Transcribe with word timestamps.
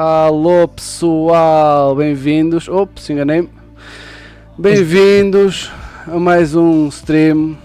Alô 0.00 0.68
pessoal, 0.68 1.96
bem-vindos. 1.96 2.68
Ops, 2.68 3.08
enganei-me. 3.08 3.48
Bem-vindos 4.58 5.70
a 6.06 6.18
mais 6.18 6.54
um 6.54 6.86
stream. 6.88 7.56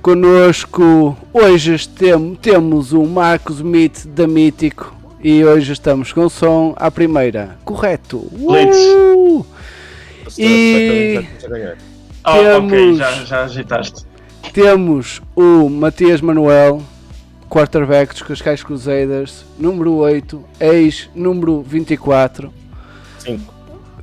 Conosco 0.00 1.14
hoje 1.34 1.86
tem, 1.86 2.34
temos 2.36 2.94
o 2.94 3.04
Marcos 3.04 3.60
Meet 3.60 4.06
da 4.06 4.26
Mítico 4.26 4.94
e 5.22 5.44
hoje 5.44 5.74
estamos 5.74 6.14
com 6.14 6.30
som 6.30 6.72
à 6.78 6.90
primeira. 6.90 7.58
Correto. 7.62 8.16
Uh! 8.32 9.44
E 10.38 11.26
Oh, 12.26 12.32
Temos- 12.32 12.72
ok, 12.72 12.94
já, 12.94 13.10
já 13.26 13.44
agitaste. 13.44 14.06
temos 14.54 15.20
o 15.36 15.68
Matias 15.68 16.22
Manuel, 16.22 16.82
quarterback 17.48 18.12
dos 18.12 18.22
Cascais 18.22 18.62
Crusaders, 18.62 19.44
número 19.58 19.94
8, 19.94 20.44
ex 20.60 21.08
número 21.14 21.62
24. 21.62 22.52
Cinco. 23.18 23.54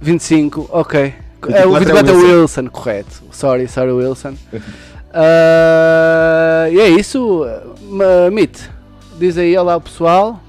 25, 0.02 0.70
ok. 0.72 1.02
É, 1.02 1.66
24 1.66 1.70
o 1.70 1.76
é 1.76 1.80
24 1.80 2.12
é 2.12 2.14
o 2.14 2.18
Wilson. 2.18 2.36
Wilson, 2.40 2.68
correto. 2.70 3.24
Sorry, 3.32 3.68
sorry, 3.68 3.92
Wilson. 3.92 4.36
Ah, 5.18 6.68
e 6.70 6.78
é 6.78 6.90
isso. 6.90 7.46
Meet, 8.34 8.60
diz 9.18 9.38
aí 9.38 9.58
olá 9.58 9.76
ao 9.76 9.80
pessoal. 9.80 10.44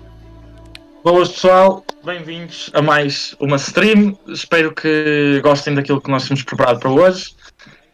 Boas 1.05 1.29
pessoal, 1.29 1.85
bem-vindos 2.05 2.69
a 2.75 2.83
mais 2.83 3.37
uma 3.39 3.59
stream. 3.59 4.19
Espero 4.27 4.75
que 4.75 5.41
gostem 5.41 5.73
daquilo 5.73 6.01
que 6.01 6.11
nós 6.11 6.27
temos 6.27 6.43
preparado 6.43 6.81
para 6.81 6.91
hoje 6.91 7.37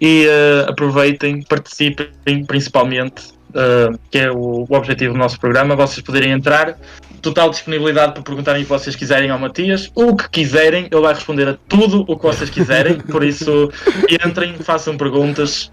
e 0.01 0.27
eh, 0.27 0.67
aproveitem, 0.67 1.43
participem 1.43 2.45
principalmente, 2.47 3.33
eh, 3.55 3.91
que 4.11 4.19
é 4.19 4.31
o, 4.31 4.67
o 4.69 4.75
objetivo 4.75 5.13
do 5.13 5.19
nosso 5.19 5.39
programa, 5.39 5.75
vocês 5.77 6.01
poderem 6.01 6.33
entrar. 6.33 6.79
Total 7.21 7.51
disponibilidade 7.51 8.13
para 8.15 8.23
perguntarem 8.23 8.63
o 8.63 8.65
que 8.65 8.71
vocês 8.71 8.97
quiserem 8.97 9.31
ao 9.31 9.39
Matias, 9.39 9.91
o 9.95 10.17
que 10.17 10.29
quiserem, 10.29 10.89
ele 10.91 11.01
vai 11.01 11.15
responder 11.15 11.49
a 11.49 11.57
tudo 11.69 12.05
o 12.09 12.17
que 12.17 12.23
vocês 12.23 12.51
quiserem, 12.51 12.99
por 13.13 13.23
isso 13.23 13.71
entrem, 14.09 14.55
façam 14.55 14.97
perguntas. 14.97 15.71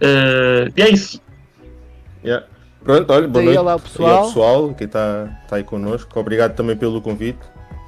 eh, 0.00 0.68
e 0.76 0.82
é 0.82 0.90
isso. 0.90 1.20
Yeah. 2.24 2.46
Pronto, 2.84 3.12
olha, 3.12 3.28
boa 3.28 3.44
noite. 3.44 3.58
olá, 3.58 3.72
E 3.72 3.74
ao 3.74 3.80
pessoal. 3.80 4.26
pessoal 4.26 4.74
que 4.74 4.84
está 4.84 5.28
tá 5.48 5.56
aí 5.56 5.64
connosco. 5.64 6.18
Obrigado 6.18 6.54
também 6.54 6.76
pelo 6.76 7.00
convite 7.00 7.38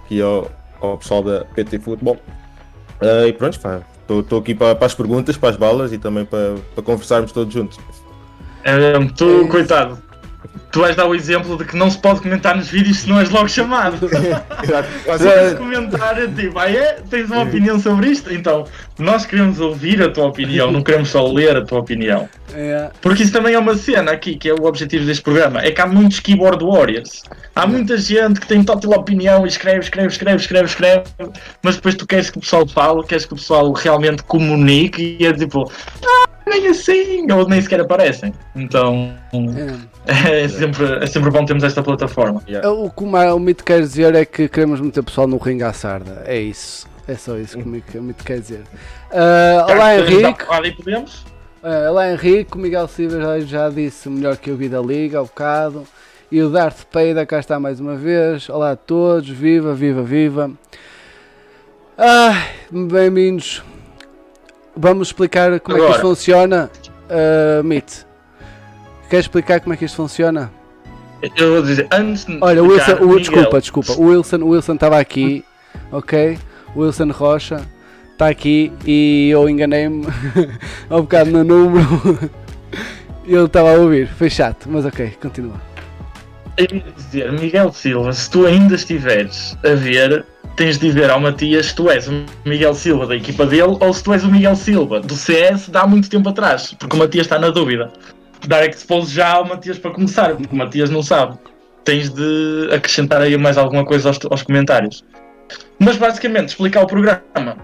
aqui 0.05 0.21
ao, 0.21 0.51
ao 0.81 0.99
pessoal 0.99 1.23
da 1.23 1.45
PT 1.45 1.79
Futebol. 1.81 2.17
Ah, 3.01 3.27
e 3.27 3.33
pronto, 3.33 3.59
estou 4.09 4.39
aqui 4.39 4.55
para, 4.55 4.75
para 4.75 4.87
as 4.87 4.95
perguntas, 4.95 5.37
para 5.37 5.51
as 5.51 5.57
balas 5.57 5.93
e 5.93 5.99
também 5.99 6.25
para, 6.25 6.55
para 6.75 6.85
conversarmos 6.85 7.33
todos 7.33 7.53
juntos. 7.53 7.79
É, 8.65 8.99
tu, 9.17 9.45
É 9.45 9.49
coitado, 9.49 10.03
tu 10.75 10.81
vais 10.81 10.97
dar 10.97 11.07
o 11.07 11.15
exemplo 11.15 11.57
de 11.57 11.65
que 11.65 11.77
não 11.77 11.89
se 11.89 11.97
pode 11.97 12.21
comentar 12.21 12.57
nos 12.57 12.69
vídeos 12.69 12.99
se 12.99 13.09
não 13.09 13.21
és 13.21 13.31
logo 13.31 13.49
chamado. 13.49 13.97
Se 15.05 15.25
vais 15.25 15.55
comentar, 15.55 16.21
é 16.21 16.27
tipo, 16.27 16.59
ah, 16.59 16.69
é? 16.69 16.95
Tens 17.09 17.31
uma 17.31 17.43
opinião 17.43 17.79
sobre 17.79 18.09
isto? 18.09 18.33
Então, 18.33 18.65
nós 18.99 19.25
queremos 19.25 19.61
ouvir 19.61 20.03
a 20.03 20.11
tua 20.11 20.27
opinião, 20.27 20.73
não 20.73 20.83
queremos 20.83 21.11
só 21.11 21.25
ler 21.31 21.57
a 21.57 21.65
tua 21.65 21.79
opinião. 21.79 22.29
É, 22.53 22.91
Porque 23.01 23.23
isso 23.23 23.33
também 23.33 23.55
é 23.55 23.59
uma 23.59 23.77
cena 23.77 24.11
aqui, 24.11 24.35
que 24.35 24.49
é 24.49 24.55
o 24.55 24.65
objetivo 24.65 25.05
deste 25.05 25.23
programa, 25.23 25.61
é 25.61 25.71
que 25.71 25.81
há 25.81 25.87
muitos 25.87 26.19
keyboard 26.19 26.65
warriors. 26.65 27.23
Há 27.55 27.67
muita 27.69 27.97
gente 27.97 28.41
que 28.41 28.47
tem 28.49 28.65
total 28.65 28.99
opinião 28.99 29.45
e 29.45 29.49
escreve, 29.49 29.81
escreve, 29.81 30.09
escreve, 30.09 30.41
escreve, 30.41 30.65
escreve, 30.65 31.05
mas 31.63 31.77
depois 31.77 31.95
tu 31.95 32.05
queres 32.05 32.31
que 32.31 32.39
o 32.39 32.41
pessoal 32.41 32.67
fale, 32.67 33.05
queres 33.05 33.25
que 33.27 33.33
o 33.33 33.37
pessoal 33.37 33.73
realmente 33.73 34.25
comunique 34.25 35.17
e 35.21 35.27
é 35.27 35.33
tipo, 35.33 35.71
ah, 36.05 36.34
nem 36.47 36.69
assim, 36.69 37.31
ou 37.33 37.49
nem 37.49 37.61
sequer 37.61 37.81
aparecem. 37.81 38.33
Então, 38.55 39.15
é. 40.07 40.43
é 40.45 40.49
sempre, 40.49 40.85
é 41.03 41.07
sempre 41.07 41.31
bom 41.31 41.45
termos 41.45 41.65
esta 41.65 41.83
plataforma. 41.83 42.43
Yeah. 42.49 42.71
O 42.71 42.91
que 42.91 43.03
o 43.03 43.07
Ma- 43.07 43.33
o 43.35 43.39
Meet 43.39 43.63
quer 43.63 43.81
dizer 43.81 44.15
é 44.15 44.25
que 44.25 44.49
queremos 44.49 44.81
meter 44.81 45.01
o 45.01 45.05
pessoal 45.05 45.27
no 45.27 45.37
ringue 45.39 45.63
à 45.65 45.73
sarda. 45.73 46.23
É 46.27 46.39
isso. 46.39 46.87
É 47.07 47.15
só 47.15 47.37
isso 47.37 47.57
que 47.59 47.65
o 47.65 47.69
Meet- 47.69 47.95
o 47.95 48.03
Meet 48.03 48.23
quer 48.23 48.41
dizer. 48.41 48.63
Ah, 49.13 49.67
olá 49.71 49.97
Henrique. 49.99 50.45
Ali 50.49 50.73
podemos? 50.73 51.25
Ah, 51.63 51.91
olá 51.91 52.13
Henrique, 52.13 52.57
o 52.57 52.61
Miguel 52.61 52.89
Silva 52.89 53.41
já, 53.41 53.69
disse 53.71 54.09
melhor 54.09 54.37
que 54.37 54.51
eu 54.51 54.57
vi 54.57 54.69
da 54.69 54.81
Liga 54.81 55.19
ao 55.19 55.25
bocado. 55.27 55.87
E 56.33 56.43
o 56.43 56.51
Darth 56.51 56.85
Peida 56.91 57.25
cá 57.25 57.39
está 57.39 57.61
mais 57.61 57.79
uma 57.81 57.95
vez. 57.97 58.49
Olá 58.49 58.73
a 58.73 58.77
todos, 58.77 59.29
viva, 59.29 59.73
viva, 59.75 60.03
viva. 60.03 60.51
Ai, 61.97 62.51
bem-vindos. 62.71 63.63
Vamos 64.77 65.09
explicar 65.09 65.61
como 65.61 65.77
é 65.77 65.81
que 65.81 65.87
Agora. 65.87 65.91
isto 65.91 66.09
funciona. 66.09 66.71
Uh, 67.05 67.63
Meet, 67.63 68.05
queres 69.09 69.27
explicar 69.27 69.61
como 69.61 69.75
é 69.75 69.77
que 69.77 69.85
isto 69.85 69.97
funciona? 69.97 70.51
Eu 71.37 71.55
vou 71.55 71.63
dizer, 71.63 71.87
antes 71.91 72.25
de 72.25 72.39
Olha, 72.41 72.63
Wilson, 72.63 72.93
o, 72.97 73.07
Miguel, 73.07 73.19
desculpa, 73.19 73.61
desculpa. 73.61 73.93
O 73.93 74.07
Wilson, 74.07 74.37
o 74.39 74.49
Wilson 74.49 74.75
estava 74.75 74.99
aqui, 74.99 75.45
ok? 75.93 76.39
Wilson 76.77 77.11
Rocha 77.11 77.65
está 78.13 78.29
aqui 78.29 78.73
e 78.85 79.31
eu 79.31 79.49
enganei-me 79.49 80.07
há 80.91 80.97
um 80.97 81.03
bocado 81.03 81.31
no 81.31 81.45
número. 81.45 81.87
Ele 83.27 83.45
estava 83.45 83.75
a 83.75 83.79
ouvir, 83.79 84.07
foi 84.07 84.29
chato, 84.29 84.69
mas 84.69 84.85
ok, 84.85 85.15
continua. 85.21 85.61
Eu 86.57 86.67
ia 86.71 86.85
dizer, 86.95 87.33
Miguel 87.33 87.73
Silva, 87.73 88.13
se 88.13 88.31
tu 88.31 88.47
ainda 88.47 88.75
estiveres 88.75 89.57
a 89.65 89.75
ver, 89.75 90.27
tens 90.57 90.79
de 90.79 90.89
dizer 90.89 91.11
ao 91.11 91.21
Matias 91.21 91.67
se 91.67 91.75
tu 91.75 91.91
és 91.91 92.09
o 92.09 92.25
Miguel 92.45 92.75
Silva 92.75 93.07
da 93.07 93.17
equipa 93.17 93.45
dele 93.47 93.77
ou 93.81 93.93
se 93.93 94.03
tu 94.03 94.13
és 94.13 94.25
o 94.25 94.31
Miguel 94.31 94.57
Silva 94.57 95.01
do 95.01 95.15
CS 95.15 95.69
de 95.69 95.77
há 95.77 95.87
muito 95.87 96.09
tempo 96.09 96.29
atrás, 96.29 96.75
porque 96.79 96.97
o 96.97 96.99
Matias 96.99 97.27
está 97.27 97.39
na 97.39 97.51
dúvida. 97.51 97.93
Dar 98.47 98.67
expose 98.69 99.13
já 99.13 99.33
ao 99.33 99.45
Matias 99.47 99.79
para 99.79 99.91
começar, 99.91 100.35
porque 100.37 100.55
o 100.55 100.59
Matias 100.59 100.91
não 100.91 101.03
sabe. 101.03 101.39
Tens 101.83 102.11
de 102.11 102.69
acrescentar 102.73 103.21
aí 103.21 103.37
mais 103.37 103.57
alguma 103.57 103.85
coisa 103.85 104.09
aos, 104.09 104.19
aos 104.31 104.43
comentários. 104.43 105.05
Mas 105.79 105.97
basicamente, 105.97 106.49
explicar 106.49 106.83
o 106.83 106.87
programa, 106.87 107.57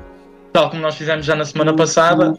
tal 0.52 0.70
como 0.70 0.82
nós 0.82 0.96
fizemos 0.96 1.25
já 1.25 1.34
na 1.34 1.44
semana 1.44 1.75
passada. 1.75 2.34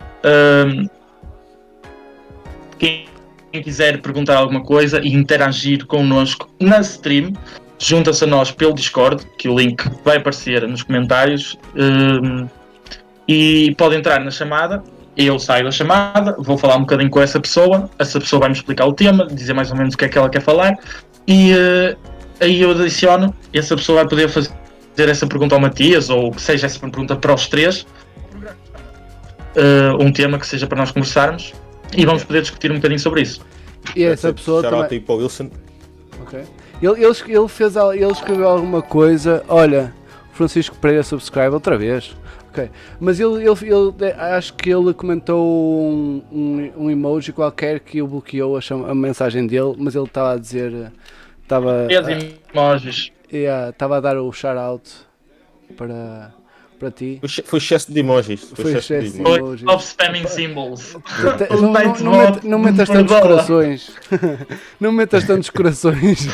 quem 2.77 3.05
quem 3.51 3.61
quiser 3.61 4.01
perguntar 4.01 4.37
alguma 4.37 4.63
coisa 4.63 5.01
e 5.03 5.13
interagir 5.13 5.85
connosco 5.85 6.49
na 6.59 6.79
stream, 6.79 7.33
junta-se 7.81 8.23
a 8.23 8.27
nós 8.27 8.51
pelo 8.51 8.73
Discord, 8.73 9.25
que 9.37 9.49
o 9.49 9.57
link 9.57 9.83
vai 10.05 10.17
aparecer 10.17 10.67
nos 10.67 10.83
comentários, 10.83 11.57
hum, 11.75 12.47
e 13.27 13.73
pode 13.75 13.95
entrar 13.95 14.19
na 14.19 14.29
chamada. 14.29 14.83
Eu 15.17 15.39
saio 15.39 15.65
da 15.65 15.71
chamada, 15.71 16.35
vou 16.39 16.57
falar 16.57 16.77
um 16.77 16.81
bocadinho 16.81 17.09
com 17.09 17.19
essa 17.19 17.39
pessoa, 17.39 17.89
essa 17.99 18.19
pessoa 18.19 18.41
vai-me 18.41 18.55
explicar 18.55 18.85
o 18.85 18.93
tema, 18.93 19.27
dizer 19.27 19.53
mais 19.53 19.71
ou 19.71 19.77
menos 19.77 19.95
o 19.95 19.97
que 19.97 20.05
é 20.05 20.09
que 20.09 20.17
ela 20.17 20.29
quer 20.29 20.41
falar, 20.41 20.77
e 21.27 21.51
eh, 21.51 21.97
aí 22.39 22.61
eu 22.61 22.71
adiciono, 22.71 23.35
e 23.53 23.59
essa 23.59 23.75
pessoa 23.75 23.97
vai 23.97 24.07
poder 24.07 24.29
fazer 24.29 24.51
essa 24.97 25.27
pergunta 25.27 25.53
ao 25.53 25.59
Matias, 25.59 26.09
ou 26.09 26.31
que 26.31 26.41
seja 26.41 26.65
essa 26.65 26.79
pergunta 26.79 27.15
para 27.15 27.33
os 27.33 27.47
três, 27.47 27.85
eh, 29.55 29.91
um 29.99 30.13
tema 30.13 30.39
que 30.39 30.47
seja 30.47 30.65
para 30.65 30.77
nós 30.77 30.91
conversarmos, 30.91 31.53
e 31.95 32.05
vamos 32.05 32.23
poder 32.23 32.41
discutir 32.41 32.71
um 32.71 32.75
bocadinho 32.75 32.99
sobre 32.99 33.21
isso. 33.21 33.41
E 33.95 34.05
essa 34.05 34.33
pessoa 34.33 34.61
Shout 34.61 34.73
out 34.73 34.83
também. 34.83 34.99
aí 34.99 35.05
para 35.05 35.15
o 35.15 35.17
Wilson. 35.17 35.49
Ok. 36.21 36.41
Ele, 36.81 37.03
ele, 37.05 37.15
ele 37.27 37.47
fez, 37.47 37.75
ele 37.75 38.11
escreveu 38.11 38.47
alguma 38.47 38.81
coisa. 38.81 39.43
Olha, 39.47 39.93
Francisco 40.33 40.75
Pereira 40.77 41.03
subscribe 41.03 41.49
outra 41.53 41.77
vez. 41.77 42.15
Ok. 42.49 42.69
Mas 42.99 43.19
ele, 43.19 43.35
ele, 43.47 43.47
ele- 43.69 44.11
acho 44.13 44.53
que 44.55 44.69
ele 44.69 44.93
comentou 44.93 45.41
um, 45.89 46.21
um, 46.31 46.71
um 46.85 46.91
emoji 46.91 47.31
qualquer 47.31 47.79
que 47.79 48.01
o 48.01 48.07
bloqueou 48.07 48.57
a, 48.57 48.61
cham- 48.61 48.85
a 48.89 48.95
mensagem 48.95 49.45
dele, 49.47 49.75
mas 49.77 49.95
ele 49.95 50.05
estava 50.05 50.33
a 50.33 50.37
dizer. 50.37 50.91
Estava 51.43 51.85
Três 51.87 52.35
emojis. 52.53 53.11
yeah, 53.31 53.69
estava 53.69 53.97
a 53.97 53.99
dar 54.01 54.17
o 54.17 54.31
shout 54.33 54.57
out 54.57 54.89
para, 55.77 56.33
para 56.81 56.91
ti. 56.91 57.17
Foi 57.21 57.27
exce- 57.29 57.43
Foi 57.43 57.59
excesso 57.59 57.93
de 57.93 57.99
emojis. 57.99 58.41
Foi 58.41 58.63
Foi 58.65 58.71
excesso 58.73 58.93
excesso 58.95 59.13
de 59.13 59.21
emojis. 59.21 59.67
Of 59.67 59.83
spamming 59.85 60.27
symbols. 60.27 60.97
Não, 61.49 61.61
não, 61.61 61.71
Knights 61.73 62.01
não, 62.01 62.11
Vote 62.11 62.31
met- 62.33 62.47
não 62.49 62.59
metas 62.59 62.89
tantos 62.89 63.19
corações. 63.19 63.91
não 64.79 64.91
metas 64.91 65.23
tantos 65.25 65.49
corações. 65.51 66.27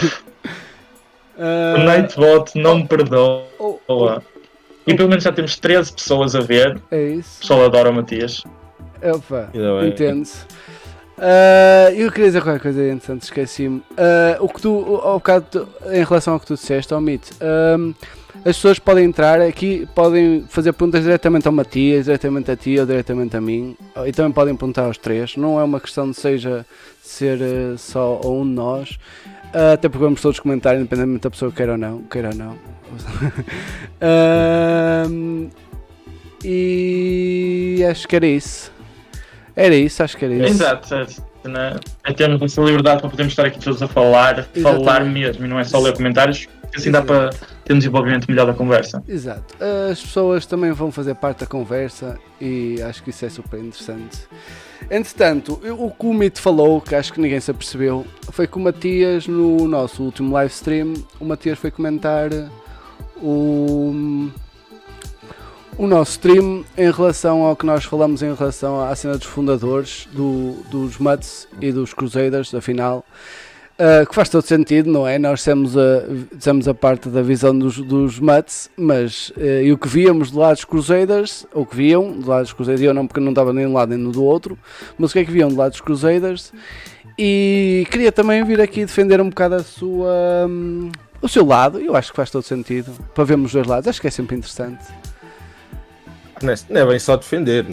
Ah, 1.38 1.76
O 1.78 1.84
Nightbot 1.84 2.58
não 2.58 2.78
me 2.80 2.88
perdoa. 2.88 3.44
oh, 3.60 3.78
oh, 3.88 4.20
E 4.88 4.96
pelo 4.96 5.10
menos 5.10 5.24
já 5.24 5.32
temos 5.32 5.58
13 5.60 5.94
pessoas 5.94 6.34
a 6.36 6.40
ver. 6.40 6.82
é 6.90 6.96
O 6.96 7.20
isso. 7.20 7.40
pessoal 7.42 7.66
adora 7.66 7.90
o 7.90 7.94
Matias. 7.94 8.44
Opa, 9.04 9.50
entende-se. 9.86 10.46
Ah, 11.20 11.92
eu 11.94 12.12
queria 12.12 12.28
dizer 12.28 12.42
qualquer 12.42 12.62
coisa 12.62 12.82
interessante, 12.84 13.24
esqueci-me. 13.24 13.84
Ah, 13.98 14.38
o 14.40 14.48
que 14.48 14.62
tu, 14.62 14.72
o- 14.72 14.96
ao 14.98 15.16
bocado, 15.16 15.68
em 15.92 16.04
relação 16.04 16.34
ao 16.34 16.40
que 16.40 16.46
tu 16.48 16.54
disseste, 16.56 16.94
ao 16.94 17.02
Meet, 17.02 17.30
ahm, 17.42 17.92
as 18.48 18.56
pessoas 18.56 18.80
podem 18.80 19.04
entrar 19.04 19.42
aqui, 19.42 19.86
podem 19.94 20.46
fazer 20.48 20.72
perguntas 20.72 21.04
diretamente 21.04 21.46
ao 21.48 21.54
Matias, 21.54 22.06
diretamente 22.06 22.50
a 22.50 22.56
ti 22.56 22.80
ou 22.80 22.86
diretamente 22.86 23.36
a 23.36 23.42
mim, 23.42 23.76
e 24.06 24.12
também 24.14 24.32
podem 24.32 24.56
perguntar 24.56 24.84
aos 24.84 24.98
três. 24.98 25.36
Não 25.36 25.60
é 25.60 25.64
uma 25.66 25.82
questão 25.82 26.10
de 26.10 26.16
seja 26.16 26.66
ser 27.02 27.42
eh, 27.42 27.76
só 27.78 28.22
um 28.24 28.44
de 28.44 28.52
nós, 28.52 28.98
Ah, 29.54 29.74
até 29.74 29.90
porque 29.90 30.04
vamos 30.04 30.22
todos 30.22 30.40
comentar, 30.40 30.76
independentemente 30.78 31.24
da 31.24 31.30
pessoa 31.30 31.52
queira 31.52 31.74
ou 31.74 31.78
não. 31.78 32.04
Queira 32.04 32.30
ou 32.30 32.36
não. 32.36 32.58
Ahm, 34.02 35.50
e 36.44 37.84
acho 37.90 38.08
que 38.08 38.16
era 38.16 38.28
isso. 38.28 38.72
Era 39.56 39.76
isso, 39.76 40.04
acho 40.04 40.16
que 40.18 40.24
era 40.24 40.34
isso. 40.36 40.46
Exato. 40.46 40.94
é, 40.94 41.06
né? 41.48 41.76
Termos 42.16 42.42
essa 42.42 42.62
liberdade 42.62 43.02
para 43.02 43.10
podermos 43.10 43.34
estar 43.34 43.46
aqui 43.46 43.60
todos 43.60 43.82
a 43.82 43.88
falar, 43.88 44.48
Exatamente. 44.54 44.62
falar 44.86 45.04
mesmo, 45.06 45.46
e 45.46 45.48
não 45.50 45.60
é 45.60 45.64
só 45.64 45.80
ler 45.80 45.96
comentários, 45.96 46.48
assim 46.78 46.92
dá 46.92 47.02
para 47.02 47.30
ter 47.66 47.74
um 47.74 47.78
desenvolvimento 47.78 48.28
melhor 48.28 48.46
da 48.46 48.54
conversa. 48.54 49.04
Exato. 49.08 49.56
As 49.92 50.02
pessoas 50.02 50.46
também 50.46 50.72
vão 50.72 50.92
fazer 50.92 51.16
parte 51.16 51.40
da 51.40 51.46
conversa 51.46 52.18
e 52.40 52.82
acho 52.82 53.04
que 53.04 53.10
isso 53.10 53.26
é 53.26 53.30
super 53.30 53.60
interessante. 53.60 54.28
Entretanto, 54.90 55.60
o 55.78 55.92
que 55.92 56.06
o 56.06 56.14
Mito 56.14 56.40
falou, 56.40 56.80
que 56.80 56.96
acho 56.96 57.12
que 57.12 57.20
ninguém 57.20 57.40
se 57.40 57.52
apercebeu, 57.52 58.06
foi 58.32 58.48
que 58.48 58.58
o 58.58 58.60
Matias, 58.60 59.28
no 59.28 59.68
nosso 59.68 60.04
último 60.04 60.34
live 60.34 60.52
stream, 60.52 60.94
o 61.20 61.26
Matias 61.26 61.60
foi 61.60 61.72
comentar 61.72 62.30
o, 63.18 64.30
o 65.78 65.88
nosso 65.88 66.12
stream 66.12 66.64
em 66.78 66.92
relação 66.92 67.44
ao 67.44 67.56
que 67.56 67.66
nós 67.66 67.84
falamos 67.84 68.22
em 68.22 68.34
relação 68.34 68.82
à 68.82 68.96
cena 68.96 69.18
dos 69.18 69.28
fundadores 69.28 70.08
do, 70.14 70.64
dos 70.70 70.98
Mutts 70.98 71.48
e 71.60 71.72
dos 71.72 71.94
Crusaders, 71.94 72.52
da 72.52 72.62
final. 72.62 73.04
Uh, 73.80 74.08
que 74.08 74.16
faz 74.16 74.28
todo 74.28 74.44
sentido, 74.44 74.92
não 74.92 75.08
é? 75.08 75.20
Nós 75.20 75.40
dissemos 75.40 75.78
a, 75.78 76.02
dissemos 76.34 76.68
a 76.68 76.74
parte 76.74 77.10
da 77.10 77.22
visão 77.22 77.58
dos, 77.58 77.78
dos 77.78 78.20
Mutts, 78.20 78.72
mas 78.76 79.30
uh, 79.38 79.62
e 79.64 79.72
o 79.72 79.78
que 79.78 79.88
víamos 79.88 80.32
do 80.32 80.40
lado 80.40 80.56
dos 80.56 80.66
Crusaders, 80.66 81.46
ou 81.54 81.64
que 81.64 81.76
viam 81.76 82.12
do 82.12 82.28
lado 82.28 82.42
dos 82.42 82.54
Crusaders, 82.54 82.82
eu 82.82 82.92
não 82.92 83.06
porque 83.06 83.20
não 83.20 83.30
estava 83.30 83.54
nem 83.54 83.66
de 83.66 83.72
um 83.72 83.76
lado 83.76 83.90
nem 83.90 84.00
no 84.00 84.12
do 84.12 84.24
outro, 84.24 84.58
mas 84.98 85.12
o 85.12 85.14
que 85.14 85.20
é 85.20 85.26
que 85.26 85.30
viam 85.32 85.50
do 85.50 85.56
lado 85.56 85.72
dos 85.72 85.82
Crusaders? 85.82 86.52
E 87.20 87.86
queria 87.92 88.12
também 88.12 88.44
vir 88.44 88.60
aqui 88.60 88.84
defender 88.84 89.22
um 89.22 89.30
bocado 89.30 89.54
a 89.54 89.64
sua, 89.64 90.48
hum, 90.50 90.92
o 91.22 91.30
seu 91.30 91.46
lado, 91.46 91.80
eu 91.80 91.96
acho 91.96 92.10
que 92.10 92.16
faz 92.16 92.32
todo 92.32 92.44
sentido, 92.44 92.92
para 93.14 93.26
vermos 93.26 93.48
os 93.48 93.54
dois 93.54 93.68
lados, 93.68 93.88
acho 93.88 94.02
que 94.02 94.08
é 94.08 94.12
sempre 94.12 94.36
interessante. 94.36 94.84
Não 96.42 96.52
é, 96.52 96.82
é 96.82 96.86
bem 96.86 97.00
só 97.00 97.16
defender. 97.16 97.66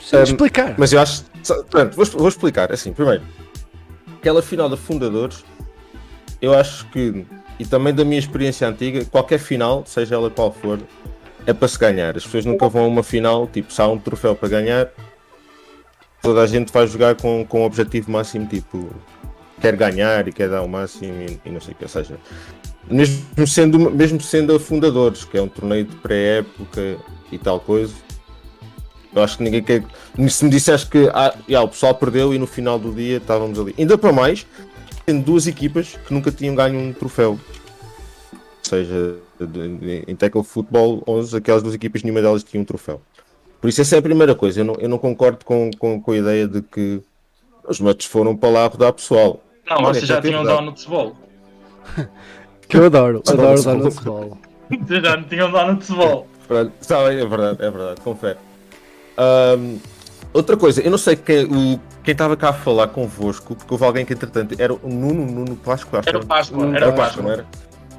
Sim, 0.00 0.16
Um, 0.16 0.22
explicar. 0.22 0.74
Mas 0.76 0.92
eu 0.92 1.00
acho. 1.00 1.24
Pronto, 1.70 1.96
vou, 1.96 2.04
vou 2.04 2.28
explicar. 2.28 2.72
Assim, 2.72 2.92
primeiro, 2.92 3.22
aquela 4.26 4.42
final 4.42 4.68
da 4.68 4.76
Fundadores, 4.76 5.44
eu 6.42 6.52
acho 6.52 6.84
que, 6.88 7.24
e 7.60 7.64
também 7.64 7.94
da 7.94 8.04
minha 8.04 8.18
experiência 8.18 8.68
antiga, 8.68 9.04
qualquer 9.04 9.38
final, 9.38 9.84
seja 9.86 10.16
ela 10.16 10.28
qual 10.28 10.52
for, 10.52 10.80
é 11.46 11.52
para 11.52 11.68
se 11.68 11.78
ganhar. 11.78 12.16
As 12.16 12.24
pessoas 12.24 12.44
nunca 12.44 12.68
vão 12.68 12.86
a 12.86 12.88
uma 12.88 13.04
final, 13.04 13.46
tipo, 13.46 13.72
se 13.72 13.80
há 13.80 13.86
um 13.86 13.96
troféu 13.96 14.34
para 14.34 14.48
ganhar, 14.48 14.88
toda 16.20 16.42
a 16.42 16.46
gente 16.48 16.72
vai 16.72 16.88
jogar 16.88 17.14
com, 17.14 17.46
com 17.48 17.62
o 17.62 17.64
objetivo 17.64 18.10
máximo, 18.10 18.46
tipo, 18.46 18.90
quer 19.60 19.76
ganhar 19.76 20.26
e 20.26 20.32
quer 20.32 20.48
dar 20.48 20.62
o 20.62 20.68
máximo 20.68 21.22
e, 21.22 21.40
e 21.44 21.50
não 21.52 21.60
sei 21.60 21.72
o 21.72 21.76
que. 21.76 21.84
Ou 21.84 21.88
seja, 21.88 22.18
mesmo 22.90 23.46
sendo, 23.46 23.78
mesmo 23.78 24.20
sendo 24.20 24.56
a 24.56 24.58
Fundadores, 24.58 25.24
que 25.24 25.38
é 25.38 25.42
um 25.42 25.48
torneio 25.48 25.84
de 25.84 25.94
pré-época 25.98 26.96
e 27.30 27.38
tal 27.38 27.60
coisa. 27.60 27.94
Eu 29.16 29.22
acho 29.22 29.38
que 29.38 29.42
ninguém 29.42 29.62
quer. 29.62 29.82
Se 30.28 30.44
me 30.44 30.50
disseste 30.50 30.88
que 30.88 31.10
ah, 31.14 31.34
já, 31.48 31.62
o 31.62 31.68
pessoal 31.68 31.94
perdeu 31.94 32.34
e 32.34 32.38
no 32.38 32.46
final 32.46 32.78
do 32.78 32.92
dia 32.92 33.16
estávamos 33.16 33.58
ali. 33.58 33.74
Ainda 33.78 33.96
para 33.96 34.12
mais, 34.12 34.46
tendo 35.06 35.24
duas 35.24 35.46
equipas 35.46 35.98
que 36.06 36.12
nunca 36.12 36.30
tinham 36.30 36.54
ganho 36.54 36.78
um 36.78 36.92
troféu. 36.92 37.40
Ou 38.32 38.40
seja, 38.62 39.16
em 40.06 40.14
Tackle 40.14 40.44
Football 40.44 41.02
11, 41.08 41.34
aquelas 41.34 41.62
duas 41.62 41.74
equipas, 41.74 42.02
nenhuma 42.02 42.20
delas 42.20 42.44
tinha 42.44 42.60
um 42.60 42.64
troféu. 42.64 43.00
Por 43.58 43.68
isso, 43.68 43.80
essa 43.80 43.96
é 43.96 43.98
a 44.00 44.02
primeira 44.02 44.34
coisa. 44.34 44.60
Eu 44.60 44.66
não, 44.66 44.74
eu 44.74 44.88
não 44.88 44.98
concordo 44.98 45.46
com, 45.46 45.70
com, 45.78 45.98
com 45.98 46.12
a 46.12 46.16
ideia 46.16 46.46
de 46.46 46.60
que 46.60 47.00
os 47.66 47.80
matos 47.80 48.04
foram 48.04 48.36
para 48.36 48.50
lá 48.50 48.66
rodar 48.66 48.92
pessoal. 48.92 49.40
Não, 49.66 49.78
Olha, 49.78 49.94
vocês 49.94 50.06
já 50.06 50.16
já 50.16 50.20
teve 50.20 50.34
tinham 50.34 50.44
dado. 50.44 50.58
Donuts 50.58 50.84
Ball. 50.84 51.16
Que 52.68 52.76
eu 52.76 52.84
adoro, 52.84 53.22
Sim, 53.24 53.32
adoro. 53.32 53.62
Donuts 53.62 53.98
Ball. 54.04 54.38
Vocês 54.68 55.02
já 55.02 55.22
tinham 55.22 55.50
Donuts 55.50 55.88
bem, 57.08 57.18
é 57.18 57.26
verdade, 57.26 57.64
é 57.64 57.70
verdade, 57.70 58.00
confere. 58.02 58.38
Ahm, 59.16 59.78
outra 60.32 60.56
coisa, 60.56 60.80
eu 60.80 60.90
não 60.90 60.98
sei 60.98 61.16
quem 61.16 61.44
o- 61.44 61.80
quem 62.04 62.12
estava 62.12 62.36
cá 62.36 62.50
a 62.50 62.52
falar 62.52 62.88
convosco, 62.88 63.54
porque 63.56 63.72
houve 63.72 63.84
alguém 63.84 64.04
que 64.04 64.12
entretanto 64.12 64.54
era 64.58 64.72
o 64.72 64.80
Nuno, 64.84 65.26
Nuno 65.26 65.56
Páscoa, 65.56 66.00
acho 66.00 66.08
Era 66.08 66.18
que 66.18 66.24
o 66.24 66.28
Páscoa, 66.28 66.56
Não 66.66 66.74
era 66.74 66.86
o 66.86 66.88
Era 66.88 66.96
Páscoa, 66.96 67.22
não 67.22 67.30
era? 67.30 67.46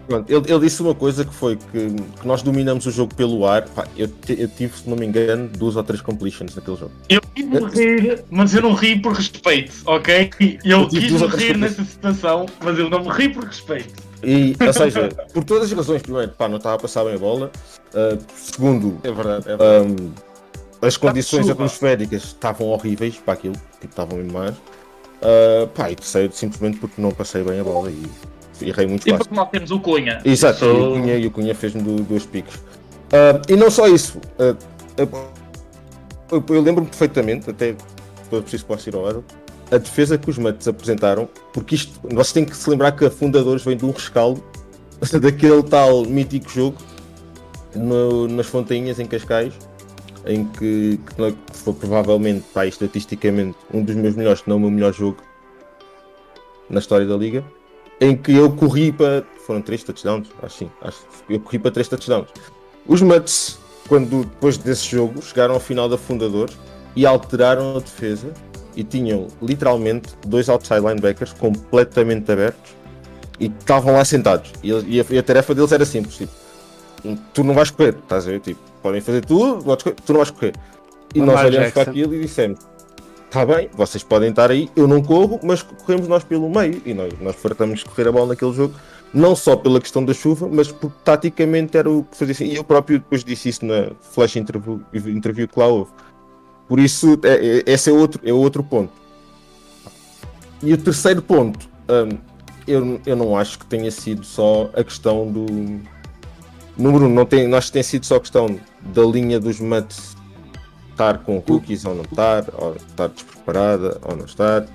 Pronto, 0.08 0.32
ele, 0.32 0.50
ele 0.50 0.60
disse 0.62 0.82
uma 0.82 0.96
coisa 0.96 1.26
que 1.26 1.34
foi 1.34 1.58
que, 1.58 1.90
que 1.90 2.26
nós 2.26 2.42
dominamos 2.42 2.86
o 2.86 2.92
jogo 2.92 3.14
pelo 3.14 3.46
ar. 3.46 3.64
Pá, 3.68 3.86
eu, 3.98 4.08
eu 4.30 4.48
tive, 4.48 4.78
se 4.78 4.90
não 4.90 4.96
me 4.96 5.06
engano, 5.06 5.50
duas 5.50 5.76
ou 5.76 5.84
três 5.84 6.00
completions 6.02 6.56
naquele 6.56 6.78
jogo. 6.78 6.92
Eu 7.10 7.20
quis 7.36 7.46
me 7.46 7.60
rir, 7.60 8.24
mas 8.30 8.54
eu 8.54 8.62
não 8.62 8.72
ri 8.74 8.98
por 8.98 9.12
respeito, 9.12 9.74
ok? 9.86 10.30
Eu 10.64 10.84
Eu 10.84 10.88
quis 10.88 11.12
coisas. 11.12 11.58
nessa 11.58 11.84
situação, 11.84 12.46
mas 12.64 12.80
eu 12.80 12.90
não 12.90 13.04
me 13.04 13.10
ri 13.10 13.28
por 13.28 13.44
respeito. 13.44 14.02
E, 14.24 14.56
ou 14.66 14.74
seja, 14.74 15.10
por 15.34 15.44
todas 15.44 15.66
as 15.66 15.74
razões, 15.74 16.02
primeiro, 16.02 16.32
pá, 16.32 16.48
não 16.48 16.56
estava 16.56 16.76
a 16.76 16.80
passar 16.80 17.04
bem 17.04 17.16
a 17.16 17.20
bola. 17.20 17.52
ah, 17.94 18.18
segundo, 18.34 19.00
É 19.04 19.12
verdade, 19.12 19.44
é 19.50 19.58
verdade. 19.58 19.92
ahm, 19.92 20.12
as 20.82 20.98
condições 20.98 21.50
atmosféricas 21.50 22.24
estavam 22.24 22.68
horríveis 22.68 23.16
para 23.18 23.34
aquilo, 23.34 23.56
tipo, 23.80 23.88
estavam 23.90 24.18
mesmo 24.18 24.34
más. 24.34 24.56
Ah, 25.22 25.68
pá, 25.74 25.92
e 25.92 25.96
terceiro, 25.96 26.32
simplesmente 26.34 26.78
porque 26.78 27.02
não 27.02 27.12
passei 27.12 27.44
bem 27.44 27.60
a 27.60 27.64
bola 27.64 27.90
e 27.90 28.04
errei 28.62 28.86
muito 28.88 29.08
E 29.08 29.14
porque 29.18 29.34
nós 29.34 29.50
temos 29.50 29.72
o 29.72 29.80
Cunha. 29.80 30.22
Exato, 30.26 30.60
Sou- 30.60 30.70
e 30.70 30.82
o 30.82 30.94
Cunha, 31.02 31.18
e 31.18 31.28
o 31.28 31.32
Cunha 31.32 31.56
fez-me 31.56 31.82
duas 31.82 32.26
picos. 32.26 32.56
Ah, 33.12 33.42
e 33.50 33.56
não 33.56 33.72
só 33.72 33.88
isso, 33.88 34.20
ah, 34.40 34.56
eu, 34.98 35.10
eu- 36.32 36.62
lembro-me 36.62 36.88
perfeitamente, 36.90 37.50
até 37.50 37.76
foi 38.30 38.42
preciso 38.42 38.64
que 38.64 38.68
possa 38.68 38.90
ir 38.90 38.96
ao 38.96 39.02
lado, 39.02 39.24
a 39.72 39.78
defesa 39.78 40.18
que 40.18 40.30
os 40.30 40.38
mates 40.38 40.68
apresentaram, 40.68 41.28
porque 41.54 41.76
isto, 41.76 42.00
vocês 42.04 42.32
têm 42.34 42.46
que 42.46 42.56
se 42.56 42.70
lembrar 42.70 42.92
que 42.94 43.06
a 43.06 43.10
Fundadores 43.12 43.64
vem 43.64 43.76
de 43.76 43.86
um 43.86 43.92
rescaldo 43.92 44.44
daquele 45.22 45.64
tal 45.64 46.04
mítico 46.06 46.50
jogo 46.50 46.78
no- 47.76 48.28
nas 48.28 48.46
Fontainhas 48.48 49.00
em 49.00 49.06
Cascais, 49.06 49.54
em 50.28 50.46
que, 50.46 51.00
não- 51.18 51.32
que 51.32 51.58
foi 51.58 51.74
provavelmente, 51.74 52.46
pá, 52.54 52.66
estatisticamente, 52.66 53.58
um 53.74 53.84
dos 53.84 53.96
meus 53.96 54.16
melhores, 54.16 54.42
se 54.42 54.50
não 54.50 54.58
o 54.58 54.60
meu 54.60 54.70
melhor 54.72 54.94
jogo 54.94 55.18
na 56.70 56.80
história 56.80 57.06
da 57.06 57.16
Liga 57.16 57.44
em 58.00 58.16
que 58.16 58.34
eu 58.36 58.52
corri 58.52 58.92
para. 58.92 59.24
Foram 59.46 59.62
três 59.62 59.82
touchdowns, 59.84 60.28
acho 60.44 60.58
sim. 60.58 60.72
Acho, 60.82 61.00
eu 61.30 61.40
corri 61.40 61.58
para 61.58 61.72
três 61.72 61.88
touchdowns. 61.88 62.28
Os 62.86 63.02
Mutts, 63.02 63.58
quando 63.88 64.26
depois 64.26 64.58
desse 64.58 64.86
jogo, 64.88 65.22
chegaram 65.22 65.54
ao 65.54 65.60
final 65.60 65.88
da 65.88 65.98
Fundadores 65.98 66.58
e 66.96 67.06
alteraram 67.06 67.78
a 67.78 67.80
defesa 67.80 68.34
e 68.76 68.84
tinham 68.84 69.28
literalmente 69.42 70.14
dois 70.28 70.50
outside 70.50 70.82
linebackers 70.82 71.34
completamente 71.34 72.30
abertos 72.32 72.72
e 73.40 73.46
estavam 73.46 73.94
lá 73.94 74.04
sentados. 74.04 74.52
E, 74.62 74.70
e 74.70 75.02
a, 75.02 75.06
e 75.10 75.18
a 75.18 75.24
tarefa 75.24 75.56
deles 75.56 75.72
era 75.72 75.86
simples: 75.86 76.18
tipo, 76.18 76.32
tu 77.34 77.44
não 77.44 77.54
vais 77.54 77.72
correr, 77.72 77.96
estás 77.98 78.28
a 78.28 78.32
ver? 78.32 78.42
Tipo, 78.42 78.60
podem 78.88 79.02
fazer 79.02 79.26
tudo, 79.26 79.76
tu 79.78 80.14
não 80.14 80.18
vais 80.18 80.32
correr. 80.32 80.54
E 81.14 81.20
Lamar 81.20 81.36
nós 81.36 81.46
olhamos 81.46 81.72
para 81.72 81.84
Jackson. 81.84 81.92
aquilo 81.92 82.14
e 82.16 82.22
dissemos: 82.22 82.60
Está 83.26 83.46
bem, 83.46 83.70
vocês 83.74 84.04
podem 84.04 84.30
estar 84.30 84.50
aí, 84.50 84.70
eu 84.76 84.88
não 84.88 85.02
corro, 85.02 85.40
mas 85.44 85.62
corremos 85.62 86.08
nós 86.08 86.24
pelo 86.24 86.50
meio. 86.50 86.82
E 86.86 86.94
nós, 86.94 87.14
nós 87.20 87.36
fartamos 87.36 87.80
de 87.80 87.86
correr 87.86 88.08
a 88.08 88.12
bola 88.12 88.28
naquele 88.28 88.54
jogo, 88.54 88.74
não 89.14 89.36
só 89.36 89.56
pela 89.56 89.80
questão 89.82 90.04
da 90.04 90.14
chuva, 90.14 90.48
mas 90.52 90.72
porque 90.72 90.96
taticamente 91.04 91.78
era 91.78 91.90
o 91.90 92.04
que 92.04 92.16
fazia 92.18 92.32
assim. 92.34 92.46
E 92.46 92.56
eu 92.56 92.64
próprio 92.64 93.00
depois 93.00 93.24
disse 93.24 93.50
isso 93.50 93.66
na 93.66 93.92
flash 94.02 94.36
interview, 94.38 94.82
interview 94.94 95.48
que 95.48 95.60
lá 95.60 95.68
houve. 95.68 95.92
Por 96.68 96.80
isso, 96.80 97.20
é, 97.24 97.60
é- 97.60 97.64
esse 97.66 97.90
é 97.90 97.94
outro, 97.94 98.22
é 98.24 98.34
outro 98.34 98.64
ponto. 98.64 98.92
E 100.62 100.74
o 100.74 100.78
terceiro 100.78 101.22
ponto, 101.22 101.70
hum, 101.90 102.18
eu, 102.68 103.00
eu 103.06 103.16
não 103.16 103.38
acho 103.38 103.60
que 103.60 103.66
tenha 103.66 103.92
sido 103.92 104.26
só 104.26 104.70
a 104.74 104.84
questão 104.84 105.32
do, 105.32 105.46
número 106.78 107.06
um, 107.06 107.10
não 107.10 107.26
tem, 107.26 107.48
nós 107.48 107.70
tem 107.70 107.84
sido 107.84 108.06
só 108.06 108.20
questão 108.20 108.60
da 108.82 109.04
linha 109.04 109.40
dos 109.40 109.60
Mets 109.60 110.16
estar 110.92 111.20
com 111.20 111.38
rookies 111.38 111.86
ou 111.86 111.94
não 111.96 112.04
estar, 112.04 112.46
ou 112.54 112.76
estar 112.76 113.08
despreparada 113.08 114.00
ou 114.02 114.16
não 114.16 114.26
estar, 114.26 114.66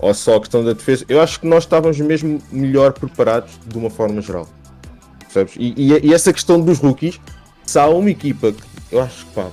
ou 0.00 0.12
só 0.12 0.36
a 0.36 0.40
questão 0.40 0.64
da 0.64 0.72
defesa. 0.72 1.04
Eu 1.08 1.20
acho 1.20 1.40
que 1.40 1.46
nós 1.46 1.64
estávamos 1.64 1.98
mesmo 2.00 2.40
melhor 2.50 2.92
preparados 2.92 3.58
de 3.66 3.78
uma 3.78 3.88
forma 3.88 4.20
geral. 4.20 4.48
Percebes? 5.20 5.54
E, 5.56 5.74
e, 5.76 6.08
e 6.08 6.14
essa 6.14 6.32
questão 6.32 6.60
dos 6.60 6.78
rookies, 6.78 7.20
se 7.64 7.78
há 7.78 7.86
uma 7.86 8.10
equipa 8.10 8.52
que 8.52 8.62
eu 8.90 9.00
acho 9.00 9.24
que 9.26 9.32
pá, 9.32 9.48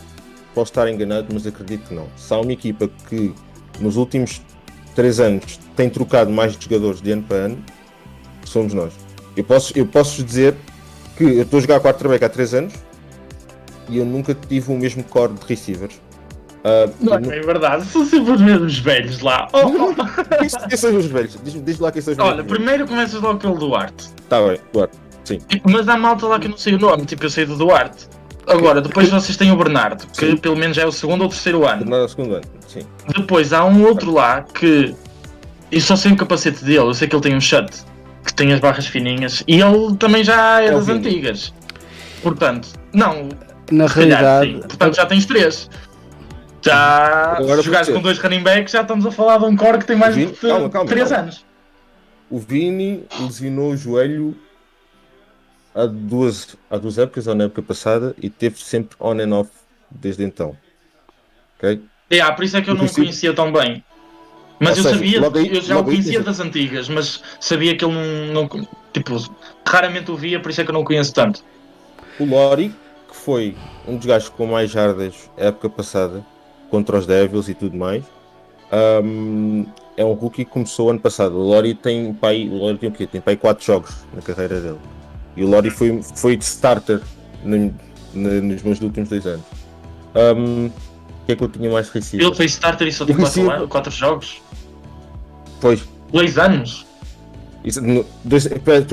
posso 0.55 0.71
estar 0.71 0.89
enganado, 0.89 1.27
mas 1.31 1.45
acredito 1.45 1.89
que 1.89 1.93
não. 1.93 2.07
Se 2.17 2.33
há 2.33 2.39
uma 2.39 2.51
equipa 2.51 2.89
que 3.07 3.33
nos 3.79 3.95
últimos 3.95 4.41
3 4.95 5.19
anos 5.19 5.59
tem 5.75 5.89
trocado 5.89 6.31
mais 6.31 6.57
de 6.57 6.63
jogadores 6.63 6.99
de 6.99 7.11
ano 7.11 7.23
para 7.23 7.37
ano, 7.37 7.63
somos 8.43 8.73
nós. 8.73 8.91
Eu 9.35 9.43
posso, 9.43 9.77
eu 9.77 9.85
posso 9.85 10.23
dizer 10.23 10.55
que 11.17 11.24
eu 11.24 11.41
estou 11.41 11.57
a 11.57 11.62
jogar 11.62 11.79
quarterback 11.79 12.24
há 12.24 12.29
3 12.29 12.53
anos 12.53 12.74
e 13.89 13.97
eu 13.97 14.05
nunca 14.05 14.36
tive 14.36 14.71
o 14.71 14.77
mesmo 14.77 15.03
core 15.03 15.33
de 15.33 15.45
receivers. 15.47 15.95
Uh, 16.57 16.91
não 17.00 17.13
é 17.13 17.39
verdade, 17.39 17.86
são 17.86 18.05
sempre 18.05 18.31
os 18.31 18.41
mesmos 18.41 18.79
velhos 18.79 19.21
lá. 19.21 19.47
Oh, 19.53 19.59
oh. 19.67 20.67
Quem 20.67 20.77
são 20.77 20.95
os 20.95 21.05
velhos? 21.05 21.38
Diz, 21.43 21.63
diz 21.63 21.79
lá 21.79 21.91
quem 21.91 22.01
são 22.01 22.13
os 22.13 22.19
Olha, 22.19 22.43
primeiro 22.43 22.86
começas 22.86 23.21
logo 23.21 23.39
pelo 23.39 23.57
Duarte. 23.57 24.09
Tá 24.27 24.41
bem, 24.41 24.59
Duarte, 24.74 24.97
sim. 25.24 25.39
Mas 25.63 25.88
há 25.88 25.97
malta 25.97 26.25
lá 26.27 26.39
que 26.39 26.47
eu 26.47 26.51
não 26.51 26.57
sei 26.57 26.75
o 26.75 26.79
nome, 26.79 27.05
tipo 27.05 27.25
eu 27.25 27.29
sei 27.29 27.45
do 27.45 27.55
Duarte. 27.55 28.07
Agora, 28.47 28.81
depois 28.81 29.09
vocês 29.09 29.38
têm 29.38 29.51
o 29.51 29.55
Bernardo, 29.55 30.07
que 30.07 30.25
sim. 30.25 30.38
pelo 30.38 30.55
menos 30.55 30.77
é 30.77 30.86
o 30.86 30.91
segundo 30.91 31.21
ou 31.21 31.29
terceiro 31.29 31.65
ano. 31.65 31.79
Bernardo 31.79 32.03
é 32.03 32.05
o 32.05 32.09
segundo 32.09 32.36
ano, 32.36 32.45
sim. 32.67 32.81
Depois 33.15 33.53
há 33.53 33.63
um 33.63 33.83
outro 33.86 34.12
lá 34.12 34.41
que. 34.41 34.95
Eu 35.69 35.81
só 35.81 35.95
sei 35.95 36.13
o 36.13 36.15
capacete 36.15 36.63
dele, 36.63 36.79
eu 36.79 36.93
sei 36.93 37.07
que 37.07 37.15
ele 37.15 37.24
tem 37.24 37.36
um 37.36 37.41
shut, 37.41 37.69
que 38.27 38.34
tem 38.34 38.53
as 38.53 38.60
barras 38.60 38.86
fininhas, 38.86 39.43
e 39.48 39.60
ele 39.60 39.96
também 39.98 40.24
já 40.24 40.62
é, 40.62 40.67
é 40.67 40.72
das 40.72 40.88
antigas. 40.89 41.53
Portanto, 42.22 42.69
não. 42.93 43.29
Na 43.72 43.88
realidade. 43.88 44.51
Calhar, 44.51 44.67
Portanto, 44.67 44.96
já 44.96 45.05
tens 45.05 45.25
três. 45.25 45.69
Já, 46.62 47.38
Agora, 47.38 47.57
se 47.57 47.63
jogares 47.63 47.89
com 47.89 48.01
dois 48.01 48.19
running 48.19 48.43
backs, 48.43 48.74
já 48.74 48.81
estamos 48.81 49.05
a 49.05 49.12
falar 49.12 49.38
de 49.38 49.46
um 49.46 49.55
core 49.55 49.79
que 49.79 49.86
tem 49.86 49.96
mais 49.96 50.15
Vini, 50.15 50.31
de 50.31 50.88
3 50.88 51.12
anos. 51.12 51.46
O 52.29 52.39
Vini 52.39 53.05
lesionou 53.22 53.72
o 53.72 53.77
joelho 53.77 54.36
há 55.74 55.86
duas, 55.86 56.57
há 56.69 56.77
duas 56.77 56.98
épocas, 56.98 57.27
ou 57.27 57.36
na 57.36 57.46
época 57.46 57.62
passada, 57.62 58.15
e 58.22 58.29
teve 58.29 58.60
sempre 58.60 58.98
on 59.00 59.19
and 59.19 59.34
off 59.34 59.50
desde 59.89 60.24
então. 60.24 60.57
Ok? 61.57 61.81
Yeah, 62.12 62.36
por 62.36 62.43
isso 62.43 62.57
é 62.57 62.62
que 62.62 62.69
eu 62.69 62.75
não 62.75 62.86
o 62.86 62.93
conhecia 62.93 63.34
tão 63.34 63.51
bem. 63.51 63.84
Mas 64.59 64.71
ou 64.71 64.77
eu 64.77 64.83
seja, 64.83 65.19
sabia, 65.21 65.41
aí, 65.41 65.55
eu 65.55 65.61
já 65.61 65.79
o 65.79 65.83
conhecia 65.83 66.19
aí, 66.19 66.25
das 66.25 66.39
antigas, 66.39 66.89
mas 66.89 67.21
sabia 67.39 67.77
que 67.77 67.85
ele 67.85 67.93
não, 67.93 68.47
não, 68.47 68.67
Tipo, 68.97 69.15
raramente 69.65 70.09
o 70.09 70.15
via, 70.15 70.39
por 70.39 70.49
isso 70.49 70.61
é 70.61 70.63
que 70.63 70.71
eu 70.71 70.73
não 70.73 70.81
o 70.81 70.85
conheço 70.85 71.13
tanto. 71.13 71.43
O 72.19 72.25
Lori, 72.25 72.73
que 73.07 73.15
foi 73.15 73.55
um 73.87 73.95
dos 73.95 74.05
gajos 74.05 74.29
com 74.29 74.47
mais 74.47 74.71
jardas 74.71 75.29
época 75.37 75.69
passada, 75.69 76.25
contra 76.71 76.97
os 76.97 77.05
Devils 77.05 77.47
e 77.47 77.53
tudo 77.53 77.77
mais, 77.77 78.03
um, 79.03 79.65
é 79.95 80.03
um 80.03 80.13
rookie 80.13 80.43
que 80.43 80.51
começou 80.51 80.89
ano 80.89 80.99
passado. 80.99 81.35
O 81.35 81.43
Lori 81.43 81.75
tem 81.75 82.11
pai, 82.13 82.49
o 82.51 82.57
Lori 82.57 82.77
tem 82.79 82.89
o 82.89 82.91
quê? 82.91 83.05
Tem 83.05 83.21
pai 83.21 83.37
4 83.37 83.63
jogos 83.63 83.95
na 84.13 84.21
carreira 84.21 84.59
dele. 84.59 84.79
E 85.35 85.43
o 85.43 85.47
Lori 85.47 85.69
foi, 85.69 86.01
foi 86.01 86.35
de 86.35 86.43
starter 86.43 87.01
no, 87.43 87.73
no, 88.13 88.41
nos 88.41 88.63
meus 88.63 88.81
últimos 88.81 89.09
dois 89.09 89.27
anos. 89.27 89.45
Um, 90.15 90.71
que 91.27 91.34
é 91.34 91.36
que 91.36 91.43
eu 91.43 91.50
tinha 91.50 91.69
mais 91.69 91.89
recebido? 91.89 92.25
Ele 92.25 92.36
foi 92.36 92.46
starter 92.46 92.88
e 92.88 92.91
só 92.91 93.05
tem 93.05 93.15
4 93.15 93.91
jogos? 93.91 94.41
Pois. 95.60 95.84
Dois 96.12 96.38
anos? 96.38 96.86
Isso, 97.65 97.81
no, 97.81 98.05
dois, 98.24 98.46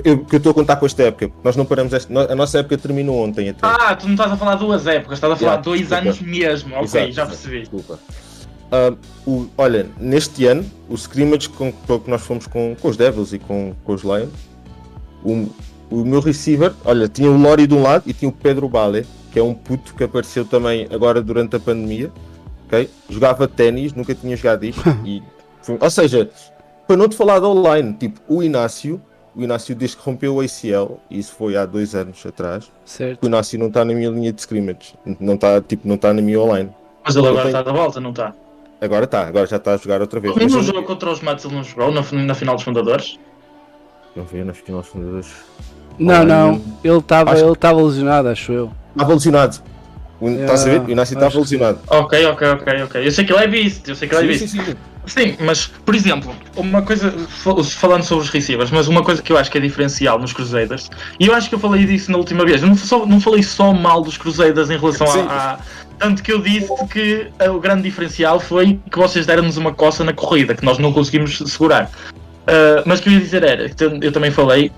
eu, 0.05 0.25
que 0.25 0.35
eu 0.35 0.39
estou 0.39 0.51
a 0.51 0.55
contar 0.55 0.77
com 0.77 0.87
esta 0.87 1.05
época. 1.05 1.31
Nós 1.45 1.55
não 1.55 1.65
paramos 1.65 1.93
esta, 1.93 2.33
a 2.33 2.35
nossa 2.35 2.59
época 2.59 2.77
terminou 2.77 3.23
ontem 3.23 3.51
até. 3.51 3.61
Ah, 3.63 3.95
tu 3.95 4.07
não 4.07 4.15
estás 4.15 4.33
a 4.33 4.37
falar 4.37 4.57
duas 4.57 4.85
épocas, 4.87 5.19
estás 5.19 5.33
a 5.33 5.37
falar 5.37 5.51
yeah, 5.53 5.63
dois 5.63 5.81
desculpa. 5.81 6.03
anos 6.03 6.21
mesmo. 6.21 6.75
Ok, 6.75 6.85
Exato, 6.85 7.13
já 7.13 7.27
percebi. 7.27 7.61
Desculpa. 7.61 8.01
Uh, 8.73 8.99
o, 9.31 9.49
olha, 9.57 9.87
neste 10.01 10.45
ano, 10.47 10.65
o 10.89 10.95
scrimmage 10.97 11.49
com, 11.51 11.73
que 11.73 12.11
nós 12.11 12.23
fomos 12.23 12.49
com, 12.49 12.75
com 12.81 12.89
os 12.89 12.97
Devils 12.97 13.33
e 13.33 13.39
com, 13.39 13.75
com 13.85 13.93
os 13.93 14.03
Lions, 14.03 14.33
o, 15.23 15.49
o 15.89 16.05
meu 16.05 16.19
receiver, 16.19 16.73
olha, 16.85 17.09
tinha 17.09 17.31
o 17.31 17.37
Lori 17.41 17.69
de 17.69 17.75
um 17.75 17.83
lado 17.83 18.03
e 18.07 18.13
tinha 18.13 18.29
o 18.29 18.33
Pedro 18.33 18.69
Bale, 18.69 19.07
que 19.31 19.39
é 19.39 19.43
um 19.43 19.55
puto 19.55 19.95
que 19.95 20.03
apareceu 20.03 20.45
também 20.45 20.89
agora 20.91 21.23
durante 21.23 21.55
a 21.55 21.61
pandemia. 21.61 22.11
Okay? 22.67 22.91
Jogava 23.09 23.47
ténis, 23.47 23.93
nunca 23.93 24.15
tinha 24.15 24.37
jogado 24.37 24.65
isto. 24.65 24.83
e, 25.05 25.23
ou 25.81 25.91
seja, 25.91 26.31
para 26.87 26.97
não 26.97 27.09
te 27.09 27.17
falar 27.17 27.41
da 27.41 27.49
online, 27.49 27.95
tipo, 27.95 28.21
o 28.29 28.43
Inácio, 28.43 29.01
o 29.35 29.43
Inácio 29.43 29.75
diz 29.75 29.95
que 29.95 30.03
rompeu 30.03 30.37
o 30.37 30.41
ACL, 30.41 30.99
e 31.11 31.19
isso 31.19 31.35
foi 31.35 31.57
há 31.57 31.67
dois 31.67 31.95
anos 31.95 32.25
atrás. 32.27 32.71
Certo. 32.85 33.23
O 33.23 33.27
Inácio 33.27 33.59
não 33.59 33.69
está 33.69 33.85
na 33.85 33.95
minha 33.95 34.11
linha 34.11 34.33
de 34.33 34.41
scrimmage, 34.41 34.95
não 35.21 35.35
está, 35.35 35.61
tipo, 35.61 35.87
não 35.89 35.97
está 35.97 36.13
na 36.13 36.23
minha 36.23 36.41
online. 36.41 36.71
Mas 37.05 37.17
ele 37.17 37.29
agora 37.29 37.47
está 37.47 37.63
de 37.63 37.73
volta, 37.73 38.01
não 38.01 38.11
está? 38.11 38.35
Agora 38.81 39.05
está, 39.05 39.27
agora 39.27 39.47
já 39.47 39.57
está 39.57 39.75
a 39.75 39.77
jogar 39.77 40.01
outra 40.01 40.21
vez. 40.21 40.35
Mas 40.35 40.53
no 40.53 40.63
jogo 40.63 40.83
contra 40.83 41.11
os 41.11 41.21
Mats 41.21 41.45
ele 41.45 41.55
não 41.55 41.65
jogou 41.65 41.91
na, 41.91 42.03
na 42.13 42.35
final 42.35 42.55
dos 42.55 42.65
fundadores? 42.65 43.19
Não 44.15 44.25
veio 44.25 44.45
na 44.45 44.53
final 44.53 44.81
dos 44.81 44.91
fundadores. 44.91 45.29
Não, 45.99 46.25
não, 46.25 46.61
ele 46.83 46.99
estava 46.99 47.33
acho... 47.33 47.45
ele 47.45 47.83
lesionado, 47.83 48.29
acho 48.29 48.53
eu. 48.53 48.71
Estava 48.93 49.13
lesionado. 49.13 49.63
Estás 50.29 50.67
a 50.67 50.71
ver? 50.71 50.81
O 50.83 50.91
Inácio 50.91 51.15
estava 51.15 51.39
lesionado. 51.39 51.79
Ok, 51.89 52.27
ok, 52.27 52.49
ok, 52.49 52.83
ok. 52.83 53.07
Eu 53.07 53.11
sei 53.11 53.25
que 53.25 53.33
ele 53.33 53.45
é 53.45 53.47
visto, 53.47 53.89
eu 53.89 53.95
sei 53.95 54.09
que 54.09 54.15
ele 54.15 54.25
é 54.25 54.29
visto. 54.29 54.49
Sim, 54.49 54.59
sim, 54.59 54.65
sim. 54.65 54.77
Sim, 55.07 55.37
mas, 55.41 55.67
por 55.67 55.95
exemplo, 55.95 56.35
uma 56.57 56.81
coisa, 56.81 57.13
falando 57.77 58.03
sobre 58.05 58.25
os 58.25 58.31
receivers, 58.31 58.71
mas 58.71 58.89
uma 58.89 59.03
coisa 59.03 59.21
que 59.21 59.31
eu 59.31 59.37
acho 59.37 59.51
que 59.51 59.59
é 59.59 59.61
diferencial 59.61 60.19
nos 60.19 60.33
Crusaders, 60.33 60.91
e 61.21 61.27
eu 61.27 61.35
acho 61.35 61.49
que 61.49 61.55
eu 61.55 61.59
falei 61.59 61.85
disso 61.85 62.11
na 62.11 62.17
última 62.17 62.45
vez, 62.45 62.63
não, 62.63 62.75
só, 62.75 63.05
não 63.05 63.21
falei 63.21 63.43
só 63.43 63.73
mal 63.73 64.03
dos 64.03 64.17
Crusaders 64.17 64.71
em 64.71 64.79
relação 64.79 65.07
a, 65.07 65.53
a, 65.53 65.59
Tanto 65.99 66.23
que 66.23 66.33
eu 66.33 66.41
disse 66.41 66.69
que 66.91 67.31
o 67.49 67.61
grande 67.61 67.83
diferencial 67.83 68.41
foi 68.41 68.81
que 68.91 68.99
vocês 68.99 69.27
deram-nos 69.27 69.57
uma 69.57 69.75
coça 69.75 70.03
na 70.05 70.13
corrida, 70.13 70.55
que 70.55 70.65
nós 70.65 70.79
não 70.79 70.93
conseguimos 70.93 71.39
segurar. 71.39 71.91
Uh, 72.45 72.83
mas 72.87 72.99
o 72.99 73.03
que 73.03 73.09
eu 73.11 73.13
ia 73.13 73.21
dizer 73.21 73.43
era, 73.43 73.71
eu 74.01 74.13
também 74.13 74.31
falei, 74.31 74.73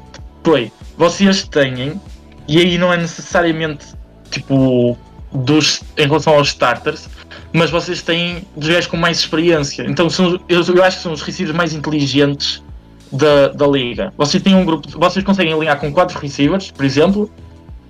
foi, 0.45 0.73
vocês 0.97 1.45
têm, 1.45 2.00
e 2.49 2.59
aí 2.59 2.79
não 2.79 2.93
é 2.93 2.97
necessariamente 2.97 3.87
tipo 4.31 4.99
dos, 5.33 5.83
em 5.97 6.06
relação 6.06 6.35
aos 6.35 6.49
starters, 6.49 7.09
mas 7.52 7.71
vocês 7.71 8.02
têm 8.02 8.47
jogadores 8.56 8.87
com 8.87 8.97
mais 8.97 9.18
experiência. 9.18 9.85
Então 9.88 10.09
são, 10.09 10.38
eu, 10.49 10.62
eu, 10.62 10.85
acho 10.85 10.99
que 10.99 11.02
são 11.02 11.12
os 11.12 11.23
receivers 11.23 11.56
mais 11.56 11.73
inteligentes 11.73 12.62
da, 13.11 13.49
da 13.49 13.66
liga. 13.66 14.12
Vocês 14.16 14.42
têm 14.42 14.54
um 14.54 14.64
grupo, 14.64 14.88
vocês 14.99 15.25
conseguem 15.25 15.52
alinhar 15.52 15.78
com 15.78 15.92
quatro 15.92 16.18
receivers, 16.18 16.71
por 16.71 16.85
exemplo, 16.85 17.30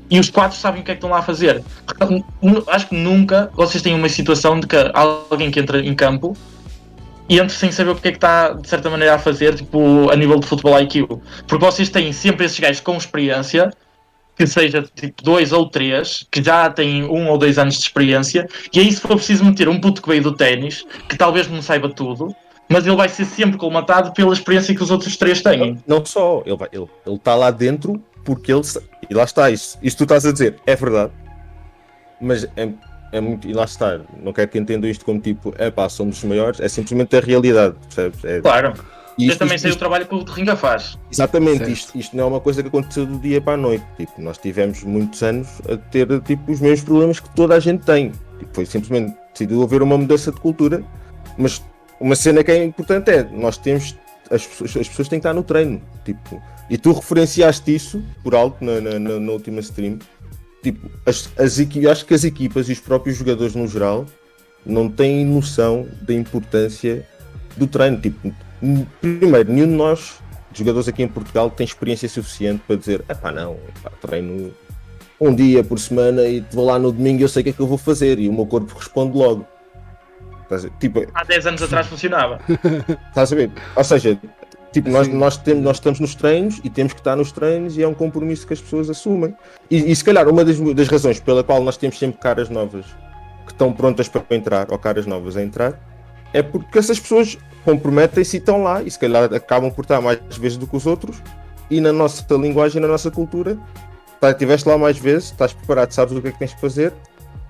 e 0.08 0.20
os 0.20 0.30
quatro 0.30 0.56
sabem 0.56 0.82
o 0.82 0.84
que 0.84 0.90
é 0.90 0.94
que 0.94 0.98
estão 0.98 1.10
lá 1.10 1.18
a 1.18 1.22
fazer. 1.22 1.62
Acho 2.68 2.88
que 2.88 2.94
nunca 2.94 3.50
vocês 3.54 3.82
têm 3.82 3.94
uma 3.94 4.08
situação 4.08 4.60
de 4.60 4.66
que 4.66 4.76
alguém 4.94 5.50
que 5.50 5.58
entra 5.58 5.80
em 5.80 5.94
campo 5.94 6.36
e 7.28 7.40
entra 7.40 7.48
sem 7.48 7.72
saber 7.72 7.90
o 7.90 7.96
que 7.96 8.08
é 8.08 8.10
que 8.12 8.18
está 8.18 8.52
de 8.52 8.68
certa 8.68 8.88
maneira 8.88 9.16
a 9.16 9.18
fazer, 9.18 9.54
tipo, 9.54 10.10
a 10.10 10.16
nível 10.16 10.38
de 10.38 10.46
futebol 10.46 10.80
IQ. 10.80 11.08
Porque 11.48 11.64
vocês 11.64 11.88
têm 11.88 12.12
sempre 12.12 12.46
esses 12.46 12.58
gajos 12.58 12.80
com 12.80 12.96
experiência 12.96 13.72
que 14.36 14.46
seja 14.46 14.84
tipo 14.94 15.22
dois 15.22 15.52
ou 15.52 15.68
três, 15.68 16.26
que 16.30 16.42
já 16.42 16.68
têm 16.70 17.04
um 17.04 17.28
ou 17.28 17.38
dois 17.38 17.58
anos 17.58 17.74
de 17.74 17.80
experiência, 17.80 18.46
e 18.72 18.80
aí 18.80 18.92
se 18.92 19.00
for 19.00 19.16
preciso 19.16 19.44
meter 19.44 19.68
um 19.68 19.80
puto 19.80 20.02
que 20.02 20.08
veio 20.08 20.22
do 20.22 20.32
ténis, 20.32 20.86
que 21.08 21.16
talvez 21.16 21.48
não 21.48 21.62
saiba 21.62 21.88
tudo, 21.88 22.36
mas 22.68 22.86
ele 22.86 22.96
vai 22.96 23.08
ser 23.08 23.24
sempre 23.24 23.56
colmatado 23.56 24.12
pela 24.12 24.32
experiência 24.32 24.74
que 24.74 24.82
os 24.82 24.90
outros 24.90 25.16
três 25.16 25.40
têm. 25.40 25.74
Não, 25.86 25.98
não 25.98 26.04
só, 26.04 26.42
ele 26.44 26.54
está 26.54 26.68
ele, 26.70 26.86
ele 27.06 27.18
tá 27.18 27.34
lá 27.34 27.50
dentro 27.50 28.02
porque 28.24 28.52
ele. 28.52 28.62
E 29.08 29.14
lá 29.14 29.24
está, 29.24 29.50
isso, 29.50 29.78
isso 29.82 29.96
tu 29.96 30.02
estás 30.02 30.26
a 30.26 30.32
dizer, 30.32 30.56
é 30.66 30.76
verdade, 30.76 31.12
mas 32.20 32.44
é, 32.56 32.68
é 33.12 33.20
muito. 33.20 33.48
E 33.48 33.54
lá 33.54 33.64
está, 33.64 34.00
não 34.22 34.32
quero 34.34 34.48
que 34.48 34.58
entendam 34.58 34.90
isto 34.90 35.04
como 35.04 35.18
tipo, 35.18 35.54
é 35.56 35.70
pá, 35.70 35.88
somos 35.88 36.18
os 36.18 36.24
maiores, 36.24 36.60
é 36.60 36.68
simplesmente 36.68 37.16
a 37.16 37.20
realidade, 37.20 37.76
percebes? 37.88 38.24
É, 38.24 38.40
claro 38.40 38.74
isto, 39.18 39.32
eu 39.32 39.38
também 39.38 39.56
isto, 39.56 39.62
sei 39.62 39.70
isto, 39.70 39.76
o 39.76 39.78
trabalho 39.78 40.06
que 40.06 40.14
o 40.14 40.22
Ringa 40.24 40.56
faz. 40.56 40.98
Exatamente, 41.10 41.70
isto, 41.70 41.96
isto 41.98 42.16
não 42.16 42.24
é 42.24 42.26
uma 42.26 42.40
coisa 42.40 42.62
que 42.62 42.68
aconteceu 42.68 43.06
do 43.06 43.18
dia 43.18 43.40
para 43.40 43.54
a 43.54 43.56
noite. 43.56 43.84
Tipo, 43.96 44.20
nós 44.20 44.36
tivemos 44.36 44.82
muitos 44.82 45.22
anos 45.22 45.48
a 45.70 45.76
ter 45.76 46.06
tipo, 46.20 46.52
os 46.52 46.60
mesmos 46.60 46.82
problemas 46.82 47.20
que 47.20 47.34
toda 47.34 47.54
a 47.54 47.60
gente 47.60 47.84
tem. 47.84 48.12
Tipo, 48.38 48.54
foi 48.54 48.66
simplesmente 48.66 49.16
decidiu 49.32 49.62
haver 49.62 49.82
uma 49.82 49.96
mudança 49.96 50.30
de 50.30 50.40
cultura, 50.40 50.84
mas 51.38 51.62
uma 51.98 52.14
cena 52.14 52.44
que 52.44 52.50
é 52.50 52.62
importante 52.64 53.10
é 53.10 53.22
nós 53.22 53.56
temos 53.56 53.96
as, 54.30 54.46
as 54.62 54.88
pessoas 54.88 55.08
têm 55.08 55.18
que 55.18 55.26
estar 55.26 55.32
no 55.32 55.42
treino. 55.42 55.80
Tipo, 56.04 56.42
e 56.68 56.76
tu 56.76 56.92
referenciaste 56.92 57.74
isso 57.74 58.02
por 58.22 58.34
alto 58.34 58.64
na, 58.64 58.80
na, 58.80 58.98
na, 58.98 59.20
na 59.20 59.32
última 59.32 59.60
stream. 59.60 59.98
Tipo, 60.62 60.90
as, 61.06 61.30
as, 61.38 61.58
acho 61.90 62.06
que 62.06 62.14
as 62.14 62.24
equipas 62.24 62.68
e 62.68 62.72
os 62.72 62.80
próprios 62.80 63.16
jogadores 63.16 63.54
no 63.54 63.68
geral 63.68 64.04
não 64.64 64.88
têm 64.88 65.24
noção 65.24 65.86
da 66.02 66.12
importância 66.12 67.06
do 67.56 67.66
treino. 67.66 68.00
Tipo, 68.00 68.34
primeiro, 69.00 69.52
nenhum 69.52 69.66
de 69.66 69.74
nós, 69.74 70.20
jogadores 70.52 70.88
aqui 70.88 71.02
em 71.02 71.08
Portugal, 71.08 71.50
tem 71.50 71.64
experiência 71.64 72.08
suficiente 72.08 72.62
para 72.66 72.76
dizer: 72.76 73.04
é 73.08 73.14
pá, 73.14 73.32
não, 73.32 73.56
pá, 73.82 73.90
treino 74.00 74.52
um 75.20 75.34
dia 75.34 75.64
por 75.64 75.78
semana 75.78 76.22
e 76.22 76.44
vou 76.52 76.66
lá 76.66 76.78
no 76.78 76.92
domingo 76.92 77.20
e 77.20 77.22
eu 77.22 77.28
sei 77.28 77.40
o 77.40 77.44
que 77.44 77.50
é 77.50 77.52
que 77.52 77.60
eu 77.60 77.66
vou 77.66 77.78
fazer 77.78 78.18
e 78.18 78.28
o 78.28 78.32
meu 78.32 78.46
corpo 78.46 78.74
responde 78.76 79.16
logo. 79.16 79.46
Tipo, 80.78 81.04
Há 81.12 81.24
10 81.24 81.46
anos 81.46 81.62
atrás 81.62 81.86
funcionava. 81.88 82.38
Estás 83.08 83.32
a 83.32 83.36
ver? 83.36 83.50
Ou 83.74 83.82
seja, 83.82 84.16
Tipo, 84.76 84.90
nós, 84.90 85.08
nós, 85.08 85.38
temos, 85.38 85.64
nós 85.64 85.76
estamos 85.78 86.00
nos 86.00 86.14
treinos 86.14 86.60
e 86.62 86.68
temos 86.68 86.92
que 86.92 87.00
estar 87.00 87.16
nos 87.16 87.32
treinos 87.32 87.78
e 87.78 87.82
é 87.82 87.88
um 87.88 87.94
compromisso 87.94 88.46
que 88.46 88.52
as 88.52 88.60
pessoas 88.60 88.90
assumem. 88.90 89.34
E, 89.70 89.90
e 89.90 89.96
se 89.96 90.04
calhar 90.04 90.28
uma 90.28 90.44
das, 90.44 90.60
das 90.60 90.86
razões 90.86 91.18
pela 91.18 91.42
qual 91.42 91.62
nós 91.62 91.78
temos 91.78 91.98
sempre 91.98 92.20
caras 92.20 92.50
novas 92.50 92.84
que 93.46 93.52
estão 93.52 93.72
prontas 93.72 94.06
para 94.06 94.22
entrar, 94.36 94.66
ou 94.70 94.78
caras 94.78 95.06
novas 95.06 95.34
a 95.34 95.42
entrar, 95.42 95.80
é 96.32 96.42
porque 96.42 96.78
essas 96.78 96.98
pessoas 97.00 97.38
comprometem-se 97.64 98.36
e 98.36 98.38
estão 98.40 98.62
lá 98.62 98.82
e 98.82 98.90
se 98.90 98.98
calhar 98.98 99.32
acabam 99.34 99.70
por 99.70 99.82
estar 99.82 100.00
mais 100.00 100.18
vezes 100.36 100.56
do 100.58 100.66
que 100.66 100.76
os 100.76 100.86
outros 100.86 101.16
e 101.70 101.80
na 101.80 101.92
nossa 101.92 102.24
linguagem, 102.34 102.80
na 102.80 102.88
nossa 102.88 103.10
cultura, 103.10 103.58
tá, 104.20 104.30
estiveste 104.30 104.68
lá 104.68 104.78
mais 104.78 104.98
vezes, 104.98 105.30
estás 105.30 105.52
preparado, 105.52 105.90
sabes 105.92 106.16
o 106.16 106.22
que 106.22 106.28
é 106.28 106.32
que 106.32 106.38
tens 106.38 106.54
de 106.54 106.60
fazer, 106.60 106.92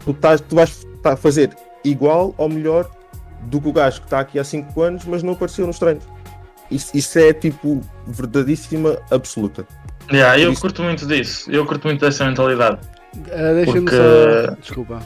tu, 0.04 0.12
estás, 0.12 0.40
tu 0.40 0.56
vais 0.56 0.86
tá, 1.02 1.16
fazer 1.16 1.50
igual 1.84 2.34
ou 2.38 2.48
melhor 2.48 2.90
do 3.42 3.60
que 3.60 3.68
o 3.68 3.72
gajo 3.72 4.00
que 4.00 4.06
está 4.06 4.20
aqui 4.20 4.38
há 4.38 4.44
5 4.44 4.80
anos, 4.80 5.04
mas 5.04 5.22
não 5.22 5.34
apareceu 5.34 5.66
nos 5.66 5.78
treinos. 5.78 6.04
Isso, 6.70 6.96
isso 6.96 7.18
é 7.18 7.32
tipo 7.32 7.80
verdadíssima 8.06 8.98
absoluta. 9.10 9.66
Yeah, 10.10 10.38
eu 10.40 10.50
Isso- 10.52 10.60
curto 10.60 10.82
muito 10.82 11.06
disso. 11.06 11.50
Eu 11.50 11.64
curto 11.66 11.86
muito 11.86 12.00
dessa 12.00 12.24
mentalidade. 12.24 12.78
Ah, 13.30 13.52
Deixa-me 13.54 13.82
Porque- 13.82 13.96
só. 13.96 14.54
Desculpa. 14.60 15.00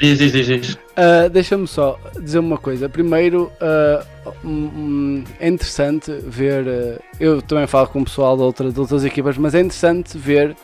Diz, 0.00 0.18
diz, 0.18 0.32
diz, 0.32 0.46
diz. 0.46 0.78
Ah, 0.96 1.28
Deixa-me 1.28 1.66
só 1.68 1.98
dizer 2.20 2.38
uma 2.38 2.56
coisa. 2.58 2.88
Primeiro, 2.88 3.52
hum, 4.44 4.70
hum, 4.74 5.24
é 5.38 5.48
interessante 5.48 6.10
ver. 6.26 6.64
ah, 6.68 7.02
eu 7.20 7.42
também 7.42 7.66
falo 7.66 7.88
com 7.88 8.00
o 8.00 8.04
pessoal 8.04 8.36
de, 8.36 8.42
outra, 8.42 8.72
de 8.72 8.80
outras 8.80 9.04
equipas, 9.04 9.36
mas 9.36 9.54
é 9.54 9.60
interessante 9.60 10.16
ver 10.16 10.56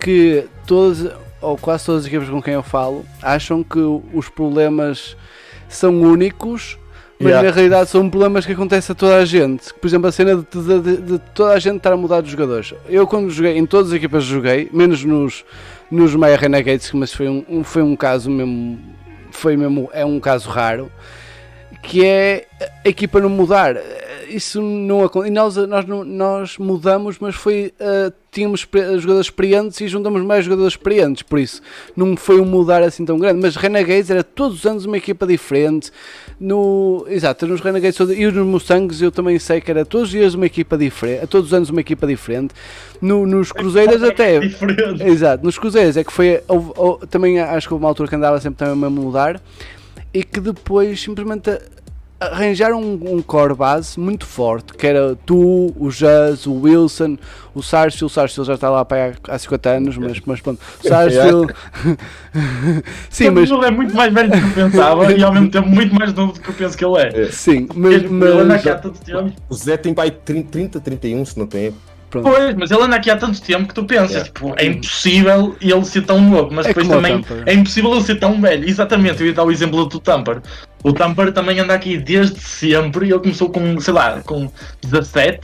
que 0.00 0.44
todas, 0.66 1.12
ou 1.40 1.56
quase 1.56 1.86
todas 1.86 2.02
as 2.02 2.06
equipas 2.08 2.28
com 2.28 2.42
quem 2.42 2.54
eu 2.54 2.62
falo, 2.62 3.04
acham 3.22 3.62
que 3.62 3.78
os 4.12 4.28
problemas 4.28 5.16
são 5.68 6.00
únicos. 6.00 6.76
Mas 7.20 7.30
Yeah. 7.30 7.48
na 7.48 7.52
realidade 7.52 7.90
são 7.90 8.08
problemas 8.08 8.46
que 8.46 8.52
acontecem 8.52 8.92
a 8.92 8.96
toda 8.96 9.16
a 9.16 9.24
gente. 9.24 9.74
Por 9.74 9.88
exemplo, 9.88 10.06
a 10.06 10.12
cena 10.12 10.36
de, 10.36 10.44
de- 10.62 10.80
de- 10.80 11.02
de 11.02 11.18
toda 11.34 11.52
a 11.52 11.58
gente 11.58 11.78
estar 11.78 11.92
a 11.92 11.96
mudar 11.96 12.20
de 12.20 12.30
jogadores. 12.30 12.72
Eu 12.88 13.08
quando 13.08 13.28
joguei, 13.28 13.58
em 13.58 13.66
todas 13.66 13.88
as 13.88 13.94
equipas 13.96 14.22
joguei, 14.22 14.68
menos 14.72 15.04
nos, 15.04 15.44
nos 15.90 16.14
Maya 16.14 16.36
Renegades, 16.36 16.92
mas 16.92 17.12
foi 17.12 17.28
um, 17.28 17.44
um- 17.48 17.64
foi 17.64 17.82
um 17.82 17.96
caso 17.96 18.30
mesmo, 18.30 18.78
foi 19.38 19.56
mesmo, 19.56 19.88
é 19.92 20.04
um 20.04 20.18
caso 20.18 20.50
raro, 20.50 20.90
que 21.82 22.04
é 22.04 22.46
a 22.84 22.88
equipa 22.88 23.20
não 23.20 23.28
mudar. 23.28 23.76
Isso 24.28 24.60
não 24.60 25.04
acontece. 25.04 25.32
Nós, 25.32 25.56
nós, 25.56 25.86
nós 25.86 26.58
mudamos, 26.58 27.18
mas 27.18 27.34
foi, 27.34 27.72
ah, 27.80 28.12
tínhamos 28.30 28.66
jogadores 28.98 29.26
experientes 29.26 29.80
e 29.80 29.88
juntamos 29.88 30.22
mais 30.22 30.44
jogadores 30.44 30.74
experientes, 30.74 31.22
por 31.22 31.38
isso 31.38 31.62
não 31.96 32.16
foi 32.16 32.40
um 32.40 32.44
mudar 32.44 32.82
assim 32.82 33.04
tão 33.04 33.18
grande. 33.18 33.40
Mas 33.40 33.56
Renegades 33.56 34.10
era 34.10 34.22
todos 34.22 34.58
os 34.58 34.66
anos 34.66 34.84
uma 34.84 34.98
equipa 34.98 35.26
diferente. 35.26 35.90
No, 36.40 37.04
exato, 37.08 37.48
nos 37.48 37.60
Renegades 37.60 37.98
e 37.98 38.24
nos 38.30 38.46
Mustangs 38.46 39.02
eu 39.02 39.10
também 39.10 39.38
sei 39.40 39.60
que 39.60 39.70
era 39.70 39.84
todos 39.84 40.06
os 40.06 40.10
dias 40.12 40.34
uma 40.34 40.46
equipa 40.46 40.78
diferente, 40.78 41.26
todos 41.26 41.48
os 41.48 41.54
anos 41.54 41.68
uma 41.68 41.80
equipa 41.80 42.06
diferente. 42.06 42.54
No- 43.02 43.26
nos 43.26 43.50
Cruzeiros 43.50 44.00
até. 44.04 44.38
Diferente. 44.38 45.02
Exato, 45.02 45.44
nos 45.44 45.58
cruzeiros 45.58 45.96
é 45.96 46.04
que 46.04 46.12
foi. 46.12 46.40
também 47.10 47.40
acho 47.40 47.66
que 47.66 47.74
houve 47.74 47.82
uma 47.84 47.88
altura 47.90 48.08
que 48.08 48.14
andava 48.14 48.40
sempre 48.40 48.58
também 48.58 48.86
a 48.86 48.90
mudar 48.90 49.40
e 50.14 50.22
que 50.22 50.38
depois 50.40 51.00
simplesmente 51.02 51.50
arranjaram 52.20 52.80
um, 52.80 53.14
um 53.16 53.22
core 53.22 53.54
base 53.54 53.98
muito 53.98 54.26
forte, 54.26 54.74
que 54.74 54.86
era 54.86 55.16
tu, 55.24 55.72
o 55.76 55.88
Jazz, 55.90 56.46
o 56.46 56.54
Wilson, 56.54 57.16
o 57.54 57.62
Sarsfield, 57.62 58.06
o 58.06 58.08
Sarsfield 58.08 58.48
já 58.48 58.54
está 58.54 58.70
lá 58.70 58.84
para 58.84 59.14
há, 59.28 59.34
há 59.34 59.38
50 59.38 59.70
anos, 59.70 59.96
mas, 59.96 60.20
mas 60.26 60.40
pronto, 60.40 60.60
o 60.84 60.88
Sarsfield. 60.88 61.54
sim, 63.10 63.30
mas. 63.30 63.50
Ele 63.50 63.64
é 63.64 63.70
muito 63.70 63.94
mais 63.94 64.12
velho 64.12 64.30
do 64.30 64.36
que 64.36 64.60
eu 64.60 64.70
pensava 64.70 65.12
e 65.12 65.22
ao 65.22 65.32
mesmo 65.32 65.50
tempo 65.50 65.68
muito 65.68 65.94
mais 65.94 66.12
novo 66.12 66.32
do 66.32 66.40
que 66.40 66.48
eu 66.48 66.54
penso 66.54 66.76
que 66.76 66.84
ele 66.84 66.98
é. 66.98 67.30
Sim, 67.30 67.68
mas. 67.74 67.94
Ele 67.94 68.06
anda 68.06 68.60
mas. 68.64 69.32
O 69.48 69.54
Zé 69.54 69.76
tem 69.76 69.94
pai 69.94 70.10
30, 70.10 70.50
30 70.50 70.80
31, 70.80 71.24
se 71.24 71.38
não 71.38 71.46
tem. 71.46 71.72
Pronto. 72.10 72.28
Pois, 72.30 72.54
mas 72.56 72.70
ele 72.70 72.82
anda 72.82 72.96
aqui 72.96 73.10
há 73.10 73.16
tanto 73.16 73.40
tempo 73.42 73.68
que 73.68 73.74
tu 73.74 73.84
pensas, 73.84 74.10
Yeah. 74.10 74.30
tipo, 74.32 74.54
é 74.56 74.64
impossível 74.66 75.56
ele 75.60 75.84
ser 75.84 76.02
tão 76.02 76.20
novo, 76.20 76.50
mas 76.52 76.66
É 76.66 76.68
depois 76.70 76.88
também 76.88 77.24
é 77.46 77.52
impossível 77.54 77.92
ele 77.92 78.02
ser 78.02 78.16
tão 78.16 78.40
velho. 78.40 78.68
Exatamente, 78.68 79.20
eu 79.20 79.26
ia 79.28 79.32
dar 79.34 79.44
o 79.44 79.50
exemplo 79.50 79.84
do 79.86 80.00
Tamper. 80.00 80.40
O 80.82 80.92
Tamper 80.92 81.32
também 81.32 81.58
anda 81.60 81.74
aqui 81.74 81.96
desde 81.96 82.38
sempre 82.40 83.06
e 83.06 83.10
ele 83.10 83.20
começou 83.20 83.50
com, 83.50 83.80
sei 83.80 83.92
lá, 83.94 84.20
com 84.22 84.50
17 84.82 85.40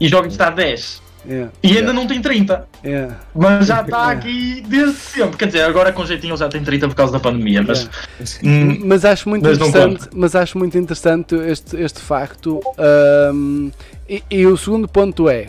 e 0.00 0.08
joga 0.08 0.28
está 0.28 0.48
a 0.48 0.50
10. 0.50 1.04
Yeah, 1.28 1.50
E 1.60 1.66
ainda 1.70 1.80
Yeah. 1.80 1.92
não 1.92 2.06
tem 2.06 2.20
30, 2.22 2.68
yeah. 2.84 3.16
mas 3.34 3.66
já 3.66 3.80
está 3.80 4.12
aqui 4.12 4.62
desde 4.68 4.94
sempre. 4.96 5.36
Quer 5.36 5.46
dizer, 5.46 5.62
agora 5.62 5.90
com 5.90 6.06
jeitinho 6.06 6.30
ele 6.34 6.38
já 6.38 6.48
tem 6.48 6.62
30 6.62 6.86
por 6.86 6.94
causa 6.94 7.12
da 7.14 7.18
pandemia, 7.18 7.64
mas. 7.66 7.90
hum, 8.44 8.78
Mas 8.84 9.04
acho 9.04 9.28
muito 9.28 9.42
Mas 9.42 9.58
interessante, 9.58 10.08
mas 10.14 10.36
acho 10.36 10.56
muito 10.56 10.78
interessante 10.78 11.34
este, 11.34 11.76
este 11.78 12.00
facto. 12.00 12.60
ahm, 12.78 13.70
e, 14.08 14.22
e 14.30 14.46
o 14.46 14.56
segundo 14.56 14.86
ponto 14.86 15.28
é, 15.28 15.48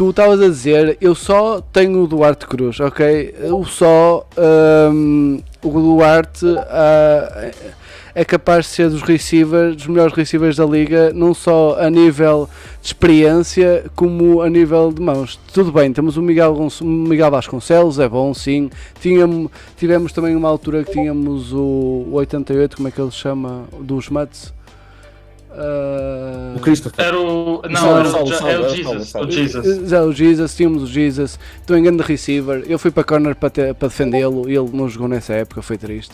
tu 0.00 0.08
estavas 0.08 0.40
a 0.40 0.48
dizer, 0.48 0.96
eu 0.98 1.14
só 1.14 1.60
tenho 1.60 2.02
o 2.02 2.06
Duarte 2.06 2.46
Cruz, 2.46 2.80
ok? 2.80 3.34
Eu 3.38 3.62
só 3.66 4.26
ahm, 4.34 5.40
o 5.62 5.68
Duarte 5.68 6.46
ah, 6.58 7.50
é 8.14 8.24
capaz 8.24 8.64
de 8.64 8.70
ser 8.72 8.88
dos 8.88 9.02
receivers, 9.02 9.76
dos 9.76 9.86
melhores 9.88 10.14
receivers 10.14 10.56
da 10.56 10.64
liga, 10.64 11.12
não 11.12 11.34
só 11.34 11.76
a 11.78 11.90
nível 11.90 12.48
de 12.80 12.86
experiência 12.86 13.84
como 13.94 14.40
a 14.40 14.48
nível 14.48 14.90
de 14.90 15.02
mãos. 15.02 15.38
Tudo 15.52 15.70
bem, 15.70 15.92
temos 15.92 16.16
o 16.16 16.22
Miguel, 16.22 16.56
Miguel 16.80 17.30
Vasconcelos, 17.30 17.98
é 17.98 18.08
bom 18.08 18.32
sim. 18.32 18.70
Tínhamos, 19.02 19.50
tivemos 19.76 20.12
também 20.12 20.34
uma 20.34 20.48
altura 20.48 20.82
que 20.82 20.92
tínhamos 20.92 21.52
o, 21.52 22.06
o 22.08 22.12
88, 22.14 22.74
como 22.74 22.88
é 22.88 22.90
que 22.90 22.98
ele 22.98 23.10
se 23.10 23.18
chama? 23.18 23.64
Dos 23.78 24.08
Mats. 24.08 24.50
Ah, 25.52 26.54
O 26.56 26.60
Christopher. 26.60 27.04
Era 27.06 27.18
o. 27.18 27.62
Não, 27.68 27.80
Salve, 27.80 28.00
era 28.00 28.08
o, 28.08 28.26
salve, 28.28 28.52
é 28.52 28.58
o 28.58 28.68
Jesus. 28.68 29.14
O 29.14 29.30
Jesus. 29.30 29.88
Já, 29.88 30.02
o 30.02 30.12
Jesus, 30.12 30.54
tínhamos 30.54 30.82
o 30.82 30.86
Jesus, 30.86 31.38
estou 31.60 31.76
em 31.76 31.82
grande 31.82 32.02
receiver. 32.02 32.64
Eu 32.68 32.78
fui 32.78 32.90
para 32.90 33.04
corner 33.04 33.34
para, 33.34 33.50
ter- 33.50 33.74
para 33.74 33.88
defendê-lo 33.88 34.48
e 34.48 34.56
ele 34.56 34.70
não 34.72 34.88
jogou 34.88 35.08
nessa 35.08 35.32
época, 35.34 35.62
foi 35.62 35.76
triste. 35.78 36.12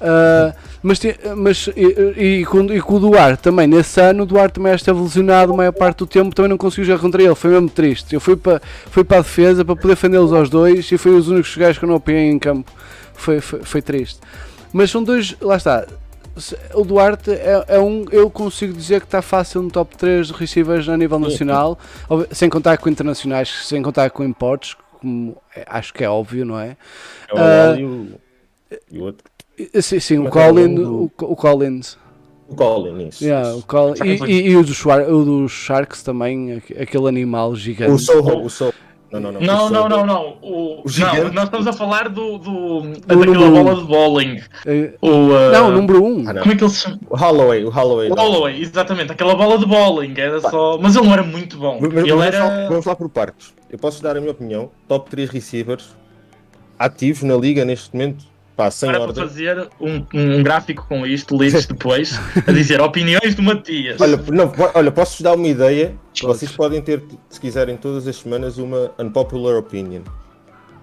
Ah, 0.00 0.52
mas 0.82 1.00
mas 1.36 1.68
e, 1.76 2.40
e, 2.40 2.44
com, 2.44 2.64
e 2.64 2.80
com 2.80 2.94
o 2.96 3.00
Duarte 3.00 3.42
também, 3.42 3.66
nesse 3.66 4.00
ano, 4.00 4.24
o 4.24 4.26
Duarte 4.26 4.54
também 4.54 4.74
esteve 4.74 5.00
lesionado 5.00 5.52
a 5.52 5.56
maior 5.56 5.72
parte 5.72 5.98
do 5.98 6.06
tempo, 6.06 6.34
também 6.34 6.50
não 6.50 6.58
conseguiu 6.58 6.84
jogar 6.84 7.00
contra 7.00 7.22
ele, 7.22 7.34
foi 7.34 7.50
mesmo 7.50 7.70
triste. 7.70 8.12
Eu 8.14 8.20
fui 8.20 8.36
para, 8.36 8.60
fui 8.90 9.02
para 9.04 9.18
a 9.18 9.22
defesa 9.22 9.64
para 9.64 9.76
poder 9.76 9.94
defendê-los 9.94 10.32
aos 10.32 10.50
dois 10.50 10.90
e 10.92 10.98
foi 10.98 11.12
os 11.14 11.28
únicos 11.28 11.56
gajos 11.56 11.78
que 11.78 11.84
eu 11.84 11.88
não 11.88 11.96
apanhei 11.96 12.28
em 12.30 12.38
campo. 12.38 12.70
Foi, 13.14 13.40
foi, 13.40 13.60
foi 13.62 13.80
triste. 13.80 14.18
Mas 14.72 14.90
são 14.90 15.02
dois, 15.02 15.36
lá 15.40 15.56
está. 15.56 15.86
O 16.74 16.84
Duarte 16.84 17.30
é, 17.30 17.64
é 17.68 17.78
um, 17.80 18.04
eu 18.10 18.28
consigo 18.28 18.72
dizer 18.72 19.00
que 19.00 19.06
está 19.06 19.22
fácil 19.22 19.62
no 19.62 19.70
top 19.70 19.96
3 19.96 20.26
de 20.28 20.32
receivers 20.32 20.88
a 20.88 20.96
nível 20.96 21.18
nacional, 21.18 21.78
sem 22.32 22.48
contar 22.50 22.76
com 22.78 22.88
internacionais, 22.88 23.48
sem 23.66 23.80
contar 23.82 24.10
com 24.10 24.24
importes, 24.24 24.76
como 25.00 25.36
é- 25.54 25.64
acho 25.68 25.94
que 25.94 26.02
é 26.02 26.08
óbvio, 26.10 26.44
não 26.44 26.58
é? 26.58 26.76
É 27.28 27.34
o 27.34 27.38
Lali 27.68 27.80
e 27.82 27.84
o, 27.84 28.08
e 28.90 28.98
o 28.98 29.02
outro. 29.04 29.24
Sim, 29.80 30.00
sim 30.00 30.18
o, 30.18 30.26
é 30.26 30.30
Colin, 30.30 30.78
o, 30.80 31.04
o 31.22 31.36
Collins. 31.36 31.96
O 32.48 32.54
Colin, 32.56 33.06
isso. 33.08 33.24
Yeah, 33.24 33.54
o 33.54 33.62
Colin 33.62 33.94
e, 34.04 34.24
e, 34.32 34.48
e 34.50 34.56
o, 34.56 34.64
do 34.64 34.74
Schwar, 34.74 35.08
o 35.08 35.24
dos 35.24 35.52
Sharks 35.52 36.02
também, 36.02 36.54
aqu- 36.54 36.74
aquele 36.82 37.08
animal 37.08 37.54
gigante. 37.54 37.92
O 37.92 37.98
Soho, 37.98 38.44
o 38.44 38.50
Soho. 38.50 38.74
Não, 39.20 39.32
não, 39.32 39.32
não. 39.32 39.40
Não, 39.40 39.66
o 39.66 39.70
não, 39.70 39.88
não, 39.88 40.06
não. 40.06 40.36
O, 40.42 40.80
O 40.80 40.84
não, 40.98 41.32
nós 41.32 41.44
estamos 41.44 41.66
a 41.68 41.72
falar 41.72 42.08
do, 42.08 42.38
do, 42.38 42.50
número 43.08 43.32
daquela 43.32 43.46
um. 43.46 43.64
bola 43.64 43.74
de 43.76 43.84
bowling. 43.84 44.40
Eh, 44.66 44.92
O, 45.00 45.08
uh, 45.08 45.52
não, 45.52 45.70
número 45.70 46.04
1. 46.04 46.06
Um. 46.06 46.28
Ah. 46.28 46.34
Como 46.40 46.52
é 46.52 46.56
que 46.56 46.64
ele 46.64 46.70
se 46.70 46.78
chama? 46.80 46.98
O 47.08 47.16
Holloway, 47.16 47.64
o 47.64 47.70
Holloway. 47.70 48.10
O. 48.10 48.14
Holloway, 48.14 48.60
exatamente, 48.60 49.12
aquela 49.12 49.34
bola 49.36 49.56
de 49.58 49.66
bowling, 49.66 50.14
era 50.16 50.40
só. 50.40 50.78
Mas 50.78 50.96
ele 50.96 51.06
não 51.06 51.12
era 51.12 51.22
muito 51.22 51.56
bom. 51.56 51.78
Mas- 51.80 51.92
Ele 51.92 52.10
vamos, 52.10 52.26
era. 52.26 52.44
lá, 52.44 52.68
vamos 52.68 52.84
lá 52.86 52.96
por 52.96 53.08
partes. 53.08 53.54
Eu 53.70 53.78
posso 53.78 54.02
dar 54.02 54.16
a 54.16 54.20
minha 54.20 54.32
opinião. 54.32 54.70
Top 54.88 55.08
3 55.08 55.30
receivers 55.30 55.94
ativos 56.78 57.22
na 57.22 57.36
liga 57.36 57.64
neste 57.64 57.92
momento. 57.94 58.24
Pá, 58.56 58.70
sem 58.70 58.88
Para 58.88 59.00
ordem. 59.00 59.24
fazer 59.24 59.68
um, 59.80 60.04
um 60.14 60.42
gráfico 60.42 60.86
com 60.88 61.04
isto, 61.04 61.36
lides 61.36 61.66
depois, 61.66 62.18
a 62.46 62.52
dizer 62.52 62.80
opiniões 62.80 63.34
do 63.34 63.42
Matias. 63.42 64.00
Olha, 64.00 64.16
não, 64.30 64.52
olha 64.74 64.92
posso-vos 64.92 65.22
dar 65.22 65.34
uma 65.34 65.48
ideia. 65.48 65.94
Vocês 66.22 66.52
podem 66.52 66.80
ter, 66.80 67.02
se 67.28 67.40
quiserem, 67.40 67.76
todas 67.76 68.06
as 68.06 68.14
semanas 68.16 68.56
uma 68.56 68.92
unpopular 68.98 69.56
opinion. 69.56 70.02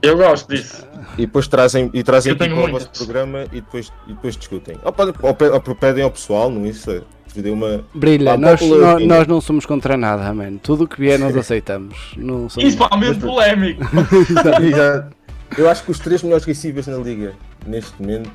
Eu 0.02 0.18
gosto 0.18 0.50
disso. 0.54 0.86
E 1.18 1.26
depois 1.28 1.48
trazem, 1.48 1.90
e 1.94 2.04
trazem 2.04 2.34
aqui 2.34 2.50
para 2.50 2.66
o 2.66 2.72
vosso 2.72 2.90
programa 2.90 3.44
e 3.54 3.62
depois, 3.62 3.92
e 4.08 4.14
depois 4.14 4.36
discutem. 4.36 4.76
Ou, 4.84 4.92
podem, 4.92 5.14
ou, 5.22 5.34
pe- 5.34 5.50
ou 5.50 5.62
pedem 5.76 6.04
ao 6.04 6.12
pessoal, 6.12 6.50
não 6.50 6.66
isso? 6.66 6.90
é, 6.92 7.02
vos 7.34 7.42
dê 7.42 7.52
uma. 7.52 7.86
Brilha, 7.94 8.36
nós, 8.36 8.60
nós 9.06 9.28
não 9.28 9.40
somos 9.40 9.66
contra 9.66 9.96
nada, 9.96 10.34
man. 10.34 10.58
Tudo 10.58 10.84
o 10.84 10.88
que 10.88 11.00
vier 11.00 11.18
nós 11.20 11.38
aceitamos. 11.38 11.96
Não 12.18 12.50
somos... 12.50 12.56
Principalmente 12.56 13.20
polémico. 13.20 13.82
Eu 15.58 15.70
acho 15.70 15.84
que 15.84 15.92
os 15.92 16.00
três 16.00 16.24
melhores 16.24 16.46
receivers 16.46 16.88
na 16.88 16.98
liga 16.98 17.34
neste 17.66 18.00
momento, 18.02 18.30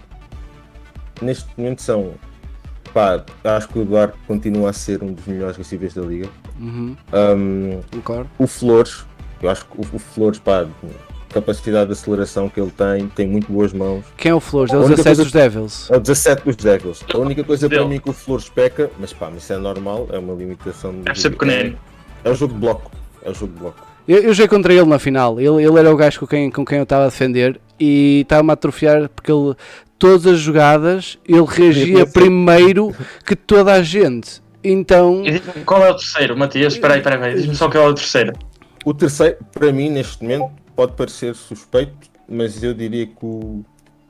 neste 1.20 1.48
momento 1.56 1.82
são. 1.82 2.14
Pá, 2.94 3.22
acho 3.44 3.68
que 3.68 3.78
o 3.78 3.82
Eduardo 3.82 4.14
continua 4.26 4.70
a 4.70 4.72
ser 4.72 5.02
um 5.02 5.12
dos 5.12 5.26
melhores 5.26 5.56
receivers 5.56 5.92
da 5.94 6.02
liga. 6.02 6.28
Uhum, 6.58 6.96
Um, 7.12 7.80
concordo. 7.92 8.30
o 8.38 8.46
Flores, 8.46 9.04
eu 9.42 9.50
acho 9.50 9.66
que 9.66 9.76
o, 9.78 9.96
o 9.96 9.98
Flores, 9.98 10.38
pá, 10.38 10.66
capacidade 11.28 11.86
de 11.88 11.92
aceleração 11.92 12.48
que 12.48 12.58
ele 12.58 12.70
tem, 12.70 13.06
tem 13.08 13.26
muito 13.28 13.52
boas 13.52 13.74
mãos. 13.74 14.02
Quem 14.16 14.30
é 14.30 14.34
o 14.34 14.40
Flores? 14.40 14.72
É 14.72 14.76
o 14.76 14.80
única 14.80 14.96
17 15.02 15.08
coisa- 15.16 15.22
dos 15.24 15.32
Devils. 15.32 15.90
É 15.90 15.96
o 15.96 16.00
17 16.00 16.44
dos 16.44 16.56
Devils. 16.56 17.04
A 17.12 17.18
única 17.18 17.44
coisa 17.44 17.68
para 17.68 17.84
mim 17.84 18.00
que 18.00 18.08
o 18.08 18.12
Flores 18.14 18.48
peca, 18.48 18.90
mas 18.98 19.12
pá, 19.12 19.28
mas 19.30 19.42
isso 19.42 19.52
é 19.52 19.58
normal, 19.58 20.06
é 20.10 20.18
uma 20.18 20.32
limitação. 20.32 20.92
Deve 21.02 21.20
ser 21.20 21.30
pequenino. 21.30 21.76
É 22.24 22.30
o 22.30 22.34
jogo 22.34 22.54
de 22.54 22.60
bloco. 22.60 22.90
É 23.22 23.30
o 23.30 23.34
jogo 23.34 23.52
de 23.52 23.58
bloco. 23.58 23.85
Eu, 24.06 24.18
eu 24.18 24.34
joguei 24.34 24.48
contra 24.48 24.72
ele 24.72 24.84
na 24.84 24.98
final. 24.98 25.40
Ele, 25.40 25.64
ele 25.64 25.78
era 25.78 25.92
o 25.92 25.96
gajo 25.96 26.20
com 26.20 26.26
quem, 26.26 26.50
com 26.50 26.64
quem 26.64 26.78
eu 26.78 26.84
estava 26.84 27.04
a 27.04 27.08
defender 27.08 27.60
e 27.78 28.20
estava-me 28.22 28.50
a 28.50 28.54
atrofiar 28.54 29.08
porque 29.08 29.30
ele, 29.30 29.54
todas 29.98 30.26
as 30.26 30.38
jogadas, 30.38 31.18
ele 31.26 31.44
reagia 31.44 32.06
primeiro 32.06 32.94
que 33.24 33.34
toda 33.34 33.72
a 33.72 33.82
gente. 33.82 34.42
Então, 34.62 35.22
Qual 35.64 35.84
é 35.84 35.90
o 35.90 35.94
terceiro, 35.94 36.36
Matias? 36.36 36.74
Espera 36.74 36.94
aí, 36.94 37.00
espera 37.00 37.24
aí. 37.24 37.34
Diz-me 37.34 37.54
só 37.54 37.70
qual 37.70 37.84
é 37.84 37.88
o 37.88 37.94
terceiro. 37.94 38.32
O 38.84 38.92
terceiro, 38.92 39.36
para 39.52 39.72
mim, 39.72 39.90
neste 39.90 40.22
momento, 40.22 40.50
pode 40.74 40.92
parecer 40.92 41.34
suspeito, 41.34 41.92
mas 42.28 42.62
eu 42.62 42.74
diria 42.74 43.06
que 43.06 43.24
o, 43.24 43.64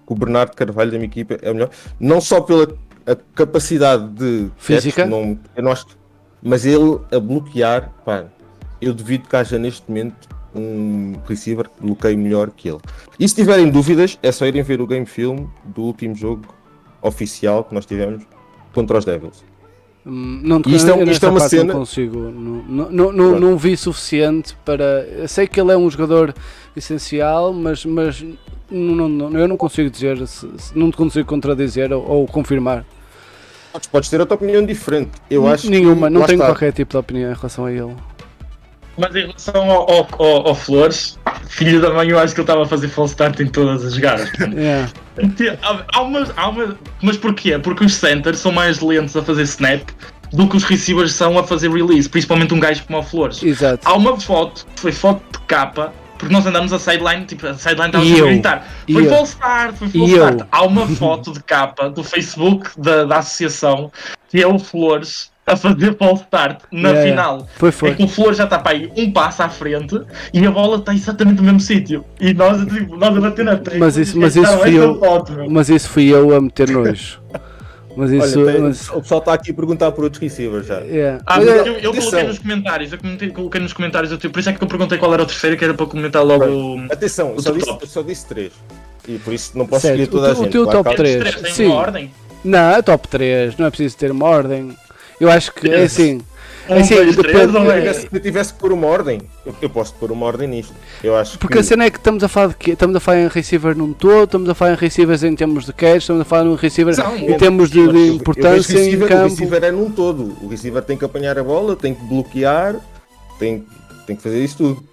que 0.07 0.13
o 0.13 0.15
Bernardo 0.15 0.55
Carvalho 0.55 0.91
da 0.91 0.97
minha 0.97 1.09
equipa 1.09 1.39
é 1.43 1.51
o 1.51 1.55
melhor. 1.55 1.71
Não 2.01 2.21
só 2.21 2.41
pela 2.41 2.69
a 3.07 3.15
capacidade 3.35 4.09
de 4.09 4.51
Física? 4.57 5.03
catch, 5.03 5.11
não, 5.11 5.39
eu 5.55 5.63
não 5.63 5.71
acho, 5.71 5.87
mas 6.43 6.67
ele 6.67 6.99
a 7.13 7.21
bloquear, 7.21 7.93
pá, 8.05 8.25
eu 8.81 8.93
duvido 8.95 9.29
que 9.29 9.37
haja 9.37 9.59
neste 9.59 9.83
momento 9.89 10.29
um 10.55 11.15
receiver 11.29 11.69
que 11.69 11.83
bloqueie 11.85 12.17
melhor 12.17 12.51
que 12.51 12.69
ele. 12.69 12.79
E 13.21 13.29
se 13.29 13.35
tiverem 13.35 13.69
dúvidas, 13.71 14.19
é 14.23 14.33
só 14.33 14.47
irem 14.47 14.63
ver 14.63 14.81
o 14.81 14.87
game 14.87 15.05
film 15.07 15.47
do 15.65 15.83
último 15.83 16.15
jogo 16.15 16.47
oficial 17.03 17.63
que 17.65 17.75
nós 17.75 17.85
tivemos 17.87 18.25
contra 18.73 18.99
os 18.99 19.05
Devils. 19.05 19.45
hum, 20.07 20.41
não 20.45 20.63
te- 20.63 20.75
Isto 20.75 20.91
é- 20.93 21.03
isto 21.05 21.27
é 21.27 21.29
uma 21.29 21.41
cena- 21.41 21.73
Não 21.73 21.81
consigo, 21.81 22.19
não, 22.19 22.63
não, 22.63 22.91
não, 22.91 23.13
não, 23.13 23.41
não 23.41 23.57
vi 23.59 23.77
suficiente 23.77 24.57
para. 24.65 24.85
Eu 25.09 25.29
sei 25.29 25.47
que 25.47 25.61
ele 25.61 25.73
é 25.73 25.77
um 25.77 25.91
jogador 25.91 26.33
essencial, 26.77 27.53
mas, 27.53 27.85
mas 27.85 28.25
não, 28.71 29.09
não- 29.09 29.39
eu 29.39 29.49
não 29.49 29.57
consigo 29.57 29.91
dizer, 29.91 30.17
não 30.75 30.91
te 30.91 30.97
consigo 30.97 31.27
contradizer 31.29 31.93
ou, 31.93 32.07
ou 32.09 32.27
confirmar. 32.27 32.85
Podes, 33.73 33.89
podes 33.89 34.09
ter 34.09 34.21
outra 34.21 34.37
opinião 34.37 34.65
diferente. 34.65 35.11
Eu 35.31 35.47
acho 35.47 35.65
que- 35.65 35.71
Nenhuma, 35.71 36.09
não 36.09 36.21
lá 36.21 36.27
tenho 36.27 36.37
está. 36.37 36.47
qualquer 36.53 36.73
tipo 36.73 36.93
de 36.93 36.97
opinião 36.97 37.31
em 37.31 37.35
relação 37.35 37.65
a 37.67 37.73
ele. 37.73 37.95
Mas 38.99 39.15
em 39.15 39.21
relação 39.27 39.71
ao, 39.71 39.91
ao, 39.91 40.09
ao- 40.19 40.49
ao 40.49 40.55
Flores, 40.55 41.19
filho 41.49 41.81
da 41.81 41.91
mãe, 41.91 42.09
eu 42.09 42.19
acho 42.19 42.35
que 42.35 42.41
ele 42.41 42.45
estava 42.45 42.63
a 42.63 42.67
fazer 42.67 42.89
false 42.89 43.13
start 43.13 43.39
em 43.41 43.47
todas 43.47 43.85
as 43.85 43.95
jogadas. 43.95 44.31
Yeah. 45.19 45.59
Há, 45.95 46.03
uma, 46.03 46.27
há 46.37 46.49
uma, 46.49 46.77
mas 47.03 47.17
porquê? 47.17 47.59
Porque 47.59 47.85
os 47.85 47.95
centers 47.95 48.39
são 48.39 48.53
mais 48.53 48.81
lentos 48.81 49.17
a 49.17 49.23
fazer 49.23 49.43
snap 49.45 49.89
do 50.31 50.47
que 50.47 50.57
os 50.59 50.65
receivers 50.65 51.13
são 51.15 51.39
a 51.39 51.43
fazer 51.45 51.71
release, 51.71 52.07
principalmente 52.07 52.53
um 52.53 52.61
gajo 52.61 52.85
como 52.85 52.99
o 52.99 53.03
Flores. 53.03 53.43
Exato. 53.43 53.81
Há 53.87 53.95
uma 53.95 54.21
foto, 54.21 54.67
foi 54.77 54.93
foto 54.93 55.23
de 55.33 55.39
capa, 55.47 55.93
porque 56.19 56.33
nós 56.33 56.45
andamos 56.45 56.71
a 56.73 56.79
sideline, 56.79 57.25
tipo, 57.25 57.47
a 57.47 57.55
sideline 57.55 57.87
estava 57.89 58.05
a 58.05 58.27
gritar. 58.31 58.67
Foi 58.93 59.07
eu? 59.07 59.11
false 59.11 59.33
start, 59.33 59.77
foi 59.77 59.89
false 59.89 60.13
start. 60.13 60.41
Há 60.53 60.63
uma 60.65 60.87
foto 60.87 61.33
de 61.33 61.43
capa 61.43 61.89
do 61.89 62.05
Facebook 62.05 62.69
da, 62.77 63.05
da 63.05 63.19
associação 63.19 63.91
que 64.29 64.43
é 64.43 64.47
o 64.47 64.59
Flores 64.59 65.31
a 65.47 65.57
fazer 65.57 65.97
false 65.97 66.25
start 66.25 66.63
na 66.73 66.89
Yeah, 66.91 67.05
yeah. 67.07 67.23
final. 67.23 67.49
Foi, 67.57 67.69
É 67.69 67.73
foi. 67.73 67.95
que 67.95 68.03
o 68.03 68.09
Flores 68.09 68.37
já 68.39 68.45
está 68.45 68.59
para 68.59 68.73
aí 68.77 68.91
um 68.97 69.13
passo 69.13 69.43
à 69.45 69.49
frente 69.49 70.01
e 70.35 70.45
a 70.45 70.51
bola 70.51 70.79
está 70.79 70.93
exatamente 70.93 71.37
no 71.37 71.45
mesmo 71.45 71.61
sítio. 71.61 72.05
E 72.21 72.35
nós, 72.35 72.65
tipo, 72.67 72.97
nós 72.97 73.17
a 73.17 73.21
bater 73.21 73.45
na 73.45 73.57
tecla. 73.57 73.79
Mas 73.79 73.97
isso- 73.97 74.19
mas 74.19 74.35
isso 74.35 74.59
fui 74.59 74.77
eu. 74.77 74.99
foto. 74.99 75.33
Mas 75.49 75.69
isso 75.69 75.89
fui 75.89 76.09
eu 76.13 76.35
a 76.37 76.41
meter 76.41 76.69
nojo. 76.71 77.21
Mas 77.97 78.11
isso. 78.11 78.41
Olha, 78.43 78.53
tem- 78.53 78.61
mas- 78.63 78.89
o 78.91 79.01
pessoal 79.01 79.21
está 79.21 79.33
aqui 79.35 79.53
a 79.53 79.55
perguntar 79.55 79.93
por 79.93 80.05
outros 80.05 80.21
receivers 80.21 80.67
já. 80.67 80.81
yeah. 80.81 81.23
Ah, 81.25 81.37
Mas 81.39 81.47
é- 81.49 81.51
eu, 81.51 81.57
eu 81.57 81.65
coloquei 81.65 81.89
atenção. 82.01 82.23
nos 82.25 82.39
comentários, 82.41 82.93
eu 82.93 82.99
comentei- 82.99 83.31
coloquei 83.31 83.61
nos 83.61 83.73
comentários, 83.73 84.13
eu, 84.13 84.19
por 84.31 84.39
isso 84.41 84.51
é 84.51 84.53
que 84.53 84.63
eu 84.63 84.69
perguntei 84.69 84.99
qual 84.99 85.15
era 85.15 85.23
o 85.23 85.27
terceiro, 85.27 85.57
que 85.57 85.65
era 85.65 85.73
para 85.75 85.87
comentar 85.87 86.23
logo 86.25 86.45
o. 86.45 86.81
Atenção, 86.93 87.29
eu 87.31 87.37
O 87.37 87.43
só 87.43 87.53
top 87.53 87.81
disse, 87.81 87.93
só 87.95 88.03
disse 88.03 88.27
três. 88.27 88.53
E 89.09 89.17
por 89.19 89.33
isso 89.33 89.57
não 89.57 89.65
posso 89.67 89.83
Certo, 89.83 90.01
escolher 90.01 90.11
toda 90.21 90.29
o 90.29 90.31
a 90.31 90.35
teu- 90.35 90.41
o 90.41 90.45
gente. 90.45 90.53
teu 90.53 90.63
Claro 90.65 90.79
top 90.79 90.89
que 90.89 90.95
há- 90.95 90.97
três. 91.05 91.19
Três, 91.21 91.35
tem 91.41 91.53
sim. 91.55 91.67
uma 91.67 91.75
ordem. 91.77 92.11
Não, 92.45 92.71
é 92.71 92.83
top 92.83 93.09
3, 93.09 93.57
não 93.57 93.67
é 93.67 93.71
preciso 93.71 93.97
ter 93.97 94.11
uma 94.11 94.27
ordem. 94.27 94.77
Eu 95.21 95.31
acho 95.31 95.53
que 95.53 95.69
é 95.69 95.83
assim. 95.85 96.21
Um, 96.69 96.75
É 96.75 96.81
assim, 96.81 96.95
dois, 96.97 97.17
três, 97.17 97.55
eu 97.55 97.71
é? 97.71 97.79
tivesse- 97.79 98.01
se 98.01 98.09
eu 98.13 98.21
tivesse 98.21 98.53
que 98.53 98.59
pôr 98.59 98.73
uma 98.73 98.89
ordem, 98.89 99.23
eu, 99.47 99.55
eu 99.63 99.71
posso 99.71 99.95
pôr 99.95 100.11
uma 100.11 100.27
ordem 100.27 100.49
nisto. 100.49 100.75
Eu 101.03 101.15
acho 101.17 101.39
Porque 101.39 101.55
que 101.55 101.61
a 101.61 101.63
cena 101.63 101.85
é 101.85 101.91
que 101.91 101.97
estamos 101.97 102.25
a 102.25 102.29
falar 102.29 102.49
de 102.49 102.55
quê? 102.57 102.73
Estamos 102.73 102.97
a 102.97 102.99
falar 103.01 103.21
em 103.21 103.29
receiver 103.29 103.77
num 103.77 103.93
todo, 103.93 104.25
estamos 104.25 104.49
a 104.49 104.55
falar 104.55 104.73
em 104.73 104.77
receivers 104.77 105.23
em 105.23 105.37
termos 105.37 105.65
de 105.65 105.73
catch, 105.73 105.99
estamos 106.01 106.23
a 106.23 106.25
falar 106.25 106.43
num 106.43 106.57
receiver 106.57 106.97
Não, 106.97 107.17
em 107.17 107.37
termos 107.39 107.71
de, 107.71 107.75
de 107.75 107.79
eu- 107.81 107.87
eu 107.87 107.93
vejo 107.93 108.15
importância 108.15 108.73
em 108.73 108.77
receiver, 108.79 109.07
O 109.07 109.09
campo. 109.09 109.29
receiver 109.29 109.63
é 109.65 109.71
num 109.71 109.91
todo. 109.93 110.37
O 110.43 110.49
receiver 110.49 110.83
tem 110.83 110.97
que 110.99 111.05
apanhar 111.05 111.39
a 111.39 111.45
bola, 111.45 111.77
tem 111.77 111.95
que 111.95 112.03
bloquear, 112.05 112.75
tem, 113.39 113.65
tem 114.05 114.17
que 114.17 114.23
fazer 114.23 114.43
isso 114.45 114.57
tudo. 114.57 114.85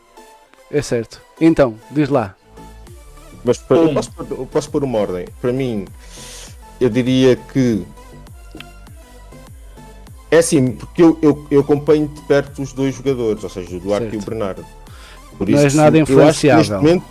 É 0.70 0.82
certo. 0.84 1.20
Então, 1.42 1.74
diz 1.90 2.08
lá. 2.08 2.36
Mas 3.44 3.58
para- 3.58 3.78
eu 3.78 3.90
Um. 3.90 3.94
posso, 3.96 4.12
pôr- 4.12 4.28
eu 4.30 4.46
posso 4.46 4.70
pôr 4.70 4.84
uma 4.84 5.00
ordem. 5.00 5.26
Para 5.42 5.52
mim, 5.52 5.86
eu 6.80 6.88
diria 6.88 7.36
que. 7.36 7.84
É 10.34 10.38
assim, 10.40 10.72
porque 10.72 11.04
eu, 11.04 11.18
eu, 11.22 11.48
eu 11.52 11.62
acompanho 11.62 12.08
de 12.08 12.22
perto 12.22 12.62
os 12.62 12.74
dois 12.74 12.96
jogadores, 12.96 13.44
ou 13.44 13.50
seja, 13.50 13.76
o 13.76 13.80
Duarte 13.80 14.10
Certo. 14.10 14.16
e 14.16 14.18
o 14.18 14.26
Bernardo. 14.30 14.66
Por 15.38 15.48
Não 15.48 15.60
és 15.60 15.72
se- 15.72 15.78
nada 15.78 15.98
eu 15.98 16.02
acho 16.04 16.12
que 16.12 16.16
neste 16.18 16.48
influenciável. 16.48 16.78
momento- 16.82 17.06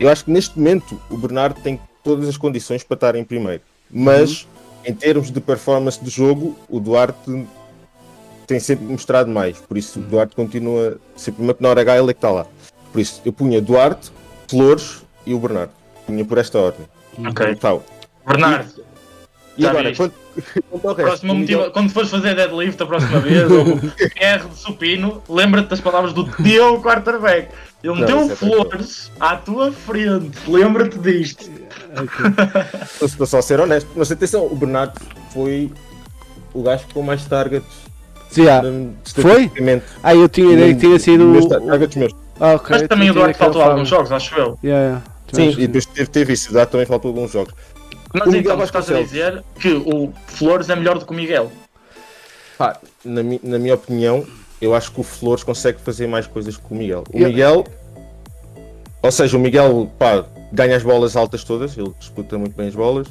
Eu 0.00 0.08
acho 0.08 0.24
que 0.24 0.30
neste 0.30 0.58
momento 0.58 1.00
o 1.10 1.16
Bernardo 1.16 1.60
tem 1.62 1.80
todas 2.02 2.28
as 2.28 2.36
condições 2.36 2.82
para 2.82 2.94
estar 2.94 3.14
em 3.14 3.24
primeiro. 3.24 3.62
Mas, 3.90 4.42
Uhum. 4.42 4.48
em 4.86 4.94
termos 4.94 5.30
de 5.30 5.40
performance 5.40 6.02
de 6.02 6.10
jogo, 6.10 6.56
o 6.68 6.78
Duarte 6.80 7.46
tem 8.46 8.58
sempre 8.60 8.84
mostrado 8.86 9.30
mais. 9.30 9.58
Por 9.58 9.78
isso, 9.78 9.98
Uhum. 9.98 10.04
o 10.06 10.08
Duarte 10.08 10.34
continua. 10.36 10.98
Simplesmente 11.16 11.60
na 11.62 11.68
hora 11.70 11.80
H 11.82 11.96
ele 11.98 12.10
é 12.10 12.14
que 12.14 12.18
está 12.18 12.30
lá. 12.30 12.46
Por 12.92 13.00
isso, 13.00 13.20
eu 13.24 13.32
punha 13.32 13.60
Duarte, 13.62 14.10
Flores 14.48 15.02
e 15.24 15.32
o 15.32 15.38
Bernardo. 15.38 15.72
Punha 16.06 16.24
por 16.24 16.36
esta 16.38 16.58
ordem. 16.58 16.86
Ok. 17.26 17.54
Tal. 17.56 17.82
Bernardo, 18.26 18.82
E 19.56 19.62
Já 19.62 19.70
agora, 19.70 19.94
quanto, 19.94 20.14
próxima 20.94 21.34
motiva- 21.34 21.70
quando 21.70 21.90
fores 21.90 22.10
fazer 22.10 22.34
deadlift 22.34 22.82
a 22.82 22.86
próxima 22.86 23.20
vez, 23.20 23.50
ou 23.50 23.78
R 24.16 24.48
de 24.48 24.56
supino, 24.56 25.22
lembra-te 25.28 25.68
das 25.68 25.80
palavras 25.80 26.12
do 26.12 26.24
teu 26.24 26.80
quarterback. 26.80 27.48
Ele 27.82 27.92
Não, 27.94 28.00
meteu 28.00 28.22
isso 28.22 28.32
é 28.32 28.36
flores 28.36 29.12
à 29.18 29.36
tua 29.36 29.72
frente. 29.72 30.38
Lembra-te 30.48 30.98
disto. 30.98 31.50
Eu 33.00 33.06
Estou 33.06 33.26
só 33.26 33.38
a 33.38 33.42
ser 33.42 33.60
honesto, 33.60 33.88
mas 33.96 34.10
atenção, 34.10 34.46
o 34.46 34.54
Bernardo 34.54 35.00
foi 35.32 35.70
o 36.54 36.62
gajo 36.62 36.84
com 36.94 37.02
mais 37.02 37.24
targets. 37.26 37.66
Já. 38.34 38.62
hum, 38.62 38.92
Foi? 39.04 39.50
Ah, 40.02 40.14
eu 40.14 40.28
tinha 40.28 40.52
ideia 40.54 40.74
que 40.74 40.80
tinha 40.80 40.98
sido. 40.98 41.24
Meus 41.24 41.46
ta- 41.46 41.60
targets 41.60 41.96
meus. 41.96 42.12
Ah, 42.40 42.54
ok. 42.54 42.66
Mas 42.70 42.88
também 42.88 43.10
o 43.10 43.14
Duarte 43.14 43.38
faltou 43.38 43.60
alguns 43.62 43.88
jogos, 43.88 44.10
acho 44.10 44.34
eu. 44.36 44.58
Yeah, 44.64 44.84
yeah. 44.84 45.02
Sim, 45.32 45.48
e 45.58 45.66
depois 45.66 45.86
teve, 45.86 46.10
teve 46.10 46.32
isso, 46.34 46.48
o 46.50 46.52
Duarte 46.52 46.72
também 46.72 46.86
faltou 46.86 47.10
alguns 47.10 47.30
jogos. 47.32 47.52
Mas 48.12 48.28
O 48.28 48.36
então, 48.36 48.62
estás 48.62 48.90
a 48.90 49.00
dizer 49.02 49.42
que 49.58 49.72
o 49.72 50.12
Flores 50.26 50.68
é 50.68 50.76
melhor 50.76 50.98
do 50.98 51.06
que 51.06 51.12
o 51.12 51.14
Miguel. 51.14 51.50
Pá, 52.58 52.78
na, 53.04 53.22
mi- 53.22 53.40
na 53.42 53.58
minha 53.58 53.74
opinião, 53.74 54.26
eu 54.60 54.74
acho 54.74 54.92
que 54.92 55.00
o 55.00 55.02
Flores 55.02 55.42
consegue 55.42 55.80
fazer 55.80 56.06
mais 56.06 56.26
coisas 56.26 56.56
que 56.56 56.64
o 56.70 56.74
Miguel. 56.74 57.04
O 57.12 57.18
Eu- 57.18 57.28
Miguel, 57.28 57.64
ou 59.02 59.10
seja, 59.10 59.36
o 59.36 59.40
Miguel 59.40 59.90
pá, 59.98 60.24
ganha 60.52 60.76
as 60.76 60.82
bolas 60.82 61.16
altas 61.16 61.42
todas, 61.44 61.76
ele 61.76 61.92
disputa 61.98 62.36
muito 62.38 62.54
bem 62.54 62.68
as 62.68 62.74
bolas. 62.74 63.08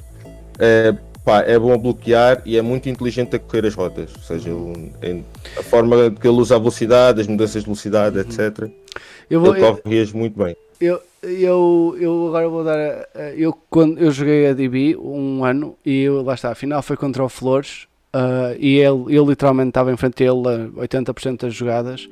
É, 0.60 0.94
pá, 1.26 1.42
é 1.42 1.58
bom 1.58 1.74
a 1.74 1.78
bloquear 1.78 2.42
e 2.46 2.56
é 2.58 2.62
muito 2.62 2.88
inteligente 2.88 3.36
a 3.36 3.40
correr 3.40 3.66
as 3.66 3.74
rotas. 3.74 4.12
Ou 4.16 4.22
seja, 4.22 4.50
ele- 4.50 4.94
em- 5.02 5.26
a 5.58 5.64
forma 5.64 6.12
que 6.12 6.28
ele 6.28 6.38
usa 6.38 6.56
a 6.56 6.60
velocidade, 6.60 7.22
as 7.22 7.28
mudanças 7.28 7.62
de 7.64 7.66
velocidade, 7.66 8.20
etc. 8.20 8.70
Eu 9.30 9.42
vou, 9.42 9.56
Ele 9.56 9.66
eu, 9.66 9.76
corre 9.78 10.06
muito 10.14 10.38
bem. 10.38 10.56
eu, 10.80 11.02
eu, 11.24 11.96
eu 12.00 12.28
agora 12.28 12.50
vou 12.50 12.64
dar. 12.64 12.78
a- 12.80 13.32
Eu, 13.36 13.54
quando 13.70 14.00
eu 14.00 14.12
joguei 14.12 14.48
a 14.48 14.54
DB 14.54 14.96
um 14.98 15.44
ano 15.46 15.76
e 15.86 16.04
eu, 16.04 16.22
lá 16.24 16.34
está, 16.34 16.52
a 16.52 16.56
final 16.56 16.82
foi 16.82 16.98
contra 16.98 17.24
o 17.24 17.30
Flores 17.30 17.88
ah, 18.14 18.54
e 18.60 18.78
ele, 18.78 19.16
eu 19.16 19.26
literalmente 19.28 19.70
estava 19.70 19.92
em 19.92 19.98
frente 19.98 20.24
a 20.24 20.28
ele 20.28 20.48
a 20.48 20.82
80% 20.88 21.42
das 21.42 21.54
jogadas. 21.54 22.10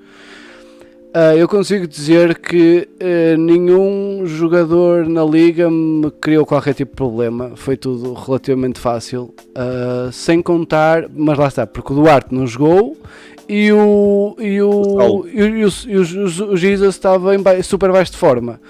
Ah, 1.11 1.35
eu 1.35 1.47
consigo 1.47 1.87
dizer 1.87 2.37
que 2.37 2.87
eh, 2.99 3.35
nenhum 3.35 4.21
jogador 4.27 5.07
na 5.09 5.25
liga 5.25 5.67
me 5.69 6.11
criou 6.21 6.45
qualquer 6.45 6.75
tipo 6.75 6.91
de 6.91 6.95
problema, 6.97 7.53
foi 7.55 7.75
tudo 7.75 8.13
relativamente 8.13 8.79
fácil, 8.79 9.33
ah, 9.55 10.09
sem 10.11 10.39
contar, 10.39 11.09
mas 11.11 11.35
lá 11.37 11.47
está, 11.47 11.65
porque 11.65 11.91
o 11.93 11.95
Duarte 11.95 12.33
não 12.33 12.45
jogou 12.45 12.95
e 13.47 13.71
o, 13.73 14.35
e 14.37 14.61
o, 14.61 14.83
Saulo. 14.83 15.27
e 15.27 15.41
o, 15.41 15.57
e 15.57 15.65
o, 15.65 15.69
e 15.87 15.97
o, 15.97 16.51
o 16.51 16.55
Jesus 16.57 16.93
estava 16.93 17.33
em 17.35 17.63
super 17.63 17.91
baixo 17.91 18.11
de 18.11 18.17
forma, 18.19 18.61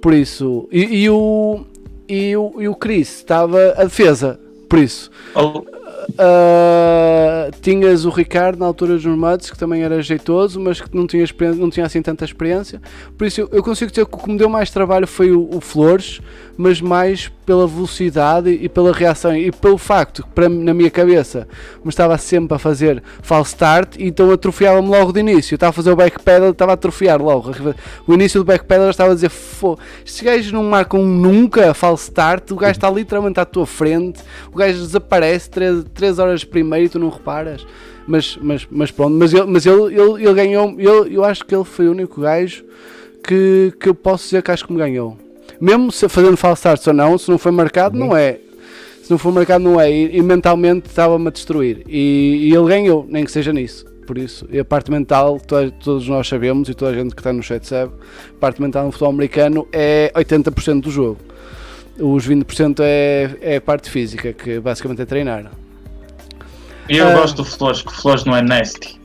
por 0.00 0.14
isso, 0.14 0.68
e, 0.72 1.02
e 1.04 1.10
o, 1.10 1.64
e, 2.08 2.36
o, 2.36 2.54
e 2.58 2.68
o 2.68 2.74
Chris 2.74 3.16
estava 3.16 3.74
a 3.76 3.84
defesa, 3.84 4.38
por 4.68 4.78
isso. 4.78 5.10
Ou- 5.34 5.66
Uh, 6.10 7.50
tinhas 7.60 8.04
o 8.04 8.10
Ricardo 8.10 8.58
na 8.58 8.66
altura 8.66 8.94
dos 8.94 9.04
Normados 9.04 9.48
que 9.48 9.56
também 9.56 9.82
era 9.82 10.02
jeitoso, 10.02 10.58
mas 10.58 10.80
que 10.80 10.94
não 10.96 11.06
tinha, 11.06 11.24
não 11.56 11.70
tinha 11.70 11.86
assim 11.86 12.02
tanta 12.02 12.24
experiência. 12.24 12.80
Por 13.16 13.26
isso 13.26 13.42
eu, 13.42 13.48
eu 13.52 13.62
consigo 13.62 13.90
dizer 13.90 14.04
que 14.06 14.14
o 14.14 14.18
que 14.18 14.28
me 14.30 14.36
deu 14.36 14.48
mais 14.48 14.70
trabalho 14.70 15.06
foi 15.06 15.30
o, 15.30 15.48
o 15.54 15.60
Flores, 15.60 16.20
mas 16.56 16.80
mais 16.80 17.30
pela 17.50 17.66
velocidade 17.66 18.48
e 18.48 18.68
pela 18.68 18.92
reação 18.92 19.36
e 19.36 19.50
pelo 19.50 19.76
facto 19.76 20.24
que 20.24 20.48
na 20.48 20.72
minha 20.72 20.88
cabeça 20.88 21.48
me 21.82 21.88
estava 21.88 22.16
sempre 22.16 22.54
a 22.54 22.60
fazer 22.60 23.02
false 23.22 23.50
start 23.50 23.96
e 23.98 24.04
então 24.04 24.30
atrofiava-me 24.30 24.88
logo 24.88 25.10
de 25.10 25.18
início. 25.18 25.54
Eu 25.54 25.56
estava 25.56 25.70
a 25.70 25.72
fazer 25.72 25.90
o 25.90 25.96
backpedal 25.96 26.50
estava 26.50 26.70
a 26.70 26.74
atrofiar 26.74 27.20
logo. 27.20 27.50
O 28.06 28.14
início 28.14 28.40
do 28.40 28.46
backpedal 28.46 28.88
estava 28.88 29.10
a 29.10 29.14
dizer: 29.16 29.30
Fô, 29.30 29.76
estes 30.06 30.22
gajos 30.22 30.52
não 30.52 30.62
marcam 30.62 31.02
nunca 31.02 31.74
false 31.74 32.04
start, 32.04 32.52
o 32.52 32.54
gajo 32.54 32.70
está 32.70 32.88
literalmente 32.88 33.40
à 33.40 33.44
tua 33.44 33.66
frente, 33.66 34.20
o 34.52 34.56
gajo 34.56 34.78
desaparece 34.78 35.50
3, 35.50 36.20
horas 36.20 36.44
primeiro 36.44 36.86
e 36.86 36.88
tu 36.88 37.00
não 37.00 37.08
reparas. 37.08 37.66
Mas, 38.06 38.38
mas, 38.40 38.68
mas 38.70 38.92
pronto, 38.92 39.16
mas, 39.16 39.34
ele, 39.34 39.46
mas 39.46 39.66
ele, 39.66 40.00
ele, 40.00 40.24
ele 40.24 40.34
ganhou, 40.34 40.70
ele, 40.78 41.16
eu 41.16 41.24
acho 41.24 41.44
que 41.44 41.52
ele 41.52 41.64
foi 41.64 41.88
o 41.88 41.90
único 41.90 42.20
gajo 42.20 42.64
que, 43.24 43.72
que 43.80 43.88
eu 43.88 43.94
posso 43.94 44.26
dizer 44.26 44.40
que 44.40 44.52
acho 44.52 44.64
que 44.64 44.72
me 44.72 44.78
ganhou. 44.78 45.18
Mesmo 45.60 45.92
se, 45.92 46.08
fazendo 46.08 46.36
false 46.36 46.60
starts 46.60 46.86
ou 46.86 46.94
não, 46.94 47.18
se 47.18 47.28
não 47.28 47.38
foi 47.38 47.52
marcado, 47.52 47.98
não 47.98 48.16
é. 48.16 48.38
Se 49.02 49.10
não 49.10 49.18
for 49.18 49.32
marcado, 49.32 49.62
não 49.62 49.80
é. 49.80 49.90
E, 49.90 50.16
e 50.16 50.22
mentalmente 50.22 50.88
estava-me 50.88 51.28
a 51.28 51.30
destruir. 51.30 51.82
E, 51.86 52.48
e, 52.48 52.54
ele 52.54 52.66
ganhou, 52.66 53.06
nem 53.08 53.24
que 53.24 53.30
seja 53.30 53.52
nisso. 53.52 53.84
Por 54.06 54.18
isso, 54.18 54.44
e 54.50 54.58
a 54.58 54.64
parte 54.64 54.90
mental, 54.90 55.38
todos, 55.38 55.72
todos 55.84 56.08
nós 56.08 56.26
sabemos 56.26 56.68
e 56.68 56.74
toda 56.74 56.90
a 56.90 56.94
gente 56.94 57.14
que 57.14 57.20
está 57.20 57.32
no 57.32 57.42
chat 57.44 57.64
sabe, 57.64 57.92
a 58.28 58.40
parte 58.40 58.60
mental 58.60 58.86
no 58.86 58.90
futebol 58.90 59.12
americano 59.12 59.68
é 59.72 60.10
80% 60.16 60.80
do 60.80 60.90
jogo. 60.90 61.18
Os 61.96 62.26
20% 62.26 62.80
é, 62.80 63.36
é 63.40 63.56
a 63.56 63.60
parte 63.60 63.88
física, 63.88 64.32
que 64.32 64.58
basicamente 64.58 65.02
é 65.02 65.04
treinar. 65.04 65.52
E 66.88 66.96
eu 66.96 67.06
ah, 67.06 67.12
gosto 67.12 67.36
do 67.36 67.44
Flores, 67.44 67.82
que 67.82 67.92
o 67.92 67.94
Flores 67.94 68.24
não 68.24 68.34
é 68.34 68.42
nasty. 68.42 69.00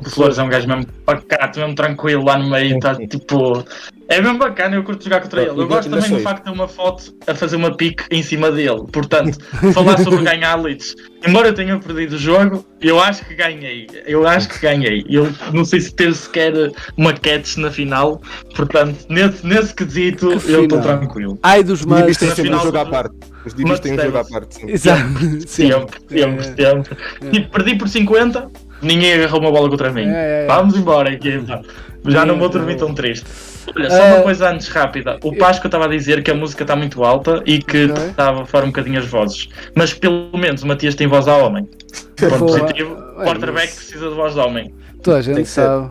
O 0.00 0.10
Flores 0.10 0.38
é 0.38 0.42
um 0.42 0.48
gajo 0.48 0.68
mesmo 0.68 0.86
pacato, 1.04 1.58
mesmo 1.58 1.74
tranquilo 1.74 2.24
lá 2.24 2.38
no 2.38 2.48
meio, 2.48 2.76
está 2.76 2.94
tipo. 2.94 3.64
É 4.08 4.20
mesmo 4.20 4.38
bacana, 4.38 4.76
eu 4.76 4.84
curto 4.84 5.02
jogar 5.02 5.20
contra 5.20 5.42
ele. 5.42 5.50
Eu 5.50 5.66
gosto 5.66 5.90
também 5.90 6.08
do 6.08 6.20
facto 6.20 6.38
de 6.38 6.44
ter 6.44 6.50
uma 6.50 6.68
foto 6.68 7.14
a 7.26 7.34
fazer 7.34 7.56
uma 7.56 7.76
pique 7.76 8.04
em 8.10 8.22
cima 8.22 8.50
dele. 8.52 8.84
Portanto, 8.92 9.38
falar 9.74 9.98
sobre 9.98 10.22
ganhar 10.22 10.54
leads. 10.56 10.94
Embora 11.26 11.48
eu 11.48 11.54
tenha 11.54 11.76
perdido 11.78 12.14
o 12.14 12.18
jogo, 12.18 12.64
eu 12.80 13.00
acho 13.00 13.24
que 13.24 13.34
ganhei. 13.34 13.88
Eu 14.06 14.26
acho 14.26 14.48
que 14.48 14.60
ganhei. 14.60 15.04
Eu 15.08 15.28
não 15.52 15.64
sei 15.64 15.80
se 15.80 15.92
teve 15.92 16.14
sequer 16.14 16.52
uma 16.96 17.12
catch 17.12 17.56
na 17.56 17.70
final. 17.70 18.22
Portanto, 18.54 19.06
nesse, 19.08 19.44
nesse 19.44 19.74
quesito, 19.74 20.28
que 20.38 20.52
eu 20.52 20.62
estou 20.62 20.80
tranquilo. 20.80 21.38
Ai 21.42 21.64
dos 21.64 21.84
mas 21.84 22.20
na 22.20 22.34
final 22.34 22.60
um 22.60 22.64
jogo 22.64 22.78
à 22.78 22.86
parte. 22.86 23.16
Os 23.44 23.54
divis 23.54 23.80
têm 23.80 23.94
um 23.94 24.02
jogo 24.02 24.18
à 24.18 24.24
parte. 24.24 24.70
Exato. 24.70 25.02
Sempre, 25.46 25.98
sempre, 26.08 26.44
sempre. 26.44 26.96
E 27.32 27.40
perdi 27.40 27.76
por 27.76 27.88
50 27.88 28.50
Ninguém 28.82 29.14
agarrou 29.14 29.40
uma 29.40 29.50
bola 29.50 29.70
contra 29.70 29.90
mim. 29.90 30.06
É, 30.06 30.42
é, 30.42 30.44
é. 30.44 30.46
Vamos 30.46 30.76
embora, 30.76 31.12
equipa. 31.12 31.62
Já 32.06 32.24
não 32.24 32.38
vou 32.38 32.48
dormir 32.48 32.76
tão 32.76 32.94
triste. 32.94 33.26
Olha, 33.74 33.90
só 33.90 34.04
uma 34.04 34.22
coisa 34.22 34.50
antes 34.50 34.68
rápida. 34.68 35.18
O 35.22 35.34
Páscoa 35.36 35.68
estava 35.68 35.86
a 35.86 35.88
dizer 35.88 36.22
que 36.22 36.30
a 36.30 36.34
música 36.34 36.64
está 36.64 36.76
muito 36.76 37.02
alta 37.04 37.42
e 37.46 37.58
que 37.58 37.86
estava 37.86 38.44
fora 38.46 38.64
um 38.64 38.68
bocadinho 38.68 38.98
as 38.98 39.06
vozes. 39.06 39.48
Mas 39.74 39.92
pelo 39.92 40.36
menos 40.36 40.62
o 40.62 40.66
Matias 40.66 40.94
tem 40.94 41.06
voz 41.06 41.26
a 41.28 41.36
homem. 41.36 41.68
Ponto 42.16 42.38
positivo. 42.38 42.94
O 42.94 43.24
quarterback 43.24 43.74
precisa 43.74 44.08
de 44.08 44.14
voz 44.14 44.34
de 44.34 44.40
homem. 44.40 44.74
Toda 45.02 45.18
a 45.18 45.22
gente 45.22 45.44
sabe. 45.46 45.90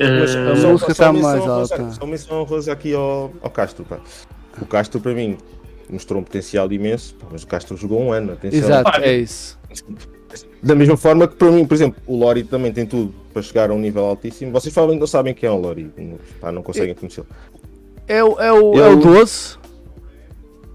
Uh, 0.00 0.52
a 0.52 0.68
música 0.68 0.92
está 0.92 1.12
mais 1.12 1.46
alta. 1.46 1.90
Só 1.90 2.06
menção 2.06 2.40
honrosa 2.40 2.72
aqui 2.72 2.94
ao, 2.94 3.32
ao 3.42 3.50
Castro. 3.50 3.84
Pá. 3.84 3.98
O 4.60 4.66
Castro, 4.66 5.00
para 5.00 5.12
mim, 5.12 5.36
mostrou 5.90 6.20
um 6.20 6.24
potencial 6.24 6.70
imenso, 6.70 7.16
mas 7.30 7.42
o 7.42 7.46
Castro 7.46 7.76
jogou 7.76 8.00
um 8.00 8.12
ano. 8.12 8.32
Atenção. 8.32 8.58
Exato, 8.58 9.00
é 9.00 9.16
isso. 9.16 9.58
Da 10.62 10.74
mesma 10.74 10.96
forma 10.96 11.26
que 11.28 11.36
para 11.36 11.50
mim, 11.50 11.64
por 11.64 11.74
exemplo, 11.74 12.02
o 12.06 12.16
Lori 12.16 12.42
também 12.42 12.72
tem 12.72 12.84
tudo 12.84 13.14
para 13.32 13.42
chegar 13.42 13.70
a 13.70 13.74
um 13.74 13.78
nível 13.78 14.04
altíssimo. 14.04 14.52
Vocês 14.52 14.74
falam 14.74 14.96
não 14.96 15.06
sabem 15.06 15.32
quem 15.32 15.48
é 15.48 15.52
o 15.52 15.56
Lori, 15.56 15.90
pá, 16.40 16.50
não 16.50 16.62
conseguem 16.62 16.94
conhecê-lo. 16.94 17.26
É, 18.06 18.24
o, 18.24 18.40
é, 18.40 18.52
o, 18.52 18.74
é 18.74 18.88
o 18.88 18.96
12? 18.96 19.56
Uh, 19.56 19.58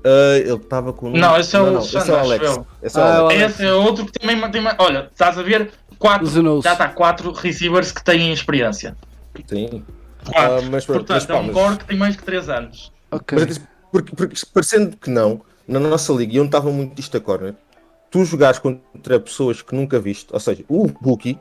ah, 0.05 0.37
ele 0.37 0.53
estava 0.53 0.93
com. 0.93 1.09
Não, 1.09 1.37
esse 1.37 1.55
é 1.55 1.59
o, 1.59 1.65
não, 1.65 1.73
não, 1.73 1.81
esse 1.81 1.97
é 1.97 2.13
o 2.13 2.15
Alex. 2.15 2.59
Esse 2.81 2.99
é, 2.99 3.01
o 3.01 3.05
ah, 3.05 3.17
Alex. 3.17 3.41
esse 3.41 3.65
é 3.65 3.73
outro 3.73 4.05
que 4.05 4.11
também 4.11 4.51
tem 4.51 4.61
mais. 4.61 4.75
Olha, 4.79 5.09
estás 5.11 5.37
a 5.37 5.41
ver? 5.41 5.71
Quatro, 5.97 6.61
já 6.61 6.73
está 6.73 6.89
quatro 6.89 7.31
receivers 7.31 7.91
que 7.91 8.03
têm 8.03 8.33
experiência. 8.33 8.95
Sim. 9.47 9.83
Quatro. 10.25 10.67
Uh, 10.67 10.71
mas, 10.71 10.85
Portanto, 10.85 11.09
mas, 11.09 11.25
pá, 11.25 11.35
é 11.35 11.39
um 11.39 11.43
mas... 11.43 11.53
core 11.53 11.77
que 11.77 11.85
tem 11.85 11.97
mais 11.97 12.15
que 12.15 12.23
3 12.23 12.49
anos. 12.49 12.91
Ok. 13.11 13.37
Mas, 13.39 13.61
porque, 13.91 14.15
porque, 14.15 14.35
parecendo 14.53 14.97
que 14.97 15.09
não, 15.09 15.41
na 15.67 15.79
nossa 15.79 16.11
liga, 16.13 16.33
eu 16.33 16.39
não 16.39 16.45
estava 16.47 16.69
muito 16.71 16.95
disto 16.95 17.15
a 17.15 17.21
corner 17.21 17.55
tu 18.13 18.23
jogares 18.23 18.59
contra 18.59 19.19
pessoas 19.19 19.63
que 19.63 19.73
nunca 19.73 19.99
viste, 19.99 20.27
ou 20.31 20.39
seja, 20.39 20.63
o 20.69 20.85
rookie 20.85 21.39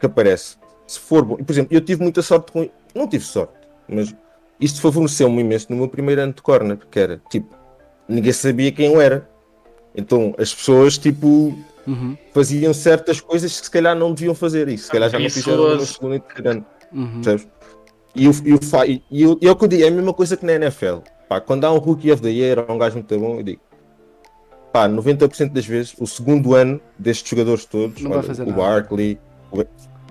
que 0.00 0.06
aparece, 0.06 0.56
se 0.88 0.98
for 0.98 1.24
bom, 1.24 1.36
por 1.36 1.52
exemplo, 1.52 1.72
eu 1.72 1.80
tive 1.80 2.02
muita 2.02 2.20
sorte 2.20 2.50
com. 2.50 2.68
Não 2.92 3.06
tive 3.06 3.24
sorte, 3.24 3.54
mas 3.88 4.12
isto 4.60 4.80
favoreceu-me 4.80 5.40
imenso 5.40 5.68
no 5.70 5.76
meu 5.76 5.88
primeiro 5.88 6.20
ano 6.20 6.32
de 6.32 6.42
corner, 6.42 6.76
que 6.90 6.98
era 6.98 7.22
tipo, 7.30 7.56
ninguém 8.08 8.32
sabia 8.32 8.72
quem 8.72 8.86
eu 8.86 9.00
era. 9.00 9.30
Então 9.94 10.34
as 10.36 10.52
pessoas 10.52 10.98
tipo 10.98 11.56
uhum. 11.86 12.16
faziam 12.32 12.74
certas 12.74 13.20
coisas 13.20 13.60
que 13.60 13.66
se 13.66 13.70
calhar 13.70 13.94
não 13.94 14.12
deviam 14.12 14.34
fazer 14.34 14.68
isso, 14.68 14.86
se 14.86 14.90
calhar 14.90 15.08
já 15.08 15.16
não 15.16 15.30
fizeram 15.30 15.62
no 15.62 15.76
meu 15.76 15.86
segundo 15.86 16.24
ano. 16.44 16.66
Uhum. 16.92 17.22
E, 18.16 18.24
eu, 18.24 18.32
eu, 18.44 18.58
e, 19.10 19.22
eu, 19.22 19.38
e 19.40 19.46
é 19.46 19.50
o 19.50 19.54
que 19.54 19.64
eu 19.64 19.68
digo, 19.68 19.84
é 19.84 19.86
a 19.86 19.92
mesma 19.92 20.12
coisa 20.12 20.36
que 20.36 20.44
na 20.44 20.54
NFL. 20.54 20.98
Pá, 21.28 21.40
quando 21.40 21.64
há 21.64 21.72
um 21.72 21.78
rookie 21.78 22.10
of 22.10 22.20
the 22.20 22.30
year, 22.30 22.68
um 22.68 22.78
gajo 22.78 22.96
muito 22.96 23.18
bom, 23.18 23.36
eu 23.36 23.42
digo, 23.44 23.60
pá, 24.74 24.88
90% 24.88 25.52
das 25.52 25.64
vezes, 25.64 25.94
o 26.00 26.04
segundo 26.04 26.52
ano 26.52 26.80
destes 26.98 27.30
jogadores 27.30 27.64
todos, 27.64 28.04
olha, 28.04 28.44
o 28.44 28.52
Barkley, 28.52 29.20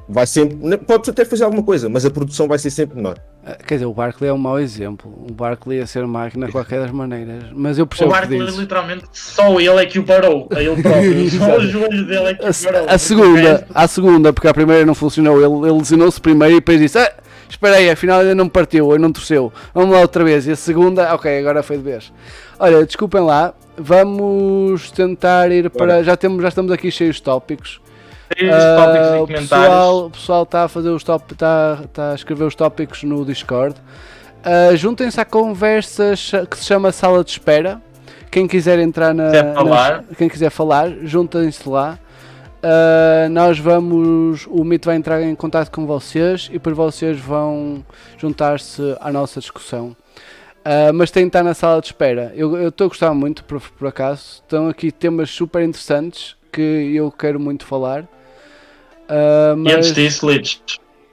vai 0.07 0.25
sempre, 0.25 0.77
pode 0.77 1.09
até 1.09 1.25
fazer 1.25 1.43
alguma 1.43 1.63
coisa, 1.63 1.89
mas 1.89 2.05
a 2.05 2.09
produção 2.09 2.47
vai 2.47 2.57
ser 2.57 2.69
sempre 2.69 2.95
menor. 2.95 3.17
Ah, 3.45 3.55
quer 3.55 3.73
dizer, 3.73 3.85
o 3.85 3.93
Barkley 3.93 4.29
é 4.29 4.33
um 4.33 4.37
mau 4.37 4.57
exemplo. 4.57 5.13
O 5.29 5.33
Barkley 5.33 5.79
ia 5.79 5.85
ser 5.85 6.07
máquina 6.07 6.45
de 6.45 6.53
qualquer 6.53 6.79
das 6.79 6.91
maneiras. 6.91 7.43
Mas 7.51 7.77
eu 7.77 7.85
percebo. 7.85 8.09
O 8.09 8.13
Barkley, 8.13 8.39
literalmente, 8.39 9.03
só 9.11 9.59
ele 9.59 9.83
é 9.83 9.85
que 9.85 9.99
o 9.99 10.03
parou. 10.05 10.47
A 10.55 10.63
ele 10.63 10.79
próprio. 10.81 11.29
só 11.29 11.57
os 11.57 11.69
joelhos 11.69 12.07
dele 12.07 12.27
é 12.27 12.33
que 12.33 12.49
o 12.49 12.63
parou. 12.63 12.85
A 12.87 12.97
segunda, 12.97 13.67
a 13.75 13.87
segunda, 13.89 14.31
porque 14.31 14.47
a 14.47 14.53
primeira 14.53 14.85
não 14.85 14.95
funcionou. 14.95 15.41
Ele, 15.41 15.67
ele 15.67 15.77
lesionou-se 15.77 16.21
primeiro 16.21 16.53
e 16.53 16.59
depois 16.59 16.79
disse: 16.79 16.97
ah, 16.97 17.13
Espera 17.49 17.75
aí, 17.75 17.89
afinal 17.89 18.21
ainda 18.21 18.33
não 18.33 18.47
partiu, 18.47 18.87
ou 18.87 18.97
não 18.97 19.11
torceu. 19.11 19.51
Vamos 19.73 19.93
lá 19.93 19.99
outra 19.99 20.23
vez. 20.23 20.47
E 20.47 20.51
a 20.51 20.55
segunda, 20.55 21.13
ok, 21.13 21.37
agora 21.37 21.61
foi 21.61 21.77
de 21.77 21.83
vez. 21.83 22.13
Olha, 22.57 22.85
desculpem 22.85 23.19
lá, 23.19 23.53
vamos 23.77 24.91
tentar 24.91 25.51
ir 25.51 25.69
para. 25.69 26.03
Já, 26.03 26.15
temos, 26.15 26.41
já 26.41 26.49
estamos 26.49 26.71
aqui 26.71 26.91
cheios 26.91 27.17
de 27.17 27.23
tópicos. 27.23 27.81
Uh, 28.31 29.23
o 29.23 29.27
pessoal, 29.27 30.05
o 30.05 30.09
pessoal 30.09 30.43
está 30.43 30.63
a 30.63 30.67
fazer 30.67 30.89
os 30.89 31.03
top, 31.03 31.33
está, 31.33 31.79
está 31.83 32.11
a 32.11 32.15
escrever 32.15 32.45
os 32.45 32.55
tópicos 32.55 33.03
no 33.03 33.23
Discord. 33.25 33.75
Uh, 34.39 34.75
Juntem-se 34.75 35.19
à 35.21 35.25
conversa 35.25 36.13
que 36.49 36.57
se 36.57 36.65
chama 36.65 36.91
Sala 36.91 37.23
de 37.23 37.31
Espera. 37.31 37.81
Quem 38.31 38.47
quiser 38.47 38.79
entrar 38.79 39.13
na. 39.13 39.29
Nas, 39.63 40.05
quem 40.17 40.27
quiser 40.27 40.49
falar, 40.49 40.89
juntem-se 41.03 41.67
lá. 41.69 41.99
Uh, 42.63 43.29
nós 43.29 43.59
vamos. 43.59 44.47
O 44.49 44.63
Mito 44.63 44.87
vai 44.87 44.95
entrar 44.95 45.21
em 45.21 45.35
contato 45.35 45.69
com 45.69 45.85
vocês 45.85 46.47
e 46.49 46.53
depois 46.53 46.75
vocês 46.75 47.19
vão 47.19 47.85
juntar-se 48.17 48.81
à 48.99 49.11
nossa 49.11 49.39
discussão. 49.39 49.95
Uh, 50.65 50.93
mas 50.93 51.11
tem 51.11 51.23
que 51.23 51.27
estar 51.29 51.43
na 51.43 51.53
sala 51.53 51.81
de 51.81 51.87
espera. 51.87 52.31
Eu 52.35 52.69
estou 52.69 52.85
a 52.85 52.87
gostar 52.87 53.13
muito, 53.13 53.43
por, 53.43 53.59
por 53.59 53.87
acaso. 53.87 54.41
Estão 54.41 54.69
aqui 54.69 54.91
temas 54.91 55.29
super 55.29 55.61
interessantes 55.61 56.37
que 56.51 56.61
eu 56.95 57.11
quero 57.11 57.39
muito 57.39 57.65
falar. 57.65 58.03
Uh, 59.09 59.67
e 59.67 59.73
antes 59.73 59.93
disso, 59.93 60.29
Lides, 60.29 60.61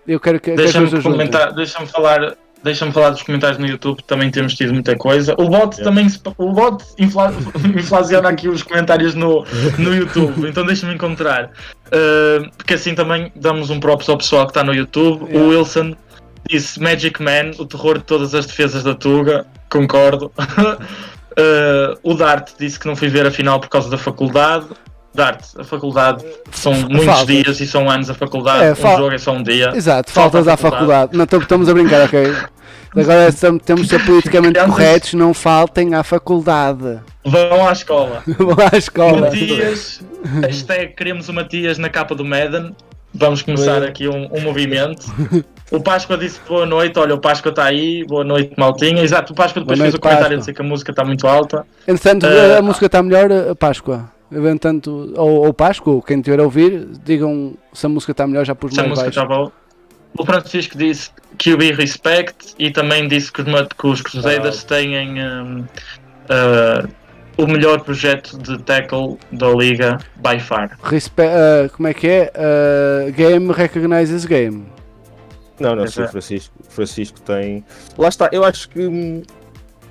eu 0.06 0.20
quero 0.20 0.38
que 0.38 0.52
deixa-me 0.52 1.02
comentar, 1.02 1.52
deixa-me 1.52 1.86
falar, 1.86 2.36
deixa-me 2.62 2.92
falar 2.92 3.10
dos 3.10 3.22
comentários 3.22 3.58
no 3.58 3.66
YouTube. 3.66 4.02
Também 4.04 4.30
temos 4.30 4.54
tido 4.54 4.72
muita 4.72 4.94
coisa. 4.96 5.34
O 5.36 5.48
bot 5.48 5.76
yeah. 5.76 5.82
também, 5.82 6.06
o 6.38 6.52
bot 6.52 6.84
infla, 6.96 7.34
inflaciona 7.76 8.28
aqui 8.28 8.48
os 8.48 8.62
comentários 8.62 9.16
no, 9.16 9.44
no 9.78 9.94
YouTube. 9.94 10.48
então 10.48 10.64
deixa-me 10.64 10.94
encontrar, 10.94 11.46
uh, 11.86 12.50
porque 12.56 12.74
assim 12.74 12.94
também 12.94 13.32
damos 13.34 13.68
um 13.70 13.80
props 13.80 14.08
ao 14.08 14.16
pessoal 14.16 14.44
que 14.44 14.50
está 14.50 14.62
no 14.62 14.72
YouTube. 14.72 15.24
Yeah. 15.24 15.40
O 15.40 15.48
Wilson 15.48 15.96
Disse 16.50 16.80
Magic 16.80 17.22
Man, 17.22 17.52
o 17.58 17.64
terror 17.64 17.98
de 17.98 18.04
todas 18.04 18.34
as 18.34 18.44
defesas 18.44 18.82
da 18.82 18.92
Tuga, 18.92 19.46
concordo. 19.68 20.32
uh, 21.38 21.98
o 22.02 22.14
Dart 22.14 22.50
disse 22.58 22.78
que 22.78 22.88
não 22.88 22.96
fui 22.96 23.08
ver 23.08 23.24
a 23.24 23.30
final 23.30 23.60
por 23.60 23.68
causa 23.68 23.88
da 23.88 23.96
faculdade. 23.96 24.66
Dart, 25.14 25.44
a 25.56 25.62
faculdade 25.64 26.24
são 26.50 26.72
muitos 26.72 27.04
Falta. 27.04 27.26
dias 27.26 27.60
e 27.60 27.66
são 27.66 27.88
anos 27.88 28.10
a 28.10 28.14
faculdade, 28.14 28.64
é, 28.64 28.72
um 28.72 28.96
jogo 28.96 29.12
é 29.12 29.18
só 29.18 29.32
um 29.32 29.42
dia. 29.42 29.72
Exato, 29.74 30.10
faltas 30.10 30.48
à 30.48 30.56
faculdade. 30.56 31.16
Não, 31.16 31.24
estamos 31.24 31.68
a 31.68 31.74
brincar, 31.74 32.04
ok? 32.06 32.32
Agora 32.96 33.30
temos 33.64 33.82
de 33.82 33.88
ser 33.88 34.04
politicamente 34.04 34.58
corretos, 34.60 35.14
não 35.14 35.32
faltem 35.32 35.94
à 35.94 36.02
faculdade. 36.02 37.00
Vão 37.24 37.68
à 37.68 37.72
escola. 37.72 38.22
Vão 38.38 38.56
à 38.72 38.76
escola. 38.76 39.20
Matias, 39.20 40.00
hashtag 40.42 40.94
queremos 40.94 41.28
o 41.28 41.32
Matias 41.32 41.78
na 41.78 41.88
capa 41.88 42.14
do 42.14 42.24
Madden. 42.24 42.74
Vamos 43.12 43.42
começar 43.42 43.82
aqui 43.82 44.06
um, 44.08 44.28
um 44.32 44.40
movimento. 44.40 45.06
O 45.70 45.80
Páscoa 45.80 46.18
disse 46.18 46.40
boa 46.48 46.66
noite, 46.66 46.98
olha, 46.98 47.14
o 47.14 47.20
Páscoa 47.20 47.50
está 47.50 47.64
aí, 47.64 48.04
boa 48.04 48.24
noite, 48.24 48.54
maltinha. 48.58 49.02
Exato, 49.02 49.32
o 49.32 49.36
Páscoa 49.36 49.60
depois 49.60 49.78
noite, 49.78 49.92
fez 49.92 49.94
o 49.94 50.00
comentário 50.00 50.24
Páscoa. 50.24 50.36
a 50.36 50.40
dizer 50.40 50.54
que 50.54 50.62
a 50.62 50.64
música 50.64 50.90
está 50.90 51.04
muito 51.04 51.26
alta. 51.28 51.64
Entretanto, 51.86 52.26
uh, 52.26 52.58
a 52.58 52.62
música 52.62 52.86
está 52.86 53.02
melhor, 53.02 53.30
a 53.30 53.54
Páscoa. 53.54 54.10
Entretanto, 54.32 55.12
ou, 55.16 55.46
ou 55.46 55.54
Páscoa, 55.54 56.02
quem 56.02 56.20
tiver 56.20 56.40
a 56.40 56.42
ouvir, 56.42 56.88
digam 57.04 57.54
se 57.72 57.86
a 57.86 57.88
música 57.88 58.12
está 58.12 58.26
melhor, 58.26 58.44
já 58.44 58.54
pus 58.54 58.76
mais 58.76 58.88
baixo. 58.88 59.26
Boa. 59.26 59.52
o 60.18 60.26
Francisco 60.26 60.76
disse 60.76 61.10
QB 61.38 61.72
Respect 61.72 62.54
e 62.58 62.70
também 62.72 63.06
disse 63.06 63.30
que 63.30 63.42
os, 63.42 63.46
que 63.78 63.86
os 63.86 64.02
Crusaders 64.02 64.64
têm 64.64 65.22
um, 65.22 65.60
uh, 65.60 66.88
o 67.36 67.46
melhor 67.46 67.80
projeto 67.80 68.36
de 68.38 68.58
tackle 68.58 69.18
da 69.32 69.48
liga 69.50 69.98
by 70.16 70.38
far. 70.40 70.76
Respe 70.82 71.22
ah, 71.22 71.68
como 71.74 71.88
é 71.88 71.94
que 71.94 72.06
é? 72.06 72.32
Ah, 72.34 73.10
game 73.10 73.52
recognizes 73.52 74.24
game. 74.24 74.66
Não, 75.60 75.76
não, 75.76 75.86
sim, 75.86 76.02
é. 76.02 76.04
o 76.04 76.08
Francisco, 76.08 76.54
o 76.58 76.72
Francisco 76.72 77.20
tem. 77.20 77.64
Lá 77.98 78.08
está, 78.08 78.28
eu 78.32 78.44
acho 78.44 78.68
que 78.68 78.86
hum, 78.86 79.22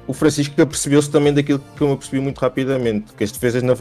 o 0.08 0.14
Francisco 0.14 0.56
percebeu-se 0.56 1.10
também 1.10 1.34
daquilo 1.34 1.62
que 1.76 1.82
eu 1.82 1.88
me 1.88 1.94
apercebi 1.94 2.20
muito 2.20 2.40
rapidamente, 2.40 3.14
que 3.14 3.24
as 3.24 3.32
defesas 3.32 3.62
na, 3.62 3.74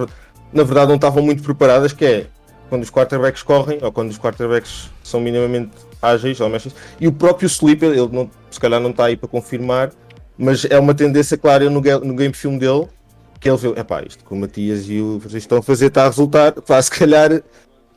na 0.52 0.62
verdade 0.62 0.88
não 0.88 0.96
estavam 0.96 1.22
muito 1.22 1.42
preparadas, 1.42 1.92
que 1.92 2.04
é 2.04 2.26
quando 2.68 2.82
os 2.82 2.90
quarterbacks 2.90 3.42
correm 3.42 3.78
ou 3.82 3.90
quando 3.90 4.10
os 4.10 4.18
quarterbacks 4.18 4.90
são 5.02 5.20
minimamente 5.20 5.70
ágeis 6.02 6.40
ou 6.40 6.48
mexem. 6.48 6.72
E 7.00 7.08
o 7.08 7.12
próprio 7.12 7.46
Sleeper, 7.46 7.90
ele 7.90 8.08
não, 8.12 8.30
se 8.50 8.60
calhar 8.60 8.80
não 8.80 8.90
está 8.90 9.06
aí 9.06 9.16
para 9.16 9.28
confirmar, 9.28 9.90
mas 10.36 10.64
é 10.64 10.78
uma 10.78 10.94
tendência 10.94 11.36
clara 11.36 11.68
no, 11.68 11.80
no 11.80 12.14
game 12.14 12.34
film 12.34 12.58
dele, 12.58 12.86
que 13.40 13.48
ele 13.48 13.56
viu, 13.56 13.76
epá, 13.76 14.02
isto 14.02 14.24
que 14.24 14.32
o 14.32 14.36
Matias 14.36 14.88
e 14.88 15.00
o 15.00 15.18
Francisco 15.20 15.38
estão 15.38 15.58
a 15.58 15.62
fazer 15.62 15.86
está 15.86 16.04
a 16.04 16.08
resultar, 16.08 16.52
pá, 16.62 16.80
se 16.82 16.90
calhar 16.90 17.42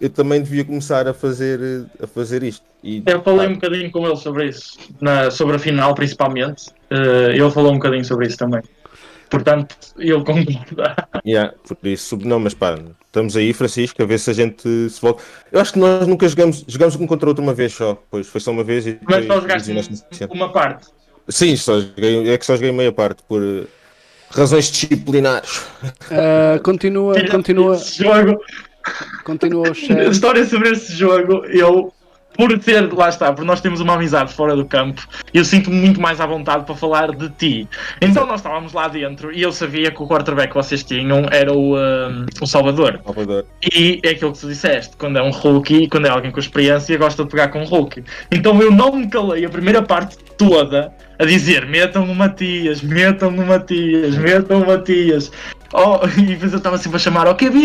eu 0.01 0.09
também 0.09 0.41
devia 0.41 0.65
começar 0.65 1.07
a 1.07 1.13
fazer, 1.13 1.85
a 2.01 2.07
fazer 2.07 2.41
isto. 2.43 2.65
E, 2.83 3.03
Eu 3.05 3.21
falei 3.21 3.47
um 3.47 3.53
bocadinho 3.53 3.91
com 3.91 4.05
ele 4.07 4.17
sobre 4.17 4.47
isso, 4.49 4.77
na- 4.99 5.29
sobre 5.29 5.55
a 5.55 5.59
final 5.59 5.93
principalmente. 5.93 6.69
Uh, 6.91 7.29
ele 7.31 7.51
falou 7.51 7.71
um 7.71 7.75
bocadinho 7.75 8.03
sobre 8.03 8.25
isso 8.27 8.37
também. 8.37 8.61
Portanto, 9.29 9.75
ele 9.97 10.23
concorda. 10.23 11.07
Yeah, 11.25 11.53
por 11.67 11.87
isso, 11.87 12.17
não, 12.17 12.39
mas 12.39 12.53
pá, 12.55 12.77
estamos 13.05 13.37
aí, 13.37 13.53
Francisco, 13.53 14.01
a 14.01 14.05
ver 14.05 14.17
se 14.17 14.31
a 14.31 14.33
gente 14.33 14.67
se 14.89 14.99
volta. 14.99 15.23
Eu 15.51 15.61
acho 15.61 15.71
que 15.73 15.79
nós 15.79 16.07
nunca 16.07 16.27
jogamos, 16.27 16.65
jogamos 16.67 16.95
um 16.95 17.05
contra 17.05 17.27
o 17.27 17.29
outro 17.29 17.43
uma 17.43 17.53
vez 17.53 17.73
só, 17.73 17.95
pois 18.09 18.27
foi 18.27 18.41
só 18.41 18.51
uma 18.51 18.63
vez 18.63 18.87
e 18.87 18.99
Mas 19.07 19.27
só 19.27 19.39
jogaste 19.39 19.71
uma 20.31 20.51
parte. 20.51 20.87
Sim, 21.29 21.55
só 21.55 21.79
joguei, 21.79 22.29
é 22.29 22.37
que 22.37 22.45
só 22.45 22.55
joguei 22.55 22.71
meia 22.71 22.91
parte 22.91 23.21
por 23.27 23.41
eh, 23.41 23.67
razões 24.31 24.71
disciplinares. 24.71 25.65
Ah, 26.09 26.59
continua, 26.63 27.13
continua, 27.29 27.75
Esse 27.75 28.03
jogo, 28.03 28.41
continua 29.23 29.67
o 29.67 29.71
a 29.71 29.73
chat. 29.73 30.11
história 30.11 30.45
sobre 30.45 30.69
esse 30.69 30.93
jogo, 30.93 31.45
eu, 31.45 31.93
por 32.35 32.57
ter, 32.59 32.91
lá 32.93 33.09
está, 33.09 33.31
porque 33.31 33.45
nós 33.45 33.61
temos 33.61 33.79
uma 33.81 33.95
amizade 33.95 34.33
fora 34.33 34.55
do 34.55 34.65
campo, 34.65 35.05
eu 35.33 35.43
sinto-me 35.43 35.75
muito 35.75 35.99
mais 35.99 36.19
à 36.21 36.25
vontade 36.25 36.65
para 36.65 36.75
falar 36.75 37.11
de 37.11 37.29
ti. 37.29 37.67
Então 38.01 38.25
nós 38.25 38.39
estávamos 38.39 38.73
lá 38.73 38.87
dentro 38.87 39.31
e 39.31 39.41
eu 39.41 39.51
sabia 39.51 39.91
que 39.91 40.01
o 40.01 40.07
quarterback 40.07 40.49
que 40.49 40.55
vocês 40.55 40.83
tinham 40.83 41.27
era 41.31 41.53
o, 41.53 41.77
um, 41.77 42.25
o 42.41 42.47
Salvador. 42.47 42.99
Salvador. 43.03 43.45
E 43.73 43.99
é 44.03 44.09
aquilo 44.09 44.33
que 44.33 44.39
tu 44.39 44.47
disseste, 44.47 44.95
quando 44.97 45.17
é 45.17 45.21
um 45.21 45.31
rookie, 45.31 45.87
quando 45.87 46.07
é 46.07 46.09
alguém 46.09 46.31
com 46.31 46.39
experiência, 46.39 46.97
gosta 46.97 47.23
de 47.23 47.29
pegar 47.29 47.49
com 47.49 47.61
um 47.61 47.65
rookie. 47.65 48.03
Então 48.31 48.61
eu 48.61 48.71
não 48.71 48.95
me 48.95 49.07
calei 49.07 49.45
a 49.45 49.49
primeira 49.49 49.81
parte 49.81 50.17
toda 50.37 50.91
a 51.19 51.25
dizer 51.25 51.67
metam 51.67 52.05
no 52.05 52.15
Matias, 52.15 52.81
metam 52.81 53.29
no 53.29 53.45
Matias, 53.45 54.17
metam 54.17 54.61
no 54.61 54.65
Matias. 54.65 55.31
Oh, 55.73 55.99
e 56.19 56.21
depois 56.25 56.51
eu 56.51 56.57
estava 56.57 56.77
sempre 56.77 56.97
a 56.97 56.99
chamar, 56.99 57.27
ó 57.27 57.33
QB, 57.33 57.61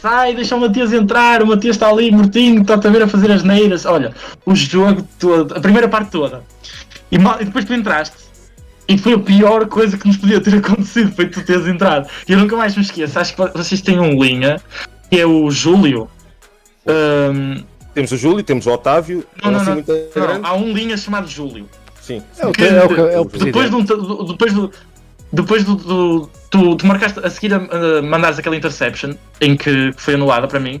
sai, 0.00 0.34
deixa 0.34 0.56
o 0.56 0.60
Matias 0.60 0.92
entrar, 0.92 1.42
o 1.42 1.46
Matias 1.46 1.76
está 1.76 1.88
ali 1.88 2.10
mortinho, 2.10 2.62
está 2.62 2.74
a 2.74 2.78
ver 2.78 3.02
a 3.02 3.08
fazer 3.08 3.30
as 3.30 3.42
neiras. 3.42 3.84
Olha, 3.84 4.14
o 4.46 4.54
jogo 4.54 5.06
todo, 5.18 5.54
a 5.54 5.60
primeira 5.60 5.88
parte 5.88 6.10
toda. 6.10 6.42
E, 7.10 7.18
mal- 7.18 7.40
e 7.40 7.44
depois 7.44 7.64
tu 7.64 7.74
entraste. 7.74 8.16
E 8.88 8.98
foi 8.98 9.12
a 9.14 9.18
pior 9.18 9.66
coisa 9.66 9.96
que 9.96 10.06
nos 10.08 10.16
podia 10.16 10.40
ter 10.40 10.54
acontecido, 10.58 11.12
foi 11.14 11.26
tu 11.28 11.42
teres 11.44 11.66
entrado. 11.66 12.08
E 12.28 12.32
eu 12.32 12.38
nunca 12.38 12.56
mais 12.56 12.74
me 12.74 12.82
esqueço, 12.82 13.18
acho 13.18 13.34
que 13.36 13.42
vocês 13.56 13.80
têm 13.80 14.00
um 14.00 14.20
linha, 14.22 14.60
que 15.10 15.20
é 15.20 15.26
o 15.26 15.50
Júlio. 15.50 16.08
Ahm, 16.86 17.62
Temos 17.94 18.12
o 18.12 18.16
Júlio, 18.16 18.42
temos 18.42 18.66
o 18.66 18.70
Otávio, 18.70 19.24
não, 19.42 19.50
não, 19.50 19.60
assim 19.60 19.70
não, 19.70 19.76
não, 19.76 20.26
grande. 20.26 20.40
há 20.46 20.54
um 20.54 20.72
linha 20.72 20.96
chamado 20.96 21.28
Júlio. 21.28 21.68
Sim, 22.00 22.22
É 22.38 22.46
o, 22.46 22.52
que- 22.52 22.64
é 22.64 22.84
o, 22.84 22.88
que- 22.88 23.00
é 23.00 23.20
o 23.20 23.24
Depois, 23.24 23.68
de 23.70 23.76
um, 23.76 23.84
do- 23.84 24.24
depois 24.24 24.52
do. 24.52 24.72
Depois 25.32 25.64
do. 25.64 25.76
do- 25.76 26.30
tu, 26.50 26.74
tu 26.76 26.86
marcaste 26.86 27.20
a 27.20 27.30
seguir 27.30 27.54
a, 27.54 27.58
a 27.58 28.02
mandares 28.02 28.38
aquela 28.38 28.56
interception 28.56 29.14
em 29.40 29.56
que 29.56 29.92
foi 29.96 30.14
anulada 30.14 30.46
para 30.48 30.60
mim. 30.60 30.80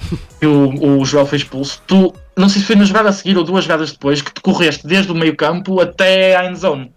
Que 0.40 0.46
o, 0.48 0.98
o 0.98 1.04
Joel 1.04 1.26
foi 1.26 1.38
expulso. 1.38 1.80
Tu, 1.86 2.12
não 2.36 2.48
sei 2.48 2.60
se 2.60 2.66
foi 2.66 2.74
na 2.74 2.84
jogada 2.84 3.08
a 3.08 3.12
seguir 3.12 3.38
ou 3.38 3.44
duas 3.44 3.62
jogadas 3.64 3.92
depois, 3.92 4.20
que 4.20 4.32
tu 4.34 4.42
correste 4.42 4.84
desde 4.84 5.12
o 5.12 5.14
meio 5.14 5.36
campo 5.36 5.80
até 5.80 6.34
à 6.34 6.44
endzone. 6.50 6.92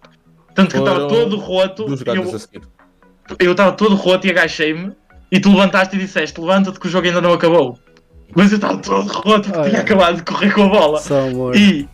Tanto 0.56 0.72
que 0.72 0.78
eu 0.78 0.84
estava 0.84 1.08
todo 1.08 1.38
roto. 1.38 1.86
e 1.88 3.46
eu- 3.46 3.50
a 3.50 3.52
estava 3.52 3.72
todo 3.74 3.94
roto 3.96 4.26
e 4.26 4.32
agachei-me 4.32 4.92
e 5.32 5.40
tu 5.40 5.50
levantaste 5.52 5.96
e 5.96 6.00
disseste 6.00 6.40
levanta-te 6.42 6.80
que 6.80 6.88
o 6.88 6.90
jogo 6.90 7.06
ainda 7.06 7.22
não 7.22 7.34
acabou. 7.34 7.78
Mas 8.36 8.52
eu 8.52 8.56
estava 8.56 8.78
todo 8.80 9.08
roto 9.08 9.44
porque 9.44 9.60
Olha. 9.60 9.70
tinha 9.70 9.82
acabado 9.82 10.16
de 10.18 10.24
correr 10.24 10.52
com 10.52 10.64
a 10.64 10.70
bola. 10.70 11.02
E 11.56 11.88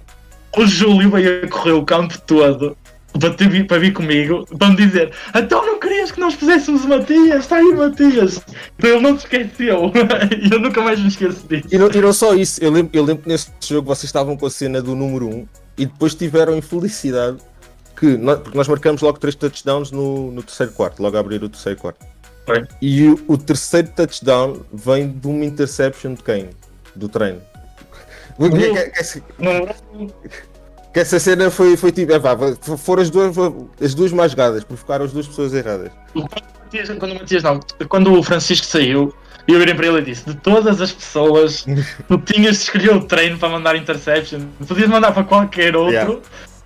o 0.57 0.65
Júlio 0.65 1.09
veio 1.11 1.43
a 1.43 1.47
correr 1.49 1.71
o 1.73 1.83
campo 1.83 2.17
todo 2.21 2.77
para, 3.19 3.29
vi- 3.49 3.63
para 3.63 3.77
vir 3.79 3.93
comigo 3.93 4.45
para 4.57 4.69
me 4.69 4.75
dizer 4.77 5.11
então 5.35 5.65
não 5.65 5.79
querias 5.79 6.11
que 6.11 6.19
nós 6.19 6.33
fizéssemos 6.33 6.85
Matias? 6.85 7.41
Está 7.41 7.57
aí 7.57 7.73
Matias. 7.73 8.41
Então 8.77 8.89
ele 8.91 8.99
não 9.01 9.15
te 9.17 9.19
esqueceu. 9.25 9.91
E 10.41 10.51
eu 10.53 10.59
nunca 10.59 10.81
mais 10.81 10.99
me 10.99 11.07
esqueço 11.07 11.45
disso. 11.47 11.67
E 11.71 11.77
não, 11.77 11.89
e 11.91 11.97
não 12.01 12.13
só 12.13 12.33
isso, 12.33 12.63
eu 12.63 12.71
lembro, 12.71 12.91
eu 12.93 13.03
lembro 13.03 13.23
que 13.23 13.29
nesse 13.29 13.49
jogo 13.61 13.87
vocês 13.87 14.05
estavam 14.05 14.35
com 14.37 14.45
a 14.45 14.49
cena 14.49 14.81
do 14.81 14.95
número 14.95 15.27
1 15.27 15.47
e 15.77 15.85
depois 15.85 16.13
tiveram 16.15 16.55
infelicidade 16.55 17.37
que 17.97 18.17
nós, 18.17 18.39
porque 18.39 18.57
nós 18.57 18.67
marcamos 18.67 19.01
logo 19.01 19.19
três 19.19 19.35
touchdowns 19.35 19.91
no, 19.91 20.31
no 20.31 20.41
terceiro 20.43 20.71
quarto, 20.71 21.01
logo 21.03 21.15
a 21.17 21.19
abrir 21.19 21.43
o 21.43 21.49
terceiro 21.49 21.79
quarto. 21.79 22.03
Foi. 22.45 22.65
E 22.81 23.07
o, 23.07 23.19
o 23.27 23.37
terceiro 23.37 23.89
touchdown 23.95 24.61
vem 24.73 25.09
de 25.11 25.27
uma 25.27 25.45
interception 25.45 26.13
de 26.15 26.23
quem? 26.23 26.49
Do 26.95 27.07
treino. 27.07 27.41
Que- 28.37 29.21
Não, 29.37 29.67
que 30.93 30.99
essa 30.99 31.19
cena 31.19 31.49
foi, 31.49 31.77
foi 31.77 31.91
tipo, 31.91 32.11
é, 32.11 32.19
vá, 32.19 32.35
foram 32.77 33.01
as 33.01 33.09
duas, 33.09 33.35
as 33.81 33.93
duas 33.95 34.11
mais 34.11 34.31
jogadas, 34.31 34.63
porque 34.63 34.81
ficaram 34.81 35.05
as 35.05 35.11
duas 35.13 35.27
pessoas 35.27 35.53
erradas. 35.53 35.91
Quando 36.99 37.11
o 37.11 37.15
Matias 37.15 37.43
não, 37.43 37.59
quando 37.89 38.13
o 38.13 38.23
Francisco 38.23 38.65
saiu, 38.65 39.13
eu 39.47 39.59
virei 39.59 39.73
para 39.73 39.87
ele 39.87 39.99
e 39.99 40.01
disse: 40.05 40.25
De 40.25 40.35
todas 40.35 40.79
as 40.81 40.91
pessoas, 40.91 41.65
tu 42.07 42.17
tinhas 42.19 42.57
de 42.57 42.63
escolher 42.63 42.95
o 42.95 43.03
treino 43.03 43.37
para 43.37 43.49
mandar 43.49 43.75
interception, 43.75 44.41
podias 44.67 44.89
mandar 44.89 45.11
para 45.13 45.23
qualquer 45.23 45.75
outro, 45.75 46.21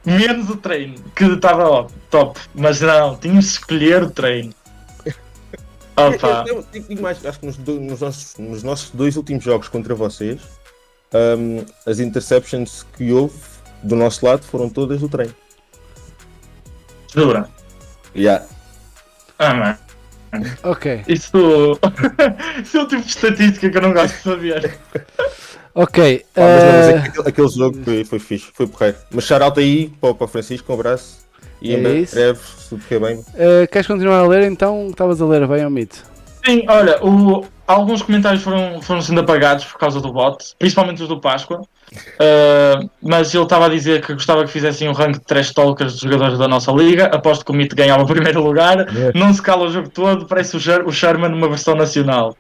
Yeah. 0.08 0.28
menos 0.28 0.50
o 0.52 0.56
treino, 0.58 0.96
que 1.16 1.24
estava 1.26 1.68
ó, 1.68 1.88
top, 2.12 2.40
mas 2.54 2.80
não, 2.82 3.16
tinhas 3.18 3.46
de 3.46 3.50
escolher 3.52 4.04
o 4.04 4.12
treino. 4.12 4.54
Opa, 5.98 6.44
Eu- 6.48 6.64
eu 6.74 6.82
digo 6.82 7.02
mais, 7.02 7.26
acho 7.26 7.40
que 7.40 7.46
nos, 7.48 7.58
nos 7.58 8.02
nossos, 8.02 8.36
nos 8.38 8.64
nossos 8.64 8.92
dois 8.92 9.16
últimos 9.18 9.44
jogos 9.44 9.68
contra 9.70 9.96
vocês, 9.96 10.42
hum, 11.38 11.64
as 11.88 12.00
interceptions 12.00 12.86
que 12.98 13.12
houve 13.12 13.34
do 13.86 13.96
nosso 13.96 14.26
lado 14.26 14.44
foram 14.44 14.70
todas 14.70 15.00
do 15.02 15.10
treino. 15.10 15.34
jura? 17.14 17.50
Yeah. 18.16 18.46
Ah, 19.40 19.54
mano, 19.54 19.78
Ok, 20.64 21.04
isso, 21.08 21.80
isso 22.62 22.78
é 22.78 22.82
o 22.82 22.88
tipo 22.88 23.02
de 23.04 23.08
estatística 23.10 23.70
que 23.70 23.78
eu 23.78 23.82
não 23.82 23.94
gosto 23.94 24.16
de 24.16 24.22
saber. 24.22 24.78
ok. 25.74 26.26
Pá, 26.34 26.42
mas 26.42 26.64
não, 26.64 26.74
mas 26.74 26.90
ah, 26.90 26.96
aquele, 27.06 27.30
aquele 27.30 27.48
jogo 27.50 27.84
foi, 27.84 28.04
foi 28.04 28.20
fixe, 28.20 28.48
foi 28.54 28.68
porreiro. 28.68 28.98
Mas 29.12 29.24
shout 29.26 29.60
aí 29.60 29.90
para, 30.02 30.10
o- 30.10 30.16
para 30.16 30.26
o 30.26 30.28
Francisco, 30.28 30.72
um 30.72 30.76
abraço. 30.76 31.24
E 31.62 31.74
É 31.74 31.78
em 31.78 31.82
breve, 31.82 32.40
se 32.40 32.70
tudo 32.70 32.84
correr 32.84 33.00
bem. 33.00 33.26
ah, 33.34 33.68
queres 33.68 33.88
continuar 33.88 34.20
a 34.20 34.28
ler 34.28 34.44
então? 34.44 34.88
Estavas 34.90 35.22
a 35.22 35.26
ler 35.26 35.48
bem 35.48 35.64
ao 35.64 35.70
mito. 35.70 36.04
Sim, 36.46 36.64
olha, 36.68 37.04
o- 37.04 37.46
alguns 37.68 38.02
comentários 38.02 38.44
foram, 38.44 38.82
foram 38.82 39.02
sendo 39.02 39.22
apagados 39.22 39.66
por 39.66 39.78
causa 39.80 40.00
do 40.00 40.12
bot, 40.14 40.56
principalmente 40.60 41.02
os 41.02 41.08
do 41.08 41.20
Páscoa. 41.20 41.62
Uh, 41.92 42.90
mas 43.02 43.34
ele 43.34 43.44
estava 43.44 43.68
a 43.68 43.70
dizer 43.70 44.06
que 44.06 44.14
gostava 44.14 44.44
que 44.44 44.52
fizessem 44.52 44.90
um 44.90 44.92
ranking 44.92 45.20
de 45.20 45.26
trash 45.26 45.54
talkers 45.54 45.94
dos 45.94 46.02
jogadores 46.02 46.38
da 46.38 46.48
nossa 46.48 46.72
liga. 46.72 47.06
Aposto 47.06 47.46
que 47.46 47.52
o 47.52 47.54
Mito 47.54 47.76
ganhava 47.76 48.04
o 48.04 48.08
primeiro 48.08 48.42
lugar. 48.44 48.86
Não 49.14 49.34
se 49.34 49.42
cala 49.42 49.66
o 49.66 49.72
jogo 49.72 49.90
todo, 49.90 50.26
parece 50.26 50.56
o, 50.58 50.60
Sher 50.60 50.86
o 50.86 50.92
Sherman 50.92 51.30
numa 51.30 51.48
versão 51.48 51.76
nacional. 51.76 52.36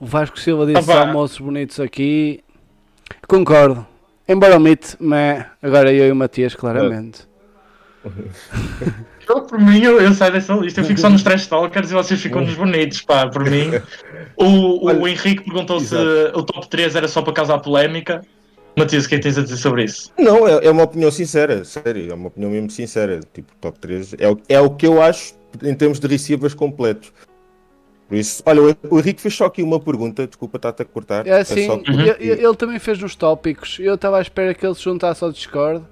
O 0.00 0.06
Vasco 0.06 0.38
Silva 0.38 0.66
disse 0.66 0.90
Opa. 0.90 1.00
almoços 1.06 1.38
bonitos 1.38 1.80
aqui. 1.80 2.40
Concordo. 3.26 3.86
Embora 4.28 4.56
o 4.56 4.60
mito, 4.60 4.96
mas 5.00 5.44
agora 5.62 5.92
eu 5.92 6.08
e 6.08 6.12
o 6.12 6.16
Matias, 6.16 6.54
claramente. 6.54 7.20
Eu, 9.28 9.42
por 9.42 9.58
mim, 9.58 9.82
eu, 9.82 10.00
eu 10.00 10.12
saio 10.12 10.32
dessa 10.32 10.54
lista. 10.54 10.80
Eu 10.80 10.84
fico 10.84 11.00
só 11.00 11.08
nos 11.10 11.22
trash 11.24 11.46
talkers 11.46 11.90
e 11.90 11.94
vocês 11.94 12.20
ficam 12.20 12.42
nos 12.42 12.54
bonitos, 12.54 13.02
pá, 13.02 13.28
por 13.28 13.48
mim. 13.48 13.70
O, 14.36 14.44
o 14.44 14.86
Olha, 14.86 15.10
Henrique 15.12 15.44
perguntou 15.44 15.78
se 15.78 15.94
exato. 15.94 16.40
o 16.40 16.42
top 16.42 16.68
3 16.68 16.96
era 16.96 17.06
só 17.06 17.22
para 17.22 17.32
causar 17.32 17.58
polémica. 17.60 18.20
Matias, 18.76 19.04
o 19.04 19.08
que 19.08 19.14
é 19.14 19.18
que 19.18 19.22
tens 19.22 19.38
a 19.38 19.42
dizer 19.42 19.56
sobre 19.58 19.84
isso? 19.84 20.10
Não, 20.18 20.48
é, 20.48 20.66
é 20.66 20.70
uma 20.72 20.82
opinião 20.82 21.08
sincera, 21.12 21.64
sério, 21.64 22.10
é 22.10 22.14
uma 22.14 22.26
opinião 22.26 22.50
mesmo 22.50 22.68
sincera. 22.68 23.20
Tipo, 23.32 23.52
top 23.60 23.78
3 23.78 24.16
é 24.18 24.28
o, 24.28 24.36
é 24.48 24.60
o 24.60 24.70
que 24.70 24.88
eu 24.88 25.00
acho 25.00 25.34
em 25.62 25.72
termos 25.72 26.00
de 26.00 26.08
receivers 26.08 26.52
completos. 26.52 27.12
Por 28.08 28.16
isso, 28.16 28.42
olha, 28.44 28.76
o, 28.90 28.98
Henrique 28.98 29.22
fez 29.22 29.34
só 29.34 29.46
aqui 29.46 29.62
uma 29.62 29.78
pergunta, 29.78 30.26
desculpa 30.26 30.56
estar-te 30.56 30.82
a 30.82 30.84
cortar. 30.84 31.26
É 31.26 31.40
assim, 31.40 31.66
só 31.66 31.76
Uhum. 31.76 32.00
ele, 32.00 32.14
ele 32.44 32.54
também 32.56 32.78
fez 32.80 32.98
nos 32.98 33.14
tópicos. 33.14 33.78
Eu 33.80 33.94
estava 33.94 34.18
à 34.18 34.20
espera 34.20 34.52
que 34.52 34.66
ele 34.66 34.74
se 34.74 34.82
juntasse 34.82 35.22
ao 35.22 35.30
Discord 35.30 35.84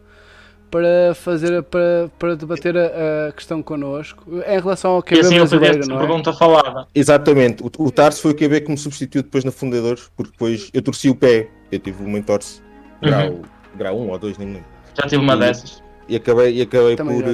para 0.73 1.15
fazer 1.15 1.63
para, 1.65 2.11
para 2.19 2.35
debater 2.35 2.75
a, 2.79 3.29
a 3.29 3.33
questão 3.33 3.63
connosco 3.63 4.25
em 4.49 4.59
relação 4.59 4.93
ao 4.93 5.01
E 5.01 5.03
QB 5.03 5.21
assim 5.21 5.35
eu 5.37 5.47
brasileiro, 5.47 5.87
não 5.87 5.97
é? 5.97 5.99
pergunta 5.99 6.33
falada. 6.33 6.87
Exatamente, 6.95 7.63
o, 7.63 7.71
o 7.79 7.91
Tarso 7.93 8.23
foi 8.23 8.31
o 8.31 8.35
QB 8.35 8.63
que 8.63 8.71
me 8.71 8.79
substituiu 8.79 9.23
depois 9.23 9.45
na 9.45 9.53
Fundadores, 9.53 10.11
porque 10.17 10.33
depois 10.33 10.71
eu 10.73 10.81
torci 10.81 11.11
o 11.11 11.15
pé, 11.15 11.49
eu 11.71 11.79
tive 11.79 12.03
uma 12.03 12.19
entorse 12.19 12.63
grau 13.03 13.43
grau 13.77 13.99
1 14.01 14.09
ou 14.11 14.19
2, 14.19 14.39
nem 14.39 14.49
me 14.49 14.55
lembro. 14.55 14.69
Já 14.99 15.03
tive 15.07 15.17
uma 15.23 15.35
E- 15.35 15.39
dessas. 15.39 15.83
E 16.09 16.17
acabei, 16.17 16.55
e 16.57 16.63
acabei 16.63 16.97
Também 16.97 17.21
por. 17.21 17.29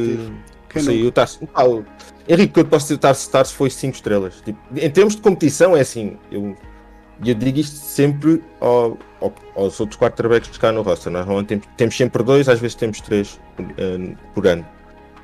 eh, 0.76 0.80
sair 0.80 1.07
o 1.07 1.12
Tarso. 1.12 1.49
Ah, 1.55 1.64
o- 1.66 1.84
Henrique, 2.28 2.51
o 2.51 2.55
que 2.55 2.61
eu 2.61 2.64
posso 2.66 2.84
dizer 2.86 2.97
do 2.97 3.01
Tarso 3.01 3.30
Tarso 3.30 3.55
foi 3.55 3.70
5 3.70 3.95
estrelas. 3.95 4.41
Tipo, 4.45 4.59
em 4.76 4.91
termos 4.91 5.16
de 5.16 5.22
competição, 5.22 5.76
é 5.76 5.80
assim. 5.80 6.16
Eu, 6.30 6.55
eu 7.25 7.35
digo 7.35 7.59
isto 7.59 7.77
sempre 7.77 8.43
ao- 8.61 8.97
ao- 9.21 9.35
aos 9.57 9.79
outros 9.81 9.99
quarterbacks 9.99 10.57
cá 10.59 10.71
no 10.73 10.83
roster. 10.83 11.12
Nós 11.12 11.27
temos, 11.47 11.66
temos 11.77 11.97
sempre 11.97 12.23
dois, 12.23 12.49
às 12.49 12.61
vezes 12.61 12.75
temos 12.75 13.01
três 13.01 13.41
eh, 13.59 14.14
por 14.35 14.47
ano. 14.47 14.66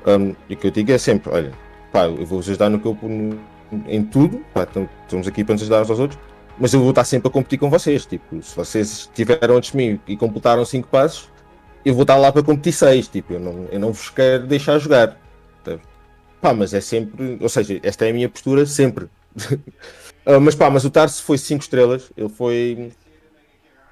Um, 0.05 0.35
e 0.49 0.53
o 0.53 0.57
que 0.57 0.67
eu 0.67 0.71
digo 0.71 0.91
é 0.91 0.97
sempre: 0.97 1.31
olha, 1.31 1.51
pá, 1.91 2.05
eu 2.05 2.25
vou-vos 2.25 2.47
ajudar 2.49 2.69
no 2.69 2.79
que 2.79 2.85
eu, 2.87 2.97
no- 3.01 3.39
em 3.87 4.03
tudo. 4.03 4.39
Pá, 4.53 4.67
então, 4.69 4.87
estamos 5.03 5.27
aqui 5.27 5.43
para 5.43 5.53
nos 5.53 5.61
ajudar 5.63 5.81
uns 5.81 5.89
aos 5.89 5.99
outros. 5.99 6.19
Mas 6.57 6.73
eu 6.73 6.79
vou 6.79 6.89
estar 6.91 7.03
sempre 7.03 7.27
a 7.27 7.31
competir 7.31 7.59
com 7.59 7.69
vocês. 7.69 8.05
Tipo, 8.05 8.41
se 8.41 8.55
vocês 8.55 8.89
estiveram 9.11 9.57
antes 9.57 9.71
de 9.71 9.77
mim 9.77 9.99
e 10.07 10.15
completaram 10.15 10.63
5 10.63 10.87
passos, 10.87 11.29
eu 11.83 11.93
vou 11.93 12.03
estar 12.03 12.15
lá 12.17 12.31
para 12.31 12.43
competir 12.43 12.71
6. 12.73 13.07
Tipo, 13.09 13.33
eu 13.33 13.39
não, 13.39 13.65
eu 13.71 13.79
não 13.79 13.91
vos 13.91 14.09
quero 14.09 14.45
deixar 14.47 14.77
jogar. 14.79 15.17
Tá? 15.63 15.77
Pá, 16.41 16.53
mas 16.53 16.73
é 16.73 16.79
sempre. 16.81 17.37
Ou 17.41 17.49
seja, 17.49 17.79
esta 17.83 18.05
é 18.05 18.11
a 18.11 18.13
minha 18.13 18.29
postura 18.29 18.65
sempre. 18.65 19.07
Ah, 20.25 20.39
mas 20.39 20.55
pá, 20.55 20.69
mas 20.69 20.85
o 20.85 20.89
Tarso 20.89 21.23
foi 21.23 21.37
5 21.37 21.61
estrelas. 21.63 22.11
Ele 22.17 22.29
foi. 22.29 22.91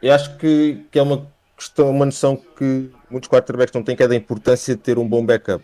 Eu 0.01 0.13
acho 0.13 0.38
que, 0.38 0.86
que 0.91 0.99
é 0.99 1.01
uma 1.01 1.27
questão, 1.57 1.89
uma 1.89 2.05
noção 2.05 2.36
que 2.36 2.89
muitos 3.09 3.29
quarterbacks 3.29 3.73
não 3.73 3.84
têm, 3.84 3.95
que 3.95 4.03
é 4.03 4.07
da 4.07 4.15
importância 4.15 4.75
de 4.75 4.81
ter 4.81 4.97
um 4.97 5.07
bom 5.07 5.25
backup. 5.25 5.63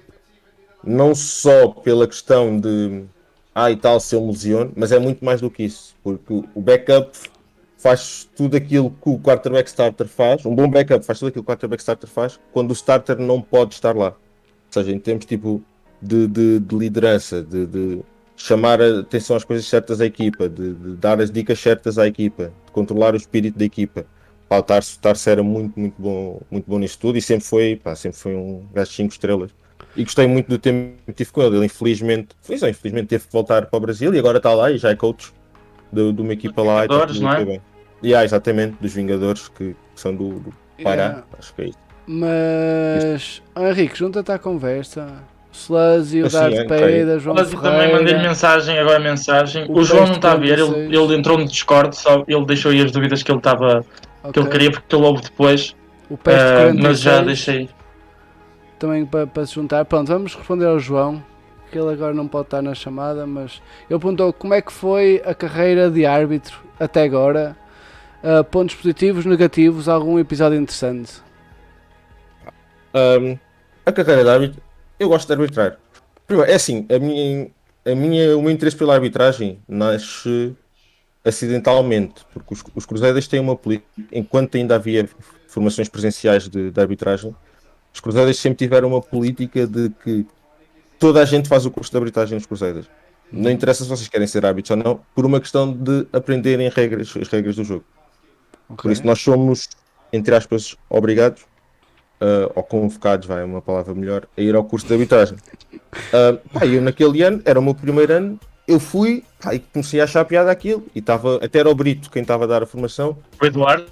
Não 0.83 1.13
só 1.15 1.67
pela 1.69 2.07
questão 2.07 2.59
de. 2.59 3.03
Ah, 3.53 3.71
e 3.71 3.75
tal, 3.75 3.99
se 3.99 4.15
eu 4.15 4.21
me 4.21 4.27
lesiono, 4.31 4.71
mas 4.75 4.91
é 4.91 4.99
muito 4.99 5.25
mais 5.25 5.41
do 5.41 5.49
que 5.49 5.63
isso. 5.63 5.95
Porque 6.03 6.33
o 6.55 6.61
backup 6.61 7.17
faz 7.77 8.29
tudo 8.35 8.55
aquilo 8.55 8.91
que 8.91 9.09
o 9.09 9.19
quarterback 9.19 9.67
starter 9.67 10.07
faz. 10.07 10.45
Um 10.45 10.55
bom 10.55 10.69
backup 10.69 11.03
faz 11.05 11.19
tudo 11.19 11.29
aquilo 11.29 11.43
que 11.43 11.49
o 11.51 11.53
quarterback 11.53 11.81
starter 11.81 12.09
faz 12.09 12.39
quando 12.53 12.69
o 12.69 12.73
starter 12.73 13.17
não 13.17 13.41
pode 13.41 13.73
estar 13.73 13.95
lá. 13.95 14.09
Ou 14.09 14.15
seja, 14.73 14.91
em 14.91 14.99
termos 14.99 15.25
tipo 15.25 15.61
de, 16.01 16.27
de- 16.27 16.59
de 16.59 16.75
liderança, 16.77 17.41
de, 17.41 17.65
de 17.65 18.01
chamar 18.39 18.81
a 18.81 18.99
atenção 19.01 19.35
às 19.35 19.43
coisas 19.43 19.65
certas 19.67 19.99
à 20.01 20.05
equipa, 20.05 20.47
de, 20.49 20.73
de 20.73 20.95
dar 20.95 21.19
as 21.19 21.29
dicas 21.29 21.59
certas 21.59 21.99
à 21.99 22.07
equipa, 22.07 22.51
de 22.65 22.71
controlar 22.71 23.13
o 23.13 23.17
espírito 23.17 23.59
da 23.59 23.65
equipa. 23.65 24.05
Pá, 24.47 24.57
o 24.57 24.63
Tarso, 24.63 24.97
Tarso 24.99 25.29
era 25.29 25.43
muito, 25.43 25.79
muito 25.79 25.95
bom, 26.01 26.41
muito 26.49 26.65
bom 26.67 26.79
nisso 26.79 26.97
tudo 26.99 27.17
e 27.17 27.21
sempre 27.21 27.45
foi, 27.45 27.75
pá, 27.75 27.95
sempre 27.95 28.17
foi 28.17 28.35
um 28.35 28.65
gajo 28.73 28.89
de 28.89 28.95
5 28.95 29.11
estrelas. 29.13 29.51
E 29.95 30.03
gostei 30.03 30.25
muito 30.27 30.47
do 30.47 30.57
tempo 30.57 30.95
que 31.05 31.13
tive 31.13 31.31
com 31.31 31.41
ele. 31.43 31.57
Ele 31.57 31.65
infelizmente, 31.65 32.29
foi 32.41 32.57
só, 32.57 32.67
infelizmente 32.67 33.07
teve 33.07 33.25
que 33.27 33.33
voltar 33.33 33.65
para 33.65 33.77
o 33.77 33.79
Brasil 33.79 34.13
e 34.13 34.17
agora 34.19 34.37
está 34.37 34.53
lá 34.53 34.71
e 34.71 34.77
já 34.77 34.89
é 34.89 34.95
coach 34.95 35.31
de, 35.91 36.13
de 36.13 36.21
uma 36.21 36.33
equipa 36.33 36.61
lá. 36.63 36.79
e 36.85 36.87
Vingadores, 36.87 37.13
tudo 37.17 37.25
não 37.25 37.33
é? 37.33 37.45
bem. 37.45 37.61
E 38.01 38.15
ah, 38.15 38.23
exatamente, 38.23 38.77
dos 38.79 38.93
Vingadores 38.93 39.49
que, 39.49 39.73
que 39.73 40.01
são 40.01 40.15
do, 40.15 40.39
do 40.39 40.53
Pará, 40.81 41.03
Yeah. 41.03 41.23
acho 41.37 41.53
que 41.53 41.61
é 41.61 41.65
isso. 41.65 41.77
Mas, 42.07 43.43
Henrique, 43.55 43.97
junta-te 43.97 44.31
à 44.31 44.39
conversa. 44.39 45.21
Sluzzy, 45.51 46.23
o 46.23 46.27
Assim, 46.27 46.37
Darth 46.37 46.53
é, 46.53 46.63
Peida, 46.65 47.19
João 47.19 47.35
Mas 47.35 47.51
eu 47.53 47.59
também 47.59 47.91
mandei-lhe 47.91 48.19
Ferreira. 48.19 48.29
mensagem, 48.29 48.77
agora 48.79 48.99
mensagem. 48.99 49.65
O 49.67 49.79
O, 49.79 49.83
João 49.83 50.05
não 50.07 50.15
está 50.15 50.33
a 50.33 50.35
ver, 50.37 50.59
46. 50.59 50.75
ele, 50.75 50.95
ele 50.97 51.15
entrou 51.15 51.37
no 51.37 51.45
Discord, 51.45 51.95
só 51.95 52.23
ele 52.27 52.45
deixou 52.45 52.71
aí 52.71 52.81
as 52.81 52.91
dúvidas 52.91 53.23
que 53.23 53.31
ele 53.31 53.39
estava 53.39 53.85
que 54.33 54.39
ele 54.39 54.49
queria 54.49 54.71
porque 54.71 54.95
ele 54.95 55.05
ouve 55.05 55.23
depois. 55.23 55.75
O 56.09 56.17
Peste 56.17 56.53
46 56.53 56.83
mas 56.83 56.99
já 56.99 57.21
deixei. 57.21 57.69
também 58.77 59.05
para, 59.05 59.27
para 59.27 59.45
se 59.45 59.55
juntar. 59.55 59.85
Pronto, 59.85 60.07
vamos 60.07 60.35
responder 60.35 60.65
ao 60.65 60.79
João, 60.79 61.23
que 61.71 61.77
ele 61.77 61.91
agora 61.93 62.13
não 62.13 62.27
pode 62.27 62.47
estar 62.47 62.61
na 62.61 62.73
chamada, 62.75 63.25
mas 63.27 63.61
ele 63.89 63.99
perguntou 63.99 64.31
como 64.33 64.53
é 64.53 64.61
que 64.61 64.71
foi 64.71 65.21
a 65.25 65.33
carreira 65.33 65.89
de 65.89 66.05
árbitro 66.05 66.59
até 66.79 67.03
agora. 67.03 67.55
Ah, 68.23 68.43
pontos 68.43 68.75
positivos, 68.75 69.25
negativos, 69.25 69.87
algum 69.87 70.19
episódio 70.19 70.57
interessante. 70.59 71.21
Um, 72.93 73.37
a 73.85 73.91
carreira 73.91 74.23
de 74.23 74.29
árbitro, 74.29 74.61
eu 74.99 75.09
gosto 75.09 75.27
de 75.27 75.33
arbitrar. 75.33 75.77
Primeiro, 76.27 76.51
é 76.51 76.55
assim, 76.55 76.85
a 76.89 76.99
minha, 76.99 77.49
a 77.85 77.95
minha, 77.95 78.37
o 78.37 78.41
meu 78.41 78.51
interesse 78.51 78.77
pela 78.77 78.93
arbitragem 78.93 79.59
nasce 79.67 80.55
acidentalmente, 81.23 82.25
porque 82.33 82.53
os, 82.53 82.63
os 82.75 82.85
Cruzeiros 82.85 83.27
têm 83.27 83.39
uma 83.39 83.55
política, 83.55 83.87
enquanto 84.11 84.55
ainda 84.55 84.75
havia 84.75 85.09
formações 85.47 85.89
presenciais 85.89 86.47
de, 86.47 86.71
de 86.71 86.81
arbitragem, 86.81 87.35
os 87.93 87.99
Cruzeiros 87.99 88.37
sempre 88.37 88.57
tiveram 88.57 88.89
uma 88.89 89.01
política 89.01 89.65
de 89.65 89.89
que 90.03 90.25
toda 90.99 91.21
a 91.21 91.25
gente 91.25 91.49
faz 91.49 91.65
o 91.65 91.71
curso 91.71 91.91
de 91.91 91.97
arbitragem 91.97 92.35
nos 92.35 92.45
Cruzeiros. 92.45 92.87
Não 93.31 93.51
interessa 93.51 93.83
se 93.83 93.89
vocês 93.89 94.07
querem 94.07 94.27
ser 94.27 94.45
árbitros 94.45 94.71
ou 94.71 94.77
não, 94.77 95.01
por 95.13 95.25
uma 95.25 95.39
questão 95.39 95.71
de 95.71 96.07
aprenderem 96.11 96.69
regras, 96.69 97.13
as 97.19 97.27
regras 97.27 97.55
do 97.55 97.63
jogo. 97.63 97.85
Por 98.67 98.73
Ok. 98.73 98.91
isso 98.91 99.05
nós 99.05 99.19
somos, 99.21 99.69
entre 100.11 100.35
aspas, 100.35 100.75
obrigados, 100.89 101.45
ah, 102.21 102.51
ou 102.55 102.63
convocados, 102.63 103.27
vai, 103.27 103.41
é 103.41 103.45
uma 103.45 103.61
palavra 103.61 103.93
melhor, 103.93 104.27
a 104.37 104.41
ir 104.41 104.55
ao 104.55 104.63
curso 104.63 104.87
de 104.87 104.93
arbitragem. 104.93 105.37
Ah, 106.13 106.37
pá, 106.53 106.65
eu 106.65 106.81
naquele 106.81 107.21
ano, 107.23 107.41
era 107.45 107.59
o 107.59 107.63
meu 107.63 107.73
primeiro 107.75 108.13
ano, 108.13 108.39
eu 108.67 108.79
fui 108.79 109.23
pá, 109.41 109.55
e 109.55 109.59
comecei 109.59 109.99
a 109.99 110.03
achar 110.03 110.23
piada 110.25 110.51
aquilo, 110.51 110.85
e 110.95 110.99
estava, 110.99 111.37
até 111.43 111.59
era 111.59 111.69
o 111.69 111.75
Brito 111.75 112.09
quem 112.09 112.21
estava 112.21 112.43
a 112.43 112.47
dar 112.47 112.63
a 112.63 112.65
formação, 112.65 113.17
O 113.41 113.45
Eduardo, 113.45 113.85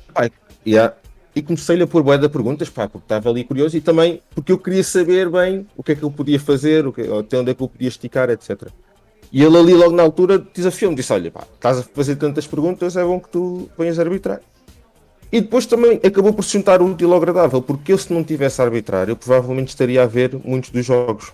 e, 0.66 0.78
a- 0.78 0.94
e 1.36 1.42
comecei-lhe 1.42 1.84
a 1.84 1.88
pôr 1.88 2.04
bué 2.04 2.18
de 2.18 2.28
perguntas, 2.30 2.70
pá, 2.70 2.88
porque 2.88 3.06
estava 3.06 3.30
ali 3.30 3.44
curioso, 3.44 3.78
e 3.78 3.82
também 3.82 4.22
porque 4.34 4.52
eu 4.52 4.58
queria 4.58 4.84
saber 4.84 5.30
bem 5.30 5.68
o 5.76 5.84
que 5.84 5.92
é 5.94 5.96
que 5.96 6.04
eu 6.04 6.12
podia 6.12 6.40
fazer, 6.40 6.86
o 6.86 6.94
que, 6.94 7.02
até 7.02 7.38
onde 7.40 7.52
é 7.52 7.54
que 7.54 7.62
eu 7.62 7.68
podia 7.68 7.88
esticar, 7.88 8.30
etc. 8.30 8.70
E 9.32 9.44
ele 9.44 9.58
ali 9.58 9.74
logo 9.74 9.96
na 9.96 10.04
altura 10.04 10.40
desafiou-me, 10.40 10.96
disse, 10.96 11.12
olha 11.12 11.30
pá, 11.30 11.44
estás 11.54 11.80
a 11.80 11.84
fazer 11.84 12.16
tantas 12.16 12.48
perguntas, 12.48 12.96
é 12.96 13.04
bom 13.04 13.20
que 13.20 13.30
tu 13.30 13.70
venhas 13.78 14.00
arbitrar. 14.00 14.42
E 15.32 15.42
depois 15.42 15.66
também 15.66 16.00
acabou 16.04 16.34
por 16.34 16.44
se 16.44 16.54
juntar 16.54 16.82
o 16.82 16.86
útil 16.92 17.12
ao 17.12 17.18
agradável, 17.18 17.62
porque 17.62 17.92
eu 17.92 17.98
se 17.98 18.14
não 18.14 18.24
tivesse 18.24 18.62
a 18.62 18.66
arbitrar, 18.66 19.10
eu 19.10 19.16
provavelmente 19.16 19.70
estaria 19.70 20.02
a 20.02 20.06
ver 20.06 20.40
muitos 20.44 20.70
dos 20.70 20.86
jogos. 20.86 21.34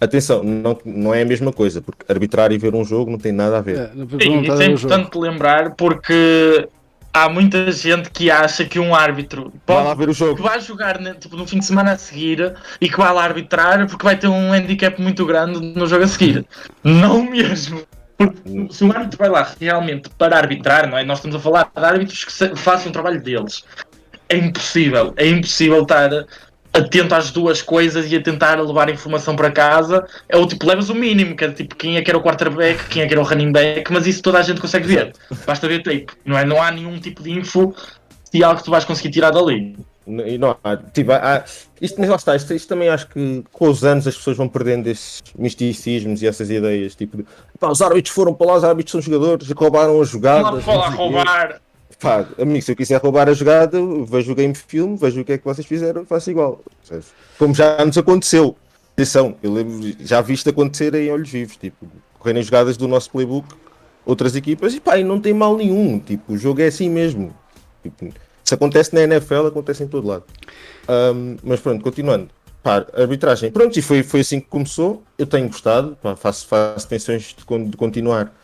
Atenção, 0.00 0.42
não, 0.44 0.78
não 0.84 1.12
é 1.14 1.22
a 1.22 1.24
mesma 1.26 1.52
coisa, 1.52 1.82
porque 1.82 2.04
arbitrar 2.10 2.52
e 2.52 2.58
ver 2.58 2.74
um 2.74 2.84
jogo 2.84 3.10
não 3.10 3.18
tem 3.18 3.32
nada 3.32 3.58
a 3.58 3.60
ver. 3.60 3.78
É, 3.78 3.90
sim, 4.22 4.42
isso 4.42 4.62
é 4.62 4.68
do 4.68 4.76
jogo. 4.76 4.94
importante 4.94 5.18
lembrar 5.18 5.70
porque 5.74 6.68
há 7.12 7.28
muita 7.28 7.72
gente 7.72 8.10
que 8.10 8.30
acha 8.30 8.64
que 8.64 8.78
um 8.78 8.94
árbitro 8.94 9.52
Vai 9.66 9.82
lá 9.84 9.96
pode 9.96 9.98
ver 9.98 10.04
o 10.04 10.12
que 10.12 10.18
jogo. 10.18 10.42
vai 10.42 10.60
jogar 10.60 11.00
né, 11.00 11.14
tipo, 11.18 11.36
no 11.36 11.46
fim 11.46 11.58
de 11.58 11.64
semana 11.66 11.92
a 11.92 11.98
seguir 11.98 12.54
e 12.80 12.88
que 12.88 12.96
vai 12.96 13.12
lá 13.12 13.24
arbitrar 13.24 13.88
porque 13.88 14.04
vai 14.04 14.16
ter 14.16 14.28
um 14.28 14.52
handicap 14.52 15.00
muito 15.02 15.26
grande 15.26 15.58
no 15.58 15.86
jogo 15.86 16.04
a 16.04 16.08
seguir. 16.08 16.46
Não 16.84 17.28
mesmo. 17.28 17.82
Porque 18.18 18.72
se 18.74 18.84
o 18.84 18.90
árbitro 18.90 19.16
vai 19.16 19.28
lá 19.28 19.48
realmente 19.60 20.10
para 20.18 20.36
arbitrar, 20.36 20.90
não 20.90 20.98
é? 20.98 21.04
Nós 21.04 21.18
estamos 21.18 21.36
a 21.36 21.38
falar 21.38 21.70
de 21.74 21.84
árbitros 21.84 22.24
que 22.24 22.56
façam 22.56 22.90
o 22.90 22.92
trabalho 22.92 23.22
deles. 23.22 23.64
É 24.28 24.36
impossível, 24.36 25.14
é 25.16 25.26
impossível 25.28 25.82
estar 25.82 26.10
atento 26.72 27.14
às 27.14 27.30
duas 27.30 27.62
coisas 27.62 28.10
e 28.10 28.16
a 28.16 28.22
tentar 28.22 28.60
levar 28.60 28.90
informação 28.90 29.36
para 29.36 29.52
casa. 29.52 30.04
É 30.28 30.36
o 30.36 30.46
tipo, 30.46 30.66
levas 30.66 30.90
o 30.90 30.94
mínimo, 30.94 31.36
que 31.36 31.44
é 31.44 31.52
tipo 31.52 31.76
quem 31.76 31.96
é 31.96 32.02
que 32.02 32.10
era 32.10 32.18
o 32.18 32.22
quarterback, 32.22 32.88
quem 32.88 33.02
é 33.02 33.06
que 33.06 33.14
era 33.14 33.20
o 33.20 33.24
running 33.24 33.52
back, 33.52 33.90
mas 33.92 34.06
isso 34.06 34.20
toda 34.20 34.38
a 34.38 34.42
gente 34.42 34.60
consegue 34.60 34.86
ver. 34.86 35.12
Basta 35.46 35.68
ver 35.68 35.82
tape, 35.84 36.08
não 36.24 36.36
é? 36.36 36.44
Não 36.44 36.60
há 36.60 36.72
nenhum 36.72 36.98
tipo 36.98 37.22
de 37.22 37.30
info 37.30 37.72
e 38.34 38.42
algo 38.42 38.58
que 38.58 38.64
tu 38.64 38.70
vais 38.70 38.84
conseguir 38.84 39.10
tirar 39.10 39.30
dali. 39.30 39.76
E 40.08 40.38
não, 40.38 40.56
há, 40.64 40.76
tipo, 40.76 41.12
há- 41.12 41.44
isto, 41.82 42.00
mas 42.00 42.08
lá 42.08 42.16
está, 42.16 42.34
isto, 42.34 42.54
isto 42.54 42.66
também 42.66 42.88
acho 42.88 43.06
que 43.08 43.44
com 43.52 43.68
os 43.68 43.84
anos 43.84 44.06
as 44.06 44.16
pessoas 44.16 44.38
vão 44.38 44.48
perdendo 44.48 44.86
esses 44.86 45.22
misticismos 45.36 46.22
e 46.22 46.26
essas 46.26 46.48
ideias, 46.48 46.94
tipo, 46.94 47.18
de, 47.18 47.26
pá, 47.60 47.68
os 47.68 47.82
árbitros 47.82 48.14
foram 48.14 48.32
para 48.32 48.46
lá, 48.46 48.56
os 48.56 48.64
árbitros 48.64 48.92
são 48.92 49.00
jogadores, 49.02 49.50
roubaram 49.50 50.00
as 50.00 50.08
jogadas. 50.08 50.64
não 50.64 50.90
quê. 50.90 50.96
roubar. 50.96 51.60
Pá, 52.00 52.24
amigo, 52.40 52.62
se 52.64 52.72
eu 52.72 52.76
quiser 52.76 53.00
roubar 53.02 53.28
a 53.28 53.34
jogada, 53.34 53.78
vejo 54.06 54.32
o 54.32 54.34
game 54.34 54.54
film, 54.54 54.94
vejo 54.96 55.20
o 55.20 55.24
que 55.24 55.32
é 55.32 55.38
que 55.38 55.44
vocês 55.44 55.66
fizeram 55.66 56.06
faço 56.06 56.30
igual. 56.30 56.60
Como 57.38 57.54
já 57.54 57.84
nos 57.84 57.98
aconteceu. 57.98 58.56
Atenção, 58.92 59.36
eu 59.42 59.52
lembro, 59.52 59.94
já 60.00 60.20
vi 60.20 60.34
isto 60.34 60.48
acontecer 60.50 60.94
em 60.94 61.10
olhos 61.10 61.28
vivos, 61.28 61.56
tipo, 61.56 61.86
correrem 62.18 62.42
jogadas 62.42 62.76
do 62.76 62.88
nosso 62.88 63.10
playbook, 63.10 63.46
outras 64.06 64.34
equipas, 64.34 64.74
e 64.74 64.80
pá, 64.80 64.98
e 64.98 65.04
não 65.04 65.20
tem 65.20 65.32
mal 65.32 65.56
nenhum, 65.56 65.98
tipo, 66.00 66.32
o 66.32 66.38
jogo 66.38 66.60
é 66.62 66.66
assim 66.66 66.88
mesmo. 66.88 67.32
Tipo, 67.82 68.12
se 68.48 68.54
acontece 68.54 68.94
na 68.94 69.02
NFL, 69.02 69.48
acontece 69.48 69.84
em 69.84 69.88
todo 69.88 70.08
lado. 70.08 70.24
Ahm, 70.88 71.36
mas 71.42 71.60
pronto, 71.60 71.82
continuando. 71.84 72.30
Pá, 72.62 72.86
arbitragem. 72.94 73.50
Pronto, 73.52 73.78
e 73.78 73.82
foi, 73.82 74.02
foi 74.02 74.20
assim 74.20 74.40
que 74.40 74.46
começou. 74.46 75.02
Eu 75.18 75.26
tenho 75.26 75.48
gostado, 75.48 75.98
pá, 76.02 76.16
faço, 76.16 76.46
faço 76.46 76.88
tensões 76.88 77.36
de, 77.36 77.64
de 77.66 77.76
continuar. 77.76 78.34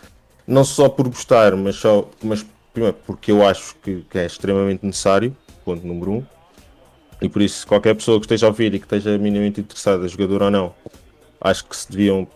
Não 0.47 0.63
só 0.63 0.91
por 0.91 1.09
gostar, 1.09 1.57
mas 1.57 1.77
só 1.77 2.07
mas 2.23 2.45
primeiro 2.71 2.99
porque 3.07 3.33
eu 3.33 3.47
acho 3.47 3.77
que, 3.77 4.05
que 4.11 4.19
é 4.19 4.27
extremamente 4.27 4.85
necessário, 4.85 5.35
ponto 5.65 5.87
número 5.87 6.11
um. 6.11 6.25
E 7.23 7.29
por 7.29 7.41
isso, 7.41 7.67
qualquer 7.67 7.95
pessoa 7.95 8.19
que 8.19 8.27
esteja 8.27 8.45
a 8.45 8.51
ouvir 8.51 8.75
e 8.75 8.79
que 8.79 8.85
esteja 8.85 9.17
minimamente 9.17 9.63
interessada, 9.63 10.07
jogador 10.07 10.43
ou 10.43 10.51
não, 10.51 10.75
acho 11.41 11.65
que 11.65 11.75
se 11.75 11.91
deviam 11.91 12.29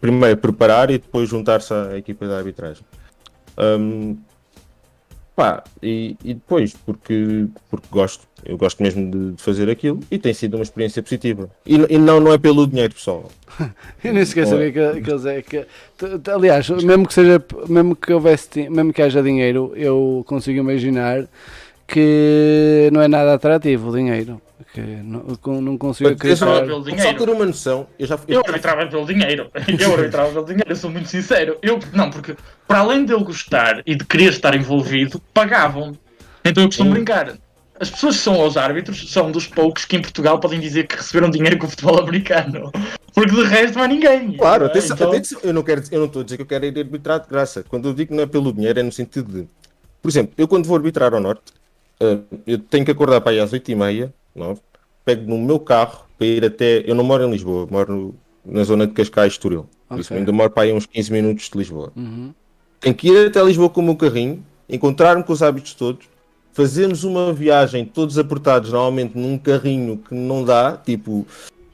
primeiro 0.00 0.38
preparar 0.38 0.90
e 0.90 0.96
depois 0.96 1.28
juntar-se 1.28 1.74
à 1.74 1.94
equipa 1.98 2.26
da 2.26 2.38
arbitragem. 2.38 2.82
Ahm, 3.58 4.16
pá, 5.34 5.62
e, 5.82 6.16
e 6.24 6.34
depois, 6.34 6.74
porque, 6.84 7.46
porque 7.70 7.86
gosto, 7.90 8.26
eu 8.44 8.56
gosto 8.56 8.82
mesmo 8.82 9.10
de, 9.10 9.32
de 9.32 9.42
fazer 9.42 9.70
aquilo 9.70 10.00
e 10.10 10.18
tem 10.18 10.34
sido 10.34 10.56
uma 10.56 10.62
experiência 10.62 11.02
positiva. 11.02 11.50
E, 11.66 11.74
e 11.74 11.98
não, 11.98 12.20
não 12.20 12.32
é 12.32 12.38
pelo 12.38 12.66
dinheiro, 12.66 12.94
pessoal. 12.94 13.30
Eu 14.02 14.14
nem 14.14 14.24
sequer 14.24 14.46
sabia 14.46 14.72
que, 14.72 15.00
que 15.00 15.10
eles 15.10 15.26
é 15.26 15.42
que. 15.42 15.66
Aliás, 16.32 16.68
mesmo 16.68 17.06
que 17.06 17.14
seja, 17.14 17.44
mesmo 17.68 17.94
que 17.94 18.12
houvesse, 18.12 18.68
mesmo 18.68 18.92
que 18.92 19.02
haja 19.02 19.22
dinheiro, 19.22 19.72
eu 19.76 20.24
consigo 20.26 20.58
imaginar 20.58 21.26
que 21.86 22.88
não 22.92 23.02
é 23.02 23.08
nada 23.08 23.34
atrativo 23.34 23.90
o 23.90 23.96
dinheiro. 23.96 24.40
Que 24.72 24.80
não, 24.80 25.60
não 25.60 25.78
consigo 25.78 26.10
acreditar. 26.10 26.46
Só 26.66 27.12
ter 27.14 27.30
uma 27.30 27.46
noção, 27.46 27.86
eu 27.98 28.06
já 28.06 28.18
Eu 28.28 28.40
arbitrava 28.46 28.86
pelo 28.86 29.06
dinheiro. 29.06 29.50
Eu 29.78 29.94
arbitrava 29.94 30.30
pelo 30.32 30.44
dinheiro, 30.44 30.70
eu 30.70 30.76
sou 30.76 30.90
muito 30.90 31.08
sincero. 31.08 31.58
Eu, 31.62 31.78
não, 31.92 32.10
porque 32.10 32.36
para 32.66 32.80
além 32.80 33.04
de 33.04 33.12
eu 33.12 33.20
gostar 33.22 33.82
e 33.86 33.94
de 33.94 34.04
querer 34.04 34.30
estar 34.30 34.54
envolvido, 34.54 35.20
pagavam. 35.32 35.96
Então 36.44 36.62
eu 36.62 36.68
costumo 36.68 36.90
Sim. 36.90 36.94
brincar. 36.94 37.34
As 37.80 37.90
pessoas 37.90 38.16
que 38.16 38.22
são 38.22 38.34
aos 38.40 38.56
árbitros 38.56 39.10
são 39.10 39.30
dos 39.32 39.46
poucos 39.46 39.84
que 39.84 39.96
em 39.96 40.02
Portugal 40.02 40.38
podem 40.38 40.60
dizer 40.60 40.86
que 40.86 40.94
receberam 40.96 41.28
dinheiro 41.30 41.58
com 41.58 41.66
o 41.66 41.70
futebol 41.70 41.98
americano. 41.98 42.70
Porque 43.12 43.34
de 43.34 43.42
resto 43.42 43.76
não 43.76 43.84
há 43.84 43.88
ninguém. 43.88 44.32
Claro, 44.36 44.64
É, 44.64 44.66
atenção, 44.68 44.96
então- 44.96 45.08
atenção, 45.10 45.40
eu 45.42 45.52
não 45.52 45.62
quero 45.62 45.82
eu 45.90 45.98
não 45.98 46.06
estou 46.06 46.22
a 46.22 46.24
dizer 46.24 46.36
que 46.36 46.42
eu 46.42 46.46
quero 46.46 46.64
ir 46.64 46.78
arbitrar 46.78 47.20
de 47.20 47.28
graça. 47.28 47.64
Quando 47.68 47.88
eu 47.88 47.94
digo 47.94 48.10
que 48.10 48.16
não 48.16 48.22
é 48.22 48.26
pelo 48.26 48.52
dinheiro, 48.52 48.78
é 48.78 48.82
no 48.82 48.92
sentido 48.92 49.32
de, 49.32 49.48
por 50.00 50.08
exemplo, 50.08 50.32
eu 50.38 50.46
quando 50.46 50.66
vou 50.66 50.76
arbitrar 50.76 51.12
ao 51.12 51.20
norte, 51.20 51.42
eh, 52.00 52.18
eu 52.46 52.58
tenho 52.58 52.84
que 52.84 52.90
acordar 52.92 53.20
para 53.20 53.32
aí 53.32 53.40
às 53.40 53.52
8h30, 53.52 54.12
9, 54.34 54.60
pego 55.04 55.28
no 55.28 55.38
meu 55.38 55.58
carro 55.58 56.04
para 56.18 56.26
ir 56.26 56.44
até. 56.44 56.82
Eu 56.88 56.94
não 56.94 57.04
moro 57.04 57.24
em 57.24 57.30
Lisboa, 57.30 57.66
moro 57.70 57.92
no- 57.94 58.14
na 58.44 58.64
zona 58.64 58.86
de 58.86 58.92
Cascais, 58.92 59.32
Estoril. 59.34 59.66
Por 59.88 60.00
isso 60.00 60.12
ainda 60.14 60.32
moro 60.32 60.50
para 60.50 60.64
aí 60.64 60.72
uns 60.72 60.86
15 60.86 61.12
minutos 61.12 61.48
de 61.50 61.58
Lisboa. 61.58 61.92
Uhum. 61.94 62.32
Tenho 62.80 62.94
que 62.94 63.08
ir 63.08 63.26
até 63.28 63.42
Lisboa 63.42 63.68
com 63.70 63.80
o 63.80 63.84
meu 63.84 63.96
carrinho, 63.96 64.44
encontrar-me 64.68 65.22
com 65.22 65.32
os 65.32 65.42
hábitos 65.42 65.74
todos, 65.74 66.06
fazermos 66.52 67.04
uma 67.04 67.32
viagem 67.32 67.84
todos 67.84 68.18
apertados, 68.18 68.72
normalmente 68.72 69.16
num 69.16 69.36
carrinho 69.38 69.98
que 69.98 70.14
não 70.14 70.44
dá, 70.44 70.76
tipo, 70.76 71.26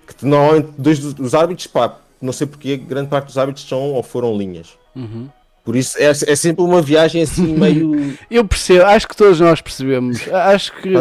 que 0.06 0.26
normalmente 0.26 0.68
dois 0.76 0.98
dos 0.98 1.14
os 1.18 1.34
hábitos, 1.34 1.66
pá, 1.66 1.96
não 2.20 2.32
sei 2.32 2.46
porque, 2.46 2.76
grande 2.76 3.08
parte 3.08 3.26
dos 3.26 3.38
hábitos 3.38 3.66
são 3.68 3.92
ou 3.92 4.02
foram 4.02 4.36
linhas. 4.36 4.76
Uhum. 4.96 5.28
Por 5.68 5.76
isso 5.76 5.98
é, 5.98 6.04
é 6.06 6.34
sempre 6.34 6.64
uma 6.64 6.80
viagem 6.80 7.20
assim 7.22 7.42
meio. 7.54 8.16
Eu 8.30 8.42
percebo, 8.42 8.86
acho 8.86 9.06
que 9.06 9.14
todos 9.14 9.38
nós 9.38 9.60
percebemos. 9.60 10.26
Acho 10.32 10.72
que 10.72 10.94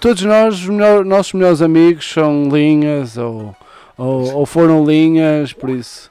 todos 0.00 0.22
nós, 0.22 0.64
melhor- 0.64 1.04
nossos 1.04 1.32
melhores 1.32 1.60
amigos, 1.60 2.08
são 2.08 2.48
linhas 2.48 3.18
ou, 3.18 3.52
ou, 3.98 4.32
ou 4.32 4.46
foram 4.46 4.84
linhas, 4.84 5.52
por 5.52 5.70
isso 5.70 6.08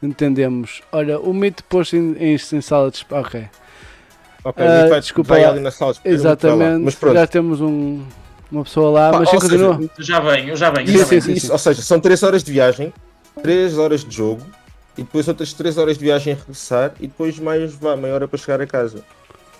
entendemos. 0.00 0.80
Olha, 0.92 1.18
o 1.18 1.34
mito 1.34 1.64
posto 1.64 1.96
em, 1.96 2.12
em, 2.20 2.34
em 2.34 2.60
sala 2.60 2.88
de 2.88 2.98
espera. 2.98 3.20
Ok, 3.20 3.42
Ok, 4.44 4.64
mas 4.64 4.88
vai, 4.88 5.00
desculpa 5.00 5.34
vai 5.34 5.42
lá. 5.42 5.48
ali 5.50 5.58
na 5.60 5.72
sala. 5.72 5.92
lá. 5.92 5.98
exatamente. 6.04 6.84
Mas 6.84 6.94
pronto. 6.94 7.14
Já 7.16 7.26
temos 7.26 7.60
um, 7.60 8.00
uma 8.48 8.62
pessoa 8.62 8.90
lá, 8.92 9.10
Pá, 9.10 9.18
mas 9.18 9.32
ou 9.34 9.40
seja, 9.40 9.66
continua. 9.68 9.90
Já 9.98 10.20
venho, 10.20 10.48
eu 10.50 10.56
já 10.56 10.70
venho. 10.70 10.86
Sim, 10.86 10.92
já 10.94 11.00
Isso, 11.00 11.08
venho. 11.10 11.22
sim, 11.22 11.32
isso, 11.32 11.46
sim. 11.46 11.52
Ou 11.52 11.58
seja, 11.58 11.82
são 11.82 11.98
3 11.98 12.22
horas 12.22 12.44
de 12.44 12.52
viagem, 12.52 12.92
3 13.42 13.76
horas 13.76 14.04
de 14.04 14.14
jogo 14.16 14.40
e 15.00 15.02
depois 15.02 15.26
outras 15.26 15.52
3 15.54 15.78
horas 15.78 15.96
de 15.98 16.04
viagem 16.04 16.34
a 16.34 16.36
regressar 16.36 16.92
e 17.00 17.06
depois 17.06 17.38
mais 17.38 17.74
vá, 17.74 17.96
meia 17.96 18.14
hora 18.14 18.28
para 18.28 18.38
chegar 18.38 18.60
a 18.60 18.66
casa. 18.66 19.02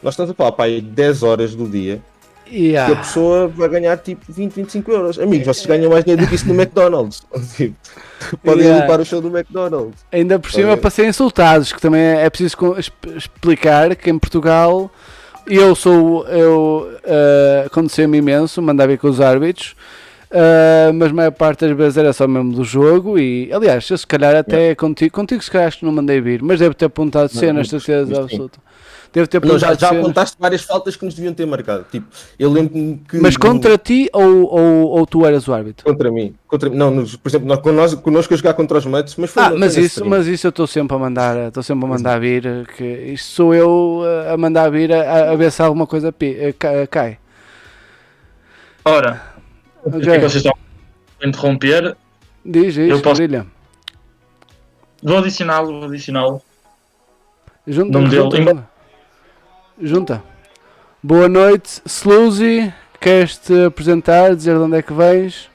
Nós 0.03 0.13
estamos 0.15 0.31
a 0.31 0.35
falar 0.35 0.53
para 0.53 0.67
aí 0.67 0.81
10 0.81 1.23
horas 1.23 1.55
do 1.55 1.67
dia 1.67 2.01
E 2.47 2.71
que 2.73 2.77
a 2.77 2.97
pessoa 2.97 3.49
vai 3.49 3.69
ganhar 3.69 3.97
tipo 3.99 4.25
20, 4.31 4.53
25 4.53 4.91
euros. 4.93 5.19
Amigos, 5.19 5.47
vocês 5.47 5.67
ganham 5.67 5.91
mais 5.91 6.05
dinheiro 6.05 6.23
do 6.23 6.29
que 6.29 6.35
isso 6.35 6.47
no 6.47 6.55
McDonald's. 6.55 7.23
Tipo, 7.57 8.37
podem 8.45 8.65
Yeah. 8.65 8.83
limpar 8.83 9.01
o 9.01 9.05
show 9.05 9.21
do 9.21 9.29
McDonald's. 9.29 10.05
ainda 10.13 10.39
por 10.39 10.53
cima 10.53 10.73
Ok. 10.73 10.83
para 10.83 10.91
serem 10.91 11.09
insultados, 11.09 11.73
que 11.73 11.81
também 11.81 12.03
é 12.03 12.29
preciso 12.29 12.55
explicar 13.17 13.97
que 13.97 14.11
em 14.11 14.19
Portugal 14.19 14.91
eu 15.47 15.75
sou, 15.75 16.27
eu 16.29 16.91
uh, 17.03 17.67
aconteceu-me 17.67 18.19
imenso, 18.19 18.61
mandava 18.61 18.93
ir 18.93 18.99
com 18.99 19.09
os 19.09 19.21
árbitros, 19.23 19.75
uh, 20.33 20.93
mas 20.95 21.11
a 21.11 21.15
maior 21.15 21.33
parte 21.33 21.67
das 21.67 21.77
vezes 21.77 21.97
era 21.97 22.13
só 22.13 22.27
mesmo 22.29 22.53
do 22.53 22.65
jogo 22.65 23.19
e 23.19 23.53
aliás, 23.53 23.89
eu 23.91 23.99
se 23.99 24.07
calhar 24.07 24.35
até 24.35 24.75
contigo, 24.75 25.15
contigo 25.15 25.43
se 25.43 25.51
calhar 25.51 25.69
acho 25.69 25.79
que 25.79 25.85
não 25.85 25.93
mandei 25.93 26.21
vir, 26.21 26.43
mas 26.43 26.59
devo 26.61 26.75
ter 26.75 26.87
apontado 26.87 27.29
cenas, 27.29 27.69
certeza 27.69 28.15
sim. 28.15 28.23
absoluta. 28.23 28.59
Devo 29.13 29.27
ter 29.27 29.45
Não, 29.45 29.59
já, 29.59 29.73
apontado 29.73 29.81
já 29.81 29.89
cenas. 29.89 30.05
apontaste 30.05 30.37
várias 30.39 30.63
faltas 30.63 30.95
que 30.95 31.05
nos 31.05 31.15
deviam 31.15 31.35
ter 31.35 31.45
marcado. 31.45 31.85
Tipo, 31.91 32.07
eu 32.39 32.49
lembro-me 32.49 32.99
que. 33.09 33.17
Mas 33.19 33.37
contra 33.37 33.77
ti 33.77 34.09
ou, 34.13 34.45
ou, 34.45 34.87
ou 34.87 35.05
tu 35.07 35.27
eras 35.27 35.49
o 35.49 35.53
árbitro? 35.53 35.85
Contra 35.85 36.13
mim. 36.13 36.33
Contra, 36.47 36.71
não, 36.71 36.93
nos- 36.93 37.17
por 37.17 37.29
exemplo, 37.29 37.49
nós, 37.49 37.59
con- 37.59 37.73
nós, 37.73 37.93
connosco 37.95 38.35
a 38.35 38.37
jogar 38.37 38.55
contra 38.55 38.79
os 38.79 38.87
Mets, 38.87 39.17
mas 39.17 39.31
foi 39.31 39.43
Ah, 39.43 39.51
mas 39.57 39.77
isso, 39.77 40.05
mas 40.05 40.29
isso 40.29 40.47
eu 40.47 40.51
estou 40.51 40.65
sempre 40.65 40.95
a 40.97 40.99
mandar, 41.01 41.49
estou 41.49 41.61
sempre 41.61 41.87
a 41.87 41.89
mandar 41.89 42.21
vir, 42.21 42.69
que 42.77 42.85
isto 42.85 43.31
sou 43.33 43.53
eu 43.53 44.03
uh, 44.05 44.33
a 44.33 44.37
mandar 44.37 44.71
vir 44.71 44.93
a, 44.93 45.33
a 45.33 45.35
ver 45.35 45.51
se 45.51 45.61
alguma 45.61 45.89
coisa 45.89 46.15
cai. 46.89 47.19
Ora, 48.85 49.21
o 49.85 50.01
que 50.01 50.19
vocês 50.19 50.37
estão 50.37 50.53
a 51.23 51.27
interromper? 51.27 51.97
diz, 52.45 52.75
diz, 52.75 52.91
Eu 52.91 53.01
posso- 53.03 53.17
brilha. 53.23 53.47
Vou 55.03 55.19
adicioná-lo, 55.19 55.81
vou 55.81 55.85
adicioná-lo. 55.89 56.43
Junta, 57.67 57.93
Nome 57.99 58.09
dele, 58.11 58.23
junta, 58.23 58.39
em- 58.39 58.45
junta. 58.45 58.69
Junta. 59.83 60.23
Boa 61.03 61.29
noite, 61.29 61.81
Sluzy. 61.87 62.73
Queres-te 63.01 63.65
apresentar, 63.65 64.35
dizer 64.37 64.55
de 64.57 64.61
onde 64.61 64.77
é 64.77 64.83
que 64.83 64.93
vens? 64.93 65.49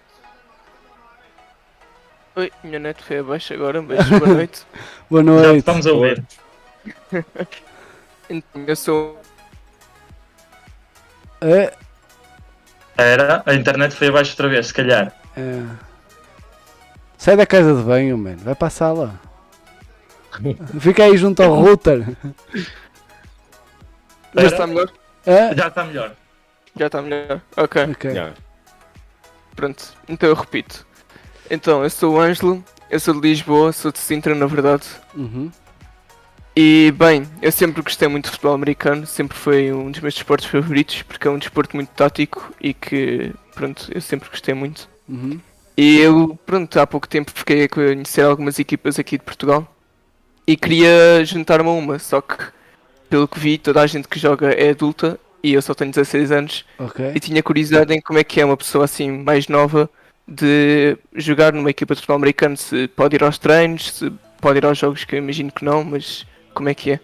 Oi, 2.36 2.52
minha 2.64 2.80
net 2.80 3.02
foi 3.04 3.20
abaixo 3.20 3.54
agora, 3.54 3.82
mas 3.82 4.10
boa 4.10 4.28
noite. 4.28 4.66
Boa 5.10 5.24
Já 5.24 5.32
noite. 5.32 5.58
estamos 5.60 5.88
a 5.88 5.92
ouvir. 5.94 6.24
Então, 8.28 8.64
Eu 8.66 8.76
sou. 8.76 9.22
É, 11.40 11.72
Era, 12.98 13.44
a 13.46 13.54
internet 13.54 13.94
foi 13.96 14.08
abaixo 14.08 14.32
outra 14.32 14.48
vez, 14.50 14.68
se 14.68 14.74
calhar. 14.74 15.12
é. 15.36 15.62
Sai 17.18 17.36
da 17.36 17.46
casa 17.46 17.74
de 17.74 17.82
banho, 17.82 18.18
mano. 18.18 18.38
Vai 18.38 18.54
para 18.54 18.68
a 18.68 18.70
sala. 18.72 19.20
Fica 20.80 21.04
aí 21.06 21.18
junto 21.18 21.42
ao 21.42 21.56
router. 21.56 22.06
Já 24.36 24.44
está 24.48 24.68
melhor? 24.68 24.92
É? 25.26 25.56
Já 25.56 25.68
está 25.70 25.84
melhor. 25.86 26.12
Já 26.78 26.86
está 26.88 27.02
melhor. 27.02 27.42
Ok, 27.58 27.84
Ok. 27.84 28.12
Yeah. 28.12 28.34
pronto. 29.56 29.84
Então 30.08 30.30
eu 30.30 30.36
repito. 30.36 30.86
Então, 31.50 31.84
eu 31.84 31.90
sou 31.90 32.16
o 32.16 32.20
Ângelo, 32.20 32.64
eu 32.90 33.00
sou 33.00 33.14
de 33.14 33.22
Lisboa, 33.22 33.72
sou 33.72 33.92
de 33.92 34.00
Sintra 34.00 34.36
na 34.36 34.46
verdade. 34.46 34.86
Uhum. 35.16 35.52
E 36.58 36.94
bem, 36.98 37.28
eu 37.42 37.52
sempre 37.52 37.82
gostei 37.82 38.08
muito 38.08 38.26
de 38.26 38.32
futebol 38.32 38.54
americano, 38.54 39.06
sempre 39.06 39.38
foi 39.38 39.74
um 39.74 39.92
dos 39.92 40.00
meus 40.00 40.14
desportos 40.14 40.48
favoritos, 40.48 41.02
porque 41.02 41.28
é 41.28 41.32
um 41.32 41.38
desporto 41.38 41.76
muito 41.76 41.90
tático 41.90 42.54
e 42.62 42.74
que, 42.74 43.34
pronto, 43.54 43.90
eu 43.94 44.00
sempre 44.00 44.30
gostei 44.30 44.54
muito. 44.54 44.88
Uhum. 45.08 45.40
E 45.76 46.00
eu, 46.00 46.40
pronto, 46.46 46.80
há 46.80 46.88
pouco 46.88 47.10
tempo 47.10 47.32
fiquei 47.36 47.66
a 47.66 47.70
conhecer 47.70 48.22
algumas 48.22 48.58
equipas 48.58 48.98
aqui 48.98 49.18
de 49.18 49.26
Portugal 49.26 49.70
e 50.48 50.56
queria 50.56 51.24
juntar-me 51.26 51.68
a 51.68 51.74
uma, 51.74 52.00
só 52.00 52.22
que 52.22 52.38
pelo 53.10 53.28
que 53.28 53.40
vi, 53.40 53.58
toda 53.58 53.82
a 53.82 53.88
gente 53.88 54.08
que 54.08 54.18
joga 54.18 54.52
é 54.52 54.70
adulta 54.70 55.20
e 55.44 55.54
eu 55.54 55.62
só 55.62 55.74
tenho 55.74 55.92
16 55.92 56.32
anos 56.32 56.66
Ok. 56.80 57.12
e 57.14 57.20
tinha 57.20 57.44
curiosidade 57.44 57.94
em 57.94 58.00
como 58.00 58.18
é 58.18 58.24
que 58.24 58.40
é 58.40 58.46
uma 58.46 58.56
pessoa 58.56 58.86
assim 58.86 59.12
mais 59.12 59.50
nova 59.50 59.90
de 60.26 60.98
jogar 61.14 61.52
numa 61.52 61.70
equipa 61.70 61.94
de 61.94 62.00
futebol 62.00 62.16
americano, 62.16 62.56
se 62.56 62.88
pode 62.88 63.16
ir 63.16 63.24
aos 63.24 63.38
treinos, 63.38 63.92
se 63.92 64.12
pode 64.40 64.58
ir 64.58 64.66
aos 64.66 64.78
jogos, 64.78 65.04
que 65.04 65.16
eu 65.16 65.20
imagino 65.20 65.52
que 65.52 65.64
não, 65.64 65.84
mas 65.84 66.26
como 66.56 66.70
é 66.70 66.74
que 66.74 66.92
é? 66.94 67.00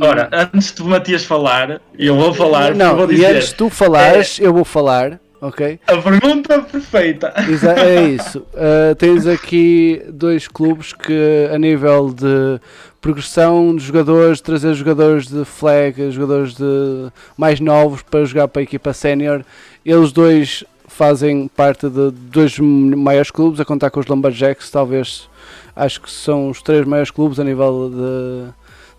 Ora, 0.00 0.28
antes 0.32 0.72
de 0.74 0.82
o 0.82 0.86
Matias 0.86 1.22
falar, 1.24 1.80
eu 1.98 2.16
vou 2.16 2.32
falar, 2.32 2.74
Não, 2.74 2.96
vou 2.96 3.04
e 3.10 3.14
dizer. 3.14 3.26
antes 3.36 3.48
de 3.50 3.54
tu 3.56 3.68
falares, 3.68 4.38
eu 4.40 4.50
vou 4.52 4.64
falar, 4.64 5.20
ok? 5.38 5.78
A 5.86 5.96
pergunta 5.98 6.62
perfeita. 6.62 7.34
Exa- 7.48 7.74
é 7.78 8.02
isso. 8.08 8.38
Uh, 8.54 8.94
tens 8.96 9.26
aqui 9.26 10.02
dois 10.08 10.48
clubes 10.48 10.94
que, 10.94 11.46
a 11.52 11.58
nível 11.58 12.10
de 12.10 12.58
progressão 13.02 13.76
de 13.76 13.84
jogadores, 13.84 14.40
trazer 14.40 14.72
jogadores 14.74 15.26
de 15.28 15.44
flag, 15.44 16.10
jogadores 16.10 16.54
de 16.54 17.12
mais 17.36 17.60
novos 17.60 18.00
para 18.00 18.24
jogar 18.24 18.48
para 18.48 18.60
a 18.60 18.64
equipa 18.64 18.94
sénior, 18.94 19.44
eles 19.84 20.10
dois 20.10 20.64
fazem 20.88 21.48
parte 21.48 21.86
de 21.90 22.10
dois 22.12 22.58
maiores 22.58 23.30
clubes, 23.30 23.60
a 23.60 23.64
contar 23.64 23.90
com 23.90 24.00
os 24.00 24.06
Lumberjacks, 24.06 24.70
talvez 24.70 25.28
acho 25.76 26.00
que 26.00 26.10
são 26.10 26.48
os 26.48 26.62
três 26.62 26.86
maiores 26.86 27.10
clubes 27.10 27.38
a 27.40 27.44
nível 27.44 27.90
de, 27.90 28.52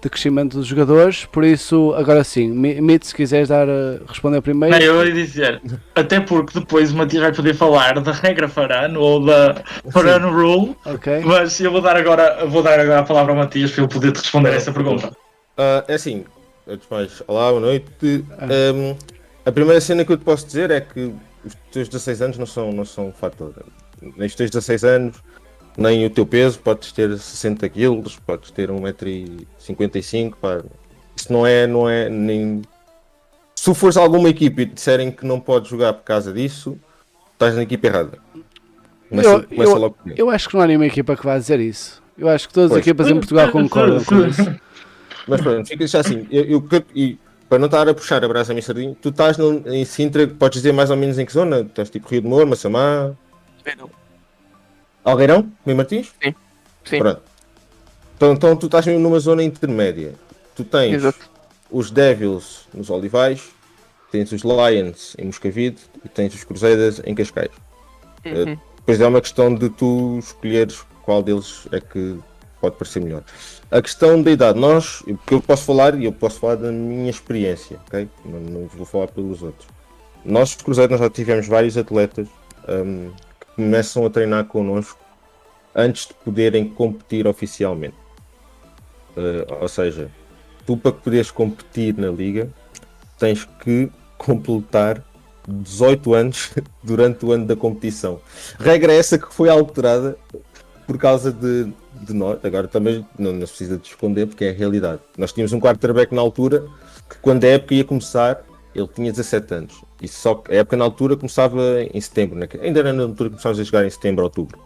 de 0.03 0.09
crescimento 0.09 0.57
dos 0.57 0.67
jogadores. 0.67 1.25
Por 1.25 1.43
isso, 1.43 1.93
agora 1.97 2.23
sim, 2.23 2.49
Mi- 2.49 2.79
Mito, 2.81 3.07
se 3.07 3.15
quiseres 3.15 3.49
dar, 3.49 3.67
uh, 3.67 4.01
responder 4.07 4.41
primeiro. 4.41 4.75
Não, 4.75 4.81
eu 4.81 5.05
ia 5.07 5.13
dizer, 5.13 5.61
até 5.95 6.19
porque 6.19 6.59
depois 6.59 6.91
o 6.91 6.95
Matias 6.95 7.23
vai 7.23 7.33
poder 7.33 7.53
falar 7.53 7.99
da 7.99 8.11
regra 8.11 8.47
Farano 8.47 8.99
ou 8.99 9.25
da 9.25 9.63
Farano 9.91 10.29
Rule, 10.31 10.75
Ok. 10.85 11.21
mas 11.25 11.59
eu 11.59 11.71
vou 11.71 11.81
dar 11.81 11.95
agora, 11.95 12.45
vou 12.45 12.61
dar 12.61 12.79
agora 12.79 12.99
a 12.99 13.03
palavra 13.03 13.31
ao 13.31 13.37
Matias 13.37 13.71
para 13.71 13.83
ele 13.83 13.93
poder 13.93 14.11
te 14.11 14.19
responder 14.19 14.53
essa 14.53 14.71
pergunta. 14.71 15.11
Ah, 15.57 15.83
é 15.87 15.93
assim, 15.95 16.25
antes 16.67 16.87
de 16.87 16.93
mais, 16.93 17.23
olá, 17.27 17.49
boa 17.49 17.61
noite. 17.61 17.85
Ah. 18.37 18.45
Ahm, 18.45 18.95
a 19.45 19.51
primeira 19.51 19.79
cena 19.81 20.03
que 20.03 20.11
eu 20.11 20.17
te 20.17 20.23
posso 20.23 20.45
dizer 20.45 20.69
é 20.71 20.81
que 20.81 21.13
os 21.45 21.55
teus 21.71 21.87
16 21.89 22.21
anos 22.21 22.37
não 22.37 22.45
são, 22.45 22.71
não 22.71 22.85
são 22.85 23.07
um 23.07 23.11
fator. 23.13 23.53
Nem 24.17 24.27
os 24.27 24.35
teus 24.35 24.49
16 24.49 24.83
anos, 24.83 25.15
nem 25.77 26.05
o 26.05 26.09
teu 26.09 26.25
peso, 26.25 26.59
podes 26.59 26.91
ter 26.91 27.17
60 27.17 27.67
quilos, 27.69 28.17
podes 28.17 28.51
ter 28.51 28.69
1,55m, 28.69 30.33
pá. 30.39 30.61
Isso 31.15 31.31
não 31.31 31.45
é, 31.45 31.67
não 31.67 31.89
é 31.89 32.09
nem. 32.09 32.61
Se 33.55 33.73
fores 33.73 33.95
alguma 33.97 34.29
equipe 34.29 34.63
e 34.63 34.65
te 34.65 34.73
disserem 34.73 35.11
que 35.11 35.25
não 35.25 35.39
podes 35.39 35.69
jogar 35.69 35.93
por 35.93 36.03
causa 36.03 36.33
disso, 36.33 36.77
estás 37.33 37.55
na 37.55 37.63
equipe 37.63 37.87
errada. 37.87 38.17
Começa, 39.09 39.29
Eu- 39.29 39.43
começa 39.43 39.71
eu- 39.71 39.77
logo. 39.77 39.97
Eu 40.17 40.29
acho 40.29 40.49
que 40.49 40.55
não 40.55 40.61
há 40.63 40.67
nenhuma 40.67 40.85
equipa 40.85 41.15
que 41.15 41.23
vá 41.25 41.37
dizer 41.37 41.59
isso. 41.59 42.01
Eu 42.17 42.27
acho 42.29 42.47
que 42.47 42.53
todas 42.53 42.71
as 42.71 42.75
Pois. 42.75 42.85
equipas 42.87 43.07
em 43.09 43.15
Portugal 43.15 43.51
concordam 43.51 44.03
com 44.03 44.25
isso. 44.25 44.43
Mas 45.27 45.39
pronto, 45.39 45.67
fica 45.67 45.87
já 45.87 45.99
assim. 46.01 46.27
Eu, 46.29 46.43
eu, 46.43 46.63
e 46.93 47.17
para 47.47 47.57
não 47.59 47.65
estar 47.67 47.87
a 47.87 47.93
puxar 47.93 48.23
a 48.23 48.27
brasa 48.27 48.51
a 48.51 48.53
minha 48.53 48.63
sardinha, 48.63 48.95
tu 49.01 49.09
estás 49.09 49.37
no, 49.37 49.63
em 49.71 49.85
Sintra, 49.85 50.27
podes 50.27 50.57
dizer 50.61 50.73
mais 50.73 50.89
ou 50.89 50.97
menos 50.97 51.17
em 51.17 51.25
que 51.25 51.31
zona? 51.31 51.61
Estás 51.61 51.89
tipo 51.89 52.09
Rio 52.09 52.21
de 52.21 52.27
Moro, 52.27 52.47
Massamá, 52.47 53.11
Não. 53.77 53.89
Algueirão, 55.03 55.51
Mãe 55.65 55.75
Martins? 55.75 56.13
Sim, 56.21 56.97
Pronto. 56.97 57.21
Então, 58.15 58.33
então 58.33 58.55
tu 58.55 58.67
estás 58.67 58.85
mesmo 58.85 59.01
numa 59.01 59.19
zona 59.19 59.43
intermédia. 59.43 60.13
Tu 60.55 60.63
tens 60.63 60.95
exato. 60.95 61.29
os 61.69 61.91
Devils 61.91 62.67
nos 62.73 62.89
Olivais, 62.89 63.49
tens 64.11 64.31
os 64.31 64.43
Lions 64.43 65.15
em 65.17 65.25
Moscavide 65.25 65.81
e 66.05 66.09
tens 66.09 66.33
os 66.33 66.43
Crusaders 66.43 67.01
em 67.05 67.13
Cascais. 67.15 67.51
Uhum. 68.25 68.57
Depois 68.77 69.01
é 69.01 69.07
uma 69.07 69.21
questão 69.21 69.53
de 69.53 69.69
tu 69.69 70.19
escolheres 70.19 70.85
qual 71.03 71.21
deles 71.21 71.67
é 71.71 71.81
que 71.81 72.17
pode 72.61 72.77
parecer 72.77 73.01
melhor. 73.01 73.23
A 73.69 73.81
questão 73.81 74.21
da 74.21 74.31
idade, 74.31 74.57
nós, 74.57 75.01
porque 75.05 75.33
eu 75.33 75.41
posso 75.41 75.65
falar 75.65 75.99
e 75.99 76.05
eu 76.05 76.13
posso 76.13 76.39
falar 76.39 76.55
da 76.55 76.71
minha 76.71 77.09
experiência, 77.09 77.77
ok? 77.87 78.07
Não, 78.23 78.39
não 78.39 78.67
vou 78.67 78.85
falar 78.85 79.07
pelos 79.07 79.41
outros. 79.41 79.67
Nós, 80.23 80.55
os 80.55 80.61
Cruzeiros, 80.61 80.91
nós 80.91 81.01
já 81.01 81.09
tivemos 81.09 81.47
vários 81.47 81.77
atletas 81.77 82.27
que 82.65 83.11
começam 83.55 84.05
a 84.05 84.09
treinar 84.09 84.45
connosco 84.45 84.99
antes 85.75 86.07
de 86.07 86.13
poderem 86.13 86.69
competir 86.69 87.27
oficialmente. 87.27 87.95
Uh, 89.15 89.61
ou 89.61 89.67
seja, 89.67 90.09
tu 90.65 90.75
para 90.75 90.91
poderes 90.91 91.29
competir 91.31 91.95
na 91.97 92.09
liga 92.09 92.49
tens 93.17 93.47
que 93.63 93.91
completar 94.17 95.03
18 95.47 96.13
anos 96.13 96.51
durante 96.83 97.25
o 97.25 97.31
ano 97.31 97.45
da 97.45 97.55
competição. 97.55 98.19
Regra 98.59 98.93
essa 98.93 99.17
que 99.17 99.33
foi 99.33 99.49
alterada 99.49 100.17
por 100.87 100.97
causa 100.97 101.31
de, 101.31 101.71
de 102.01 102.13
nós. 102.13 102.43
Agora 102.43 102.67
também 102.67 103.05
não, 103.17 103.33
não 103.33 103.45
se 103.45 103.53
precisa 103.53 103.77
de 103.77 103.87
esconder 103.87 104.27
porque 104.27 104.45
é 104.45 104.49
a 104.49 104.53
realidade. 104.53 105.01
Nós 105.17 105.31
tínhamos 105.31 105.53
um 105.53 105.59
quarterback 105.59 106.13
na 106.13 106.21
altura 106.21 106.65
que 107.09 107.17
quando 107.21 107.43
a 107.43 107.47
época 107.47 107.75
ia 107.75 107.83
começar 107.83 108.43
ele 108.75 108.87
tinha 108.87 109.11
17 109.11 109.53
anos. 109.53 109.83
E 110.01 110.07
só 110.07 110.43
a 110.49 110.55
época 110.55 110.77
na 110.77 110.83
altura 110.83 111.15
começava 111.15 111.61
em 111.93 112.01
setembro. 112.01 112.37
Né? 112.37 112.47
Ainda 112.61 112.79
era 112.79 112.93
na 112.93 113.03
altura 113.03 113.29
que 113.29 113.35
começávamos 113.35 113.59
a 113.59 113.63
jogar 113.63 113.85
em 113.85 113.89
setembro, 113.89 114.23
outubro. 114.23 114.59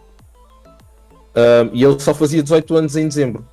Um, 1.36 1.70
e 1.72 1.84
ele 1.84 2.00
só 2.00 2.14
fazia 2.14 2.42
18 2.42 2.76
anos 2.76 2.96
em 2.96 3.06
dezembro. 3.06 3.46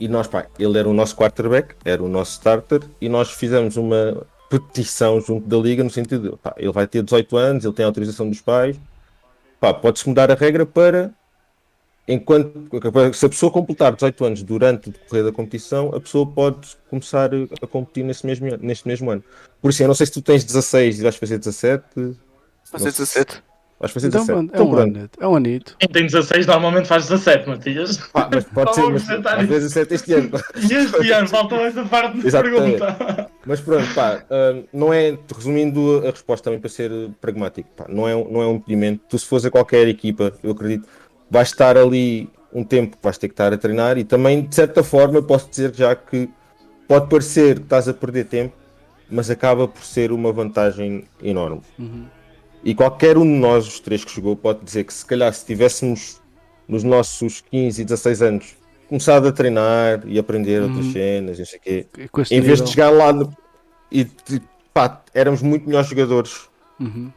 E 0.00 0.08
nós, 0.08 0.26
pá, 0.26 0.46
ele 0.58 0.78
era 0.78 0.88
o 0.88 0.92
nosso 0.92 1.16
quarterback, 1.16 1.74
era 1.84 2.02
o 2.02 2.08
nosso 2.08 2.32
starter, 2.32 2.82
e 3.00 3.08
nós 3.08 3.30
fizemos 3.30 3.76
uma 3.76 4.26
petição 4.50 5.20
junto 5.20 5.48
da 5.48 5.56
liga 5.56 5.82
no 5.82 5.90
sentido 5.90 6.30
de, 6.30 6.36
pá, 6.36 6.54
ele 6.56 6.72
vai 6.72 6.86
ter 6.86 7.02
18 7.02 7.36
anos, 7.36 7.64
ele 7.64 7.74
tem 7.74 7.84
autorização 7.84 8.28
dos 8.28 8.40
pais, 8.40 8.78
pá, 9.60 9.72
pode-se 9.72 10.08
mudar 10.08 10.30
a 10.30 10.34
regra 10.34 10.66
para 10.66 11.12
enquanto 12.06 12.68
se 13.14 13.26
a 13.26 13.28
pessoa 13.28 13.50
completar 13.50 13.92
18 13.94 14.24
anos 14.24 14.42
durante 14.42 14.88
o 14.88 14.92
decorrer 14.92 15.24
da 15.24 15.32
competição, 15.32 15.90
a 15.94 16.00
pessoa 16.00 16.26
pode 16.26 16.68
começar 16.90 17.30
a 17.62 17.66
competir 17.66 18.04
nesse 18.04 18.26
mesmo, 18.26 18.46
neste 18.60 18.86
mesmo 18.86 19.10
ano. 19.10 19.24
Por 19.60 19.70
isso, 19.70 19.82
eu 19.82 19.88
não 19.88 19.94
sei 19.94 20.06
se 20.06 20.12
tu 20.12 20.22
tens 20.22 20.44
16 20.44 20.98
e 20.98 21.02
vais 21.02 21.16
fazer 21.16 21.38
17. 21.38 21.84
Fazer 22.70 22.90
17. 22.90 23.42
Vais 23.80 23.92
fazer 23.92 24.06
Então, 24.06 24.20
17. 24.20 24.26
pronto, 24.50 24.52
é 24.52 24.56
Então, 24.56 24.70
um 24.70 24.78
anito. 24.78 25.18
É 25.20 25.28
um 25.28 25.36
anito. 25.36 25.76
Quem 25.78 25.88
tem 25.88 26.06
16 26.06 26.46
normalmente 26.46 26.86
faz 26.86 27.04
17, 27.08 27.48
Matias. 27.48 27.96
Pá, 28.12 28.28
mas 28.32 28.44
pode 28.44 28.74
ser, 28.74 28.82
mas 28.88 29.48
vezes 29.48 29.72
17 29.74 29.94
este 29.94 30.12
ano. 30.14 30.30
Este 30.54 31.12
ano 31.12 31.28
faltou 31.28 31.58
essa 31.58 31.84
parte 31.84 32.18
de 32.20 32.26
Exatamente. 32.26 32.78
pergunta. 32.78 33.30
Mas 33.44 33.60
pronto, 33.60 33.92
pá, 33.94 34.22
hum, 34.30 34.64
não 34.72 34.92
é, 34.94 35.18
resumindo 35.36 35.98
a 36.06 36.10
resposta 36.10 36.44
também 36.44 36.60
para 36.60 36.70
ser 36.70 36.90
pragmático, 37.20 37.68
pá, 37.76 37.84
não, 37.88 38.08
é, 38.08 38.14
um- 38.16 38.30
não 38.30 38.42
é 38.42 38.46
um 38.46 38.54
impedimento. 38.56 39.02
Tu 39.08 39.18
se 39.18 39.26
fores 39.26 39.44
a 39.44 39.50
qualquer 39.50 39.86
equipa, 39.88 40.32
eu 40.42 40.52
acredito, 40.52 40.88
vais 41.30 41.48
estar 41.48 41.76
ali 41.76 42.28
um 42.52 42.62
tempo 42.64 42.96
que 42.96 43.02
vais 43.02 43.18
ter 43.18 43.28
que 43.28 43.34
estar 43.34 43.52
a 43.52 43.58
treinar 43.58 43.98
e 43.98 44.04
também, 44.04 44.42
de 44.42 44.54
certa 44.54 44.82
forma, 44.84 45.20
posso 45.22 45.50
dizer 45.50 45.74
já 45.74 45.94
que 45.96 46.28
pode 46.86 47.08
parecer 47.08 47.56
que 47.56 47.62
estás 47.64 47.88
a 47.88 47.94
perder 47.94 48.24
tempo, 48.26 48.54
mas 49.10 49.28
acaba 49.30 49.66
por 49.66 49.82
ser 49.84 50.12
uma 50.12 50.32
vantagem 50.32 51.04
enorme. 51.22 51.62
E 52.62 52.74
qualquer 52.74 53.18
um 53.18 53.22
de 53.24 53.38
nós, 53.38 53.66
os 53.66 53.80
três 53.80 54.04
que 54.04 54.10
chegou, 54.10 54.36
pode 54.36 54.64
dizer 54.64 54.84
que 54.84 54.94
se 54.94 55.04
calhar 55.04 55.32
se 55.34 55.44
tivéssemos 55.44 56.20
nos 56.68 56.82
nossos 56.82 57.40
15 57.50 57.82
e 57.82 57.84
16 57.84 58.22
anos 58.22 58.56
começado 58.88 59.26
a 59.28 59.32
treinar 59.32 60.02
e 60.06 60.18
aprender 60.18 60.62
outras 60.62 60.86
cenas, 60.92 61.38
não 61.38 61.46
sei 61.46 61.58
o 61.58 61.62
quê, 61.62 61.86
em 62.30 62.40
vez 62.40 62.62
de 62.62 62.70
chegar 62.70 62.90
lá 62.90 63.12
no- 63.12 63.34
e 63.90 64.04
de- 64.04 64.40
pá, 64.72 65.02
éramos 65.12 65.42
muito 65.42 65.66
melhores 65.66 65.88
jogadores 65.88 66.48
Uhum. 66.78 67.10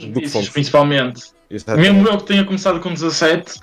do 0.00 0.20
que 0.20 0.28
fomos. 0.28 0.48
principalmente. 0.50 1.32
Exatamente. 1.52 1.92
Mesmo 1.92 2.08
eu 2.08 2.18
que 2.18 2.24
tenha 2.24 2.44
começado 2.44 2.80
com 2.80 2.92
17, 2.92 3.60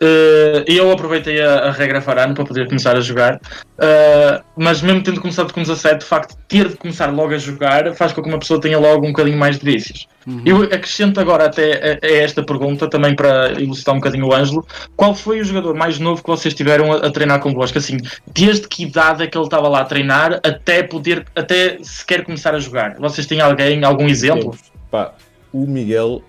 eh, 0.00 0.64
eu 0.66 0.92
aproveitei 0.92 1.40
a, 1.40 1.68
a 1.68 1.70
regra 1.72 2.00
Farano 2.00 2.32
para 2.32 2.44
poder 2.44 2.66
começar 2.66 2.96
a 2.96 3.00
jogar, 3.00 3.40
eh, 3.78 4.42
mas 4.56 4.80
mesmo 4.80 5.02
tendo 5.02 5.20
começado 5.20 5.52
com 5.52 5.60
17, 5.60 6.00
de 6.00 6.04
facto, 6.04 6.36
ter 6.46 6.68
de 6.68 6.76
começar 6.76 7.06
logo 7.12 7.34
a 7.34 7.38
jogar 7.38 7.92
faz 7.94 8.12
com 8.12 8.22
que 8.22 8.28
uma 8.28 8.38
pessoa 8.38 8.60
tenha 8.60 8.78
logo 8.78 9.04
um 9.04 9.10
bocadinho 9.10 9.38
mais 9.38 9.58
de 9.58 9.64
vícios. 9.64 10.06
Eu 10.44 10.64
acrescento 10.64 11.18
agora 11.18 11.46
até 11.46 11.98
a, 12.02 12.06
a 12.06 12.10
esta 12.10 12.42
pergunta, 12.42 12.86
também 12.86 13.16
para 13.16 13.52
ilustrar 13.60 13.96
um 13.96 13.98
bocadinho 13.98 14.26
o 14.26 14.34
Ângelo, 14.34 14.66
qual 14.94 15.14
foi 15.14 15.40
o 15.40 15.44
jogador 15.44 15.74
mais 15.74 15.98
novo 15.98 16.22
que 16.22 16.28
vocês 16.28 16.54
tiveram 16.54 16.92
a, 16.92 17.06
a 17.06 17.10
treinar 17.10 17.40
convosco? 17.40 17.78
Assim, 17.78 17.96
desde 18.26 18.68
que 18.68 18.84
idade 18.84 19.22
é 19.22 19.26
que 19.26 19.36
ele 19.36 19.44
estava 19.44 19.68
lá 19.68 19.80
a 19.80 19.84
treinar 19.84 20.38
até 20.44 20.82
poder, 20.82 21.24
até 21.34 21.78
sequer 21.82 22.24
começar 22.24 22.54
a 22.54 22.58
jogar? 22.58 22.96
Vocês 22.98 23.26
têm 23.26 23.40
alguém, 23.40 23.82
algum 23.84 24.06
exemplo? 24.06 24.56
Pá, 24.90 25.14
o 25.52 25.66
Miguel, 25.66 26.22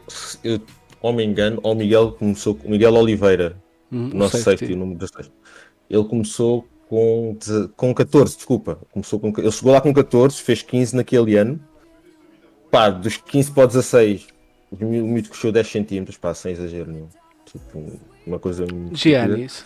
eu, 0.44 0.62
ou 1.02 1.14
me 1.14 1.24
engano, 1.26 1.60
ou 1.64 1.74
o 1.74 1.76
Miguel 1.76 2.12
começou, 2.14 2.58
o 2.64 2.70
Miguel 2.70 2.94
Oliveira, 2.94 3.56
Uhum. 3.92 4.10
o 4.12 4.16
nosso 4.16 4.38
Safety. 4.38 4.60
safety, 4.60 4.74
o 4.74 4.78
número 4.78 5.00
16. 5.00 5.32
Ele 5.90 6.04
começou 6.06 6.68
com, 6.88 7.36
com 7.76 7.94
14, 7.94 8.36
desculpa. 8.36 8.78
Começou 8.92 9.20
com, 9.20 9.30
ele 9.38 9.52
chegou 9.52 9.74
lá 9.74 9.82
com 9.82 9.92
14, 9.94 10.36
fez 10.42 10.62
15 10.62 10.96
naquele 10.96 11.36
ano. 11.38 11.60
Pá, 12.70 12.90
dos 12.90 13.18
15 13.18 13.52
para 13.52 13.64
o 13.64 13.68
16, 13.68 14.28
o 14.72 14.86
mi- 14.86 15.02
o 15.02 15.06
miúdo 15.08 15.30
cresceu 15.30 15.52
10 15.52 15.68
centímetros, 15.68 16.18
pá, 16.18 16.34
sem 16.36 16.52
exagero 16.52 16.92
nenhum. 16.92 17.08
Tipo, 17.46 17.84
uma 18.28 18.38
coisa 18.38 18.66
muito. 18.72 18.96
Giannis. 18.96 19.64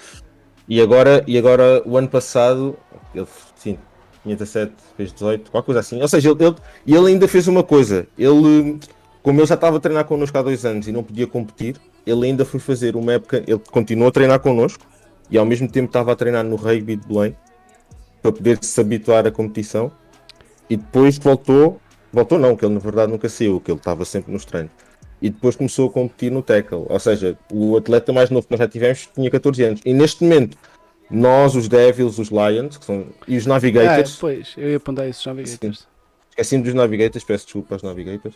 E 0.69 0.79
agora, 0.79 1.21
e 1.27 1.37
agora 1.37 1.83
o 1.85 1.97
ano 1.97 2.07
passado, 2.07 2.77
ele 3.13 3.27
sim, 3.57 3.77
tinha 4.23 4.37
17, 4.37 4.71
fez 4.95 5.11
18, 5.11 5.51
qualquer 5.51 5.65
coisa 5.65 5.79
assim. 5.81 6.01
Ou 6.01 6.07
seja, 6.07 6.29
ele, 6.31 6.45
ele, 6.45 6.55
ele 6.97 7.07
ainda 7.11 7.27
fez 7.27 7.45
uma 7.49 7.61
coisa. 7.63 8.07
Ele, 8.17 8.79
como 9.23 9.39
ele 9.39 9.47
já 9.47 9.55
estava 9.55 9.77
a 9.77 9.79
treinar 9.79 10.05
connosco 10.05 10.37
há 10.37 10.41
dois 10.41 10.65
anos 10.65 10.87
e 10.87 10.91
não 10.91 11.01
podia 11.03 11.25
competir, 11.25 11.77
ele 12.05 12.27
ainda 12.27 12.43
foi 12.45 12.59
fazer 12.59 12.95
uma 12.95 13.13
época. 13.13 13.37
Ele 13.47 13.61
continuou 13.71 14.09
a 14.09 14.11
treinar 14.11 14.39
connosco 14.41 14.85
e 15.31 15.37
ao 15.37 15.45
mesmo 15.45 15.67
tempo 15.67 15.87
estava 15.87 16.11
a 16.11 16.15
treinar 16.15 16.43
no 16.43 16.57
rugby 16.57 16.97
de 16.97 17.07
Belém 17.07 17.35
para 18.21 18.31
poder 18.31 18.59
se 18.61 18.79
habituar 18.79 19.25
à 19.25 19.31
competição. 19.31 19.91
E 20.69 20.75
depois 20.77 21.17
voltou, 21.17 21.79
voltou 22.11 22.37
não, 22.37 22.55
que 22.55 22.65
ele 22.65 22.73
na 22.73 22.79
verdade 22.79 23.11
nunca 23.11 23.27
saiu, 23.29 23.59
que 23.61 23.71
ele 23.71 23.77
estava 23.79 24.03
sempre 24.05 24.31
nos 24.31 24.43
treinos. 24.45 24.71
E 25.21 25.29
depois 25.29 25.55
começou 25.55 25.87
a 25.87 25.91
competir 25.91 26.29
no 26.31 26.41
tackle. 26.41 26.85
Ou 26.89 26.99
seja, 26.99 27.37
o 27.51 27.77
atleta 27.77 28.11
mais 28.11 28.29
novo 28.29 28.45
que 28.45 28.51
nós 28.51 28.59
já 28.59 28.67
tivemos 28.67 29.07
tinha 29.15 29.31
14 29.31 29.63
anos. 29.63 29.81
E 29.85 29.93
neste 29.93 30.21
momento, 30.23 30.57
nós, 31.09 31.55
os 31.55 31.69
Devils, 31.69 32.19
os 32.19 32.27
Lions 32.29 32.75
que 32.77 32.85
são, 32.85 33.05
e 33.25 33.37
os 33.37 33.45
Ah, 33.45 33.49
Navigators, 33.51 34.17
pois, 34.19 34.53
eu 34.57 34.69
ia 34.71 34.77
apontar 34.77 35.07
isso, 35.07 35.29
Navigators. 35.29 35.87
esqueci-me 36.31 36.63
dos 36.63 36.73
Navigators, 36.73 37.23
peço 37.23 37.45
desculpa 37.45 37.75
aos 37.75 37.83
Navigators, 37.83 38.35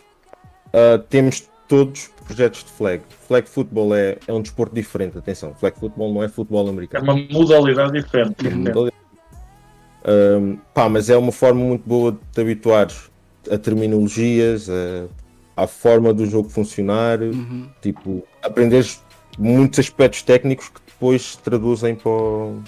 ah, 0.78 1.04
temos 1.10 1.48
todos 1.68 2.10
projetos 2.26 2.64
de 2.64 2.72
flag. 2.72 3.02
Flag 3.28 3.48
football 3.50 3.96
é, 3.96 4.18
é 4.28 4.34
um 4.34 4.42
desporto 4.42 4.74
diferente, 4.76 5.18
atenção. 5.18 5.54
Flag 5.56 5.78
football 5.80 6.14
não 6.14 6.24
é 6.24 6.30
futebol 6.30 6.66
É 6.66 6.70
americano. 6.70 7.04
uma 7.12 7.16
modalidade 7.32 7.92
diferente. 7.94 8.36
Um, 10.06 10.58
pá, 10.74 10.88
mas 10.88 11.10
é 11.10 11.18
uma 11.18 11.32
forma 11.32 11.60
muito 11.64 11.88
boa 11.88 12.14
de 12.14 12.20
te 12.32 12.40
habituares 12.42 13.10
a 13.52 13.58
terminologias, 13.58 14.70
a, 14.70 15.08
à 15.64 15.68
forma 15.68 16.14
do 16.14 16.26
jogo 16.26 16.50
funcionar, 16.50 17.20
Uhum. 17.22 17.68
tipo, 17.82 18.24
aprenderes 18.42 19.02
muitos 19.38 19.80
aspectos 19.80 20.22
técnicos 20.22 20.70
que 20.70 20.80
depois 20.86 21.32
se 21.34 21.38
traduzem 21.40 21.96
para 21.96 22.10
o, 22.10 22.62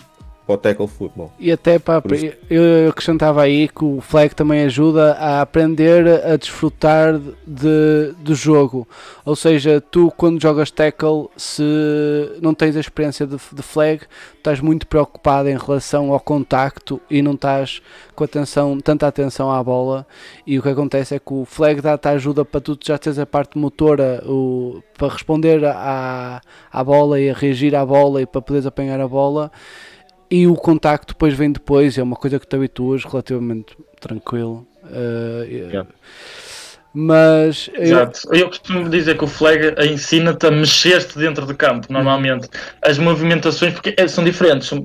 para 0.50 0.56
o 0.56 0.58
tackle 0.58 0.88
football. 0.88 1.32
E 1.40 1.52
até 1.52 1.78
para 1.78 2.02
eu 2.50 2.90
acrescentava 2.90 3.44
aí 3.44 3.68
que 3.68 3.86
o 3.86 4.02
flag 4.02 4.34
também 4.34 4.64
ajuda 4.64 5.14
a 5.14 5.42
aprender 5.42 6.08
a 6.26 6.36
desfrutar 6.36 7.20
de, 7.46 8.14
do 8.18 8.34
jogo. 8.34 8.88
Ou 9.24 9.36
seja, 9.36 9.80
tu 9.80 10.12
quando 10.18 10.42
jogas 10.42 10.72
tackle, 10.72 11.30
se 11.38 11.62
não 12.42 12.56
tens 12.56 12.76
a 12.76 12.80
experiência 12.80 13.28
de, 13.28 13.38
de 13.54 13.62
flag, 13.62 14.02
estás 14.36 14.60
muito 14.60 14.88
preocupado 14.88 15.50
em 15.50 15.58
relação 15.58 16.12
ao 16.12 16.20
contacto 16.20 17.00
e 17.12 17.22
não 17.22 17.34
estás 17.34 17.80
com 18.16 18.24
atenção, 18.24 18.80
tanta 18.80 19.06
atenção 19.06 19.52
à 19.52 19.64
bola. 19.64 20.08
E 20.48 20.58
o 20.58 20.64
que 20.64 20.70
acontece 20.70 21.14
é 21.14 21.20
que 21.20 21.32
o 21.34 21.46
flag 21.46 21.80
dá-te 21.80 22.08
ajuda 22.08 22.44
para 22.44 22.60
tu 22.60 22.78
já 22.84 22.98
teres 22.98 23.20
a 23.20 23.26
parte 23.26 23.56
motora, 23.56 24.24
o, 24.26 24.82
para 24.98 25.10
responder 25.10 25.64
à, 25.64 26.42
à 26.72 26.84
bola 26.84 27.20
e 27.20 27.30
a 27.30 27.34
reagir 27.36 27.76
à 27.76 27.86
bola 27.86 28.20
e 28.20 28.26
para 28.26 28.42
poderes 28.42 28.66
apanhar 28.66 29.00
a 29.00 29.08
bola 29.08 29.52
e 30.30 30.48
o 30.48 30.56
contacto 30.56 31.14
depois 31.14 31.34
vem 31.34 31.52
depois, 31.52 31.98
é 31.98 32.04
uma 32.04 32.16
coisa 32.16 32.40
que 32.40 32.48
te 32.48 32.56
habituas 32.56 33.04
relativamente 33.04 33.76
tranquilo. 34.00 34.66
Uh, 34.84 35.44
Yeah. 35.50 35.88
Mas 36.94 37.70
eu, 37.76 37.82
Exato. 37.84 38.20
Eu 38.34 38.48
costumo 38.48 38.90
dizer 38.90 39.16
que 39.18 39.24
o 39.24 39.28
flag 39.28 39.76
ensina-te 39.92 40.48
a 40.48 40.52
mexer-te 40.52 41.18
dentro 41.20 41.46
de 41.46 41.54
campo, 41.54 41.86
normalmente. 41.92 42.50
As 42.82 42.98
movimentações, 42.98 43.74
porque 43.74 43.94
é- 43.96 44.08
são 44.08 44.24
diferentes. 44.24 44.68
São- 44.68 44.84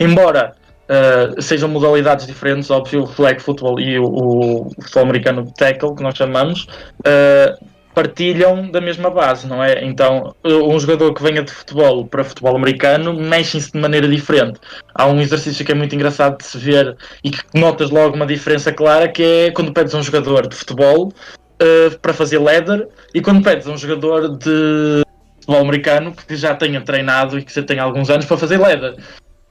Embora 0.00 0.54
uh, 0.88 1.40
sejam 1.42 1.68
modalidades 1.68 2.26
diferentes, 2.26 2.70
óbvio, 2.70 3.02
o 3.02 3.06
flag 3.06 3.40
football 3.40 3.78
e 3.78 3.98
o, 3.98 4.04
o 4.04 4.70
futebol 4.80 5.02
americano 5.02 5.44
de 5.44 5.54
tackle, 5.54 5.94
que 5.94 6.02
nós 6.02 6.16
chamamos, 6.16 6.66
uh, 7.00 7.64
partilham 7.94 8.70
da 8.70 8.80
mesma 8.80 9.10
base, 9.10 9.46
não 9.46 9.62
é? 9.62 9.84
Então, 9.84 10.34
um 10.44 10.78
jogador 10.78 11.12
que 11.14 11.22
venha 11.22 11.42
de 11.42 11.52
futebol 11.52 12.06
para 12.06 12.24
futebol 12.24 12.56
americano 12.56 13.12
mexem-se 13.14 13.72
de 13.72 13.78
maneira 13.78 14.08
diferente. 14.08 14.58
Há 14.94 15.06
um 15.06 15.20
exercício 15.20 15.64
que 15.64 15.72
é 15.72 15.74
muito 15.74 15.94
engraçado 15.94 16.38
de 16.38 16.44
se 16.44 16.58
ver 16.58 16.96
e 17.22 17.30
que 17.30 17.42
notas 17.54 17.90
logo 17.90 18.16
uma 18.16 18.26
diferença 18.26 18.72
clara, 18.72 19.08
que 19.08 19.22
é 19.22 19.50
quando 19.50 19.72
pedes 19.72 19.94
um 19.94 20.02
jogador 20.02 20.48
de 20.48 20.56
futebol 20.56 21.08
uh, 21.08 21.98
para 22.00 22.12
fazer 22.12 22.38
leather 22.38 22.88
e 23.14 23.20
quando 23.20 23.42
pedes 23.42 23.66
um 23.66 23.76
jogador 23.76 24.36
de 24.36 25.02
futebol 25.36 25.60
americano 25.60 26.12
que 26.12 26.36
já 26.36 26.54
tenha 26.54 26.80
treinado 26.80 27.38
e 27.38 27.42
que 27.42 27.54
já 27.54 27.62
tenha 27.62 27.82
alguns 27.82 28.08
anos 28.10 28.24
para 28.26 28.36
fazer 28.36 28.58
leather. 28.58 28.96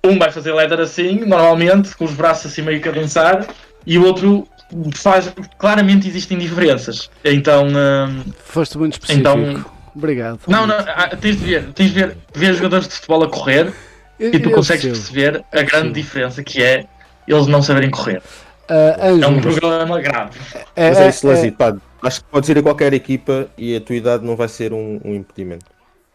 Um 0.04 0.18
vai 0.18 0.32
fazer 0.32 0.52
leather 0.52 0.80
assim, 0.80 1.26
normalmente, 1.26 1.96
com 1.96 2.06
os 2.06 2.14
braços 2.14 2.52
assim 2.52 2.64
meio 2.64 2.82
que 2.82 2.92
dançar, 2.92 3.46
e 3.86 4.00
o 4.00 4.06
outro 4.06 4.48
faz. 4.95 5.34
Claramente 5.57 6.07
existem 6.07 6.38
diferenças. 6.38 7.09
Então. 7.24 7.67
Hum, 7.67 8.24
Foste 8.43 8.78
muito 8.78 8.93
específico. 8.93 9.19
Então, 9.19 9.65
Obrigado. 9.95 10.39
Não, 10.47 10.65
não, 10.65 10.76
ah, 10.78 11.09
tens 11.15 11.38
de 11.38 11.45
ver, 11.45 11.74
tens 11.74 11.91
de 11.91 11.99
ver, 11.99 12.17
ver 12.34 12.53
jogadores 12.53 12.88
de 12.88 12.95
futebol 12.95 13.24
a 13.24 13.30
correr 13.30 13.74
eu, 14.19 14.34
e 14.34 14.39
tu 14.39 14.51
consegues 14.51 14.86
perceber 14.86 15.43
a 15.51 15.61
grande 15.63 15.93
diferença 15.93 16.43
que 16.43 16.63
é 16.63 16.86
eles 17.28 17.47
não 17.47 17.61
saberem 17.61 17.89
correr. 17.89 18.22
Uh, 18.69 19.22
é 19.22 19.28
um 19.28 19.41
problema 19.41 19.99
grave. 19.99 20.39
É, 20.76 20.89
Mas 20.89 20.99
é 20.99 21.09
isso, 21.09 21.30
é, 21.30 21.47
é, 21.47 21.51
pá, 21.51 21.76
acho 22.03 22.22
que 22.22 22.30
podes 22.30 22.49
ir 22.49 22.57
a 22.57 22.63
qualquer 22.63 22.93
equipa 22.93 23.47
e 23.57 23.76
a 23.76 23.82
tua 23.82 23.95
idade 23.95 24.26
não 24.26 24.36
vai 24.36 24.47
ser 24.47 24.72
um, 24.72 24.99
um 25.03 25.13
impedimento. 25.13 25.65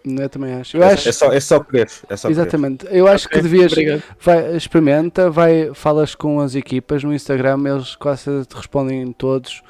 Eu 0.07 0.29
também 0.29 0.55
acho. 0.55 0.77
Eu 0.77 0.85
é, 0.85 0.93
acho... 0.93 1.09
É, 1.09 1.13
só, 1.13 1.33
é 1.33 1.41
só 1.41 1.59
querer. 1.59 1.91
É 2.09 2.17
só 2.17 2.31
Exatamente. 2.31 2.87
Eu 2.91 3.09
acho 3.09 3.27
okay. 3.27 3.41
que 3.41 3.49
devias. 3.49 3.73
Vai, 4.21 4.57
experimenta, 4.57 5.29
vai, 5.29 5.73
falas 5.75 6.15
com 6.15 6.41
as 6.41 6.55
equipas 6.55 7.03
no 7.03 7.13
Instagram, 7.13 7.59
eles 7.67 7.97
quase 7.97 8.45
te 8.47 8.55
respondem 8.55 9.13
todos. 9.13 9.63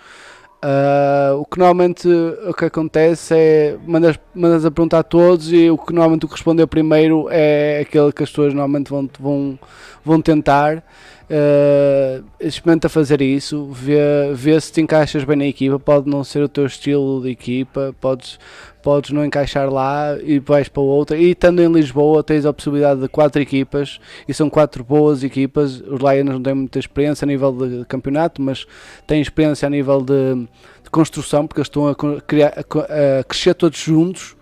Uh, 0.57 1.39
o 1.39 1.45
que 1.45 1.59
normalmente 1.59 2.09
o 2.09 2.53
que 2.53 2.65
acontece 2.65 3.35
é 3.35 3.77
mandas, 3.87 4.19
mandas 4.35 4.65
a 4.65 4.71
perguntar 4.71 4.99
a 5.01 5.03
todos 5.03 5.53
e 5.53 5.71
o 5.71 5.79
que 5.79 5.93
normalmente 5.93 6.25
o 6.25 6.29
que 6.29 6.35
respondeu 6.35 6.67
primeiro 6.67 7.29
é 7.31 7.81
aquele 7.81 8.11
que 8.11 8.23
as 8.23 8.31
pessoas 8.31 8.53
normalmente 8.53 8.91
vão, 8.91 9.09
vão, 9.19 9.59
vão 10.05 10.21
tentar. 10.21 10.83
Uh, 11.29 12.25
experimenta 12.39 12.89
fazer 12.89 13.21
isso, 13.21 13.67
vê, 13.73 13.99
vê 14.33 14.61
se 14.61 14.73
te 14.73 14.81
encaixas 14.81 15.25
bem 15.25 15.37
na 15.37 15.47
equipa. 15.47 15.79
Pode 15.79 16.09
não 16.09 16.25
ser 16.25 16.43
o 16.43 16.49
teu 16.49 16.67
estilo 16.67 17.23
de 17.23 17.31
equipa, 17.31 17.95
podes, 18.01 18.39
podes 18.87 19.11
não 19.11 19.25
encaixar 19.25 19.69
lá 19.69 20.17
e 20.23 20.39
vais 20.39 20.69
para 20.69 20.81
outra. 20.81 21.17
E 21.17 21.33
estando 21.33 21.61
em 21.61 21.67
Lisboa, 21.73 22.23
tens 22.23 22.47
a 22.47 22.53
possibilidade 22.53 23.01
de 23.01 23.09
quatro 23.09 23.43
equipas 23.43 23.99
e 24.29 24.33
são 24.33 24.49
quatro 24.49 24.85
boas 24.85 25.25
equipas. 25.25 25.81
Os 25.81 25.99
Lions 25.99 26.35
não 26.35 26.41
têm 26.41 26.55
muita 26.55 26.79
experiência 26.79 27.25
a 27.25 27.27
nível 27.27 27.51
de 27.51 27.85
campeonato, 27.87 28.41
mas 28.41 28.65
têm 29.05 29.21
experiência 29.21 29.67
a 29.67 29.71
nível 29.71 30.01
de, 30.01 30.47
de 30.85 30.89
construção, 30.89 31.49
porque 31.49 31.59
eles 31.59 31.67
estão 31.67 31.89
a, 31.89 31.97
criar, 32.25 32.55
a, 32.57 33.21
a 33.21 33.25
crescer 33.25 33.55
todos 33.55 33.77
juntos. 33.77 34.37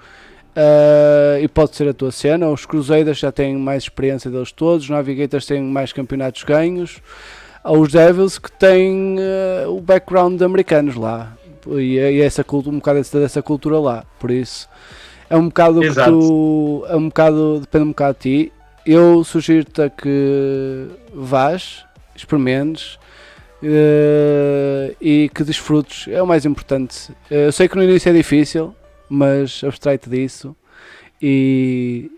Uh, 0.54 1.42
e 1.42 1.48
pode 1.48 1.74
ser 1.74 1.88
a 1.88 1.94
tua 1.94 2.12
cena. 2.12 2.46
Os 2.50 2.66
Cruzeiros 2.66 3.18
já 3.18 3.32
têm 3.32 3.56
mais 3.56 3.84
experiência 3.84 4.30
deles 4.30 4.52
todos, 4.52 4.84
os 4.84 4.90
Navigators 4.90 5.46
têm 5.46 5.62
mais 5.62 5.90
campeonatos 5.90 6.44
ganhos. 6.44 7.00
Há 7.64 7.72
os 7.72 7.90
Devils 7.90 8.38
que 8.38 8.52
têm 8.52 9.16
uh, 9.16 9.70
o 9.70 9.80
background 9.80 10.36
de 10.36 10.44
americanos 10.44 10.96
lá 10.96 11.34
e, 11.66 11.94
e 11.98 12.20
essa 12.20 12.44
cultura, 12.44 12.74
um 12.74 12.78
bocado 12.78 13.00
dessa 13.00 13.42
cultura 13.42 13.78
lá. 13.78 14.04
Por 14.18 14.30
isso 14.30 14.68
é 15.28 15.36
um 15.36 15.48
bocado 15.48 15.80
que 15.80 15.94
tu, 15.94 16.84
é 16.88 16.96
um 16.96 17.08
bocado, 17.08 17.60
depende 17.60 17.84
um 17.84 17.88
bocado 17.88 18.18
de 18.18 18.20
ti. 18.20 18.52
Eu 18.86 19.24
sugiro-te 19.24 19.90
que 19.90 20.86
vás, 21.14 21.84
experimentes 22.14 22.98
uh, 23.62 24.94
e 25.00 25.30
que 25.34 25.42
desfrutes, 25.42 26.06
é 26.08 26.22
o 26.22 26.26
mais 26.26 26.44
importante. 26.44 27.10
Eu 27.30 27.50
sei 27.50 27.68
que 27.68 27.76
no 27.76 27.82
início 27.82 28.10
é 28.10 28.12
difícil, 28.12 28.74
mas 29.08 29.62
abstrai-te 29.64 30.08
disso 30.10 30.54
e, 31.20 32.10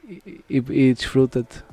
e, 0.50 0.56
e 0.56 0.94
desfruta-te. 0.94 1.64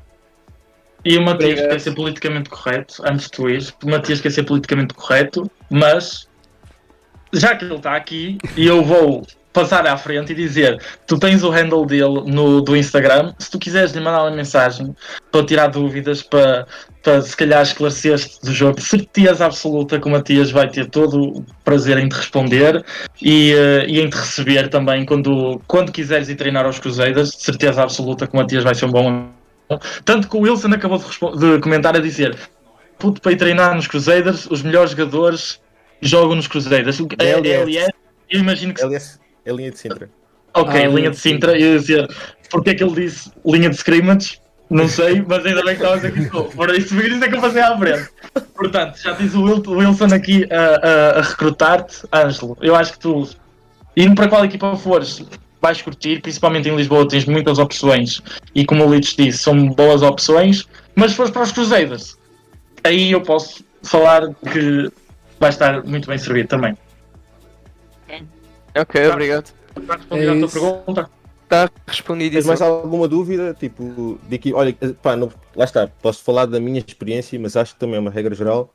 E 1.05 1.17
o 1.17 1.21
Matias 1.21 1.59
quer 1.59 1.81
ser 1.81 1.95
politicamente 1.95 2.49
correto, 2.49 3.03
antes 3.05 3.25
de 3.25 3.31
tu 3.31 3.49
ires, 3.49 3.73
o 3.83 3.89
Matias 3.89 4.21
quer 4.21 4.31
ser 4.31 4.43
politicamente 4.43 4.93
correto, 4.93 5.51
mas 5.69 6.29
já 7.33 7.55
que 7.55 7.65
ele 7.65 7.75
está 7.75 7.95
aqui, 7.95 8.37
e 8.55 8.65
eu 8.65 8.83
vou 8.83 9.25
passar 9.53 9.85
à 9.85 9.95
frente 9.95 10.31
e 10.31 10.35
dizer: 10.35 10.81
tu 11.07 11.17
tens 11.17 11.43
o 11.43 11.49
handle 11.49 11.85
dele 11.85 12.23
no, 12.25 12.59
do 12.61 12.75
Instagram. 12.75 13.33
Se 13.37 13.51
tu 13.51 13.59
quiseres 13.59 13.91
lhe 13.91 14.01
mandar 14.01 14.23
uma 14.23 14.31
mensagem 14.35 14.93
para 15.31 15.45
tirar 15.45 15.67
dúvidas, 15.67 16.23
para, 16.23 16.65
para 17.03 17.21
se 17.21 17.37
calhar 17.37 17.61
esclarecer 17.61 18.19
do 18.43 18.51
jogo, 18.51 18.81
certeza 18.81 19.45
absoluta 19.45 19.99
que 19.99 20.07
o 20.07 20.11
Matias 20.11 20.51
vai 20.51 20.67
ter 20.67 20.87
todo 20.87 21.37
o 21.37 21.45
prazer 21.63 21.97
em 21.99 22.09
te 22.09 22.15
responder 22.15 22.83
e, 23.21 23.53
uh, 23.53 23.87
e 23.87 24.01
em 24.01 24.09
te 24.09 24.17
receber 24.17 24.67
também 24.69 25.05
quando, 25.05 25.61
quando 25.67 25.91
quiseres 25.91 26.27
ir 26.27 26.35
treinar 26.35 26.65
aos 26.65 26.79
Cruzeiros. 26.79 27.35
Certeza 27.37 27.83
absoluta 27.83 28.27
que 28.27 28.33
o 28.33 28.37
Matias 28.37 28.63
vai 28.63 28.75
ser 28.75 28.85
um 28.85 28.91
bom. 28.91 29.29
Tanto 30.03 30.27
que 30.27 30.35
o 30.35 30.41
Wilson 30.41 30.73
acabou 30.73 30.99
de, 30.99 31.37
de 31.37 31.59
comentar 31.59 31.95
a 31.95 31.99
dizer: 31.99 32.35
puto, 32.97 33.21
para 33.21 33.31
ir 33.31 33.37
treinar 33.37 33.75
nos 33.75 33.87
Cruzeiros, 33.87 34.47
os 34.47 34.61
melhores 34.61 34.91
jogadores 34.91 35.61
jogam 36.07 36.35
nos 36.35 36.47
Cruzeiros. 36.47 36.99
É, 37.19 37.31
LS, 37.31 37.91
eu 38.29 38.39
imagino 38.39 38.73
que. 38.73 38.81
LS 38.81 39.19
é 39.45 39.51
linha 39.51 39.71
de 39.71 39.79
Sintra. 39.79 40.09
Ok, 40.53 40.81
ah, 40.81 40.87
linha 40.87 41.09
de 41.09 41.17
Sintra. 41.17 41.57
Eu 41.59 41.73
ia 41.73 41.79
dizer, 41.79 42.07
porque 42.49 42.71
é 42.71 42.75
que 42.75 42.83
ele 42.83 42.93
disse 42.93 43.31
linha 43.45 43.69
de 43.69 43.75
scrimmage? 43.75 44.39
Não 44.69 44.87
sei, 44.87 45.23
mas 45.27 45.45
ainda 45.45 45.63
bem 45.63 45.75
que 45.75 45.83
estavas 45.83 46.05
aqui. 46.05 46.29
Por 46.29 46.75
isso, 46.75 46.95
por 46.95 47.05
isso 47.05 47.23
é 47.23 47.27
que 47.27 47.35
eu 47.35 47.41
passei 47.41 47.61
à 47.61 47.77
frente. 47.77 48.09
Portanto, 48.55 48.97
já 48.97 49.13
tens 49.13 49.35
o 49.35 49.43
Wilson 49.43 50.05
aqui 50.05 50.47
a, 50.51 50.87
a, 50.87 51.19
a 51.19 51.21
recrutar-te, 51.21 51.97
Ângelo. 52.11 52.57
Eu 52.61 52.75
acho 52.75 52.93
que 52.93 52.99
tu, 52.99 53.29
indo 53.95 54.15
para 54.15 54.27
qual 54.27 54.45
equipa 54.45 54.75
fores, 54.75 55.23
vais 55.61 55.81
curtir, 55.81 56.21
principalmente 56.21 56.67
em 56.67 56.75
Lisboa 56.75 57.07
tens 57.07 57.25
muitas 57.25 57.57
opções 57.57 58.21
e 58.53 58.65
como 58.65 58.83
o 58.83 58.89
Leeds 58.89 59.15
disse, 59.15 59.37
são 59.37 59.69
boas 59.69 60.01
opções, 60.01 60.67
mas 60.95 61.11
se 61.11 61.17
fores 61.17 61.31
para 61.31 61.43
os 61.43 61.51
Cruzeiros, 61.51 62.17
aí 62.83 63.11
eu 63.11 63.21
posso 63.21 63.63
falar 63.81 64.27
que 64.51 64.91
vai 65.43 65.49
estar 65.49 65.83
muito 65.83 66.07
bem 66.07 66.17
servido 66.17 66.47
também. 66.47 66.77
Ok, 68.75 69.01
tá. 69.01 69.09
obrigado. 69.11 69.53
Está 69.77 69.95
respondida 69.95 70.31
é 70.31 70.35
a 70.35 70.39
tua 70.39 70.49
pergunta? 70.49 71.09
Está 71.43 71.69
respondido. 71.85 72.33
Tens 72.33 72.45
mais 72.45 72.61
alguma 72.61 73.07
dúvida? 73.09 73.53
Tipo, 73.53 74.17
de 74.23 74.37
que, 74.37 74.53
olha, 74.53 74.73
pá, 75.01 75.15
não, 75.17 75.29
lá 75.53 75.65
está, 75.65 75.87
posso 76.01 76.23
falar 76.23 76.45
da 76.45 76.59
minha 76.59 76.79
experiência, 76.79 77.37
mas 77.39 77.57
acho 77.57 77.73
que 77.73 77.79
também 77.79 77.97
é 77.97 77.99
uma 77.99 78.09
regra 78.09 78.33
geral. 78.33 78.73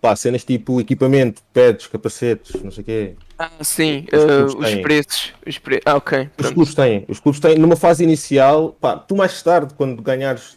Pá, 0.00 0.16
cenas 0.16 0.42
tipo 0.42 0.80
equipamento, 0.80 1.42
pads, 1.52 1.86
capacetes, 1.86 2.60
não 2.62 2.70
sei 2.70 2.82
o 2.82 2.84
quê. 2.86 3.14
Ah, 3.38 3.50
sim, 3.60 4.06
os, 4.10 4.54
uh, 4.54 4.58
os 4.58 4.74
preços. 4.76 5.34
Os 5.46 5.58
pre... 5.58 5.82
Ah, 5.84 5.96
ok. 5.96 6.30
Pronto. 6.34 6.48
Os 6.48 6.54
clubes 6.54 6.74
têm. 6.74 7.04
Os 7.06 7.20
clubes 7.20 7.40
têm, 7.40 7.58
numa 7.58 7.76
fase 7.76 8.02
inicial, 8.02 8.74
pá, 8.80 8.96
tu 8.96 9.14
mais 9.14 9.42
tarde, 9.42 9.74
quando 9.74 10.00
ganhares 10.00 10.56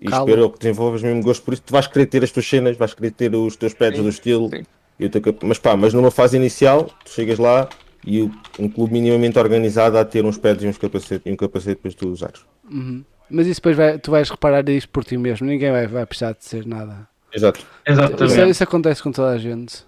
e 0.00 0.06
Calma. 0.06 0.30
espero 0.30 0.50
que 0.50 0.58
desenvolvas 0.58 1.02
mesmo 1.02 1.22
gosto 1.22 1.42
por 1.44 1.52
isso, 1.52 1.62
tu 1.62 1.72
vais 1.72 1.86
querer 1.86 2.06
ter 2.06 2.24
as 2.24 2.30
tuas 2.30 2.48
cenas, 2.48 2.76
vais 2.76 2.94
querer 2.94 3.10
ter 3.10 3.34
os 3.34 3.54
teus 3.56 3.74
pads 3.74 4.00
do 4.00 4.08
estilo. 4.08 4.48
Sim. 4.48 4.64
E 4.98 5.08
teu, 5.08 5.22
mas 5.42 5.58
pá, 5.58 5.76
mas 5.76 5.94
numa 5.94 6.10
fase 6.10 6.36
inicial, 6.36 6.90
tu 7.04 7.10
chegas 7.10 7.38
lá, 7.38 7.68
e 8.04 8.22
um 8.58 8.68
clube 8.68 8.92
minimamente 8.92 9.38
organizado 9.38 9.98
a 9.98 10.04
ter 10.04 10.24
uns 10.24 10.38
pads 10.38 10.64
e 10.64 10.66
uns 10.68 10.78
capacete, 10.78 11.28
e 11.28 11.32
um 11.32 11.36
capacete 11.36 11.80
para 11.80 11.92
tu 11.92 12.08
usares. 12.08 12.40
Uhum. 12.70 13.04
Mas 13.30 13.46
isso 13.46 13.60
depois 13.60 13.76
vai, 13.76 13.98
tu 13.98 14.10
vais 14.10 14.28
reparar 14.28 14.68
isto 14.68 14.88
por 14.88 15.04
ti 15.04 15.16
mesmo, 15.16 15.46
ninguém 15.46 15.70
vai, 15.70 15.86
vai 15.86 16.06
precisar 16.06 16.32
de 16.32 16.44
ser 16.44 16.66
nada. 16.66 17.08
Exato. 17.32 17.64
Exatamente. 17.86 18.24
Isso, 18.24 18.40
isso 18.46 18.62
acontece 18.64 19.02
com 19.02 19.12
toda 19.12 19.30
a 19.30 19.38
gente. 19.38 19.84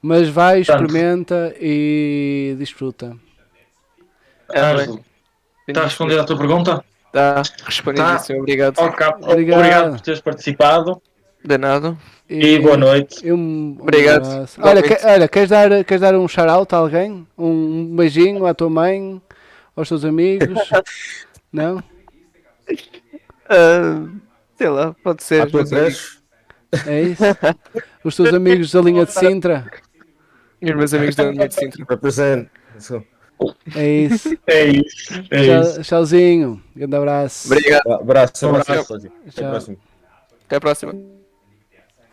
Mas 0.00 0.28
vai, 0.28 0.60
experimenta 0.60 1.54
e 1.60 2.54
desfruta. 2.58 3.16
É, 4.52 4.86
Está 5.66 5.84
respondendo 5.84 6.20
a 6.20 6.24
tua 6.24 6.38
pergunta? 6.38 6.84
Está 7.16 7.42
respondido, 7.64 8.04
tá. 8.04 8.34
obrigado. 8.34 8.78
Okay. 8.78 9.06
obrigado. 9.06 9.58
Obrigado 9.58 9.90
por 9.92 10.00
teres 10.00 10.20
participado. 10.20 11.02
De 11.42 11.56
nada. 11.56 11.96
E, 12.28 12.54
e 12.54 12.58
boa 12.58 12.76
noite. 12.76 13.26
Eu, 13.26 13.36
um, 13.36 13.78
Obrigado. 13.80 14.26
olha, 14.58 14.82
que, 14.82 15.06
olha, 15.06 15.28
queres 15.28 15.48
dar, 15.48 15.84
queres 15.84 16.00
dar 16.00 16.14
um 16.14 16.28
shout-out 16.28 16.74
a 16.74 16.78
alguém? 16.78 17.26
Um, 17.38 17.96
beijinho 17.96 18.44
à 18.46 18.52
tua 18.52 18.68
mãe, 18.68 19.22
aos 19.74 19.88
teus 19.88 20.04
amigos? 20.04 20.58
Não? 21.52 21.76
Uh, 23.48 24.10
sei 24.56 24.68
lá, 24.68 24.94
pode 25.02 25.22
ser. 25.22 25.48
É 26.86 27.02
isso? 27.02 27.22
Os 28.04 28.16
teus 28.16 28.34
amigos 28.34 28.72
da 28.72 28.82
linha 28.82 29.06
de 29.06 29.12
Sintra? 29.12 29.64
E 30.60 30.70
os 30.70 30.76
meus 30.76 30.92
amigos 30.92 31.14
da 31.14 31.30
linha 31.30 31.48
de 31.48 31.54
Sintra. 31.54 31.86
Represent. 31.88 32.48
É 33.74 33.88
isso. 33.88 34.36
É 34.46 34.64
isso. 34.66 35.12
É 35.30 35.46
Tchau, 35.46 35.60
isso. 35.60 35.82
Tchauzinho. 35.82 36.62
Grande 36.74 36.96
abraço. 36.96 37.52
Obrigado. 37.52 37.92
Abraço. 37.92 38.46
abraço. 38.46 38.72
abraço. 38.72 39.10
Até 39.28 39.44
a 39.44 39.50
próxima. 39.50 39.76
Até 40.46 40.56
a 40.56 40.60
próxima. 40.60 40.94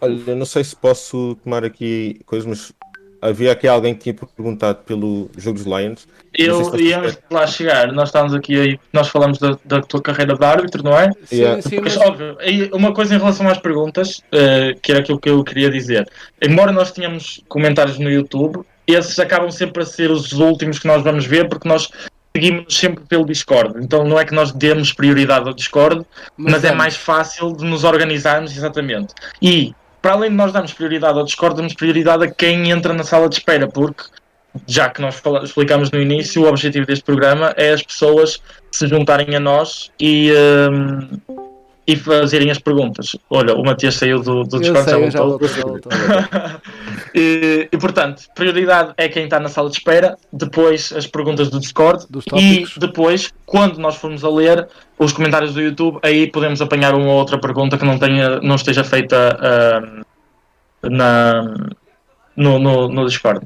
Olha, 0.01 0.35
não 0.35 0.45
sei 0.45 0.63
se 0.63 0.75
posso 0.75 1.35
tomar 1.43 1.63
aqui 1.63 2.19
coisas, 2.25 2.45
mas 2.45 2.73
havia 3.21 3.53
aqui 3.53 3.67
alguém 3.67 3.95
que 3.95 4.01
tinha 4.01 4.13
perguntado 4.13 4.79
pelo 4.83 5.29
jogo 5.37 5.57
dos 5.57 5.65
Lions. 5.65 6.07
Eu, 6.33 6.69
de 6.71 6.97
lá 7.31 7.47
chegar, 7.47 7.91
nós 7.93 8.09
estamos 8.09 8.33
aqui 8.33 8.59
aí, 8.59 8.79
nós 8.91 9.07
falamos 9.07 9.37
da, 9.39 9.57
da 9.63 9.81
tua 9.81 10.01
carreira 10.01 10.35
de 10.35 10.43
árbitro, 10.43 10.83
não 10.83 10.97
é? 10.97 11.09
Sim, 11.25 11.37
Yeah. 11.37 11.61
sim, 11.61 11.79
Mas, 11.81 11.95
mas 11.95 12.07
óbvio, 12.07 12.35
aí 12.39 12.69
uma 12.73 12.93
coisa 12.93 13.15
em 13.15 13.17
relação 13.17 13.47
às 13.47 13.57
perguntas, 13.59 14.21
eh, 14.31 14.75
que 14.81 14.91
era 14.91 14.99
aquilo 14.99 15.19
que 15.19 15.29
eu 15.29 15.41
queria 15.43 15.69
dizer. 15.69 16.05
Embora 16.41 16.71
nós 16.71 16.91
tenhamos 16.91 17.41
comentários 17.47 17.97
no 17.97 18.09
YouTube, 18.09 18.65
esses 18.87 19.17
acabam 19.19 19.49
sempre 19.51 19.83
a 19.83 19.85
ser 19.85 20.11
os 20.11 20.31
últimos 20.33 20.79
que 20.79 20.87
nós 20.87 21.03
vamos 21.03 21.25
ver, 21.25 21.47
porque 21.47 21.67
nós 21.67 21.89
seguimos 22.35 22.75
sempre 22.75 23.03
pelo 23.05 23.25
Discord. 23.25 23.75
Então 23.83 24.03
não 24.03 24.19
é 24.19 24.25
que 24.25 24.33
nós 24.33 24.51
demos 24.51 24.91
prioridade 24.91 25.47
ao 25.47 25.53
Discord, 25.53 26.05
mas, 26.35 26.63
é 26.63 26.67
vamos. 26.67 26.77
mais 26.77 26.95
fácil 26.95 27.55
de 27.55 27.63
nos 27.63 27.83
organizarmos, 27.83 28.55
exatamente. 28.55 29.13
E, 29.41 29.73
para 30.01 30.13
além 30.13 30.29
de 30.31 30.35
nós 30.35 30.51
darmos 30.51 30.73
prioridade 30.73 31.17
ao 31.17 31.23
Discord, 31.23 31.55
damos 31.55 31.73
prioridade 31.73 32.23
a 32.23 32.31
quem 32.31 32.71
entra 32.71 32.93
na 32.93 33.03
sala 33.03 33.29
de 33.29 33.35
espera, 33.35 33.67
porque, 33.67 34.03
já 34.67 34.89
que 34.89 35.01
nós 35.01 35.21
explicamos 35.43 35.91
no 35.91 36.01
início, 36.01 36.43
o 36.43 36.47
objetivo 36.47 36.85
deste 36.85 37.05
programa 37.05 37.53
é 37.55 37.71
as 37.71 37.83
pessoas 37.83 38.41
se 38.71 38.87
juntarem 38.87 39.35
a 39.35 39.39
nós 39.39 39.91
e, 39.99 40.31
hum, 40.71 41.19
e 41.85 41.95
fazerem 41.95 42.49
as 42.49 42.59
perguntas. 42.59 43.15
Olha, 43.29 43.53
o 43.55 43.63
Matias 43.63 43.95
saiu 43.95 44.21
do, 44.21 44.43
do 44.43 44.59
Discord, 44.59 44.89
sei, 44.89 45.03
já 45.03 45.09
já 45.09 45.21
voltou. 45.21 45.47
já 45.47 45.61
voltou. 45.61 45.91
E, 47.15 47.69
e, 47.71 47.77
portanto, 47.77 48.23
prioridade 48.33 48.91
é 48.97 49.07
quem 49.07 49.25
está 49.25 49.39
na 49.39 49.47
sala 49.47 49.69
de 49.69 49.77
espera, 49.77 50.17
depois 50.31 50.91
as 50.91 51.05
perguntas 51.05 51.47
do 51.47 51.59
Discord 51.59 52.07
e 52.35 52.65
depois, 52.79 53.31
quando 53.45 53.77
nós 53.77 53.97
formos 53.97 54.23
a 54.23 54.29
ler 54.29 54.67
os 54.97 55.13
comentários 55.13 55.53
do 55.53 55.61
YouTube, 55.61 55.99
aí 56.01 56.25
podemos 56.25 56.59
apanhar 56.59 56.95
uma 56.95 57.05
ou 57.05 57.19
outra 57.19 57.37
pergunta 57.37 57.77
que 57.77 57.85
não, 57.85 57.99
tenha, 57.99 58.39
não 58.39 58.55
esteja 58.55 58.83
feita 58.83 59.37
ah, 59.39 60.01
na, 60.89 61.53
no, 62.35 62.57
no, 62.57 62.87
no 62.87 63.05
Discord. 63.05 63.45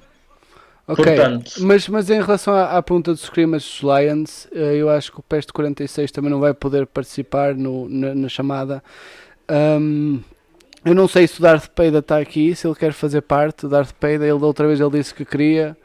Ok, 0.87 1.03
Portanto- 1.03 1.51
mas, 1.59 1.87
mas 1.89 2.09
em 2.09 2.21
relação 2.21 2.53
à, 2.53 2.77
à 2.77 2.81
pergunta 2.81 3.11
dos 3.11 3.23
scrimmage 3.23 3.65
dos 3.65 3.81
Lions, 3.81 4.47
eh, 4.53 4.75
eu 4.77 4.89
acho 4.89 5.11
que 5.11 5.19
o 5.19 5.23
Peste 5.23 5.51
46 5.51 6.11
também 6.11 6.31
não 6.31 6.39
vai 6.39 6.53
poder 6.53 6.87
participar 6.87 7.53
no, 7.55 7.89
na, 7.89 8.15
na 8.15 8.29
chamada. 8.29 8.81
Ahm, 9.49 10.19
eu 10.85 10.95
não 10.95 11.05
sei 11.07 11.27
se 11.27 11.39
o 11.39 11.41
Darth 11.41 11.69
Vader 11.75 11.95
está 11.99 12.17
aqui, 12.19 12.55
se 12.55 12.65
ele 12.65 12.75
quer 12.75 12.93
fazer 12.93 13.21
parte. 13.21 13.65
O 13.65 13.69
Darth 13.69 13.91
Vader, 13.99 14.21
ele 14.29 14.39
da 14.39 14.45
outra 14.47 14.65
vez 14.65 14.79
ele 14.79 14.91
disse 14.91 15.13
que 15.13 15.25
queria 15.25 15.75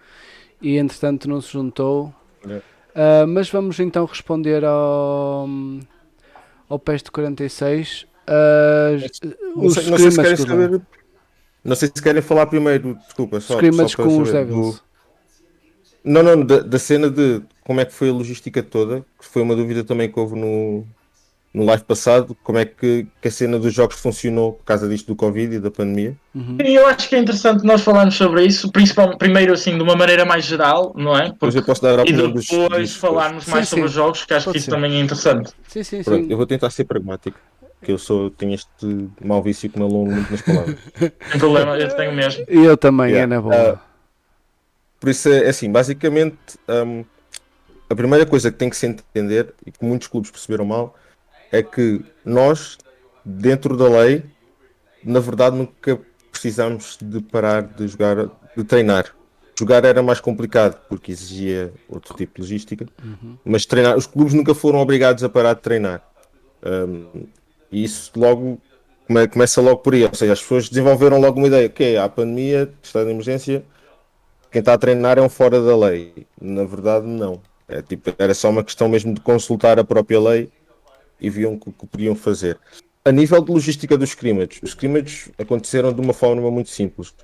e 0.61 0.76
entretanto 0.78 1.28
não 1.28 1.40
se 1.40 1.53
juntou. 1.53 2.14
É. 2.48 2.61
Ah, 2.94 3.26
mas 3.26 3.50
vamos 3.50 3.80
então 3.80 4.05
responder 4.05 4.64
ao, 4.64 5.48
ao 6.68 6.78
Peste 6.78 7.11
46. 7.11 8.07
Ah, 8.26 8.90
Não 9.57 9.64
os 9.66 9.74
sei, 9.74 9.90
não 9.90 9.98
sei 9.98 10.11
se 10.12 10.22
querem 10.22 10.34
os-. 10.76 10.80
Não 11.64 11.76
sei 11.76 11.90
se 11.92 12.00
querem 12.03 12.22
falar 12.22 12.46
primeiro, 12.46 12.96
desculpa, 13.07 13.40
só, 13.40 13.55
só 13.55 14.03
com 14.03 14.18
os 14.20 14.30
Devils. 14.32 14.76
do- 14.76 14.91
Não, 16.05 16.22
não, 16.22 16.44
da, 16.44 16.61
da 16.61 16.78
cena 16.78 17.09
de 17.11 17.42
como 17.64 17.80
é 17.80 17.84
que 17.84 17.92
foi 17.92 18.11
a 18.11 18.12
logística 18.12 18.62
toda, 18.62 19.00
que 19.18 19.24
foi 19.26 19.42
uma 19.42 19.55
dúvida 19.55 19.84
também 19.84 20.11
que 20.11 20.18
houve 20.18 20.34
no, 20.38 20.84
no 21.55 21.64
live 21.64 21.84
passado, 21.84 22.36
como 22.42 22.59
é 22.59 22.64
que, 22.64 23.07
que 23.20 23.28
a 23.28 23.30
cena 23.30 23.59
dos 23.59 23.72
jogos 23.72 24.00
funcionou 24.00 24.55
por 24.55 24.64
causa 24.64 24.88
disto 24.88 25.07
do 25.09 25.16
Covid 25.16 25.55
e 25.57 25.61
da 25.61 25.70
pandemia. 25.70 26.16
Uhum. 26.34 26.57
E 26.64 26.74
eu 26.74 26.86
acho 26.86 27.09
que 27.09 27.14
é 27.14 27.18
interessante 27.20 27.64
nós 27.64 27.82
falarmos 27.82 28.16
sobre 28.16 28.44
isso, 28.44 28.70
principalmente 28.72 29.18
primeiro 29.18 29.53
assim, 29.53 29.76
de 29.76 29.82
uma 29.82 29.94
maneira 29.94 30.24
mais 30.24 30.44
geral, 30.44 30.92
não 30.96 31.16
é? 31.16 31.30
Depois 31.30 31.55
Porque, 31.55 31.59
eu 31.59 31.62
posso 31.64 31.82
dar 31.82 31.98
a 31.98 32.03
e 32.03 32.03
opinião 32.03 32.30
dos, 32.32 32.46
depois 32.46 32.90
dos- 32.90 32.96
falarmos 32.96 33.46
mais 33.46 33.68
Sim, 33.68 33.70
sobre 33.70 33.82
sim. 33.82 33.86
os 33.86 33.92
jogos, 33.92 34.24
que 34.24 34.34
acho 34.34 34.44
Pode 34.46 34.55
que 34.55 34.59
isso 34.59 34.64
ser. 34.66 34.70
também 34.70 34.96
é 34.96 35.00
interessante. 35.00 35.53
Sim, 35.68 35.82
sim, 35.84 36.03
Pronto, 36.03 36.24
sim. 36.24 36.30
eu 36.30 36.36
vou 36.36 36.46
tentar 36.46 36.70
ser 36.70 36.84
pragmático, 36.84 37.38
que 37.84 37.92
eu 37.92 37.98
sou, 37.98 38.30
tenho 38.30 38.55
este 38.55 39.11
mau 39.22 39.42
vício 39.42 39.70
que 39.70 39.78
me 39.78 39.84
alongo 39.84 40.11
muito 40.12 40.30
nas 40.30 40.42
palavras. 40.42 40.78
Sem 41.30 41.38
problema, 41.38 41.76
eu 41.78 41.94
tenho 41.96 42.12
mesmo. 42.12 42.44
E 42.48 42.59
eu 42.64 42.76
também, 42.76 43.11
Yeah. 43.11 43.24
é 43.24 43.26
na 43.26 43.40
boa. 43.40 43.91
Por 45.03 45.09
isso 45.11 45.28
é 45.28 45.46
é 45.46 45.48
assim, 45.48 45.68
basicamente 45.68 46.38
hum, 46.68 47.05
a 47.90 47.94
primeira 47.96 48.24
coisa 48.24 48.53
que 48.53 48.57
tem 48.57 48.70
que 48.70 48.76
se 48.76 48.86
entender 48.86 49.53
e 49.66 49.72
que 49.72 49.84
muitos 49.84 50.07
clubes 50.07 50.30
perceberam 50.30 50.64
mal 50.64 50.94
é 51.50 51.61
que 51.61 52.00
nós, 52.24 52.78
dentro 53.24 53.76
da 53.76 53.88
lei, 53.88 54.22
na 55.03 55.18
verdade 55.18 55.57
nunca 55.57 55.98
precisamos 56.30 56.96
de 57.03 57.20
parar 57.20 57.62
de 57.62 57.88
jogar, 57.88 58.30
de 58.57 58.62
treinar. 58.64 59.12
Jogar 59.59 59.84
era 59.84 60.05
mais 60.05 60.20
complicado 60.20 60.80
porque 60.88 61.11
exigia 61.11 61.72
outro 61.88 62.14
tipo 62.14 62.36
de 62.36 62.42
logística, 62.42 62.86
mas 63.44 63.66
treinar, 63.66 63.96
os 63.96 64.07
clubes 64.07 64.34
nunca 64.34 64.55
foram 64.55 64.78
obrigados 64.78 65.24
a 65.24 65.28
parar 65.28 65.55
de 65.55 65.62
treinar. 65.62 66.00
Hum, 66.64 67.26
e 67.72 67.82
isso 67.82 68.12
logo 68.14 68.61
come- 69.09 69.26
começa 69.26 69.61
logo 69.61 69.78
por 69.78 69.94
aí, 69.94 70.05
ou 70.05 70.14
seja, 70.14 70.32
as 70.32 70.40
pessoas 70.40 70.68
desenvolveram 70.68 71.20
logo 71.20 71.38
uma 71.38 71.48
ideia, 71.48 71.68
que 71.68 71.82
é 71.82 71.98
a 71.98 72.09
pandemia, 72.09 72.72
estado 72.80 73.07
de 73.07 73.11
emergência, 73.12 73.64
quem 74.53 74.61
está 74.61 74.74
a 74.74 74.78
treinar 74.78 75.18
é 75.18 75.22
um 75.22 75.30
fora 75.30 75.61
da 75.61 75.74
lei. 75.74 76.26
Na 76.38 76.64
verdade, 76.64 77.07
não. 77.07 77.40
É, 77.66 77.80
tipo, 77.80 78.14
era 78.18 78.34
só 78.34 78.50
uma 78.50 78.62
questão 78.62 78.86
mesmo 78.86 79.14
de 79.14 79.20
consultar 79.20 79.78
a 79.78 79.84
própria 79.84 80.20
lei 80.20 80.50
e 81.18 81.30
viam 81.30 81.55
o 81.55 81.59
que, 81.59 81.72
que 81.72 81.86
podiam 81.86 82.14
fazer. 82.14 82.59
A 83.03 83.11
nível 83.11 83.42
de 83.42 83.50
logística 83.50 83.96
dos 83.96 84.11
scrimmages, 84.11 84.61
os 84.62 84.70
scrimmages 84.70 85.30
aconteceram 85.38 85.92
de 85.92 86.00
uma 86.00 86.12
forma 86.12 86.50
muito 86.50 86.68
simples. 86.68 87.14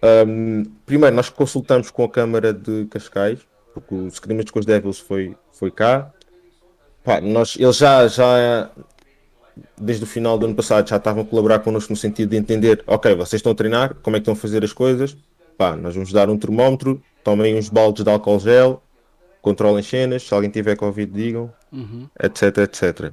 Ahm, 0.00 0.62
primeiro, 0.86 1.16
nós 1.16 1.28
consultamos 1.28 1.90
com 1.90 2.04
a 2.04 2.08
Câmara 2.08 2.52
de 2.52 2.86
Cascais, 2.86 3.40
porque 3.74 3.94
o 3.94 4.06
scrimmage 4.08 4.52
com 4.52 4.60
os 4.60 4.66
Devils 4.66 5.00
foi, 5.00 5.36
foi 5.52 5.72
cá. 5.72 6.12
Pá, 7.02 7.20
nós, 7.20 7.56
eles 7.58 7.76
já, 7.76 8.06
já, 8.06 8.70
desde 9.76 10.04
o 10.04 10.06
final 10.06 10.38
do 10.38 10.46
ano 10.46 10.54
passado, 10.54 10.88
já 10.88 10.96
estavam 10.96 11.24
a 11.24 11.26
colaborar 11.26 11.58
connosco 11.58 11.92
no 11.92 11.96
sentido 11.96 12.30
de 12.30 12.36
entender, 12.36 12.84
ok, 12.86 13.14
vocês 13.16 13.40
estão 13.40 13.50
a 13.52 13.54
treinar, 13.54 13.96
como 13.96 14.16
é 14.16 14.20
que 14.20 14.22
estão 14.22 14.34
a 14.34 14.36
fazer 14.36 14.62
as 14.62 14.72
coisas? 14.72 15.16
Pá, 15.58 15.76
nós 15.76 15.94
vamos 15.94 16.12
dar 16.12 16.30
um 16.30 16.38
termómetro, 16.38 17.02
tomem 17.24 17.56
uns 17.58 17.68
baldes 17.68 18.04
de 18.04 18.10
álcool 18.10 18.38
gel, 18.38 18.80
controlem 19.42 19.82
cenas, 19.82 20.22
se 20.22 20.32
alguém 20.32 20.48
tiver 20.50 20.76
Covid 20.76 21.12
digam, 21.12 21.52
Uhum. 21.70 22.08
etc, 22.18 22.58
etc. 22.58 23.12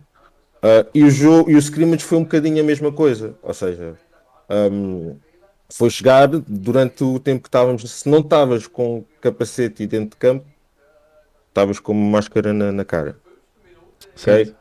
Ah, 0.62 0.86
e 0.94 1.04
o 1.04 1.10
jogo 1.10 1.50
e 1.52 1.56
o 1.56 1.60
scrimmage 1.60 2.04
foi 2.04 2.18
um 2.20 2.24
bocadinho 2.24 2.62
a 2.62 2.66
mesma 2.66 2.92
coisa, 2.92 3.36
ou 3.44 3.54
seja, 3.54 3.96
ahm, 4.48 5.16
foi 5.70 5.90
chegar 5.90 6.28
durante 6.28 7.04
o 7.04 7.20
tempo 7.20 7.42
que 7.42 7.48
estávamos, 7.50 7.90
se 7.92 8.08
não 8.08 8.20
estavas 8.20 8.68
com 8.68 9.04
capacete 9.20 9.84
e 9.84 9.88
dentro 9.88 10.12
de 10.12 10.18
campo, 10.18 10.46
estavas 11.50 11.80
com 11.80 11.92
uma 11.94 12.12
máscara 12.12 12.54
na, 12.54 12.72
na 12.72 12.86
cara. 12.86 13.18
Ok? 14.22 14.54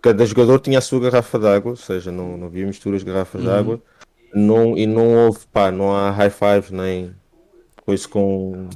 Cada 0.00 0.24
jogador 0.26 0.58
tinha 0.60 0.78
a 0.78 0.80
sua 0.80 1.00
garrafa 1.00 1.38
de 1.38 1.46
água, 1.46 1.70
ou 1.72 1.76
seja, 1.76 2.10
não, 2.10 2.36
não 2.36 2.46
havia 2.46 2.66
misturas 2.66 3.00
de 3.04 3.06
garrafas 3.06 3.42
de 3.42 3.48
água, 3.50 3.80
não, 4.34 4.76
e 4.76 4.86
não 4.86 5.14
houve, 5.26 5.40
pá, 5.52 5.70
não 5.70 5.94
há 5.94 6.10
high 6.10 6.30
five 6.30 6.74
nem 6.74 7.14
coisa 7.84 8.06
com, 8.08 8.68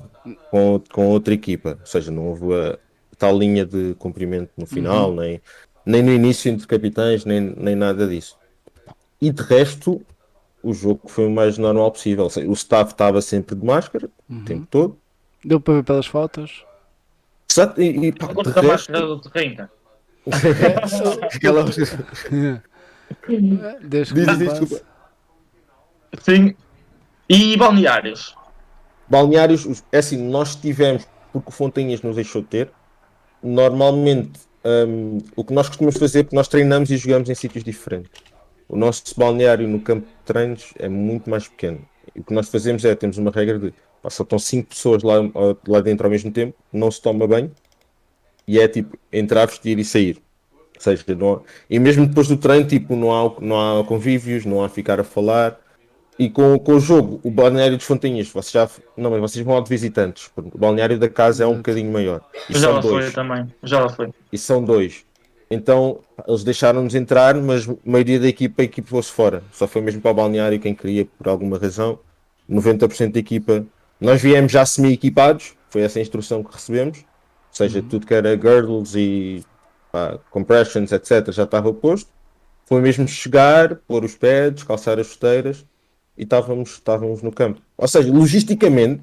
com, 0.50 0.82
com 0.92 1.06
outra 1.08 1.32
equipa, 1.34 1.76
ou 1.80 1.86
seja, 1.86 2.10
não 2.10 2.28
houve 2.28 2.52
a 2.54 2.78
tal 3.16 3.38
linha 3.38 3.64
de 3.64 3.94
cumprimento 3.98 4.50
no 4.56 4.66
final, 4.66 5.14
nem, 5.14 5.40
nem 5.84 6.02
no 6.02 6.12
início 6.12 6.50
entre 6.50 6.66
capitães, 6.66 7.24
nem, 7.24 7.40
nem 7.40 7.74
nada 7.76 8.06
disso. 8.06 8.36
E 9.20 9.30
de 9.30 9.42
resto, 9.42 10.02
o 10.62 10.74
jogo 10.74 11.02
foi 11.08 11.26
o 11.26 11.30
mais 11.30 11.56
normal 11.56 11.90
possível. 11.92 12.24
Ou 12.24 12.30
seja, 12.30 12.48
o 12.48 12.52
staff 12.52 12.92
estava 12.92 13.22
sempre 13.22 13.54
de 13.54 13.64
máscara 13.64 14.10
o 14.28 14.44
tempo 14.44 14.66
todo. 14.70 14.98
Deu 15.44 15.60
para 15.60 15.74
ver 15.74 15.84
pelas 15.84 16.06
fotos. 16.06 16.64
Exato, 17.50 17.80
E, 17.80 18.08
e 18.08 18.12
pá, 18.12 18.26
de 18.32 18.40
está 18.48 18.60
resto, 18.60 18.92
mais 18.92 19.06
do 19.06 19.20
terreno. 19.20 19.70
aquela- 21.32 21.64
Diz, 23.82 24.10
não 24.12 24.16
diz, 24.16 24.26
passe. 24.48 24.60
desculpa. 24.60 24.95
Sim. 26.22 26.54
E 27.28 27.56
balneários? 27.56 28.34
Balneários, 29.08 29.64
os- 29.64 29.84
é 29.92 29.98
assim, 29.98 30.16
nós 30.16 30.56
tivemos, 30.56 31.06
porque 31.32 31.48
o 31.48 31.52
Fontanhas 31.52 32.02
nos 32.02 32.16
deixou 32.16 32.42
de 32.42 32.48
ter, 32.48 32.70
normalmente 33.42 34.40
hum, 34.64 35.18
o 35.36 35.44
que 35.44 35.52
nós 35.52 35.68
costumamos 35.68 35.96
fazer 35.98 36.20
é 36.20 36.24
que 36.24 36.34
nós 36.34 36.48
treinamos 36.48 36.90
e 36.90 36.96
jogamos 36.96 37.28
em 37.30 37.34
sítios 37.34 37.62
diferentes. 37.62 38.10
O 38.68 38.76
nosso 38.76 39.04
balneário 39.16 39.68
no 39.68 39.80
campo 39.80 40.06
de 40.06 40.14
treinos 40.24 40.72
é 40.78 40.88
muito 40.88 41.30
mais 41.30 41.46
pequeno. 41.46 41.80
E 42.14 42.20
o 42.20 42.24
que 42.24 42.34
nós 42.34 42.48
fazemos 42.48 42.84
é, 42.84 42.94
temos 42.96 43.16
uma 43.18 43.30
regra 43.30 43.58
de, 43.58 43.72
pá, 44.02 44.10
só 44.10 44.24
estão 44.24 44.38
5 44.38 44.70
pessoas 44.70 45.02
lá, 45.04 45.14
lá 45.68 45.80
dentro 45.80 46.06
ao 46.06 46.10
mesmo 46.10 46.32
tempo, 46.32 46.54
não 46.72 46.90
se 46.90 47.00
toma 47.00 47.26
banho, 47.28 47.52
e 48.46 48.58
é 48.58 48.66
tipo, 48.68 48.96
entrar, 49.12 49.46
vestir 49.46 49.78
e 49.78 49.84
sair. 49.84 50.18
Ou 50.74 50.80
seja, 50.80 51.04
não 51.16 51.42
e 51.70 51.78
mesmo 51.78 52.06
depois 52.06 52.28
do 52.28 52.36
treino, 52.36 52.66
tipo, 52.66 52.94
não 52.96 53.12
há, 53.14 53.40
não 53.40 53.80
há 53.80 53.84
convívios, 53.84 54.44
não 54.44 54.62
há 54.62 54.68
ficar 54.68 55.00
a 55.00 55.04
falar. 55.04 55.58
E 56.18 56.30
com, 56.30 56.58
com 56.58 56.72
o 56.72 56.80
jogo, 56.80 57.20
o 57.22 57.30
balneário 57.30 57.76
dos 57.76 57.84
Fontinhas, 57.86 58.28
vocês 58.28 58.50
já. 58.52 58.68
Não, 58.96 59.10
mas 59.10 59.20
vocês 59.20 59.44
vão 59.44 59.54
ao 59.54 59.62
de 59.62 59.68
visitantes. 59.68 60.30
porque 60.34 60.50
O 60.54 60.58
balneário 60.58 60.98
da 60.98 61.08
casa 61.08 61.44
é 61.44 61.46
um 61.46 61.56
bocadinho 61.56 61.92
maior. 61.92 62.22
E 62.48 62.54
Já 62.54 62.60
são 62.60 62.72
lá 62.72 62.82
foi 62.82 62.90
dois. 62.90 63.12
também. 63.12 63.54
Já 63.62 63.80
lá 63.80 63.88
foi. 63.90 64.10
E 64.32 64.38
são 64.38 64.64
dois. 64.64 65.04
Então 65.50 66.00
eles 66.26 66.42
deixaram-nos 66.42 66.94
entrar, 66.94 67.34
mas 67.36 67.68
a 67.68 67.74
maioria 67.84 68.18
da 68.18 68.28
equipa, 68.28 68.62
a 68.62 68.64
equipa 68.64 68.88
fosse 68.88 69.12
fora. 69.12 69.42
Só 69.52 69.68
foi 69.68 69.82
mesmo 69.82 70.00
para 70.00 70.10
o 70.10 70.14
balneário 70.14 70.58
quem 70.58 70.74
queria, 70.74 71.04
por 71.18 71.28
alguma 71.28 71.58
razão. 71.58 71.98
90% 72.50 73.12
da 73.12 73.18
equipa. 73.20 73.64
Nós 74.00 74.20
viemos 74.20 74.50
já 74.52 74.64
semi-equipados, 74.64 75.54
foi 75.68 75.82
essa 75.82 75.98
a 75.98 76.02
instrução 76.02 76.42
que 76.42 76.52
recebemos. 76.52 76.98
Ou 76.98 77.04
seja, 77.50 77.82
tudo 77.82 78.06
que 78.06 78.14
era 78.14 78.30
girdles 78.30 78.94
e 78.94 79.44
pá, 79.92 80.18
compressions, 80.30 80.92
etc., 80.92 81.30
já 81.30 81.44
estava 81.44 81.72
posto. 81.74 82.10
Foi 82.64 82.80
mesmo 82.80 83.06
chegar, 83.06 83.76
pôr 83.86 84.04
os 84.04 84.14
pads, 84.14 84.64
calçar 84.64 84.98
as 84.98 85.06
chuteiras 85.08 85.64
e 86.16 86.22
estávamos, 86.24 86.70
estávamos 86.70 87.22
no 87.22 87.30
campo. 87.32 87.60
Ou 87.76 87.86
seja, 87.88 88.12
logisticamente 88.12 89.02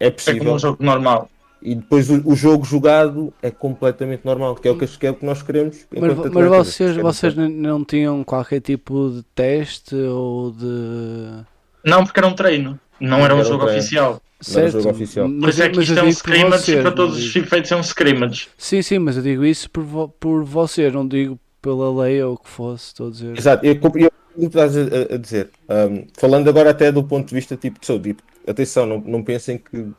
é 0.00 0.06
É 0.06 0.10
possível. 0.10 0.38
como 0.40 0.54
um 0.54 0.58
jogo 0.58 0.82
normal. 0.84 1.30
E 1.60 1.74
depois 1.74 2.08
o, 2.08 2.22
o 2.24 2.36
jogo 2.36 2.64
jogado 2.64 3.32
é 3.42 3.50
completamente 3.50 4.24
normal, 4.24 4.54
que 4.54 4.68
é 4.68 4.70
o 4.70 4.78
que, 4.78 4.86
que, 4.86 5.06
é 5.06 5.10
o 5.10 5.14
que 5.14 5.26
nós 5.26 5.42
queremos. 5.42 5.86
Mas, 5.90 6.14
mas 6.32 6.48
vocês, 6.48 6.96
É 6.96 7.02
vocês 7.02 7.34
não 7.34 7.84
tinham 7.84 8.22
qualquer 8.22 8.60
tipo 8.60 9.10
de 9.10 9.22
teste 9.34 9.94
ou 9.96 10.52
de. 10.52 11.44
Não, 11.84 12.04
porque 12.04 12.20
era 12.20 12.28
um 12.28 12.34
treino. 12.34 12.78
Não 13.00 13.18
Não 13.18 13.24
era 13.24 13.34
um 13.34 13.38
era 13.38 13.46
um 13.46 13.50
jogo 13.50 13.64
treino. 13.64 13.80
oficial. 13.80 14.22
Certo, 14.40 14.72
jogo 14.78 14.90
oficial. 14.90 15.28
Mas, 15.28 15.54
isso 15.54 15.62
é 15.64 15.68
que 15.68 15.76
mas 15.78 15.88
isto 15.88 15.98
é 15.98 16.02
um 16.04 16.08
scrimmage 16.08 16.62
vocês, 16.62 16.78
e 16.78 16.82
para 16.82 16.92
todos 16.92 17.16
os 17.18 17.34
efeitos 17.34 17.72
é 17.72 17.76
um 17.76 17.80
scrimmage. 17.80 18.48
Sim, 18.56 18.82
sim, 18.82 18.98
mas 19.00 19.16
eu 19.16 19.22
digo 19.24 19.44
isso 19.44 19.68
por, 19.68 19.82
vo- 19.82 20.08
por 20.08 20.44
vocês, 20.44 20.92
não 20.92 21.08
digo 21.08 21.36
pela 21.60 22.04
lei 22.04 22.22
ou 22.22 22.34
o 22.34 22.38
que 22.38 22.48
fosse, 22.48 22.86
estou 22.86 23.08
a 23.08 23.10
dizer. 23.10 23.36
Exato, 23.36 23.66
eu, 23.66 23.74
eu, 23.96 24.12
eu, 24.40 24.46
o 24.48 24.50
que 24.50 24.56
estás 24.58 24.76
a, 24.76 25.14
a- 25.14 25.18
dizer. 25.18 25.50
Um, 25.68 26.06
falando 26.18 26.48
agora 26.48 26.70
até 26.70 26.92
do 26.92 27.04
ponto 27.06 27.28
de 27.28 27.34
vista 27.34 27.56
tipo 27.56 27.80
de 27.80 27.86
saúde, 27.86 28.14
tipo, 28.14 28.22
atenção, 28.46 28.86
não, 28.86 29.00
não 29.00 29.24
pensem 29.24 29.58
que 29.58 29.92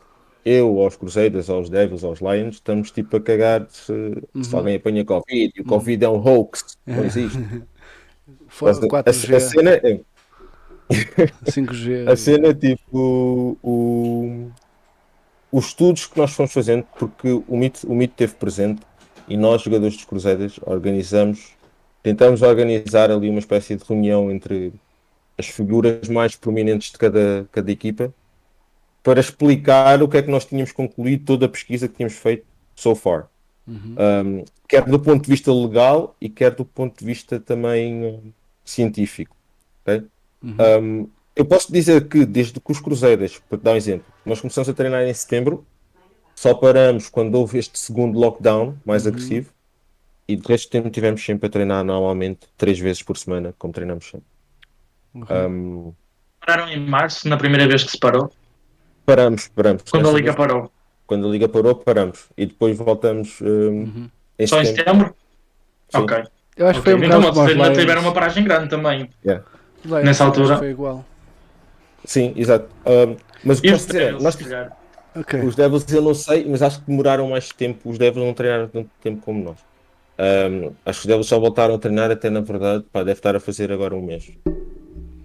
eu, 0.46 0.80
aos 0.82 0.96
Cruzeiros, 0.98 1.50
aos 1.50 1.70
Devils, 1.70 2.04
aos 2.04 2.20
Lions, 2.22 2.56
estamos 2.56 2.92
tipo 2.92 3.18
a 3.18 3.22
cagar 3.22 3.68
se, 3.70 3.94
se 4.42 4.56
Uhum. 4.56 4.58
alguém 4.58 4.76
apanha 4.78 5.06
Covid 5.06 5.54
e 5.56 5.62
o 5.62 5.66
Covid 5.66 6.04
é 6.06 6.10
um 6.10 6.18
hoax, 6.26 6.78
não 6.94 7.04
existe. 7.06 7.44
Foi 8.48 8.72
Mas 8.72 8.80
a, 9.06 9.10
a 9.10 9.14
4G, 9.14 9.40
cena 9.40 9.72
é, 9.72 10.02
5G. 11.46 11.86
a 12.06 12.16
cena 12.16 12.48
é 12.50 12.54
tipo 12.54 13.58
o, 13.62 14.52
os 15.52 15.68
estudos 15.68 16.06
que 16.08 16.18
nós 16.18 16.32
fomos 16.32 16.52
fazendo, 16.54 16.86
porque 16.98 17.30
o 17.48 17.58
mito, 17.58 17.88
o 17.88 17.96
mito 17.96 18.16
teve 18.16 18.36
presente 18.36 18.82
e 19.28 19.38
nós, 19.38 19.62
jogadores 19.62 19.96
dos 19.96 20.06
Cruzeiros, 20.06 20.60
organizamos, 20.66 21.58
tentamos 22.02 22.41
organizar 22.41 23.12
ali 23.12 23.30
uma 23.30 23.39
espécie 23.39 23.76
de 23.76 23.84
reunião 23.84 24.32
entre 24.32 24.74
as 25.38 25.47
figuras 25.47 26.08
mais 26.10 26.36
prominentes 26.36 26.91
de 26.91 26.97
cada, 26.97 27.47
cada 27.52 27.72
equipa 27.72 28.14
para 29.02 29.20
explicar 29.20 30.02
o 30.04 30.08
que 30.08 30.18
é 30.18 30.22
que 30.22 30.30
nós 30.30 30.45
tínhamos 30.45 30.72
concluído 30.72 31.26
toda 31.26 31.45
a 31.45 31.50
pesquisa 31.50 31.88
que 31.88 31.95
tínhamos 31.95 32.16
feito 32.18 32.45
so 32.76 32.93
far. 32.93 33.28
Uhum. 33.68 33.95
Um, 33.97 34.45
quer 34.68 34.84
do 34.84 35.00
ponto 35.00 35.24
de 35.24 35.30
vista 35.30 35.54
legal 35.54 36.16
e 36.20 36.28
quer 36.28 36.52
do 36.52 36.66
ponto 36.66 37.00
de 37.00 37.06
vista 37.06 37.39
também 37.39 38.34
científico. 38.66 39.36
ok? 39.86 40.04
Uhum. 40.43 40.56
Um, 40.82 41.10
eu 41.36 41.45
posso 41.45 41.72
dizer 41.72 42.08
que 42.08 42.26
desde 42.26 42.60
que 42.60 42.72
os 42.72 42.80
Cruzeiros, 42.82 43.39
para 43.47 43.58
te 43.58 43.62
dar 43.62 43.72
um 43.72 43.78
exemplo, 43.78 44.06
nós 44.26 44.41
começamos 44.41 44.68
a 44.68 44.74
treinar 44.74 45.04
em 45.08 45.14
setembro, 45.14 45.66
só 46.36 46.54
paramos 46.54 47.08
quando 47.10 47.36
houve 47.36 47.58
este 47.58 47.80
segundo 47.80 48.20
lockdown 48.20 48.76
mais 48.86 49.06
Uhum. 49.06 49.12
agressivo 49.12 49.52
e 50.32 50.36
de 50.36 50.47
resto 50.47 50.69
tempo 50.69 50.89
tivemos 50.89 51.23
sempre 51.23 51.47
a 51.47 51.49
treinar 51.49 51.84
normalmente 51.84 52.41
três 52.57 52.77
vezes 52.80 53.01
por 53.01 53.17
semana, 53.17 53.53
como 53.57 53.73
treinamos 53.73 54.05
sempre. 54.09 54.27
Ok. 55.15 55.36
Um, 55.36 55.93
Pararam 56.45 56.69
em 56.69 56.80
março, 56.80 57.27
na 57.27 57.36
primeira 57.38 57.67
vez 57.67 57.84
que 57.84 57.91
se 57.91 57.97
parou, 57.97 58.32
paramos, 59.05 59.47
paramos. 59.49 59.84
quando 59.89 60.07
a 60.07 60.11
liga 60.13 60.32
vez, 60.32 60.36
parou. 60.36 60.71
quando 61.07 61.27
a 61.27 61.32
liga 61.32 61.49
parou, 61.49 61.75
paramos 61.75 62.27
e 62.38 62.45
depois 62.45 62.77
voltamos 62.77 63.41
um, 63.41 63.45
Uhum. 63.47 64.09
em 64.38 64.47
Só 64.47 64.61
em 64.61 64.65
setembro. 64.65 65.15
Sim. 65.89 65.97
Ok. 65.97 66.23
Eu 66.55 66.67
acho 66.67 66.82
que 66.82 66.89
Ok. 66.89 66.93
foi 66.93 66.93
um 66.95 67.03
Então 67.05 67.21
vocês 67.34 67.59
ainda 67.59 67.73
tiveram 67.80 68.01
uma 68.01 68.13
paragem 68.13 68.43
grande 68.43 68.69
também. 68.69 69.09
Yeah. 69.25 69.43
Lions, 69.84 70.03
nessa 70.03 70.23
que 70.23 70.27
altura. 70.39 70.57
Foi 70.57 70.69
igual. 70.69 71.05
Sim, 72.05 72.34
exato. 72.36 72.69
Um, 72.86 73.15
mas 73.43 73.59
o 73.59 73.61
que 73.61 73.71
posso 73.71 73.82
os 73.82 73.88
dizer 73.88 74.01
é, 74.01 74.05
Devils, 74.05 74.23
nós 74.23 74.36
se 74.36 74.43
calhar? 74.43 74.77
Ok. 75.15 75.39
Os 75.41 75.55
Devils 75.55 75.91
eu 75.91 76.01
não 76.01 76.13
sei, 76.13 76.45
mas 76.47 76.61
acho 76.61 76.80
que 76.80 76.86
demoraram 76.88 77.30
mais 77.30 77.49
tempo. 77.49 77.89
Os 77.89 77.97
Devils 77.97 78.23
não 78.25 78.34
treinaram 78.34 78.67
tanto 78.67 78.89
tempo 79.01 79.21
como 79.23 79.43
nós. 79.43 79.57
Ahm, 80.22 80.74
acho 80.86 80.99
que 80.99 81.03
os 81.03 81.05
Devils 81.05 81.28
só 81.28 81.39
voltaram 81.39 81.76
a 81.76 81.80
treinar 81.80 82.11
até 82.11 82.30
na 82.30 82.41
verdade, 82.41 82.84
pá, 82.91 82.99
deve 82.99 83.13
estar 83.20 83.36
a 83.38 83.39
fazer 83.39 83.72
agora 83.72 83.95
um 83.95 84.01
mês. 84.01 84.30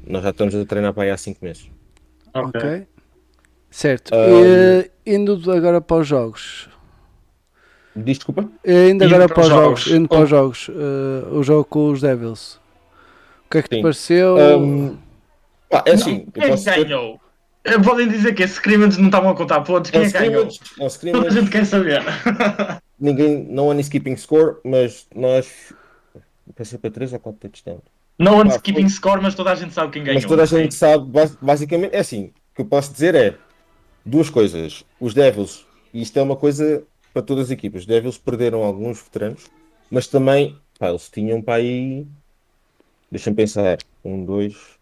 Nós 0.07 0.23
já 0.23 0.31
estamos 0.31 0.55
a 0.55 0.65
treinar 0.65 0.93
para 0.95 1.03
aí 1.05 1.11
há 1.11 1.17
5 1.17 1.45
meses. 1.45 1.69
Ok. 2.33 2.61
Ok. 2.61 2.87
Certo. 3.71 4.15
Um, 4.15 4.21
E, 4.21 4.91
indo 5.05 5.51
agora 5.51 5.81
para 5.81 5.97
os 5.97 6.07
jogos. 6.07 6.69
Diz 7.97 8.19
desculpa? 8.19 8.49
E 8.65 8.91
Indo 8.91 9.05
Indo 9.05 9.15
agora 9.15 9.27
para 9.27 9.35
para 9.35 9.41
os 9.43 9.47
os 9.49 9.53
jogos. 9.53 9.81
jogos. 9.81 9.99
Indo 9.99 10.09
para 10.09 10.19
Oh. 10.19 10.23
os 10.23 10.29
jogos. 10.31 10.71
eh, 10.71 11.29
o 11.33 11.43
jogo 11.43 11.65
com 11.65 11.91
os 11.91 12.01
Devils. 12.01 12.55
O 13.47 13.51
que 13.51 13.59
é 13.59 13.63
que 13.63 13.69
te 13.71 13.77
Sim. 13.77 13.83
pareceu? 13.83 14.37
Ahm, 14.39 14.97
pá, 15.71 15.83
é 15.87 15.93
assim, 15.93 16.27
Quem 16.33 16.55
ganhou? 16.65 17.21
Eh, 17.65 17.79
Podem 17.79 18.09
dizer 18.09 18.35
que 18.35 18.43
esses 18.45 18.57
scrimmage 18.57 18.99
não 19.01 19.07
estavam 19.07 19.31
a 19.31 19.35
contar 19.37 19.61
pontos. 19.63 19.91
é 19.91 19.93
Quem 19.93 20.01
um 20.03 20.05
é 20.05 20.11
que 20.13 20.19
ganhou? 20.19 20.49
é 20.79 20.85
um 20.85 21.13
Toda 21.13 21.29
a 21.29 21.31
gente 21.31 21.51
quer 21.51 21.65
saber. 21.65 22.03
Ninguém, 23.05 23.45
não 23.45 23.71
há 23.71 23.81
skipping 23.81 24.17
score, 24.17 24.57
mas 24.65 25.07
nós 25.15 25.73
pensei 26.55 26.79
para 26.79 26.91
3 26.91 27.13
ou 27.13 27.21
4 27.21 27.41
touchdowns. 27.41 27.83
Ah, 28.19 28.59
keeping 28.61 28.83
foi- 28.83 28.91
score, 28.91 29.21
mas 29.23 29.35
toda 29.35 29.53
a 29.53 29.55
gente 29.55 29.73
sabe 29.75 29.93
quem 29.93 30.05
ganhou. 30.05 30.21
Mas 30.21 30.29
toda 30.29 30.43
a 30.43 30.47
gente 30.47 30.75
sabe, 30.75 31.05
bas- 31.11 31.37
basicamente, 31.37 31.95
é 31.95 31.99
assim, 31.99 32.27
o 32.27 32.33
que 32.55 32.63
eu 32.63 32.67
posso 32.67 32.93
dizer 32.93 33.15
é 33.15 33.39
duas 34.05 34.31
coisas. 34.31 34.85
Os 35.01 35.15
Devils, 35.15 35.67
e 35.93 36.01
isto 36.03 36.19
é 36.19 36.23
uma 36.23 36.37
coisa 36.37 36.87
para 37.13 37.23
todas 37.23 37.47
as 37.47 37.51
equipas, 37.51 37.83
os 37.83 37.87
Devils 37.87 38.19
perderam 38.19 38.63
alguns 38.63 39.03
veteranos, 39.03 39.51
mas 39.91 40.07
também, 40.07 40.57
pá, 40.79 40.89
eles 40.91 41.09
tinham 41.11 41.43
para 41.43 41.55
aí, 41.57 42.07
deixa-me 43.11 43.37
pensar, 43.37 43.79
um, 44.05 44.25
dois, 44.25 44.79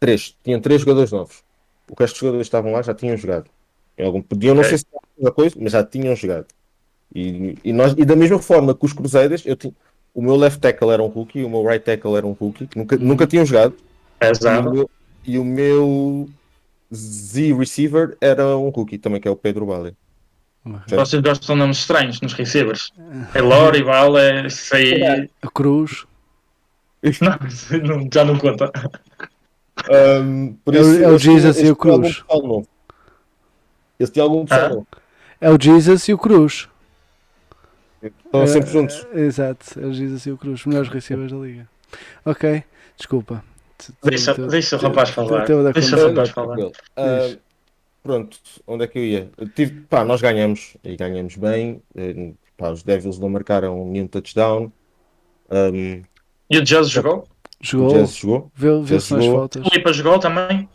três, 0.00 0.36
tinham 0.42 0.60
três 0.60 0.80
jogadores 0.80 1.12
novos. 1.12 1.42
O 1.90 1.94
resto 1.98 2.14
dos 2.14 2.20
jogadores 2.20 2.46
estavam 2.46 2.72
lá 2.72 2.82
já 2.82 2.94
tinham 2.94 3.16
jogado. 3.16 3.50
Algum, 3.98 4.22
podiam 4.22 4.54
não 4.54 4.62
Ok. 4.62 4.70
ser 4.70 4.78
se 4.78 4.86
mesma 5.18 5.32
coisa, 5.32 5.56
mas 5.60 5.72
já 5.72 5.84
tinham 5.84 6.14
jogado. 6.16 6.46
E, 7.14 7.56
e, 7.64 7.72
nós, 7.72 7.94
e 7.96 8.04
da 8.04 8.14
mesma 8.16 8.38
forma 8.38 8.74
que 8.74 8.84
os 8.84 8.92
Cruzeiros, 8.92 9.44
eu 9.46 9.56
tinha, 9.56 9.72
o 10.14 10.22
meu 10.22 10.36
left 10.36 10.60
tackle 10.60 10.90
era 10.90 11.02
um 11.02 11.06
rookie, 11.06 11.42
o 11.44 11.50
meu 11.50 11.64
right 11.64 11.84
tackle 11.84 12.16
era 12.16 12.26
um 12.26 12.32
rookie, 12.32 12.66
que 12.66 12.78
nunca, 12.78 12.96
nunca 12.96 13.26
tinham 13.26 13.46
jogado. 13.46 13.74
E 14.20 14.26
o, 14.26 14.30
Exato. 14.30 14.70
meu, 14.70 14.90
e 15.24 15.38
o 15.38 15.44
meu 15.44 16.28
Z 16.94 17.54
receiver 17.54 18.16
era 18.20 18.56
um 18.56 18.68
rookie 18.70 18.98
também, 18.98 19.20
que 19.20 19.28
é 19.28 19.30
o 19.30 19.36
Pedro 19.36 19.66
Bale. 19.66 19.94
Vocês 20.88 21.22
gostam 21.22 21.54
de 21.54 21.60
nomes 21.60 21.78
estranhos 21.78 22.20
nos 22.20 22.32
receivers. 22.34 22.92
É 23.34 23.40
Lore, 23.40 23.82
Val, 23.82 24.18
é 24.18 24.46
isso 24.46 24.74
aí. 24.74 25.28
A 25.42 25.50
Cruz. 25.50 26.04
Não, 27.22 28.08
já 28.12 28.24
não 28.24 28.36
conta. 28.38 28.72
Um, 29.88 30.54
por 30.64 30.74
É 30.74 30.78
o- 30.78 30.82
isso, 30.82 31.02
é 31.04 31.06
o 31.06 31.10
eles 31.10 31.22
Jesus 31.22 31.44
e 31.44 31.46
eles 31.46 31.56
o 31.70 31.76
tinham 31.76 31.92
algum 31.94 32.02
Cruz. 32.02 32.16
pessoal 32.20 32.42
novo. 32.42 32.68
Eles 34.00 34.10
tinham 34.10 34.26
algum 34.26 34.44
pessoal 34.44 34.66
Ah. 34.66 34.68
novo. 34.70 34.86
É 35.40 35.50
o 35.50 35.58
Jesus 35.60 36.08
e 36.08 36.12
o 36.12 36.18
Cruz. 36.18 36.68
Estão 38.02 38.46
sempre 38.46 38.68
É, 38.68 38.72
juntos. 38.72 39.06
é, 39.12 39.20
Exato, 39.20 39.80
é 39.80 39.86
o 39.86 39.92
Jesus 39.92 40.26
e 40.26 40.30
o 40.30 40.36
Cruz. 40.38 40.64
Melhores 40.64 40.88
receivers 40.88 41.32
da 41.32 41.38
liga. 41.38 41.68
Ok, 42.24 42.62
desculpa. 42.96 43.42
Deixa, 44.02 44.34
tu- 44.34 44.46
deixa 44.48 44.76
o 44.76 44.80
rapaz 44.80 45.10
tu- 45.10 45.14
falar. 45.14 45.44
tu- 45.44 45.52
tu- 45.64 45.72
Deixa 45.72 45.96
tu- 45.96 46.02
o 46.04 46.08
rapaz 46.08 46.30
falar. 46.30 46.56
Ah, 46.96 47.36
pronto, 48.02 48.36
onde 48.66 48.84
é 48.84 48.86
que 48.88 48.98
eu 48.98 49.04
ia? 49.04 49.30
Tive, 49.54 49.80
pá, 49.82 50.04
nós 50.04 50.20
ganhamos 50.20 50.76
e 50.84 50.96
ganhamos 50.96 51.36
bem. 51.36 51.80
Eh, 51.94 52.32
pá, 52.56 52.70
os 52.70 52.82
Devils 52.82 53.18
não 53.18 53.28
marcaram 53.28 53.84
nenhum 53.86 54.06
touchdown. 54.08 54.72
Um, 55.50 56.02
E 56.50 56.58
o 56.58 56.62
Jazz 56.62 56.88
jogou? 56.90 57.20
o 57.60 57.64
Jogou. 57.64 57.92
Jazz 57.94 58.14
jogou. 58.16 58.50
Vê- 58.54 58.80
Vê-se 58.82 59.14
nas 59.14 59.24
jogou. 59.24 59.40
fotos. 59.42 59.66
O 59.66 59.74
Lipa 59.74 59.92
jogou 59.92 60.18
também? 60.18 60.68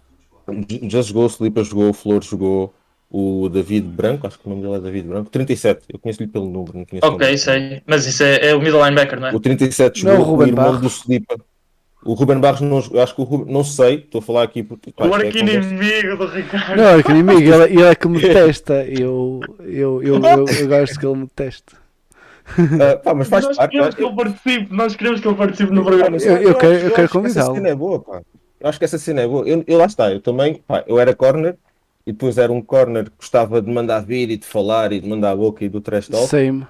O 0.47 0.87
Jazz 0.87 1.07
jogou, 1.07 1.23
o 1.25 1.29
Slipa 1.29 1.63
jogou, 1.63 1.89
o 1.89 1.93
Flor 1.93 2.21
jogou, 2.23 2.73
o 3.15 3.47
David 3.47 3.87
Branco, 3.87 4.25
acho 4.25 4.39
que 4.39 4.47
o 4.47 4.49
nome 4.49 4.63
dele 4.63 4.73
é 4.75 4.79
David 4.79 5.07
Branco. 5.07 5.29
37, 5.29 5.85
eu 5.93 5.99
conheço-lhe 5.99 6.27
pelo 6.27 6.49
número, 6.49 6.79
não 6.79 6.85
conheço 6.85 7.05
o 7.07 7.11
Ok, 7.13 7.27
nome. 7.27 7.37
sei. 7.37 7.81
Mas 7.85 8.07
isso 8.07 8.23
é, 8.23 8.47
é 8.49 8.55
o 8.55 8.59
middle 8.59 8.83
linebacker, 8.83 9.19
não 9.19 9.27
é? 9.27 9.35
O 9.35 9.39
37 9.39 10.03
Não, 10.03 10.13
jogou, 10.13 10.25
o 10.25 10.29
Ruben 10.31 10.45
o 10.47 10.49
irmão 10.49 10.65
Barros. 10.65 10.81
do 10.81 10.87
Slipa. 10.87 11.35
O 12.05 12.13
Ruben 12.15 12.39
Barros, 12.39 12.61
não, 12.61 12.83
eu 12.91 13.01
acho 13.01 13.13
que 13.15 13.21
o 13.21 13.23
Ruben, 13.23 13.53
não 13.53 13.63
sei, 13.63 13.95
estou 13.95 14.19
a 14.19 14.21
falar 14.23 14.43
aqui 14.43 14.61
porque. 14.63 14.91
pá, 14.91 15.05
O 15.05 15.13
é 15.15 15.27
arqui-inimigo 15.27 16.17
do 16.17 16.25
Ricardo. 16.25 16.75
Não, 16.75 16.87
é 16.99 17.03
que 17.03 17.11
inimigo, 17.11 17.39
ele, 17.41 17.63
ele 17.79 17.83
é 17.83 17.95
que 17.95 18.07
me 18.07 18.19
detesta. 18.19 18.83
Eu, 18.85 19.39
eu, 19.59 20.03
eu, 20.03 20.15
eu, 20.21 20.45
eu 20.47 20.67
gosto 20.67 20.99
que 20.99 21.05
ele 21.05 21.15
me 21.19 21.25
deteste. 21.27 21.75
Ah, 22.81 22.97
pá, 22.97 23.13
mas 23.13 23.29
faz 23.29 23.45
nós 23.45 23.55
parte. 23.55 23.71
queremos 23.71 23.95
que 23.95 24.03
eu- 24.03 24.07
ele 24.07 24.15
participe, 24.17 24.67
nós 24.75 24.95
queremos 24.97 25.21
que 25.21 25.27
ele 25.27 25.35
participe 25.37 25.71
no 25.71 25.83
programa. 25.85 26.17
Eu- 26.17 26.37
eu 26.41 26.49
acho- 26.49 26.57
quero- 26.59 26.73
eu 26.73 26.79
quero 26.79 26.83
acho 26.83 26.93
que 26.93 27.01
Essa 27.01 27.09
convidá-lo. 27.19 27.55
cena 27.55 27.69
é 27.69 27.75
boa, 27.75 27.99
pá. 28.01 28.21
Eu 28.59 28.69
acho 28.69 28.79
que 28.79 28.85
essa 28.85 28.97
cena 28.97 29.21
é 29.21 29.27
boa. 29.27 29.47
Eu, 29.47 29.63
eu 29.65 29.77
lá 29.77 29.85
está, 29.85 30.11
eu 30.11 30.19
também, 30.19 30.55
pá, 30.67 30.83
eu 30.87 30.99
era 30.99 31.15
corner 31.15 31.55
e 32.05 32.11
depois 32.11 32.37
era 32.37 32.51
um 32.51 32.61
corner 32.61 33.05
que 33.05 33.11
gostava 33.17 33.61
de 33.61 33.71
mandar 33.71 34.01
vir 34.01 34.29
e 34.29 34.37
de 34.37 34.45
falar 34.45 34.91
e 34.91 34.99
de 34.99 35.07
mandar 35.07 35.31
a 35.31 35.35
boca 35.35 35.63
e 35.63 35.69
do 35.69 35.79
trash 35.81 36.07
talk. 36.09 36.27
Same. 36.27 36.65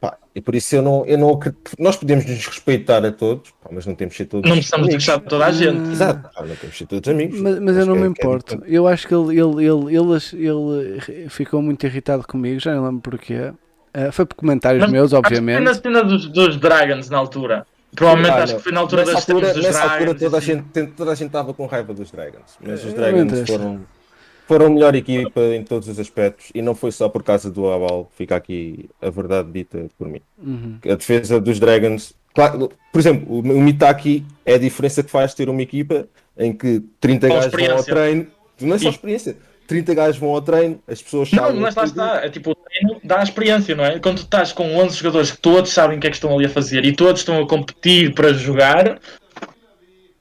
Pá, 0.00 0.16
e 0.34 0.40
por 0.40 0.54
isso 0.54 0.74
eu 0.76 0.82
não, 0.82 1.06
eu 1.06 1.16
não 1.16 1.30
acredito. 1.30 1.72
Nós 1.78 1.96
podemos 1.96 2.26
nos 2.26 2.44
respeitar 2.46 3.04
a 3.04 3.12
todos, 3.12 3.50
pá, 3.62 3.70
mas 3.72 3.86
não 3.86 3.94
temos 3.94 4.12
de 4.14 4.18
ser 4.18 4.24
todos. 4.26 4.48
Não 4.48 4.56
precisamos 4.56 4.88
de 4.88 4.94
amigos. 4.94 5.06
gostar 5.06 5.22
de 5.22 5.28
toda 5.28 5.46
a 5.46 5.52
gente. 5.52 5.90
Exato, 5.92 6.22
pá, 6.34 6.40
não 6.44 6.56
temos 6.56 6.72
de 6.72 6.76
ser 6.78 6.86
todos 6.86 7.08
amigos. 7.08 7.40
Mas, 7.40 7.58
mas 7.60 7.76
eu 7.76 7.86
não 7.86 7.94
me 7.94 8.02
é- 8.02 8.04
é 8.04 8.08
importo. 8.08 8.54
diferente. 8.56 8.74
Eu 8.74 8.88
acho 8.88 9.06
que 9.08 9.14
ele, 9.14 9.40
ele, 9.40 9.64
ele, 9.64 9.96
ele, 9.96 11.02
ele 11.08 11.28
ficou 11.30 11.62
muito 11.62 11.86
irritado 11.86 12.26
comigo, 12.26 12.58
já 12.60 12.74
não 12.74 12.84
lembro 12.84 13.00
porquê. 13.00 13.52
Eh, 13.94 14.10
foi 14.10 14.24
por 14.26 14.34
comentários 14.36 14.80
Mas 14.82 14.90
meus, 14.90 15.12
Acho 15.12 15.22
que 15.22 15.28
foi 15.28 15.36
obviamente. 15.38 15.64
na 15.64 15.74
cena 15.74 16.02
dos, 16.02 16.26
dos 16.28 16.56
Dragons 16.56 17.08
na 17.10 17.18
altura. 17.18 17.66
Provavelmente 17.94 18.32
Ah, 18.32 18.42
acho 18.44 18.56
que 18.56 18.62
foi 18.62 18.72
na 18.72 18.80
altura 18.80 19.04
das 19.04 19.14
altura, 19.16 19.52
dos 19.52 19.62
nessa 19.64 19.82
altura 19.82 19.98
Dragons. 19.98 20.20
toda, 20.22 20.36
a 20.36 20.38
assim. 20.38 20.52
gente, 20.74 20.86
toda 20.96 21.12
a 21.12 21.14
gente 21.14 21.26
estava 21.26 21.52
com 21.54 21.66
raiva 21.66 21.92
dos 21.92 22.10
Dragons. 22.10 22.56
Mas 22.60 22.82
os 22.84 22.94
Dragons 22.94 23.40
foram, 23.46 23.80
foram 24.46 24.66
a 24.66 24.70
melhor 24.70 24.94
equipa 24.94 25.40
em 25.54 25.62
todos 25.62 25.88
os 25.88 25.98
aspectos 25.98 26.50
e 26.54 26.60
não 26.60 26.74
foi 26.74 26.92
só 26.92 27.08
por 27.08 27.22
causa 27.22 27.50
do 27.50 27.70
Aval, 27.70 28.10
fica 28.16 28.36
aqui 28.36 28.88
a 29.00 29.10
verdade 29.10 29.50
dita 29.52 29.86
por 29.98 30.08
mim. 30.08 30.20
Uhum. 30.38 30.78
A 30.84 30.94
defesa 30.94 31.40
dos 31.40 31.58
Dragons, 31.58 32.14
claro, 32.34 32.70
por 32.92 32.98
exemplo, 32.98 33.38
o, 33.38 33.42
Mitaki 33.42 34.24
é 34.44 34.54
a 34.54 34.58
diferença 34.58 35.02
que 35.02 35.10
faz 35.10 35.34
ter 35.34 35.48
uma 35.48 35.62
equipa 35.62 36.06
em 36.36 36.52
que 36.52 36.82
30 37.00 37.28
Com 37.28 37.34
gajos 37.34 37.52
vão 37.52 37.76
ao 37.76 37.84
treino, 37.84 38.26
não 38.60 38.74
é 38.76 38.78
só 38.78 38.88
experiência, 38.90 39.36
30 39.66 39.94
gajos 39.94 40.16
vão 40.18 40.30
ao 40.30 40.42
treino, 40.42 40.80
as 40.86 41.00
pessoas 41.00 41.30
Não, 41.32 41.44
sabem 41.44 41.60
mas 41.60 41.74
lá 41.74 41.84
está. 41.84 42.24
É 42.24 42.28
tipo, 42.28 42.50
o 42.50 42.54
treino 42.54 43.00
dá 43.02 43.20
a 43.20 43.22
experiência, 43.22 43.74
não 43.74 43.84
é? 43.84 43.98
Quando 43.98 44.18
tu 44.18 44.24
estás 44.24 44.52
com 44.52 44.76
11 44.76 44.96
jogadores 44.96 45.30
que 45.30 45.38
todos 45.38 45.72
sabem 45.72 45.96
o 45.96 46.00
que 46.00 46.06
é 46.06 46.10
que 46.10 46.16
estão 46.16 46.34
ali 46.34 46.46
a 46.46 46.50
fazer 46.50 46.84
e 46.84 46.94
todos 46.94 47.20
estão 47.20 47.42
a 47.42 47.48
competir 47.48 48.12
para 48.12 48.32
jogar, 48.32 49.00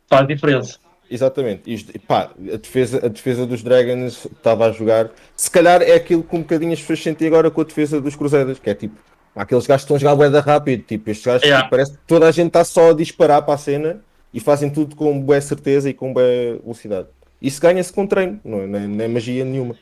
faz 0.08 0.28
diferença. 0.28 0.80
Exatamente. 1.14 1.64
E, 1.66 2.00
pá, 2.00 2.32
a 2.54 2.56
defesa, 2.58 3.06
a 3.06 3.10
defesa 3.10 3.46
dos 3.46 3.62
Dragons 3.62 4.26
estava 4.26 4.66
a 4.68 4.72
jogar. 4.72 5.10
Se 5.36 5.52
calhar 5.52 5.82
é 5.82 5.94
aquilo 5.94 6.24
que 6.24 6.36
um 6.36 6.40
bocadinho 6.40 6.72
as 6.72 6.80
pessoas 6.80 7.04
sentem 7.04 7.28
agora 7.28 7.52
com 7.52 7.60
a 7.60 7.64
defesa 7.66 8.00
dos 8.00 8.16
Crusaders, 8.16 8.60
que 8.60 8.70
é 8.70 8.74
tipo, 8.74 8.96
aqueles 9.36 9.68
gajos 9.68 9.82
que 9.84 9.94
estão 9.94 9.98
a 9.98 10.00
jogar 10.00 10.16
bué 10.16 10.30
da 10.30 10.40
rápido. 10.40 10.84
Tipo, 10.84 11.10
estes 11.10 11.26
gajos 11.26 11.44
Yeah. 11.44 11.64
tipo, 11.64 11.72
parece 11.72 11.92
que 11.92 11.98
toda 12.08 12.28
a 12.28 12.32
gente 12.32 12.48
está 12.48 12.64
só 12.64 12.92
a 12.92 12.94
disparar 12.94 13.42
para 13.44 13.56
a 13.56 13.58
cena 13.58 14.02
e 14.34 14.40
fazem 14.40 14.70
tudo 14.70 14.96
com 14.96 15.20
boa 15.20 15.42
certeza 15.42 15.90
e 15.90 15.94
com 15.94 16.14
boa 16.14 16.26
velocidade. 16.64 17.08
Isso 17.42 17.60
ganha-se 17.60 17.92
com 17.92 18.08
treino, 18.08 18.40
não 18.46 18.62
é, 18.62 18.68
não 18.68 18.80
é- 18.80 18.88
não 18.88 19.06
é 19.06 19.08
magia 19.10 19.44
nenhuma. 19.44 19.76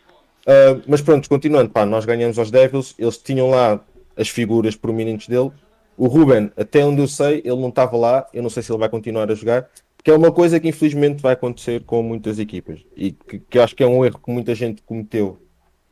Ah, 0.48 0.80
mas 0.88 1.02
pronto, 1.02 1.30
continuando, 1.30 1.70
pá, 1.70 1.86
nós 1.86 2.06
ganhamos 2.06 2.40
aos 2.40 2.50
Devils, 2.50 2.96
eles 2.98 3.18
tinham 3.20 3.52
lá 3.52 3.80
as 4.18 4.30
figuras 4.30 4.76
prominentes 4.76 5.28
dele. 5.28 5.52
O 5.96 6.08
Ruben, 6.08 6.50
até 6.58 6.84
onde 6.84 7.02
eu 7.02 7.08
sei, 7.08 7.40
ele 7.46 7.58
não 7.58 7.68
estava 7.70 7.96
lá, 7.98 8.26
eu 8.34 8.42
não 8.42 8.50
sei 8.50 8.64
se 8.64 8.72
ele 8.72 8.80
vai 8.80 8.88
continuar 8.90 9.30
a 9.30 9.36
jogar, 9.36 9.68
que 10.04 10.12
é 10.12 10.14
uma 10.16 10.32
coisa 10.32 10.60
que 10.60 10.68
infelizmente 10.68 11.22
vai 11.22 11.34
acontecer 11.34 11.84
com 11.84 12.02
muitas 12.02 12.40
equipas 12.40 12.80
e 12.96 13.12
que, 13.12 13.40
que 13.40 13.60
acho 13.60 13.76
que 13.76 13.84
é 13.84 13.88
um 13.88 14.04
erro 14.06 14.20
que 14.24 14.32
muita 14.32 14.56
gente 14.56 14.82
cometeu, 14.84 15.38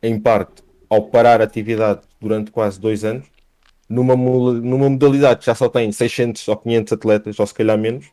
em 0.02 0.18
parte, 0.18 0.62
ao 0.88 1.02
parar 1.06 1.40
a 1.40 1.44
atividade 1.44 2.00
durante 2.20 2.50
quase 2.50 2.80
dois 2.80 3.04
anos, 3.04 3.26
numa, 3.88 4.16
numa 4.16 4.88
modalidade 4.90 5.40
que 5.40 5.46
já 5.46 5.54
só 5.54 5.68
tem 5.68 5.90
600 5.92 6.46
ou 6.48 6.56
500 6.56 6.92
atletas, 6.92 7.38
ou 7.38 7.46
se 7.46 7.54
calhar 7.54 7.78
menos. 7.78 8.06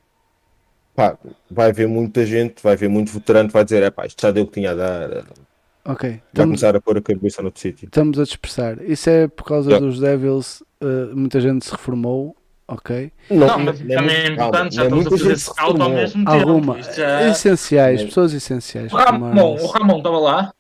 Pá, 0.96 1.18
vai 1.52 1.70
haver 1.70 1.88
muita 1.88 2.26
gente, 2.26 2.64
vai 2.64 2.74
haver 2.74 2.88
muito 2.90 3.12
veterano 3.12 3.50
vai 3.50 3.64
dizer: 3.66 3.84
é 3.84 3.92
pá, 3.92 4.06
isto 4.06 4.22
já 4.22 4.32
deu 4.32 4.44
o 4.44 4.48
que 4.48 4.54
tinha 4.54 4.72
a 4.72 4.76
dar, 4.76 5.10
vai 5.10 5.24
Ok. 5.88 6.10
Estamos, 6.10 6.60
começar 6.62 6.76
a 6.76 6.82
pôr 6.82 6.98
a 6.98 7.02
cabeça 7.02 7.42
no 7.44 7.52
sítio. 7.54 7.86
estamos 7.86 8.18
a 8.18 8.24
dispersar. 8.24 8.82
Isso 8.82 9.10
é 9.10 9.28
por 9.28 9.44
causa 9.44 9.70
Yeah. 9.70 9.86
dos 9.86 10.00
Devils. 10.00 10.62
uh, 10.82 11.16
muita 11.16 11.40
gente 11.40 11.66
se 11.66 11.72
reformou. 11.72 12.36
Ok. 12.68 13.12
Não, 13.30 13.60
mas 13.60 13.80
não 13.80 13.88
também 13.96 14.16
é 14.16 14.28
importante, 14.28 14.76
já 14.76 14.90
não 14.90 14.98
é 14.98 15.02
estamos 15.02 15.22
a 15.22 15.24
fazer 15.24 15.38
scout 15.40 15.82
ao 15.82 15.90
mesmo 15.90 16.26
tempo. 16.26 16.50
Alguma. 16.50 16.82
Já- 16.82 17.30
Essenciais. 17.30 18.02
É. 18.02 18.06
Pessoas 18.06 18.34
essenciais. 18.34 18.92
O 18.92 18.96
Ramon, 18.98 19.56
o 19.62 19.68
Ramon 19.68 19.98
estava 19.98 20.18
lá. 20.20 20.54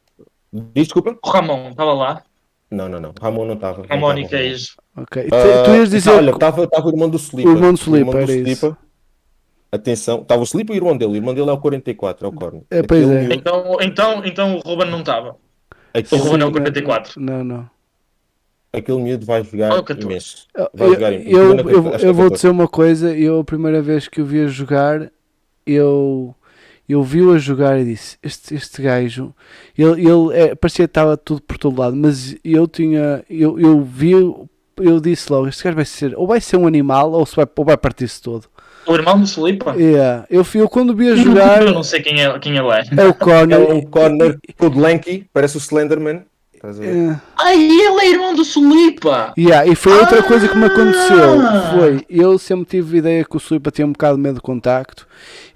Desculpa? 0.73 1.17
O 1.23 1.29
Ramon 1.29 1.69
estava 1.71 1.93
lá. 1.93 2.21
Não, 2.69 2.87
não, 2.87 2.99
não. 2.99 3.13
Ramon 3.19 3.45
não 3.45 3.55
estava. 3.55 3.83
Ramon 3.89 4.17
e 4.19 4.27
Cage. 4.27 4.69
Ok. 4.95 5.23
Tu, 5.23 5.35
Ah, 5.35 5.63
tu 5.65 5.71
ias 5.71 5.89
dizer. 5.89 6.11
Olha, 6.11 6.31
que- 6.31 6.37
estava 6.37 6.61
o 6.61 6.89
irmão 6.89 7.09
do 7.09 7.17
Slipa. 7.17 7.49
O 7.49 7.53
irmão 7.53 7.73
do 7.73 7.79
Slipa, 7.79 8.17
era 8.21 8.31
isso. 8.33 8.77
Atenção, 9.71 10.21
estava 10.21 10.41
o 10.41 10.45
Slipa 10.45 10.73
e 10.73 10.75
o 10.75 10.77
irmão 10.77 10.95
dele. 10.95 11.13
O 11.13 11.15
irmão 11.15 11.33
dele 11.33 11.49
é 11.49 11.53
o 11.53 11.57
44, 11.57 12.25
é 12.25 12.29
o 12.29 12.31
Corno. 12.31 12.63
É, 12.69 12.81
pois 12.83 13.03
Aquele 13.09 13.33
é. 13.33 13.35
Então, 13.35 13.77
então, 13.81 14.21
então 14.25 14.55
o 14.57 14.59
Ruben 14.59 14.89
não 14.89 14.99
estava. 14.99 15.35
O 16.11 16.15
Ruben 16.17 16.41
é 16.41 16.45
o 16.45 16.47
Sim, 16.47 16.51
44. 16.53 17.19
Não, 17.21 17.43
não. 17.43 17.69
Aquele 18.77 18.99
miúdo 19.01 19.25
vai 19.25 19.43
jogar 19.43 19.77
o 19.79 19.83
14. 19.83 20.05
imenso. 20.05 20.47
Eu, 20.55 20.69
Vai 20.73 20.89
jogar 20.89 21.13
em- 21.13 21.29
eu, 21.29 21.53
acho 21.53 21.63
que 21.63 21.69
eu, 21.71 21.75
é 21.75 22.09
eu 22.09 22.13
vou 22.13 22.23
14. 22.29 22.33
dizer 22.33 22.49
uma 22.49 22.67
coisa, 22.67 23.15
eu 23.17 23.39
a 23.39 23.43
primeira 23.43 23.81
vez 23.81 24.07
que 24.07 24.21
o 24.21 24.25
vi 24.25 24.41
a 24.41 24.47
jogar, 24.47 25.11
eu, 25.65 26.35
eu 26.87 27.03
vi-o 27.03 27.33
a 27.33 27.37
jogar 27.37 27.79
e 27.79 27.85
disse, 27.85 28.17
este, 28.21 28.53
este 28.55 28.81
gajo, 28.81 29.33
ele, 29.77 30.01
ele 30.07 30.33
é, 30.33 30.55
parecia 30.55 30.85
que 30.87 30.91
estava 30.91 31.17
tudo 31.17 31.41
por 31.41 31.57
todo 31.57 31.79
lado, 31.79 31.95
mas 31.95 32.35
eu 32.43 32.67
tinha, 32.67 33.23
eu, 33.29 33.59
eu 33.59 33.81
vi, 33.81 34.11
eu 34.11 34.99
disse 34.99 35.31
logo, 35.31 35.47
este 35.47 35.63
gajo 35.63 35.75
vai 35.75 35.85
ser, 35.85 36.13
ou 36.17 36.27
vai 36.27 36.39
ser 36.41 36.57
um 36.57 36.67
animal, 36.67 37.11
ou, 37.11 37.25
se 37.25 37.35
vai, 37.35 37.47
ou 37.55 37.65
vai 37.65 37.77
partir-se 37.77 38.21
todo. 38.21 38.45
O 38.87 38.93
irmão 38.93 39.17
do 39.19 39.25
Slipa. 39.25 39.73
Yeah. 39.75 40.27
Eu, 40.29 40.43
fui- 40.43 40.61
eu 40.61 40.69
quando 40.69 40.95
vi 40.95 41.09
a 41.09 41.15
jogar, 41.15 41.63
Eu 41.63 41.73
não 41.73 41.81
sei 41.81 42.03
quem, 42.03 42.21
é, 42.23 42.37
quem 42.37 42.55
ele 42.55 42.67
é. 42.69 42.83
é 43.01 43.05
o 43.07 43.09
É 43.09 43.13
Connor, 43.13 43.71
um 43.73 43.81
corner 43.81 44.37
todo 44.59 44.79
lanky, 44.79 45.25
parece 45.33 45.57
o 45.57 45.59
Slenderman. 45.59 46.21
Estás 46.69 46.79
a 46.79 46.81
ver? 46.81 47.11
eh, 47.11 47.19
Ai, 47.37 47.55
ele 47.63 48.01
é 48.01 48.09
irmão 48.09 48.33
do 48.33 48.41
Slipa! 48.41 49.33
Yeah, 49.37 49.69
e 49.69 49.75
foi 49.75 49.93
outra 49.99 50.23
coisa 50.23 50.47
que 50.47 50.57
me 50.57 50.65
aconteceu. 50.65 51.39
Ah! 51.41 51.73
Foi, 51.77 52.05
eu 52.09 52.37
sempre 52.39 52.65
tive 52.65 52.95
a 52.95 52.99
ideia 52.99 53.25
que 53.25 53.37
o 53.37 53.39
Sulipa 53.39 53.69
tinha 53.69 53.85
um 53.85 53.91
bocado 53.91 54.15
de 54.17 54.23
medo 54.23 54.35
de 54.35 54.41
contacto. 54.41 55.07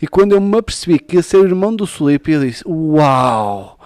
E 0.01 0.07
quando 0.07 0.33
eu 0.33 0.41
me 0.41 0.57
apercebi 0.57 0.99
que 0.99 1.15
ia 1.15 1.23
ser 1.23 1.39
irmão 1.43 1.75
do 1.75 1.87
Sulipa, 1.87 2.29
eu 2.29 2.41
disse: 2.41 2.63
Uau, 2.67 3.79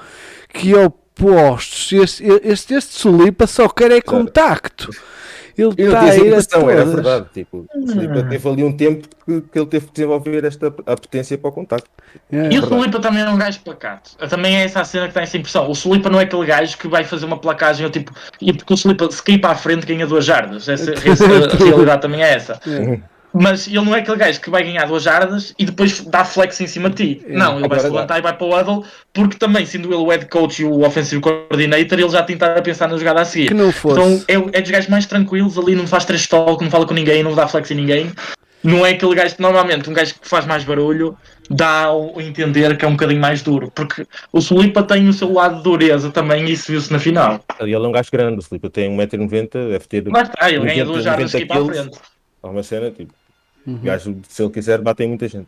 que 0.53 0.75
opostos! 0.75 1.91
Este, 1.93 2.23
este, 2.43 2.73
este 2.73 2.93
Sulipa 2.93 3.47
só 3.47 3.69
quer 3.69 3.91
é 3.91 4.01
contacto. 4.01 4.89
Ele 5.57 5.73
E 5.77 5.83
não 5.83 5.87
está 5.87 6.01
a 6.01 6.07
essa 6.07 6.17
ir 6.17 6.21
a 6.23 6.27
impressão, 6.27 6.69
era 6.69 6.85
verdade. 6.85 7.25
Tipo, 7.33 7.65
o 7.75 7.85
Slipa 7.85 8.23
teve 8.23 8.49
ali 8.49 8.63
um 8.63 8.71
tempo 8.75 9.07
que, 9.25 9.41
que 9.41 9.59
ele 9.59 9.65
teve 9.67 9.85
que 9.87 9.93
desenvolver 9.93 10.43
esta 10.45 10.67
a 10.67 10.95
potência 10.95 11.37
para 11.37 11.49
o 11.49 11.51
contacto. 11.51 11.89
Yeah. 12.31 12.55
E 12.55 12.59
o 12.59 12.65
Sulipa 12.67 12.99
também 12.99 13.21
é 13.21 13.29
um 13.29 13.37
gajo 13.37 13.59
pacato. 13.61 14.11
Também 14.29 14.57
é 14.57 14.63
essa 14.65 14.81
a 14.81 14.85
cena 14.85 15.07
que 15.07 15.13
dá 15.13 15.21
essa 15.21 15.37
impressão. 15.37 15.69
O 15.69 15.75
Sulipa 15.75 16.09
não 16.09 16.19
é 16.19 16.23
aquele 16.23 16.45
gajo 16.45 16.77
que 16.77 16.87
vai 16.87 17.03
fazer 17.03 17.25
uma 17.25 17.37
placagem, 17.37 17.85
ou 17.85 17.91
tipo, 17.91 18.11
e 18.41 18.51
porque 18.53 18.73
o 18.73 18.77
Sulipa 18.77 19.09
se 19.11 19.21
cair 19.23 19.39
para 19.39 19.51
a 19.51 19.55
frente 19.55 19.85
ganha 19.85 20.07
duas 20.07 20.25
jardas. 20.25 20.67
Essa, 20.67 20.91
essa- 21.07 21.25
a 21.25 21.55
realidade 21.63 22.01
também 22.01 22.23
é 22.23 22.33
essa. 22.33 22.59
Yeah. 22.65 23.01
Mas 23.33 23.67
ele 23.67 23.81
não 23.81 23.95
é 23.95 23.99
aquele 23.99 24.17
gajo 24.17 24.39
que 24.39 24.49
vai 24.49 24.63
ganhar 24.63 24.85
duas 24.85 25.03
jardas 25.03 25.53
e 25.57 25.65
depois 25.65 26.01
dá 26.01 26.23
flex 26.23 26.61
em 26.61 26.67
cima 26.67 26.89
de 26.89 26.95
ti. 26.95 27.25
É. 27.27 27.33
Não, 27.35 27.59
ele 27.59 27.67
vai 27.67 27.79
se 27.79 27.85
dá. 27.85 27.91
levantar 27.91 28.19
e 28.19 28.21
vai 28.21 28.33
para 28.33 28.45
o 28.45 28.55
huddle, 28.55 28.85
porque 29.11 29.37
também, 29.37 29.65
sendo 29.65 29.87
ele 29.87 29.95
o 29.95 30.09
head 30.09 30.27
coach 30.27 30.61
e 30.61 30.65
o 30.65 30.81
offensive 30.85 31.19
coordinator, 31.19 31.99
ele 31.99 32.09
já 32.09 32.21
tentar 32.21 32.57
a 32.57 32.61
pensar 32.61 32.87
na 32.87 32.97
jogada 32.97 33.21
a 33.21 33.25
seguir. 33.25 33.47
Que 33.47 33.53
não 33.53 33.71
fosse. 33.71 33.99
Então 33.99 34.23
é, 34.27 34.57
é 34.59 34.61
dos 34.61 34.69
gajos 34.69 34.89
mais 34.89 35.05
tranquilos 35.05 35.57
ali, 35.57 35.75
não 35.75 35.87
faz 35.87 36.05
três 36.05 36.27
talk, 36.27 36.63
não 36.63 36.69
fala 36.69 36.85
com 36.85 36.93
ninguém, 36.93 37.23
não 37.23 37.33
dá 37.33 37.47
flex 37.47 37.71
em 37.71 37.75
ninguém. 37.75 38.11
Não 38.63 38.85
é 38.85 38.91
aquele 38.91 39.13
gajo 39.13 39.35
que 39.35 39.41
normalmente, 39.41 39.89
um 39.89 39.93
gajo 39.93 40.13
que 40.13 40.27
faz 40.27 40.45
mais 40.45 40.63
barulho, 40.63 41.17
dá 41.49 41.87
a 41.87 42.23
entender 42.23 42.77
que 42.77 42.85
é 42.85 42.87
um 42.87 42.93
bocadinho 42.93 43.19
mais 43.19 43.41
duro. 43.41 43.69
Porque 43.75 44.07
o 44.31 44.39
Sulipa 44.39 44.81
tem 44.83 45.09
o 45.09 45.11
seu 45.11 45.33
lado 45.33 45.57
de 45.57 45.63
dureza 45.63 46.09
também, 46.11 46.45
e 46.45 46.53
isso 46.53 46.71
viu-se 46.71 46.91
na 46.91 46.97
final. 46.97 47.43
Ele 47.59 47.73
é 47.73 47.79
um 47.79 47.91
gajo 47.91 48.09
grande, 48.09 48.37
o 48.37 48.41
Slipa 48.41 48.69
tem 48.69 48.89
1,90m, 48.95 49.69
deve 49.69 49.87
ter 49.87 50.07
Lá 50.07 50.21
está, 50.21 50.49
ele 50.49 50.59
ganha 50.59 50.85
90, 50.85 50.85
duas 50.85 51.03
jardas 51.03 51.35
aqui 51.35 51.45
para 51.45 51.57
a 51.57 51.59
90 51.59 51.83
frente. 51.83 51.99
uma 52.41 52.63
cena 52.63 52.91
tipo. 52.91 53.13
Uhum. 53.65 53.79
Gajo, 53.81 54.17
se 54.27 54.43
ele 54.43 54.51
quiser, 54.51 54.81
bate 54.81 55.03
em 55.03 55.07
muita 55.07 55.27
gente. 55.27 55.47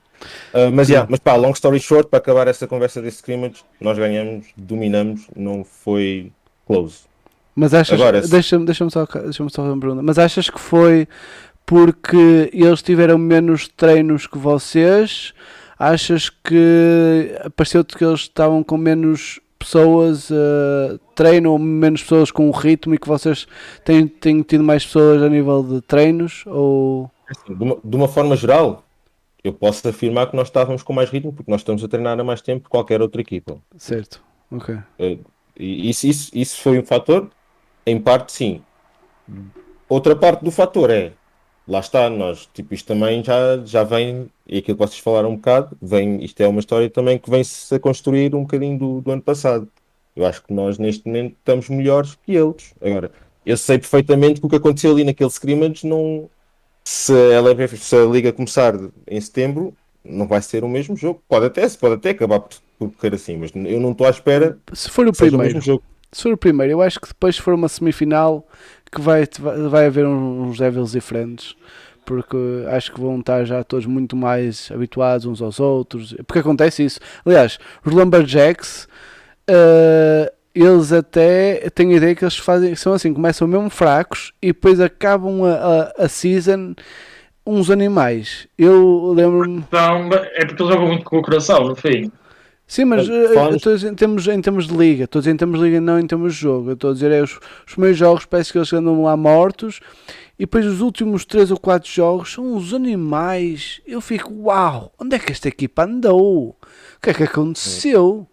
Ah, 0.53 0.71
mas, 0.71 0.87
yeah, 0.89 1.07
mas 1.09 1.19
pá, 1.19 1.35
long 1.35 1.51
story 1.51 1.79
short, 1.79 2.09
para 2.09 2.19
acabar 2.19 2.47
essa 2.47 2.65
conversa 2.65 3.01
desse 3.01 3.17
scrimmage, 3.17 3.63
nós 3.79 3.97
ganhamos, 3.97 4.47
dominamos, 4.55 5.27
não 5.35 5.63
foi 5.63 6.31
close. 6.65 6.99
Mas 7.55 7.73
achas, 7.73 7.99
Agora, 7.99 8.21
se- 8.21 8.29
deixa-me 8.31 8.65
deixa 8.65 8.89
só, 8.89 9.05
deixa 9.05 9.43
só 9.49 9.61
fazer 9.61 9.69
uma 9.73 9.79
pergunta, 9.79 10.01
mas 10.01 10.17
achas 10.17 10.49
que 10.49 10.59
foi 10.59 11.07
porque 11.65 12.49
eles 12.53 12.81
tiveram 12.81 13.17
menos 13.17 13.67
treinos 13.67 14.27
que 14.27 14.37
vocês? 14.37 15.33
Achas 15.77 16.29
que 16.29 17.35
pareceu-te 17.55 17.97
que 17.97 18.03
eles 18.05 18.21
estavam 18.21 18.63
com 18.63 18.77
menos 18.77 19.39
pessoas 19.59 20.29
uh, 20.29 20.99
treino 21.15 21.51
ou 21.51 21.59
menos 21.59 22.01
pessoas 22.03 22.29
com 22.29 22.47
o 22.47 22.51
ritmo 22.51 22.93
e 22.93 22.97
que 22.97 23.07
vocês 23.07 23.47
têm, 23.83 24.07
têm 24.07 24.41
tido 24.41 24.63
mais 24.63 24.85
pessoas 24.85 25.23
a 25.23 25.29
nível 25.29 25.63
de 25.63 25.81
treinos? 25.81 26.43
Ou 26.45 27.09
Assim, 27.29 27.55
de, 27.55 27.63
uma, 27.63 27.77
de 27.83 27.95
uma 27.95 28.07
forma 28.07 28.35
geral, 28.35 28.83
eu 29.43 29.53
posso 29.53 29.87
afirmar 29.87 30.29
que 30.29 30.35
nós 30.35 30.47
estávamos 30.47 30.83
com 30.83 30.93
mais 30.93 31.09
ritmo, 31.09 31.33
porque 31.33 31.51
nós 31.51 31.61
estamos 31.61 31.83
a 31.83 31.87
treinar 31.87 32.19
há 32.19 32.23
mais 32.23 32.41
tempo 32.41 32.63
que 32.63 32.69
qualquer 32.69 33.01
outra 33.01 33.21
equipa. 33.21 33.57
certo? 33.77 34.23
Ok. 34.51 34.77
E 35.57 35.89
isso, 35.89 36.07
isso, 36.07 36.31
isso 36.33 36.61
foi 36.61 36.79
um 36.79 36.85
fator? 36.85 37.29
Em 37.85 37.99
parte, 37.99 38.31
sim. 38.31 38.61
Outra 39.87 40.15
parte 40.15 40.43
do 40.43 40.51
fator 40.51 40.89
é, 40.89 41.13
lá 41.67 41.79
está, 41.79 42.09
nós, 42.09 42.49
tipo, 42.53 42.73
isto 42.73 42.87
também 42.87 43.23
já, 43.23 43.57
já 43.63 43.83
vem, 43.83 44.29
e 44.47 44.57
aquilo 44.57 44.77
que 44.77 44.85
vocês 44.85 44.99
falaram 44.99 45.29
um 45.29 45.35
bocado, 45.35 45.77
vem, 45.81 46.23
isto 46.23 46.41
é 46.41 46.47
uma 46.47 46.59
história 46.59 46.89
também 46.89 47.17
que 47.17 47.29
vem-se 47.29 47.73
a 47.73 47.79
construir 47.79 48.35
um 48.35 48.41
bocadinho 48.41 48.77
do, 48.77 49.01
do 49.01 49.11
ano 49.11 49.21
passado. 49.21 49.67
Eu 50.15 50.25
acho 50.25 50.43
que 50.43 50.53
nós, 50.53 50.77
neste 50.77 51.05
momento, 51.07 51.35
estamos 51.37 51.69
melhores 51.69 52.15
que 52.15 52.33
eles. 52.33 52.73
Agora, 52.81 53.11
eu 53.45 53.57
sei 53.57 53.77
perfeitamente 53.77 54.39
que 54.39 54.45
o 54.45 54.49
que 54.49 54.55
aconteceu 54.55 54.91
ali 54.91 55.03
naquele 55.03 55.29
scrimmage 55.29 55.85
não. 55.85 56.29
Se 56.85 57.11
a, 57.11 57.41
LFF 57.41 57.77
se 57.77 57.95
a 57.95 58.05
liga 58.05 58.31
começar 58.31 58.75
em 59.07 59.19
setembro, 59.19 59.75
não 60.03 60.27
vai 60.27 60.41
ser 60.41 60.63
o 60.63 60.69
mesmo 60.69 60.95
jogo. 60.95 61.21
Pode 61.27 61.47
até, 61.47 61.67
pode 61.69 61.95
até 61.95 62.11
acabar 62.11 62.39
por, 62.39 62.55
por 62.77 62.91
correr 62.91 63.15
assim, 63.15 63.37
mas 63.37 63.51
eu 63.55 63.79
não 63.79 63.91
estou 63.91 64.05
à 64.05 64.11
espera 64.11 64.57
Se 64.71 64.89
for 64.89 65.07
o 65.07 65.09
o 65.09 65.13
primeiro, 65.13 65.59
jogo. 65.59 65.83
se 66.11 66.21
for 66.21 66.33
o 66.33 66.37
primeiro, 66.37 66.73
eu 66.73 66.81
acho 66.81 67.01
que 67.01 67.07
depois 67.07 67.35
se 67.35 67.41
for 67.41 67.55
uma 67.55 67.67
semifinal 67.67 68.47
que 68.91 69.01
vai, 69.01 69.27
vai, 69.69 69.87
haver 69.87 70.05
uns 70.05 70.59
Devils 70.59 70.91
diferentes. 70.91 71.55
Porque 72.05 72.37
acho 72.67 72.93
que 72.93 73.01
vão 73.01 73.19
estar 73.19 73.43
já 73.45 73.63
todos 73.63 73.87
muito 73.87 74.15
mais 74.15 74.69
habituados 74.71 75.25
uns 75.25 75.41
aos 75.41 75.59
outros. 75.59 76.13
Porque 76.27 76.37
acontece 76.37 76.85
isso. 76.85 76.99
Aliás, 77.25 77.57
os 77.83 77.91
Lumberjacks, 77.91 78.87
eh, 79.47 80.31
eles 80.63 80.93
até 80.93 81.69
têm 81.69 81.93
a 81.93 81.97
ideia 81.97 82.15
que 82.15 82.23
eles 82.23 82.37
fazem, 82.37 82.75
são 82.75 82.93
assim, 82.93 83.13
começam 83.13 83.47
mesmo 83.47 83.69
fracos 83.69 84.31
e 84.41 84.47
depois 84.47 84.79
acabam 84.79 85.43
a, 85.43 85.93
a, 85.99 86.05
a 86.05 86.07
season 86.07 86.73
uns 87.45 87.69
animais. 87.69 88.47
Eu 88.57 89.13
lembro-me. 89.13 89.59
Então, 89.59 90.09
é 90.11 90.45
porque 90.45 90.63
ele 90.63 90.71
joga 90.71 90.85
muito 90.85 91.03
com 91.03 91.17
o 91.17 91.21
coração, 91.21 91.67
no 91.67 91.75
fim. 91.75 92.11
Sim, 92.67 92.85
mas 92.85 93.07
eh, 93.07 93.55
estou 93.55 93.73
a 93.73 93.75
dizer 93.75 93.91
em 93.91 93.95
termos, 93.95 94.27
em 94.27 94.41
termos 94.41 94.67
de 94.67 94.75
liga, 94.75 95.03
estou 95.03 95.19
a 95.19 95.21
dizer 95.21 95.31
em 95.31 95.37
termos 95.37 95.59
de 95.59 95.65
liga, 95.65 95.79
não 95.79 95.99
em 95.99 96.07
termos 96.07 96.33
de 96.33 96.39
jogo. 96.39 96.71
Estou 96.71 96.89
a 96.89 96.93
dizer 96.93 97.11
é 97.11 97.21
os, 97.21 97.39
os 97.67 97.75
meus 97.75 97.95
jogos, 97.95 98.25
parece 98.25 98.51
que 98.51 98.57
eles 98.57 98.73
andam 98.73 99.03
lá 99.03 99.15
mortos, 99.15 99.79
e 100.39 100.45
depois 100.45 100.65
os 100.65 100.81
últimos 100.81 101.25
3 101.25 101.51
ou 101.51 101.59
4 101.59 101.89
jogos 101.89 102.33
são 102.33 102.55
os 102.55 102.73
animais. 102.73 103.81
Eu 103.85 104.01
fico, 104.01 104.33
uau, 104.33 104.91
onde 104.99 105.15
é 105.15 105.19
que 105.19 105.31
esta 105.31 105.47
equipa 105.47 105.83
andou? 105.83 106.49
O 106.97 107.01
que 107.01 107.11
é 107.11 107.13
que 107.13 107.23
aconteceu? 107.23 108.27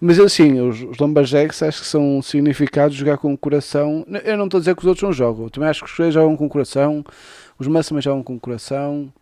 Mas 0.00 0.18
assim, 0.18 0.60
os, 0.60 0.82
os 0.82 0.98
Lumberjacks 0.98 1.62
acho 1.62 1.80
que 1.82 1.86
são 1.86 2.20
significados 2.20 2.96
jogar 2.96 3.16
com 3.16 3.32
o 3.32 3.38
coração. 3.38 4.04
Eu 4.24 4.36
não 4.36 4.44
estou 4.46 4.58
a 4.58 4.60
dizer 4.60 4.74
que 4.74 4.82
os 4.82 4.86
outros 4.86 5.02
não 5.02 5.12
jogam, 5.12 5.44
eu 5.44 5.50
também 5.50 5.68
acho 5.68 5.84
que 5.84 5.90
os 5.90 5.96
três 5.96 6.12
jogam 6.12 6.36
com 6.36 6.46
o 6.46 6.48
coração, 6.48 7.04
os 7.58 7.66
também 7.86 8.02
jogam 8.02 8.22
com 8.22 8.34
o 8.34 8.40
coração, 8.40 9.12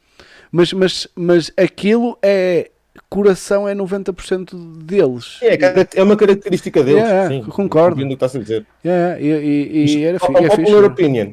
mas, 0.51 0.73
mas, 0.73 1.09
mas 1.15 1.53
aquilo 1.57 2.19
é. 2.23 2.71
Coração 3.09 3.67
é 3.67 3.75
90% 3.75 4.55
deles. 4.85 5.39
É, 5.41 5.57
cara- 5.57 5.89
é 5.95 6.03
uma 6.03 6.15
característica 6.15 6.83
deles. 6.83 7.03
Yeah, 7.03 7.29
sim. 7.29 7.43
concordo. 7.51 8.03
O 8.03 8.07
que 8.07 8.13
estás 8.13 8.37
a 8.37 8.39
dizer. 8.39 8.67
Yeah, 8.85 9.19
e, 9.19 9.29
e, 9.29 9.85
e 9.97 10.05
era, 10.05 10.17
é 10.17 10.21
fixe. 10.21 10.57
popular 10.57 10.83
né? 10.83 10.87
opinion, 10.89 11.33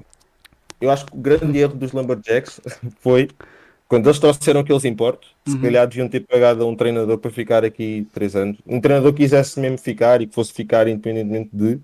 eu 0.79 0.89
acho 0.89 1.05
que 1.05 1.13
o 1.13 1.19
grande 1.19 1.59
erro 1.59 1.75
dos 1.75 1.91
Lumberjacks 1.91 2.61
foi 3.01 3.27
quando 3.89 4.05
eles 4.07 4.19
trouxeram 4.19 4.61
aqueles 4.61 4.85
importos, 4.85 5.35
se 5.47 5.55
Uhum. 5.55 5.61
calhar 5.61 5.87
deviam 5.87 6.07
ter 6.07 6.19
pagado 6.21 6.63
a 6.63 6.65
um 6.67 6.75
treinador 6.75 7.17
para 7.17 7.31
ficar 7.31 7.65
aqui 7.65 8.07
três 8.13 8.35
anos. 8.35 8.57
Um 8.65 8.79
treinador 8.79 9.11
que 9.11 9.23
quisesse 9.23 9.59
mesmo 9.59 9.77
ficar 9.79 10.21
e 10.21 10.27
que 10.27 10.33
fosse 10.33 10.53
ficar 10.53 10.87
independentemente 10.87 11.49
de. 11.51 11.79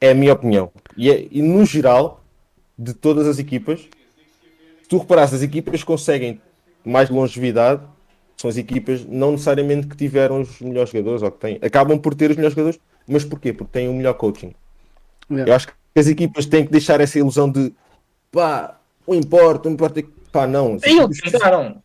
É 0.00 0.10
a 0.10 0.14
minha 0.14 0.32
opinião. 0.32 0.70
E, 0.96 1.10
é- 1.10 1.28
e 1.30 1.40
no 1.40 1.64
geral, 1.64 2.24
de 2.76 2.92
todas 2.92 3.26
as 3.28 3.38
equipas, 3.38 3.78
se 4.82 4.88
tu 4.88 4.98
reparares, 4.98 5.32
as 5.32 5.42
equipas 5.42 5.82
conseguem 5.84 6.40
mais 6.84 7.08
longevidade 7.08 7.80
são 8.36 8.50
as 8.50 8.56
equipas 8.56 9.04
não 9.06 9.30
necessariamente 9.32 9.86
que 9.86 9.96
tiveram 9.96 10.40
os 10.40 10.60
melhores 10.60 10.90
jogadores 10.90 11.22
ou 11.22 11.30
que 11.30 11.38
têm. 11.38 11.58
Acabam 11.62 11.96
por 11.96 12.12
ter 12.12 12.28
os 12.32 12.36
melhores 12.36 12.54
jogadores, 12.56 12.80
mas 13.06 13.24
porquê? 13.24 13.52
Porque 13.52 13.70
têm 13.72 13.88
o 13.88 13.92
melhor 13.94 14.14
coaching. 14.14 14.52
Yeah. 15.30 15.48
Eu 15.52 15.54
acho 15.54 15.68
que 15.68 15.74
as 15.94 16.08
equipas 16.08 16.44
têm 16.46 16.64
que 16.66 16.72
deixar 16.72 17.00
essa 17.00 17.16
ilusão 17.20 17.48
de 17.48 17.72
pá, 18.32 18.80
o 19.06 19.14
importa, 19.14 19.68
o 19.68 19.72
importa. 19.72 20.02
Pá, 20.32 20.46
não. 20.46 20.78
Eles 20.82 21.20
tentaram. 21.20 21.82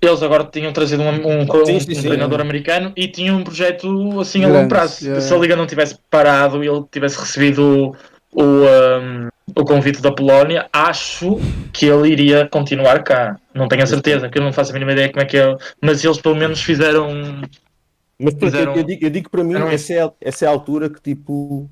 Eles 0.00 0.20
agora 0.22 0.44
tinham 0.44 0.72
trazido 0.72 1.02
um, 1.02 1.10
um, 1.10 1.42
um- 1.42 1.64
Sim, 1.66 1.78
sim, 1.78 1.92
um 1.92 1.94
sim. 1.94 2.02
treinador 2.08 2.40
americano 2.40 2.92
e 2.96 3.06
tinham 3.06 3.36
um 3.38 3.44
projeto 3.44 4.18
assim 4.20 4.38
a 4.40 4.48
Grande, 4.48 4.56
longo 4.56 4.68
prazo. 4.68 5.04
yeah. 5.04 5.20
Se 5.20 5.32
a 5.32 5.36
Liga 5.36 5.54
não 5.54 5.66
tivesse 5.66 5.96
parado 6.10 6.64
e 6.64 6.66
ele 6.66 6.82
tivesse 6.90 7.20
recebido 7.20 7.94
o, 8.32 8.42
um, 8.42 9.28
o 9.54 9.64
convite 9.64 10.02
da 10.02 10.10
Polónia, 10.10 10.66
acho 10.72 11.38
que 11.72 11.86
ele 11.86 12.08
iria 12.10 12.48
continuar 12.48 13.04
cá. 13.04 13.38
Não 13.54 13.68
tenho 13.68 13.84
a 13.84 13.86
certeza, 13.86 14.28
que 14.28 14.38
eu 14.38 14.42
não 14.42 14.52
faço 14.52 14.70
a 14.70 14.74
mínima 14.74 14.90
ideia 14.92 15.08
como 15.08 15.22
é 15.22 15.26
que 15.26 15.36
é. 15.36 15.56
Mas 15.80 16.02
eles 16.04 16.18
pelo 16.20 16.34
menos 16.34 16.60
fizeram. 16.60 17.42
Mas 18.18 18.34
fizeram- 18.34 18.74
eu, 18.74 18.82
digo, 18.82 19.04
eu 19.06 19.10
digo 19.10 19.30
para 19.30 19.44
mim, 19.44 19.54
essa 19.70 19.92
é, 19.92 20.02
a- 20.02 20.12
essa 20.20 20.44
é 20.44 20.48
a 20.48 20.50
altura 20.50 20.90
que 20.90 21.00
tipo. 21.00 21.70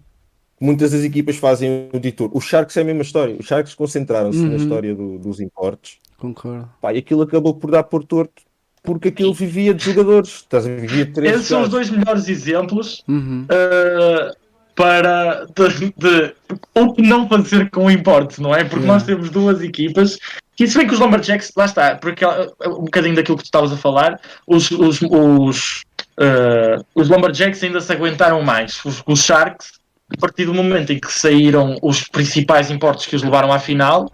Muitas 0.62 0.90
das 0.92 1.02
equipas 1.02 1.36
fazem 1.36 1.88
o 1.90 1.98
detour. 1.98 2.30
Os 2.34 2.44
Sharks 2.44 2.76
é 2.76 2.82
a 2.82 2.84
mesma 2.84 3.00
história. 3.02 3.34
Os 3.40 3.46
Sharks 3.46 3.74
concentraram-se 3.74 4.38
na 4.42 4.50
Uhum. 4.50 4.56
história 4.56 4.94
do- 4.94 5.18
dos 5.18 5.40
importes. 5.40 5.96
Concordo. 6.20 6.68
Pá, 6.80 6.92
e 6.94 6.98
aquilo 6.98 7.22
acabou 7.22 7.54
por 7.54 7.70
dar 7.70 7.82
por 7.82 8.04
torto. 8.04 8.42
Porque 8.82 9.08
aquilo 9.08 9.34
vivia 9.34 9.74
de 9.74 9.84
jogadores. 9.84 10.28
Estás 10.36 10.66
a 10.66 10.70
vivia 10.74 11.04
três 11.12 11.34
Esses 11.34 11.46
são 11.48 11.62
os 11.62 11.68
dois 11.68 11.90
melhores 11.90 12.28
exemplos 12.28 13.02
Uhum. 13.08 13.44
uh, 13.50 14.32
para 14.74 15.44
de, 15.46 15.92
de- 15.96 16.34
o 16.74 16.94
que 16.94 17.02
não 17.02 17.28
fazer 17.28 17.68
com 17.70 17.86
o 17.86 17.90
importe, 17.90 18.40
não 18.40 18.54
é? 18.54 18.60
Porque 18.64 18.76
Yeah. 18.84 18.92
nós 18.94 19.02
temos 19.02 19.28
duas 19.28 19.60
equipas 19.60 20.16
que 20.56 20.66
se 20.66 20.78
bem 20.78 20.86
que 20.86 20.94
os 20.94 21.00
Lumberjacks, 21.00 21.52
lá 21.56 21.64
está, 21.66 21.96
porque 21.96 22.24
uh, 22.24 22.52
um 22.68 22.84
bocadinho 22.84 23.14
daquilo 23.16 23.36
que 23.36 23.42
tu 23.42 23.46
estavas 23.46 23.72
a 23.72 23.76
falar, 23.76 24.18
os, 24.46 24.70
os, 24.70 25.02
os, 25.02 25.82
uh, 26.18 26.82
os 26.94 27.08
Lumberjacks 27.10 27.62
ainda 27.62 27.80
se 27.82 27.92
aguentaram 27.92 28.40
mais. 28.42 28.82
Os, 28.84 29.02
os 29.06 29.22
Sharks, 29.22 29.72
a 30.16 30.18
partir 30.18 30.46
do 30.46 30.54
momento 30.54 30.90
em 30.92 30.98
que 30.98 31.12
saíram 31.12 31.76
os 31.82 32.02
principais 32.08 32.70
importes 32.70 33.04
que 33.06 33.16
os 33.16 33.22
levaram 33.22 33.52
à 33.52 33.58
final, 33.58 34.10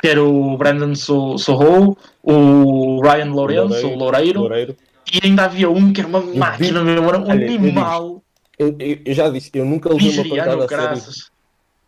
que 0.00 0.08
era 0.08 0.22
o 0.22 0.56
Brandon 0.56 0.94
So- 0.94 1.36
Soho, 1.38 1.96
o 2.22 3.00
Ryan 3.02 3.32
Lourenço, 3.32 3.86
o 3.88 3.96
Loureiro, 3.96 4.40
Loureiro. 4.40 4.76
e 5.12 5.26
ainda 5.26 5.44
havia 5.44 5.70
um 5.70 5.92
que 5.92 6.00
era 6.00 6.08
uma 6.08 6.20
máquina 6.20 6.82
mesmo, 6.82 7.08
era 7.08 7.18
um 7.18 7.30
animal 7.30 8.22
Eu, 8.58 8.76
eu- 8.78 8.98
eu 9.04 9.14
já 9.14 9.28
disse, 9.30 9.50
eu 9.54 9.64
nunca 9.64 9.88
levei 9.92 10.10
uma 10.12 10.28
pancada 10.28 10.64
a 10.64 10.68
sério. 10.68 10.84
graças. 10.84 11.30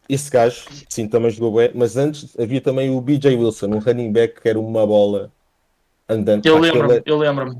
Esse 0.08 0.30
gajo, 0.30 0.64
sim, 0.88 1.06
também 1.06 1.30
jogou 1.30 1.54
bem, 1.54 1.70
mas 1.74 1.96
antes 1.96 2.34
havia 2.38 2.60
também 2.60 2.90
o 2.90 3.00
BJ 3.00 3.36
Wilson, 3.36 3.66
um 3.68 3.78
running 3.78 4.10
back 4.10 4.40
que 4.40 4.48
era 4.48 4.58
uma 4.58 4.86
bola 4.86 5.30
andante. 6.08 6.46
Eu 6.48 6.58
lembro-me, 6.58 6.96
é- 6.96 7.02
eu 7.06 7.18
lembro-me. 7.18 7.56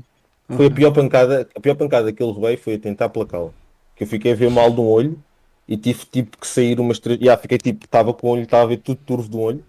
Foi 0.49 0.65
a 0.67 0.71
pior 0.71 0.91
pancada, 0.91 1.47
a 1.55 1.59
pior 1.59 1.75
pancada 1.75 2.11
que 2.11 2.21
ele 2.21 2.33
levei 2.33 2.57
foi 2.57 2.75
a 2.75 2.79
tentar 2.79 3.09
placá-lo. 3.09 3.53
Que 3.95 4.03
eu 4.03 4.07
fiquei 4.07 4.33
a 4.33 4.35
ver 4.35 4.49
mal 4.49 4.69
de 4.71 4.81
um 4.81 4.87
olho 4.87 5.17
e 5.67 5.77
tive 5.77 6.05
tipo 6.11 6.37
que 6.37 6.45
sair 6.45 6.79
umas 6.79 6.99
três. 6.99 7.19
Já, 7.19 7.37
fiquei 7.37 7.57
tipo, 7.57 7.85
estava 7.85 8.13
com 8.13 8.27
o 8.27 8.31
olho, 8.31 8.43
estava 8.43 8.63
a 8.63 8.67
ver 8.67 8.77
tudo 8.77 8.99
turvo 9.05 9.29
de 9.29 9.37
um 9.37 9.41
olho. 9.41 9.63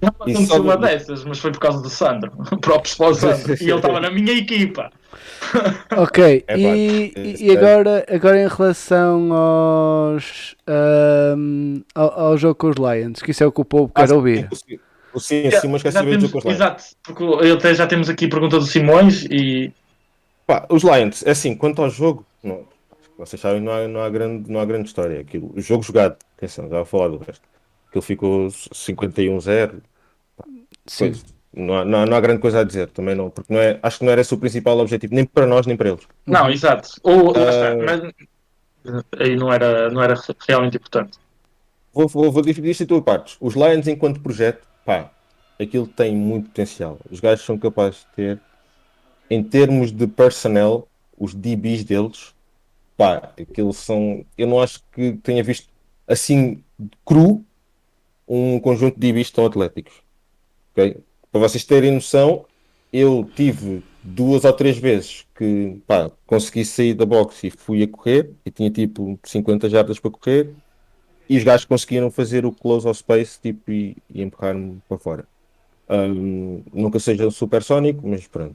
Não 0.00 0.08
E 0.26 0.32
aconteceu 0.32 0.46
só- 0.46 0.60
uma 0.62 0.76
dessas, 0.76 1.24
mas 1.24 1.38
foi 1.38 1.52
por 1.52 1.60
causa 1.60 1.82
do 1.82 1.90
Sandro. 1.90 2.32
O 2.52 2.56
próprio 2.58 2.96
para 2.96 3.08
o 3.08 3.14
Sandro. 3.14 3.52
E 3.60 3.64
ele 3.64 3.74
estava 3.74 4.00
na 4.00 4.10
minha 4.10 4.32
equipa. 4.32 4.90
Ok, 5.96 6.44
É, 6.46 6.56
e, 6.58 7.12
esse 7.16 7.44
e- 7.46 7.56
agora, 7.56 8.06
agora 8.08 8.40
em 8.40 8.46
relação 8.46 9.32
aos, 9.32 10.54
ahm, 10.66 11.80
ao, 11.94 12.20
ao 12.20 12.38
jogo 12.38 12.54
com 12.54 12.68
os 12.68 12.76
Lions, 12.76 13.20
que 13.20 13.32
isso 13.32 13.42
é 13.42 13.46
o 13.46 13.50
que 13.52 13.60
o 13.60 13.64
povo 13.64 13.92
quer 13.92 14.12
ouvir. 14.12 14.48
O 15.12 15.18
sim, 15.18 15.48
o 15.48 15.50
Simões 15.60 15.82
quer 15.82 15.90
Já 15.90 16.00
saber 16.00 16.16
do 16.18 16.20
jogo 16.28 16.32
com 16.34 16.38
os 16.38 16.44
Lions. 16.44 16.54
Exato, 16.56 16.84
porque 17.02 17.22
eu 17.24 17.54
até 17.54 17.74
já 17.74 17.86
temos 17.88 18.08
aqui 18.08 18.26
a 18.26 18.28
pergunta 18.28 18.58
do 18.58 18.64
Simões 18.64 19.24
e 19.24 19.72
Pá, 20.46 20.66
os 20.70 20.82
Lions, 20.84 21.24
é 21.26 21.30
assim, 21.32 21.56
quanto 21.56 21.82
ao 21.82 21.90
jogo, 21.90 22.24
não, 22.42 22.64
vocês 23.18 23.40
sabem, 23.40 23.60
não 23.60 23.72
há, 23.72 23.88
não 23.88 24.00
há, 24.02 24.08
grande, 24.08 24.50
não 24.50 24.60
há 24.60 24.64
grande 24.64 24.86
história. 24.86 25.20
Aquilo, 25.20 25.52
o 25.56 25.60
jogo 25.60 25.82
jogado, 25.82 26.16
atenção, 26.36 26.68
já 26.68 26.76
vou 26.76 26.84
falar 26.84 27.08
do 27.08 27.18
resto. 27.18 27.42
Aquilo 27.90 28.02
ficou 28.02 28.48
51-0, 28.48 29.82
Sim. 30.86 31.10
Pois, 31.10 31.24
não, 31.52 31.74
há, 31.74 31.84
não, 31.84 31.98
há, 32.02 32.06
não 32.06 32.16
há 32.16 32.20
grande 32.20 32.40
coisa 32.40 32.60
a 32.60 32.64
dizer 32.64 32.88
também 32.90 33.14
não, 33.14 33.28
porque 33.30 33.52
não 33.52 33.60
é, 33.60 33.78
acho 33.82 33.98
que 33.98 34.04
não 34.04 34.12
era 34.12 34.20
esse 34.20 34.32
o 34.32 34.38
principal 34.38 34.78
objetivo, 34.78 35.14
nem 35.14 35.24
para 35.24 35.46
nós 35.46 35.66
nem 35.66 35.76
para 35.76 35.90
eles. 35.90 36.06
Não, 36.26 36.48
exato. 36.50 36.88
Ou, 37.02 37.32
Ah. 37.36 37.74
mas 37.84 38.12
aí 39.18 39.36
não 39.36 39.52
era, 39.52 39.90
não 39.90 40.02
era 40.02 40.14
realmente 40.48 40.76
importante. 40.76 41.18
Vou, 41.92 42.06
vou, 42.08 42.30
vou 42.30 42.42
dividir 42.42 42.70
isto 42.70 42.84
em 42.84 42.86
duas 42.86 43.02
partes. 43.02 43.36
Os 43.40 43.54
Lions, 43.54 43.88
enquanto 43.88 44.20
projeto, 44.20 44.66
pá, 44.84 45.10
aquilo 45.60 45.86
tem 45.86 46.14
muito 46.14 46.46
potencial. 46.48 46.98
Os 47.10 47.18
gajos 47.20 47.44
são 47.44 47.58
capazes 47.58 48.00
de 48.00 48.06
ter, 48.14 48.40
em 49.28 49.42
termos 49.42 49.92
de 49.92 50.06
personnel, 50.06 50.88
os 51.18 51.34
DBs 51.34 51.84
deles, 51.84 52.34
pá, 52.96 53.32
aquilo 53.40 53.72
são. 53.72 54.24
Eu 54.38 54.46
não 54.46 54.60
acho 54.60 54.82
que 54.92 55.12
tenha 55.22 55.42
visto 55.42 55.68
assim 56.06 56.62
cru 57.04 57.44
um 58.30 58.60
conjunto 58.60 58.94
de 58.94 59.00
DBs 59.00 59.30
tão 59.32 59.44
atléticos. 59.44 59.94
ok? 60.72 60.98
Para 61.32 61.40
vocês 61.40 61.64
terem 61.64 61.90
noção, 61.90 62.44
eu 62.92 63.28
tive 63.34 63.82
duas 64.02 64.44
ou 64.44 64.52
três 64.52 64.78
vezes 64.78 65.26
que 65.36 65.82
pá, 65.86 66.10
consegui 66.26 66.64
sair 66.64 66.94
da 66.94 67.04
box 67.04 67.44
e 67.44 67.50
fui 67.50 67.82
a 67.82 67.88
correr 67.88 68.30
e 68.46 68.50
tinha 68.50 68.70
tipo 68.70 69.18
50 69.24 69.68
jardas 69.68 69.98
para 69.98 70.10
correr 70.12 70.50
e 71.28 71.36
os 71.36 71.44
gajos 71.44 71.66
conseguiram 71.66 72.10
fazer 72.10 72.46
o 72.46 72.52
close 72.52 72.86
ao 72.86 72.94
space 72.94 73.38
tipo, 73.40 73.70
e, 73.70 73.96
e 74.08 74.22
empurrar-me 74.22 74.80
para 74.88 74.98
fora. 74.98 75.24
Ahm, 75.88 76.62
nunca 76.72 77.00
seja 77.00 77.28
supersónico, 77.30 78.06
mas 78.06 78.26
pronto. 78.28 78.54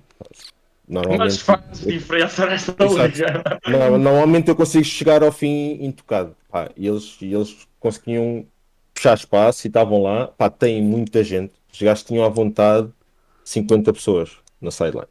Normalmente, 0.87 1.19
Mas 1.19 1.41
faz 1.41 1.81
diferença 1.81 2.45
nesta 2.45 2.75
liga. 2.85 3.43
não, 3.67 3.97
normalmente 3.97 4.49
eu 4.49 4.55
consigo 4.55 4.85
chegar 4.85 5.23
ao 5.23 5.31
fim 5.31 5.79
intocado. 5.81 6.35
Pá, 6.49 6.69
e 6.77 6.87
eles, 6.87 7.17
e 7.21 7.33
eles 7.33 7.67
conseguiam 7.79 8.45
puxar 8.95 9.13
espaço 9.15 9.67
e 9.67 9.69
estavam 9.69 10.01
lá. 10.01 10.27
Pá, 10.27 10.49
tem 10.49 10.81
muita 10.81 11.23
gente. 11.23 11.53
Os 11.71 11.79
gajos 11.81 12.03
tinham 12.03 12.23
à 12.25 12.29
vontade 12.29 12.89
50 13.43 13.93
pessoas 13.93 14.31
na 14.61 14.71
sideline. 14.71 15.07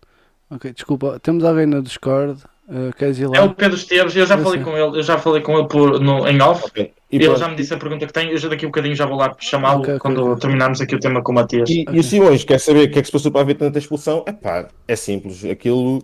Ok, 0.51 0.73
desculpa, 0.73 1.21
temos 1.21 1.45
alguém 1.45 1.67
no 1.67 1.83
Discord, 1.83 2.43
uh, 2.69 2.93
queres 2.97 3.19
ir 3.19 3.27
lá? 3.29 3.37
É 3.39 3.43
o 3.43 3.55
Pedro 3.55 3.77
Esteves, 3.77 4.15
eu 4.17 4.27
já 4.27 4.37
Eu 4.37 4.43
falei 4.43 4.63
sei. 4.63 4.65
com 4.65 4.77
ele, 4.77 4.99
eu 4.99 5.03
já 5.03 5.19
falei 5.19 5.43
com 5.43 5.59
ele 5.59 5.69
por, 5.69 6.01
no, 6.01 6.27
em 6.29 6.41
off. 6.43 6.65
Ok. 6.67 6.93
E, 7.11 7.19
ele 7.19 7.25
pronto. 7.27 7.39
já 7.39 7.49
me 7.49 7.57
disse 7.57 7.73
a 7.75 7.77
pergunta 7.79 8.07
que 8.07 8.13
tem, 8.13 8.31
eu 8.31 8.39
já 8.39 8.49
daqui 8.49 8.65
a 8.65 8.69
um 8.69 8.71
bocadinho 8.71 8.95
já 8.97 9.07
vou 9.07 9.17
lá 9.17 9.35
chamá-lo 9.39 9.81
Ok, 9.81 9.95
ok, 9.95 9.99
quando 10.01 10.25
ok. 10.33 10.41
terminarmos 10.41 10.81
aqui 10.81 10.95
o 10.97 11.01
tema 11.01 11.23
com 11.23 11.33
o 11.33 11.35
Matias. 11.35 11.71
E, 11.71 11.85
Ok. 11.87 11.95
e 11.95 11.99
o 11.99 12.03
Simões 12.03 12.45
quer 12.45 12.59
saber 12.61 12.89
o 12.89 12.91
que 12.91 12.99
é 12.99 13.03
que 13.03 13.07
se 13.07 13.13
passou 13.13 13.31
para 13.31 13.41
haver 13.43 13.57
tanta 13.57 13.79
expulsão? 13.79 14.25
É 14.27 14.33
pá, 14.33 14.69
é 14.89 14.97
simples. 14.97 15.45
Aquilo. 15.45 16.03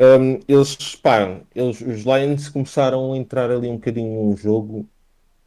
hum, 0.00 0.40
eles, 0.48 0.96
pá, 0.96 1.40
eles, 1.54 1.80
os 1.80 2.02
Lions 2.04 2.48
começaram 2.48 3.12
a 3.12 3.16
entrar 3.16 3.50
ali 3.50 3.68
um 3.68 3.74
bocadinho 3.74 4.22
num 4.24 4.36
jogo 4.36 4.88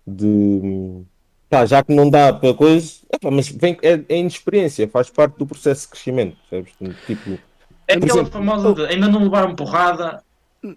de. 0.05 1.03
Pá, 1.49 1.65
já 1.65 1.81
que 1.83 1.93
não 1.93 2.09
dá 2.09 2.33
para 2.33 2.53
coisa. 2.53 2.91
É 3.11 3.17
pá, 3.17 3.31
mas 3.31 3.47
vem, 3.47 3.77
é, 3.81 3.99
é 4.09 4.17
inexperiência, 4.17 4.87
faz 4.87 5.09
parte 5.09 5.37
do 5.37 5.45
processo 5.45 5.83
de 5.83 5.87
crescimento. 5.89 6.37
Sabes? 6.49 6.71
Tipo, 7.05 7.39
É 7.87 7.93
por 7.97 8.03
aquela 8.03 8.19
exemplo, 8.21 8.31
famosa 8.31 8.73
de 8.73 8.85
ainda 8.85 9.07
não 9.07 9.23
levaram 9.23 9.55
porrada 9.55 10.21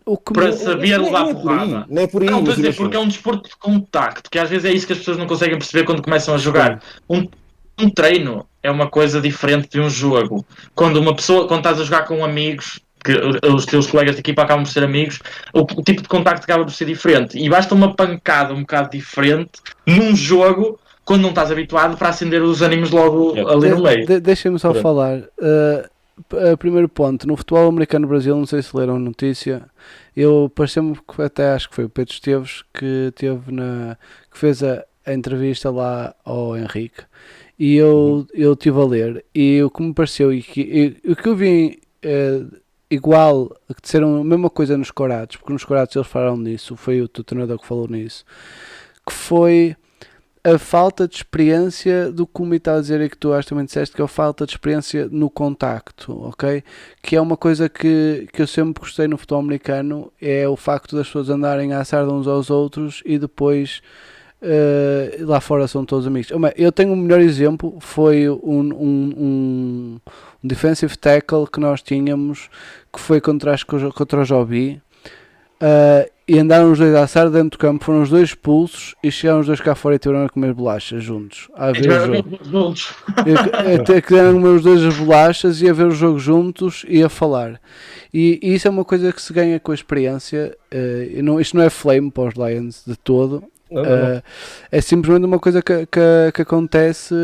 O 0.07 0.17
que 0.17 0.33
para 0.33 0.47
me- 0.47 0.53
saber 0.53 0.97
não, 0.99 1.05
levar 1.07 1.21
não 1.23 1.31
é 1.31 1.35
por 1.35 1.43
porrada. 1.43 1.79
aí, 1.79 1.85
não 1.89 2.03
é 2.03 2.07
por 2.07 2.23
aí. 2.23 2.31
Não, 2.31 2.39
estou 2.39 2.53
a 2.53 2.57
dizer, 2.57 2.77
porque 2.77 2.97
é 2.97 3.01
um 3.01 3.09
desporto 3.09 3.49
de 3.49 3.57
contacto, 3.57 4.31
que 4.31 4.39
às 4.39 4.49
vezes 4.49 4.65
é 4.65 4.73
isso 4.73 4.87
que 4.87 4.93
as 4.93 4.99
pessoas 5.01 5.17
não 5.19 5.27
conseguem 5.27 5.59
perceber 5.59 5.85
quando 5.85 6.03
começam 6.03 6.35
a 6.35 6.39
jogar. 6.39 6.81
Um, 7.09 7.27
um 7.81 7.91
treino 7.91 8.47
é 8.63 8.71
uma 8.71 8.89
coisa 8.89 9.21
diferente 9.21 9.69
de 9.71 9.81
um 9.81 9.91
jogo. 9.91 10.47
Quando 10.75 10.99
uma 10.99 11.17
pessoa, 11.17 11.49
quando 11.49 11.61
estás 11.61 11.81
a 11.81 11.85
jogar 11.85 12.03
com 12.07 12.25
amigos, 12.25 12.79
que 13.05 13.13
os 13.47 13.67
teus 13.67 13.87
colegas 13.87 14.15
de 14.15 14.21
equipa 14.21 14.43
acabam 14.43 14.65
por 14.65 14.71
ser 14.71 14.85
amigos, 14.85 15.21
o, 15.53 15.61
o 15.61 15.83
tipo 15.83 16.03
de 16.03 16.09
contacto 16.09 16.45
acaba 16.45 16.65
por 16.65 16.73
ser 16.73 16.85
diferente. 16.87 17.39
E 17.39 17.49
basta 17.49 17.75
uma 17.75 17.95
pancada 17.95 18.55
um 18.55 18.61
bocado 18.61 18.91
diferente 18.91 19.53
num 19.87 20.15
jogo 20.15 20.79
quando 21.05 21.23
não 21.23 21.31
estás 21.31 21.51
habituado 21.51 21.97
para 21.97 22.11
acender 22.11 22.43
os 22.43 22.63
ânimos 22.63 22.91
logo 22.91 23.37
É. 23.37 23.41
ali 23.53 23.71
no 23.71 23.83
meio. 23.83 24.01
De, 24.01 24.15
de, 24.15 24.21
Deixem-me 24.21 24.59
só 24.59 24.71
Pronto. 24.71 24.83
falar. 24.83 25.19
Uh, 25.39 26.53
uh, 26.53 26.57
primeiro 26.57 26.89
ponto, 26.89 27.27
no 27.27 27.37
futebol 27.37 27.69
americano 27.69 28.07
Brasil, 28.07 28.37
não 28.37 28.47
sei 28.47 28.63
se 28.63 28.77
leram 28.77 28.97
a 28.97 28.99
notícia, 28.99 29.63
eu 30.17 30.51
pareceu-me 30.55 30.95
que 30.95 31.23
até 31.23 31.53
acho 31.53 31.69
que 31.69 31.75
foi 31.75 31.85
o 31.85 31.89
Pedro 31.89 32.13
Esteves 32.13 32.63
que 32.73 33.13
teve 33.17 33.51
na 33.53 33.97
que 34.31 34.39
fez 34.39 34.63
a, 34.63 34.85
a 35.07 35.13
entrevista 35.13 35.71
lá 35.71 36.15
ao 36.25 36.57
Henrique 36.57 37.03
e 37.59 37.77
eu, 37.77 38.27
eu 38.33 38.53
estive 38.55 38.81
a 38.81 38.85
ler 38.85 39.25
e 39.35 39.63
o 39.63 39.71
que 39.71 39.83
me 39.83 39.93
pareceu 39.93 40.33
e, 40.33 40.43
que, 40.43 40.97
e 41.05 41.11
o 41.13 41.17
que 41.17 41.29
eu 41.29 41.37
vi 41.37 41.81
eh, 42.03 42.43
igual 42.91 43.49
que 43.69 43.83
disseram 43.83 44.21
a 44.21 44.25
mesma 44.25 44.51
coisa 44.51 44.77
nos 44.77 44.91
corados, 44.91 45.37
porque 45.37 45.53
nos 45.53 45.65
corados 45.65 45.95
eles 45.95 46.09
falaram 46.09 46.37
nisso, 46.37 46.77
foi 46.77 47.01
o 47.01 47.09
treinador 47.09 47.59
que 47.59 47.67
falou 47.67 47.87
nisso, 47.89 48.25
que 49.07 49.13
foi 49.13 49.77
a 50.43 50.59
falta 50.59 51.07
de 51.07 51.17
experiência 51.17 52.11
do 52.11 52.27
que 52.27 52.41
o 52.41 52.47
Mi 52.47 52.57
está 52.57 52.75
a 52.75 52.81
dizer 52.81 53.01
e 53.03 53.11
que 53.11 53.17
tu 53.17 53.33
acho 53.33 53.49
também 53.49 53.65
disseste 53.65 53.95
que 53.95 54.01
é 54.01 54.05
a 54.05 54.09
falta 54.09 54.47
de 54.47 54.53
experiência 54.53 55.07
no 55.11 55.29
contacto, 55.29 56.19
ok? 56.25 56.65
Que 57.03 57.17
é 57.17 57.21
uma 57.21 57.37
coisa 57.37 57.69
que, 57.69 58.27
que 58.33 58.41
eu 58.41 58.47
sempre 58.47 58.81
gostei 58.81 59.07
no 59.07 59.19
futebol 59.19 59.41
americano, 59.41 60.11
é 60.21 60.49
o 60.49 60.57
facto 60.57 60.97
das 60.97 61.07
pessoas 61.07 61.29
andarem 61.29 61.75
a 61.75 61.81
assar 61.81 62.09
uns 62.09 62.27
aos 62.27 62.49
outros 62.49 63.03
e 63.05 63.19
depois 63.19 63.83
eh, 64.43 65.19
lá 65.21 65.41
fora 65.41 65.67
são 65.69 65.85
todos 65.85 66.07
amigos. 66.07 66.31
Eu 66.57 66.73
tenho 66.73 66.93
o 66.93 66.97
melhor 66.97 67.21
exemplo, 67.21 67.77
foi 67.81 68.29
um, 68.29 68.37
um, 68.43 69.15
um, 69.17 70.01
um 70.43 70.49
defensive 70.49 70.97
tackle 70.97 71.47
que 71.47 71.61
nós 71.61 71.83
tínhamos, 71.83 72.49
que 72.93 73.01
foi 73.01 73.21
contra, 73.21 73.57
que 73.57 73.91
contra 73.93 74.21
o 74.21 74.25
Jobi, 74.25 74.81
Uh, 75.61 76.09
e 76.27 76.39
andaram 76.39 76.73
os 76.73 76.79
dois 76.79 76.95
a 76.95 77.03
assar 77.03 77.29
dentro 77.29 77.51
do 77.51 77.59
campo, 77.59 77.85
foram 77.85 78.01
os 78.01 78.09
dois 78.09 78.31
expulsos 78.31 78.95
e 79.03 79.11
chegaram 79.11 79.41
os 79.41 79.47
dois 79.47 79.61
cá 79.61 79.75
fora 79.75 79.97
e 79.97 79.99
tiveram 79.99 80.25
a 80.25 80.29
comer 80.29 80.55
bolachas 80.55 81.05
juntos. 81.05 81.49
A 81.55 81.71
ver 81.71 81.91
o 81.91 82.07
jogo. 82.07 82.41
Até 83.75 84.01
que 84.01 84.09
comer 84.09 84.49
os 84.49 84.63
dois 84.63 84.83
as 84.83 84.97
bolachas 84.97 85.61
e 85.61 85.69
a 85.69 85.73
ver 85.73 85.89
o 85.89 85.91
jogo 85.91 86.19
juntos 86.19 86.87
e 86.89 87.03
a 87.03 87.11
falar. 87.11 87.61
E, 88.15 88.41
e 88.43 88.55
isso 88.55 88.69
é 88.69 88.71
uma 88.71 88.87
coisa 88.87 89.13
que 89.13 89.21
se 89.21 89.35
ganha 89.35 89.61
com 89.61 89.71
a 89.71 89.75
experiência. 89.75 90.57
uh, 90.73 91.23
não, 91.23 91.39
isto 91.39 91.55
não 91.55 91.63
é 91.63 91.69
flame 91.69 92.11
para 92.11 92.29
os 92.29 92.35
Lions 92.35 92.83
de 92.87 92.97
todo. 92.97 93.45
Não, 93.71 93.83
não, 93.83 93.91
não. 93.91 94.17
Uh, 94.17 94.23
é 94.73 94.81
simplesmente 94.81 95.25
uma 95.27 95.39
coisa 95.39 95.63
que, 95.63 95.87
que, 95.87 96.33
que 96.35 96.43
acontece 96.43 97.15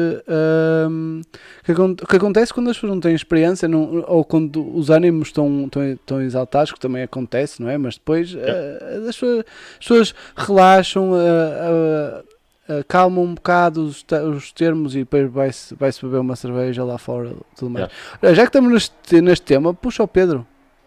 um, 0.90 1.20
que, 1.64 1.72
acon- 1.72 1.94
que 1.96 2.16
acontece 2.16 2.52
quando 2.54 2.70
as 2.70 2.76
pessoas 2.76 2.92
não 2.92 3.00
têm 3.00 3.14
experiência 3.14 3.66
não- 3.68 4.04
ou 4.06 4.24
quando 4.24 4.76
os 4.76 4.90
ânimos 4.90 5.28
estão, 5.28 5.64
estão, 5.64 5.84
estão 5.92 6.22
exaltados, 6.22 6.72
que 6.72 6.80
também 6.80 7.02
acontece, 7.02 7.60
não 7.60 7.68
é? 7.68 7.76
Mas 7.78 7.94
depois 7.94 8.34
uh, 8.34 8.38
as, 9.08 9.16
pessoas, 9.16 9.38
as 9.40 9.78
pessoas 9.78 10.14
relaxam, 10.36 11.10
uh, 11.12 11.14
uh, 12.68 12.78
acalmam 12.80 13.24
um 13.24 13.34
bocado 13.34 13.82
os, 13.84 14.04
os 14.36 14.52
termos 14.52 14.94
e 14.94 15.00
depois 15.00 15.30
vai-se 15.30 15.74
vai 15.74 15.90
-se 15.92 16.04
beber 16.04 16.18
uma 16.18 16.36
cerveja 16.36 16.84
lá 16.84 16.98
fora 16.98 17.32
tudo 17.56 17.70
mais. 17.70 17.88
Olha, 18.22 18.34
Já 18.34 18.42
que 18.42 18.48
estamos 18.48 18.72
neste, 18.72 19.20
neste 19.20 19.44
tema, 19.44 19.72
puxa 19.74 20.02
o 20.02 20.08
Pedro. 20.08 20.46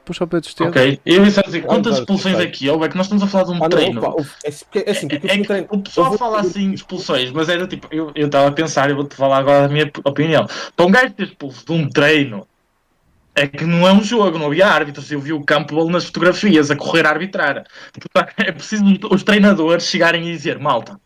Puxa 0.10 0.24
o 0.24 0.28
Pedro 0.28 0.50
Esteves. 0.50 0.72
Ok, 0.72 1.00
eu 1.06 1.24
ia 1.24 1.30
dizer, 1.44 1.62
quantas 1.62 1.92
claro, 1.92 2.02
expulsões 2.02 2.40
aqui 2.40 2.68
houve? 2.68 2.86
É 2.86 2.90
que 2.90 2.98
nós 2.98 3.06
estamos 3.06 3.22
a 3.24 3.28
falar 3.28 3.44
de 3.44 3.52
um 3.52 3.56
Ah, 3.58 3.60
não, 3.60 3.70
treino. 3.70 4.04
opa, 4.04 4.24
é, 4.44 4.48
é 4.48 4.90
assim, 4.92 5.08
É 5.12 5.68
o 5.70 5.78
pessoal 5.82 6.10
vou- 6.10 6.18
fala 6.18 6.40
assim 6.40 6.70
de 6.70 6.78
expulsões, 6.78 7.30
mas 7.32 7.48
era 7.48 7.68
tipo, 7.68 7.88
eu 7.92 8.12
eu 8.16 8.26
estava 8.26 8.48
a 8.48 8.52
pensar, 8.52 8.90
eu 8.90 8.96
vou-te 8.96 9.16
falar 9.16 9.38
agora 9.38 9.66
a 9.66 9.70
minha 9.70 9.88
opinião. 10.04 10.48
Para 10.76 10.86
um 10.88 10.90
gajo 10.90 11.14
ter 11.14 11.26
expulso 11.28 11.64
de 11.64 11.72
um 11.74 11.88
treino, 11.88 12.48
é 13.36 13.46
que 13.46 13.66
não 13.66 13.88
é 13.88 13.94
um 13.94 14.04
jogo, 14.04 14.40
não 14.40 14.48
havia 14.48 14.66
árbitros. 14.66 15.12
Eu 15.12 15.20
vi 15.22 15.32
o 15.32 15.44
campo 15.44 15.88
nas 15.92 16.06
fotografias 16.06 16.72
a 16.72 16.76
correr 16.76 17.06
a 17.06 17.12
arbitrar. 17.12 17.64
É 18.38 18.52
preciso 18.52 18.84
os 19.12 19.22
treinadores 19.22 19.84
chegarem 19.86 20.28
e 20.28 20.32
dizer: 20.32 20.58
malta, 20.58 21.00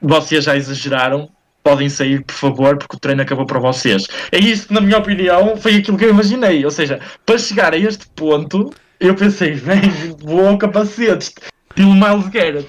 vocês 0.00 0.44
já 0.44 0.56
exageraram, 0.56 1.28
podem 1.70 1.88
sair, 1.88 2.24
por 2.24 2.34
favor, 2.34 2.76
porque 2.76 2.96
o 2.96 2.98
treino 2.98 3.22
acabou 3.22 3.46
para 3.46 3.60
vocês. 3.60 4.08
É 4.32 4.38
isso 4.38 4.68
que, 4.68 4.74
na 4.74 4.80
minha 4.80 4.98
opinião, 4.98 5.56
foi 5.56 5.76
aquilo 5.76 5.96
que 5.96 6.04
eu 6.04 6.10
imaginei. 6.10 6.64
Ou 6.64 6.70
seja, 6.70 7.00
para 7.24 7.38
chegar 7.38 7.72
a 7.72 7.78
este 7.78 8.08
ponto, 8.08 8.70
eu 8.98 9.14
pensei: 9.14 9.52
vem, 9.52 9.80
voam 10.18 10.58
capacetes, 10.58 11.32
estilo 11.70 11.94
Miles 11.94 12.28
Garrett. 12.28 12.68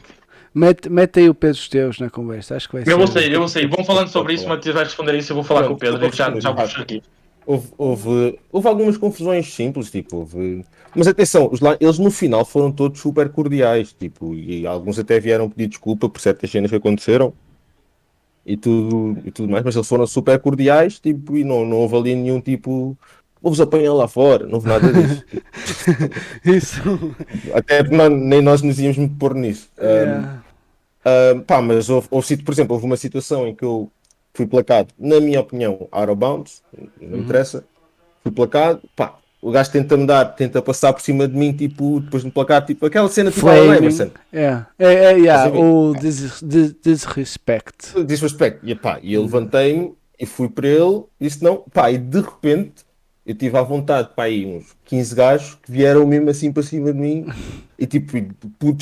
Mete, 0.54 0.90
mete 0.90 1.20
aí 1.22 1.30
o 1.30 1.34
Pedro 1.34 1.58
Esteves 1.58 2.00
na 2.00 2.10
conversa, 2.10 2.56
acho 2.56 2.68
que 2.68 2.76
vai 2.76 2.84
ser. 2.84 2.92
Eu 2.92 2.98
vou 2.98 3.08
sair, 3.08 3.32
eu 3.32 3.40
vou 3.40 3.48
sair. 3.48 3.68
Vão 3.68 3.84
falando 3.86 4.10
sobre 4.10 4.34
isso, 4.34 4.48
Matias 4.48 4.76
vai 4.76 4.84
responder 4.84 5.18
isso. 5.18 5.32
Eu 5.32 5.36
vou 5.36 5.44
falar 5.44 5.62
Pronto, 5.62 5.72
com 5.72 5.76
o 5.78 5.80
Pedro 5.80 6.08
e 6.08 6.16
já, 6.16 6.30
vou 6.30 6.42
já 6.42 6.52
vou 6.52 6.64
puxar 6.64 6.82
aqui. 6.82 7.02
Houve, 7.44 7.70
houve, 7.76 8.40
houve 8.52 8.68
algumas 8.68 8.98
confusões 8.98 9.52
simples, 9.52 9.90
tipo, 9.90 10.18
houve... 10.18 10.64
Mas 10.96 11.08
atenção, 11.08 11.50
os 11.52 11.60
lá, 11.60 11.76
eles 11.80 11.98
no 11.98 12.12
final 12.12 12.46
foram 12.46 12.72
todos 12.72 13.02
super 13.02 13.30
cordiais, 13.30 13.94
tipo, 13.94 14.36
e 14.36 14.68
alguns 14.68 15.00
até 15.00 15.20
vieram 15.20 15.50
pedir 15.50 15.68
desculpa 15.68 16.08
por 16.08 16.22
certas 16.22 16.52
cenas 16.52 16.70
que 16.70 16.78
aconteceram 16.78 17.34
e 18.46 18.58
tudo, 18.58 19.18
e 19.26 19.32
tudo 19.32 19.52
mais, 19.52 19.64
mas 19.64 19.76
eles 19.76 19.88
foram 19.88 20.06
super 20.08 20.40
cordiais, 20.40 21.00
tipo, 21.00 21.38
e 21.38 21.44
não, 21.44 21.66
não 21.66 21.78
houve 21.78 21.96
ali 21.96 22.16
nenhum 22.16 22.42
tipo, 22.42 22.98
vou-vos 23.42 23.62
apanhar 23.62 23.94
lá 23.94 24.08
fora, 24.08 24.46
não 24.46 24.56
houve 24.56 24.68
nada 24.68 24.92
disso. 24.92 25.24
Isso. 26.46 26.82
até 27.54 27.84
não- 27.84 28.10
nem 28.10 28.42
nós 28.42 28.62
nos 28.62 28.80
íamos 28.80 28.98
pôr 29.18 29.34
nisso. 29.36 29.70
Um, 29.80 29.84
Yeah. 29.86 30.44
Uh, 31.04 31.42
pá, 31.42 31.60
mas 31.64 31.90
houve, 31.90 32.08
houve 32.12 32.38
por 32.38 32.52
exemplo, 32.52 32.76
houve 32.76 32.86
uma 32.86 32.96
situação 32.96 33.48
em 33.48 33.56
que 33.56 33.66
eu 33.66 33.92
fui 34.36 34.46
placado, 34.46 34.94
na 35.00 35.20
minha 35.20 35.40
opinião, 35.42 35.88
out 35.92 36.12
of 36.12 36.16
bounds, 36.20 36.62
não 37.02 37.18
Uhum. 37.18 37.24
interessa, 37.24 37.64
fui 38.22 38.32
placado, 38.32 38.82
pá, 38.96 39.16
o 39.42 39.52
gajo 39.52 39.72
tenta-me 39.72 40.06
dar, 40.06 40.26
tenta 40.26 40.62
passar 40.62 40.94
por 40.94 41.02
cima 41.02 41.28
de 41.28 41.36
mim, 41.36 41.52
tipo, 41.52 42.00
depois 42.00 42.22
de 42.22 42.28
me 42.28 42.32
placar, 42.32 42.64
tipo, 42.64 42.86
aquela 42.86 43.10
cena 43.10 43.32
tipo 43.32 43.42
Flaming. 43.42 44.12
Yeah. 44.32 44.68
É, 44.78 44.94
é, 44.94 45.12
yeah. 45.18 45.50
Ver? 45.50 45.58
O 45.58 45.94
dis, 46.00 46.42
dis, 46.44 46.76
disrespect. 46.84 48.04
disrespect, 48.06 48.60
e 48.64 48.76
pá, 48.76 49.00
e 49.02 49.08
Uhum. 49.08 49.14
eu 49.16 49.22
levantei-me 49.24 49.94
e 50.20 50.26
fui 50.28 50.48
para 50.48 50.68
ele, 50.68 51.04
disse 51.20 51.44
não, 51.44 51.64
pá, 51.74 51.92
e 51.92 51.98
de 51.98 52.22
repente 52.22 52.86
eu 53.26 53.36
tive 53.36 53.58
à 53.58 53.62
vontade, 53.64 54.10
pá, 54.16 54.24
aí 54.26 54.46
uns 54.46 54.76
15 54.86 55.16
gajos 55.16 55.58
que 55.64 55.72
vieram 55.72 56.06
mesmo 56.06 56.30
assim 56.30 56.52
para 56.52 56.64
cima 56.64 56.94
de 56.94 57.00
mim 57.00 57.26
e 57.78 57.88
tipo, 57.88 58.16
e 58.18 58.28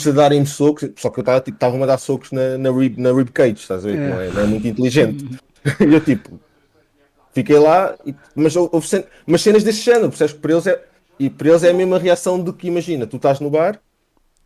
a 0.10 0.11
darem-me 0.11 0.45
socos, 0.45 0.90
só 0.98 1.10
que 1.10 1.19
eu 1.19 1.22
estava 1.22 1.40
tipo, 1.40 1.56
estavam 1.56 1.81
a 1.84 1.86
dar 1.86 1.98
socos 1.98 2.31
na, 2.31 2.57
na, 2.57 2.69
rib, 2.69 2.98
na 2.98 3.14
rib 3.14 3.30
cage, 3.30 3.56
estás 3.60 3.86
a 3.86 3.88
ver? 3.90 3.98
É. 3.98 4.10
Não, 4.10 4.22
é, 4.22 4.30
não 4.30 4.41
é 4.41 4.45
muito 4.45 4.68
inteligente. 4.68 5.26
e 5.80 5.94
eu 5.94 6.02
tipo, 6.02 6.38
fiquei 7.34 7.57
lá, 7.60 7.95
e- 8.06 8.14
mas 8.35 8.56
houve 8.56 8.88
cen- 8.88 9.06
mas 9.26 9.41
cenas 9.41 9.64
desse 9.64 9.81
género, 9.81 10.10
percebes 10.10 10.34
que 10.34 10.39
para 10.39 10.51
eles 10.53 10.68
é, 10.68 10.84
e 11.19 11.30
para 11.30 11.49
eles 11.49 11.64
é 11.64 11.69
a 11.69 11.73
mesma 11.73 11.97
reação 11.99 12.39
do 12.39 12.53
que 12.53 12.68
imagina, 12.68 13.06
tu 13.07 13.18
estás 13.18 13.39
no 13.39 13.49
bar, 13.49 13.80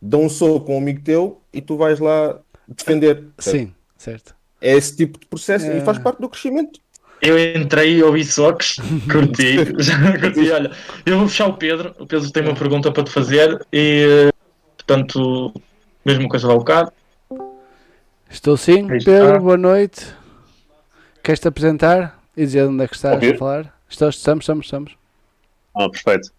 dão 0.01 0.23
um 0.23 0.29
soco 0.29 0.65
com 0.65 0.75
um 0.75 0.77
amigo 0.79 1.01
teu 1.03 1.41
e 1.53 1.61
tu 1.61 1.77
vais 1.77 1.99
lá 1.99 2.39
defender. 2.67 3.23
percebes? 3.35 3.61
Sim, 3.67 3.73
certo. 3.97 4.35
É 4.61 4.75
esse 4.75 4.95
tipo 4.95 5.19
de 5.19 5.25
processo 5.27 5.65
É. 5.65 5.77
e 5.77 5.81
faz 5.81 5.97
parte 5.99 6.21
do 6.21 6.29
crescimento. 6.29 6.79
Eu 7.21 7.37
entrei 7.55 7.97
e 7.97 8.03
ouvi 8.03 8.23
socos, 8.25 8.77
curti, 9.11 9.55
já 9.81 10.17
curti. 10.19 10.51
Olha, 10.51 10.71
eu 11.05 11.19
vou 11.19 11.27
fechar 11.29 11.47
o 11.47 11.53
Pedro. 11.53 11.95
O 11.99 12.05
Pedro 12.05 12.29
tem 12.31 12.43
uma 12.43 12.53
pergunta 12.55 12.91
para 12.91 13.03
te 13.03 13.11
fazer 13.11 13.65
e, 13.71 14.29
portanto, 14.77 15.53
mesma 16.05 16.27
coisa 16.27 16.47
lá 16.47 16.53
um 16.55 16.57
bocado. 16.57 16.91
Estou 18.29 18.57
sim. 18.57 18.87
Pedro, 18.87 19.39
boa 19.41 19.57
noite. 19.57 20.05
Queres-te 21.23 21.47
apresentar 21.47 22.21
e 22.35 22.45
dizer 22.45 22.63
onde 22.67 22.83
é 22.83 22.87
que 22.87 22.95
estás 22.95 23.21
a 23.23 23.37
falar? 23.37 23.73
Estamos, 23.89 24.15
estamos, 24.17 24.43
estamos, 24.43 24.65
estamos. 24.65 24.97
Ah, 25.75 25.89
perfeito. 25.89 26.29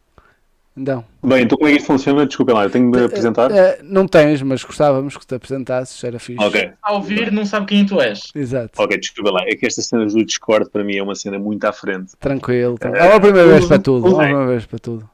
Então, 0.77 1.05
Bem, 1.23 1.45
então 1.45 1.57
como 1.57 1.69
é 1.69 1.73
que 1.73 1.79
isto 1.79 1.87
funciona? 1.87 2.27
Desculpem 2.27 2.53
lá, 2.53 2.65
eu 2.65 2.71
tenho 2.71 2.91
de 2.91 2.99
me 2.99 3.05
apresentar? 3.07 3.49
eh, 3.53 3.79
não 3.85 4.09
tens, 4.09 4.43
mas 4.43 4.65
gostávamos 4.65 5.17
que 5.17 5.25
te 5.25 5.33
apresentasses, 5.37 6.03
era 6.03 6.19
fixe. 6.19 6.43
Ok, 6.45 6.73
A 6.83 6.93
ouvir, 6.95 7.31
não 7.31 7.47
sabe 7.47 7.67
quem 7.67 7.87
tu 7.87 8.01
és. 8.01 8.33
Exato, 8.35 8.83
ok, 8.83 8.99
desculpem 8.99 9.33
lá. 9.33 9.43
É 9.47 9.55
que 9.55 9.65
esta 9.67 9.81
cena 9.83 10.05
do 10.05 10.25
Discord 10.25 10.69
para 10.71 10.83
mim 10.83 10.97
é 10.97 11.03
uma 11.03 11.15
cena 11.15 11.39
muito 11.39 11.65
à 11.65 11.73
frente. 11.73 12.17
tranquilo. 12.19 12.77
tranquilo. 12.77 13.05
É 13.05 13.09
uma 13.09 13.21
primeira 13.21 13.49
vez 13.51 13.67
para 13.67 13.79
tudo, 13.79 14.07
é 14.07 14.11
uma 14.11 14.19
primeira 14.25 14.47
vez 14.49 14.67
para 14.67 14.79
tudo. 14.81 15.09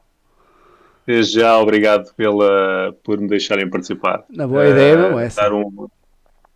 Desde 1.05 1.39
já, 1.39 1.55
obrigado 1.59 2.11
pela, 2.15 2.95
por 3.03 3.19
me 3.19 3.27
deixarem 3.27 3.69
participar. 3.69 4.23
Na 4.31 4.47
boa 4.47 4.67
ideia, 4.67 4.93
Eh, 4.93 4.97
não 5.11 5.19
é. 5.19 5.27
Dar 5.27 5.53
um, 5.53 5.87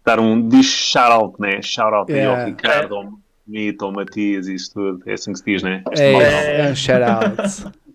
dar 0.03 0.19
um 0.19 0.47
diz 0.49 0.65
shout-out, 0.65 1.39
né? 1.39 1.61
Shout-out 1.61 2.11
aí 2.11 2.17
Yeah. 2.19 2.41
ao 2.41 2.47
Ricardo, 2.49 2.95
ao 2.95 3.03
Mito, 3.47 3.91
Matias 3.91 4.47
e 4.47 4.55
isso 4.55 4.73
tudo. 4.73 5.03
É 5.05 5.13
assim 5.13 5.31
que 5.33 5.39
se 5.39 5.45
diz, 5.45 5.63
né? 5.63 5.83
É, 5.91 6.11
malta. 6.13 6.27
é 6.27 6.71
um 6.71 6.75
shout-out. 6.75 7.75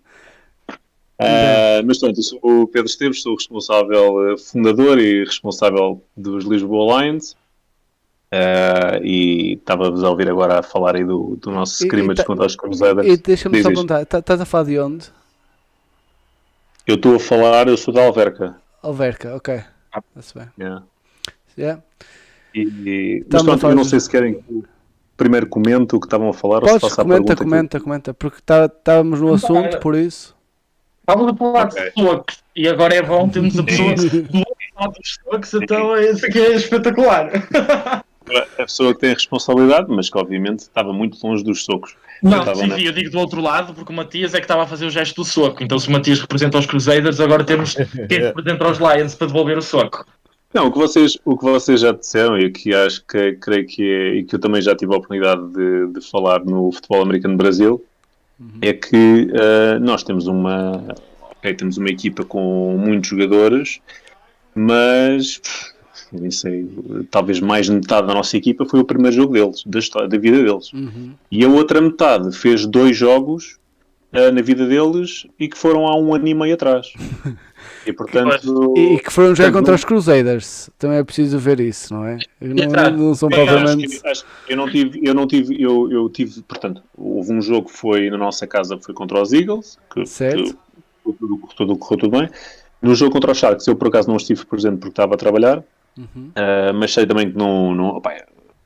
Ah, 1.23 1.83
mas 1.85 1.99
pronto, 1.99 2.17
eu 2.17 2.23
sou 2.23 2.39
o 2.41 2.67
Pedro 2.67 2.87
Esteves, 2.89 3.21
sou 3.21 3.33
o 3.33 3.35
responsável, 3.35 4.31
eh, 4.33 4.37
fundador 4.39 4.97
e 4.99 5.23
responsável 5.23 6.03
dos 6.17 6.45
Lisboa 6.45 7.03
Lions. 7.03 7.35
Ah, 8.31 8.99
e 9.03 9.53
estava-vos 9.53 10.03
a 10.03 10.09
ouvir 10.09 10.27
agora 10.29 10.57
a 10.59 10.63
falar 10.63 10.95
aí 10.95 11.03
do, 11.05 11.35
do 11.39 11.51
nosso 11.51 11.83
E- 11.83 11.85
scrimmage 11.85 12.13
e 12.13 12.15
tá- 12.15 12.25
contra 12.25 12.47
os 12.47 12.55
Crusaders. 12.55 13.07
E 13.07 13.17
deixa-me 13.17 13.61
só 13.61 13.69
perguntar, 13.69 14.03
tá- 14.07 14.17
estás 14.17 14.41
a 14.41 14.45
falar 14.45 14.63
de 14.63 14.79
onde? 14.79 15.09
Eu 16.87 16.95
estou 16.95 17.15
a 17.15 17.19
falar, 17.19 17.67
eu 17.67 17.77
sou 17.77 17.93
da 17.93 18.03
Alverca. 18.03 18.55
Alverca, 18.81 19.35
ok. 19.35 19.61
Está-se 19.95 20.33
bem. 20.33 20.47
yeah. 20.59 20.83
Yeah. 21.55 21.83
E, 22.55 22.61
e- 22.61 23.25
mas 23.31 23.43
pronto, 23.43 23.67
eu 23.67 23.75
não 23.75 23.83
de- 23.83 23.89
sei 23.89 23.99
se 23.99 24.09
querem 24.09 24.39
primeiro 25.21 25.45
comente 25.45 25.95
o 25.95 25.99
que 25.99 26.07
estavam 26.07 26.29
a 26.29 26.33
falar 26.33 26.63
ou 26.63 26.67
se 26.67 26.79
Podes, 26.79 26.81
faça 26.89 27.01
a 27.01 27.05
comenta, 27.05 27.35
comenta, 27.35 27.79
comenta, 27.79 28.13
porque 28.13 28.37
tá- 28.43 28.65
estávamos 28.65 29.21
no 29.21 29.31
assunto, 29.35 29.77
por 29.79 29.93
isso. 29.95 30.35
Estávamos 31.01 31.33
a 31.33 31.37
falar 31.37 31.65
de 31.65 31.91
socos 31.91 32.39
e 32.55 32.67
agora 32.67 32.95
é 32.95 33.01
bom 33.03 33.29
termos 33.29 33.57
a 33.59 33.63
pessoa 33.63 33.93
do 33.93 34.03
outro 34.39 34.55
lado 34.79 34.93
dos 34.93 35.17
socos, 35.23 35.53
então 35.53 35.95
isso 36.01 36.25
aqui 36.25 36.39
é 36.39 36.55
espetacular. 36.55 37.29
A 38.57 38.63
pessoa 38.63 38.93
que 38.95 39.01
tem 39.01 39.11
a 39.11 39.13
responsabilidade, 39.13 39.87
mas 39.89 40.09
que 40.09 40.17
obviamente 40.17 40.59
estava 40.61 40.91
muito 40.91 41.17
longe 41.25 41.43
dos 41.43 41.63
socos. 41.65 41.95
Não, 42.23 42.43
sim, 42.55 42.67
na- 42.67 42.75
sim, 42.77 42.83
eu 42.85 42.91
digo 42.91 43.09
do 43.11 43.19
outro 43.19 43.41
lado 43.41 43.73
porque 43.75 43.91
o 43.91 43.95
Matias 43.95 44.33
é 44.33 44.37
que 44.37 44.45
estava 44.45 44.63
a 44.63 44.67
fazer 44.67 44.85
o 44.85 44.89
gesto 44.89 45.15
do 45.17 45.25
soco. 45.25 45.63
Então 45.63 45.77
se 45.77 45.87
o 45.87 45.91
Matias 45.91 46.19
representa 46.19 46.57
os 46.57 46.65
Crusaders, 46.65 47.19
agora 47.19 47.43
temos 47.43 47.75
quem 47.75 48.19
representa 48.19 48.67
os 48.69 48.77
Lions 48.79 49.13
para 49.15 49.27
devolver 49.27 49.57
o 49.57 49.61
soco. 49.61 50.03
Não, 50.53 50.67
o 50.67 50.71
que 50.71 50.77
vocês, 50.77 51.17
o 51.23 51.37
que 51.37 51.43
vocês 51.45 51.79
já 51.79 51.91
disseram 51.91 52.37
e 52.37 52.51
que 52.51 52.73
acho 52.73 53.05
que 53.05 53.33
creio 53.33 53.65
que 53.65 53.83
é, 53.83 54.15
e 54.15 54.23
que 54.23 54.35
eu 54.35 54.39
também 54.39 54.61
já 54.61 54.75
tive 54.75 54.93
a 54.93 54.97
oportunidade 54.97 55.47
de, 55.47 55.87
de 55.87 56.09
falar 56.09 56.43
no 56.43 56.71
futebol 56.71 57.01
americano 57.01 57.37
Brasil 57.37 57.83
é 58.61 58.73
que 58.73 59.29
eh, 59.33 59.79
nós 59.79 60.03
temos 60.03 60.27
uma 60.27 60.83
ok, 61.41 61.53
temos 61.53 61.77
uma 61.77 61.89
equipa 61.89 62.23
com 62.23 62.77
muitos 62.77 63.09
jogadores, 63.09 63.79
mas 64.55 65.41
nem 66.11 66.29
sei, 66.29 66.67
talvez 67.09 67.39
mais 67.39 67.67
de 67.67 67.73
metade 67.73 68.07
da 68.07 68.13
nossa 68.13 68.35
equipa 68.35 68.65
foi 68.65 68.79
o 68.79 68.85
primeiro 68.85 69.15
jogo 69.15 69.33
deles, 69.33 69.63
da, 69.65 69.79
história, 69.79 70.09
da 70.09 70.17
vida 70.17 70.43
deles. 70.43 70.71
Uhum. 70.73 71.13
E 71.31 71.43
a 71.43 71.47
outra 71.47 71.79
metade 71.79 72.35
fez 72.35 72.65
dois 72.65 72.97
jogos 72.97 73.57
eh, 74.11 74.29
na 74.29 74.41
vida 74.41 74.67
deles 74.67 75.25
e 75.39 75.47
que 75.47 75.57
foram 75.57 75.87
há 75.87 75.97
um 75.97 76.13
ano 76.13 76.27
e 76.27 76.33
meio 76.33 76.53
atrás. 76.53 76.91
E 77.85 77.91
portanto. 77.93 78.73
E, 78.77 78.93
e 78.95 78.99
que 78.99 79.11
foram 79.11 79.29
jogar 79.35 79.45
Portanto, 79.51 79.53
contra 79.61 79.75
os 79.75 79.83
Crusaders. 79.85 80.69
Também 80.77 80.97
é 80.97 81.03
preciso 81.03 81.39
ver 81.39 81.59
isso, 81.59 81.93
não 81.93 82.05
é? 82.05 82.17
Não, 82.39 82.91
não 82.97 83.15
são 83.15 83.29
Sim, 83.29 83.35
acho 83.39 83.77
que- 83.77 84.07
acho 84.07 84.25
que 84.45 84.53
eu 84.53 84.57
não 84.57 84.69
tive, 84.69 85.01
eu 85.03 85.13
não 85.13 85.27
tive, 85.27 85.61
eu, 85.61 85.91
eu 85.91 86.09
tive, 86.09 86.41
portanto, 86.43 86.83
houve 86.97 87.33
um 87.33 87.41
jogo 87.41 87.67
que 87.69 87.75
foi 87.77 88.09
na 88.09 88.17
nossa 88.17 88.45
casa, 88.45 88.77
foi 88.77 88.93
contra 88.93 89.21
os 89.21 89.33
Eagles, 89.33 89.79
que, 89.93 90.05
Certo. 90.05 90.53
que 91.03 91.13
tudo, 91.17 91.39
tudo, 91.55 91.75
correu 91.77 91.99
tudo 91.99 92.19
bem. 92.19 92.29
No 92.81 92.93
jogo 92.95 93.11
contra 93.11 93.31
os 93.31 93.37
Sharks, 93.37 93.65
eu 93.67 93.75
por 93.75 93.87
acaso 93.87 94.07
não 94.09 94.17
estive 94.17 94.45
presente 94.45 94.77
porque 94.77 94.89
estava 94.91 95.13
a 95.15 95.17
trabalhar, 95.17 95.63
Uhum. 95.97 96.31
ah, 96.35 96.71
mas 96.73 96.93
sei 96.93 97.05
também 97.05 97.31
que 97.31 97.37
não, 97.37 97.73
não 97.75 97.87
opá, 97.89 98.15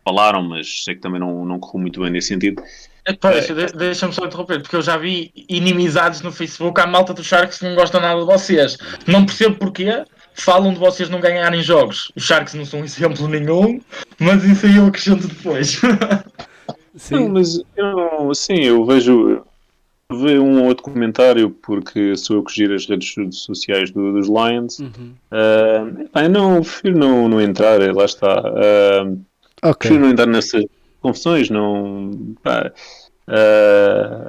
falaram, 0.04 0.44
mas 0.44 0.84
sei 0.84 0.96
que 0.96 1.02
também 1.02 1.20
não, 1.20 1.46
não 1.46 1.60
correu 1.60 1.82
muito 1.82 2.02
bem 2.02 2.12
nesse 2.12 2.28
sentido. 2.28 2.62
Epá, 3.08 3.32
deixa- 3.32 3.54
de- 3.54 3.74
Deixa-me 3.74 4.14
só 4.14 4.26
interromper, 4.26 4.62
porque 4.62 4.76
eu 4.76 4.82
já 4.82 4.98
vi 4.98 5.32
inimizades 5.48 6.22
no 6.22 6.32
Facebook 6.32 6.80
à 6.82 6.88
malta 6.88 7.14
dos 7.14 7.26
Sharks 7.26 7.60
que 7.60 7.66
não 7.66 7.76
gostam 7.76 8.02
nada 8.02 8.20
de 8.20 8.26
vocês. 8.26 8.78
Não 9.08 9.26
percebo 9.26 9.56
porquê. 9.58 10.04
Falam 10.38 10.74
de 10.74 10.80
vocês 10.80 11.08
não 11.10 11.22
ganharem 11.22 11.62
jogos. 11.64 12.12
Os 12.16 12.24
Sharks 12.24 12.54
não 12.56 12.66
são 12.66 12.82
um 12.82 12.84
exemplo 12.86 13.28
nenhum, 13.28 13.80
mas 14.20 14.44
isso 14.44 14.66
aí 14.66 14.76
eu 14.78 14.88
acrescento 14.88 15.28
depois. 15.28 15.80
Não, 17.12 17.20
Sim. 17.20 17.28
mas 17.28 17.60
eu 17.76 17.86
não, 17.94 18.34
sim, 18.34 18.64
eu 18.64 18.86
vejo, 18.86 19.46
vejo 20.10 20.42
um 20.42 20.62
ou 20.62 20.68
outro 20.68 20.82
comentário 20.82 21.50
porque 21.50 22.16
sou 22.16 22.38
eu 22.38 22.44
que 22.44 22.54
giro 22.56 22.74
as 22.74 22.86
redes 22.86 23.14
sociais 23.32 23.92
do- 23.92 24.14
dos 24.14 24.28
Lions. 24.30 24.80
Uhum. 24.80 25.12
Epá, 26.06 26.24
eu 26.24 26.30
não, 26.30 26.62
prefiro 26.62 26.98
não, 26.98 27.28
não 27.28 27.42
entrar, 27.42 27.82
eh, 27.82 27.92
lá 27.92 28.06
está. 28.06 28.42
Ah, 28.42 29.04
Ok. 29.62 29.76
prefiro 29.90 30.00
não 30.06 30.10
entrar 30.12 30.26
nessas 30.26 30.64
confusões, 31.06 31.50
não. 31.50 32.36
Pá, 32.44 32.72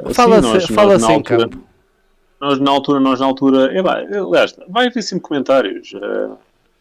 assim, 0.05 0.15
Fala, 0.15 0.41
nós- 0.41 0.65
se- 0.67 0.73
fala 0.73 0.93
nós 0.95 1.03
na 1.03 1.07
sem 1.09 1.17
altura- 1.17 1.39
campo. 1.39 1.65
Nós 2.41 2.61
na 2.61 2.71
altura, 2.71 3.01
nós 3.01 3.19
na 3.21 3.27
altura, 3.27 3.79
epá, 3.79 3.97
aliás, 3.99 4.55
vai 4.69 4.87
haver 4.89 5.03
sempre 5.03 5.23
comentários. 5.23 5.93
ah, 5.97 6.37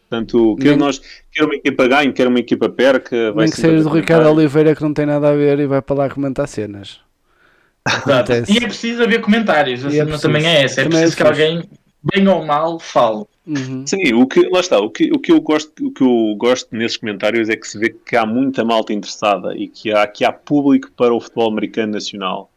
portanto, 0.09 0.55
quer, 0.57 0.69
Nem- 0.69 0.77
nós, 0.77 1.01
quer 1.31 1.43
uma 1.45 1.55
equipa 1.55 1.87
ganhe, 1.87 2.11
quer 2.13 2.27
uma 2.27 2.39
equipa 2.39 2.67
perca. 2.69 3.31
vai 3.31 3.45
Nem 3.45 3.51
que 3.53 3.59
seja 3.61 3.83
do 3.83 3.89
Ricardo. 3.89 4.29
Oliveira 4.29 4.75
que 4.75 4.81
não 4.83 4.93
tem 4.93 5.05
nada 5.05 5.29
a 5.29 5.33
ver 5.35 5.59
e 5.59 5.65
vai 5.65 5.81
para 5.81 5.95
lá 5.95 6.09
comentar 6.09 6.47
cenas. 6.47 6.99
E 8.49 8.57
é 8.57 8.61
preciso 8.61 9.03
haver 9.03 9.21
comentários, 9.21 9.85
a 9.85 9.87
E 9.87 9.89
é 9.89 9.91
cena 9.91 10.05
preciso. 10.05 10.21
também 10.27 10.45
é 10.45 10.63
essa. 10.63 10.81
É 10.81 10.83
Também 10.83 10.99
é 10.99 11.01
preciso 11.03 11.17
que 11.23 11.29
fixe. 11.29 11.41
alguém, 11.43 11.69
bem 12.13 12.27
ou 12.27 12.45
mal, 12.45 12.79
fale. 12.79 13.25
Uhum. 13.47 13.85
Sim, 13.85 14.13
o 14.13 14.25
que, 14.25 14.47
lá 14.49 14.59
está, 14.59 14.79
o 14.79 14.89
que, 14.89 15.11
o, 15.11 15.19
que 15.19 15.31
eu 15.31 15.39
gosto, 15.39 15.85
o 15.85 15.91
que 15.91 16.03
eu 16.03 16.35
gosto 16.35 16.75
nesses 16.75 16.97
comentários 16.97 17.49
é 17.49 17.55
que 17.55 17.67
se 17.67 17.77
vê 17.77 17.89
que 17.89 18.15
há 18.15 18.25
muita 18.25 18.63
malta 18.63 18.93
interessada 18.93 19.55
e 19.55 19.67
que 19.67 19.91
há, 19.91 20.07
que 20.07 20.25
há 20.25 20.31
público 20.31 20.91
para 20.95 21.13
o 21.13 21.19
futebol 21.19 21.51
americano 21.51 21.93
nacional. 21.93 22.49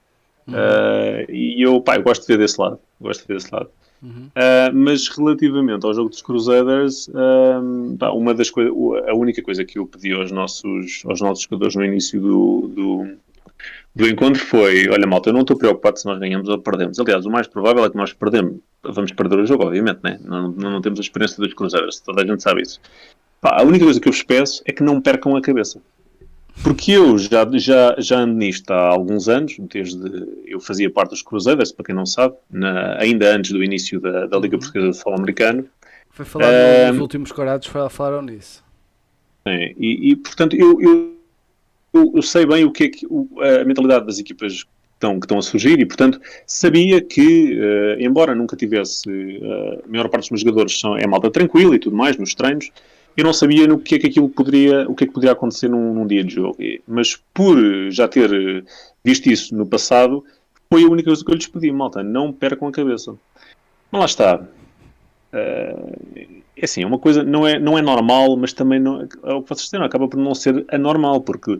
Ah, 0.52 1.24
e 1.28 1.62
eu, 1.62 1.80
pá, 1.80 1.96
eu 1.96 2.02
gosto 2.02 2.22
de 2.22 2.28
ver 2.28 2.38
desse 2.38 2.60
lado. 2.60 2.78
Gosto 3.00 3.22
de 3.22 3.28
ver 3.28 3.34
desse 3.34 3.52
lado. 3.52 3.68
Uhum. 4.02 4.28
Ah, 4.34 4.70
mas 4.72 5.08
relativamente 5.08 5.84
ao 5.84 5.92
jogo 5.92 6.08
dos 6.08 6.22
Crusaders, 6.22 7.10
ah, 7.14 7.60
pá, 7.98 8.10
uma 8.10 8.34
das 8.34 8.50
coisas, 8.50 8.72
a 9.06 9.14
única 9.14 9.42
coisa 9.42 9.64
que 9.64 9.78
eu 9.78 9.86
pedi 9.86 10.12
aos 10.12 10.32
nossos, 10.32 11.02
aos 11.04 11.20
nossos 11.20 11.44
jogadores 11.44 11.74
no 11.74 11.84
início 11.84 12.20
do, 12.20 12.70
do, 12.74 13.06
do 13.94 14.06
encontro 14.08 14.44
foi: 14.44 14.88
olha, 14.88 15.06
malta, 15.06 15.28
eu 15.30 15.32
não 15.34 15.40
estou 15.42 15.56
preocupado 15.56 15.98
se 15.98 16.06
nós 16.06 16.18
ganhamos 16.18 16.48
ou 16.48 16.58
perdemos. 16.58 16.98
Aliás, 16.98 17.26
o 17.26 17.30
mais 17.30 17.46
provável 17.46 17.84
é 17.84 17.90
que 17.90 17.96
nós 17.96 18.12
perdemos. 18.12 18.58
Vamos 18.82 19.12
perder 19.12 19.38
o 19.40 19.46
jogo, 19.46 19.64
obviamente, 19.64 20.00
né? 20.04 20.18
não, 20.22 20.50
não, 20.52 20.70
não 20.70 20.80
temos 20.80 20.98
a 21.00 21.02
experiência 21.02 21.42
dos 21.42 21.52
Crusaders, 21.54 22.00
toda 22.00 22.22
a 22.22 22.26
gente 22.26 22.42
sabe 22.42 22.62
isso. 22.62 22.80
Pá, 23.40 23.60
a 23.60 23.62
única 23.64 23.84
coisa 23.84 24.00
que 24.00 24.08
eu 24.08 24.12
vos 24.12 24.22
peço 24.22 24.62
é 24.66 24.72
que 24.72 24.82
não 24.82 25.00
percam 25.00 25.36
a 25.36 25.40
cabeça. 25.42 25.80
Porque 26.62 26.90
eu 26.92 27.16
já, 27.18 27.48
já, 27.54 27.94
já 27.98 28.18
ando 28.20 28.34
nisto 28.34 28.68
há 28.72 28.88
alguns 28.88 29.28
anos, 29.28 29.54
desde 29.72 30.00
eu 30.44 30.58
fazia 30.60 30.90
parte 30.90 31.10
dos 31.10 31.22
Crusaders, 31.22 31.70
para 31.70 31.84
quem 31.84 31.94
não 31.94 32.04
sabe, 32.06 32.34
na- 32.50 32.96
ainda 33.00 33.32
antes 33.34 33.52
do 33.52 33.62
início 33.62 34.00
da, 34.00 34.26
da 34.26 34.38
Liga 34.38 34.58
Portuguesa 34.58 34.88
de 34.90 34.94
Futebol 34.94 35.14
Americano. 35.18 35.68
Foi 36.10 36.24
falado 36.24 36.52
Ehm, 36.52 36.90
nos 36.92 36.98
últimos 37.00 37.30
corados, 37.30 37.68
fal- 37.68 37.88
falaram 37.88 38.22
nisso. 38.22 38.64
Sim, 39.46 39.74
e, 39.78 40.10
e, 40.12 40.16
portanto 40.16 40.56
eu, 40.56 40.80
eu, 40.80 41.16
eu- 41.98 42.12
eu 42.16 42.22
sei 42.22 42.46
bem 42.46 42.64
o 42.64 42.70
que 42.72 42.84
é 42.84 42.88
que 42.88 43.06
o- 43.08 43.28
a 43.40 43.64
mentalidade 43.64 44.06
das 44.06 44.18
equipas 44.18 44.64
que 44.64 45.06
estão, 45.06 45.38
a 45.38 45.42
surgir 45.42 45.78
e 45.78 45.86
portanto 45.86 46.20
sabia 46.46 47.00
que, 47.00 47.56
eh, 47.60 47.96
embora 48.00 48.34
nunca 48.34 48.56
tivesse 48.56 49.08
eh, 49.08 49.82
a 49.84 49.88
maior 49.88 50.08
parte 50.08 50.22
dos 50.24 50.30
meus 50.30 50.40
jogadores 50.40 50.80
são, 50.80 50.96
é 50.96 51.06
malta 51.06 51.30
tranquila 51.30 51.74
e 51.76 51.78
tudo 51.78 51.96
mais 51.96 52.16
nos 52.16 52.34
treinos, 52.34 52.70
eu 53.16 53.24
não 53.24 53.32
sabia 53.32 53.66
no 53.66 53.78
que 53.78 53.94
é 53.96 53.98
que 53.98 54.06
aquilo 54.08 54.28
poderia, 54.28 54.88
o 54.88 54.94
que 54.94 55.04
é 55.04 55.06
que 55.06 55.12
poderia 55.12 55.32
acontecer 55.32 55.68
num, 55.68 55.94
num 55.94 56.06
dia 56.06 56.24
de 56.24 56.34
jogo. 56.34 56.56
E- 56.60 56.80
mas 56.86 57.16
por 57.34 57.56
já 57.90 58.08
ter 58.08 58.32
eh, 58.32 58.62
visto 59.04 59.26
isso 59.30 59.54
no 59.56 59.66
passado, 59.66 60.24
foi 60.72 60.84
a 60.84 60.88
única 60.88 61.06
coisa 61.10 61.24
que 61.24 61.30
eu 61.30 61.34
lhes 61.34 61.46
pedi, 61.46 61.70
malta, 61.72 62.02
não 62.02 62.32
percam 62.32 62.68
a 62.68 62.72
cabeça. 62.72 63.14
Mas 63.90 63.98
lá 64.00 64.06
está. 64.06 64.48
É 65.32 66.64
assim, 66.64 66.82
é 66.82 66.86
uma 66.86 66.98
coisa, 66.98 67.22
não 67.22 67.46
é, 67.46 67.58
não 67.58 67.78
é 67.78 67.82
normal, 67.82 68.36
mas 68.36 68.52
também 68.52 68.80
não, 68.80 69.02
é 69.02 69.34
o 69.34 69.42
que 69.42 69.48
vocês 69.48 69.62
disseram, 69.64 69.84
acaba 69.84 70.08
por 70.08 70.18
não 70.18 70.34
ser 70.34 70.64
anormal, 70.70 71.20
porque, 71.20 71.58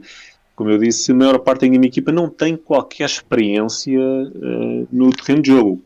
como 0.57 0.70
eu 0.70 0.78
disse, 0.78 1.12
a 1.12 1.15
maior 1.15 1.39
parte 1.40 1.62
da 1.66 1.70
minha 1.70 1.86
equipa 1.86 2.11
não 2.12 2.28
tem 2.28 2.57
qualquer 2.57 3.05
experiência 3.07 3.99
eh, 3.99 4.86
no 4.90 5.11
terreno 5.12 5.43
de 5.43 5.51
jogo. 5.53 5.85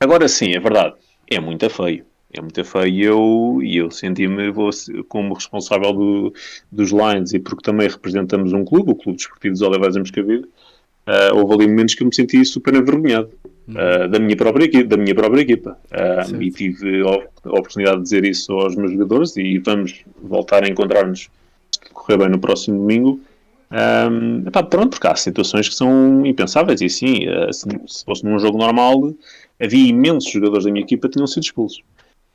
Agora 0.00 0.28
sim, 0.28 0.52
é 0.54 0.60
verdade, 0.60 0.94
é 1.30 1.40
muito 1.40 1.68
feio. 1.70 2.04
É 2.32 2.40
muito 2.42 2.64
feio 2.64 2.86
e 2.88 3.02
eu, 3.02 3.58
e 3.62 3.76
eu 3.78 3.90
senti-me 3.90 4.52
como 5.08 5.34
responsável 5.34 5.92
do- 5.92 6.32
dos 6.70 6.90
Lions 6.90 7.32
e 7.32 7.38
porque 7.38 7.62
também 7.62 7.88
representamos 7.88 8.52
um 8.52 8.64
clube, 8.64 8.92
o 8.92 8.94
Clube 8.94 9.16
Desportivo 9.16 9.52
dos 9.54 9.62
Oliveiras 9.62 9.96
em 9.96 10.00
Moscavide, 10.00 10.46
eh, 11.08 11.32
houve 11.32 11.54
ali 11.54 11.66
momentos 11.66 11.94
que 11.94 12.02
eu 12.02 12.06
me 12.06 12.14
senti 12.14 12.44
super 12.44 12.74
envergonhado. 12.74 13.30
Uh, 13.68 14.08
da, 14.08 14.18
minha 14.18 14.34
própria 14.34 14.64
equipa, 14.64 14.88
da 14.88 14.96
minha 14.96 15.14
própria 15.14 15.42
equipa. 15.42 15.78
Uh, 15.92 16.42
e 16.42 16.50
tive 16.50 17.02
a 17.02 17.50
oportunidade 17.50 17.98
de 17.98 18.02
dizer 18.02 18.24
isso 18.24 18.50
aos 18.52 18.74
meus 18.74 18.92
jogadores 18.92 19.36
e 19.36 19.58
vamos 19.58 20.04
voltar 20.22 20.64
a 20.64 20.68
encontrar-nos 20.68 21.28
se 21.70 21.92
correr 21.92 22.16
bem 22.16 22.30
no 22.30 22.38
próximo 22.38 22.78
domingo. 22.78 23.20
Um, 23.70 24.48
epá, 24.48 24.62
pronto, 24.62 24.92
porque 24.92 25.06
há 25.06 25.14
situações 25.14 25.68
que 25.68 25.74
são 25.74 26.24
impensáveis 26.24 26.80
e 26.80 26.88
sim, 26.88 27.28
uh, 27.28 27.52
se, 27.52 27.66
se 27.86 28.04
fosse 28.06 28.24
num 28.24 28.38
jogo 28.38 28.56
normal, 28.56 29.12
havia 29.60 29.86
imensos 29.86 30.32
jogadores 30.32 30.64
da 30.64 30.70
minha 30.70 30.82
equipa 30.82 31.06
que 31.06 31.14
tinham 31.14 31.26
sido 31.26 31.42
expulsos. 31.42 31.82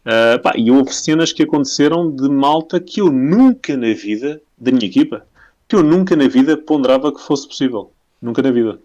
Uh, 0.06 0.38
e 0.56 0.70
houve 0.70 0.94
cenas 0.94 1.34
que 1.34 1.42
aconteceram 1.42 2.16
de 2.16 2.30
malta 2.30 2.80
que 2.80 3.02
eu 3.02 3.12
nunca 3.12 3.76
na 3.76 3.92
vida, 3.94 4.40
da 4.56 4.72
minha 4.72 4.86
equipa, 4.86 5.26
que 5.68 5.76
eu 5.76 5.82
nunca 5.82 6.16
na 6.16 6.28
vida 6.28 6.56
ponderava 6.58 7.12
que 7.12 7.22
fosse 7.22 7.48
possível. 7.48 7.92
Nunca 8.24 8.42
na 8.42 8.52
vida. 8.52 8.80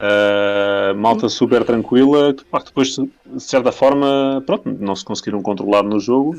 Uh, 0.00 0.94
malta 0.96 1.28
super 1.28 1.64
tranquila, 1.64 2.32
que 2.32 2.44
pá, 2.44 2.60
depois, 2.64 2.90
de 2.96 3.10
certa 3.42 3.72
forma, 3.72 4.40
pronto, 4.46 4.70
não 4.78 4.94
se 4.94 5.04
conseguiram 5.04 5.42
controlar 5.42 5.82
no 5.82 5.98
jogo 5.98 6.36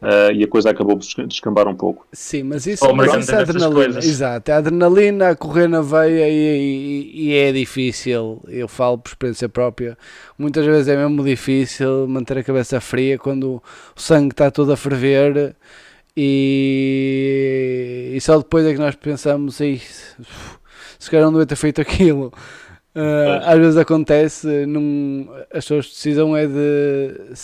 uh, 0.00 0.32
e 0.34 0.42
a 0.42 0.48
coisa 0.48 0.70
acabou 0.70 0.96
por 0.96 1.04
desca- 1.04 1.26
descambar 1.26 1.68
um 1.68 1.74
pouco. 1.74 2.06
Sim, 2.10 2.44
mas 2.44 2.66
isso, 2.66 2.86
O 2.86 2.96
mas 2.96 3.14
isso 3.14 3.30
é 3.34 3.36
adrenalina. 3.36 3.98
Exato, 3.98 4.50
é 4.50 4.54
adrenalina 4.54 5.28
a 5.28 5.36
correr 5.36 5.68
na 5.68 5.82
veia 5.82 6.26
e, 6.26 6.32
e- 7.12 7.28
e 7.28 7.34
é 7.36 7.52
difícil. 7.52 8.40
Eu 8.48 8.66
falo 8.66 8.96
por 8.96 9.10
experiência 9.10 9.46
própria. 9.46 9.98
Muitas 10.38 10.64
vezes 10.64 10.88
é 10.88 10.96
mesmo 10.96 11.22
difícil 11.22 12.08
manter 12.08 12.38
a 12.38 12.42
cabeça 12.42 12.80
fria 12.80 13.18
quando 13.18 13.62
o 13.94 14.00
sangue 14.00 14.32
está 14.32 14.50
todo 14.50 14.72
a 14.72 14.76
ferver 14.78 15.54
e, 16.16 18.12
e 18.14 18.20
só 18.22 18.38
depois 18.38 18.64
é 18.66 18.72
que 18.72 18.78
nós 18.78 18.94
pensamos 18.96 19.60
"Ei, 19.60 19.82
se 21.02 21.10
calhar 21.10 21.24
não 21.24 21.32
devia 21.32 21.46
ter 21.46 21.56
feito 21.56 21.80
aquilo. 21.80 22.32
Pois. 22.94 23.46
às 23.46 23.58
vezes 23.58 23.76
acontece, 23.78 24.66
num, 24.66 25.26
as 25.50 25.64
suas 25.64 25.86
decisão 25.86 26.36
é 26.36 26.46
de 26.46 27.34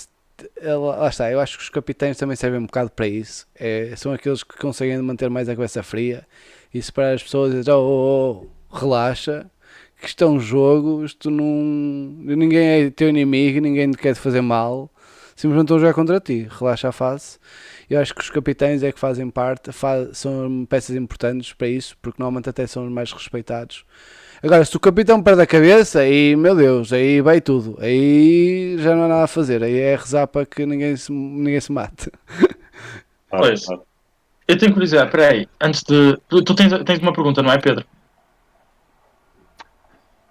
é, 0.60 0.74
lá 0.74 0.96
lá 0.96 1.08
está, 1.08 1.30
eu 1.32 1.40
acho 1.40 1.56
que 1.56 1.64
os 1.64 1.70
capitães 1.70 2.16
também 2.16 2.36
servem 2.36 2.60
um 2.60 2.66
bocado 2.66 2.90
para 2.90 3.08
isso. 3.08 3.46
É, 3.58 3.92
são 3.96 4.12
aqueles 4.12 4.44
que 4.44 4.56
conseguem 4.58 4.98
manter 4.98 5.28
mais 5.28 5.48
a 5.48 5.56
cabeça 5.56 5.82
fria 5.82 6.24
e 6.72 6.80
separar 6.80 7.14
as 7.14 7.22
pessoas 7.22 7.52
e 7.52 7.58
dizer, 7.58 7.72
oh, 7.72 7.80
oh, 7.80 8.46
oh, 8.70 8.76
relaxa, 8.76 9.50
que 10.00 10.06
isto 10.06 10.22
é 10.22 10.26
um 10.26 10.38
jogo, 10.38 11.04
isto 11.04 11.30
não. 11.30 11.44
Ninguém 11.44 12.86
é 12.86 12.90
teu 12.90 13.08
inimigo, 13.08 13.60
ninguém 13.60 13.90
te 13.90 13.98
quer 13.98 14.14
te 14.14 14.20
fazer 14.20 14.40
mal. 14.40 14.90
Simplesmente 15.34 15.66
estão 15.66 15.76
a 15.78 15.80
jogar 15.80 15.94
contra 15.94 16.20
ti. 16.20 16.46
Relaxa 16.50 16.88
a 16.88 16.92
face. 16.92 17.38
Eu 17.88 18.00
acho 18.00 18.14
que 18.14 18.20
os 18.20 18.30
capitães 18.30 18.82
é 18.82 18.92
que 18.92 19.00
fazem 19.00 19.30
parte, 19.30 19.72
fa- 19.72 20.08
são 20.12 20.66
peças 20.68 20.94
importantes 20.94 21.52
para 21.52 21.68
isso, 21.68 21.96
porque 22.02 22.20
normalmente 22.20 22.48
até 22.50 22.66
são 22.66 22.84
os 22.86 22.92
mais 22.92 23.10
respeitados. 23.12 23.84
Agora, 24.42 24.64
se 24.64 24.76
o 24.76 24.80
capitão 24.80 25.22
perde 25.22 25.42
a 25.42 25.46
cabeça, 25.46 26.00
aí, 26.00 26.36
meu 26.36 26.54
Deus, 26.54 26.92
aí 26.92 27.20
vai 27.20 27.40
tudo. 27.40 27.76
Aí 27.80 28.76
já 28.78 28.94
não 28.94 29.04
há 29.04 29.08
nada 29.08 29.24
a 29.24 29.26
fazer. 29.26 29.62
Aí 29.64 29.76
é 29.78 29.96
rezar 29.96 30.26
para 30.28 30.46
que 30.46 30.64
ninguém 30.64 30.96
se, 30.96 31.10
ninguém 31.10 31.60
se 31.60 31.72
mate. 31.72 32.10
Pois. 33.30 33.66
Eu 34.46 34.56
tenho 34.56 34.72
curiosidade, 34.72 35.10
peraí, 35.10 35.48
antes 35.60 35.82
de. 35.82 36.16
Tu 36.28 36.54
tens, 36.54 36.72
tens 36.84 36.98
uma 37.00 37.12
pergunta, 37.12 37.42
não 37.42 37.52
é, 37.52 37.58
Pedro? 37.58 37.84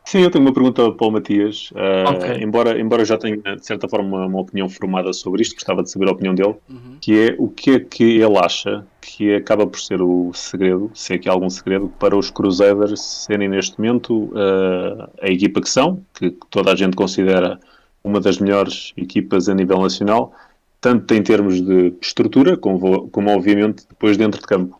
Sim, 0.07 0.19
eu 0.19 0.31
tenho 0.31 0.45
uma 0.45 0.53
pergunta 0.53 0.89
para 0.89 1.05
o 1.05 1.11
Matias. 1.11 1.69
Uh, 1.71 2.15
Ok. 2.15 2.41
embora, 2.41 2.79
embora 2.79 3.01
eu 3.01 3.05
já 3.05 3.17
tenha, 3.17 3.35
de 3.35 3.65
certa 3.65 3.89
forma, 3.89 4.07
uma, 4.07 4.25
uma 4.25 4.39
opinião 4.39 4.69
formada 4.69 5.11
sobre 5.11 5.41
isto, 5.41 5.53
gostava 5.55 5.83
de 5.83 5.91
saber 5.91 6.07
a 6.07 6.13
opinião 6.13 6.33
dele, 6.33 6.55
Uhum. 6.69 6.97
que 7.01 7.27
é 7.27 7.35
o 7.37 7.49
que 7.49 7.71
é 7.71 7.79
que 7.81 8.03
ele 8.21 8.37
acha 8.37 8.87
que 9.01 9.35
acaba 9.35 9.67
por 9.67 9.77
ser 9.81 10.01
o 10.01 10.31
segredo, 10.33 10.89
se 10.93 11.13
é 11.13 11.17
que 11.17 11.27
há 11.27 11.33
algum 11.33 11.49
segredo, 11.49 11.89
para 11.99 12.15
os 12.15 12.29
Crusaders 12.31 13.01
serem 13.01 13.49
neste 13.49 13.77
momento 13.77 14.31
uh, 14.31 15.09
a 15.21 15.27
equipa 15.27 15.59
que 15.59 15.69
são, 15.69 16.01
que 16.13 16.31
toda 16.49 16.71
a 16.71 16.75
gente 16.75 16.95
considera 16.95 17.59
uma 18.01 18.21
das 18.21 18.39
melhores 18.39 18.93
equipas 18.95 19.49
a 19.49 19.53
nível 19.53 19.81
nacional, 19.81 20.33
tanto 20.79 21.13
em 21.13 21.21
termos 21.21 21.59
de 21.61 21.93
estrutura, 22.01 22.55
como, 22.55 23.09
como 23.09 23.29
obviamente 23.29 23.85
depois 23.89 24.15
dentro 24.15 24.39
de 24.39 24.47
campo. 24.47 24.79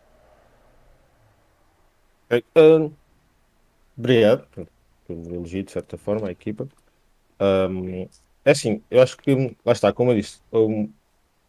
Ah, 2.30 2.88
obrigado 3.98 4.77
pelo 5.08 5.34
elogio, 5.34 5.64
de 5.64 5.72
certa 5.72 5.96
forma, 5.96 6.28
à 6.28 6.30
equipa. 6.30 6.68
Ahm, 7.40 8.06
é 8.44 8.50
assim, 8.50 8.82
eu 8.90 9.02
acho 9.02 9.16
que, 9.16 9.56
lá 9.64 9.72
está, 9.72 9.92
como 9.92 10.12
eu 10.12 10.16
disse, 10.16 10.38
um, 10.52 10.88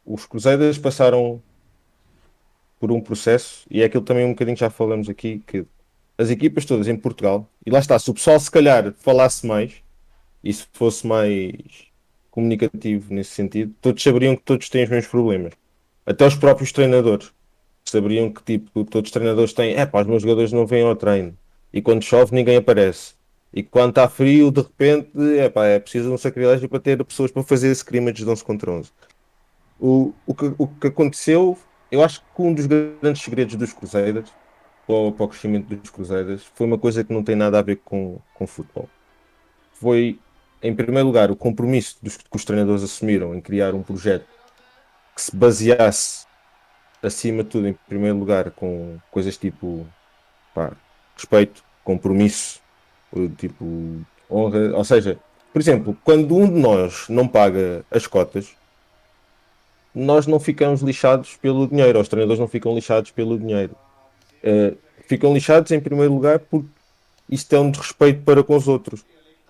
os 0.05 0.25
Crusaders 0.25 0.77
passaram 0.77 1.41
por 2.79 2.91
um 2.91 3.01
processo, 3.01 3.67
e 3.69 3.81
é 3.81 3.85
aquilo 3.85 4.03
também 4.03 4.25
um 4.25 4.29
bocadinho 4.29 4.55
que 4.55 4.61
já 4.61 4.69
falamos 4.69 5.09
aqui, 5.09 5.43
que 5.45 5.65
as 6.17 6.29
equipas 6.29 6.65
todas 6.65 6.87
em 6.87 6.95
Portugal, 6.95 7.47
e 7.65 7.69
lá 7.69 7.79
está, 7.79 7.99
se 7.99 8.09
o 8.09 8.13
pessoal 8.13 8.39
se 8.39 8.49
calhar 8.49 8.93
falasse 8.93 9.45
mais, 9.45 9.83
e 10.43 10.53
se 10.53 10.65
fosse 10.71 11.05
mais 11.05 11.53
comunicativo 12.31 13.13
nesse 13.13 13.31
sentido, 13.31 13.75
todos 13.81 14.01
saberiam 14.01 14.35
que 14.35 14.43
todos 14.43 14.69
têm 14.69 14.83
os 14.83 14.89
mesmos 14.89 15.11
problemas. 15.11 15.53
Até 16.05 16.25
os 16.25 16.35
próprios 16.35 16.71
treinadores 16.71 17.31
saberiam 17.85 18.31
que 18.31 18.43
tipo, 18.43 18.85
todos 18.85 19.09
os 19.09 19.11
treinadores 19.13 19.53
têm, 19.53 19.75
é 19.75 19.85
pá, 19.85 20.01
os 20.01 20.07
meus 20.07 20.21
jogadores 20.21 20.51
não 20.53 20.65
vêm 20.65 20.83
ao 20.83 20.95
treino. 20.95 21.37
E 21.73 21.81
quando 21.81 22.03
chove 22.03 22.33
ninguém 22.33 22.57
aparece. 22.57 23.18
E 23.53 23.63
quando 23.63 23.89
está 23.89 24.07
frio, 24.07 24.51
de 24.51 24.61
repente, 24.61 25.09
é 25.37 25.49
pá, 25.49 25.65
é 25.65 25.79
preciso 25.79 26.13
um 26.13 26.17
sacrilégio 26.17 26.69
para 26.69 26.79
ter 26.79 27.03
pessoas 27.03 27.31
para 27.31 27.43
fazer 27.43 27.71
scrimmage 27.71 28.23
de 28.23 28.29
11 28.29 28.43
contra 28.43 28.71
11. 28.71 28.91
O, 29.79 30.13
o, 30.25 30.35
que, 30.35 30.53
o 30.57 30.67
que 30.67 30.87
aconteceu, 30.87 31.57
eu 31.91 32.03
acho 32.03 32.21
que 32.21 32.41
um 32.41 32.53
dos 32.53 32.67
grandes 32.67 33.23
segredos 33.23 33.55
dos 33.55 33.73
Crusaders, 33.73 34.31
para 34.85 34.95
o, 34.95 35.11
para 35.11 35.25
o 35.25 35.29
crescimento 35.29 35.75
dos 35.75 35.89
Crusaders, 35.89 36.43
foi 36.53 36.67
uma 36.67 36.77
coisa 36.77 37.03
que 37.03 37.13
não 37.13 37.23
tem 37.23 37.35
nada 37.35 37.57
a 37.57 37.61
ver 37.61 37.77
com, 37.77 38.19
com 38.35 38.45
futebol. 38.45 38.87
Foi, 39.73 40.19
em 40.61 40.75
primeiro 40.75 41.07
lugar, 41.07 41.31
o 41.31 41.35
compromisso 41.35 41.97
dos, 42.01 42.17
que 42.17 42.25
os 42.35 42.45
treinadores 42.45 42.83
assumiram 42.83 43.33
em 43.33 43.41
criar 43.41 43.73
um 43.73 43.81
projeto 43.81 44.27
que 45.15 45.21
se 45.21 45.35
baseasse 45.35 46.27
acima 47.01 47.43
de 47.43 47.49
tudo, 47.49 47.67
em 47.67 47.73
primeiro 47.87 48.17
lugar, 48.17 48.51
com 48.51 48.97
coisas 49.09 49.37
tipo 49.37 49.87
pá, 50.53 50.73
respeito, 51.15 51.63
compromisso, 51.83 52.61
tipo 53.37 54.01
honra. 54.29 54.75
Ou 54.75 54.83
seja, 54.83 55.17
por 55.51 55.59
exemplo, 55.59 55.97
quando 56.03 56.35
um 56.35 56.45
de 56.45 56.59
nós 56.59 57.05
não 57.09 57.27
paga 57.27 57.83
as 57.89 58.05
cotas, 58.05 58.49
nós 59.93 60.27
não 60.27 60.39
ficamos 60.39 60.81
lixados 60.81 61.35
pelo 61.37 61.67
dinheiro, 61.67 61.99
os 61.99 62.07
treinadores 62.07 62.39
não 62.39 62.47
ficam 62.47 62.75
lixados 62.75 63.11
pelo 63.11 63.37
dinheiro. 63.37 63.75
Eh, 64.43 64.73
ficam 65.07 65.33
lixados 65.33 65.71
em 65.71 65.79
primeiro 65.79 66.13
lugar 66.13 66.39
porque 66.39 66.69
isto 67.29 67.53
é 67.55 67.59
um 67.59 67.71
desrespeito 67.71 68.21
para 68.23 68.43
com 68.43 68.55
os 68.55 68.67
outros. 68.67 69.03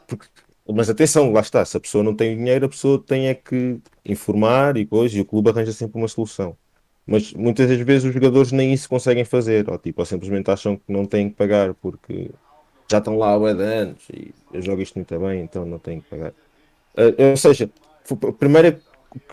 Porque- 0.07 0.27
mas 0.72 0.90
atenção, 0.90 1.31
lá 1.31 1.41
está, 1.41 1.64
se 1.65 1.76
a 1.76 1.80
pessoa 1.80 2.03
não 2.03 2.15
tem 2.15 2.38
dinheiro, 2.38 2.65
a 2.65 2.69
pessoa 2.69 3.03
tem 3.06 3.27
é 3.27 3.34
que 3.34 3.80
informar 4.06 4.77
e 4.77 4.86
coisa, 4.86 5.18
e 5.18 5.22
o 5.22 5.26
clube 5.26 5.49
arranja 5.49 5.73
sempre 5.73 5.98
uma 5.99 6.07
solução. 6.07 6.56
Mas 7.06 7.34
muitas 7.34 7.68
das 7.68 7.80
vezes 7.80 8.06
os 8.06 8.14
jogadores 8.14 8.52
nem 8.52 8.72
isso 8.72 8.88
conseguem 8.88 9.26
fazer, 9.26 9.69
ou, 9.69 9.77
tipo, 9.80 10.02
ou 10.02 10.06
simplesmente 10.06 10.49
acham 10.52 10.77
que 10.77 10.84
não 10.88 11.06
têm 11.06 11.30
que 11.30 11.36
pagar 11.36 11.73
porque 11.73 12.30
já 12.91 12.98
estão 12.99 13.18
lá 13.18 13.36
há 13.36 13.53
de 13.53 13.64
anos 13.64 14.02
e 14.14 14.34
eu 14.53 14.61
jogo 14.61 14.82
isto 14.82 14.95
muito 14.95 15.18
bem, 15.20 15.41
então 15.41 15.66
não 15.66 15.80
têm 15.80 16.02
que 16.02 16.10
pagar. 16.10 16.34
Eh, 16.98 17.32
ou 17.32 17.38
seja, 17.38 17.70
a 18.28 18.32
primeira 18.34 18.80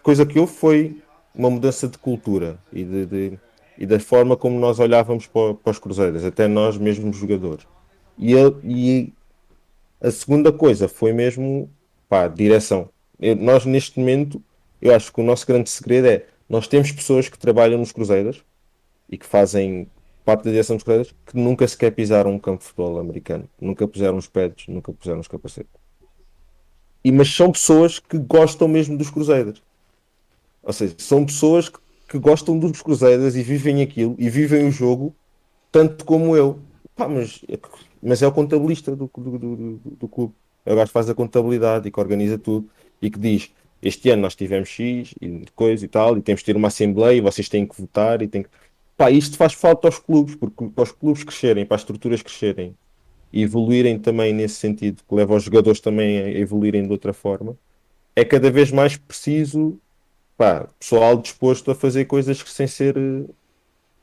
coisa 0.03 0.27
que 0.27 0.39
houve 0.39 0.53
foi 0.53 1.03
uma 1.35 1.51
mudança 1.51 1.89
de 1.89 1.99
cultura 1.99 2.59
e, 2.73 2.85
de, 2.85 3.07
de- 3.07 3.39
e 3.79 3.87
da 3.87 4.01
forma 4.01 4.37
como 4.37 4.59
nós 4.59 4.79
olhávamos 4.79 5.27
para, 5.27 5.55
para 5.55 5.71
os 5.73 5.79
cruzeiros, 5.79 6.25
até 6.25 6.49
nós 6.49 6.79
mesmos 6.79 7.17
jogadores. 7.17 7.67
E, 8.19 8.33
eu- 8.33 8.59
e 8.65 9.13
a 10.01 10.11
segunda 10.11 10.53
coisa 10.53 10.89
foi 10.89 11.13
mesmo 11.13 11.71
pá, 12.09 12.29
direção. 12.29 12.89
Eu- 13.21 13.37
nós 13.37 13.65
neste 13.65 13.99
momento, 13.99 14.43
eu 14.81 14.95
acho 14.95 15.13
que 15.13 15.21
o 15.21 15.25
nosso 15.25 15.47
grande 15.47 15.71
segredo 15.71 16.07
é 16.09 16.25
nós 16.49 16.69
temos 16.69 16.93
pessoas 16.93 17.29
que 17.29 17.39
trabalham 17.39 17.79
nos 17.79 17.93
cruzeiros 17.93 18.45
e 19.11 19.19
que 19.19 19.27
fazem 19.27 19.89
parte 20.27 20.43
da 20.43 20.51
direção 20.51 20.75
dos 20.75 20.83
cruzeiros 20.83 21.15
que 21.25 21.37
nunca 21.37 21.69
sequer 21.69 21.93
pisaram 21.93 22.33
um 22.33 22.39
campo 22.39 22.59
de 22.59 22.65
futebol 22.65 22.99
americano, 22.99 23.49
nunca 23.61 23.87
puseram 23.87 24.17
os 24.17 24.27
pads, 24.27 24.67
nunca 24.67 24.93
puseram 24.93 25.21
os 25.21 25.29
capacetes. 25.29 25.71
E, 27.05 27.13
mas 27.13 27.33
são 27.33 27.53
pessoas 27.53 28.01
que 28.01 28.19
gostam 28.19 28.67
mesmo 28.67 28.99
dos 28.99 29.09
cruzeiros. 29.09 29.63
Ou 30.65 30.73
seja, 30.73 30.97
são 30.99 31.25
pessoas 31.25 31.69
que, 31.69 31.79
que 32.09 32.19
gostam 32.19 32.59
dos 32.59 32.83
cruzeiros 32.83 33.37
e 33.37 33.43
vivem 33.45 33.81
aquilo 33.83 34.17
e 34.19 34.29
vivem 34.29 34.67
o 34.67 34.73
jogo 34.73 35.15
tanto 35.71 36.05
como 36.05 36.37
eu. 36.37 36.59
Pá, 36.97 37.07
mas, 37.07 37.45
mas 38.03 38.21
é 38.21 38.27
o 38.27 38.33
contabilista 38.33 38.97
do, 38.97 39.09
do, 39.17 39.39
do, 39.39 39.57
do, 39.57 39.81
do 39.85 40.09
clube. 40.09 40.35
É 40.65 40.73
o 40.73 40.77
gajo 40.77 40.89
que 40.89 40.93
faz 40.93 41.09
a 41.09 41.15
contabilidade 41.15 41.87
e 41.87 41.93
que 41.93 42.01
organiza 42.01 42.37
tudo 42.37 42.69
e 43.01 43.09
que 43.09 43.19
diz 43.21 43.53
este 43.81 44.11
ano 44.11 44.23
nós 44.23 44.35
tivemos 44.35 44.69
X 44.69 45.15
e 45.21 45.45
coisa 45.55 45.85
e 45.85 45.89
tal, 45.89 46.17
e 46.17 46.23
temos 46.23 46.41
de 46.41 46.47
ter 46.47 46.57
uma 46.57 46.69
assembleia 46.69 47.19
e 47.19 47.21
vocês 47.21 47.49
têm 47.49 47.67
que 47.67 47.81
votar 47.81 48.23
e 48.23 48.27
têm 48.27 48.43
que. 48.43 48.49
Pá, 48.97 49.11
isto 49.11 49.37
faz 49.37 49.53
falta 49.53 49.89
aos 49.89 49.99
clubes, 49.99 50.35
porque 50.35 50.69
para 50.69 50.85
os 50.85 50.93
clubes 50.93 51.23
crescerem, 51.23 51.67
para 51.67 51.75
as 51.75 51.83
estruturas 51.83 52.23
crescerem 52.23 52.75
e 53.33 53.43
evoluírem 53.43 53.99
também 53.99 54.33
nesse 54.33 54.55
sentido, 54.55 55.03
que 55.07 55.15
leva 55.15 55.35
os 55.35 55.43
jogadores 55.43 55.81
também 55.81 56.19
a 56.19 56.31
evoluírem 56.31 56.85
de 56.85 56.93
outra 56.93 57.13
forma, 57.13 57.57
é 58.15 58.25
cada 58.25 58.51
vez 58.51 58.73
mais 58.73 58.97
preciso 58.97 59.79
pá, 60.37 60.69
pessoal 60.79 61.17
disposto 61.19 61.71
a 61.71 61.75
fazer 61.75 62.07
coisas 62.07 62.43
que 62.43 62.51
sem 62.51 62.67
ser 62.67 62.97
eh, 62.97 63.25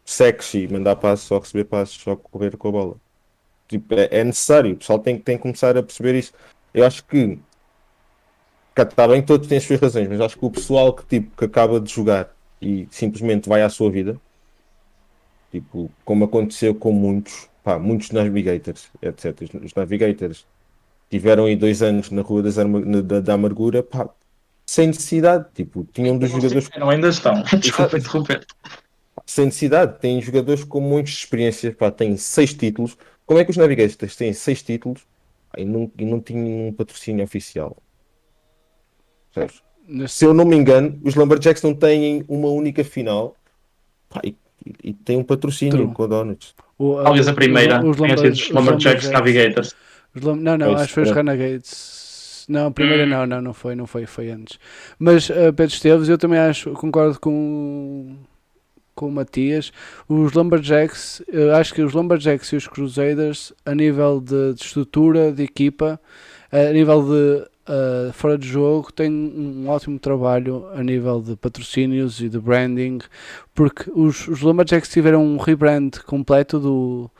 sexy, 0.05 0.67
mandar 0.67 0.95
passos, 0.97 1.27
só 1.27 1.39
receber 1.39 1.65
passos, 1.65 2.01
só 2.01 2.15
correr 2.15 2.57
com 2.57 2.69
a 2.69 2.71
bola. 2.71 2.95
Tipo, 3.67 3.95
é, 3.95 4.09
é 4.11 4.23
necessário, 4.23 4.73
o 4.73 4.77
pessoal 4.77 4.99
tem, 4.99 5.17
tem 5.19 5.37
que 5.37 5.43
começar 5.43 5.77
a 5.77 5.83
perceber 5.83 6.15
isso. 6.15 6.33
Eu 6.73 6.85
acho 6.85 7.05
que 7.05 7.39
está 8.77 9.07
bem 9.07 9.21
que 9.21 9.27
todos 9.27 9.47
têm 9.47 9.57
as 9.57 9.63
suas 9.63 9.79
razões, 9.79 10.07
mas 10.09 10.21
acho 10.21 10.37
que 10.37 10.45
o 10.45 10.51
pessoal 10.51 10.93
que, 10.93 11.05
tipo, 11.05 11.35
que 11.37 11.45
acaba 11.45 11.79
de 11.79 11.91
jogar 11.91 12.35
e 12.61 12.87
simplesmente 12.91 13.47
vai 13.49 13.61
à 13.61 13.69
sua 13.69 13.89
vida, 13.91 14.19
tipo, 15.53 15.89
como 16.05 16.25
aconteceu 16.25 16.75
com 16.75 16.91
muitos, 16.91 17.49
pá, 17.63 17.79
muitos 17.79 18.11
navigators, 18.11 18.89
etc. 19.01 19.41
Os- 19.63 19.73
navigators 19.75 20.45
tiveram 21.09 21.45
aí 21.45 21.55
dois 21.55 21.81
anos 21.83 22.11
na 22.11 22.21
Rua 22.23 22.43
das 22.43 22.57
Arma- 22.59 22.81
na- 22.81 23.01
da, 23.01 23.21
da 23.21 23.35
Amargura, 23.35 23.83
pá, 23.83 24.09
sem 24.65 24.87
necessidade, 24.87 25.45
tipo, 25.53 25.87
tinham 25.93 26.17
dos 26.17 26.29
jogadores 26.31 26.69
Não, 26.77 26.89
ainda 26.89 27.09
estão. 27.09 27.35
Desculpa 27.61 27.97
interromper. 27.99 28.45
sem 29.25 29.45
necessidade. 29.45 29.99
Tem 29.99 30.21
jogadores 30.21 30.63
com 30.65 30.81
muitas 30.81 31.13
experiências, 31.13 31.75
pá, 31.75 31.91
têm 31.91 32.17
seis 32.17 32.53
títulos. 32.53 32.97
Como 33.25 33.39
é 33.39 33.45
que 33.45 33.51
os 33.51 33.57
Navigators 33.57 34.15
têm 34.17 34.33
seis 34.33 34.61
títulos 34.63 35.07
pá, 35.51 35.61
e 35.61 35.65
não, 35.65 35.91
e 35.97 36.05
não 36.05 36.19
tinham 36.19 36.67
um 36.69 36.73
patrocínio 36.73 37.23
oficial? 37.23 37.77
Neste- 39.35 39.63
Se 40.07 40.25
eu 40.25 40.33
não 40.33 40.45
me 40.45 40.55
engano, 40.55 40.99
os 41.03 41.15
Lumberjacks 41.15 41.61
não 41.61 41.73
têm 41.75 42.23
uma 42.27 42.47
única 42.49 42.83
final 42.83 43.35
pá, 44.09 44.21
e, 44.23 44.35
e, 44.65 44.89
e 44.89 44.93
têm 44.93 45.17
um 45.17 45.23
patrocínio 45.23 45.73
True. 45.83 45.93
com 45.93 46.03
a 46.03 46.07
Donuts. 46.07 46.53
o- 46.77 47.01
Talvez 47.03 47.27
a 47.27 47.33
primeira 47.33 47.83
os 47.83 47.97
Lumber- 47.97 48.17
sido 48.19 48.31
os 48.33 48.49
Lumberjacks. 48.49 49.09
Navigators. 49.09 49.75
Os 50.15 50.21
Lum- 50.21 50.35
Não, 50.35 50.57
não, 50.57 50.67
Pois, 50.67 50.79
acho 50.81 50.87
que 50.89 50.93
foi 50.93 51.03
os 51.03 51.09
é. 51.09 51.13
Renegades. 51.13 52.45
Não, 52.49 52.67
a 52.67 52.71
primeira 52.71 53.05
não, 53.05 53.25
não, 53.25 53.41
não 53.41 53.53
foi, 53.53 53.73
não 53.75 53.87
foi, 53.87 54.05
foi 54.05 54.29
antes. 54.29 54.59
Mas 54.99 55.29
uh, 55.29 55.53
Pedro 55.55 55.73
Esteves, 55.73 56.09
eu 56.09 56.17
também 56.17 56.37
acho, 56.39 56.71
concordo 56.71 57.17
com, 57.19 58.15
com 58.93 59.07
o 59.07 59.11
Matias. 59.11 59.71
Os 60.09 60.33
Lumberjacks, 60.33 61.21
eu 61.29 61.55
acho 61.55 61.73
que 61.73 61.81
os 61.81 61.93
Lumberjacks 61.93 62.51
e 62.51 62.55
os 62.57 62.67
Crusaders, 62.67 63.53
a 63.65 63.73
nível 63.73 64.19
de, 64.19 64.53
de 64.55 64.61
estrutura, 64.61 65.31
de 65.31 65.43
equipa, 65.43 65.99
a 66.51 66.71
nível 66.73 67.01
de 67.03 67.47
uh, 67.67 68.11
fora 68.13 68.37
de 68.37 68.47
jogo, 68.47 68.91
têm 68.91 69.11
um 69.11 69.67
ótimo 69.69 69.99
trabalho 69.99 70.67
a 70.73 70.83
nível 70.83 71.21
de 71.21 71.35
patrocínios 71.35 72.21
e 72.21 72.29
de 72.29 72.39
branding, 72.39 72.99
porque 73.53 73.91
os, 73.93 74.27
os 74.27 74.41
Lumberjacks 74.41 74.89
tiveram 74.89 75.23
um 75.25 75.37
rebrand 75.37 75.91
completo 76.05 76.59
do, 76.59 77.11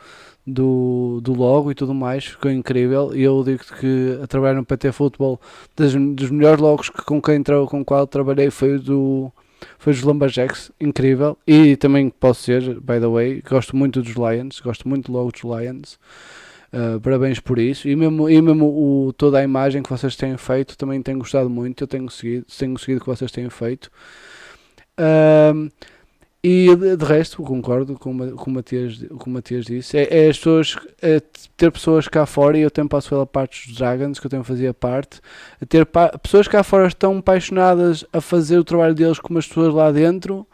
do, 0.46 1.20
do 1.22 1.34
logo 1.34 1.72
e 1.72 1.76
tudo 1.76 1.94
mais, 1.94 2.26
ficou 2.26 2.52
incrível. 2.52 3.16
E 3.16 3.24
eu 3.24 3.44
digo 3.44 3.64
que 3.80 4.20
a 4.22 4.28
trabalhar 4.28 4.56
no 4.56 4.66
PT 4.66 4.92
Futebol, 4.92 5.40
das, 5.76 5.94
dos 5.94 6.30
melhores 6.30 6.60
logos 6.60 6.90
que, 6.90 7.02
com 7.04 7.22
quem 7.22 7.44
com 7.44 7.84
qual 7.84 8.08
trabalhei 8.08 8.50
foi 8.50 8.76
o 8.76 8.80
do 8.80 9.32
foi 9.80 9.94
os 9.94 10.02
Lumberjacks, 10.02 10.72
incrível. 10.80 11.38
E 11.48 11.76
também 11.78 12.10
posso 12.10 12.44
ser, 12.44 12.62
by 12.82 13.00
the 13.00 13.08
way, 13.08 13.42
gosto 13.42 13.76
muito 13.76 14.02
dos 14.02 14.16
Lions, 14.16 14.60
gosto 14.60 14.88
muito 14.88 15.12
logo 15.12 15.32
dos 15.32 15.42
Lions. 15.42 15.98
Uh, 16.74 17.00
parabéns 17.00 17.40
por 17.40 17.60
isso. 17.60 17.88
E 17.88 17.96
mesmo, 17.96 18.28
e 18.28 18.42
mesmo 18.42 18.66
o, 18.66 19.14
toda 19.14 19.38
a 19.38 19.44
imagem 19.44 19.84
que 19.84 19.90
vocês 19.90 20.16
têm 20.16 20.36
feito 20.38 20.76
também 20.76 21.02
tenho 21.02 21.20
gostado 21.20 21.50
muito. 21.50 21.84
Eu 21.84 21.88
tenho 21.88 22.10
seguido, 22.10 22.46
tenho 22.58 22.78
seguido 22.80 22.98
o 22.98 23.02
que 23.02 23.10
vocês 23.10 23.32
têm 23.32 23.50
feito. 23.50 23.92
E 26.46 26.68
de, 26.76 27.06
resto, 27.06 27.42
concordo 27.42 27.98
com, 27.98 28.36
com, 28.36 28.52
o 28.52 28.54
Matias, 28.54 29.02
com 29.18 29.30
o 29.30 29.34
Matias 29.34 29.64
disse. 29.64 29.98
É, 29.98 30.26
é 30.26 30.30
as 30.30 30.38
pessoas, 30.38 30.76
é 31.02 31.22
ter 31.56 31.72
pessoas 31.72 32.10
cá 32.10 32.26
fora, 32.26 32.58
e 32.58 32.62
eu 32.62 32.70
também 32.70 32.90
passo 32.90 33.08
pela 33.08 33.26
parte 33.26 33.66
dos 33.66 33.78
Dragons, 33.78 34.20
que 34.20 34.28
eu 34.28 34.30
também 34.30 34.44
fazia 34.44 34.74
parte. 34.74 35.22
Ter 35.70 35.88
pessoas 36.22 36.46
cá 36.50 36.62
fora 36.62 36.88
estão 36.88 37.18
apaixonadas 37.18 38.04
a 38.12 38.20
fazer 38.20 38.58
o 38.58 38.64
trabalho 38.66 38.94
deles 38.94 39.20
como 39.20 39.40
as 39.40 39.48
pessoas 39.48 39.74
lá 39.74 39.90
dentro. 39.90 40.46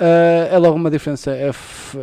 Uh, 0.00 0.54
é 0.54 0.58
logo 0.58 0.76
uma 0.76 0.90
diferença. 0.90 1.32
É, 1.32 1.50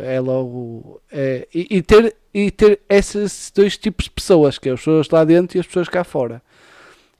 é 0.02 0.20
logo. 0.20 1.00
É, 1.10 1.48
e, 1.54 1.78
e, 1.78 1.82
ter, 1.82 2.14
e 2.32 2.50
ter 2.50 2.80
esses 2.88 3.50
dois 3.54 3.78
tipos 3.78 4.04
de 4.04 4.10
pessoas, 4.10 4.58
que 4.58 4.68
é 4.68 4.72
as 4.72 4.80
pessoas 4.80 5.08
lá 5.08 5.24
dentro 5.24 5.56
e 5.56 5.60
as 5.60 5.66
pessoas 5.66 5.88
cá 5.88 6.04
fora. 6.04 6.42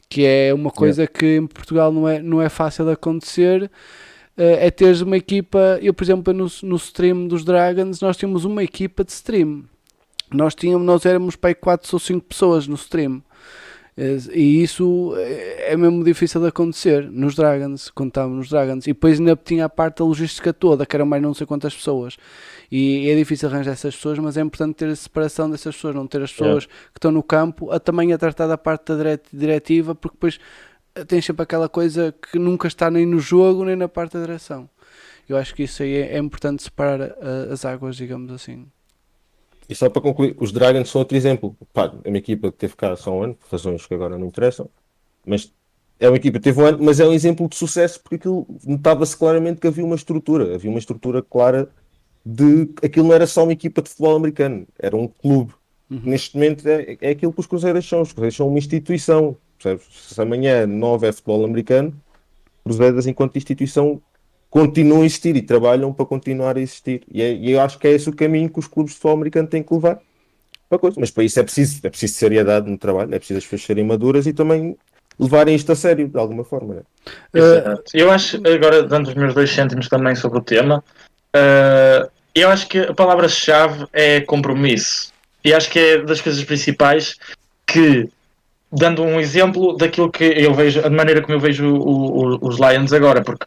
Que 0.09 0.25
é 0.25 0.55
uma 0.55 0.71
coisa 0.71 1.03
yeah. 1.03 1.19
que 1.19 1.37
em 1.37 1.47
Portugal 1.47 1.91
não 1.91 2.09
é, 2.09 2.21
não 2.21 2.43
é 2.43 2.49
fácil 2.49 2.85
de 2.85 2.93
acontecer. 2.93 3.71
Eh, 4.37 4.67
é 4.67 4.71
teres 4.71 5.01
uma 5.01 5.17
equipa. 5.17 5.79
Eu, 5.81 5.95
por 5.95 6.05
exemplo, 6.05 6.33
no, 6.33 6.47
no 6.63 6.77
stream 6.77 7.27
dos 7.27 7.45
Dragons, 7.45 8.01
nós 8.01 8.17
tínhamos 8.17 8.45
uma 8.45 8.63
equipa 8.63 9.03
de 9.03 9.13
stream. 9.13 9.65
Nós, 10.33 10.55
tínhamos, 10.55 10.87
nós 10.87 11.07
éramos 11.07 11.37
para 11.37 11.51
aí 11.51 11.55
4 11.55 11.89
ou 11.93 11.99
5 11.99 12.27
pessoas 12.27 12.67
no 12.67 12.75
stream. 12.75 13.23
Eh, 13.97 14.19
e 14.33 14.63
isso 14.63 15.15
é 15.17 15.77
mesmo 15.77 16.05
difícil 16.05 16.41
de 16.41 16.49
acontecer 16.49 17.11
nos 17.11 17.35
Dragons, 17.35 17.91
quando 17.91 18.09
estávamos 18.09 18.37
nos 18.39 18.49
Dragons. 18.49 18.87
E 18.87 18.93
depois 18.93 19.19
ainda 19.19 19.37
tinha 19.37 19.65
a 19.65 19.69
parte 19.69 19.99
da 19.99 20.05
logística 20.05 20.53
toda, 20.53 20.85
que 20.85 20.95
eram 20.95 21.07
mais 21.07 21.23
não 21.23 21.33
sei 21.33 21.47
quantas 21.47 21.75
pessoas. 21.75 22.17
E 22.71 23.09
é 23.09 23.15
difícil 23.15 23.49
arranjar 23.49 23.73
essas 23.73 23.95
pessoas, 23.95 24.19
mas 24.19 24.37
é 24.37 24.41
importante 24.41 24.77
ter 24.77 24.89
a 24.89 24.97
separação 24.97 25.51
dessas 25.51 25.75
pessoas, 25.75 25.95
não 25.95 26.07
ter 26.07 26.23
as 26.23 26.33
pessoas 26.33 26.65
yeah. 26.65 26.89
que 26.93 26.99
estão 26.99 27.13
no 27.13 27.23
campo 27.23 27.71
a 27.71 27.79
também 27.79 28.13
a 28.13 28.19
tratar 28.19 28.47
da 28.47 28.59
parte 28.59 28.95
da 28.95 29.19
diretiva, 29.33 29.95
porque 29.95 30.17
depois 30.17 30.39
tens 31.05 31.25
sempre 31.25 31.43
aquela 31.43 31.69
coisa 31.69 32.15
que 32.31 32.39
nunca 32.39 32.69
está 32.69 32.91
nem 32.91 33.07
no 33.07 33.19
jogo 33.21 33.65
nem 33.65 33.77
na 33.77 33.89
parte 33.89 34.15
da 34.15 34.21
direção. 34.21 34.69
Eu 35.29 35.37
acho 35.37 35.55
que 35.55 35.65
isso 35.65 35.83
aí 35.83 35.95
é, 35.95 36.15
é 36.15 36.19
importante 36.19 36.63
separar 36.63 37.11
uh, 37.11 37.53
as 37.53 37.65
águas, 37.65 37.97
digamos 37.97 38.33
assim. 38.33 38.67
E 39.69 39.75
só 39.75 39.91
para 39.91 40.03
concluir, 40.03 40.37
os 40.39 40.53
Dragons 40.53 40.89
são 40.89 41.01
outro 41.01 41.17
exemplo. 41.17 41.57
Pá, 41.73 41.93
é 42.05 42.09
uma 42.09 42.19
equipa 42.19 42.53
que 42.53 42.59
teve 42.59 42.77
cá 42.77 42.95
só 42.97 43.13
um 43.13 43.23
ano, 43.23 43.35
por 43.35 43.51
razões 43.51 43.85
que 43.85 43.95
agora 43.95 44.17
não 44.17 44.27
interessam, 44.27 44.69
mas 45.25 45.53
é 45.99 46.09
uma 46.09 46.17
equipa 46.17 46.39
que 46.39 46.45
teve 46.45 46.61
um 46.61 46.67
ano, 46.67 46.79
mas 46.81 47.01
é 47.01 47.07
um 47.07 47.13
exemplo 47.13 47.49
de 47.49 47.57
sucesso 47.57 48.01
porque 48.01 48.17
aquilo 48.17 48.47
notava-se 48.65 49.17
claramente 49.17 49.61
que 49.61 49.67
havia 49.67 49.85
uma 49.85 49.97
estrutura, 49.97 50.55
havia 50.55 50.71
uma 50.71 50.79
estrutura 50.79 51.23
clara 51.23 51.69
de 52.25 52.69
aquilo 52.83 53.07
não 53.07 53.15
era 53.15 53.27
só 53.27 53.45
uma 53.45 53.53
equipa 53.53 53.81
de 53.81 53.89
futebol 53.89 54.17
americano, 54.17 54.67
era 54.79 54.97
um 54.97 55.07
clube. 55.07 55.53
Uhum. 55.89 56.01
Neste 56.05 56.35
momento 56.35 56.69
é, 56.69 56.97
é 57.01 57.11
aquilo 57.11 57.33
que 57.33 57.41
os 57.41 57.47
Cruzeiros 57.47 57.89
são. 57.89 58.03
Os 58.03 58.13
Cruzeiros 58.13 58.37
são 58.37 58.49
uma 58.49 58.59
instituição. 58.59 59.37
Percebes? 59.57 59.87
Se 59.91 60.21
amanhã 60.21 60.67
não 60.67 60.89
houver 60.89 61.13
futebol 61.13 61.45
americano, 61.45 61.95
Cruzeiras, 62.65 63.07
enquanto 63.07 63.37
instituição, 63.37 64.03
continuam 64.57 65.03
a 65.03 65.05
existir 65.05 65.37
e 65.37 65.43
trabalham 65.43 65.93
para 65.93 66.07
continuar 66.07 66.57
a 66.57 66.61
existir. 66.61 67.03
E, 67.13 67.21
é, 67.21 67.31
e, 67.31 67.53
eu 67.53 67.61
acho 67.61 67.79
que 67.79 67.87
é 67.87 67.91
esse 67.91 68.09
o 68.09 68.17
caminho 68.17 68.49
que 68.49 68.59
os 68.59 68.67
clubes 68.67 68.93
de 68.93 68.97
futebol 68.97 69.17
americano 69.17 69.47
têm 69.47 69.63
que 69.63 69.75
levar. 69.75 70.01
Para 70.67 70.79
coisa. 70.79 70.99
Mas 70.99 71.11
para 71.11 71.25
isso 71.25 71.39
é 71.39 71.43
preciso, 71.43 71.81
é 71.83 71.91
preciso 71.91 72.15
seriedade 72.15 72.71
no 72.71 72.79
trabalho, 72.79 73.15
é 73.15 73.19
preciso 73.19 73.37
as 73.37 73.45
pessoas 73.45 73.67
serem 73.67 73.85
maduras 73.85 74.27
e 74.27 74.33
também 74.33 74.75
levarem 75.19 75.55
isto 75.55 75.73
a 75.73 75.77
sério, 75.77 76.09
de 76.09 76.19
alguma 76.19 76.43
forma. 76.43 76.77
Né? 76.77 76.81
Uh, 77.35 77.83
eu 77.93 78.11
acho, 78.11 78.39
agora 78.39 78.83
dando 78.83 79.09
os 79.09 79.15
meus 79.15 79.35
dois 79.35 79.51
cêntimos 79.51 79.89
também 79.89 80.15
sobre 80.15 80.39
o 80.39 80.43
tema, 80.43 80.83
uh, 81.37 82.11
eu 82.35 82.49
acho 82.49 82.67
que 82.67 82.79
a 82.79 82.95
palavra-chave 82.95 83.87
é 83.93 84.23
compromisso. 84.23 85.13
E 85.45 85.53
acho 85.53 85.71
que 85.71 85.79
é 85.79 85.99
das 85.99 86.23
coisas 86.23 86.43
principais 86.43 87.19
que 87.67 88.09
dando 88.73 89.03
um 89.03 89.21
exemplo 89.21 89.77
daquilo 89.77 90.11
que 90.11 90.25
eu 90.25 90.55
vejo, 90.55 90.81
a 90.81 90.89
maneira 90.89 91.21
como 91.21 91.35
eu 91.35 91.41
vejo 91.41 91.67
o, 91.67 92.37
o, 92.37 92.49
os 92.49 92.59
Lions 92.59 92.95
agora, 92.95 93.23
porque 93.23 93.45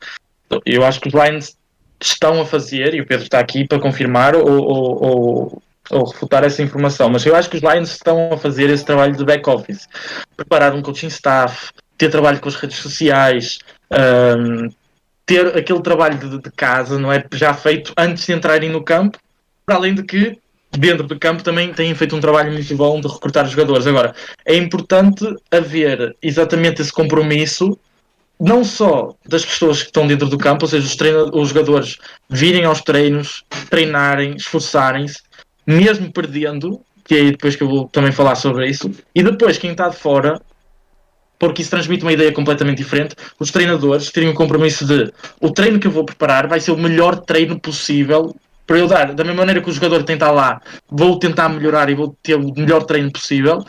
eu 0.66 0.86
acho 0.86 1.00
que 1.00 1.08
os 1.08 1.14
Lions 1.14 1.58
estão 2.02 2.42
a 2.42 2.46
fazer, 2.46 2.94
e 2.94 3.02
o 3.02 3.06
Pedro 3.06 3.26
está 3.26 3.40
aqui 3.40 3.68
para 3.68 3.80
confirmar 3.80 4.36
ou, 4.36 4.48
ou, 4.48 5.04
ou, 5.04 5.62
ou, 5.90 6.04
refutar 6.06 6.44
essa 6.44 6.62
informação, 6.62 7.10
mas 7.10 7.26
eu 7.26 7.36
acho 7.36 7.50
que 7.50 7.58
os 7.58 7.64
Lions 7.64 7.92
estão 7.92 8.32
a 8.32 8.38
fazer 8.38 8.70
esse 8.70 8.86
trabalho 8.86 9.16
de 9.16 9.26
back-office, 9.26 9.88
preparar 10.36 10.74
um 10.74 10.82
coaching 10.82 11.08
staff, 11.08 11.72
ter 11.98 12.10
trabalho 12.10 12.40
com 12.40 12.48
as 12.48 12.56
redes 12.56 12.78
sociais, 12.78 13.60
um, 13.92 14.70
ter 15.26 15.46
aquele 15.58 15.82
trabalho 15.82 16.18
de, 16.18 16.42
de 16.42 16.52
casa, 16.52 16.98
não 16.98 17.12
é? 17.12 17.24
Já 17.34 17.54
feito 17.54 17.94
antes 17.98 18.26
de 18.26 18.34
entrarem 18.34 18.70
no 18.70 18.84
campo, 18.84 19.20
para 19.66 19.76
além 19.76 19.94
de 19.94 20.04
que 20.04 20.40
dentro 20.72 21.06
do 21.06 21.20
campo 21.20 21.44
também 21.44 21.74
têm 21.74 21.94
feito 21.96 22.16
um 22.16 22.20
trabalho 22.20 22.52
muito 22.52 22.76
bom 22.76 23.00
de 23.02 23.08
recrutar 23.08 23.46
jogadores. 23.48 23.86
Agora, 23.88 24.16
é 24.46 24.56
importante 24.56 25.26
haver 25.52 26.16
exatamente 26.22 26.82
esse 26.82 26.92
compromisso, 26.92 27.78
não 28.40 28.64
só 28.64 29.14
das 29.28 29.44
pessoas 29.44 29.82
que 29.82 29.88
estão 29.88 30.08
dentro 30.08 30.28
do 30.30 30.38
campo, 30.38 30.64
ou 30.64 30.70
seja, 30.70 30.86
os, 30.86 31.34
os 31.34 31.50
jogadores 31.50 31.98
virem 32.30 32.64
aos 32.64 32.82
treinos, 32.82 33.44
treinarem, 33.70 34.36
esforçarem-se, 34.36 35.22
mesmo 35.68 36.12
perdendo, 36.12 36.80
que 37.04 37.16
é 37.16 37.18
aí 37.18 37.32
depois 37.32 37.56
que 37.56 37.64
eu 37.64 37.68
vou 37.68 37.90
também 37.90 38.12
falar 38.12 38.36
sobre 38.36 38.68
isso, 38.68 38.90
e 39.14 39.22
depois 39.22 39.58
quem 39.58 39.72
está 39.72 39.90
de 39.90 39.98
fora. 39.98 40.42
Porque 41.38 41.62
isso 41.62 41.72
transmite 41.72 42.04
uma 42.04 42.12
ideia 42.12 42.34
completamente 42.34 42.80
diferente. 42.80 43.16
Os 43.40 43.50
treinadores 43.50 44.12
terem 44.12 44.28
o 44.28 44.34
compromisso 44.34 44.86
de 44.86 45.10
o 45.40 45.50
treino 45.50 45.80
que 45.80 45.88
eu 45.88 45.92
vou 45.92 46.04
preparar 46.04 46.48
vai 46.48 46.60
ser 46.60 46.72
o 46.72 46.78
melhor 46.78 47.16
treino 47.16 47.58
possível 47.58 48.36
para 48.70 48.78
eu 48.78 48.86
dar, 48.86 49.16
da 49.16 49.24
mesma 49.24 49.40
maneira 49.40 49.62
que 49.62 49.70
o 49.72 49.74
jogador 49.74 50.04
tem 50.04 50.14
estar 50.14 50.30
lá, 50.30 50.62
vou 50.88 51.18
tentar 51.18 51.50
melhorar 51.50 51.90
e 51.90 51.96
vou 51.96 52.16
ter 52.22 52.36
o 52.36 52.54
melhor 52.54 52.84
treino 52.84 53.12
possível, 53.12 53.66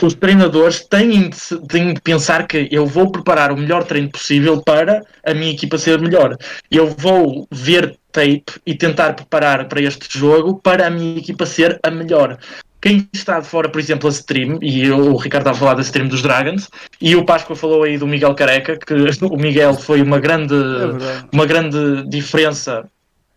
os 0.00 0.14
treinadores 0.14 0.86
têm 0.86 1.28
de, 1.28 1.66
têm 1.66 1.92
de 1.92 2.00
pensar 2.00 2.46
que 2.46 2.68
eu 2.70 2.86
vou 2.86 3.10
preparar 3.10 3.50
o 3.50 3.56
melhor 3.56 3.82
treino 3.82 4.08
possível 4.08 4.62
para 4.62 5.02
a 5.26 5.34
minha 5.34 5.50
equipa 5.50 5.76
ser 5.76 6.00
melhor. 6.00 6.36
Eu 6.70 6.86
vou 6.86 7.48
ver 7.50 7.98
tape 8.12 8.44
e 8.64 8.76
tentar 8.76 9.14
preparar 9.14 9.66
para 9.66 9.82
este 9.82 10.16
jogo 10.16 10.60
para 10.62 10.86
a 10.86 10.90
minha 10.90 11.18
equipa 11.18 11.44
ser 11.44 11.80
a 11.82 11.90
melhor. 11.90 12.38
Quem 12.80 13.08
está 13.12 13.40
de 13.40 13.46
fora, 13.48 13.68
por 13.68 13.80
exemplo, 13.80 14.08
a 14.08 14.12
stream, 14.12 14.60
e 14.62 14.84
eu, 14.84 15.14
o 15.14 15.16
Ricardo 15.16 15.48
estava 15.48 15.56
a 15.56 15.58
falar 15.58 15.74
da 15.74 15.82
stream 15.82 16.06
dos 16.06 16.22
Dragons, 16.22 16.70
e 17.00 17.16
o 17.16 17.24
Páscoa 17.24 17.56
falou 17.56 17.82
aí 17.82 17.98
do 17.98 18.06
Miguel 18.06 18.36
Careca, 18.36 18.78
que 18.78 18.94
o 19.26 19.36
Miguel 19.36 19.74
foi 19.74 20.00
uma 20.00 20.20
grande, 20.20 20.54
é 20.54 21.26
uma 21.32 21.44
grande 21.44 22.08
diferença 22.08 22.88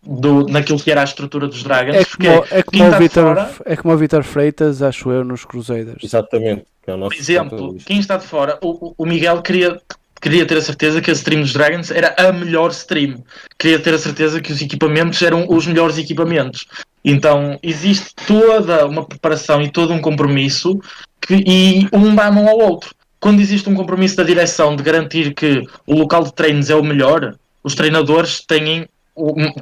do, 0.04 0.46
naquilo 0.46 0.78
que 0.78 0.90
era 0.90 1.00
a 1.00 1.04
estrutura 1.04 1.46
dos 1.46 1.62
Dragons. 1.62 1.96
É 1.96 2.04
como, 2.04 2.44
é 2.50 2.62
como, 2.62 2.88
o, 2.88 2.98
Vitor, 2.98 3.36
fora, 3.36 3.50
é 3.64 3.76
como 3.76 3.94
o 3.94 3.96
Vitor 3.96 4.22
Freitas, 4.24 4.82
acho 4.82 5.10
eu, 5.10 5.24
nos 5.24 5.44
Crusaders. 5.44 6.02
Exatamente. 6.02 6.64
É 6.86 6.96
por 6.96 7.14
exemplo, 7.14 7.76
quem 7.86 8.00
está 8.00 8.16
de 8.16 8.26
fora, 8.26 8.58
o, 8.60 8.92
o 8.98 9.06
Miguel 9.06 9.40
queria, 9.40 9.80
queria 10.20 10.44
ter 10.44 10.58
a 10.58 10.62
certeza 10.62 11.00
que 11.00 11.10
a 11.10 11.14
stream 11.14 11.42
dos 11.42 11.52
Dragons 11.52 11.92
era 11.92 12.12
a 12.18 12.32
melhor 12.32 12.70
stream. 12.70 13.22
Queria 13.56 13.78
ter 13.78 13.94
a 13.94 13.98
certeza 13.98 14.40
que 14.40 14.52
os 14.52 14.60
equipamentos 14.60 15.22
eram 15.22 15.46
os 15.48 15.64
melhores 15.64 15.96
equipamentos. 15.96 16.66
Então 17.04 17.58
existe 17.62 18.12
toda 18.26 18.84
uma 18.86 19.04
preparação 19.04 19.62
e 19.62 19.70
todo 19.70 19.92
um 19.92 20.00
compromisso 20.00 20.80
que, 21.20 21.44
e 21.46 21.88
um 21.92 22.12
dá 22.14 22.26
a 22.26 22.32
mão 22.32 22.48
ao 22.48 22.58
outro. 22.58 22.92
Quando 23.20 23.38
existe 23.38 23.68
um 23.68 23.74
compromisso 23.74 24.16
da 24.16 24.24
direção 24.24 24.74
de 24.74 24.82
garantir 24.82 25.32
que 25.34 25.62
o 25.86 25.94
local 25.94 26.24
de 26.24 26.34
treinos 26.34 26.68
é 26.68 26.74
o 26.74 26.82
melhor, 26.82 27.36
os 27.62 27.76
treinadores 27.76 28.40
têm 28.44 28.88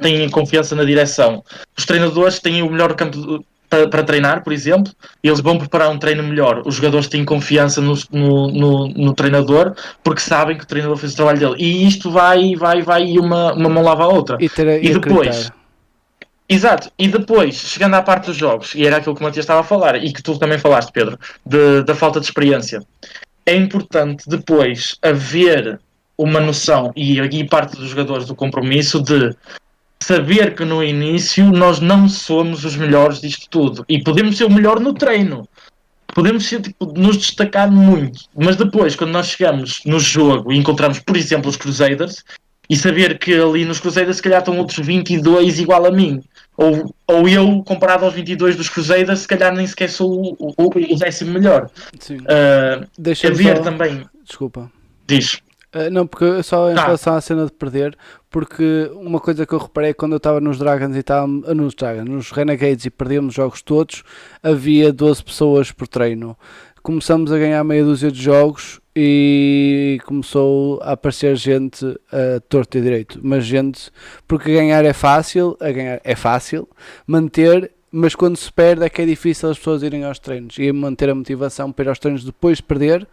têm 0.01 0.29
confiança 0.29 0.75
na 0.75 0.83
direção. 0.83 1.43
Os 1.77 1.85
treinadores 1.85 2.39
têm 2.39 2.61
o 2.61 2.69
melhor 2.69 2.95
campo 2.95 3.43
para, 3.69 3.87
para, 3.87 4.03
treinar, 4.03 4.43
por 4.43 4.51
exemplo, 4.51 4.91
e 5.23 5.29
eles 5.29 5.39
vão 5.39 5.57
preparar 5.57 5.89
um 5.89 5.97
treino 5.97 6.21
melhor. 6.23 6.61
Os 6.65 6.75
jogadores 6.75 7.07
têm 7.07 7.23
confiança 7.23 7.79
no, 7.79 7.93
no, 8.11 8.51
no, 8.51 8.87
no 8.89 9.13
treinador 9.13 9.73
porque 10.03 10.19
sabem 10.19 10.57
que 10.57 10.63
o 10.65 10.67
treinador 10.67 10.97
fez 10.97 11.13
o 11.13 11.15
trabalho 11.15 11.39
dele. 11.39 11.55
E 11.57 11.87
isto 11.87 12.11
vai, 12.11 12.53
vai, 12.55 12.81
vai 12.81 13.05
e 13.05 13.17
uma, 13.17 13.53
uma 13.53 13.69
mão 13.69 13.83
lava 13.83 14.03
a 14.03 14.07
outra. 14.07 14.37
E, 14.41 14.49
ter, 14.49 14.83
e 14.83 14.93
depois. 14.93 15.49
Exato, 16.49 16.91
e 16.99 17.07
depois, 17.07 17.55
chegando 17.55 17.93
à 17.93 18.01
parte 18.01 18.25
dos 18.25 18.35
jogos, 18.35 18.75
e 18.75 18.85
era 18.85 18.97
aquilo 18.97 19.15
que 19.15 19.21
o 19.21 19.23
Matias 19.23 19.45
estava 19.45 19.61
a 19.61 19.63
falar, 19.63 20.03
e 20.03 20.11
que 20.11 20.21
tu 20.21 20.37
também 20.37 20.57
falaste, 20.57 20.91
Pedro, 20.91 21.17
de, 21.45 21.81
da 21.83 21.95
falta 21.95 22.19
de 22.19 22.25
experiência, 22.25 22.81
é 23.45 23.55
importante 23.55 24.25
depois 24.27 24.97
haver 25.01 25.79
uma 26.23 26.39
noção, 26.39 26.91
e 26.95 27.19
aqui 27.19 27.43
parte 27.43 27.75
dos 27.75 27.89
jogadores 27.89 28.25
do 28.25 28.35
compromisso, 28.35 29.01
de 29.01 29.35
saber 30.01 30.55
que 30.55 30.65
no 30.65 30.83
início 30.83 31.45
nós 31.51 31.79
não 31.79 32.09
somos 32.09 32.65
os 32.65 32.75
melhores 32.75 33.21
disto 33.21 33.47
tudo 33.49 33.85
e 33.87 34.03
podemos 34.03 34.37
ser 34.37 34.45
o 34.45 34.51
melhor 34.51 34.79
no 34.79 34.93
treino. 34.93 35.47
Podemos 36.13 36.45
ser, 36.45 36.61
tipo, 36.61 36.85
nos 36.97 37.15
destacar 37.17 37.71
muito, 37.71 38.19
mas 38.35 38.57
depois, 38.57 38.95
quando 38.97 39.11
nós 39.11 39.27
chegamos 39.27 39.81
no 39.85 39.97
jogo 39.97 40.51
e 40.51 40.57
encontramos, 40.57 40.99
por 40.99 41.15
exemplo, 41.15 41.49
os 41.49 41.55
Crusaders, 41.55 42.25
e 42.69 42.75
saber 42.75 43.17
que 43.17 43.33
ali 43.33 43.63
nos 43.63 43.79
Crusaders 43.79 44.17
se 44.17 44.21
calhar 44.23 44.39
estão 44.39 44.57
outros 44.57 44.85
22 44.85 45.59
igual 45.59 45.85
a 45.85 45.91
mim. 45.91 46.21
Ou, 46.57 46.93
ou 47.07 47.29
eu, 47.29 47.63
comparado 47.63 48.03
aos 48.05 48.13
22 48.13 48.55
dos 48.57 48.69
Crusaders, 48.69 49.19
se 49.19 49.27
calhar 49.27 49.53
nem 49.53 49.65
sequer 49.65 49.89
sou 49.89 50.35
o, 50.37 50.53
o, 50.57 50.65
o 50.67 50.95
décimo 50.97 51.31
melhor. 51.31 51.69
Sim. 51.99 52.17
Uh, 52.17 52.85
Deixa-me 52.97 53.35
ver 53.35 53.57
só- 53.57 53.63
também. 53.63 54.03
Desculpa. 54.25 54.69
Diz. 55.07 55.41
Uh, 55.73 55.89
não, 55.89 56.05
porque 56.05 56.43
só 56.43 56.69
em 56.69 56.75
Tá. 56.75 56.83
relação 56.83 57.15
à 57.15 57.21
cena 57.21 57.45
de 57.45 57.51
perder, 57.53 57.97
porque 58.29 58.91
uma 58.95 59.19
coisa 59.21 59.45
que 59.45 59.53
eu 59.53 59.59
reparei 59.59 59.93
quando 59.93 60.11
eu 60.13 60.17
estava 60.17 60.41
nos 60.41 60.57
Dragons 60.57 60.95
e 60.95 60.99
estava 60.99 61.25
uh, 61.25 61.55
nos 61.55 61.73
Dragons, 61.73 62.09
nos 62.09 62.31
Renegades 62.31 62.85
e 62.85 62.89
perdíamos 62.89 63.29
os 63.29 63.35
jogos 63.35 63.61
todos, 63.61 64.03
havia 64.43 64.91
12 64.91 65.23
pessoas 65.23 65.71
por 65.71 65.87
treino. 65.87 66.37
Começamos 66.83 67.31
a 67.31 67.37
ganhar 67.37 67.63
meia 67.63 67.85
dúzia 67.85 68.11
de 68.11 68.21
jogos 68.21 68.81
e 68.95 69.99
começou 70.05 70.81
a 70.81 70.93
aparecer 70.93 71.35
gente 71.37 71.85
a 72.11 72.41
torto 72.49 72.77
e 72.77 72.81
direito, 72.81 73.19
mas 73.23 73.45
gente, 73.45 73.91
porque 74.27 74.51
ganhar 74.53 74.83
é 74.83 74.91
fácil, 74.91 75.55
a 75.61 75.71
ganhar 75.71 76.01
é 76.03 76.15
fácil, 76.15 76.67
manter, 77.07 77.71
mas 77.91 78.15
quando 78.15 78.35
se 78.35 78.51
perde 78.51 78.83
é 78.83 78.89
que 78.89 79.01
é 79.01 79.05
difícil 79.05 79.49
as 79.49 79.57
pessoas 79.57 79.83
irem 79.83 80.03
aos 80.03 80.19
treinos 80.19 80.55
e 80.57 80.69
manter 80.73 81.09
a 81.09 81.15
motivação 81.15 81.71
para 81.71 81.85
ir 81.85 81.89
aos 81.89 81.99
treinos 81.99 82.25
depois 82.25 82.57
de 82.57 82.63
perder 82.63 83.07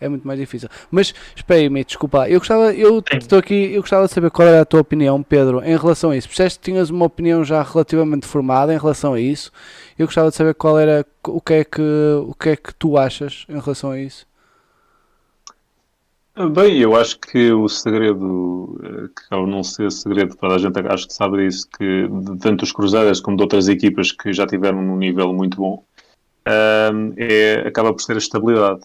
é 0.00 0.08
muito 0.08 0.26
mais 0.26 0.38
difícil. 0.38 0.68
Mas 0.90 1.14
mate, 1.48 1.84
desculpa. 1.86 2.28
Eu 2.28 2.38
gostava, 2.38 2.74
eu 2.74 3.02
estou 3.12 3.38
aqui, 3.38 3.72
eu 3.72 3.80
gostava 3.80 4.06
de 4.06 4.12
saber 4.12 4.30
qual 4.30 4.48
era 4.48 4.62
a 4.62 4.64
tua 4.64 4.80
opinião, 4.80 5.22
Pedro, 5.22 5.62
em 5.64 5.76
relação 5.76 6.10
a 6.10 6.16
isso. 6.16 6.28
Percebeste 6.28 6.58
que 6.58 6.64
tinhas 6.70 6.90
uma 6.90 7.06
opinião 7.06 7.44
já 7.44 7.62
relativamente 7.62 8.26
formada 8.26 8.74
em 8.74 8.78
relação 8.78 9.14
a 9.14 9.20
isso. 9.20 9.50
Eu 9.98 10.06
gostava 10.06 10.30
de 10.30 10.36
saber 10.36 10.54
qual 10.54 10.78
era 10.78 11.04
o 11.26 11.40
que 11.40 11.54
é 11.54 11.64
que 11.64 11.82
o 11.82 12.34
que 12.34 12.50
é 12.50 12.56
que 12.56 12.74
tu 12.74 12.96
achas 12.96 13.44
em 13.48 13.58
relação 13.58 13.90
a 13.90 14.00
isso. 14.00 14.26
Bem, 16.52 16.78
eu 16.78 16.94
acho 16.94 17.18
que 17.18 17.50
o 17.50 17.66
segredo, 17.66 18.78
eh, 18.84 19.08
que 19.08 19.34
ao 19.34 19.46
não 19.46 19.64
ser 19.64 19.90
segredo, 19.90 20.36
toda 20.36 20.56
a 20.56 20.58
gente 20.58 20.78
acho 20.80 21.06
que 21.08 21.14
sabe 21.14 21.38
disso, 21.38 21.66
que 21.78 22.06
de 22.06 22.38
tanto 22.38 22.62
os 22.62 22.72
Crusaders 22.72 23.20
como 23.20 23.38
de 23.38 23.42
outras 23.42 23.68
equipas 23.68 24.12
que 24.12 24.34
já 24.34 24.46
tiveram 24.46 24.80
um 24.80 24.98
nível 24.98 25.32
muito 25.32 25.56
bom, 25.56 25.82
ahm, 26.44 27.14
é, 27.16 27.66
acaba 27.66 27.90
por 27.90 28.02
ser 28.02 28.16
a 28.16 28.18
estabilidade, 28.18 28.82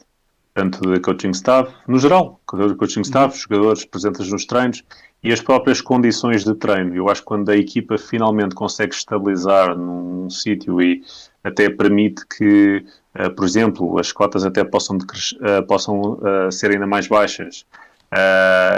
tanto 0.53 0.81
da 0.81 0.99
coaching 0.99 1.31
staff, 1.31 1.73
no 1.87 1.97
geral, 1.99 2.39
coaching 2.45 3.01
staff, 3.01 3.37
jogadores 3.37 3.85
presentes 3.85 4.29
nos 4.31 4.45
treinos 4.45 4.83
e 5.23 5.31
as 5.31 5.39
próprias 5.39 5.79
condições 5.81 6.43
de 6.43 6.53
treino. 6.55 6.95
Eu 6.95 7.09
acho 7.09 7.21
que 7.21 7.27
quando 7.27 7.49
a 7.49 7.55
equipa 7.55 7.97
finalmente 7.97 8.55
consegue 8.55 8.93
estabilizar 8.93 9.77
num 9.77 10.29
sítio 10.29 10.81
e 10.81 11.03
até 11.43 11.69
permite 11.69 12.25
que, 12.27 12.83
eh, 13.15 13.29
por 13.29 13.45
exemplo, 13.45 13.97
as 13.99 14.11
cotas 14.11 14.43
até 14.45 14.63
possam, 14.63 14.97
eh, 15.41 15.61
possam 15.61 16.19
eh, 16.23 16.51
ser 16.51 16.71
ainda 16.71 16.87
mais 16.87 17.07
baixas. 17.07 17.65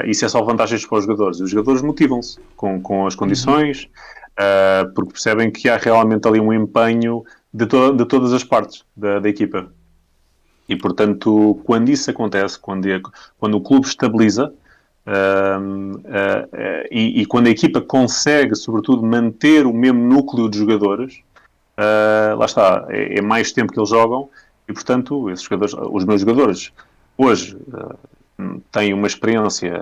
Isso 0.05 0.25
é 0.25 0.29
só 0.29 0.43
vantagens 0.43 0.85
para 0.85 0.97
os 0.99 1.05
jogadores. 1.05 1.39
Os 1.39 1.49
jogadores 1.49 1.81
motivam-se 1.81 2.39
com, 2.55 2.79
com 2.81 3.07
as 3.07 3.15
condições, 3.15 3.89
eh, 4.37 4.85
porque 4.93 5.13
percebem 5.13 5.49
que 5.49 5.67
há 5.69 5.77
realmente 5.77 6.27
ali 6.27 6.39
um 6.39 6.53
empenho 6.53 7.23
de, 7.53 7.65
to- 7.65 7.93
de 7.93 8.05
todas 8.05 8.31
as 8.31 8.43
partes 8.43 8.83
da, 8.95 9.19
da 9.19 9.27
equipa. 9.29 9.71
E, 10.67 10.75
portanto, 10.75 11.59
quando 11.65 11.89
isso 11.89 12.09
acontece, 12.09 12.57
quando, 12.59 12.87
é- 12.87 13.01
quando 13.39 13.55
o 13.55 13.61
clube 13.61 13.85
estabiliza, 13.87 14.53
Ahm, 15.05 16.01
ah, 16.05 16.47
ah, 16.53 16.87
e, 16.89 17.21
e 17.21 17.25
quando 17.25 17.47
a 17.47 17.49
equipa 17.49 17.81
consegue, 17.81 18.55
sobretudo, 18.55 19.03
manter 19.03 19.65
o 19.65 19.73
mesmo 19.73 19.99
núcleo 19.99 20.49
de 20.49 20.57
jogadores, 20.57 21.19
ah, 21.77 22.35
lá 22.37 22.45
está, 22.45 22.85
é, 22.89 23.19
é 23.19 23.21
mais 23.21 23.51
tempo 23.51 23.73
que 23.73 23.79
eles 23.79 23.89
jogam 23.89 24.29
e, 24.67 24.73
portanto, 24.73 25.29
esses 25.29 25.43
jogadores, 25.43 25.75
os 25.91 26.05
meus 26.05 26.21
jogadores 26.21 26.71
hoje 27.17 27.57
ah, 27.73 27.95
têm 28.71 28.93
uma 28.93 29.07
experiência, 29.07 29.73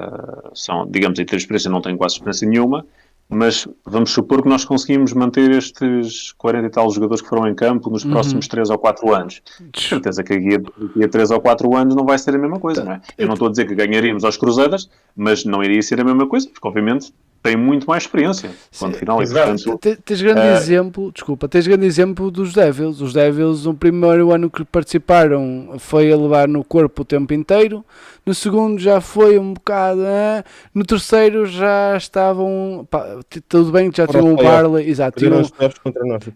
são, 0.55 0.87
digamos, 0.89 1.19
em 1.19 1.25
ter 1.25 1.35
experiência, 1.35 1.69
não 1.69 1.81
têm 1.81 1.95
quase 1.95 2.15
experiência 2.15 2.47
nenhuma, 2.47 2.85
mas 3.31 3.65
vamos 3.85 4.11
supor 4.11 4.43
que 4.43 4.49
nós 4.49 4.65
conseguimos 4.65 5.13
manter 5.13 5.51
estes 5.51 6.33
40 6.33 6.67
e 6.67 6.69
tal 6.69 6.91
jogadores 6.91 7.21
que 7.21 7.29
foram 7.29 7.47
em 7.47 7.55
campo 7.55 7.89
nos 7.89 8.03
próximos 8.03 8.45
3 8.47 8.69
ou 8.69 8.77
4 8.77 9.15
anos. 9.15 9.41
De 9.73 9.81
certeza 9.81 10.21
que 10.21 10.37
daqui 10.37 10.55
a, 10.55 10.85
daqui 10.85 11.03
a 11.05 11.07
3 11.07 11.31
ou 11.31 11.39
4 11.39 11.77
anos 11.77 11.95
não 11.95 12.05
vai 12.05 12.17
ser 12.17 12.35
a 12.35 12.37
mesma 12.37 12.59
coisa, 12.59 12.83
não 12.83 12.91
é? 12.91 13.01
Eu 13.17 13.27
não 13.27 13.33
estou 13.33 13.47
a 13.47 13.51
dizer 13.51 13.65
que 13.65 13.73
ganharíamos 13.73 14.25
aos 14.25 14.35
Crusaders, 14.35 14.89
mas 15.15 15.45
não 15.45 15.63
iria 15.63 15.81
ser 15.81 16.01
a 16.01 16.03
mesma 16.03 16.27
coisa, 16.27 16.49
porque 16.49 16.67
obviamente 16.67 17.13
tem 17.43 17.55
muito 17.57 17.87
mais 17.87 18.03
experiência. 18.03 18.51
Ponto 18.79 18.97
final. 18.97 19.21
Exato. 19.21 19.77
Tens 20.05 20.21
grande 20.21 20.41
eh, 20.41 20.53
exemplo, 20.53 21.11
desculpa, 21.11 21.47
tens 21.47 21.65
grande 21.65 21.85
exemplo 21.85 22.29
dos 22.29 22.53
Devils. 22.53 23.01
Os 23.01 23.13
Devils, 23.13 23.65
no 23.65 23.73
primeiro 23.73 24.31
ano 24.31 24.49
que 24.49 24.63
participaram, 24.63 25.75
foi 25.79 26.11
a 26.11 26.17
levar 26.17 26.47
no 26.47 26.63
corpo 26.63 27.01
o 27.01 27.05
tempo 27.05 27.33
inteiro. 27.33 27.83
No 28.25 28.35
segundo 28.35 28.79
já 28.79 29.01
foi 29.01 29.39
um 29.39 29.53
bocado. 29.53 30.01
ah, 30.05 30.43
no 30.73 30.85
terceiro 30.85 31.45
já 31.47 31.97
estavam. 31.97 32.87
pá, 32.89 33.19
tudo 33.49 33.71
bem 33.71 33.89
que 33.89 33.97
já 33.97 34.05
tinham 34.07 34.33
o. 34.33 34.35
Barley. 34.35 34.87
Exato, 34.89 35.19
tinham, 35.19 35.41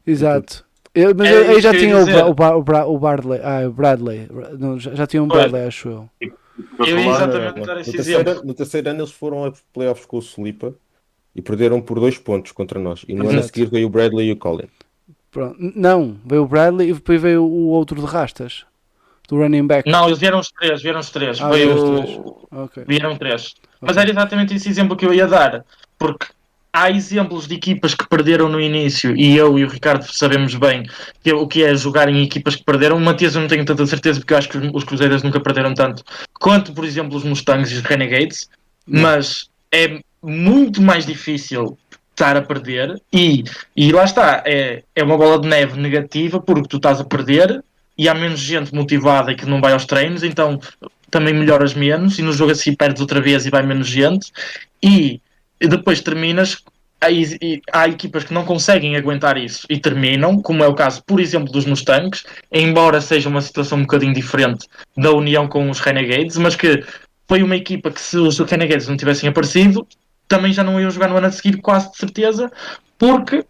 exato. 0.06 0.65
Eu- 0.94 1.14
mas 1.15 1.27
Era 1.30 1.52
aí 1.52 1.61
já 1.61 1.72
tinham 1.72 1.99
o, 2.03 2.06
o, 2.06 2.91
o, 2.91 2.95
o 2.95 2.99
Bradley. 2.99 3.41
Ah, 3.44 3.68
o 3.68 3.72
Bradley. 3.72 4.27
Não, 4.57 4.80
já, 4.80 4.95
já 4.95 5.06
tinham 5.06 5.26
o 5.26 5.27
Pois. 5.27 5.41
Bradley, 5.41 5.68
acho 5.68 5.90
eu. 5.90 6.10
Eu 6.80 6.98
ia 6.99 7.10
exatamente 7.10 7.60
No 7.60 7.65
dar 7.65 7.82
esse 7.82 7.91
terceiro, 7.91 8.22
exemplo. 8.30 8.48
no 8.48 8.53
terceiro 8.53 8.90
ano 8.90 8.99
eles 9.02 9.11
foram 9.11 9.40
aos 9.44 9.61
playoffs 9.73 10.06
com 10.06 10.18
o 10.18 10.22
Slipa 10.22 10.73
e 11.35 11.41
perderam 11.41 11.81
por 11.81 11.99
dois 11.99 12.17
pontos 12.17 12.51
contra 12.51 12.79
nós. 12.79 13.03
E 13.07 13.13
no 13.13 13.21
ano 13.21 13.31
a 13.31 13.33
Exato. 13.41 13.47
seguir 13.53 13.69
veio 13.69 13.87
o 13.87 13.89
Bradley 13.89 14.29
e 14.29 14.31
o 14.31 14.37
Colin. 14.37 14.67
Pronto. 15.31 15.57
Não, 15.59 16.17
veio 16.25 16.43
o 16.43 16.47
Bradley 16.47 16.89
e 16.89 16.93
depois 16.93 17.21
veio 17.21 17.43
o 17.43 17.67
outro 17.67 17.99
de 17.99 18.05
rastas. 18.05 18.63
Do 19.27 19.37
running 19.37 19.65
back. 19.65 19.89
Não, 19.89 20.05
eles 20.07 20.19
vieram 20.19 20.39
os 20.39 20.49
três, 20.49 20.81
vieram 20.83 20.99
os 20.99 21.09
três. 21.09 21.41
Ah, 21.41 21.49
Veio 21.49 21.73
vieram 21.73 21.93
os 21.95 21.99
três. 22.05 22.17
o- 22.19 22.47
Ok. 22.51 22.83
Vieram 22.87 23.15
três. 23.17 23.55
Mas 23.81 23.91
Ok. 23.97 24.01
era 24.03 24.11
exatamente 24.11 24.53
esse 24.55 24.69
exemplo 24.69 24.95
que 24.95 25.03
eu 25.05 25.11
ia 25.13 25.25
dar, 25.27 25.65
porque 25.97 26.27
há 26.71 26.91
exemplos 26.91 27.47
de 27.47 27.55
equipas 27.55 27.95
que 27.95 28.07
perderam 28.07 28.47
no 28.47 28.61
início, 28.61 29.15
e 29.17 29.35
eu 29.35 29.57
e 29.57 29.63
o 29.65 29.67
Ricardo 29.67 30.03
sabemos 30.03 30.53
bem 30.55 30.83
que 31.23 31.33
o 31.33 31.47
que 31.47 31.63
é 31.63 31.73
jogar 31.75 32.07
em 32.07 32.21
equipas 32.21 32.55
que 32.55 32.63
perderam. 32.63 32.97
O 32.97 33.01
Matias 33.01 33.33
eu 33.33 33.41
não 33.41 33.47
tenho 33.47 33.65
tanta 33.65 33.85
certeza, 33.87 34.19
porque 34.19 34.33
eu 34.33 34.37
acho 34.37 34.47
que 34.49 34.57
os- 34.59 34.71
os 34.73 34.83
Cruzeiros 34.83 35.23
nunca 35.23 35.39
perderam 35.39 35.73
tanto 35.73 36.03
quanto, 36.39 36.71
por 36.71 36.85
exemplo, 36.85 37.17
os 37.17 37.23
Mustangs 37.23 37.71
e 37.71 37.75
os 37.77 37.81
Renegades, 37.81 38.47
mas 38.85 39.49
é 39.71 39.99
muito 40.26 40.81
mais 40.81 41.06
difícil 41.06 41.77
estar 42.11 42.38
a 42.38 42.41
perder, 42.41 43.02
e, 43.11 43.43
e 43.76 43.91
lá 43.91 44.06
está, 44.06 44.41
é, 44.45 44.84
é 44.95 45.03
uma 45.03 45.18
bola 45.18 45.39
de 45.39 45.47
neve 45.47 45.80
negativa, 45.80 46.39
porque 46.39 46.68
tu 46.68 46.77
estás 46.77 46.99
a 46.99 47.03
perder. 47.03 47.64
E 47.97 48.10
há 48.10 48.14
menos 48.14 48.41
gente 48.41 48.76
motivada 48.76 49.31
e 49.31 49.35
que 49.35 49.45
não 49.45 49.61
vai 49.61 49.72
aos 49.72 49.85
treinos, 49.85 50.22
então 50.22 50.60
também 51.10 51.34
melhoras 51.34 51.73
menos 51.73 52.19
e 52.19 52.22
no 52.22 52.34
jogo 52.34 52.52
assim 52.52 52.76
perdes 52.76 53.02
outra 53.02 53.22
vez 53.22 53.45
e 53.45 53.49
vai 53.49 53.64
menos 53.64 53.88
gente 53.88 54.34
e 54.84 55.22
depois 55.61 56.02
terminas 56.02 56.61
há, 56.99 57.10
e- 57.10 57.61
há 57.72 57.88
equipas 57.88 58.26
que 58.26 58.34
não 58.34 58.43
conseguem 58.43 58.97
aguentar 58.97 59.38
isso 59.38 59.65
e 59.69 59.80
terminam, 59.80 60.41
como 60.41 60.61
é 60.61 60.68
o 60.68 60.73
caso, 60.73 61.02
por 61.06 61.22
exemplo, 61.22 61.52
dos 61.52 61.65
Mustangs, 61.65 62.26
embora 62.52 62.99
seja 62.99 63.30
uma 63.30 63.41
situação 63.41 63.77
um 63.77 63.84
bocadinho 63.84 64.14
diferente 64.14 64.68
da 64.97 65.11
união 65.11 65.47
com 65.47 65.69
os 65.69 65.80
Renegades, 65.80 66.38
mas 66.38 66.56
que 66.56 66.84
foi 67.27 67.41
uma 67.41 67.56
equipa 67.56 67.91
que 67.91 68.02
se 68.02 68.18
os 68.18 68.38
Renegades 68.39 68.88
não 68.88 68.97
tivessem 68.97 69.30
aparecido, 69.30 69.88
também 70.27 70.53
já 70.53 70.64
não 70.64 70.80
iam 70.80 70.89
jogar 70.91 71.10
no 71.10 71.18
ano 71.18 71.27
a 71.27 71.31
seguir, 71.31 71.57
quase 71.57 71.91
de 71.91 71.97
certeza, 71.97 72.52
porque 72.97 73.45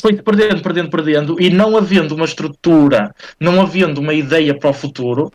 foi 0.00 0.14
perdendo, 0.14 0.62
perdendo, 0.62 0.90
perdendo, 0.90 1.36
e 1.40 1.50
não 1.50 1.76
havendo 1.76 2.14
uma 2.14 2.24
estrutura, 2.24 3.14
não 3.38 3.60
havendo 3.60 4.00
uma 4.00 4.12
ideia 4.12 4.56
para 4.58 4.70
o 4.70 4.74
futuro, 4.74 5.32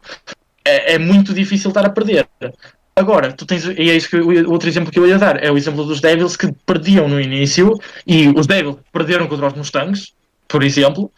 é, 0.65 0.95
é 0.95 0.99
muito 0.99 1.33
difícil 1.33 1.69
estar 1.69 1.85
a 1.85 1.89
perder. 1.89 2.27
Agora, 2.95 3.31
tu 3.31 3.45
tens, 3.45 3.65
e 3.65 3.89
é 3.89 3.95
isso 3.95 4.09
que 4.09 4.17
o 4.17 4.51
outro 4.51 4.67
exemplo 4.67 4.91
que 4.91 4.99
eu 4.99 5.07
ia 5.07 5.17
dar, 5.17 5.41
é 5.41 5.49
o 5.49 5.57
exemplo 5.57 5.85
dos 5.85 6.01
Devils 6.01 6.35
que 6.35 6.51
perdiam 6.65 7.07
no 7.07 7.19
início, 7.19 7.79
e 8.05 8.27
os 8.29 8.45
Devils 8.45 8.77
perderam 8.91 9.27
contra 9.27 9.47
os 9.47 9.53
Mustangs, 9.53 10.13
por 10.47 10.63
exemplo, 10.63 11.11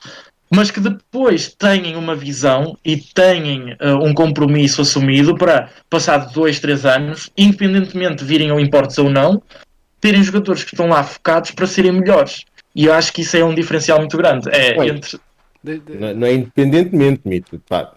mas 0.53 0.69
que 0.69 0.79
depois 0.81 1.53
têm 1.55 1.95
uma 1.95 2.15
visão 2.15 2.77
e 2.83 2.97
têm 2.97 3.75
eh, 3.79 3.93
um 3.93 4.13
compromisso 4.13 4.81
assumido 4.81 5.35
para, 5.35 5.69
passado 5.89 6.31
dois, 6.33 6.59
três 6.59 6.85
anos, 6.85 7.29
independentemente 7.37 8.17
de 8.17 8.25
virem 8.25 8.49
ao 8.49 8.59
importes 8.59 8.97
ou 8.97 9.09
não, 9.09 9.41
terem 10.01 10.21
jogadores 10.21 10.63
que 10.63 10.73
estão 10.73 10.87
lá 10.87 11.03
focados 11.03 11.51
para 11.51 11.65
serem 11.67 11.93
melhores. 11.93 12.43
E 12.75 12.85
eu 12.85 12.93
acho 12.93 13.13
que 13.13 13.21
isso 13.21 13.37
é 13.37 13.43
um 13.45 13.53
diferencial 13.55 13.99
muito 13.99 14.17
grande. 14.17 14.49
É 14.49 14.77
Bem, 14.77 14.89
entre. 14.89 15.19
De- 15.63 15.79
de- 15.79 15.95
Não, 15.97 16.07
é- 16.07 16.13
não 16.13 16.27
é 16.27 16.33
independentemente, 16.33 17.21
Mito. 17.23 17.61
Pá, 17.69 17.91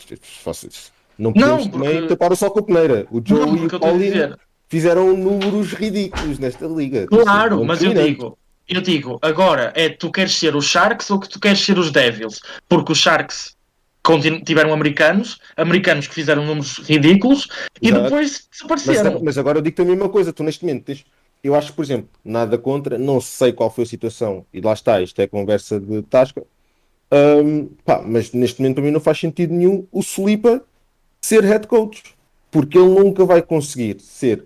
vocês 0.44 0.92
não 1.18 1.32
podemos 1.32 1.64
Não, 1.66 1.72
também 1.72 1.92
porque- 2.00 2.08
tapar 2.08 2.32
o 2.32 2.36
sol 2.36 2.50
com 2.50 2.58
a 2.60 2.62
peneira. 2.62 3.06
O 3.10 3.20
Joe 3.24 3.40
Não, 3.40 3.56
e 3.56 3.66
o 3.66 3.98
dizer. 3.98 4.36
fizeram 4.68 5.16
números 5.16 5.72
ridículos 5.72 6.38
nesta 6.38 6.66
liga. 6.66 7.06
Claro, 7.06 7.64
mas 7.64 7.82
eu 7.82 7.94
digo, 7.94 8.36
eu 8.68 8.80
digo, 8.80 9.18
agora 9.22 9.72
é 9.76 9.88
tu 9.88 10.10
queres 10.10 10.34
ser 10.36 10.56
os 10.56 10.66
Sharks 10.66 11.10
ou 11.10 11.20
que 11.20 11.28
tu 11.28 11.38
queres 11.38 11.60
ser 11.60 11.78
os 11.78 11.90
Devils? 11.90 12.40
Porque 12.68 12.92
os 12.92 12.98
Sharks 12.98 13.54
tiveram 14.44 14.72
americanos, 14.72 15.38
americanos 15.56 16.06
que 16.06 16.14
fizeram 16.14 16.44
números 16.44 16.78
ridículos 16.78 17.48
e 17.80 17.88
Exato. 17.88 18.02
depois 18.04 18.30
Mas, 18.30 18.48
desapareceram. 18.50 19.20
mas 19.22 19.38
agora 19.38 19.58
eu 19.58 19.62
digo-te 19.62 19.82
a 19.82 19.84
mesma 19.84 20.08
coisa. 20.08 20.32
Tu 20.32 20.42
neste 20.42 20.64
momento 20.64 20.84
tens. 20.84 21.04
Eu 21.42 21.54
acho 21.54 21.68
que, 21.70 21.76
por 21.76 21.84
exemplo, 21.84 22.08
nada 22.24 22.56
contra, 22.56 22.96
não 22.98 23.20
sei 23.20 23.52
qual 23.52 23.70
foi 23.70 23.84
a 23.84 23.86
situação, 23.86 24.46
e 24.52 24.62
lá 24.62 24.72
está, 24.72 25.02
isto 25.02 25.20
é 25.20 25.26
conversa 25.26 25.78
de 25.78 26.00
tasca. 26.02 26.42
Ahm, 27.10 27.66
pá, 27.84 28.02
mas 28.04 28.32
neste 28.32 28.60
momento 28.60 28.76
para 28.76 28.84
mim 28.84 28.90
não 28.90 29.00
faz 29.00 29.20
sentido 29.20 29.52
nenhum 29.52 29.86
o 29.92 30.00
Slipa 30.00 30.62
ser 31.20 31.44
head 31.44 31.66
coach, 31.66 32.02
porque 32.50 32.78
ele 32.78 32.88
nunca 32.88 33.24
vai 33.26 33.42
conseguir 33.42 34.00
ser 34.00 34.42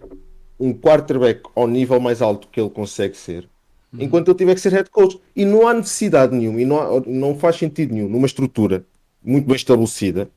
um 0.59 0.73
quarterback 0.75 1.43
ao 1.55 1.69
nível 1.69 2.01
mais 2.01 2.21
alto 2.21 2.49
que 2.49 2.61
ele 2.61 2.71
consegue 2.71 3.17
ser, 3.17 3.49
enquanto 3.99 4.29
ele 4.29 4.39
tiver 4.39 4.55
que 4.55 4.61
ser 4.61 4.73
head 4.73 4.91
coach. 4.91 5.21
E 5.35 5.45
não 5.45 5.67
há 5.67 5.75
necessidade 5.75 6.35
nenhuma, 6.35 6.61
e 6.61 6.65
não, 6.65 6.79
há- 6.99 7.03
não 7.07 7.35
faz 7.39 7.57
sentido 7.57 7.95
nenhum, 7.95 8.09
numa 8.09 8.27
estrutura 8.27 8.85
muito 9.23 9.47
bem 9.47 9.57
estabelecida, 9.57 10.31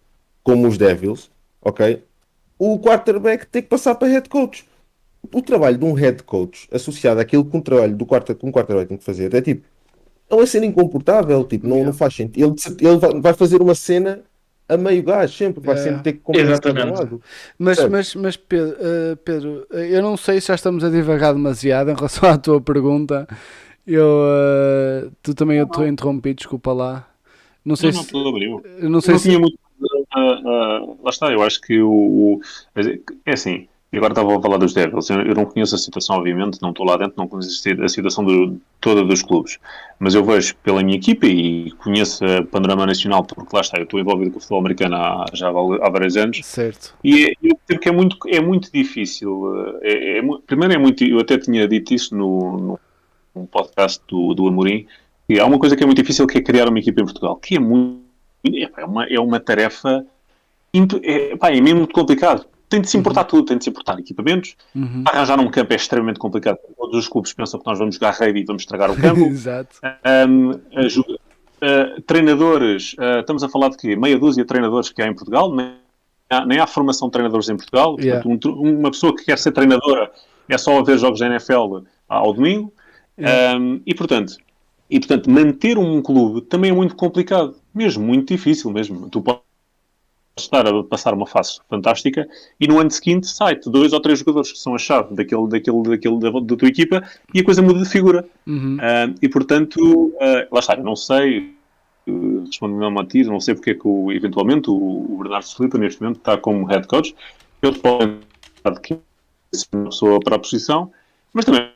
como 0.44 0.68
os 0.68 0.78
Devils, 0.78 1.30
ok? 1.62 2.04
O 2.60 2.80
quarterback 2.80 3.48
tem 3.48 3.62
que 3.62 3.70
passar 3.70 3.96
para 3.96 4.08
head 4.08 4.30
coach. 4.30 4.66
O 5.34 5.42
trabalho 5.42 5.78
de 5.78 5.86
um 5.86 5.94
head 5.94 6.24
coach 6.24 6.68
associado 6.72 7.20
àquilo 7.22 7.46
que 7.46 7.56
um 7.58 7.62
trabalho 7.62 7.96
do 7.96 8.06
quarter, 8.06 8.36
que 8.36 8.46
um 8.46 8.52
quarterback 8.52 8.90
tem 8.90 8.98
que 8.98 9.04
fazer 9.04 9.34
é 9.34 9.42
tipo, 9.42 9.66
é 10.30 10.36
uma 10.36 10.46
cena 10.48 10.66
incomportável, 10.66 11.44
tipo, 11.46 11.68
não, 11.68 11.84
não 11.84 11.94
faz 11.94 12.16
sentido. 12.16 12.56
Ele, 12.80 13.00
ele 13.12 13.22
vai 13.22 13.34
fazer 13.34 13.62
uma 13.62 13.76
cena 13.76 14.22
a 14.74 14.78
meio 14.78 15.04
gás, 15.04 15.32
sempre, 15.36 15.62
vai 15.66 15.76
É. 15.76 15.78
sempre 15.80 16.02
ter 16.04 16.14
que 16.14 16.40
Exatamente. 16.40 16.86
de 16.88 16.92
um 16.92 16.96
lado. 16.96 17.22
Mas, 17.58 17.90
mas, 17.90 18.16
mas 18.16 18.38
Pedro, 18.38 18.76
eh, 18.80 19.16
Pedro, 19.24 19.68
eh, 19.72 19.98
eu 19.98 20.02
não 20.02 20.16
sei 20.18 20.40
se 20.42 20.48
já 20.48 20.56
estamos 20.56 20.84
a 20.84 20.90
divagar 20.90 21.34
demasiado 21.34 21.92
em 21.92 21.96
relação 21.96 22.30
à 22.30 22.38
tua 22.38 22.62
pergunta. 22.62 23.28
Eu, 23.86 24.24
eh, 24.28 25.10
tu 25.24 25.34
também 25.34 25.58
eu 25.58 25.68
te 25.68 25.82
interrompi, 25.84 26.34
desculpa 26.34 26.72
lá. 26.74 27.08
Não 27.66 27.76
sei 27.76 27.92
Não, 27.92 27.98
não, 27.98 28.04
se. 28.04 28.14
Não 28.90 29.02
sei 29.02 29.12
não 29.14 29.20
se. 29.20 29.28
tinha 29.30 29.40
muito. 29.40 29.58
ah, 30.16 30.80
lá 31.04 31.10
está, 31.10 31.32
eu 31.32 31.42
acho 31.44 31.60
que 31.62 31.80
o. 31.82 31.92
o- 31.92 32.42
é 33.26 33.34
assim, 33.34 33.68
e 33.94 33.98
agora 33.98 34.14
estava 34.14 34.38
a 34.38 34.42
falar 34.42 34.58
dos 34.58 34.74
Devils. 34.74 35.10
Eu, 35.10 35.22
eu 35.22 35.36
não 35.36 35.44
conheço 35.46 35.76
a 35.76 35.78
situação, 35.78 36.16
obviamente, 36.16 36.62
não 36.62 36.70
estou 36.70 36.86
lá 36.86 36.96
dentro, 36.96 37.14
não 37.18 37.28
conheço 37.28 37.62
a 37.84 37.90
situação 37.90 38.24
do- 38.24 38.58
toda 38.80 39.04
dos 39.04 39.22
clubes. 39.22 39.58
Mas 40.00 40.16
eu 40.16 40.24
vejo 40.24 40.56
pela 40.64 40.82
minha 40.82 40.96
equipa 40.98 41.26
e 41.28 41.72
conheço 41.74 42.24
o 42.26 42.46
panorama 42.46 42.86
nacional, 42.86 43.24
porque 43.26 43.54
lá 43.54 43.62
está, 43.62 43.78
eu 43.78 43.84
estou 43.84 44.00
envolvido 44.00 44.32
com 44.32 44.38
o 44.38 44.40
futebol 44.40 44.60
americano 44.60 44.96
há, 44.96 45.26
já 45.34 45.50
há, 45.50 45.90
vários 45.90 46.16
anos. 46.16 46.40
Certo. 46.44 46.96
E 47.04 47.26
é- 47.26 47.34
eu 47.44 47.56
percebo 47.58 47.80
que 47.82 47.90
é 47.90 47.92
muito, 47.92 48.18
é 48.28 48.40
muito 48.40 48.72
difícil. 48.72 49.78
eh, 49.82 50.18
É, 50.18 50.18
é 50.20 50.22
primeiro, 50.48 50.74
é 50.74 50.78
muito. 50.78 51.04
Eu 51.04 51.20
até 51.20 51.38
tinha 51.38 51.68
dito 51.68 51.94
isso 51.94 52.16
no, 52.16 52.80
no, 53.36 53.48
podcast 53.48 54.02
do, 54.08 54.34
do 54.34 54.48
Amorim. 54.48 54.88
E 55.28 55.38
há 55.40 55.46
uma 55.46 55.60
coisa 55.60 55.76
que 55.76 55.84
é 55.84 55.86
muito 55.86 56.02
difícil 56.02 56.26
que 56.28 56.38
é 56.38 56.42
criar 56.42 56.70
uma 56.70 56.80
equipa 56.80 57.02
em 57.02 57.06
Portugal, 57.06 57.36
que 57.36 57.56
é 57.58 57.60
muito. 57.60 58.02
É 58.78 58.86
uma, 58.86 59.06
é 59.06 59.20
uma 59.20 59.40
tarefa. 59.40 60.06
É, 61.04 61.36
pá, 61.36 61.52
é 61.52 61.60
mesmo 61.60 61.80
muito 61.80 61.94
complicado. 61.94 62.46
Tem 62.72 62.80
de 62.80 62.90
se 62.90 62.98
importar 62.98 63.26
tudo, 63.26 63.44
tem 63.44 63.58
de 63.58 63.66
se 63.66 63.70
importar 63.70 64.00
equipamentos. 64.00 64.56
Uhum. 64.74 65.04
Arranjar 65.06 65.38
um 65.42 65.52
campo 65.52 65.74
é 65.74 65.76
extremamente 65.76 66.18
complicado. 66.18 66.58
Todos 66.78 67.00
os 67.00 67.08
clubes 67.10 67.34
pensam 67.34 67.60
que 67.60 67.66
nós 67.66 67.78
vamos 67.78 67.96
jogar 67.96 68.12
rugby 68.14 68.40
e 68.40 68.46
vamos 68.46 68.62
estragar 68.62 68.90
o 68.90 68.96
campo. 69.00 69.26
Exato. 69.26 69.76
Um, 70.30 70.52
uh, 70.52 72.02
treinadores, 72.08 72.94
uh, 72.94 73.20
estamos 73.20 73.44
a 73.44 73.50
falar 73.50 73.72
de 73.72 73.78
quê? 73.78 73.94
Meia 73.98 74.18
dúzia 74.18 74.46
de 74.46 74.48
treinadores 74.48 74.88
que 74.88 75.02
há 75.02 75.08
em 75.08 75.14
Portugal, 75.14 75.54
nem 75.54 75.74
há, 76.30 76.46
nem 76.46 76.60
há 76.60 76.66
formação 76.66 77.10
de 77.10 77.12
treinadores 77.12 77.50
em 77.50 77.58
Portugal. 77.58 77.98
Yeah. 78.00 78.24
Portanto, 78.24 78.54
um 78.54 78.80
uma 78.80 78.90
pessoa 78.90 79.14
que 79.14 79.26
quer 79.26 79.38
ser 79.38 79.52
treinadora 79.52 80.10
é 80.48 80.58
só 80.58 80.82
ver 80.82 80.98
jogos 80.98 81.20
da 81.20 81.26
NFL 81.26 81.82
ao 82.08 82.32
domingo. 82.32 82.74
Yeah. 83.20 83.60
Um, 83.60 83.82
e, 83.86 83.94
portanto, 83.94 84.38
e, 84.90 84.98
portanto, 84.98 85.30
manter 85.30 85.78
um 85.78 86.02
clube 86.02 86.40
também 86.44 86.72
é 86.72 86.74
muito 86.74 86.96
complicado, 86.96 87.54
mesmo 87.76 88.02
muito 88.02 88.34
difícil 88.34 88.72
mesmo. 88.72 89.10
Tu 89.10 89.22
podes 89.22 89.51
estar 90.38 90.66
a 90.66 90.84
passar 90.84 91.14
uma 91.14 91.28
fase 91.28 91.60
fantástica 91.70 92.28
e 92.60 92.68
no 92.68 92.80
ano 92.80 92.90
seguinte 92.90 93.28
sai-te 93.28 93.70
dois 93.70 93.94
ou 93.94 94.00
três 94.00 94.20
jogadores 94.20 94.52
que 94.52 94.58
são 94.58 94.74
a 94.74 94.78
chave 94.78 95.14
daquele, 95.14 95.48
daquele, 95.48 95.84
daquele, 95.84 96.20
da, 96.20 96.32
da 96.32 96.56
tua 96.56 96.68
equipa 96.68 97.04
e 97.34 97.40
a 97.40 97.44
coisa 97.44 97.62
muda 97.62 97.80
de 97.80 97.90
figura. 97.90 98.26
Uhum. 98.48 98.78
Ah, 98.80 99.14
e 99.22 99.30
portanto, 99.30 100.14
ah, 100.20 100.48
lá 100.52 100.60
está, 100.60 100.76
eu 100.76 100.84
não 100.84 100.96
sei, 100.96 101.54
uh, 102.08 102.46
respondendo 102.46 102.84
ao 102.84 102.92
Matias, 102.92 103.28
não 103.28 103.40
sei 103.40 103.56
porque 103.56 103.72
é 103.72 103.76
que 103.76 103.88
o, 103.88 104.12
eventualmente 104.12 104.70
o, 104.70 104.74
o 104.74 105.18
Bernardo 105.22 105.46
Filipe 105.46 105.78
neste 105.78 106.02
momento 106.02 106.18
está 106.18 106.38
como 106.38 106.66
head 106.66 106.88
coach. 106.88 107.16
Eu 107.62 107.74
podem 107.74 108.20
que 108.82 109.00
uma 109.74 109.86
pessoa 109.86 110.20
para 110.20 110.36
a 110.36 110.40
posição, 110.40 110.92
mas 111.34 111.46
também 111.46 111.72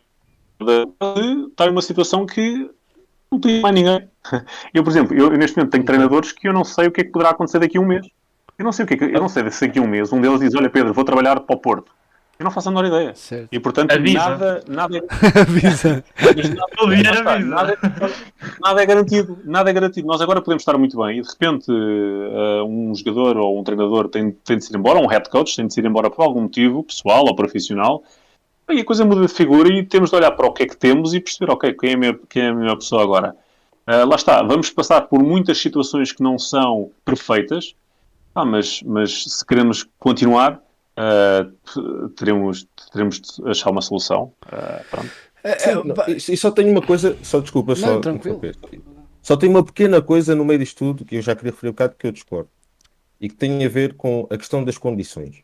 pode 0.57 1.47
estar 1.49 1.67
numa 1.67 1.81
situação 1.81 2.25
que 2.25 2.69
não 3.31 3.39
tem 3.39 3.61
mais 3.61 3.75
ninguém. 3.75 4.07
Eu, 4.73 4.83
por 4.83 4.89
exemplo, 4.89 5.15
eu 5.15 5.29
neste 5.31 5.55
momento 5.55 5.71
tenho 5.71 5.85
treinadores 5.85 6.31
que 6.31 6.47
eu 6.47 6.53
não 6.53 6.63
sei 6.63 6.87
o 6.87 6.91
que 6.91 7.01
é 7.01 7.03
que 7.03 7.11
poderá 7.11 7.29
acontecer 7.29 7.59
daqui 7.59 7.77
a 7.77 7.81
um 7.81 7.85
mês. 7.85 8.07
Eu 8.57 8.65
não 8.65 8.71
sei 8.71 8.85
o 8.85 8.87
que 8.87 8.93
é 8.93 9.15
eu 9.15 9.19
não 9.19 9.29
sei 9.29 9.49
se 9.51 9.67
daqui 9.67 9.79
a 9.79 9.81
um 9.81 9.87
mês 9.87 10.11
um 10.13 10.21
deles 10.21 10.39
diz, 10.39 10.55
olha 10.55 10.69
Pedro, 10.69 10.93
vou 10.93 11.03
trabalhar 11.03 11.39
para 11.39 11.55
o 11.55 11.59
Porto. 11.59 11.91
Eu 12.37 12.43
não 12.43 12.51
faço 12.51 12.67
a 12.67 12.71
menor 12.71 12.85
ideia. 12.85 13.15
Certo. 13.15 13.47
E 13.49 13.59
portanto, 13.59 13.91
Avisa. 13.93 14.17
nada, 14.19 14.63
nada, 14.67 14.97
Avisa. 15.41 16.03
O 16.81 16.87
dinheiro 16.89 17.09
Lá 17.09 17.15
está, 17.15 17.33
avisa. 17.33 17.47
nada, 17.49 17.77
nada 18.61 18.83
é 18.83 18.85
garantido, 18.85 19.39
nada 19.45 19.69
é 19.69 19.73
garantido. 19.73 20.05
Nós 20.05 20.19
agora 20.19 20.41
podemos 20.41 20.61
estar 20.61 20.77
muito 20.77 20.97
bem 20.97 21.19
e 21.19 21.21
de 21.21 21.29
repente 21.29 21.71
eh, 21.71 22.61
um 22.63 22.93
jogador 22.93 23.37
ou 23.37 23.57
um 23.57 23.63
treinador 23.63 24.09
tem, 24.09 24.31
tem 24.31 24.57
de 24.57 24.65
se 24.65 24.73
ir 24.73 24.77
embora, 24.77 24.99
um 24.99 25.07
head 25.07 25.29
coach 25.29 25.55
tem 25.55 25.65
de 25.65 25.73
se 25.73 25.79
ir 25.79 25.85
embora 25.85 26.09
por 26.09 26.23
algum 26.23 26.41
motivo, 26.41 26.83
pessoal 26.83 27.23
ou 27.25 27.33
profissional, 27.35 28.03
e 28.69 28.81
a 28.81 28.85
coisa 28.85 29.05
muda 29.05 29.21
de 29.21 29.33
figura 29.33 29.69
e 29.69 29.85
temos 29.85 30.09
de 30.09 30.15
olhar 30.17 30.31
para 30.31 30.45
o 30.45 30.51
que 30.51 30.63
é 30.63 30.67
que 30.67 30.75
temos 30.75 31.13
e 31.13 31.21
perceber, 31.21 31.51
ok, 31.53 31.71
quem 31.73 31.91
é 31.91 31.93
a 31.93 31.97
minha, 31.97 32.19
quem 32.27 32.43
é 32.43 32.47
a 32.49 32.53
minha 32.53 32.75
pessoa 32.75 33.01
agora. 33.01 33.33
Eh, 33.87 34.03
lá 34.03 34.15
está, 34.15 34.43
vamos 34.43 34.69
passar 34.71 35.01
por 35.03 35.23
muitas 35.23 35.57
situações 35.57 36.11
que 36.11 36.21
não 36.21 36.37
são 36.37 36.91
perfeitas, 37.05 37.75
ah, 38.35 38.45
mas, 38.45 38.81
mas 38.83 39.23
se 39.23 39.45
queremos 39.45 39.87
continuar, 39.97 40.61
eh, 40.97 41.47
teremos, 42.15 42.67
teremos 42.91 43.19
de 43.19 43.49
achar 43.49 43.69
uma 43.69 43.81
solução. 43.81 44.33
Eh, 44.51 44.83
pronto. 44.89 45.11
É, 45.43 45.59
Sim, 45.59 45.69
é, 45.69 45.75
não, 45.75 45.95
e, 46.07 46.37
só 46.37 46.49
tenho 46.51 46.71
uma 46.71 46.81
coisa, 46.81 47.17
só 47.21 47.39
desculpa, 47.39 47.73
Não, 47.73 47.75
só, 47.75 47.99
tranquilo. 47.99 48.37
interromper. 48.37 48.81
só 49.21 49.37
tenho 49.37 49.51
uma 49.51 49.63
pequena 49.63 50.01
coisa 50.01 50.33
no 50.33 50.43
meio 50.43 50.59
disto 50.59 50.77
tudo 50.79 51.05
que 51.05 51.15
eu 51.17 51.21
já 51.21 51.35
queria 51.35 51.51
referir 51.51 51.69
um 51.69 51.73
bocado 51.73 51.95
que 51.95 52.07
eu 52.07 52.11
discordo 52.11 52.49
e 53.21 53.29
que 53.29 53.35
tem 53.35 53.63
a 53.63 53.69
ver 53.69 53.93
com 53.93 54.27
a 54.31 54.37
questão 54.37 54.63
das 54.63 54.77
condições. 54.77 55.43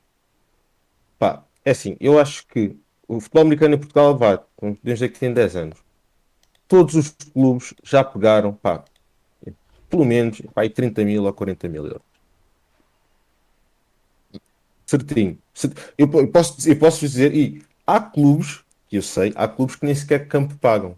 Pá, 1.20 1.44
é 1.64 1.72
assim, 1.72 1.96
eu 2.00 2.20
acho 2.20 2.48
que 2.48 2.76
o 3.08 3.20
futebol 3.20 3.44
americano 3.44 3.76
em 3.76 3.78
Portugal 3.78 4.18
vai, 4.18 4.40
dizer 4.84 5.10
que 5.10 5.20
tem 5.20 5.32
10 5.32 5.56
anos. 5.56 5.80
Todos 6.68 6.96
os 6.96 7.10
clubes 7.32 7.74
já 7.84 8.04
pegaram, 8.04 8.54
pá, 8.54 8.84
pelo 9.88 10.04
menos 10.04 10.42
pá, 10.54 10.64
aí 10.64 10.70
30 10.70 11.06
mil 11.06 11.26
ou 11.26 11.34
40 11.34 11.70
mil 11.70 11.86
euros. 11.86 12.11
Certinho. 14.92 15.38
Cert- 15.54 15.78
Eu, 15.98 16.08
po- 16.08 16.20
eu 16.20 16.28
posso, 16.28 16.70
eu 16.70 16.76
posso 16.76 17.00
dizer, 17.00 17.34
e 17.34 17.62
há 17.88 18.00
clubes, 18.00 18.60
que 18.90 18.98
eu 18.98 19.02
sei, 19.02 19.32
há 19.36 19.48
clubes 19.48 19.76
que 19.78 19.86
nem 19.86 19.96
sequer 19.96 20.28
campo 20.28 20.56
pagam. 20.60 20.96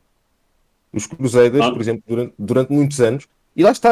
Os 0.91 1.06
Crusaders, 1.06 1.64
Ah. 1.65 1.72
por 1.72 1.82
exemplo, 1.82 2.03
durante, 2.07 2.34
durante 2.38 2.72
muitos 2.74 2.99
anos, 2.99 3.28
e 3.56 3.61
lá 3.64 3.72
está, 3.72 3.91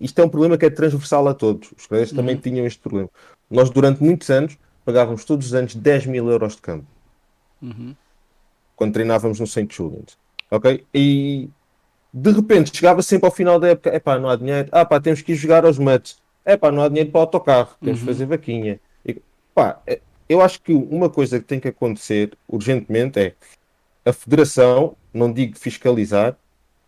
isto 0.00 0.18
é 0.20 0.24
um 0.24 0.28
problema 0.28 0.58
que 0.58 0.66
é 0.66 0.70
transversal 0.70 1.26
a 1.28 1.34
todos. 1.34 1.70
Os 1.76 1.86
Crusaders 1.86 2.12
também 2.12 2.36
tinham 2.36 2.66
este 2.66 2.80
problema. 2.80 3.08
Nós, 3.48 3.70
durante 3.70 4.02
muitos 4.02 4.28
anos, 4.30 4.58
pagávamos 4.84 5.24
todos 5.24 5.46
os 5.46 5.54
anos 5.54 5.74
10 5.76 6.06
mil 6.06 6.28
euros 6.28 6.56
de 6.56 6.62
campo 6.62 6.86
Uhum. 7.62 7.94
quando 8.74 8.92
treinávamos 8.92 9.38
no 9.40 9.46
St. 9.46 9.68
Julian's. 9.70 10.16
Ok? 10.50 10.84
E 10.94 11.48
de 12.12 12.30
repente 12.32 12.76
chegava 12.76 13.02
sempre 13.02 13.26
ao 13.26 13.32
final 13.32 13.58
da 13.60 13.68
época: 13.68 13.94
epá, 13.94 14.18
não 14.18 14.28
há 14.28 14.36
dinheiro, 14.36 14.68
ah 14.72 14.84
pá, 14.84 15.00
temos 15.00 15.22
que 15.22 15.32
ir 15.32 15.36
jogar 15.36 15.64
aos 15.64 15.78
Mets, 15.78 16.18
epá, 16.44 16.70
não 16.70 16.82
há 16.82 16.88
dinheiro 16.88 17.10
para 17.10 17.18
o 17.18 17.22
autocarro, 17.22 17.76
temos 17.80 18.00
que 18.00 18.06
fazer 18.06 18.26
vaquinha. 18.26 18.80
Pá, 19.56 19.80
é- 19.86 20.00
eu 20.28 20.42
acho 20.42 20.60
que 20.60 20.74
uma 20.74 21.08
coisa 21.08 21.40
que 21.40 21.46
tem 21.46 21.58
que 21.58 21.68
acontecer 21.68 22.36
urgentemente 22.46 23.18
é 23.18 23.34
a 24.04 24.12
federação, 24.12 24.94
não 25.14 25.32
digo 25.32 25.58
fiscalizar, 25.58 26.36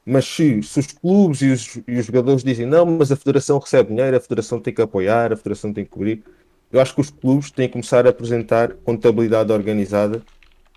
mas 0.05 0.27
se, 0.27 0.63
se 0.63 0.79
os 0.79 0.89
clubes 0.89 1.41
e 1.41 1.47
os, 1.47 1.77
e 1.89 1.99
os 1.99 2.05
jogadores 2.05 2.45
dizem 2.45 2.67
não, 2.67 2.85
mas 2.85 3.11
a 3.11 3.17
federação 3.17 3.59
recebe 3.59 3.89
dinheiro, 3.89 4.15
a 4.19 4.21
federação 4.21 4.61
tem 4.61 4.75
que 4.75 4.83
apoiar, 4.83 5.33
a 5.33 5.37
federação 5.37 5.73
tem 5.73 5.83
que 5.83 5.91
cobrir, 5.91 6.23
eu 6.71 6.79
acho 6.79 6.95
que 6.95 7.01
os 7.01 7.09
clubes 7.09 7.51
têm 7.51 7.69
que 7.69 7.73
começar 7.73 8.07
a 8.07 8.11
apresentar 8.11 8.75
contabilidade 8.85 9.51
organizada 9.51 10.23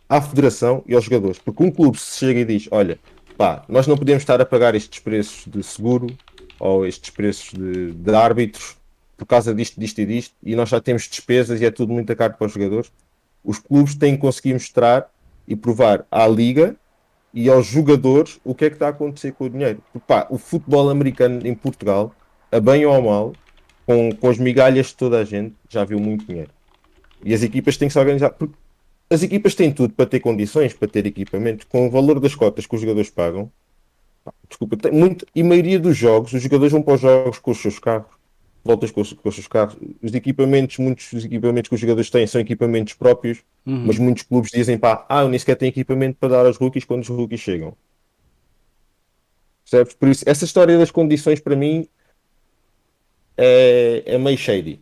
à 0.08 0.22
federação 0.22 0.84
e 0.88 0.96
aos 0.96 1.04
jogadores. 1.04 1.40
Porque 1.40 1.62
um 1.62 1.72
clube 1.72 2.00
se 2.00 2.20
chega 2.20 2.40
e 2.40 2.46
diz: 2.46 2.70
olha, 2.72 2.98
pá, 3.38 3.66
nós 3.68 3.86
não 3.86 3.98
podemos 3.98 4.24
estar 4.24 4.40
a 4.40 4.46
pagar 4.46 4.76
estes 4.76 5.00
preços 5.00 5.44
de 5.46 5.62
seguro 5.62 6.08
ou 6.58 6.86
estes 6.86 7.10
preços 7.10 7.52
de, 7.52 7.92
de 7.92 8.16
árbitros 8.16 8.78
por 9.22 9.28
causa 9.28 9.54
disto, 9.54 9.80
disto 9.80 10.02
e 10.02 10.06
disto, 10.08 10.36
e 10.42 10.56
nós 10.56 10.68
já 10.68 10.82
temos 10.82 11.08
despesas 11.08 11.62
e 11.62 11.66
é 11.66 11.70
tudo 11.70 11.94
muito 11.94 12.16
caro 12.16 12.34
para 12.34 12.48
os 12.48 12.54
jogadores. 12.54 12.92
Os 13.44 13.60
clubes 13.60 13.94
têm 13.94 14.16
que 14.16 14.22
conseguir 14.22 14.54
mostrar 14.54 15.12
e 15.48 15.56
provar 15.56 16.08
à 16.10 16.28
liga 16.28 16.76
e 17.32 17.48
aos 17.48 17.68
jogadores 17.68 18.40
o 18.44 18.56
que 18.56 18.66
é 18.66 18.70
que 18.70 18.78
está 18.78 18.88
a 18.88 18.90
acontecer 18.90 19.34
com 19.34 19.46
o 19.46 19.50
dinheiro. 19.52 19.80
Porque, 19.94 20.08
pá, 20.08 20.26
o 20.28 20.40
futebol 20.40 20.90
americano 20.90 21.46
em 21.46 21.54
Portugal, 21.54 22.16
a 22.52 22.60
bem 22.60 22.84
ou 22.84 22.96
a 22.96 23.00
mal, 23.00 23.34
com, 23.86 24.12
com 24.12 24.28
as 24.28 24.40
migalhas 24.40 24.88
de 24.88 24.96
toda 24.96 25.20
a 25.20 25.24
gente, 25.24 25.54
já 25.70 25.86
viu 25.86 26.00
muito 26.00 26.26
dinheiro. 26.26 26.50
E 27.24 27.32
as 27.32 27.44
equipas 27.44 27.78
têm 27.78 27.90
que 27.90 27.94
se 27.94 28.00
organizar. 28.00 28.32
Porque 28.32 28.56
as 29.08 29.22
equipas 29.22 29.54
têm 29.54 29.72
tudo 29.72 29.94
para 29.94 30.08
ter 30.08 30.20
condições, 30.20 30.74
para 30.74 30.88
ter 30.88 31.06
equipamentos, 31.06 31.68
com 31.70 31.86
o 31.86 31.92
valor 31.92 32.20
das 32.20 32.34
cotas 32.34 32.66
que 32.66 32.74
os 32.74 32.82
jogadores 32.82 33.12
pagam. 33.12 33.52
Desculpa, 34.50 34.78
tem 34.78 34.92
muito, 34.92 35.28
e 35.36 35.44
maioria 35.44 35.80
dos 35.80 35.96
jogos, 35.96 36.34
os 36.34 36.42
jogadores 36.42 36.72
vão 36.72 36.82
para 36.82 36.96
os 36.96 37.02
jogos 37.02 37.38
com 37.38 37.52
os 37.52 37.62
seus 37.62 37.78
carros, 37.78 38.21
voltas 38.64 38.92
com 38.92 39.02
os, 39.02 39.14
com 39.14 39.30
os 39.30 39.36
seus 39.36 39.48
carros. 39.48 39.76
Os 40.02 40.14
equipamentos, 40.14 40.78
muitos 40.78 41.12
dos 41.12 41.26
equipamentos 41.26 41.70
que 41.70 41.76
os 41.76 41.82
jogadores 41.82 42.10
têm 42.10 42.28
são 42.28 42.42
equipamentos 42.42 42.94
próprios, 42.94 43.40
Uhum. 43.64 43.84
mas 43.86 44.00
muitos 44.00 44.24
clubes 44.24 44.50
dizem, 44.52 44.76
pá, 44.76 45.06
ah, 45.08 45.22
eu 45.22 45.30
nem 45.30 45.38
sequer 45.38 45.56
tenho 45.56 45.70
equipamento 45.70 46.18
para 46.20 46.30
dar 46.30 46.46
aos 46.48 46.58
rookies 46.58 46.84
quando 46.84 47.04
os 47.04 47.08
rookies 47.10 47.40
chegam. 47.42 47.76
Percebes? 49.64 49.94
Por 49.94 50.10
isso, 50.10 50.24
essa 50.28 50.46
história 50.46 50.78
das 50.80 50.90
condições 50.90 51.40
para 51.40 51.56
mim 51.56 51.88
é, 53.38 54.04
é 54.06 54.18
meio 54.18 54.38
shady. 54.38 54.80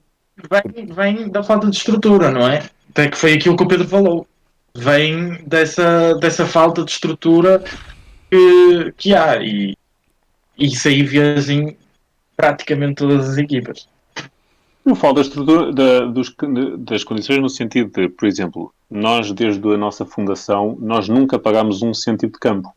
Vem, 0.49 0.85
vem 0.85 1.30
da 1.30 1.43
falta 1.43 1.69
de 1.69 1.76
estrutura, 1.76 2.31
não 2.31 2.47
é? 2.47 2.69
Até 2.89 3.10
que 3.10 3.18
foi 3.18 3.34
aquilo 3.34 3.57
que 3.57 3.64
o 3.64 3.68
Pedro 3.68 3.88
falou. 3.88 4.26
vem 4.76 5.43
dessa, 5.45 6.14
dessa 6.15 6.45
falta 6.45 6.84
de 6.85 6.91
estrutura 6.91 7.61
que, 8.31 8.93
que 8.97 9.14
há. 9.14 9.43
E, 9.43 9.76
e 10.57 10.65
isso 10.68 10.88
aí 10.88 11.03
vês 11.03 11.49
em 11.49 11.76
praticamente 12.40 12.95
todas 12.95 13.32
as 13.32 13.38
equipas. 13.38 13.86
Não 14.86 14.95
falo 14.95 15.16
da 15.16 15.22
estrutura 15.22 15.74
da, 15.74 16.06
dos, 16.06 16.34
das 16.78 17.03
condições 17.03 17.41
no 17.41 17.49
sentido 17.49 17.91
de, 17.91 18.07
por 18.07 18.26
exemplo, 18.26 18.74
nós 18.90 19.30
desde 19.34 19.68
a 19.74 19.78
nossa 19.78 20.06
fundação, 20.06 20.78
nós 20.80 21.10
nunca 21.10 21.38
pagámos 21.38 21.82
um 21.82 21.94
cêntimo 21.94 22.32
de 22.32 22.40
campo. 22.40 22.74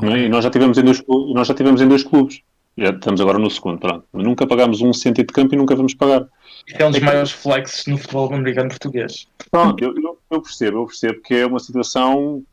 É? 0.00 0.26
E 0.26 0.28
nós 0.28 0.44
já 0.44 0.50
tivemos 0.50 0.78
em 0.78 0.84
dois, 0.84 1.02
nós 1.34 1.48
já 1.48 1.54
tivemos 1.54 1.80
em 1.82 1.88
dois 1.88 2.04
clubes. 2.04 2.40
Já 2.78 2.90
estamos 2.90 3.20
agora 3.20 3.36
no 3.36 3.50
segundo, 3.50 3.80
pronto. 3.80 4.06
Nunca 4.12 4.46
pagámos 4.46 4.80
um 4.80 4.92
cêntimo 4.92 5.26
de 5.26 5.32
campo 5.32 5.52
e 5.52 5.58
nunca 5.58 5.74
vamos 5.74 5.92
pagar. 5.92 6.24
É 6.72 6.86
um 6.86 6.92
dos 6.92 7.00
maiores 7.00 7.32
flexes 7.32 7.86
no 7.86 7.98
futebol 7.98 8.32
americano 8.32 8.68
português. 8.68 9.26
Pronto, 9.50 9.82
eu, 9.82 9.92
eu, 9.96 10.18
eu 10.30 10.40
percebo, 10.40 10.78
eu 10.78 10.86
percebo 10.86 11.20
que 11.20 11.34
é 11.34 11.44
uma 11.44 11.58
situação. 11.58 12.44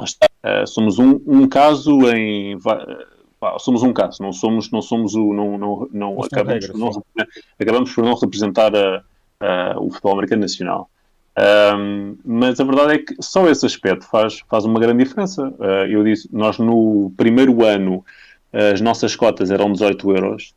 Uh, 0.00 0.66
somos 0.66 0.98
um, 0.98 1.20
um 1.26 1.46
caso 1.46 2.10
em. 2.10 2.58
Somos 3.58 3.82
um 3.82 3.92
caso, 3.92 4.22
não 4.22 4.32
somos, 4.32 4.70
não 4.70 4.82
somos 4.82 5.14
o. 5.14 5.32
Não, 5.32 5.56
não, 5.56 5.88
não, 5.92 6.22
acabamos, 6.22 6.66
regras, 6.66 6.78
não 6.78 6.90
acabamos 7.58 7.94
por 7.94 8.04
não 8.04 8.14
representar 8.14 8.74
a, 8.76 9.02
a, 9.40 9.80
o 9.80 9.90
futebol 9.90 10.12
americano 10.12 10.42
nacional. 10.42 10.90
Um, 11.38 12.18
mas 12.24 12.60
a 12.60 12.64
verdade 12.64 12.94
é 12.94 12.98
que 12.98 13.14
só 13.20 13.48
esse 13.48 13.64
aspecto 13.64 14.04
faz, 14.04 14.40
faz 14.48 14.64
uma 14.64 14.78
grande 14.78 15.04
diferença. 15.04 15.48
Uh, 15.48 15.86
eu 15.88 16.04
disse, 16.04 16.28
nós 16.32 16.58
no 16.58 17.12
primeiro 17.16 17.64
ano 17.64 18.04
as 18.52 18.80
nossas 18.80 19.14
cotas 19.14 19.50
eram 19.50 19.72
18 19.72 20.10
euros 20.10 20.54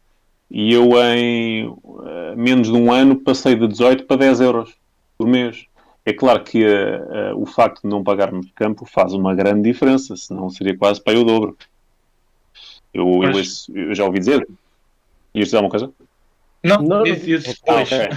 e 0.50 0.74
eu 0.74 0.92
em 1.04 1.68
uh, 1.68 2.36
menos 2.36 2.68
de 2.68 2.74
um 2.74 2.92
ano 2.92 3.16
passei 3.16 3.56
de 3.56 3.68
18 3.68 4.06
para 4.06 4.18
10 4.18 4.42
euros 4.42 4.76
por 5.18 5.28
mês. 5.28 5.66
É 6.06 6.12
claro 6.12 6.44
que 6.44 6.66
uh, 6.66 7.36
o 7.36 7.46
facto 7.46 7.82
de 7.84 7.90
não 7.90 8.04
pagarmos 8.04 8.46
de 8.46 8.52
campo 8.54 8.86
faz 8.86 9.14
uma 9.14 9.34
grande 9.34 9.62
diferença, 9.72 10.16
senão 10.18 10.50
seria 10.50 10.78
quase 10.78 11.02
para 11.02 11.18
o 11.20 11.24
dobro. 11.24 11.58
Eu, 12.94 13.24
eu, 13.24 13.32
eu, 13.76 13.96
já 13.96 14.06
ouvi 14.06 14.20
dizer. 14.20 14.48
Ias 15.34 15.48
dizer 15.48 15.58
alguma 15.58 15.72
coisa? 15.72 15.92
Não, 16.64 16.78
não. 16.82 17.04
Ah, 17.68 17.82
okay. 17.82 18.10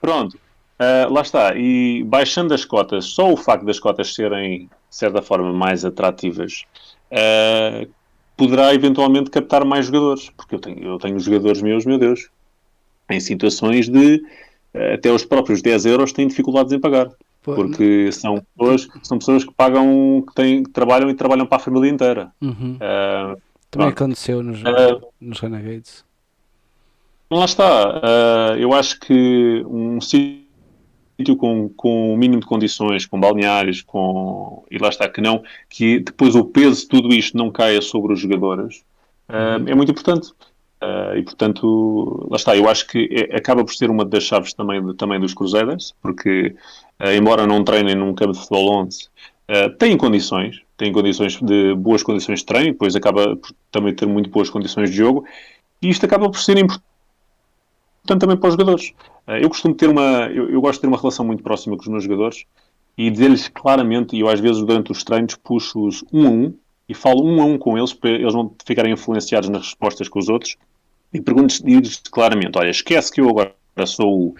Pronto. 0.00 0.38
Uh, 0.74 1.12
lá 1.12 1.22
está, 1.22 1.56
e 1.56 2.02
baixando 2.02 2.52
as 2.52 2.64
cotas, 2.64 3.04
só 3.04 3.32
o 3.32 3.36
facto 3.36 3.64
das 3.64 3.78
cotas 3.78 4.12
serem, 4.12 4.66
de 4.66 4.70
certa 4.90 5.22
forma, 5.22 5.52
mais 5.52 5.84
atrativas, 5.84 6.64
uh, 7.12 7.88
poderá 8.36 8.74
eventualmente 8.74 9.30
captar 9.30 9.64
mais 9.64 9.86
jogadores, 9.86 10.30
porque 10.36 10.56
eu 10.56 10.58
tenho, 10.58 10.82
eu 10.82 10.98
tenho 10.98 11.18
jogadores 11.20 11.62
meus, 11.62 11.86
meu 11.86 11.96
Deus, 11.96 12.28
em 13.08 13.20
situações 13.20 13.88
de 13.88 14.16
uh, 14.74 14.94
até 14.94 15.12
os 15.12 15.24
próprios 15.24 15.62
10 15.62 15.86
euros 15.86 16.12
têm 16.12 16.26
dificuldades 16.26 16.72
em 16.72 16.80
pagar. 16.80 17.08
Porque 17.40 18.10
são 18.10 18.42
pessoas, 18.56 18.88
são 19.02 19.18
pessoas 19.18 19.44
que 19.44 19.52
pagam, 19.52 20.24
que, 20.26 20.34
têm, 20.34 20.62
que 20.62 20.70
trabalham 20.70 21.10
e 21.10 21.14
trabalham 21.14 21.44
para 21.44 21.58
a 21.58 21.60
família 21.60 21.90
inteira. 21.90 22.32
Uhum. 22.40 22.78
Também 23.74 23.88
aconteceu 23.88 24.42
nos, 24.42 24.60
nos 25.20 25.40
Renegades. 25.40 26.04
Lá 27.30 27.44
está. 27.44 28.56
eu 28.58 28.72
acho 28.72 29.00
que 29.00 29.64
um 29.66 30.00
sítio 30.00 30.44
com, 31.36 31.68
com 31.68 32.12
o 32.12 32.16
mínimo 32.16 32.40
de 32.40 32.46
condições, 32.46 33.06
com 33.06 33.20
balneários, 33.20 33.82
com. 33.82 34.64
e 34.70 34.78
lá 34.78 34.88
está, 34.88 35.08
que 35.08 35.20
não, 35.20 35.42
que 35.68 36.00
depois 36.00 36.34
o 36.34 36.44
peso 36.44 36.82
de 36.82 36.88
tudo 36.88 37.14
isto 37.14 37.36
não 37.36 37.50
caia 37.50 37.80
sobre 37.80 38.12
os 38.12 38.20
jogadores, 38.20 38.82
uh, 39.28 39.62
é 39.66 39.74
muito 39.74 39.92
importante. 39.92 40.32
Uh, 40.82 41.16
e 41.16 41.22
portanto, 41.22 42.26
lá 42.28 42.36
está, 42.36 42.56
eu 42.56 42.68
acho 42.68 42.86
que 42.86 43.08
é, 43.10 43.36
acaba 43.36 43.64
por 43.64 43.74
ser 43.74 43.88
uma 43.88 44.04
das 44.04 44.24
chaves 44.24 44.52
também, 44.52 44.84
de, 44.84 44.94
também 44.94 45.20
dos 45.20 45.32
Crusaders, 45.32 45.94
porque, 46.02 46.54
uh, 47.00 47.10
embora 47.16 47.46
não 47.46 47.62
treinem 47.64 47.94
num 47.94 48.14
campo 48.14 48.32
de 48.32 48.40
futebol 48.40 48.82
11, 48.82 49.08
têm 49.78 49.96
condições, 49.96 50.62
têm 50.76 50.92
condições 50.92 51.40
de 51.40 51.74
boas 51.74 52.02
condições 52.02 52.40
de 52.40 52.46
treino, 52.46 52.72
depois 52.72 52.96
acaba 52.96 53.36
por 53.36 53.52
também 53.70 53.94
ter 53.94 54.06
muito 54.06 54.30
boas 54.30 54.50
condições 54.50 54.90
de 54.90 54.96
jogo, 54.96 55.24
e 55.80 55.88
isto 55.88 56.04
acaba 56.04 56.28
por 56.28 56.40
ser 56.40 56.58
importante 56.58 56.84
também 58.18 58.36
para 58.36 58.48
os 58.48 58.54
jogadores. 58.54 58.92
Eh, 59.26 59.44
eu 59.44 59.48
costumo 59.48 59.74
ter 59.74 59.88
uma, 59.88 60.26
eu, 60.26 60.50
eu, 60.50 60.60
gosto 60.60 60.76
de 60.76 60.80
ter 60.82 60.86
uma 60.88 60.98
relação 60.98 61.24
muito 61.24 61.42
próxima 61.42 61.76
com 61.76 61.82
os 61.82 61.88
meus 61.88 62.04
jogadores 62.04 62.44
e 62.96 63.10
dizer-lhes 63.10 63.48
claramente, 63.48 64.16
e 64.16 64.20
eu 64.20 64.28
às 64.28 64.40
vezes 64.40 64.62
durante 64.62 64.92
os 64.92 65.02
treinos 65.02 65.36
puxo-os 65.36 66.04
um 66.12 66.26
a 66.26 66.30
um 66.30 66.54
e 66.88 66.94
falo 66.94 67.24
um 67.24 67.40
a 67.40 67.44
um 67.44 67.58
com 67.58 67.76
eles 67.78 67.92
para 67.92 68.10
eles 68.10 68.34
não 68.34 68.54
ficarem 68.64 68.92
influenciados 68.92 69.48
nas 69.48 69.62
respostas 69.62 70.08
com 70.08 70.18
os 70.18 70.28
outros 70.28 70.56
e 71.12 71.20
pergunto-lhes 71.20 72.00
claramente, 72.10 72.58
olha, 72.58 72.70
esquece 72.70 73.12
que 73.12 73.20
eu 73.20 73.28
agora 73.28 73.54
sou 73.86 74.28
o 74.28 74.34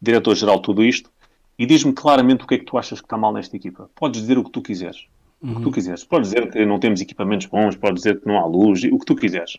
diretor-geral 0.00 0.56
de 0.56 0.62
tudo 0.62 0.84
isto 0.84 1.10
e 1.58 1.66
diz-me 1.66 1.92
claramente 1.92 2.44
o 2.44 2.46
que 2.46 2.54
é 2.54 2.58
que 2.58 2.64
tu 2.64 2.78
achas 2.78 3.00
que 3.00 3.06
está 3.06 3.18
mal 3.18 3.32
nesta 3.32 3.54
equipa. 3.54 3.90
Podes 3.94 4.20
dizer 4.22 4.38
o 4.38 4.44
que 4.44 4.50
tu 4.50 4.62
quiseres. 4.62 5.06
Uhum. 5.42 5.52
O 5.52 5.54
que 5.56 5.62
tu 5.62 5.66
uhum. 5.66 5.72
quiseres. 5.72 6.04
Podes 6.04 6.30
dizer 6.30 6.50
que 6.50 6.66
não 6.66 6.78
temos 6.78 7.00
equipamentos 7.00 7.46
bons, 7.46 7.76
podes 7.76 8.02
dizer 8.02 8.20
que 8.20 8.26
não 8.26 8.38
há 8.38 8.46
luz, 8.46 8.84
o 8.84 8.98
que 8.98 9.06
tu 9.06 9.16
quiseres. 9.16 9.56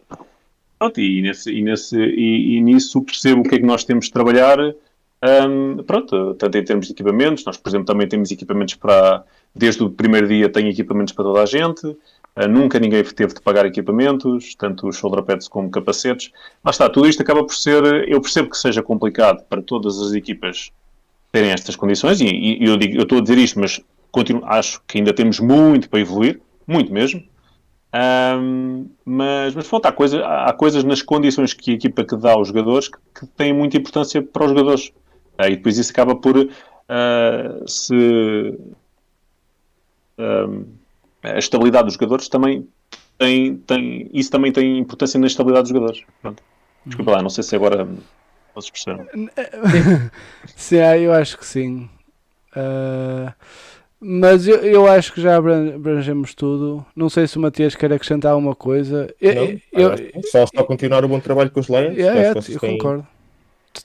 Pronto, 0.77 0.99
e, 0.99 1.21
nesse, 1.21 1.51
e, 1.51 1.61
nesse, 1.61 1.95
e, 1.97 2.57
e, 2.57 2.61
nisso 2.61 3.01
percebo 3.01 3.41
o 3.41 3.43
que 3.43 3.55
é 3.55 3.59
que 3.59 3.65
nós 3.65 3.83
temos 3.83 4.05
de 4.05 4.11
trabalhar. 4.11 4.57
Um, 4.59 5.83
pronto, 5.83 6.33
tanto 6.35 6.57
em 6.57 6.63
termos 6.63 6.87
de 6.87 6.93
equipamentos, 6.93 7.45
nós, 7.45 7.57
por 7.57 7.69
exemplo, 7.69 7.85
também 7.85 8.07
temos 8.07 8.31
equipamentos 8.31 8.75
para. 8.75 9.23
Desde 9.53 9.83
o 9.83 9.89
primeiro 9.89 10.27
dia, 10.27 10.47
tenho 10.49 10.69
equipamentos 10.69 11.13
para 11.13 11.25
toda 11.25 11.41
a 11.41 11.45
gente. 11.45 11.85
Uh, 11.85 12.47
nunca 12.49 12.79
ninguém 12.79 13.03
teve 13.03 13.33
de 13.33 13.41
pagar 13.41 13.65
equipamentos, 13.65 14.55
tanto 14.55 14.87
os 14.87 14.95
shoulder 14.95 15.23
pads 15.23 15.47
como 15.47 15.69
capacetes. 15.69 16.31
Lá 16.63 16.71
está, 16.71 16.89
tudo 16.89 17.07
isto 17.07 17.21
acaba 17.21 17.43
por 17.43 17.53
ser. 17.53 17.83
Eu 18.07 18.21
percebo 18.21 18.49
que 18.49 18.57
seja 18.57 18.81
complicado 18.81 19.43
para 19.49 19.61
todas 19.61 19.99
as 19.99 20.13
equipas 20.13 20.71
terem 21.31 21.51
estas 21.51 21.75
condições, 21.75 22.19
e, 22.21 22.25
e 22.25 22.65
eu, 22.65 22.77
digo, 22.77 22.97
eu 22.97 23.03
estou 23.03 23.19
a 23.19 23.21
dizer 23.21 23.37
isto, 23.37 23.59
mas 23.59 23.81
continuo, 24.11 24.43
acho 24.45 24.81
que 24.88 24.97
ainda 24.97 25.13
temos 25.13 25.39
muito 25.39 25.89
para 25.89 25.99
evoluir, 25.99 26.41
muito 26.67 26.91
mesmo. 26.91 27.23
Um, 27.93 28.89
mas, 29.03 29.53
mas 29.53 29.67
pronto, 29.67 29.85
há, 29.85 29.91
coisa, 29.91 30.25
há 30.25 30.53
coisas 30.53 30.83
nas 30.83 31.01
condições 31.01 31.53
que 31.53 31.71
a 31.71 31.73
equipa 31.73 32.05
que 32.05 32.15
dá 32.15 32.31
aos 32.31 32.47
jogadores 32.47 32.88
que, 32.88 32.97
que 33.19 33.27
têm 33.27 33.53
muita 33.53 33.77
importância 33.77 34.21
para 34.21 34.45
os 34.45 34.49
jogadores. 34.49 34.88
Uh, 35.39 35.47
e 35.47 35.55
depois 35.55 35.77
isso 35.77 35.91
acaba 35.91 36.15
por 36.15 36.38
uh, 36.38 36.49
se. 37.67 38.57
Um, 40.17 40.65
a 41.23 41.38
estabilidade 41.38 41.85
dos 41.85 41.93
jogadores 41.93 42.27
também 42.29 42.67
tem, 43.17 43.57
tem. 43.57 44.09
Isso 44.13 44.31
também 44.31 44.51
tem 44.51 44.77
importância 44.77 45.19
na 45.19 45.27
estabilidade 45.27 45.63
dos 45.63 45.71
jogadores. 45.73 46.03
Pronto. 46.21 46.43
Desculpa 46.85 47.11
lá, 47.11 47.21
não 47.21 47.29
sei 47.29 47.43
se 47.43 47.55
agora 47.55 47.88
vocês 48.55 48.71
perceberam. 48.71 49.07
sim, 50.55 50.77
eu 51.03 51.13
acho 51.13 51.38
que 51.38 51.45
sim. 51.45 51.89
Uh... 52.55 53.31
Mas 54.03 54.47
eu, 54.47 54.57
eu 54.57 54.87
acho 54.87 55.13
que 55.13 55.21
já 55.21 55.37
abrangemos 55.37 56.33
tudo. 56.33 56.83
Não 56.95 57.07
sei 57.07 57.27
se 57.27 57.37
o 57.37 57.41
Matias 57.41 57.75
quer 57.75 57.93
acrescentar 57.93 58.31
alguma 58.31 58.55
coisa. 58.55 59.13
Eu, 59.21 59.31
eu, 59.31 59.59
eu, 59.71 60.21
só, 60.23 60.43
só 60.47 60.63
continuar 60.63 61.05
o 61.05 61.07
bom 61.07 61.19
trabalho 61.19 61.51
com 61.51 61.59
os 61.59 61.67
Lions. 61.67 61.95
É, 61.99 62.29
é, 62.29 62.31
eu 62.31 62.41
têm, 62.41 62.57
concordo. 62.57 63.07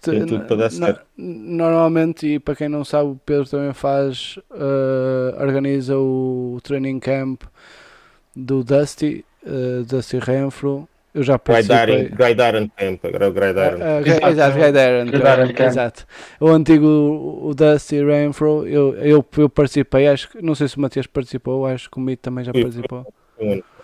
Tem 0.00 0.24
tudo 0.24 0.46
para 0.46 0.56
dar 0.56 0.70
certo. 0.70 1.02
Normalmente, 1.18 2.26
e 2.26 2.38
para 2.38 2.56
quem 2.56 2.68
não 2.68 2.82
sabe, 2.82 3.10
o 3.10 3.20
Pedro 3.26 3.46
também 3.46 3.74
faz, 3.74 4.38
uh, 4.50 5.38
organiza 5.38 5.98
o 5.98 6.58
training 6.62 6.98
camp 6.98 7.42
do 8.34 8.64
Dusty, 8.64 9.22
uh, 9.44 9.84
Dusty 9.84 10.18
Renfro, 10.18 10.88
eu 11.16 11.22
já 11.22 11.38
participei. 11.38 12.10
Graidaran 12.10 12.68
Camp, 12.68 13.02
agora 13.06 13.24
é 13.24 13.28
o 13.28 13.32
Graidaran. 13.32 13.78
Uh, 13.78 14.28
exato, 14.28 14.56
Graidaran 14.56 15.52
Camp. 15.52 15.66
Exato. 15.66 16.06
O 16.38 16.48
antigo, 16.48 16.86
o 17.42 17.54
Dusty 17.54 18.04
Renfro, 18.04 18.66
eu, 18.68 18.94
eu, 18.96 19.24
eu 19.38 19.48
participei, 19.48 20.08
acho 20.08 20.28
que, 20.28 20.42
não 20.42 20.54
sei 20.54 20.68
se 20.68 20.76
o 20.76 20.80
Matias 20.80 21.06
participou, 21.06 21.66
acho 21.66 21.90
que 21.90 21.96
o 21.96 22.00
Mito 22.00 22.22
também 22.22 22.44
já 22.44 22.52
participou. 22.52 23.06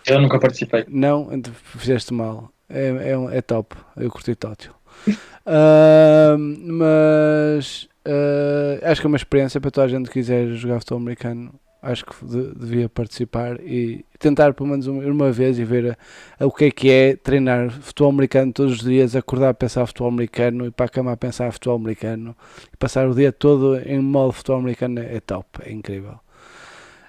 Eu 0.07 0.21
nunca 0.21 0.39
participei. 0.39 0.85
Não, 0.89 1.31
fizeste 1.79 2.13
mal. 2.13 2.51
É, 2.69 2.89
é, 2.89 3.39
é 3.39 3.41
top, 3.41 3.77
eu 3.97 4.11
curti 4.11 4.35
Tótil. 4.35 4.73
uh, 5.09 6.39
mas 6.39 7.89
uh, 8.07 8.85
acho 8.85 9.01
que 9.01 9.07
é 9.07 9.09
uma 9.09 9.17
experiência 9.17 9.59
para 9.59 9.71
toda 9.71 9.87
a 9.87 9.89
gente 9.89 10.09
que 10.09 10.13
quiser 10.13 10.49
jogar 10.49 10.81
futebol 10.81 11.01
americano 11.01 11.55
acho 11.83 12.07
que 12.07 12.25
de, 12.25 12.55
devia 12.55 12.89
participar 12.89 13.61
e 13.61 14.05
tentar 14.19 14.55
pelo 14.55 14.69
menos 14.69 14.87
uma, 14.87 15.03
uma 15.05 15.33
vez 15.33 15.59
e 15.59 15.65
ver 15.65 15.91
a, 16.39 16.45
a, 16.45 16.47
o 16.47 16.53
que 16.53 16.67
é 16.67 16.71
que 16.71 16.91
é 16.91 17.17
treinar 17.17 17.71
futebol 17.71 18.11
americano 18.11 18.53
todos 18.53 18.75
os 18.75 18.81
dias, 18.83 19.17
acordar 19.17 19.49
a 19.49 19.55
pensar 19.55 19.85
futebol 19.87 20.09
americano 20.09 20.67
e 20.67 20.71
para 20.71 20.87
a 20.87 20.89
cama 20.89 21.13
a 21.13 21.17
pensar 21.17 21.53
futebol 21.53 21.77
americano 21.77 22.37
e 22.73 22.77
passar 22.77 23.09
o 23.09 23.15
dia 23.15 23.33
todo 23.33 23.79
em 23.85 23.99
modo 23.99 24.33
futebol 24.33 24.61
americano 24.61 25.01
é 25.01 25.21
top, 25.21 25.61
é 25.65 25.73
incrível. 25.73 26.21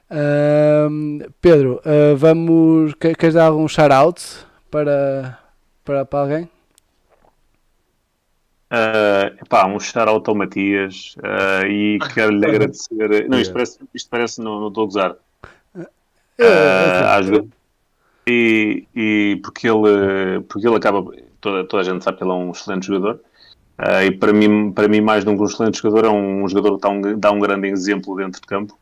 Uh, 0.10 1.32
Pedro, 1.42 1.82
uh, 1.86 2.16
vamos. 2.16 2.94
Queres 2.96 3.34
dar 3.34 3.46
algum 3.46 3.68
shout-out 3.68 4.22
para, 4.70 5.40
para, 5.84 6.06
para 6.06 6.20
alguém? 6.20 6.53
Uh, 8.74 9.38
epá, 9.40 9.68
um 9.68 9.80
shout-out 9.80 10.28
ao 10.28 10.36
Matias 10.36 11.16
uh, 11.20 11.68
e 11.68 12.00
quero-lhe 12.12 12.44
agradecer. 12.44 13.30
Não, 13.30 13.40
isto 13.40 13.54
parece, 13.54 13.80
isto 13.94 14.10
parece 14.10 14.42
não, 14.42 14.60
não 14.60 14.70
estou 14.70 14.84
a 14.84 14.88
gozar. 14.88 15.16
Uh, 16.40 17.52
e, 18.28 18.88
e 18.96 19.40
porque 19.44 19.70
ele, 19.70 20.42
porque 20.50 20.68
ele 20.68 20.76
acaba, 20.76 21.06
toda, 21.40 21.64
toda 21.66 21.82
a 21.82 21.86
gente 21.86 22.04
sabe 22.04 22.18
que 22.18 22.24
ele 22.24 22.32
é 22.32 22.34
um 22.34 22.50
excelente 22.50 22.88
jogador. 22.88 23.20
Uh, 23.78 24.06
e 24.06 24.12
para 24.12 24.34
mim, 24.34 24.72
para 24.72 24.88
mim, 24.88 25.02
mais 25.02 25.24
do 25.24 25.36
que 25.36 25.42
um 25.42 25.46
excelente 25.46 25.80
jogador, 25.80 26.08
é 26.08 26.12
um 26.12 26.48
jogador 26.48 26.78
que 26.78 26.82
dá 26.82 26.90
um, 26.90 27.20
dá 27.20 27.32
um 27.32 27.40
grande 27.40 27.68
exemplo 27.68 28.16
dentro 28.16 28.42
de 28.42 28.48
campo. 28.48 28.78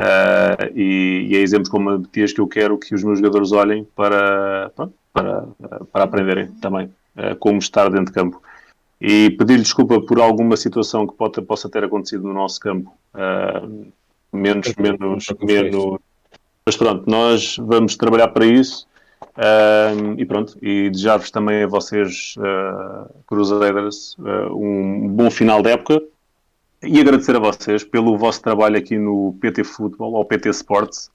Uh, 0.00 0.76
e, 0.76 1.28
e, 1.30 1.36
é 1.36 1.40
exemplos 1.40 1.68
como 1.68 1.90
a 1.90 1.98
Matias 1.98 2.32
que 2.32 2.40
eu 2.40 2.48
quero 2.48 2.78
que 2.78 2.94
os 2.94 3.04
meus 3.04 3.18
jogadores 3.18 3.52
olhem 3.52 3.84
para, 3.96 4.72
para, 5.12 5.44
para 5.92 6.04
aprenderem 6.04 6.48
também 6.60 6.86
uh, 7.16 7.36
como 7.38 7.58
estar 7.58 7.88
dentro 7.90 8.06
de 8.06 8.12
campo. 8.12 8.40
E 9.00 9.30
pedir-lhe 9.30 9.62
desculpa 9.62 10.00
por 10.00 10.20
alguma 10.20 10.56
situação 10.56 11.06
que 11.06 11.14
pode, 11.14 11.40
possa 11.42 11.68
ter 11.68 11.84
acontecido 11.84 12.24
no 12.24 12.34
nosso 12.34 12.58
campo. 12.58 12.92
menos, 14.32 14.74
menos, 14.76 15.26
menos. 15.40 15.98
Mas 16.66 16.76
pronto, 16.76 17.08
nós 17.08 17.56
vamos 17.58 17.96
trabalhar 17.96 18.28
para 18.28 18.44
isso 18.44 18.88
Uh, 19.38 20.18
e 20.18 20.26
pronto, 20.26 20.58
e 20.60 20.90
desejar-vos 20.90 21.30
também 21.30 21.62
a 21.62 21.66
vocês, 21.68 22.34
uh, 22.38 23.08
Cruzeiras, 23.24 24.16
uh, 24.18 24.52
um 24.52 25.08
bom 25.08 25.30
final 25.30 25.62
de 25.62 25.70
época 25.70 26.02
e 26.82 27.00
agradecer 27.00 27.36
a 27.36 27.38
vocês 27.38 27.84
pelo 27.84 28.18
vosso 28.18 28.42
trabalho 28.42 28.76
aqui 28.76 28.98
no 28.98 29.36
PT 29.40 29.62
Futebol 29.62 30.14
ou 30.14 30.24
PT 30.24 30.48
Sports, 30.50 31.08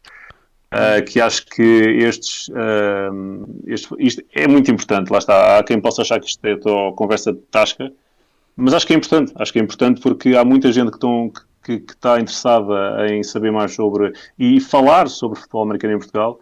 uh, 0.73 1.05
que 1.05 1.21
acho 1.21 1.45
que 1.45 1.61
estes, 1.61 2.49
este, 3.65 3.87
isto 3.99 4.23
é 4.33 4.47
muito 4.47 4.71
importante. 4.71 5.11
Lá 5.11 5.19
está, 5.19 5.57
há 5.57 5.63
quem 5.63 5.79
possa 5.79 6.01
achar 6.01 6.19
que 6.19 6.27
isto 6.27 6.43
é 6.45 6.57
conversa 6.95 7.31
de 7.31 7.39
tasca, 7.51 7.91
mas 8.55 8.73
acho 8.73 8.85
que 8.85 8.93
é 8.93 8.97
importante. 8.97 9.31
Acho 9.35 9.53
que 9.53 9.59
é 9.59 9.61
importante 9.61 10.01
porque 10.01 10.35
há 10.35 10.43
muita 10.43 10.71
gente 10.71 10.89
que, 10.89 10.97
estão, 10.97 11.31
que, 11.63 11.79
que 11.79 11.93
está 11.93 12.19
interessada 12.19 13.07
em 13.09 13.23
saber 13.23 13.51
mais 13.51 13.73
sobre 13.73 14.13
e 14.37 14.59
falar 14.59 15.07
sobre 15.07 15.39
futebol 15.39 15.63
americano 15.63 15.95
em 15.95 15.99
Portugal 15.99 16.39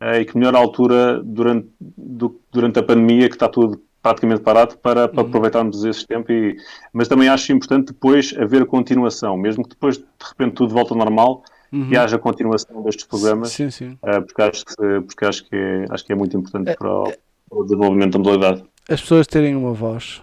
e 0.00 0.24
que 0.24 0.36
melhor 0.36 0.54
altura 0.54 1.20
durante, 1.22 1.68
do, 1.78 2.40
durante 2.50 2.78
a 2.78 2.82
pandemia, 2.82 3.28
que 3.28 3.34
está 3.34 3.48
tudo 3.48 3.82
praticamente 4.02 4.40
parado, 4.40 4.78
para, 4.78 5.08
para 5.08 5.22
uhum. 5.22 5.28
aproveitarmos 5.28 5.84
esse 5.84 6.06
tempo. 6.06 6.32
E, 6.32 6.56
mas 6.92 7.06
também 7.06 7.28
acho 7.28 7.52
importante 7.52 7.88
depois 7.88 8.34
haver 8.38 8.64
continuação, 8.64 9.36
mesmo 9.36 9.62
que 9.62 9.70
depois 9.70 9.98
de 9.98 10.04
repente 10.26 10.54
tudo 10.54 10.72
volta 10.72 10.94
ao 10.94 10.98
normal. 10.98 11.44
Uhum. 11.72 11.88
E 11.92 11.96
haja 11.96 12.18
continuação 12.18 12.82
destes 12.82 13.06
programas, 13.06 13.50
sim, 13.50 13.70
sim. 13.70 13.96
Uh, 14.02 14.22
porque, 14.26 14.42
acho 14.42 14.64
que, 14.64 15.00
porque 15.06 15.24
acho, 15.24 15.48
que 15.48 15.54
é, 15.54 15.84
acho 15.88 16.04
que 16.04 16.12
é 16.12 16.16
muito 16.16 16.36
importante 16.36 16.70
é, 16.70 16.74
para, 16.74 16.90
o, 16.90 17.04
para 17.04 17.58
o 17.58 17.62
desenvolvimento 17.62 18.12
da 18.12 18.18
modalidade. 18.18 18.64
As 18.88 19.00
pessoas 19.00 19.26
terem 19.26 19.54
uma 19.54 19.72
voz, 19.72 20.20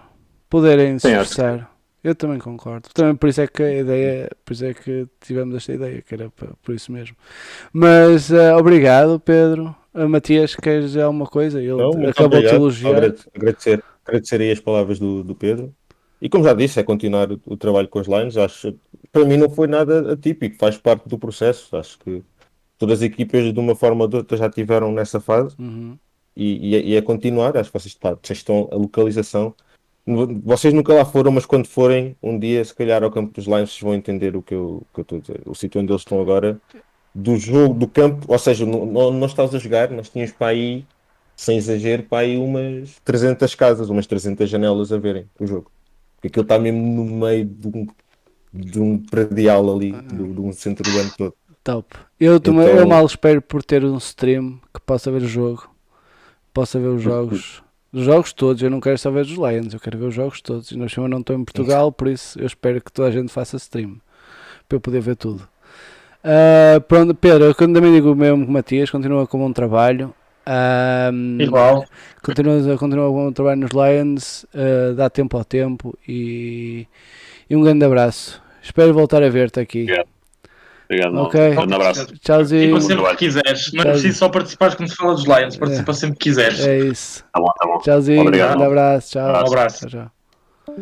poderem 0.50 0.98
se 0.98 1.08
expressar. 1.08 1.70
Eu 2.02 2.14
também 2.14 2.38
concordo. 2.38 2.88
Também 2.94 3.16
por 3.16 3.28
isso 3.28 3.40
é 3.40 3.46
que 3.46 3.62
a 3.62 3.80
ideia, 3.80 4.30
por 4.44 4.52
isso 4.52 4.64
é 4.64 4.72
que 4.72 5.06
tivemos 5.20 5.56
esta 5.56 5.72
ideia, 5.72 6.00
que 6.00 6.14
era 6.14 6.30
por 6.30 6.74
isso 6.74 6.92
mesmo. 6.92 7.16
Mas 7.72 8.30
uh, 8.30 8.56
obrigado, 8.56 9.18
Pedro. 9.18 9.74
Uh, 9.92 10.08
Matias, 10.08 10.54
queres 10.54 10.86
dizer 10.86 11.02
alguma 11.02 11.26
coisa? 11.26 11.60
Ele 11.60 11.72
Não, 11.72 12.08
acabou 12.08 12.40
de 12.40 12.46
elogiar. 12.46 13.14
Agradecer, 13.34 13.82
agradecer 14.06 14.40
aí 14.40 14.50
as 14.52 14.60
palavras 14.60 14.98
do, 14.98 15.24
do 15.24 15.34
Pedro. 15.34 15.74
E 16.20 16.28
como 16.28 16.44
já 16.44 16.52
disse, 16.52 16.78
é 16.78 16.82
continuar 16.82 17.30
o, 17.32 17.40
o, 17.46 17.56
trabalho 17.56 17.88
com 17.88 17.98
as 17.98 18.06
lines. 18.06 18.36
Acho, 18.36 18.74
para 19.12 19.24
mim 19.24 19.36
não 19.36 19.50
foi 19.50 19.66
nada 19.66 20.12
atípico, 20.12 20.56
faz 20.58 20.76
parte 20.76 21.08
do 21.08 21.18
processo. 21.18 21.76
Acho 21.76 21.98
que 21.98 22.22
todas 22.78 22.98
as 22.98 23.02
equipas, 23.02 23.52
de 23.52 23.60
uma 23.60 23.74
forma 23.74 24.04
ou 24.04 24.08
de 24.08 24.16
outra, 24.16 24.36
já 24.36 24.50
tiveram 24.50 24.92
nessa 24.92 25.20
fase. 25.20 25.54
Uhum. 25.58 25.98
E, 26.36 26.70
e, 26.70 26.76
é, 26.76 26.80
e, 26.80 26.96
é, 26.96 27.02
continuar. 27.02 27.56
Acho 27.56 27.70
que 27.70 27.78
vocês, 27.78 27.94
pá, 27.94 28.16
vocês 28.22 28.38
estão 28.38 28.68
a 28.70 28.76
localização 28.76 29.54
vocês 30.42 30.72
nunca 30.72 30.94
lá 30.94 31.04
foram, 31.04 31.30
mas 31.30 31.44
quando 31.44 31.66
forem, 31.66 32.16
um 32.22 32.38
dia, 32.38 32.64
se 32.64 32.74
calhar, 32.74 33.02
ao 33.02 33.10
campo 33.10 33.32
dos 33.34 33.46
Lions, 33.46 33.70
vocês 33.70 33.82
vão 33.82 33.94
entender 33.94 34.34
o 34.36 34.42
que 34.42 34.54
eu, 34.54 34.82
que 34.94 35.00
eu 35.00 35.02
estou 35.02 35.18
a 35.18 35.20
dizer. 35.20 35.42
O 35.44 35.54
sítio 35.54 35.80
onde 35.80 35.92
eles 35.92 36.00
estão 36.00 36.20
agora, 36.20 36.58
do 37.14 37.36
jogo, 37.36 37.74
do 37.74 37.86
campo, 37.86 38.24
ou 38.26 38.38
seja, 38.38 38.64
não, 38.64 38.86
não, 38.86 39.26
estás 39.26 39.54
a 39.54 39.58
jogar, 39.58 39.90
nós 39.90 40.08
tínhamos 40.08 40.32
para 40.32 40.48
aí, 40.48 40.86
sem 41.36 41.58
exagero, 41.58 42.04
para 42.04 42.18
aí 42.20 42.38
umas 42.38 42.98
300 43.04 43.54
casas, 43.54 43.90
umas 43.90 44.06
300 44.06 44.48
janelas 44.48 44.92
a 44.92 44.98
verem 44.98 45.28
o 45.38 45.46
jogo. 45.46 45.70
Porque 46.16 46.28
aquilo 46.28 46.42
está 46.42 46.58
mesmo 46.58 46.80
no 46.80 47.04
meio 47.04 47.44
de 47.44 47.68
um, 47.68 47.86
de 48.64 48.80
um 48.80 48.98
predial 48.98 49.74
ali, 49.74 49.92
de, 49.92 50.16
de 50.16 50.40
um 50.40 50.52
centro 50.52 50.90
do 50.90 50.98
ano 50.98 51.10
todo. 51.16 51.34
Top. 51.62 51.96
Eu, 52.18 52.36
então... 52.36 52.60
eu 52.62 52.86
mal 52.86 53.04
espero 53.04 53.42
por 53.42 53.62
ter 53.62 53.84
um 53.84 53.96
stream 53.98 54.58
que 54.72 54.80
possa 54.80 55.10
ver 55.10 55.22
o 55.22 55.28
jogo, 55.28 55.68
possa 56.52 56.78
ver 56.78 56.88
os 56.88 57.02
jogos 57.02 57.62
os 57.92 58.04
jogos 58.04 58.32
todos, 58.32 58.62
eu 58.62 58.70
não 58.70 58.80
quero 58.80 58.98
só 58.98 59.10
ver 59.10 59.22
os 59.22 59.30
Lions, 59.30 59.72
eu 59.72 59.80
quero 59.80 59.98
ver 59.98 60.06
os 60.06 60.14
jogos 60.14 60.40
todos. 60.40 60.70
E 60.70 60.76
nós 60.76 60.94
eu 60.94 61.08
não 61.08 61.20
estou 61.20 61.34
em 61.34 61.44
Portugal, 61.44 61.90
por 61.90 62.08
isso 62.08 62.38
eu 62.38 62.46
espero 62.46 62.80
que 62.80 62.92
toda 62.92 63.08
a 63.08 63.10
gente 63.10 63.32
faça 63.32 63.56
stream 63.56 63.96
para 64.68 64.76
eu 64.76 64.80
poder 64.80 65.00
ver 65.00 65.16
tudo. 65.16 65.48
Uh, 66.22 66.80
pronto, 66.82 67.14
Pedro, 67.14 67.44
eu 67.44 67.54
também 67.54 67.92
digo 67.92 68.12
o 68.12 68.16
mesmo 68.16 68.44
que 68.44 68.52
Matias, 68.52 68.90
continua 68.90 69.26
com 69.26 69.44
um 69.44 69.52
trabalho. 69.52 70.14
Um, 71.12 71.40
Igual. 71.40 71.84
Continua, 72.22 72.76
continua 72.76 73.08
com 73.10 73.28
um 73.28 73.32
trabalho 73.32 73.60
nos 73.60 73.70
Lions, 73.70 74.44
uh, 74.44 74.94
dá 74.94 75.08
tempo 75.08 75.36
ao 75.36 75.44
tempo 75.44 75.96
e, 76.06 76.86
e 77.48 77.56
um 77.56 77.62
grande 77.62 77.84
abraço. 77.84 78.42
Espero 78.68 78.92
voltar 78.92 79.22
a 79.22 79.30
ver-te 79.30 79.58
aqui. 79.60 79.84
Yeah. 79.84 80.04
Obrigado, 80.84 81.16
okay. 81.22 81.56
um 81.56 81.74
abraço. 81.74 82.06
Tchauzinho. 82.18 82.72
Participa 82.72 82.80
sempre 82.80 83.10
que 83.10 83.16
quiseres. 83.16 83.72
Não 83.72 83.82
é 83.82 83.90
preciso 83.92 84.18
só 84.18 84.28
participar 84.28 84.76
quando 84.76 84.88
se 84.90 84.96
fala 84.96 85.14
dos 85.14 85.24
Lions. 85.24 85.56
Participa 85.56 85.90
é. 85.90 85.94
sempre 85.94 86.18
que 86.18 86.24
quiseres. 86.24 86.60
É 86.60 86.78
isso. 86.78 87.24
Tá 87.32 87.40
bom, 87.40 87.46
tá 87.46 87.66
bom. 87.66 87.78
Tchauzinho. 87.78 88.20
Obrigado. 88.20 88.60
Um 88.60 88.64
abraço. 88.64 89.12
Tchau. 89.12 89.26
Um 89.26 89.46
abraço. 89.46 89.88
Tchau, 89.88 90.10
tchau. 90.66 90.76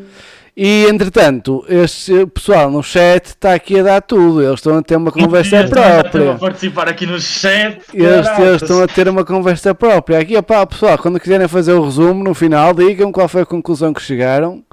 E 0.57 0.87
entretanto, 0.87 1.65
este 1.69 2.27
pessoal 2.27 2.71
no 2.71 2.83
chat 2.83 3.27
está 3.27 3.55
aqui 3.55 3.79
a 3.79 3.83
dar 3.85 4.01
tudo. 4.01 4.43
Eles 4.43 4.55
estão 4.55 4.79
a 4.79 4.83
ter 4.83 4.97
uma 4.97 5.13
conversa 5.13 5.65
própria. 5.65 6.07
Estão 6.07 6.31
a 6.31 6.39
participar 6.39 6.89
aqui 6.89 7.07
no 7.07 7.21
chat. 7.21 7.83
Eles, 7.95 8.39
eles, 8.39 8.63
estão 8.63 8.83
a 8.83 8.89
ter 8.89 9.09
uma 9.09 9.25
conversa 9.25 9.75
própria. 9.75 10.19
Aqui, 10.19 10.37
opá, 10.37 10.67
pessoal, 10.67 10.99
quando 10.99 11.21
quiserem 11.21 11.47
fazer 11.47 11.73
o 11.73 11.85
resumo 11.85 12.25
no 12.25 12.35
final, 12.35 12.75
digam 12.75 13.13
qual 13.13 13.29
foi 13.29 13.43
a 13.43 13.47
conclusão 13.47 13.93
que 13.93 14.03
chegaram 14.03 14.65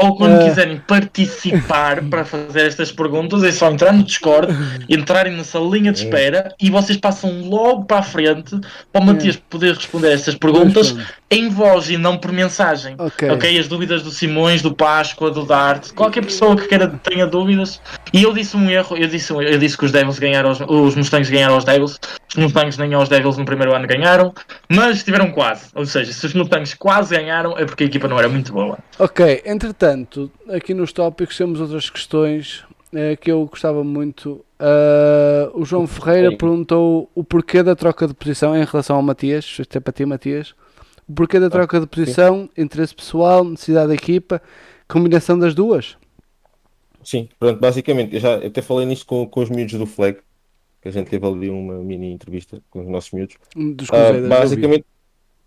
ou 0.00 0.16
quando 0.16 0.40
uh... 0.40 0.44
quiserem 0.44 0.78
participar 0.78 2.02
para 2.08 2.24
fazer 2.24 2.66
estas 2.66 2.90
perguntas, 2.90 3.42
é 3.44 3.52
só 3.52 3.70
entrar 3.70 3.92
no 3.92 4.02
Discord, 4.02 4.52
entrarem 4.88 5.36
nessa 5.36 5.58
linha 5.58 5.92
de 5.92 6.04
espera 6.04 6.54
e 6.60 6.70
vocês 6.70 6.98
passam 6.98 7.42
logo 7.48 7.84
para 7.84 7.98
a 7.98 8.02
frente 8.02 8.58
para 8.92 9.02
o 9.02 9.04
Matias 9.04 9.36
poder 9.36 9.74
responder 9.74 10.12
estas 10.12 10.34
perguntas 10.34 10.96
em 11.30 11.48
voz 11.48 11.88
e 11.88 11.96
não 11.96 12.18
por 12.18 12.32
mensagem. 12.32 12.96
Okay. 12.98 13.30
ok. 13.30 13.58
As 13.58 13.68
dúvidas 13.68 14.02
do 14.02 14.10
Simões, 14.10 14.62
do 14.62 14.74
Páscoa, 14.74 15.30
do 15.30 15.46
Dart, 15.46 15.92
qualquer 15.92 16.24
pessoa 16.24 16.56
que 16.56 16.66
queira 16.66 16.88
tenha 16.88 17.26
dúvidas. 17.26 17.80
E 18.12 18.22
eu 18.24 18.32
disse 18.32 18.56
um 18.56 18.68
erro, 18.68 18.96
eu 18.96 19.06
disse, 19.06 19.32
eu 19.32 19.58
disse 19.58 19.78
que 19.78 19.84
os 19.84 19.92
Devils 19.92 20.18
ganharam, 20.18 20.50
os, 20.50 20.60
os 20.60 20.96
Mustangs 20.96 21.30
ganharam 21.30 21.54
aos 21.54 21.64
Devils. 21.64 22.00
Os 22.30 22.36
Mustangs 22.36 22.76
nem 22.78 22.94
aos 22.94 23.08
Devils 23.08 23.36
no 23.36 23.44
primeiro 23.44 23.74
ano 23.74 23.86
ganharam, 23.86 24.32
mas 24.68 24.98
estiveram 24.98 25.30
quase. 25.30 25.66
Ou 25.74 25.86
seja, 25.86 26.12
se 26.12 26.26
os 26.26 26.34
Mustangs 26.34 26.74
quase 26.74 27.14
ganharam 27.16 27.56
é 27.56 27.64
porque 27.64 27.84
a 27.84 27.86
equipa 27.86 28.08
não 28.08 28.18
era 28.18 28.28
muito 28.28 28.52
boa. 28.52 28.78
Ok, 28.98 29.42
entretanto, 29.44 29.89
aqui 30.48 30.74
nos 30.74 30.92
tópicos 30.92 31.36
temos 31.36 31.60
outras 31.60 31.88
questões 31.88 32.64
é, 32.92 33.16
que 33.16 33.30
eu 33.30 33.46
gostava 33.46 33.84
muito. 33.84 34.44
Uh, 34.58 35.58
o 35.58 35.64
João 35.64 35.86
Ferreira 35.86 36.30
Sim. 36.30 36.36
perguntou 36.36 37.10
o 37.14 37.24
porquê 37.24 37.62
da 37.62 37.74
troca 37.76 38.06
de 38.06 38.14
posição 38.14 38.56
em 38.56 38.64
relação 38.64 38.96
ao 38.96 39.02
Matias, 39.02 39.58
até 39.60 39.80
para 39.80 39.92
ti, 39.92 40.04
Matias. 40.04 40.54
O 41.08 41.12
porquê 41.12 41.40
da 41.40 41.46
ah, 41.46 41.50
troca 41.50 41.80
de 41.80 41.86
posição, 41.86 42.42
Sim. 42.54 42.62
interesse 42.62 42.94
pessoal, 42.94 43.44
necessidade 43.44 43.88
da 43.88 43.94
equipa, 43.94 44.42
combinação 44.86 45.38
das 45.38 45.54
duas? 45.54 45.96
Sim, 47.02 47.28
pronto, 47.38 47.58
basicamente, 47.58 48.14
eu 48.14 48.20
já 48.20 48.36
eu 48.36 48.48
até 48.48 48.60
falei 48.60 48.86
nisto 48.86 49.06
com, 49.06 49.26
com 49.26 49.40
os 49.40 49.48
miúdos 49.48 49.74
do 49.74 49.86
Flag, 49.86 50.18
que 50.82 50.88
a 50.88 50.92
gente 50.92 51.08
teve 51.08 51.26
ali 51.26 51.48
uma 51.48 51.74
mini 51.78 52.12
entrevista 52.12 52.62
com 52.70 52.80
os 52.80 52.88
nossos 52.88 53.12
miúdos. 53.12 53.36
Dos 53.56 53.88
uh, 53.88 54.28
basicamente, 54.28 54.84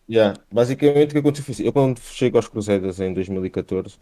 yeah, 0.10 0.38
basicamente 0.52 1.10
o 1.10 1.14
que 1.14 1.20
aconteceu 1.20 1.46
foi 1.46 1.54
assim, 1.54 1.64
eu 1.66 1.74
quando 1.74 2.00
chego 2.00 2.38
aos 2.38 2.48
Cruzadas 2.48 3.00
em 3.00 3.14
2014, 3.14 3.98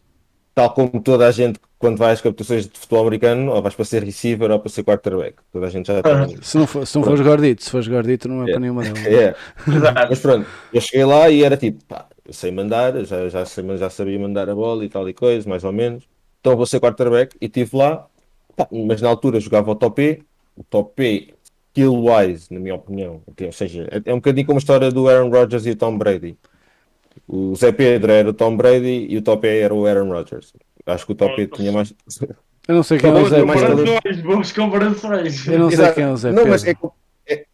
tal 0.53 0.73
como 0.73 1.01
toda 1.01 1.27
a 1.27 1.31
gente 1.31 1.59
quando 1.81 1.97
vai 1.97 2.11
às 2.13 2.21
captações 2.21 2.67
de 2.67 2.77
futebol 2.77 3.01
americano, 3.01 3.51
ou 3.51 3.61
vais 3.61 3.73
para 3.73 3.85
ser 3.85 4.03
receiver 4.03 4.51
ou 4.51 4.59
para 4.59 4.69
ser 4.69 4.83
quarterback. 4.83 5.37
Toda 5.51 5.65
a 5.65 5.69
gente 5.69 5.87
já 5.87 5.97
está. 5.97 6.27
Se 6.41 6.55
não, 6.55 6.67
for, 6.67 6.85
se 6.85 6.95
não 6.95 7.03
fores 7.03 7.21
gordito, 7.21 7.63
se 7.63 7.71
fores 7.71 7.87
gordito, 7.87 8.29
não 8.29 8.43
é 8.43 8.45
yeah. 8.45 8.53
para 8.53 8.59
nenhuma 8.59 8.83
delas. 8.83 9.01
Yeah. 9.11 9.37
Mas 10.07 10.19
pronto, 10.19 10.45
eu 10.71 10.79
cheguei 10.79 11.05
lá 11.05 11.27
e 11.29 11.43
era 11.43 11.57
tipo, 11.57 11.83
pá, 11.85 12.05
eu 12.23 12.33
sei 12.33 12.51
mandar, 12.51 13.03
já, 13.03 13.27
já, 13.27 13.45
sei, 13.45 13.77
já 13.77 13.89
sabia 13.89 14.19
mandar 14.19 14.47
a 14.47 14.53
bola 14.53 14.85
e 14.85 14.89
tal 14.89 15.09
e 15.09 15.13
coisa, 15.13 15.49
mais 15.49 15.63
ou 15.63 15.71
menos. 15.71 16.03
Então 16.39 16.55
vou 16.55 16.67
ser 16.67 16.79
quarterback 16.79 17.35
e 17.41 17.45
estive 17.45 17.75
lá, 17.75 18.05
pá, 18.55 18.67
mas 18.71 19.01
na 19.01 19.09
altura 19.09 19.39
jogava 19.39 19.71
o 19.71 19.75
top 19.75 20.01
E, 20.03 20.23
o 20.55 20.63
top 20.63 21.03
E, 21.03 21.33
skill-wise, 21.71 22.53
na 22.53 22.59
minha 22.59 22.75
opinião. 22.75 23.21
Ou 23.25 23.51
seja, 23.51 23.87
é, 23.89 24.11
é 24.11 24.13
um 24.13 24.17
bocadinho 24.17 24.45
como 24.45 24.57
a 24.57 24.59
história 24.59 24.91
do 24.91 25.09
Aaron 25.09 25.29
Rodgers 25.29 25.65
e 25.65 25.71
o 25.71 25.75
Tom 25.75 25.97
Brady. 25.97 26.37
O 27.27 27.55
Zé 27.55 27.71
Pedro 27.71 28.11
era 28.11 28.29
o 28.29 28.33
Tom 28.33 28.55
Brady 28.57 29.07
e 29.09 29.17
o 29.17 29.21
top 29.21 29.47
E 29.47 29.59
era 29.59 29.73
o 29.73 29.85
Aaron 29.85 30.09
Rodgers. 30.09 30.53
Acho 30.85 31.05
que 31.05 31.11
o 31.11 31.15
top 31.15 31.47
tinha 31.47 31.71
mais. 31.71 31.93
Eu 32.67 32.75
não 32.75 32.83
sei 32.83 32.99
quem 32.99 33.09
é 33.09 33.13
o 33.13 33.29
Zé 33.29 33.43
Boas 34.23 34.51
comparações. 34.51 35.47
Eu 35.47 35.59
não 35.59 35.69
sei 35.69 35.79
Exato. 35.79 35.95
quem 35.95 36.03
é 36.03 36.09
o 36.09 36.17
Zé 36.17 36.29
Pedro. 36.29 36.43
Não, 36.43 36.51
mas 36.51 36.65
é, 36.65 36.75
é... 37.27 37.45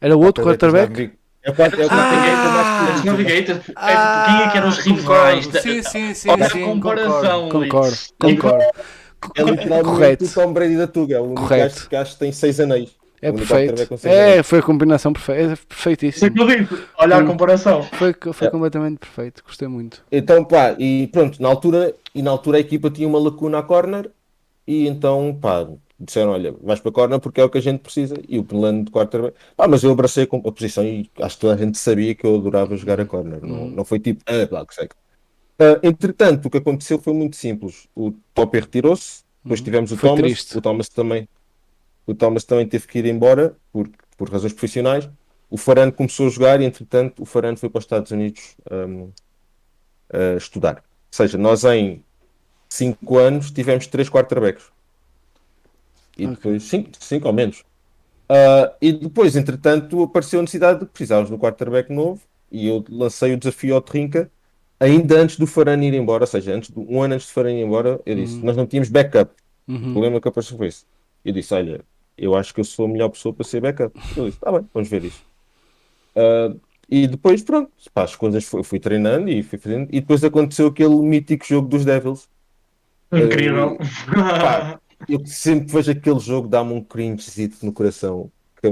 Era 0.00 0.16
o 0.16 0.24
outro 0.24 0.44
quarterback? 0.44 1.12
É 1.44 1.50
o 1.50 1.54
é 1.54 1.86
o 1.86 1.88
ah, 1.90 2.94
os 2.94 3.04
Navigators. 3.04 3.62
Ah, 3.74 4.24
quem 4.26 4.46
é 4.46 4.50
que 4.52 4.58
eram 4.58 4.68
os 4.68 4.78
rivais? 4.78 5.44
Sim, 5.46 5.82
sim, 5.82 6.14
sim. 6.14 6.30
Olha 6.30 6.48
sim, 6.48 6.62
a 6.62 6.66
comparação. 6.66 7.48
Concordo, 7.48 7.96
concordo. 8.20 8.64
É 9.36 9.42
literalmente 9.42 9.84
Correto. 9.84 10.24
o 10.24 10.28
Tom 10.28 10.52
Brady 10.52 10.76
da 10.76 10.86
Tuga. 10.86 11.16
É 11.16 11.20
o 11.20 11.24
único 11.24 11.48
que 11.88 11.96
acho 11.96 12.12
que 12.12 12.18
tem 12.18 12.32
seis 12.32 12.60
anéis. 12.60 12.90
É 13.22 13.30
O 13.30 13.34
perfeito. 13.34 13.68
quarterback 13.70 13.88
com 13.88 13.96
100 13.96 14.10
É, 14.12 14.42
foi 14.42 14.58
a 14.58 14.62
combinação 14.62 15.12
perfeita. 15.12 15.42
É 15.42 15.52
Isso 15.52 15.66
perfeitíssimo. 15.68 16.34
que 16.34 16.40
eu 16.42 16.46
digo. 16.46 16.78
Olha 16.98 17.16
a 17.16 17.20
Hum. 17.20 17.26
comparação. 17.26 17.82
Foi, 17.84 18.12
foi 18.32 18.48
É. 18.48 18.50
completamente 18.50 18.98
perfeito. 18.98 19.42
Gostei 19.46 19.68
muito. 19.68 20.04
Então, 20.10 20.44
pá, 20.44 20.74
e 20.78 21.06
pronto, 21.06 21.40
na 21.40 21.48
altura, 21.48 21.94
e 22.14 22.20
na 22.20 22.32
altura 22.32 22.58
a 22.58 22.60
equipa 22.60 22.90
tinha 22.90 23.06
uma 23.06 23.20
lacuna 23.20 23.58
à 23.58 23.62
corner 23.62 24.10
e 24.66 24.88
então, 24.88 25.38
pá, 25.40 25.68
disseram, 26.00 26.32
olha, 26.32 26.52
vais 26.60 26.80
para 26.80 26.90
a 26.90 26.92
corner 26.94 27.20
porque 27.20 27.40
é 27.40 27.44
o 27.44 27.48
que 27.48 27.58
a 27.58 27.62
gente 27.62 27.78
precisa 27.78 28.16
e 28.28 28.40
o 28.40 28.44
plano 28.44 28.84
de 28.84 28.90
quarterback. 28.90 29.36
Pá, 29.56 29.68
mas 29.68 29.84
eu 29.84 29.92
abracei 29.92 30.26
com- 30.26 30.42
a 30.44 30.50
posição 30.50 30.82
e 30.84 31.08
acho 31.20 31.36
que 31.36 31.40
toda 31.42 31.54
a 31.54 31.56
gente 31.56 31.78
sabia 31.78 32.12
que 32.16 32.26
eu 32.26 32.34
adorava 32.34 32.76
jogar 32.76 33.00
a 33.00 33.04
corner. 33.04 33.40
Não, 33.40 33.68
não 33.68 33.84
foi 33.84 34.00
tipo, 34.00 34.20
ah, 34.26 34.48
lá 34.50 34.66
que 34.66 34.74
sei. 34.74 34.88
Ah, 35.60 35.78
entretanto, 35.82 36.46
o 36.46 36.50
que 36.50 36.58
aconteceu 36.58 36.98
foi 36.98 37.12
muito 37.12 37.36
simples. 37.36 37.86
O 37.94 38.12
Topi 38.34 38.58
retirou-se, 38.58 39.22
depois 39.44 39.60
tivemos 39.60 39.92
o 39.92 39.96
Foi 39.96 40.08
Thomas, 40.08 40.22
triste. 40.24 40.58
o 40.58 40.60
Thomas 40.60 40.88
também, 40.88 41.28
o 42.06 42.14
Thomas 42.14 42.44
também 42.44 42.66
teve 42.68 42.86
que 42.86 42.98
ir 42.98 43.06
embora 43.06 43.56
por, 43.72 43.90
por 44.16 44.30
razões 44.30 44.52
profissionais. 44.52 45.08
O 45.50 45.56
Farano 45.56 45.92
começou 45.92 46.26
a 46.26 46.30
jogar 46.30 46.60
e, 46.60 46.64
entretanto, 46.64 47.22
o 47.22 47.26
Farano 47.26 47.56
foi 47.58 47.68
para 47.70 47.78
os 47.78 47.84
Estados 47.84 48.10
Unidos 48.10 48.56
hum, 48.70 49.12
a 50.12 50.36
estudar. 50.36 50.76
Ou 50.76 50.82
seja, 51.16 51.38
nós 51.38 51.64
em 51.64 52.04
5 52.68 53.18
anos 53.18 53.50
tivemos 53.50 53.86
3 53.86 54.08
quarterbacks. 54.10 54.70
E 56.16 56.26
depois 56.26 56.62
5 56.64 57.26
ou 57.28 57.32
menos. 57.32 57.64
Ah, 58.28 58.76
e 58.80 58.92
depois, 58.92 59.36
entretanto, 59.36 60.02
apareceu 60.02 60.40
a 60.40 60.42
necessidade 60.42 60.80
de 60.80 60.86
precisarmos 60.86 61.28
de 61.28 61.34
um 61.34 61.38
quarterback 61.38 61.92
novo 61.92 62.22
e 62.50 62.68
eu 62.68 62.84
lancei 62.90 63.34
o 63.34 63.38
desafio 63.38 63.74
ao 63.74 63.82
Trinca 63.82 64.30
ainda 64.80 65.16
antes 65.20 65.36
do 65.38 65.46
Farano 65.46 65.84
ir 65.84 65.94
embora, 65.94 66.24
ou 66.24 66.26
seja, 66.26 66.54
antes 66.54 66.70
do, 66.70 66.82
um 66.90 67.02
ano 67.02 67.14
antes 67.14 67.26
do 67.28 67.32
Farano 67.32 67.56
ir 67.56 67.62
embora, 67.62 68.00
eu 68.06 68.16
disse, 68.16 68.44
nós 68.44 68.56
não 68.56 68.66
tínhamos 68.66 68.90
backup. 68.90 69.32
O 69.32 69.72
Uhum. 69.72 69.92
problema 69.92 70.20
que 70.20 70.28
apareceu 70.28 70.56
foi 70.58 70.68
esse. 70.68 70.86
Eu 71.24 71.32
disse, 71.32 71.54
olha, 71.54 71.84
eu 72.22 72.36
acho 72.36 72.54
que 72.54 72.60
eu 72.60 72.64
sou 72.64 72.86
a 72.86 72.88
melhor 72.88 73.08
pessoa 73.08 73.34
para 73.34 73.44
ser 73.44 73.60
backup. 73.60 73.98
Eu 74.16 74.26
disse, 74.26 74.38
tá 74.38 74.52
bem, 74.52 74.66
vamos 74.72 74.88
ver 74.88 75.04
isso. 75.04 75.22
Ah, 76.14 76.54
e 76.88 77.06
depois, 77.06 77.42
pronto, 77.42 77.70
pá, 77.92 78.04
as 78.04 78.14
coisas 78.14 78.44
fui, 78.44 78.62
fui 78.62 78.78
treinando 78.78 79.28
e 79.28 79.42
fui 79.42 79.58
fazendo. 79.58 79.88
E 79.90 80.00
depois 80.00 80.22
aconteceu 80.22 80.68
aquele 80.68 80.94
mítico 80.94 81.44
jogo 81.44 81.66
dos 81.66 81.84
Devils. 81.84 82.28
Incrível. 83.12 83.76
Pá, 84.14 84.78
eu 85.08 85.24
sempre 85.26 85.72
vejo 85.72 85.90
aquele 85.90 86.20
jogo, 86.20 86.46
dá-me 86.46 86.72
um 86.74 86.82
cringezito 86.82 87.64
no 87.66 87.72
coração. 87.72 88.30
Que 88.60 88.68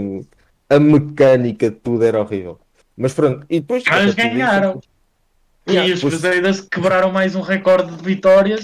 a, 0.69 0.79
mecânica 0.79 1.71
de 1.71 1.77
tudo 1.77 2.05
era 2.05 2.21
horrível. 2.21 2.61
Mas 2.97 3.13
pronto, 3.13 3.45
e 3.51 3.59
depois. 3.59 3.83
Daí, 3.83 4.13
ganharam. 4.13 4.81
Yeah, 5.69 5.89
e 5.89 5.93
os 5.93 6.01
depois- 6.01 6.21
Crusaders 6.21 6.61
quebraram 6.61 7.11
mais 7.11 7.35
um 7.35 7.41
recorde 7.41 7.97
de 7.97 8.03
vitórias. 8.05 8.63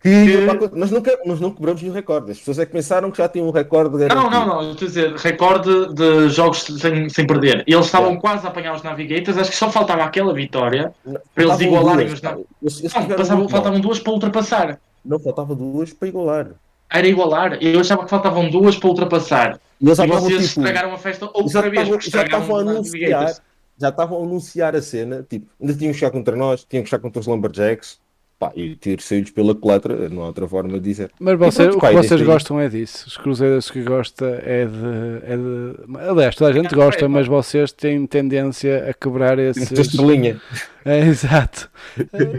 Que- 0.00 0.68
nós, 0.74 0.90
nunca, 0.90 1.18
nós 1.24 1.40
não 1.40 1.50
quebramos 1.50 1.80
nenhum 1.82 1.94
recorde. 1.94 2.32
As 2.32 2.38
pessoas 2.38 2.58
é 2.58 2.66
que 2.66 2.72
pensaram 2.72 3.10
que 3.10 3.18
já 3.18 3.28
tinham 3.28 3.48
um 3.48 3.50
recorde 3.50 3.90
Não, 3.90 3.98
garantido. 3.98 4.30
não, 4.30 4.46
não. 4.46 4.70
Estou 4.72 4.86
a 4.86 4.88
dizer, 4.88 5.14
recorde 5.16 5.94
de 5.94 6.28
jogos 6.28 6.62
sem, 6.62 7.08
sem 7.08 7.26
perder. 7.26 7.64
E 7.66 7.72
eles 7.72 7.86
estavam 7.86 8.08
Yeah. 8.10 8.20
quase 8.20 8.46
a 8.46 8.50
apanhar 8.50 8.74
os 8.74 8.82
Navigators. 8.82 9.38
Acho 9.38 9.50
que 9.50 9.56
só 9.56 9.70
faltava 9.70 10.04
aquela 10.04 10.32
vitória 10.34 10.92
para 11.34 11.44
eles 11.44 11.60
igualarem 11.60 12.06
duas, 12.06 12.18
os. 12.18 12.22
Navigators. 12.22 12.82
Não, 13.08 13.16
passavam- 13.16 13.38
mal. 13.44 13.48
faltavam 13.48 13.80
duas 13.80 13.98
para 13.98 14.12
ultrapassar. 14.12 14.80
Não, 15.04 15.18
faltava 15.18 15.54
duas 15.54 15.92
para 15.92 16.08
igualar. 16.08 16.48
Era 16.92 17.06
igualar. 17.06 17.58
Eu 17.62 17.80
achava 17.80 18.04
que 18.04 18.10
faltavam 18.10 18.50
duas 18.50 18.76
para 18.76 18.88
ultrapassar. 18.88 19.60
E 19.80 19.86
eles 19.86 19.96
já 19.96 20.04
E 20.04 20.08
vocês 20.08 20.48
tipo. 20.50 20.60
estragaram 20.60 20.92
a 20.92 20.98
festa 20.98 21.24
Já 21.26 21.32
outra 21.32 21.70
vez. 21.70 21.88
estavam, 21.88 22.46
já 22.46 22.54
a 22.54 22.60
anunciar. 22.60 23.34
Já 23.78 23.88
estavam 23.88 24.20
a 24.20 24.24
anunciar 24.26 24.76
a 24.76 24.82
cena. 24.82 25.24
Tipo, 25.28 25.46
ainda 25.60 25.72
tinham 25.74 25.92
que 25.92 25.98
chegar 25.98 26.10
contra 26.10 26.36
nós, 26.36 26.64
tinham 26.68 26.82
que 26.82 26.90
chegar 26.90 27.00
contra 27.00 27.18
os 27.20 27.26
Lumberjacks. 27.26 27.98
Pá, 28.40 28.50
e 28.56 28.74
ter 28.74 29.02
saídos 29.02 29.32
pela 29.32 29.54
culatra, 29.54 30.08
não 30.08 30.22
há 30.22 30.26
outra 30.28 30.48
forma 30.48 30.72
de 30.72 30.80
dizer. 30.80 31.10
Mas 31.20 31.38
você, 31.38 31.64
pronto, 31.64 31.76
o 31.76 31.80
que 31.80 31.86
vocês 31.92 32.08
desde 32.08 32.24
aí- 32.24 32.32
gostam 32.32 32.58
é 32.58 32.70
disso. 32.70 33.04
Os 33.06 33.18
cruzeiros 33.18 33.70
que 33.70 33.82
gosta 33.82 34.24
é 34.42 34.64
de, 34.64 35.32
é 35.32 35.36
de. 35.36 36.08
Aliás, 36.08 36.34
toda 36.36 36.50
a 36.50 36.54
gente 36.54 36.74
gosta, 36.74 37.06
mas 37.06 37.26
vocês 37.26 37.70
têm 37.70 38.06
tendência 38.06 38.88
a 38.88 38.94
quebrar 38.94 39.38
Esta 39.38 39.62
esses. 39.62 39.78
estrelinha. 39.78 40.40
É, 40.84 41.00
exato. 41.06 41.70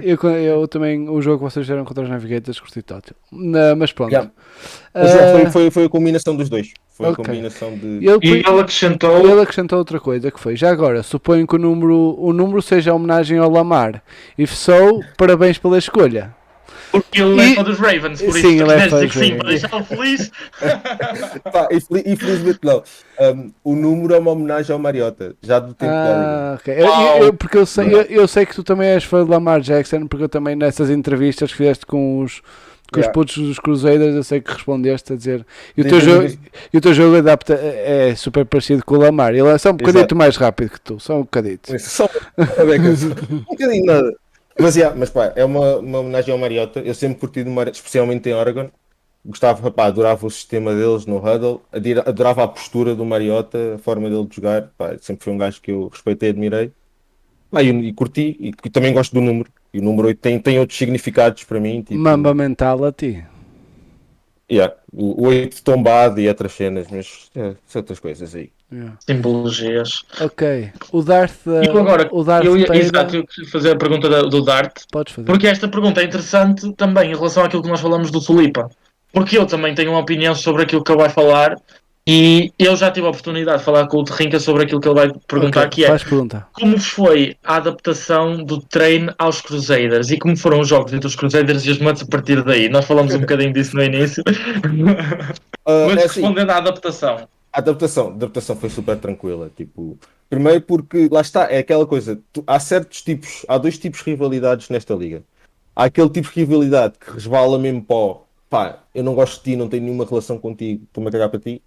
Eu, 0.03 0.17
eu 0.29 0.67
também, 0.67 1.07
o 1.09 1.21
jogo 1.21 1.37
que 1.45 1.51
vocês 1.51 1.65
fizeram 1.65 1.85
contra 1.85 2.03
os 2.03 2.09
Navigators, 2.09 2.59
curti 2.59 2.81
tótil. 2.81 3.15
Não, 3.31 3.75
Mas 3.75 3.91
pronto. 3.91 4.11
Yeah. 4.11 4.31
Mas 4.93 5.15
é, 5.15 5.29
Ah, 5.29 5.33
foi, 5.33 5.51
foi, 5.51 5.71
foi 5.71 5.85
a 5.85 5.89
combinação 5.89 6.35
dos 6.35 6.49
dois. 6.49 6.73
Foi 6.89 7.07
ok. 7.09 7.23
a 7.23 7.27
combinação 7.27 7.73
de. 7.77 7.87
ele, 8.05 8.19
E 8.21 8.29
ele 8.29 8.59
acrescentou. 8.59 9.19
ele 9.29 9.41
acrescentou 9.41 9.79
outra 9.79 9.99
coisa 9.99 10.29
que 10.31 10.39
foi, 10.39 10.55
já 10.55 10.69
agora, 10.71 11.01
suponho 11.03 11.47
que 11.47 11.55
o 11.55 11.59
número, 11.59 12.15
o 12.19 12.33
número 12.33 12.61
seja 12.61 12.93
homenagem 12.93 13.37
ao 13.37 13.49
Lamar. 13.49 14.03
If 14.37 14.53
so, 14.53 15.01
parabéns 15.17 15.57
pela 15.57 15.77
escolha. 15.77 16.35
Porque 16.91 17.21
ele 17.21 17.35
E- 17.41 17.51
é 17.51 17.55
fã 17.55 17.63
dos 17.63 17.79
Ravens, 17.79 18.21
por 18.21 18.33
Sim, 18.33 18.39
isso 18.39 18.47
ele 18.63 18.71
é 18.73 18.79
fã 18.89 18.95
dizer 18.99 19.09
que 19.09 19.19
sim, 19.19 19.35
para 19.37 19.47
deixá-lo 19.49 19.85
feliz. 19.85 20.31
Pá, 21.51 21.67
infel- 21.71 22.03
infelizmente 22.05 22.59
não. 22.63 22.83
Um, 23.19 23.51
o 23.63 23.75
número 23.75 24.13
é 24.15 24.19
uma 24.19 24.31
homenagem 24.31 24.73
ao 24.73 24.79
Mariota, 24.79 25.35
já 25.41 25.59
do 25.59 25.73
tempo 25.73 25.91
da. 25.91 26.51
Ah, 26.53 26.57
ok. 26.59 26.73
Eu- 26.77 26.85
Uau. 26.87 27.23
eu- 27.23 27.33
porque 27.33 27.57
eu 27.57 27.65
sei, 27.65 27.93
eu, 27.93 28.01
eu 28.03 28.27
sei 28.27 28.45
que 28.45 28.53
tu 28.55 28.63
também 28.63 28.89
és 28.89 29.03
fã 29.03 29.23
de 29.23 29.29
Lamar 29.31 29.61
Jackson, 29.61 30.05
porque 30.07 30.23
eu 30.25 30.29
também 30.29 30.55
nessas 30.55 30.89
entrevistas 30.89 31.51
que 31.51 31.57
fizeste 31.57 31.85
com 31.85 32.19
os, 32.19 32.39
com 32.91 32.99
os 32.99 33.05
Yeah. 33.05 33.13
putos 33.13 33.37
dos 33.37 33.57
Cruzeiros, 33.59 34.13
eu 34.15 34.23
sei 34.23 34.41
que 34.41 34.51
respondeste 34.51 35.13
a 35.13 35.15
dizer. 35.15 35.45
E 35.77 35.81
o, 35.81 35.83
teu 35.87 35.99
tenho 35.99 36.11
jogo, 36.11 36.37
e 36.73 36.77
o 36.77 36.81
teu 36.81 36.93
jogo 36.93 37.15
adapta, 37.17 37.53
é 37.53 38.09
é 38.09 38.15
super 38.15 38.45
parecido 38.45 38.83
com 38.83 38.95
o 38.95 38.99
Lamar. 38.99 39.33
Ele 39.33 39.47
é 39.47 39.57
só 39.57 39.69
um 39.69 39.77
bocadito 39.77 40.15
mais 40.15 40.35
rápido 40.35 40.71
que 40.71 40.81
tu, 40.81 40.99
só 40.99 41.15
um 41.17 41.21
bocadito. 41.21 41.77
Só 41.79 42.09
um 42.37 43.43
bocadinho 43.49 43.85
nada. 43.85 44.11
Mas, 44.59 44.75
yeah, 44.75 44.95
mas 44.95 45.09
pá, 45.09 45.33
é 45.35 45.43
uma, 45.45 45.77
uma 45.77 45.99
homenagem 45.99 46.31
ao 46.31 46.37
Mariota. 46.39 46.79
Eu 46.81 46.93
sempre 46.93 47.19
curti 47.19 47.43
do 47.43 47.49
Mariota, 47.51 47.77
especialmente 47.77 48.29
em 48.29 48.33
Oregon. 48.33 48.69
Gostava, 49.25 49.69
pá, 49.71 49.85
adorava 49.85 50.25
o 50.25 50.31
sistema 50.31 50.73
deles 50.73 51.05
no 51.05 51.17
huddle, 51.17 51.61
adorava 52.05 52.43
a 52.43 52.47
postura 52.47 52.95
do 52.95 53.05
Mariota, 53.05 53.75
a 53.75 53.77
forma 53.77 54.09
dele 54.09 54.25
de 54.25 54.35
jogar. 54.35 54.71
Pá, 54.77 54.97
sempre 54.99 55.23
foi 55.23 55.33
um 55.33 55.37
gajo 55.37 55.61
que 55.61 55.71
eu 55.71 55.87
respeitei 55.87 56.29
e 56.29 56.31
admirei. 56.31 56.71
Pá, 57.51 57.61
e, 57.63 57.69
e 57.69 57.93
curti, 57.93 58.35
e, 58.39 58.49
e 58.65 58.69
também 58.69 58.93
gosto 58.93 59.13
do 59.13 59.21
número. 59.21 59.49
E 59.73 59.79
o 59.79 59.83
número 59.83 60.07
8 60.09 60.19
tem, 60.19 60.39
tem 60.39 60.59
outros 60.59 60.77
significados 60.77 61.43
para 61.43 61.59
mim. 61.59 61.81
Tipo, 61.81 61.99
Mamba 61.99 62.33
mental 62.33 62.83
a 62.85 62.91
ti. 62.91 63.23
yeah, 64.49 64.75
o, 64.91 65.23
o 65.23 65.27
8 65.27 65.63
tombado 65.63 66.19
e 66.19 66.27
outras 66.27 66.53
cenas, 66.53 66.87
mas 66.91 67.29
é, 67.35 67.55
outras 67.75 67.99
coisas 67.99 68.35
aí. 68.35 68.51
Yeah. 68.71 68.93
Simbologias. 69.05 70.03
Ok. 70.21 70.71
O 70.93 71.01
Darth. 71.01 71.45
E 71.45 71.67
eu 71.67 71.77
agora, 71.77 72.07
o 72.11 72.23
Darth 72.23 72.45
eu 72.45 72.57
ia, 72.57 72.67
Vader- 72.67 72.81
exato, 72.81 73.15
eu 73.17 73.27
queria 73.27 73.49
fazer 73.51 73.71
a 73.71 73.75
pergunta 73.75 74.23
do 74.29 74.41
Dart, 74.41 74.83
Podes 74.91 75.13
fazer. 75.13 75.25
porque 75.25 75.45
esta 75.47 75.67
pergunta 75.67 75.99
é 76.01 76.05
interessante 76.05 76.71
também 76.73 77.11
em 77.11 77.15
relação 77.15 77.43
àquilo 77.43 77.61
que 77.61 77.69
nós 77.69 77.81
falamos 77.81 78.09
do 78.11 78.21
Tulipa. 78.21 78.69
Porque 79.11 79.37
eu 79.37 79.45
também 79.45 79.75
tenho 79.75 79.91
uma 79.91 79.99
opinião 79.99 80.33
sobre 80.33 80.63
aquilo 80.63 80.81
que 80.83 80.89
ele 80.91 81.01
vai 81.01 81.09
falar 81.09 81.57
e 82.07 82.51
eu 82.57 82.75
já 82.77 82.89
tive 82.89 83.05
a 83.05 83.09
oportunidade 83.09 83.59
de 83.59 83.63
falar 83.65 83.85
com 83.87 83.97
o 83.97 84.03
Terrinca 84.05 84.39
sobre 84.39 84.63
aquilo 84.63 84.79
que 84.79 84.87
ele 84.87 84.95
vai 84.95 85.11
perguntar, 85.27 85.65
Ok, 85.65 85.69
que 85.71 85.83
é 85.83 85.87
Faz 85.89 86.03
pergunta. 86.03 86.47
como 86.53 86.79
foi 86.79 87.35
a 87.43 87.57
adaptação 87.57 88.41
do 88.43 88.61
treino 88.61 89.13
aos 89.19 89.41
Crusaders 89.41 90.09
e 90.11 90.17
como 90.17 90.37
foram 90.37 90.61
os 90.61 90.67
jogos 90.69 90.93
entre 90.93 91.07
os 91.07 91.15
Crusaders 91.15 91.65
e 91.65 91.71
os 91.71 91.77
Mets 91.79 92.03
a 92.03 92.05
partir 92.07 92.41
daí. 92.41 92.69
Nós 92.69 92.85
falamos 92.85 93.13
um 93.13 93.19
bocadinho 93.21 93.51
disso 93.51 93.75
no 93.75 93.83
início, 93.83 94.23
Ah, 95.65 95.85
mas 95.89 95.97
é 95.97 96.05
assim, 96.05 96.21
respondendo 96.21 96.49
à 96.51 96.57
adaptação. 96.57 97.27
A 97.53 97.59
adaptação, 97.59 98.07
a 98.09 98.11
adaptação 98.11 98.55
foi 98.55 98.69
super 98.69 98.97
tranquila. 98.99 99.51
Tipo, 99.55 99.97
primeiro 100.29 100.61
porque 100.61 101.09
lá 101.11 101.21
está, 101.21 101.51
é 101.51 101.59
aquela 101.59 101.85
coisa. 101.85 102.21
tu- 102.31 102.43
há 102.47 102.59
certos 102.59 103.01
tipos, 103.01 103.45
há 103.47 103.57
dois 103.57 103.77
tipos 103.77 103.99
de 104.03 104.05
rivalidades 104.11 104.69
nesta 104.69 104.93
liga. 104.95 105.23
Há 105.75 105.85
aquele 105.85 106.09
tipo 106.09 106.29
de 106.29 106.35
rivalidade 106.35 106.97
que 106.99 107.11
resvala 107.11 107.57
mesmo 107.59 107.85
o, 107.89 108.21
pá, 108.49 108.83
eu 108.95 109.03
não 109.03 109.15
gosto 109.15 109.37
de 109.43 109.51
ti, 109.51 109.55
não 109.57 109.69
tenho 109.69 109.83
nenhuma 109.83 110.05
relação 110.05 110.37
contigo, 110.39 110.83
estou-me 110.85 111.09
a 111.09 111.11
cagar 111.11 111.29
para 111.29 111.39
ti. 111.39 111.61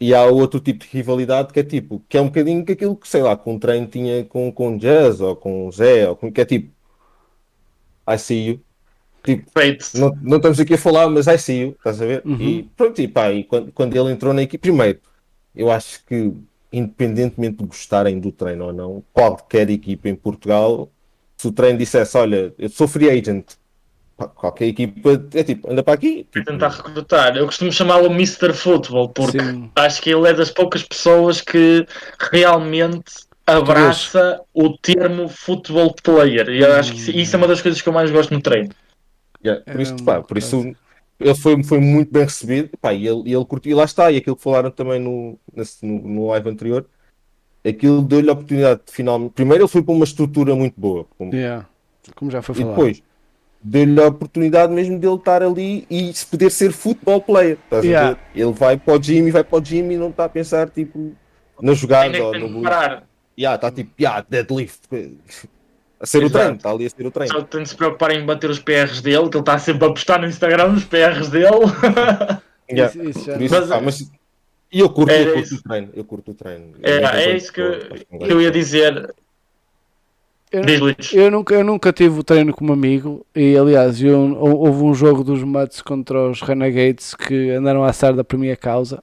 E 0.00 0.14
há 0.14 0.24
outro 0.26 0.60
tipo 0.60 0.84
de 0.84 0.90
rivalidade 0.92 1.52
que 1.52 1.60
é 1.60 1.64
tipo, 1.64 2.02
que 2.08 2.18
é 2.18 2.20
um 2.22 2.26
bocadinho 2.26 2.64
que 2.64 2.72
aquilo 2.72 2.96
que, 2.96 3.08
sei 3.08 3.22
lá, 3.22 3.36
com 3.36 3.54
um 3.54 3.58
treino 3.60 3.86
tinha 3.88 4.24
com, 4.24 4.52
com 4.52 4.76
Jazz 4.78 5.20
ou 5.20 5.36
com 5.36 5.70
Zé, 5.72 6.08
ou 6.10 6.16
com, 6.16 6.32
que 6.32 6.40
é 6.40 6.44
tipo, 6.46 6.72
I 8.06 8.16
see 8.18 8.46
you. 8.46 8.64
Tipo, 9.22 9.50
Feito. 9.52 9.86
não, 9.94 10.16
não 10.22 10.36
estamos 10.38 10.58
aqui 10.58 10.74
a 10.74 10.78
falar, 10.78 11.08
mas 11.08 11.26
I 11.26 11.38
see 11.38 11.60
you, 11.60 11.74
estás 11.76 12.00
a 12.00 12.06
ver? 12.06 12.22
Uhum. 12.24 12.40
E 12.40 12.62
pronto, 12.76 13.00
e 13.00 13.08
pá, 13.08 13.30
e 13.30 13.44
quando, 13.44 13.72
quando 13.72 13.96
ele 13.96 14.12
entrou 14.12 14.32
na 14.32 14.42
equipe, 14.42 14.62
primeiro, 14.62 14.98
eu 15.54 15.70
acho 15.70 16.04
que, 16.06 16.32
independentemente 16.72 17.58
de 17.58 17.64
gostarem 17.64 18.18
do 18.18 18.32
treino 18.32 18.66
ou 18.66 18.72
não, 18.72 19.04
qualquer 19.12 19.68
equipa 19.68 20.08
em 20.08 20.14
Portugal, 20.14 20.88
se 21.36 21.48
o 21.48 21.52
treino 21.52 21.78
dissesse, 21.78 22.16
olha, 22.16 22.54
eu 22.58 22.68
sou 22.68 22.88
free 22.88 23.10
agent, 23.10 23.44
qualquer 24.28 24.66
equipa 24.66 25.22
é 25.34 25.42
tipo, 25.42 25.70
anda 25.70 25.82
para 25.82 25.94
aqui. 25.94 26.26
Tipo, 26.30 26.44
tentar 26.44 26.68
recrutar. 26.68 27.36
Eu 27.36 27.46
costumo 27.46 27.72
chamá-lo 27.72 28.06
Mr. 28.06 28.52
Football, 28.52 29.10
porque 29.10 29.40
Sim. 29.40 29.70
acho 29.74 30.02
que 30.02 30.10
ele 30.10 30.28
é 30.28 30.34
das 30.34 30.50
poucas 30.50 30.82
pessoas 30.82 31.40
que 31.40 31.86
realmente 32.30 33.12
abraça 33.46 34.40
o 34.52 34.76
termo 34.78 35.28
football 35.28 35.94
player. 36.02 36.48
E 36.48 36.60
eu 36.60 36.72
acho 36.74 36.92
que 36.92 37.20
isso 37.20 37.34
é 37.34 37.38
uma 37.38 37.48
das 37.48 37.60
coisas 37.60 37.80
que 37.80 37.88
eu 37.88 37.92
mais 37.92 38.10
gosto 38.10 38.32
no 38.32 38.40
treino. 38.40 38.70
Yeah, 39.44 39.62
por 39.64 39.78
É 39.78 39.82
isso, 39.82 39.94
um 39.94 40.04
pá, 40.04 40.22
por 40.22 40.38
isso 40.38 40.74
ele 41.18 41.34
foi, 41.34 41.62
foi 41.62 41.78
muito 41.80 42.10
bem 42.12 42.22
recebido, 42.24 42.70
pá, 42.80 42.92
e 42.94 43.06
ele, 43.06 43.22
e 43.26 43.34
ele 43.34 43.44
curtiu, 43.44 43.72
e 43.72 43.74
lá 43.74 43.84
está, 43.84 44.10
e 44.10 44.16
aquilo 44.16 44.36
que 44.36 44.42
falaram 44.42 44.70
também 44.70 44.98
no, 44.98 45.38
nesse- 45.54 45.84
no, 45.84 46.00
no 46.00 46.28
live 46.28 46.48
anterior, 46.48 46.86
aquilo 47.66 48.00
deu-lhe 48.02 48.30
a 48.30 48.32
oportunidade 48.32 48.80
de 48.86 48.92
finalmente. 48.92 49.32
Primeiro, 49.32 49.64
ele 49.64 49.68
foi 49.68 49.82
para 49.82 49.92
uma 49.94 50.04
estrutura 50.04 50.54
muito 50.54 50.80
boa, 50.80 51.06
como- 51.18 51.34
Yeah. 51.34 51.66
Como 52.16 52.30
já 52.30 52.40
foi 52.40 52.54
E 52.54 52.58
falado. 52.58 52.70
depois, 52.74 53.02
deu-lhe 53.62 54.00
a 54.00 54.06
oportunidade 54.08 54.72
mesmo 54.72 54.98
dele 54.98 55.16
estar 55.16 55.42
ali 55.42 55.86
e 55.90 56.10
se 56.14 56.24
poder 56.24 56.50
ser 56.50 56.72
futebol 56.72 57.20
player. 57.20 57.58
Estás 57.64 57.84
a 57.84 57.86
Yeah. 57.86 58.10
ver? 58.12 58.18
Ele 58.42 58.52
vai 58.52 58.78
para 58.78 58.94
o 58.94 58.98
gym 59.02 59.26
e 59.28 59.30
vai 59.30 59.44
para 59.44 59.58
o 59.58 59.62
gym 59.62 59.90
e 59.92 59.96
não 59.98 60.08
está 60.08 60.24
a 60.24 60.28
pensar 60.30 60.70
tipo 60.70 61.12
na 61.60 61.74
jogada 61.74 62.24
ou 62.24 62.38
no 62.48 62.62
parar. 62.62 63.06
Yeah, 63.38 63.56
está 63.56 63.70
tipo, 63.70 63.90
yeah, 64.00 64.24
deadlift. 64.28 64.80
A 66.00 66.06
ser 66.06 66.18
o 66.18 66.20
Exato. 66.22 66.32
treino, 66.38 66.56
está 66.56 66.70
ali 66.70 66.86
a 66.86 66.90
ser 66.90 67.06
o 67.06 67.10
treino. 67.10 67.32
Só 67.34 67.42
tem 67.42 67.62
de 67.62 67.68
se 67.68 67.76
preocupar 67.76 68.10
em 68.12 68.24
bater 68.24 68.48
os 68.48 68.58
PRs 68.58 69.02
dele, 69.02 69.28
que 69.28 69.36
ele 69.36 69.42
está 69.42 69.58
sempre 69.58 69.86
a 69.86 69.90
postar 69.90 70.18
no 70.18 70.26
Instagram 70.26 70.72
os 70.72 70.84
PRs 70.84 71.28
dele. 71.28 71.46
Yeah. 72.72 72.94
Isso, 72.94 73.10
isso 73.20 73.30
isso, 73.42 73.52
Mas- 73.56 73.68
pá, 73.68 73.80
mas- 73.80 74.10
E 74.72 74.78
eu 74.78 74.88
curto, 74.88 75.10
eu 75.12 75.34
curto 75.34 75.54
o 75.56 75.62
treino. 75.64 75.88
Eu 75.92 76.04
curto 76.04 76.30
o 76.30 76.34
treino. 76.34 76.64
É, 76.84 76.92
é 77.24 77.36
isso 77.36 77.52
que, 77.52 77.62
que 77.62 78.32
eu 78.32 78.40
ia 78.40 78.48
dizer. 78.52 79.12
Eu-. 80.52 80.62
Eu 81.12 81.30
nunca, 81.32 81.54
eu 81.54 81.64
nunca 81.64 81.92
tive 81.92 82.20
o 82.20 82.22
treino 82.24 82.52
como 82.54 82.72
amigo 82.72 83.26
e 83.34 83.56
aliás 83.56 84.00
eu, 84.00 84.18
hou- 84.36 84.66
houve 84.66 84.82
um 84.84 84.94
jogo 84.94 85.22
dos 85.24 85.42
Mutts 85.42 85.80
contra 85.82 86.28
os 86.30 86.40
Renegades 86.42 87.14
que 87.14 87.50
andaram 87.50 87.82
a 87.84 87.90
assar 87.90 88.14
por 88.24 88.38
minha 88.38 88.56
causa. 88.56 89.02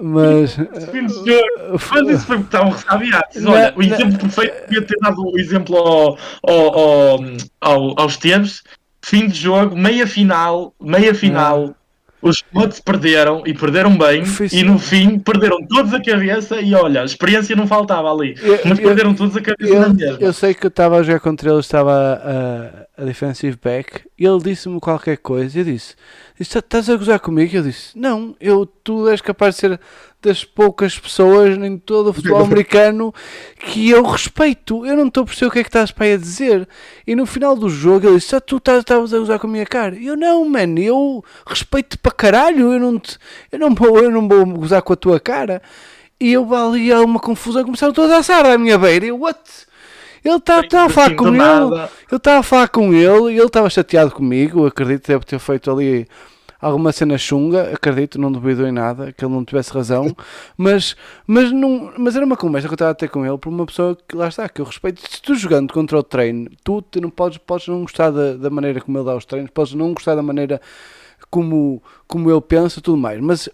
Mas 0.00 0.54
Fim 0.90 1.06
de 1.06 1.14
jogo. 1.14 1.80
Mas 1.92 2.08
isso 2.08 2.26
foi 2.26 2.38
estavam 2.38 2.70
ressabiados. 2.70 3.44
Olha, 3.46 3.72
o 3.76 3.82
exemplo 3.82 4.18
perfeito 4.18 4.62
podia 4.64 4.82
ter 4.82 4.96
dado 5.00 5.22
o 5.22 5.38
exemplo 5.38 5.76
ao, 5.76 6.18
ao, 6.42 6.78
ao, 6.78 7.20
ao, 7.60 8.00
aos 8.00 8.16
tempos. 8.16 8.62
Fim 9.02 9.28
de 9.28 9.40
jogo, 9.40 9.76
meia 9.76 10.06
final, 10.06 10.74
meia 10.80 11.14
final. 11.14 11.74
Os 12.22 12.44
Mutts 12.52 12.80
perderam 12.80 13.42
e 13.46 13.54
perderam 13.54 13.96
bem. 13.96 14.24
Foi 14.24 14.46
E 14.52 14.62
no 14.62 14.78
fim 14.78 15.18
perderam 15.18 15.56
todos 15.66 15.94
a 15.94 16.02
cabeça. 16.02 16.60
E 16.60 16.74
olha, 16.74 17.02
a 17.02 17.04
experiência 17.04 17.56
não 17.56 17.66
faltava 17.66 18.12
ali. 18.12 18.34
Eu- 18.42 18.60
Mas 18.64 18.78
eu- 18.78 18.84
perderam 18.84 19.14
todos 19.14 19.36
a 19.36 19.40
cabeça 19.40 19.74
na 19.78 19.86
eu, 19.86 19.94
mesma. 19.94 20.18
eu 20.20 20.32
sei 20.32 20.52
que 20.52 20.66
eu 20.66 20.68
estava 20.68 20.98
a 20.98 21.02
jogar 21.02 21.20
contra 21.20 21.50
ele, 21.50 21.60
estava 21.60 21.92
a, 22.96 23.02
a 23.02 23.04
defensive 23.04 23.56
back 23.62 24.02
e 24.18 24.26
ele 24.26 24.38
disse-me 24.42 24.78
qualquer 24.80 25.16
coisa. 25.16 25.58
Eu 25.60 25.64
disse: 25.64 25.94
"Isto- 26.38 26.58
Estás 26.58 26.90
a 26.90 26.96
gozar 26.96 27.20
comigo? 27.20 27.56
Eu 27.56 27.62
disse: 27.62 27.98
Não, 27.98 28.36
eu, 28.40 28.66
tu 28.66 29.08
és 29.08 29.20
capaz 29.20 29.54
de 29.54 29.60
ser 29.62 29.80
das 30.22 30.44
poucas 30.44 30.98
pessoas 30.98 31.56
em 31.56 31.78
todo 31.78 32.10
o 32.10 32.12
futebol 32.12 32.42
americano 32.44 33.14
que 33.58 33.90
eu 33.90 34.02
respeito. 34.02 34.84
Eu 34.84 34.96
não 34.96 35.08
estou 35.08 35.22
a 35.22 35.26
perceber 35.26 35.48
o 35.48 35.50
que 35.50 35.58
é 35.60 35.62
que 35.62 35.68
estás 35.68 35.90
para 35.90 36.06
aí 36.06 36.12
a 36.14 36.16
dizer. 36.16 36.68
E 37.06 37.14
no 37.14 37.26
final 37.26 37.56
do 37.56 37.68
jogo 37.68 38.06
ele 38.06 38.18
disse: 38.18 38.36
ah, 38.36 38.40
Tu 38.40 38.56
estás 38.56 38.80
estavas 38.80 39.14
a 39.14 39.18
gozar 39.18 39.38
com 39.38 39.46
a 39.46 39.50
minha 39.50 39.66
cara. 39.66 39.96
Eu 39.96 40.16
não, 40.16 40.44
man, 40.48 40.78
eu 40.78 41.24
respeito-te 41.46 41.98
para 41.98 42.12
caralho. 42.12 42.72
Eu 42.72 42.80
não, 42.80 42.98
te, 42.98 43.18
eu, 43.50 43.58
não 43.58 43.74
vou, 43.74 43.98
eu 43.98 44.10
não 44.10 44.28
vou 44.28 44.46
gozar 44.46 44.82
com 44.82 44.92
a 44.92 44.96
tua 44.96 45.18
cara. 45.18 45.62
E 46.20 46.32
eu 46.32 46.54
ali 46.54 46.92
há 46.92 47.00
uma 47.00 47.18
confusão, 47.18 47.64
começaram 47.64 47.94
todos 47.94 48.10
a 48.10 48.18
assar 48.18 48.44
à 48.44 48.58
minha 48.58 48.76
beira. 48.76 49.06
Eu, 49.06 49.20
what? 49.20 49.40
Ele 50.22 50.36
está 50.36 50.62
tá 50.62 50.84
a 50.84 50.88
falar 50.90 51.16
com 51.16 51.28
ele, 51.28 51.88
eu 52.10 52.18
estava 52.18 52.40
a 52.40 52.42
falar 52.42 52.68
com 52.68 52.92
ele 52.92 53.32
e 53.32 53.36
ele 53.38 53.46
estava 53.46 53.70
chateado 53.70 54.10
comigo. 54.10 54.66
Acredito 54.66 55.02
que 55.02 55.08
deve 55.12 55.24
ter 55.24 55.38
feito 55.38 55.70
ali 55.70 56.06
alguma 56.60 56.92
cena 56.92 57.16
chunga. 57.16 57.72
Acredito, 57.74 58.20
não 58.20 58.30
duvido 58.30 58.66
em 58.66 58.72
nada 58.72 59.12
que 59.12 59.24
ele 59.24 59.32
não 59.32 59.44
tivesse 59.44 59.72
razão. 59.72 60.14
Mas, 60.56 60.94
mas, 61.26 61.50
não, 61.52 61.92
mas 61.96 62.16
era 62.16 62.24
uma 62.24 62.36
conversa 62.36 62.68
que 62.68 62.72
eu 62.72 62.76
estava 62.76 62.90
a 62.90 62.94
ter 62.94 63.08
com 63.08 63.24
ele 63.24 63.38
por 63.38 63.48
uma 63.48 63.64
pessoa 63.64 63.96
que 64.06 64.14
lá 64.14 64.28
está, 64.28 64.48
que 64.48 64.60
eu 64.60 64.64
respeito. 64.64 65.00
Se 65.08 65.22
tu 65.22 65.34
jogando 65.34 65.72
contra 65.72 65.98
o 65.98 66.02
treino, 66.02 66.50
tu 66.62 66.82
te 66.82 67.00
não 67.00 67.08
podes, 67.08 67.38
podes 67.38 67.66
não 67.68 67.82
gostar 67.82 68.10
da, 68.10 68.34
da 68.34 68.50
maneira 68.50 68.80
como 68.80 68.98
ele 68.98 69.04
dá 69.06 69.16
os 69.16 69.24
treinos, 69.24 69.50
podes 69.50 69.72
não 69.72 69.94
gostar 69.94 70.14
da 70.14 70.22
maneira 70.22 70.60
como, 71.30 71.82
como 72.06 72.30
ele 72.30 72.40
pensa 72.42 72.78
e 72.78 72.82
tudo 72.82 72.98
mais. 72.98 73.20
Mas 73.20 73.48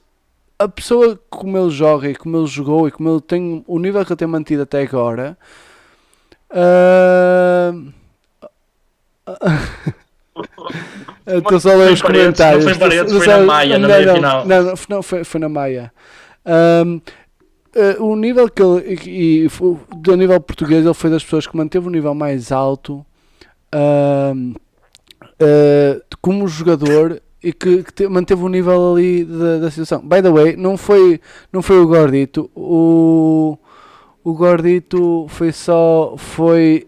a 0.58 0.68
pessoa 0.68 1.18
como 1.30 1.56
ele 1.58 1.70
joga 1.70 2.08
e 2.08 2.14
como 2.16 2.36
ele 2.38 2.46
jogou 2.46 2.88
e 2.88 2.90
como 2.90 3.10
ele 3.10 3.20
tem 3.20 3.64
o 3.66 3.78
nível 3.78 4.04
que 4.04 4.12
ele 4.12 4.18
tem 4.18 4.28
mantido 4.28 4.62
até 4.62 4.82
agora. 4.82 5.36
ah, 6.50 7.72
Estou 11.26 11.60
só 11.60 11.70
a 11.72 11.74
ler 11.74 11.92
os 11.92 12.02
paredes, 12.02 12.38
comentários. 12.38 12.64
não 12.64 12.70
foi 12.74 12.80
paredes, 12.80 13.12
foi 13.12 13.26
na 13.26 13.38
Maia, 13.40 13.78
na 13.78 13.88
não, 13.88 13.94
meia 13.94 14.06
não, 14.06 14.14
final. 14.14 14.46
Não, 14.46 14.74
não, 14.88 15.02
foi, 15.02 15.24
foi 15.24 15.40
na 15.40 15.48
Maia. 15.48 15.92
Eh, 17.74 17.96
o 18.00 18.16
nível 18.16 18.48
que 18.48 18.62
ele, 18.62 18.98
e, 19.06 19.44
e 19.44 19.48
do 19.98 20.16
nível 20.16 20.40
português, 20.40 20.84
ele 20.84 20.94
foi 20.94 21.10
das 21.10 21.22
pessoas 21.22 21.46
que 21.46 21.56
manteve 21.56 21.86
o 21.86 21.90
nível 21.90 22.14
mais 22.14 22.50
alto 22.50 23.04
ahm, 23.70 24.54
eh, 25.38 26.00
como 26.22 26.48
jogador 26.48 27.20
e 27.42 27.52
que, 27.52 27.82
que 27.82 27.92
te- 27.92 28.08
manteve 28.08 28.42
o 28.42 28.48
nível 28.48 28.92
ali 28.94 29.24
da, 29.24 29.58
da 29.58 29.70
situação. 29.70 30.00
By 30.00 30.22
the 30.22 30.30
way, 30.30 30.56
não 30.56 30.76
foi, 30.78 31.20
não 31.52 31.60
foi 31.60 31.78
o 31.78 31.86
Gordito, 31.86 32.50
o, 32.54 33.58
o 34.24 34.32
Gordito 34.32 35.26
foi 35.28 35.52
só, 35.52 36.14
foi, 36.16 36.86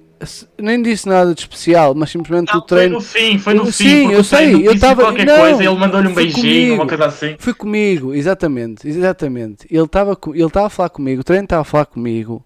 nem 0.58 0.82
disse 0.82 1.08
nada 1.08 1.32
de 1.34 1.40
especial, 1.40 1.94
mas 1.94 2.10
simplesmente 2.10 2.52
Não, 2.52 2.58
o 2.60 2.62
treino... 2.62 3.00
Foi 3.00 3.22
no 3.22 3.30
fim, 3.32 3.38
foi 3.38 3.54
no 3.54 3.60
Eu- 3.62 3.66
fim. 3.66 3.72
sim, 3.72 4.12
eu 4.12 4.24
sei, 4.24 4.54
eu 4.54 4.58
disse 4.72 4.78
tava- 4.80 5.02
qualquer 5.04 5.26
não, 5.26 5.36
coisa, 5.38 5.62
ele 5.64 5.74
mandou-lhe 5.78 6.08
um 6.08 6.14
beijinho, 6.14 6.40
comigo. 6.42 6.74
uma 6.74 6.86
coisa 6.86 7.06
assim. 7.06 7.36
Foi 7.38 7.54
comigo, 7.54 8.14
exatamente, 8.14 8.88
exatamente. 8.88 9.66
Ele 9.70 9.84
estava 9.84 10.18
ele 10.34 10.44
estava 10.44 10.66
a 10.66 10.70
falar 10.70 10.88
comigo, 10.90 11.20
o 11.20 11.24
treino 11.24 11.44
estava 11.44 11.62
a 11.62 11.64
falar 11.64 11.86
comigo 11.86 12.44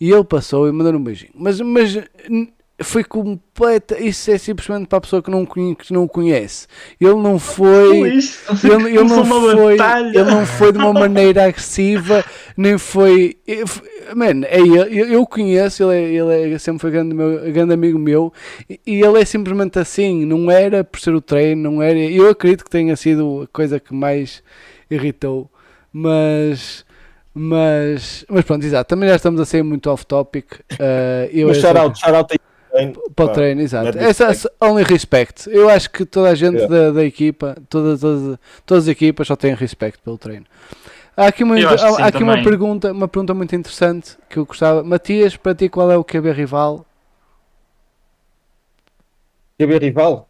e 0.00 0.10
ele 0.10 0.24
passou 0.24 0.68
e 0.68 0.72
mandou 0.72 0.92
um 0.94 1.02
beijinho. 1.02 1.32
Mas, 1.34 1.60
mas 1.60 1.98
foi 2.82 3.02
completa. 3.04 3.98
Isso 3.98 4.30
é 4.30 4.38
simplesmente 4.38 4.86
para 4.86 4.98
a 4.98 5.00
pessoa 5.00 5.22
que 5.22 5.30
não, 5.30 5.46
que 5.46 5.92
não 5.92 6.04
o 6.04 6.08
conhece. 6.08 6.66
Ele 7.00 7.14
não 7.14 7.38
foi. 7.38 7.98
Luís, 8.00 8.44
Ele, 8.62 8.74
ele 8.96 9.04
não 9.04 9.24
foi, 9.24 9.76
ele 10.14 10.24
não 10.24 10.46
foi 10.46 10.72
de 10.72 10.78
uma 10.78 10.92
maneira 10.92 11.44
agressiva, 11.44 12.24
nem 12.56 12.76
foi. 12.78 13.36
eu- 13.46 13.64
Man, 14.14 14.44
é 14.46 14.60
ele, 14.60 14.78
eu, 15.00 15.06
eu 15.08 15.22
o 15.22 15.26
conheço, 15.26 15.82
ele, 15.90 15.94
é, 15.94 16.14
ele 16.14 16.54
é- 16.54 16.58
sempre 16.58 16.80
foi 16.80 16.92
grande, 16.92 17.12
meu, 17.12 17.50
grande 17.52 17.74
amigo 17.74 17.98
meu, 17.98 18.32
e, 18.70 18.78
ele 19.02 19.20
é 19.20 19.24
simplesmente 19.24 19.78
assim, 19.80 20.24
não 20.24 20.48
era 20.48 20.84
por 20.84 21.00
ser 21.00 21.12
o 21.12 21.20
treino, 21.20 21.62
não 21.72 21.82
era. 21.82 21.98
Eu 21.98 22.28
acredito 22.30 22.62
que 22.62 22.70
tenha 22.70 22.94
sido 22.94 23.42
a 23.42 23.46
coisa 23.48 23.80
que 23.80 23.92
mais 23.92 24.42
irritou, 24.90 25.50
mas. 25.92 26.84
Mas, 27.38 28.24
mas 28.30 28.44
pronto, 28.46 28.64
exato, 28.64 28.88
também 28.88 29.10
já 29.10 29.16
estamos 29.16 29.38
a 29.38 29.44
ser 29.44 29.62
muito 29.62 29.90
off-topic. 29.90 30.46
eh, 30.78 31.28
eu 31.34 31.48
Mas 31.48 31.58
é 31.58 31.60
shout 31.60 32.00
aí. 32.76 32.92
para 33.14 33.24
o 33.24 33.28
treino, 33.28 33.60
exato. 33.60 33.86
mad 33.86 33.96
Essa, 33.96 34.50
only 34.60 34.84
respect. 34.84 35.48
Eu 35.50 35.68
acho 35.68 35.90
que 35.90 36.04
toda 36.04 36.30
a 36.30 36.34
gente 36.34 36.56
Yeah. 36.56 36.86
da, 36.86 36.90
da 36.92 37.04
equipa, 37.04 37.56
todas, 37.68 38.00
todas, 38.00 38.38
todas 38.64 38.84
as 38.84 38.88
equipas 38.88 39.26
só 39.26 39.36
têm 39.36 39.54
respeito 39.54 39.98
pelo 40.00 40.18
treino. 40.18 40.46
Há 41.16 41.28
aqui, 41.28 41.44
uma, 41.44 41.56
sim 41.56 41.64
há 41.64 42.06
aqui 42.06 42.22
uma, 42.22 42.42
pergunta, 42.42 42.92
uma 42.92 43.08
pergunta 43.08 43.32
muito 43.32 43.56
interessante 43.56 44.18
que 44.28 44.38
eu 44.38 44.44
gostava. 44.44 44.84
Matias, 44.84 45.34
para 45.36 45.54
ti 45.54 45.68
qual 45.68 45.90
é 45.90 45.96
o 45.96 46.04
QB 46.04 46.32
rival? 46.32 46.84
QB 49.58 49.78
rival? 49.78 50.25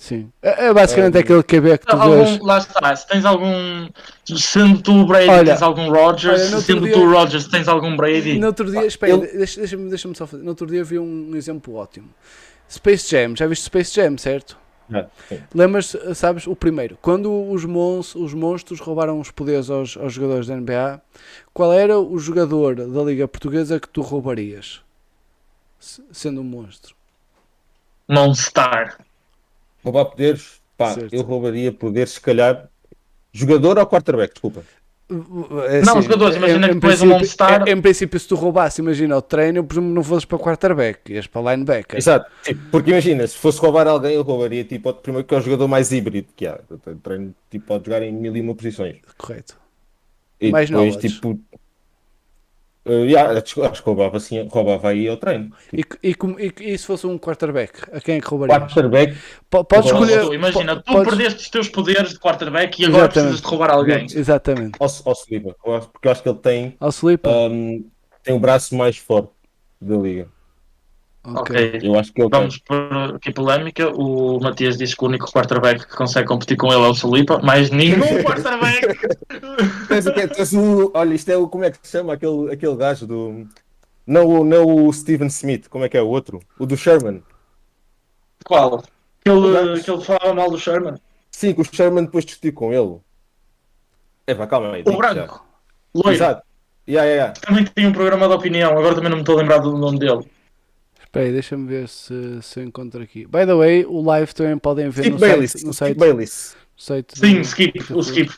Sim. 0.00 0.32
É, 0.40 0.68
é 0.68 0.72
basicamente 0.72 1.14
Um, 1.18 1.20
aquele 1.20 1.42
QB 1.42 1.78
que 1.78 1.86
tu 1.86 1.94
Algum, 1.94 2.24
vês. 2.24 2.38
lá 2.40 2.56
está, 2.56 2.96
se 2.96 3.06
tens 3.06 3.22
algum. 3.26 3.86
Sendo 4.24 4.80
tu 4.80 4.92
o 5.02 5.06
Brady, 5.06 5.28
Olha, 5.28 5.52
tens 5.52 5.60
algum 5.62 5.90
Rodgers, 5.90 6.40
olha, 6.52 6.60
sendo 6.62 6.80
dia- 6.86 6.94
tu 6.94 7.00
o 7.00 7.10
Rodgers, 7.12 7.46
tens 7.48 7.68
algum 7.68 7.94
Brady. 7.98 8.38
No 8.38 8.46
outro 8.46 8.70
dia, 8.70 8.86
espera, 8.86 9.12
ele- 9.12 9.26
deixa- 9.26 9.60
deixa-me 9.60 9.90
deixa 9.90 10.08
só 10.14 10.26
fazer. 10.26 10.42
No 10.42 10.48
outro 10.48 10.66
dia 10.66 10.82
vi 10.82 10.98
um 10.98 11.36
exemplo 11.36 11.74
ótimo. 11.74 12.08
Space 12.68 13.10
Jam, 13.10 13.36
já 13.36 13.46
viste 13.46 13.64
Space 13.66 13.94
Jam, 13.94 14.16
certo? 14.16 14.56
Ah. 14.90 15.04
Lembras, 15.54 15.94
sabes, 16.14 16.46
o 16.46 16.56
primeiro, 16.56 16.96
quando 17.02 17.30
os, 17.50 17.66
mons, 17.66 18.14
os 18.14 18.32
monstros 18.32 18.80
roubaram 18.80 19.20
os 19.20 19.30
poderes 19.30 19.68
aos, 19.68 19.98
aos 19.98 20.14
jogadores 20.14 20.46
da 20.46 20.56
NBA, 20.56 20.98
qual 21.52 21.72
era 21.74 21.98
o 21.98 22.18
jogador 22.18 22.74
da 22.74 23.02
Liga 23.02 23.28
Portuguesa 23.28 23.78
que 23.78 23.88
tu 23.88 24.00
roubarias? 24.00 24.80
Se- 25.78 26.02
Sendo 26.10 26.40
um 26.40 26.44
monstro. 26.44 26.94
Monster. 28.08 28.96
Roubar 29.84 30.04
poderes? 30.06 30.60
Pá, 30.76 30.94
Certo. 30.94 31.12
eu 31.14 31.22
roubaria 31.22 31.72
poderes, 31.72 32.12
se 32.12 32.20
calhar. 32.20 32.68
Jogador 33.32 33.78
ou 33.78 33.86
quarterback? 33.86 34.32
Desculpa. 34.32 34.62
É 35.68 35.82
Não, 35.82 35.98
os 35.98 36.04
jogadores, 36.04 36.36
imagina 36.36 36.68
que 36.68 36.76
tu 36.78 36.86
és 36.88 37.02
um 37.02 37.08
princípio- 37.08 37.14
All-Star. 37.16 37.68
Em, 37.68 37.72
em 37.72 37.80
princípio, 37.82 38.18
se 38.20 38.28
tu 38.28 38.36
roubasses, 38.36 38.78
imagina 38.78 39.16
o 39.16 39.20
treino, 39.22 39.58
eu 39.58 39.64
presumo 39.64 39.88
que 39.88 39.94
não 39.94 40.04
fosses 40.04 40.24
para 40.24 40.38
quarterback, 40.38 41.12
ias 41.12 41.26
para 41.26 41.50
linebacker. 41.52 41.98
Exato. 41.98 42.30
Tipo, 42.44 42.60
porque 42.70 42.90
imagina, 42.90 43.26
se 43.26 43.36
fosse 43.36 43.58
roubar 43.60 43.88
alguém, 43.88 44.14
eu 44.14 44.22
roubaria 44.22 44.62
tipo, 44.62 44.88
o 44.88 44.94
primeiro 44.94 45.26
que 45.26 45.34
é 45.34 45.38
o 45.38 45.40
jogador 45.40 45.66
mais 45.66 45.90
híbrido 45.90 46.28
que 46.36 46.46
há. 46.46 46.60
Eu 46.70 46.78
tenho 46.78 46.96
treino, 46.98 47.34
tipo, 47.50 47.66
pode 47.66 47.86
jogar 47.86 48.02
em 48.02 48.12
mil 48.12 48.36
e 48.36 48.40
uma 48.40 48.54
posições. 48.54 48.96
Correto. 49.18 49.56
E 50.40 50.50
Mais 50.52 50.70
depois, 50.70 50.94
knowledge. 50.94 51.14
tipo. 51.20 51.40
Uh, 52.86 53.04
yeah, 53.04 53.38
acho 53.38 53.54
que 53.56 53.60
acho 53.60 53.82
que 53.82 53.86
roubava, 53.86 54.16
assim, 54.16 54.48
roubava 54.48 54.88
aí 54.88 55.06
ao 55.06 55.16
treino. 55.18 55.52
E, 55.70 55.84
e, 56.02 56.14
e- 56.38 56.72
e 56.72 56.78
se 56.78 56.86
fosse 56.86 57.06
um 57.06 57.18
quarterback, 57.18 57.72
a 57.92 58.00
quem 58.00 58.16
é 58.16 58.20
que 58.20 58.26
roubarias? 58.26 58.58
Quarterback, 58.58 59.18
Po- 59.50 59.64
Podes 59.64 59.90
escolher. 59.90 60.20
Tu, 60.24 60.34
imagina, 60.34 60.76
tu 60.76 60.90
podes- 60.92 61.08
perdeste 61.08 61.42
os 61.42 61.48
teus 61.50 61.68
poderes 61.68 62.10
de 62.10 62.18
quarterback 62.18 62.80
e 62.80 62.86
agora 62.86 63.04
Exatamente. 63.04 63.12
precisas 63.12 63.40
de 63.42 63.46
roubar 63.46 63.70
alguém. 63.70 64.06
Exatamente. 64.06 64.78
ao, 64.80 64.88
ao 65.04 65.14
porque 65.92 66.08
eu 66.08 66.12
acho 66.12 66.22
que 66.22 66.28
ele 66.30 66.38
tem, 66.38 66.76
Ao 66.80 66.88
Slipa? 66.88 67.28
um, 67.30 67.84
tem 68.22 68.34
o 68.34 68.38
braço 68.40 68.74
mais 68.74 68.96
forte 68.96 69.30
da 69.78 69.96
liga. 69.96 70.28
Ok. 71.24 71.40
Ok. 71.40 71.80
Eu 71.82 71.98
acho 71.98 72.12
que 72.12 72.20
ele 72.22 72.30
Vamos 72.30 72.58
por 72.58 72.76
aqui 73.16 73.32
polémica. 73.32 73.88
O 73.94 74.40
Matias 74.40 74.76
disse 74.76 74.96
que 74.96 75.04
o 75.04 75.08
único 75.08 75.30
quarterback 75.30 75.86
que 75.86 75.96
consegue 75.96 76.28
competir 76.28 76.56
com 76.56 76.72
ele 76.72 76.82
é 76.82 76.88
o 76.88 76.94
Salipa, 76.94 77.38
mais 77.40 77.70
nenhum 77.70 78.00
quarterback. 78.24 78.86
Tens 79.88 80.52
o 80.54 80.90
olha, 80.94 81.14
isto 81.14 81.28
é 81.30 81.36
o. 81.36 81.48
Como 81.48 81.64
é 81.64 81.70
que 81.70 81.78
se 81.82 81.92
chama 81.98 82.14
aquele, 82.14 82.52
aquele 82.52 82.76
gajo 82.76 83.06
do. 83.06 83.46
Não, 84.06 84.26
o- 84.26 84.44
não 84.44 84.86
o 84.86 84.92
Steven 84.92 85.28
Smith, 85.28 85.68
como 85.68 85.84
é 85.84 85.88
que 85.88 85.96
é 85.96 86.02
o 86.02 86.08
outro? 86.08 86.40
O 86.58 86.66
do 86.66 86.76
Sherman. 86.76 87.22
Qual? 88.44 88.82
Que 89.22 89.30
ele, 89.30 89.52
Vamos. 89.52 89.82
que 89.82 89.90
ele 89.90 90.02
falava 90.04 90.34
mal 90.34 90.50
do 90.50 90.58
Sherman. 90.58 90.94
Sim, 91.30 91.52
que 91.54 91.60
o 91.60 91.64
Sherman 91.64 92.04
depois 92.04 92.24
discutiu 92.24 92.52
com 92.52 92.72
ele. 92.72 92.96
É 94.26 94.34
pá, 94.34 94.46
calma 94.46 94.72
aí. 94.74 94.82
O 94.86 94.90
já. 94.92 94.96
branco. 94.96 95.44
Loiro. 95.94 96.12
Exato. 96.12 96.42
Yeah, 96.88 97.08
yeah, 97.08 97.32
yeah. 97.32 97.40
Também 97.40 97.64
tem 97.66 97.86
um 97.86 97.92
programa 97.92 98.26
de 98.26 98.34
opinião, 98.34 98.70
agora 98.72 98.94
também 98.94 99.10
não 99.10 99.18
me 99.18 99.22
estou 99.22 99.36
a 99.36 99.42
lembrar 99.42 99.58
do 99.58 99.76
nome 99.76 99.98
dele. 99.98 100.26
Espera 101.10 101.26
aí, 101.26 101.32
deixa-me 101.32 101.66
ver 101.66 101.88
se, 101.88 102.40
se 102.40 102.60
eu 102.60 102.64
encontro 102.64 103.02
aqui. 103.02 103.26
By 103.26 103.44
the 103.44 103.54
way, 103.54 103.84
o 103.84 104.00
live 104.00 104.32
também 104.32 104.56
podem 104.56 104.88
ver 104.90 105.02
Skip 105.02 105.10
no 105.14 105.18
Bayless. 105.18 105.52
site, 105.52 105.64
no 105.64 105.70
Skip 105.72 105.74
site, 105.88 105.98
Bayless. 105.98 106.54
no 106.76 106.82
site 106.82 107.18
Sim, 107.18 107.34
do- 107.34 107.40
skip, 107.40 107.92
o 107.92 108.00
skip. 108.00 108.32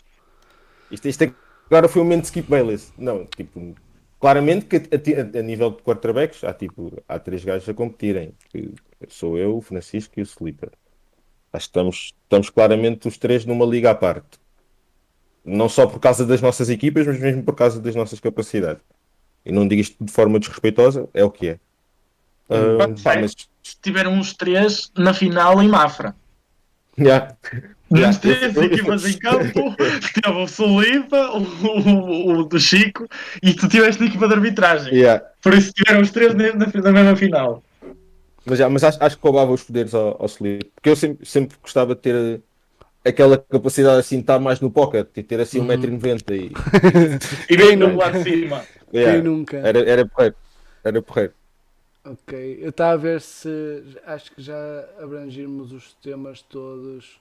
Isto, 0.91 1.09
isto 1.09 1.23
é- 1.25 1.35
agora 1.67 1.87
foi 1.89 2.01
o 2.01 2.05
momento 2.05 2.23
de 2.23 2.27
Skip 2.29 2.49
Bayless. 2.49 2.91
Não, 2.97 3.27
tipo, 3.27 3.75
claramente 4.19 4.65
que 4.65 4.77
a, 4.77 4.81
a- 4.81 5.39
a 5.41 5.43
nível 5.43 5.71
de 5.73 5.83
quarterbacks 5.83 6.43
há, 6.45 6.55
tipo, 6.55 6.93
há 7.07 7.19
três 7.19 7.45
gajos 7.45 7.69
a 7.69 7.75
competirem. 7.75 8.35
Sou 9.09 9.37
eu, 9.37 9.59
o 9.59 9.61
Francisco 9.61 10.15
e 10.19 10.23
o 10.23 10.25
Sleeper. 10.25 10.71
Acho 11.53 11.67
que 11.67 11.71
estamos, 11.71 12.15
estamos 12.23 12.49
claramente 12.49 13.07
os 13.07 13.19
três 13.19 13.45
numa 13.45 13.67
liga 13.67 13.91
à 13.91 13.95
parte. 13.95 14.41
Não 15.45 15.69
só 15.69 15.87
por 15.87 15.99
causa 16.01 16.25
das 16.25 16.41
nossas 16.41 16.71
equipas, 16.71 17.07
mas 17.07 17.21
mesmo 17.21 17.43
por 17.43 17.55
causa 17.55 17.79
das 17.81 17.95
nossas 17.95 18.19
capacidades. 18.19 18.83
E 19.45 19.53
não 19.53 19.69
digo 19.69 19.83
isto 19.83 20.03
de 20.03 20.11
forma 20.11 20.39
desrespeitosa, 20.39 21.07
é 21.13 21.23
o 21.23 21.31
que 21.31 21.49
é. 21.49 21.61
Ah, 22.51 22.87
Hum, 22.89 22.95
pá, 23.03 23.17
mas, 23.21 23.35
Tiveram 23.81 24.19
os 24.19 24.33
três 24.35 24.91
na 24.97 25.15
final 25.15 25.63
em 25.63 25.69
Mafra. 25.69 26.15
yeah. 26.99 27.37
Yeah, 27.95 28.19
três 28.19 28.57
equipas 28.57 29.05
em 29.05 29.19
campo, 29.19 29.75
teve 30.23 30.37
o 30.39 30.49
Solipa, 30.49 31.31
o, 31.33 31.43
o, 31.43 32.39
o 32.39 32.45
do 32.45 32.59
Chico 32.59 33.07
e 33.43 33.53
tu 33.53 33.69
tiveste 33.69 34.01
na 34.01 34.09
equipa 34.09 34.27
de 34.29 34.35
arbitragem. 34.35 34.95
Yeah. 34.95 35.23
Por 35.43 35.53
isso 35.53 35.73
tiveram 35.75 36.01
os 36.01 36.11
três 36.11 36.35
na, 36.35 36.55
na, 36.55 36.93
mesma 36.93 37.17
final. 37.17 37.63
Mas, 38.47 38.59
já, 38.59 38.69
mas 38.71 38.83
acho, 38.83 38.99
acho 39.03 39.17
que 39.17 39.23
roubava 39.23 39.53
os 39.53 39.63
poderes 39.63 39.93
ao, 39.95 40.17
ao 40.21 40.27
Sleep. 40.27 40.71
Porque 40.75 40.89
eu 40.89 40.97
sempre, 40.97 41.27
sempre 41.27 41.57
gostava 41.63 41.95
de 41.95 42.01
ter 42.01 42.15
eh, 43.05 43.11
aquela 43.11 43.37
capacidade 43.37 44.01
assim 44.01 44.17
de 44.17 44.23
estar 44.23 44.39
mais 44.39 44.59
no 44.59 44.71
pocket 44.71 45.09
e 45.17 45.23
ter 45.23 45.39
assim 45.41 45.61
1,90m 45.61 46.23
e 46.31 46.51
E 47.53 47.57
veio 47.59 47.77
no 47.77 47.95
lado 47.97 48.19
de 48.23 48.25
cima. 48.25 48.65
yeah, 48.93 49.13
Quem 49.13 49.23
nunca? 49.23 49.59
era, 49.59 49.79
era 49.89 50.07
porreiro. 50.07 50.35
Era 50.83 51.03
porreiro. 51.03 51.33
Ok, 52.05 52.59
eu 52.61 52.71
estava 52.71 52.93
a 52.95 52.97
ver 52.97 53.21
se 53.21 53.49
acho 54.07 54.33
que 54.33 54.43
já 54.43 54.85
abrangimos 55.01 55.73
os 55.73 55.95
temas 56.03 56.43
todos. 56.43 57.21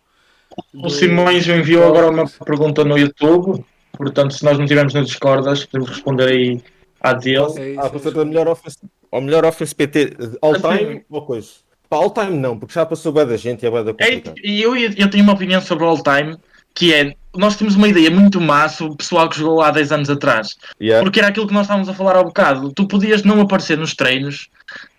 O 0.74 0.90
Simões 0.90 1.48
enviou 1.48 1.86
agora 1.86 2.10
uma 2.10 2.28
pergunta 2.46 2.84
no 2.84 2.98
YouTube. 2.98 3.64
Portanto, 3.96 4.34
se 4.34 4.44
nós 4.44 4.58
não 4.58 4.66
tivermos 4.66 4.94
no 4.94 5.04
Discord, 5.04 5.48
acho 5.48 5.66
que 5.66 5.72
podemos 5.72 5.90
responder 5.92 6.28
aí 6.30 6.62
à 7.00 7.14
dele. 7.14 7.38
É 7.38 7.42
isso, 7.44 7.60
Ah, 7.60 7.86
é 7.86 7.90
para 7.90 7.98
isso. 8.00 8.12
ser 8.12 8.26
melhor 8.26 8.48
offense, 8.48 8.78
ao 9.12 9.22
melhor 9.22 9.46
offense 9.46 9.76
PT 9.76 10.18
all 10.42 10.56
Assim. 10.56 10.78
time 10.78 11.06
ou 11.10 11.26
coisa? 11.26 11.50
Para 11.88 12.00
all 12.00 12.10
time 12.10 12.38
não, 12.38 12.58
porque 12.58 12.74
já 12.74 12.86
passou 12.86 13.12
bem 13.12 13.28
da 13.28 13.38
gente 13.38 13.64
e 13.64 13.68
é 13.68 13.72
bem 13.72 13.84
da 13.84 13.92
É, 13.92 13.94
complicado. 13.94 14.36
e 14.44 14.62
eu, 14.62 14.76
eu 14.76 15.10
tenho 15.12 15.24
uma 15.24 15.34
opinião 15.34 15.62
sobre 15.62 15.84
o 15.84 15.88
all 15.88 16.02
time, 16.02 16.38
que 16.74 16.94
é, 16.94 17.16
nós 17.36 17.56
temos 17.56 17.76
uma 17.76 17.88
ideia 17.88 18.10
muito 18.10 18.40
sobre 18.70 18.94
o 18.94 18.98
pessoal 18.98 19.30
que 19.30 19.38
jogou 19.38 19.62
há 19.62 19.72
10 19.72 19.92
anos 19.92 20.10
atrás. 20.10 20.56
Yeah. 20.82 21.04
Porque 21.04 21.20
era 21.20 21.30
aquilo 21.30 21.48
que 21.48 21.54
nós 21.54 21.64
estávamos 21.64 21.90
a 21.90 21.94
falar 21.94 22.18
há 22.18 22.24
bocado. 22.24 22.72
Tu 22.72 22.88
podias 22.88 23.24
não 23.24 23.40
aparecer 23.42 23.78
nos 23.78 23.94
treinos 23.94 24.50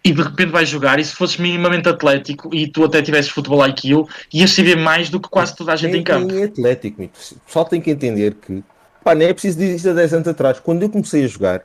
e 0.05 0.13
de 0.13 0.23
repente 0.23 0.51
vais 0.51 0.69
jogar 0.69 0.99
e 0.99 1.05
se 1.05 1.15
fosses 1.15 1.37
minimamente 1.37 1.89
atlético 1.89 2.55
e 2.55 2.67
tu 2.67 2.85
até 2.85 3.01
tivesses 3.01 3.31
futebol 3.31 3.67
IQ, 3.67 4.07
ias 4.33 4.51
saber 4.51 4.77
mais 4.77 5.09
do 5.09 5.21
que 5.21 5.29
quase 5.29 5.55
toda 5.55 5.73
a 5.73 5.77
gente 5.77 5.93
Nem, 5.93 6.01
em 6.01 6.05
campo. 6.05 6.27
nem 6.27 6.43
é 6.43 6.45
atlético, 6.47 7.03
o 7.03 7.09
pessoal 7.47 7.65
tem 7.65 7.81
que 7.81 7.91
entender 7.91 8.35
que 8.35 8.63
pá, 9.05 9.15
nem 9.15 9.29
é 9.29 9.33
preciso 9.33 9.59
dizer 9.59 9.77
isto 9.77 9.91
há 9.91 9.93
10 9.93 10.15
anos 10.15 10.29
atrás. 10.29 10.61
Quando 10.61 10.83
eu 10.83 10.91
comecei 10.91 11.25
a 11.25 11.29
jogar, 11.29 11.63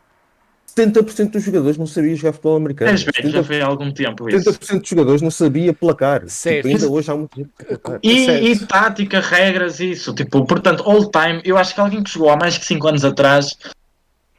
70% 0.78 1.32
dos 1.32 1.44
jogadores 1.44 1.78
não 1.78 1.88
sabiam 1.88 2.16
jogar 2.16 2.34
futebol 2.34 2.58
americano. 2.58 2.92
És 2.92 3.04
velho, 3.04 3.30
já 3.32 3.40
70%, 3.42 3.44
foi 3.44 3.62
há 3.62 3.66
algum 3.66 3.92
tempo 3.92 4.30
isso. 4.30 4.52
70% 4.52 4.80
dos 4.82 4.90
jogadores 4.90 5.22
não 5.22 5.32
sabia 5.32 5.74
placar. 5.74 6.24
Certo. 6.28 6.56
Tipo, 6.68 6.68
ainda 6.68 6.92
hoje 6.92 7.12
há 7.12 7.16
muito 7.16 7.36
tempo. 7.36 7.50
placar. 7.68 8.00
E, 8.04 8.28
e 8.52 8.60
tática, 8.60 9.20
regras, 9.20 9.80
isso. 9.80 10.14
Tipo, 10.14 10.46
portanto, 10.46 10.84
all 10.86 11.10
time, 11.10 11.42
eu 11.44 11.58
acho 11.58 11.74
que 11.74 11.82
alguém 11.82 12.04
que 12.04 12.12
jogou 12.12 12.30
há 12.30 12.38
mais 12.38 12.58
que 12.58 12.66
5 12.66 12.88
anos 12.88 13.04
atrás 13.06 13.56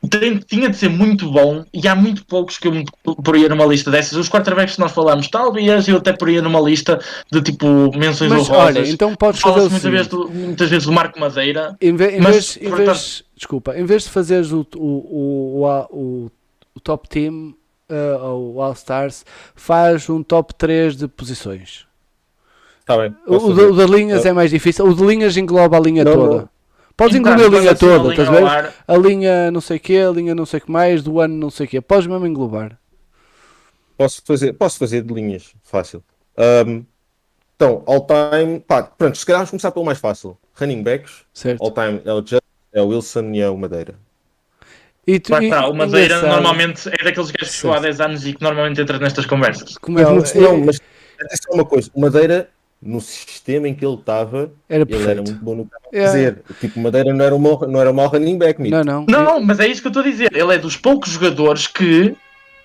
tem- 0.08 0.38
tinha 0.38 0.68
de 0.70 0.76
ser 0.76 0.88
muito 0.88 1.28
bom 1.28 1.64
e 1.74 1.88
há 1.88 1.94
muito 1.94 2.24
poucos 2.24 2.56
que 2.56 2.68
eu 2.68 2.72
me 2.72 2.84
poria 3.24 3.48
numa 3.48 3.66
lista 3.66 3.90
dessas. 3.90 4.16
Os 4.16 4.28
quarterbacks 4.28 4.76
que 4.76 4.80
nós 4.80 4.92
falamos, 4.92 5.26
talvez 5.28 5.88
eu 5.88 5.96
até 5.96 6.12
poria 6.12 6.40
numa 6.40 6.60
lista 6.60 7.00
de 7.32 7.42
tipo 7.42 7.66
menções 7.98 8.30
Mas 8.30 8.48
honrosas. 8.48 8.76
olha, 8.76 8.88
então 8.88 9.14
podes 9.16 9.40
fazer 9.40 9.68
muitas 9.68 9.82
vezes, 9.90 10.06
do, 10.06 10.28
muitas 10.30 10.70
vezes 10.70 10.86
do 10.86 10.92
Marco 10.92 11.18
Madeira. 11.18 11.76
Em, 11.80 11.96
ve- 11.96 12.10
em 12.16 12.20
Mas, 12.20 12.32
vez, 12.32 12.58
em 12.58 12.68
portanto- 12.68 12.86
vez- 12.86 13.24
desculpa, 13.38 13.76
em 13.78 13.84
vez 13.84 14.02
de 14.04 14.10
fazeres 14.10 14.52
o, 14.52 14.66
o, 14.76 14.78
o, 14.78 15.62
o, 15.64 15.96
o- 16.26 16.30
o 16.74 16.80
top 16.80 17.08
team 17.08 17.54
uh, 17.90 18.24
ou 18.24 18.54
o 18.56 18.62
All 18.62 18.72
Stars, 18.72 19.24
faz 19.56 20.08
um 20.10 20.22
top 20.22 20.54
3 20.54 20.94
de 20.96 21.08
posições. 21.08 21.86
Tá 22.84 22.96
bem. 22.96 23.14
O, 23.26 23.52
de, 23.52 23.60
o 23.62 23.72
de 23.76 23.92
linhas 23.92 24.24
é 24.24 24.32
mais 24.32 24.50
difícil. 24.50 24.86
O 24.86 24.94
de 24.94 25.04
linhas 25.04 25.36
engloba 25.36 25.76
a 25.76 25.80
linha 25.80 26.04
Não, 26.04 26.12
toda. 26.14 26.36
não. 26.42 26.48
Podes 26.96 27.16
Então, 27.16 27.32
englobar 27.32 27.54
a 27.58 27.60
linha 27.60 27.74
toda, 27.76 27.98
linha 28.08 28.10
estás 28.10 28.28
a 28.28 28.32
ver? 28.62 28.74
A 28.88 28.96
linha 28.96 29.50
não 29.50 29.60
sei 29.60 29.76
o 29.76 29.80
que, 29.80 29.98
a 29.98 30.10
linha 30.10 30.34
não 30.34 30.46
sei 30.46 30.58
o 30.58 30.62
que 30.62 30.70
mais, 30.70 31.02
do 31.02 31.20
ano 31.20 31.36
não 31.36 31.50
sei 31.50 31.66
o 31.66 31.68
que. 31.68 31.80
Podes 31.80 32.06
mesmo 32.06 32.26
englobar. 32.26 32.78
Posso 33.96 34.22
fazer, 34.24 34.52
posso 34.52 34.78
fazer 34.78 35.02
de 35.02 35.12
linhas, 35.12 35.54
fácil. 35.62 36.02
Ahm, 36.36 36.82
então, 37.56 37.82
all 37.86 38.06
time, 38.06 38.60
pá, 38.60 38.82
pronto, 38.84 39.18
se 39.18 39.26
calhar 39.26 39.40
vamos 39.40 39.50
começar 39.50 39.70
pelo 39.72 39.84
mais 39.84 39.98
fácil. 39.98 40.36
Running 40.54 40.82
backs, 40.82 41.24
Certo? 41.34 41.62
all 41.62 41.72
time 41.72 42.00
é 42.04 42.12
o 42.12 42.24
Just, 42.24 42.42
é 42.78 42.82
o 42.82 42.88
Wilson 42.88 43.30
e 43.32 43.40
é 43.40 43.48
o 43.48 43.56
Madeira. 43.56 43.94
E 45.06 45.18
tu, 45.18 45.32
Lá 45.32 45.42
e- 45.42 45.46
está, 45.46 45.66
o 45.68 45.74
Madeira 45.74 46.16
engraçado, 46.16 46.30
normalmente 46.34 46.88
é 46.88 47.04
daqueles 47.04 47.30
gajos 47.30 47.54
que 47.56 47.62
jogou 47.62 47.76
há 47.76 47.80
10 47.80 48.00
anos 48.00 48.26
e 48.26 48.32
que 48.34 48.42
normalmente 48.42 48.80
entra 48.80 48.98
nestas 48.98 49.24
conversas. 49.26 49.78
como 49.78 49.98
é, 49.98 50.04
Mas, 50.04 50.34
é- 50.36 50.40
não, 50.40 50.58
mas 50.58 50.80
atenção 51.20 51.54
uma 51.54 51.64
coisa, 51.64 51.90
o 51.94 52.00
Madeira, 52.00 52.50
no 52.80 53.00
sistema 53.00 53.66
em 53.68 53.74
que 53.74 53.84
ele 53.84 53.94
estava, 53.94 54.52
era 54.68 54.82
ele 54.82 54.94
era 54.94 55.04
perfeito. 55.06 55.22
muito 55.24 55.44
bom 55.44 55.54
no 55.54 55.64
que 55.66 55.96
estava 55.96 56.14
a 56.14 56.20
É. 56.20 56.36
Tipo, 56.60 56.78
o 56.78 56.82
Madeira 56.82 57.12
não 57.14 57.24
era 57.24 57.34
um 57.34 57.38
mau, 57.38 57.58
não 57.66 57.80
era 57.80 57.90
um 57.90 57.94
mau 57.94 58.06
running 58.08 58.36
back, 58.38 58.60
mito. 58.60 58.76
Não, 58.76 58.84
não. 58.84 59.06
Não, 59.08 59.40
mas 59.40 59.58
é 59.60 59.66
isso 59.66 59.80
que 59.80 59.86
eu 59.88 59.90
estou 59.90 60.02
a 60.02 60.06
dizer. 60.06 60.30
Ele 60.34 60.54
é 60.54 60.58
dos 60.58 60.76
poucos 60.76 61.10
jogadores 61.10 61.66
que 61.66 62.14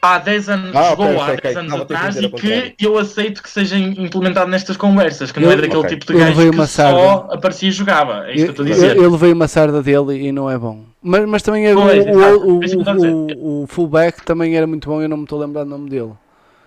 há 0.03 0.17
10 0.19 0.49
anos 0.49 0.75
Ah, 0.75 0.89
jogou 0.89 1.05
ok, 1.07 1.17
há 1.17 1.23
ok, 1.23 1.27
10 1.27 1.38
ok. 1.38 1.51
anos 1.55 1.63
Estava 1.73 1.81
a 1.81 1.84
atrás 1.84 2.17
e 2.17 2.30
que 2.75 2.85
eu 2.85 2.97
aceito 2.97 3.41
que 3.41 3.49
seja 3.49 3.77
implementado 3.77 4.49
nestas 4.51 4.75
conversas, 4.75 5.31
que 5.31 5.39
não 5.39 5.49
é 5.49 5.53
Eu- 5.53 5.61
daquele 5.61 5.77
ok. 5.77 5.89
tipo 5.89 6.05
de 6.05 6.13
Eu 6.13 6.19
gajo 6.19 6.41
que 6.41 6.49
uma 6.49 6.67
só 6.67 6.84
sarda. 6.84 7.34
aparecia 7.34 7.69
e 7.69 7.71
jogava. 7.71 8.27
É 8.27 8.35
isso 8.35 8.43
que 8.43 8.49
eu 8.49 8.51
estou 8.51 8.65
a 8.65 8.69
Eu, 8.69 8.73
dizer. 8.75 8.97
eu 8.97 9.11
levei 9.11 9.31
uma 9.31 9.47
sarda 9.47 9.81
dele 9.81 10.27
e 10.27 10.31
não 10.31 10.49
é 10.51 10.57
bom. 10.57 10.81
Mas, 11.01 11.25
mas 11.27 11.41
também 11.41 11.67
é, 11.67 11.73
Pois, 11.73 12.05
o, 12.05 12.09
o, 12.09 12.63
É 12.63 12.67
eu 12.75 12.81
a 12.89 12.93
dizer. 12.95 13.13
o, 13.13 13.63
o 13.63 13.67
fullback 13.67 14.23
também 14.25 14.55
era 14.57 14.67
muito 14.67 14.89
bom, 14.89 15.01
eu 15.01 15.07
não 15.09 15.17
me 15.17 15.23
estou 15.23 15.41
a 15.41 15.45
lembrar 15.45 15.63
do 15.63 15.69
nome 15.69 15.89
dele. 15.89 16.11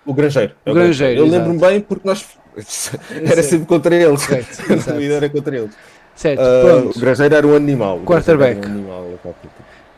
O 0.05 0.13
Grangeiro. 0.13 0.53
é 0.65 0.71
O 0.71 0.73
Grangeiro, 0.73 1.19
Eu 1.21 1.27
lembro-me 1.27 1.59
bem 1.59 1.81
porque 1.81 2.07
nós 2.07 2.25
era 3.11 3.43
sempre 3.43 3.67
contra 3.67 3.95
eles. 3.95 4.25
Vida 4.97 5.13
era 5.15 5.29
contra 5.29 5.55
eles. 5.57 5.71
Certo, 6.15 6.41
pronto. 6.63 6.97
o 6.97 6.99
Grangeiro 6.99 7.35
era 7.35 7.45
um 7.45 7.55
animal. 7.55 7.97
O 7.97 8.01
Quarterback. 8.03 8.55
Grangeiro 8.59 8.87
era 8.87 8.93
um 8.93 8.95
animal, 9.03 9.19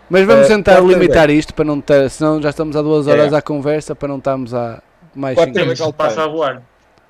Mas 0.09 0.25
vamos 0.25 0.45
eh, 0.45 0.49
tentar 0.49 0.79
limitar 0.79 1.29
isto 1.29 1.53
para 1.53 1.65
não 1.65 1.79
ter, 1.79 2.09
senão 2.09 2.41
já 2.41 2.49
estamos 2.49 2.75
há 2.75 2.81
duas 2.81 3.07
É. 3.07 3.11
horas 3.11 3.33
à 3.33 3.41
conversa 3.41 3.93
para 3.95 4.07
não 4.07 4.17
estarmos 4.17 4.53
a 4.53 4.81
mais 5.15 5.37
Quarterback. 5.37 5.77
Temos, 5.77 5.95
passa 5.95 6.23
a 6.23 6.27
voar. 6.27 6.63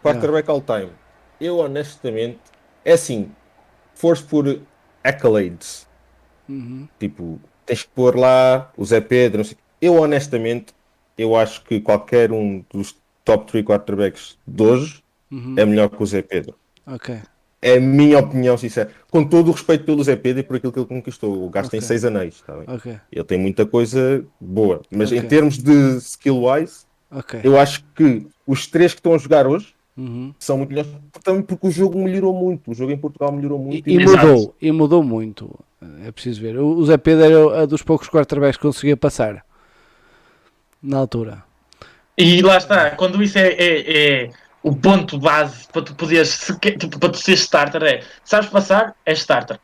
Quarterback 0.03 0.49
all 0.49 0.61
time. 0.61 0.89
Eu 1.39 1.57
honestamente, 1.59 2.39
é 2.83 2.93
assim, 2.93 3.31
fores 3.93 4.21
por 4.21 4.59
accolades, 5.03 5.87
Uhum. 6.47 6.87
tipo, 6.99 7.39
tens 7.65 7.83
que 7.83 7.89
pôr 7.89 8.17
lá 8.17 8.71
o 8.75 8.83
Zé 8.83 8.99
Pedro, 9.01 9.37
não 9.39 9.45
sei. 9.45 9.57
Eu 9.81 9.95
honestamente, 10.01 10.73
eu 11.17 11.35
acho 11.35 11.63
que 11.63 11.79
qualquer 11.79 12.31
um 12.31 12.63
dos 12.71 12.95
top 13.23 13.45
3 13.51 13.63
quarterbacks 13.65 14.37
de 14.45 14.63
hoje 14.63 15.03
Uhum. 15.31 15.55
é 15.57 15.65
melhor 15.65 15.89
que 15.89 16.01
o 16.01 16.05
Zé 16.05 16.21
Pedro. 16.21 16.55
Ok. 16.85 17.17
É 17.61 17.73
a 17.75 17.79
minha 17.81 18.17
opinião 18.19 18.57
sincera. 18.57 18.89
Com 19.11 19.23
todo 19.25 19.49
o 19.49 19.51
respeito 19.51 19.83
pelo 19.83 20.01
Zé 20.03 20.15
Pedro 20.15 20.39
e 20.39 20.43
por 20.43 20.55
aquilo 20.55 20.71
que 20.71 20.79
ele 20.79 20.85
conquistou. 20.87 21.45
O 21.45 21.49
gajo 21.49 21.69
tem 21.69 21.79
Ok. 21.79 21.87
seis 21.87 22.05
anéis, 22.05 22.41
tá 22.47 22.53
bem? 22.55 22.63
Ok. 22.73 22.95
Ele 23.11 23.23
tem 23.25 23.37
muita 23.37 23.65
coisa 23.65 24.23
boa. 24.39 24.81
Mas 24.89 25.09
Ok. 25.09 25.19
em 25.19 25.27
termos 25.27 25.57
de 25.57 25.97
skill-wise, 25.97 26.85
eu 27.43 27.59
acho 27.59 27.83
que 27.95 28.25
os 28.47 28.65
três 28.65 28.93
que 28.93 28.99
estão 28.99 29.13
a 29.13 29.17
jogar 29.17 29.45
hoje 29.45 29.73
Uhum. 29.97 30.33
são 30.39 30.57
muito 30.57 30.69
melhores. 30.69 30.89
Também 31.21 31.41
porque 31.41 31.67
o 31.67 31.71
jogo 31.71 32.01
melhorou 32.01 32.33
muito. 32.33 32.71
O 32.71 32.73
jogo 32.73 32.93
em 32.93 32.97
Portugal 32.97 33.31
melhorou 33.33 33.59
E, 33.59 33.65
muito. 33.65 33.89
e 33.89 34.01
Exato. 34.01 34.25
mudou, 34.27 34.55
e 34.61 34.71
mudou 34.71 35.03
muito. 35.03 35.59
É 36.05 36.11
preciso 36.13 36.41
ver. 36.41 36.57
O 36.57 36.67
o 36.77 36.85
Zé 36.85 36.95
Pedro 36.97 37.25
era 37.53 37.63
um 37.63 37.67
dos 37.67 37.81
poucos 37.81 38.07
quarterbacks 38.09 38.55
que 38.55 38.63
conseguia 38.63 38.95
passar 38.95 39.45
na 40.81 40.97
altura. 40.97 41.43
E 42.17 42.41
lá 42.41 42.57
está, 42.57 42.91
quando 42.91 43.21
isso 43.23 43.37
é, 43.37 43.47
é- 43.49 44.23
é 44.23 44.29
o 44.61 44.75
ponto 44.75 45.17
base 45.17 45.67
para 45.71 45.81
tu 45.81 45.95
poderes, 45.95 46.51
tipo, 46.79 46.99
para 46.99 47.09
tu 47.09 47.17
ser 47.17 47.33
starter, 47.33 47.81
é 47.83 48.01
sabes 48.23 48.49
passar, 48.49 48.93
é 49.05 49.13
starter. 49.13 49.59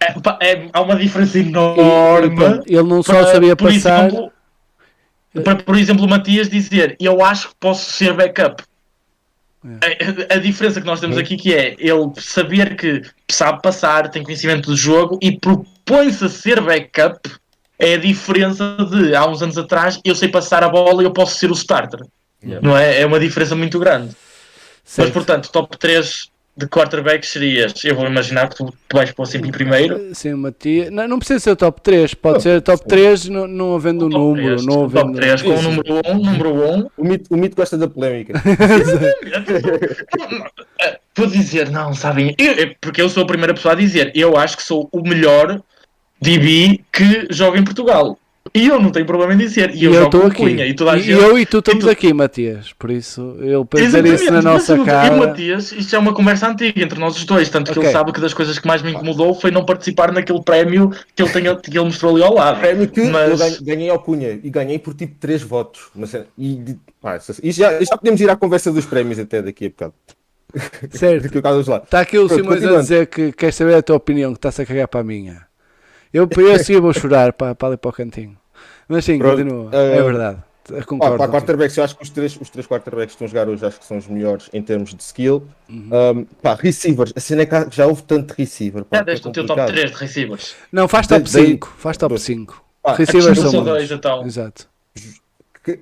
É, 0.00 0.52
é- 0.52 0.68
há 0.72 0.80
uma 0.82 0.96
diferença 0.96 1.38
enorme. 1.38 2.62
ele 2.66 2.82
não 2.82 3.02
só 3.02 3.14
para, 3.14 3.32
sabia 3.32 3.56
por 3.56 3.72
passar. 3.72 4.06
exemplo, 4.08 4.32
para, 5.44 5.56
por 5.56 5.76
exemplo, 5.76 6.04
o 6.04 6.08
Matias 6.08 6.48
dizer 6.48 6.96
eu 7.00 7.24
acho 7.24 7.48
que 7.50 7.54
posso 7.58 7.90
ser 7.92 8.12
backup. 8.14 8.62
A, 9.64 10.34
a- 10.34 10.36
a 10.36 10.38
diferença 10.40 10.80
que 10.80 10.86
nós 10.86 10.98
temos 11.00 11.16
aqui 11.16 11.36
que 11.36 11.54
é 11.54 11.76
ele 11.78 12.10
saber 12.18 12.74
que 12.76 13.02
sabe 13.30 13.62
passar, 13.62 14.10
tem 14.10 14.22
conhecimento 14.22 14.70
do 14.70 14.76
jogo 14.76 15.18
e 15.22 15.38
propõe-se 15.38 16.24
a 16.24 16.28
ser 16.28 16.60
backup 16.60 17.18
é 17.78 17.94
a 17.94 17.98
diferença 17.98 18.76
de 18.90 19.14
há 19.14 19.26
uns 19.26 19.40
anos 19.42 19.56
atrás 19.56 20.00
eu 20.04 20.14
sei 20.14 20.28
passar 20.28 20.62
a 20.64 20.68
bola 20.68 21.02
e 21.02 21.06
eu 21.06 21.12
posso 21.12 21.36
ser 21.38 21.50
o 21.50 21.54
starter. 21.54 22.00
Yeah. 22.44 22.66
Não 22.66 22.76
é? 22.76 23.00
É 23.02 23.06
uma 23.06 23.20
diferença 23.20 23.54
muito 23.54 23.78
grande. 23.78 24.14
Mas 24.84 24.92
Certo. 24.94 25.12
portanto, 25.12 25.50
top 25.50 25.76
3 25.78 26.30
de 26.54 26.66
quarterbacks 26.66 27.30
serias. 27.30 27.72
Eu 27.84 27.94
vou 27.96 28.06
imaginar 28.06 28.46
que 28.48 28.56
tu, 28.56 28.66
tu 28.86 28.96
vais 28.96 29.10
pôr 29.10 29.26
sempre 29.26 29.48
em 29.48 29.52
primeiro. 29.52 30.14
Sim, 30.14 30.34
Matias. 30.34 30.90
Não, 30.90 31.08
não 31.08 31.18
precisa 31.18 31.40
ser 31.40 31.50
o 31.52 31.56
top 31.56 31.80
3, 31.80 32.12
pode 32.14 32.34
Não, 32.34 32.40
ser 32.42 32.60
top 32.60 32.82
sim. 32.82 32.88
3 32.88 33.28
não, 33.28 33.46
não 33.46 33.74
havendo 33.74 34.06
um 34.06 34.10
Top 34.10 34.22
número. 34.22 34.46
três, 34.48 34.66
Não 34.66 34.74
top 34.88 34.98
havendo... 34.98 35.14
3 35.16 35.42
com 35.42 35.48
o 35.50 35.62
número 35.62 36.00
1, 36.06 36.14
número 36.18 36.54
1. 36.74 36.88
O 36.98 37.04
mito, 37.04 37.34
o 37.34 37.36
mito 37.38 37.56
gosta 37.56 37.78
da 37.78 37.88
polémica. 37.88 38.34
Vou 41.16 41.26
dizer, 41.26 41.70
não, 41.70 41.94
sabem? 41.94 42.34
Eu- 42.38 42.74
porque 42.80 43.00
eu 43.02 43.08
sou 43.08 43.22
a 43.22 43.26
primeira 43.26 43.54
pessoa 43.54 43.72
a 43.72 43.76
dizer. 43.76 44.12
Eu 44.14 44.36
acho 44.36 44.56
que 44.56 44.62
sou 44.62 44.88
o 44.92 45.00
melhor 45.02 45.60
DB 46.20 46.80
que 46.92 47.26
joga 47.30 47.58
em 47.58 47.64
Portugal. 47.64 48.18
E 48.54 48.66
eu 48.68 48.80
não 48.80 48.90
tenho 48.90 49.06
problema 49.06 49.32
em 49.32 49.36
dizer. 49.38 49.70
E 49.74 49.78
E 49.78 49.84
eu, 49.84 49.92
eu 49.94 50.02
jogo 50.02 50.16
estou 50.16 50.26
aqui. 50.30 50.36
Cunha. 50.42 50.66
E 50.66 50.74
toda 50.74 50.92
a 50.92 50.96
E 50.98 51.02
gente. 51.02 51.20
eu 51.22 51.38
e 51.38 51.46
tu 51.46 51.58
estamos 51.60 51.84
tu- 51.84 51.90
aqui, 51.90 52.12
Matias. 52.12 52.72
Por 52.72 52.90
isso, 52.90 53.36
ele 53.40 53.64
para 53.64 53.80
dizer 53.80 54.04
isso 54.04 54.30
na 54.32 54.42
nossa 54.42 54.72
eu- 54.72 54.78
E 54.78 54.80
o 54.80 54.84
cara. 54.84 55.16
Matias, 55.16 55.72
isto 55.72 55.94
é 55.94 55.98
uma 55.98 56.12
conversa 56.12 56.48
antiga 56.48 56.82
entre 56.82 56.98
nós 56.98 57.16
os 57.16 57.24
dois, 57.24 57.48
tanto 57.48 57.72
que 57.72 57.78
Ok. 57.78 57.84
ele 57.88 57.92
sabe 57.92 58.12
que 58.12 58.20
das 58.20 58.34
coisas 58.34 58.58
que 58.58 58.66
mais 58.66 58.82
me 58.82 58.90
incomodou 58.90 59.32
foi 59.32 59.50
não 59.50 59.64
participar 59.64 60.12
naquele 60.12 60.42
prémio 60.42 60.90
que 61.14 61.22
ele, 61.22 61.30
tenha, 61.30 61.56
que 61.56 61.70
ele 61.70 61.84
mostrou 61.84 62.14
ali 62.16 62.24
ao 62.24 62.34
lado. 62.34 62.60
Prémio 62.60 62.88
que 62.88 63.00
Mas- 63.04 63.40
eu 63.58 63.64
ganhei, 63.64 63.88
ao 63.88 63.98
Cunha 64.00 64.38
e 64.42 64.50
ganhei 64.50 64.78
por 64.78 64.92
tipo 64.92 65.14
3 65.20 65.40
votos. 65.42 65.82
Mas, 65.94 66.12
e, 66.36 66.56
de- 66.56 66.78
pá, 67.00 67.16
isso- 67.16 67.32
isso 67.42 67.58
já, 67.60 67.82
já 67.82 67.96
podemos 67.96 68.20
ir 68.20 68.28
à 68.28 68.36
conversa 68.36 68.72
dos 68.72 68.84
prémios 68.84 69.18
até 69.20 69.40
daqui 69.40 69.66
a 69.66 69.68
bocado. 69.70 69.94
Certo. 70.90 71.38
Está 71.84 72.00
aqui 72.00 72.18
o 72.18 72.28
Simões 72.28 72.62
a 72.64 72.80
dizer 72.80 73.06
que 73.06 73.32
quer 73.32 73.52
saber 73.52 73.76
a 73.76 73.82
tua 73.82 73.96
opinião, 73.96 74.32
que 74.32 74.38
está-se 74.38 74.60
a 74.62 74.66
cagar 74.66 74.88
para 74.88 75.00
a 75.00 75.04
minha. 75.04 75.46
Eu, 76.12 76.28
eu 76.36 76.52
a 76.52 76.58
seguir 76.58 76.80
vou 76.80 76.92
chorar 76.92 77.32
para, 77.32 77.54
para 77.54 77.68
ali 77.68 77.76
para 77.76 77.88
o 77.88 77.92
cantinho. 77.92 78.36
Mas 78.88 79.04
sim, 79.04 79.18
Pronto, 79.18 79.36
continua. 79.42 79.70
eh, 79.72 79.98
é 79.98 80.02
verdade. 80.02 80.38
Eu 80.70 80.78
Ó, 80.78 80.84
Concordo. 80.84 81.16
para 81.16 81.32
quarterbacks, 81.32 81.76
eu 81.76 81.82
acho 81.84 81.96
que 81.96 82.02
os 82.04 82.10
três, 82.10 82.38
os 82.40 82.48
três 82.48 82.66
quarterbacks 82.66 83.16
que 83.16 83.24
estão 83.24 83.26
a 83.26 83.28
jogar 83.28 83.52
hoje 83.52 83.66
acho 83.66 83.80
que 83.80 83.84
são 83.86 83.96
os 83.98 84.06
melhores 84.06 84.48
em 84.52 84.62
termos 84.62 84.94
de 84.94 85.02
skill. 85.02 85.42
Uhum. 85.68 85.88
Um, 85.92 86.24
pá, 86.40 86.54
receivers, 86.54 87.12
a 87.16 87.20
cena 87.20 87.42
é 87.42 87.46
que 87.46 87.74
já 87.74 87.86
houve 87.86 88.02
tanto 88.02 88.32
receiver. 88.32 88.84
Pá, 88.84 88.98
Já 88.98 89.02
é 89.02 89.04
deste 89.06 89.26
o 89.28 89.32
teu 89.32 89.44
top 89.46 89.60
complicado. 89.60 89.74
3 89.80 89.90
de 89.90 89.96
receivers. 89.96 90.54
Não, 90.70 90.86
faz 90.86 91.06
top 91.08 91.28
Dei- 91.28 91.46
5. 91.46 91.74
Faz 91.78 91.96
top 91.96 92.10
dois. 92.10 92.22
5. 92.22 92.64
Ah, 92.84 92.94
Receivers 92.94 93.38
são 93.38 93.64
dois, 93.64 93.90
então. 93.90 94.24
Exato. 94.26 94.68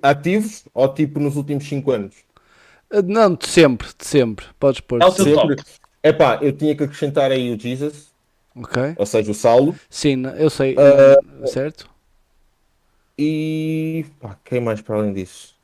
Ativos 0.02 0.65
ou 0.74 0.89
tipo 0.93 1.19
nos 1.20 1.36
últimos 1.36 1.66
5 1.66 1.90
anos? 1.90 2.15
Eh, 2.93 3.02
Não, 3.02 3.35
de 3.35 3.47
sempre, 3.48 3.89
de 3.98 4.07
sempre. 4.07 4.47
Podes 4.59 4.81
pôr. 4.81 5.01
É 5.02 5.07
o 5.07 5.12
teu 5.12 5.24
Sempre. 5.24 5.57
top. 5.57 5.62
É 6.02 6.12
pá, 6.12 6.39
eu 6.43 6.52
tinha 6.52 6.74
que 6.74 6.85
acrescentar 6.85 7.31
aí 7.31 7.52
o 7.55 7.59
Jesus, 7.59 8.10
Ok. 8.56 8.94
ou 8.97 9.06
seja, 9.06 9.31
o 9.31 9.35
Saulo. 9.35 9.74
Sim, 9.89 10.22
eu 10.39 10.51
sei. 10.51 10.74
Ah, 10.78 11.47
certo? 11.47 11.89
E 13.18 14.06
pá, 14.20 14.36
quem 14.44 14.60
mais 14.60 14.81
para 14.81 14.97
além 14.97 15.12
disso? 15.12 15.55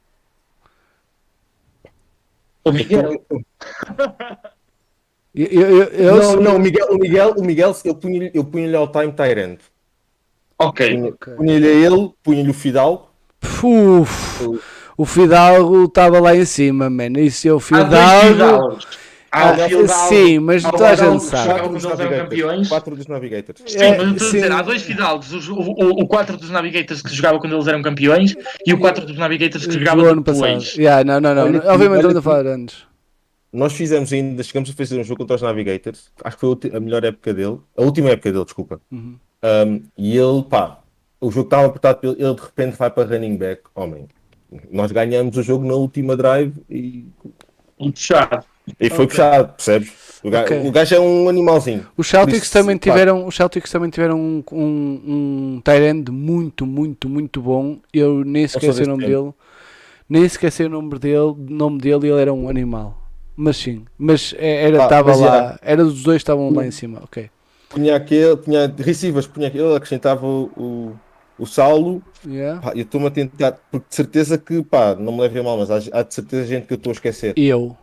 O 2.64 2.72
Miguel. 2.72 3.24
Eu, 5.38 5.46
eu, 5.48 5.68
eu, 5.68 5.84
eu 5.92 6.16
não, 6.16 6.36
não, 6.40 6.56
o 6.56 6.58
Miguel, 6.58 6.86
o 6.90 6.96
Miguel, 6.98 7.34
o 7.36 7.44
Miguel 7.44 7.76
eu 7.84 7.94
punha-lhe 7.94 8.30
eu 8.32 8.42
punha 8.42 8.78
ao 8.78 8.90
time 8.90 9.12
Tyrant. 9.12 9.58
Ok. 10.58 10.88
Punha- 10.96 11.08
Ok. 11.10 11.34
Punha-lhe 11.34 11.66
a 11.68 11.70
ele, 11.72 12.10
punha-lhe 12.22 12.48
o 12.50 12.54
Fidal. 12.54 13.14
Uf, 13.62 14.60
o 14.96 15.04
Fidalgo 15.04 15.84
estava 15.84 16.18
lá 16.20 16.34
em 16.34 16.46
cima, 16.46 16.88
mano. 16.88 17.18
Isso 17.20 17.46
é 17.46 17.52
o 17.52 17.60
Fidalgo. 17.60 18.78
Ah, 19.30 19.54
Fidalgo. 19.54 19.88
sim, 20.08 20.38
mas 20.38 20.62
toda 20.62 20.88
a 20.88 20.94
gente 20.94 21.22
sabe. 21.24 21.48
Quatro 21.48 21.68
dos 21.72 21.84
campeões. 21.84 22.68
Quatro 22.68 22.96
dos 22.96 23.06
Navigators. 23.06 23.62
Sim, 23.66 23.78
É, 23.78 23.96
mas 23.98 24.12
estou 24.12 24.28
a 24.28 24.30
dizer, 24.32 24.52
há 24.52 24.62
dois 24.62 24.82
Fidalgos, 24.82 25.32
os- 25.32 25.48
o, 25.48 25.54
o, 25.54 26.02
o 26.02 26.06
4 26.06 26.36
dos 26.36 26.50
Navigators 26.50 27.02
que 27.02 27.14
jogava 27.14 27.38
quando 27.38 27.54
eles 27.54 27.66
eram 27.66 27.82
campeões 27.82 28.34
e 28.66 28.72
o 28.72 28.78
4 28.78 29.04
dos 29.04 29.16
Navigators 29.18 29.66
que 29.66 29.72
Do 29.72 29.78
jogava 29.78 30.10
ano 30.10 30.22
passado. 30.22 30.62
Yeah, 30.76 31.04
não, 31.04 31.20
não, 31.20 31.34
não. 31.34 31.42
Olha 31.44 31.72
Obviamente 31.72 31.96
estamos 31.98 32.16
a 32.16 32.22
falar 32.22 32.46
antes. 32.46 32.84
Nós 33.52 33.72
fizemos 33.72 34.12
ainda, 34.12 34.42
chegamos 34.42 34.70
a 34.70 34.72
fazer 34.72 34.98
um 35.00 35.04
jogo 35.04 35.18
contra 35.20 35.36
os 35.36 35.42
Navigators. 35.42 36.10
Acho 36.22 36.36
que 36.36 36.40
foi 36.40 36.70
a 36.74 36.80
melhor 36.80 37.04
época 37.04 37.32
dele. 37.32 37.58
A 37.76 37.82
última 37.82 38.10
época 38.10 38.30
dele, 38.32 38.44
desculpa. 38.44 38.80
Uhum. 38.90 39.16
Um, 39.42 39.82
e 39.96 40.16
ele, 40.16 40.42
pá, 40.48 40.80
o 41.20 41.30
jogo 41.30 41.46
estava 41.46 41.66
apertado 41.66 41.98
pelo 42.00 42.14
ele 42.14 42.34
de 42.34 42.40
repente 42.42 42.76
vai 42.76 42.90
para 42.90 43.08
running 43.08 43.36
back. 43.36 43.62
Homem, 43.74 44.08
nós 44.70 44.92
ganhamos 44.92 45.36
o 45.36 45.42
jogo 45.42 45.66
na 45.66 45.74
última 45.74 46.16
drive 46.16 46.52
e, 46.68 47.06
Muito 47.78 47.98
chato. 47.98 48.44
E 48.80 48.90
foi 48.90 49.06
puxado, 49.06 49.52
percebes? 49.55 49.93
O 50.22 50.30
gajo, 50.30 50.44
Ok. 50.47 50.68
o 50.68 50.72
gajo 50.72 50.94
é 50.94 51.01
um 51.01 51.28
animalzinho. 51.28 51.86
Os 51.97 52.06
Celtics 52.09 52.43
isso, 52.44 52.52
também 52.52 52.76
tiveram, 52.76 53.26
os 53.26 53.34
Celtics 53.36 53.70
também 53.70 53.90
tiveram 53.90 54.18
um, 54.18 54.43
um, 54.52 55.62
um 55.66 55.72
end 55.72 56.10
muito, 56.10 56.66
muito, 56.66 57.09
muito 57.09 57.40
bom. 57.40 57.78
Eu 57.93 58.24
nem 58.24 58.47
sequer 58.48 58.72
sei 58.74 58.84
o 58.86 58.88
nome 58.88 59.05
deste 59.05 59.14
dele. 59.14 59.32
Nem 60.09 60.28
sequer 60.28 60.52
sei 60.52 60.66
o 60.66 60.70
nome 60.70 60.98
dele, 60.98 61.34
nome 61.48 61.78
dele, 61.78 62.09
ele 62.09 62.20
era 62.20 62.32
um 62.32 62.48
animal. 62.48 63.02
Mas 63.36 63.56
sim, 63.59 63.84
mas 63.98 64.34
é- 64.38 64.64
era 64.64 64.80
Ah, 64.80 64.84
estava 64.84 65.09
mas 65.10 65.20
lá, 65.20 65.36
era- 65.36 65.59
era 65.62 65.84
dos 65.84 66.02
dois 66.02 66.16
que 66.18 66.22
estavam 66.22 66.51
lá 66.51 66.66
em 66.66 66.70
cima, 66.70 67.01
ok. 67.02 67.28
Punha 67.68 67.97
aquele, 67.97 68.36
punha 68.36 68.72
receivers, 68.78 69.26
punha 69.26 69.48
aquele, 69.48 69.64
ele 69.64 69.76
acrescentava 69.76 70.26
o, 70.26 70.51
o, 70.56 70.97
o 71.38 71.47
Saulo. 71.47 72.02
Yeah. 72.26 72.60
Pá, 72.62 72.72
eu 72.74 72.82
estou-me 72.82 73.09
a 73.09 73.10
tentar, 73.10 73.52
porque 73.70 73.86
de 73.88 73.94
certeza 73.94 74.38
que, 74.38 74.62
pá, 74.62 74.94
não 74.94 75.12
me 75.12 75.20
levem 75.22 75.40
a 75.40 75.44
mal, 75.44 75.59
mas 75.59 75.70
há, 75.70 75.76
há 75.98 76.02
de 76.02 76.14
certeza 76.14 76.47
gente 76.47 76.66
que 76.66 76.72
eu 76.72 76.76
estou 76.76 76.90
a 76.90 76.94
esquecer. 76.94 77.34
Eu, 77.36 77.76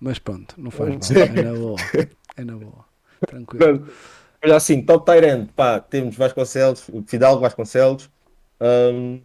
mas 0.00 0.18
pronto, 0.18 0.54
não 0.58 0.70
faz 0.70 0.88
mal, 1.10 1.22
é 1.22 1.42
na 1.42 1.52
boa, 1.52 1.76
é 2.36 2.44
na 2.44 2.56
boa, 2.56 2.84
tranquilo. 3.26 3.64
Pronto. 3.78 3.92
Olha 4.42 4.56
assim, 4.56 4.80
top 4.82 5.04
Tyrant, 5.04 5.48
pá, 5.54 5.78
temos 5.80 6.16
Vasconcelos, 6.16 6.88
o 6.90 7.02
Fidalgo 7.06 7.40
Vasconcelos, 7.42 8.08
hum, 8.60 9.20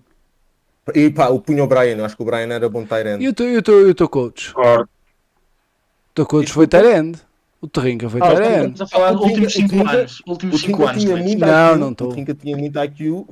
e 0.93 1.09
pá, 1.09 1.29
o 1.29 1.39
Punho 1.39 1.65
Brian, 1.67 1.95
eu 1.97 2.05
acho 2.05 2.15
que 2.17 2.21
o 2.21 2.25
Brian 2.25 2.47
era 2.53 2.67
bom 2.69 2.85
Tyrant. 2.85 3.21
E 3.21 3.27
o 3.29 3.33
teu- 3.33 3.49
e 3.49 3.57
o 3.57 3.61
teu 3.63 3.87
e 3.87 3.91
o 3.91 3.95
teu 3.95 4.09
coach? 4.09 4.53
Concordo. 4.53 4.83
O 4.83 6.13
teu 6.15 6.25
coach 6.25 6.51
foi 6.51 6.67
end. 6.97 7.19
O 7.61 7.67
Terrinca 7.67 8.09
foi 8.09 8.21
Ah, 8.21 8.27
o 8.33 8.41
end. 8.41 8.55
Estamos 8.73 8.81
a 8.81 8.87
falar 8.87 9.11
dos 9.13 9.21
O 9.21 9.25
últimos 9.25 9.53
o 9.53 9.55
5 9.57 9.69
Trinca- 9.69 9.91
anos. 9.91 10.21
O 10.25 10.31
Últimos 10.31 10.61
5 10.61 10.77
Trinca 10.77 10.89
anos. 10.91 11.01
tinha 11.03 11.13
Luís. 11.15 11.25
muito 11.25 11.39
Não, 11.39 11.69
IQ, 11.71 11.79
não 11.79 11.93
tô. 11.93 12.05
o 12.05 12.09
Trinca 12.09 12.33
tinha 12.35 12.57
muito 12.57 12.79
IQ, 12.79 13.27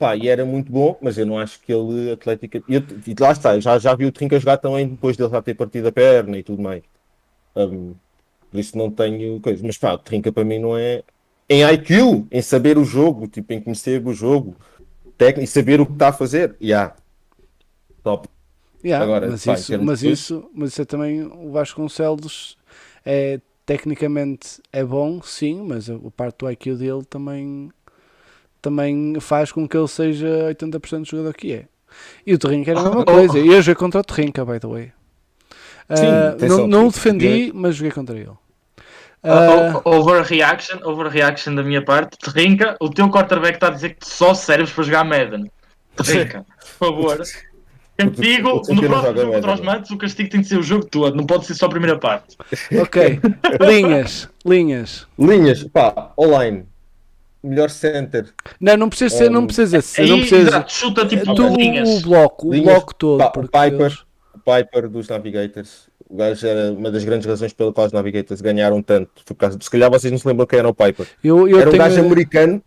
pá, 0.00 0.16
e 0.16 0.28
era 0.28 0.44
muito 0.46 0.72
bom, 0.72 0.98
mas 1.02 1.18
eu 1.18 1.26
não 1.26 1.38
acho 1.38 1.60
que 1.62 1.72
ele, 1.72 2.12
atlética, 2.12 2.64
e 2.68 2.74
eu- 2.76 2.82
e 3.06 3.14
lá 3.20 3.32
está, 3.32 3.60
já, 3.60 3.78
já 3.78 3.94
vi 3.94 4.06
o 4.06 4.12
Trinca 4.12 4.40
jogar 4.40 4.58
também 4.58 4.88
depois 4.88 5.16
dele 5.16 5.30
já 5.30 5.42
ter 5.42 5.54
partido 5.54 5.88
a 5.88 5.92
perna 5.92 6.38
e 6.38 6.44
tudo 6.44 6.62
mais. 6.62 6.82
Hum, 7.56 7.96
por 8.50 8.60
isso 8.60 8.78
não 8.78 8.90
tenho 8.90 9.40
coisa, 9.40 9.62
mas 9.66 9.78
pá, 9.78 9.94
o 9.94 9.98
Trinca 9.98 10.32
para 10.32 10.44
mim 10.44 10.58
não 10.60 10.76
é, 10.78 11.04
em 11.48 11.64
IQ, 11.64 12.26
em 12.32 12.42
saber 12.42 12.78
o 12.78 12.84
jogo, 12.84 13.28
tipo, 13.28 13.52
em 13.52 13.62
conhecer 13.62 14.06
o 14.06 14.12
jogo, 14.14 14.56
técnico, 15.18 15.44
e 15.44 15.48
saber 15.48 15.80
o 15.80 15.86
que 15.86 15.92
está 15.94 16.08
a 16.10 16.12
fazer, 16.12 16.56
yeah. 16.62 16.96
top. 18.02 18.28
Yeah, 18.82 19.04
Agora, 19.04 19.26
mas, 19.26 19.44
pá, 19.44 19.54
isso, 19.54 19.78
mas, 19.78 20.02
de- 20.02 20.12
isso, 20.12 20.50
mas 20.54 20.70
isso 20.70 20.82
é 20.82 20.84
também 20.86 21.22
o 21.22 21.50
Vasconcelos 21.52 22.56
é 23.04 23.38
tecnicamente 23.66 24.60
é 24.72 24.82
bom, 24.82 25.20
sim, 25.22 25.62
mas 25.62 25.90
a 25.90 25.98
parte 26.16 26.38
do 26.38 26.50
IQ 26.50 26.74
dele 26.76 27.04
também 27.04 27.70
também 28.60 29.18
faz 29.20 29.50
com 29.52 29.66
que 29.68 29.76
ele 29.76 29.88
seja 29.88 30.26
80% 30.54 31.00
do 31.00 31.04
jogador 31.06 31.34
que 31.34 31.52
é. 31.52 31.64
E 32.26 32.34
o 32.34 32.38
Terrinca 32.38 32.70
era 32.70 32.80
a 32.80 32.84
mesma 32.84 33.00
Oh. 33.00 33.04
coisa. 33.04 33.38
E 33.38 33.48
eu 33.48 33.60
joguei 33.62 33.74
contra 33.74 34.00
o 34.00 34.04
Terrinca, 34.04 34.44
by 34.44 34.58
the 34.60 34.66
way. 34.68 34.92
Sim, 35.94 36.06
Ah, 36.06 36.28
atenção, 36.30 36.58
não, 36.58 36.66
não 36.68 36.86
o 36.86 36.92
sim, 36.92 36.96
defendi, 37.18 37.52
mas 37.54 37.74
joguei 37.76 37.90
contra 37.92 38.16
ele. 38.16 38.30
Ah, 39.22 39.80
Uh, 39.84 39.88
overreaction, 39.90 40.78
overreaction 40.84 41.54
da 41.54 41.62
minha 41.62 41.84
parte. 41.84 42.16
Terrinca, 42.18 42.76
o 42.80 42.88
teu 42.88 43.10
quarterback 43.10 43.54
está 43.56 43.66
a 43.66 43.70
dizer 43.70 43.90
que 43.96 44.06
só 44.08 44.32
serves 44.34 44.70
para 44.70 44.84
jogar 44.84 45.04
Madden. 45.04 45.50
Terrinca, 45.96 46.46
por 46.78 46.86
favor. 46.88 47.20
Castigo, 47.98 48.62
no 48.68 48.82
próximo 48.82 49.32
contra 49.32 49.52
os 49.52 49.60
Madden. 49.60 49.64
Matos, 49.66 49.90
o 49.90 49.98
castigo 49.98 50.30
tem 50.30 50.40
de 50.40 50.46
ser 50.48 50.58
o 50.58 50.62
jogo 50.62 50.86
todo, 50.86 51.14
não 51.14 51.26
pode 51.26 51.44
ser 51.44 51.54
só 51.54 51.66
a 51.66 51.68
primeira 51.68 51.98
parte. 51.98 52.34
ok. 52.80 53.20
linhas, 53.60 54.28
linhas. 54.46 55.06
Linhas, 55.18 55.64
pá, 55.64 56.12
online, 56.18 56.64
melhor 57.42 57.70
center, 57.70 58.32
Não, 58.60 58.76
não 58.76 58.88
precisa 58.88 59.16
ser, 59.16 59.30
não 59.30 59.42
Um, 59.42 59.46
precisa 59.46 59.80
ser, 59.80 60.02
Aí, 60.02 60.08
não 60.10 60.18
precisa. 60.18 60.48
exato, 60.48 60.72
chuta 60.72 61.06
tipo 61.06 61.24
Tu, 61.24 61.30
o 61.32 61.36
bloco, 62.02 62.48
o 62.48 62.52
Linhas, 62.52 62.64
bloco 62.64 62.94
todo. 62.94 63.22
o 63.22 63.30
Piper. 63.48 63.80
eles- 63.80 64.04
o 64.34 64.38
Piper 64.38 64.88
dos 64.88 65.08
Navigators. 65.08 65.88
O 66.08 66.16
gajo 66.16 66.46
era 66.46 66.72
uma 66.72 66.90
das 66.90 67.04
grandes 67.04 67.26
razões 67.26 67.52
pela 67.52 67.72
qual 67.72 67.86
os 67.86 67.92
Navigators 67.92 68.40
ganharam 68.40 68.82
tanto. 68.82 69.10
Foi 69.24 69.34
por 69.34 69.40
causa, 69.40 69.58
se 69.60 69.70
calhar 69.70 69.88
vocês 69.90 70.10
não 70.10 70.18
se 70.18 70.26
lembram 70.26 70.46
quem 70.46 70.58
era 70.58 70.68
o 70.68 70.74
Piper. 70.74 71.06
eu, 71.22 71.46
eu 71.48 71.58
era 71.60 71.68
um 71.68 71.72
tenho... 71.72 71.82
gajo 71.84 72.00
americano, 72.00 72.62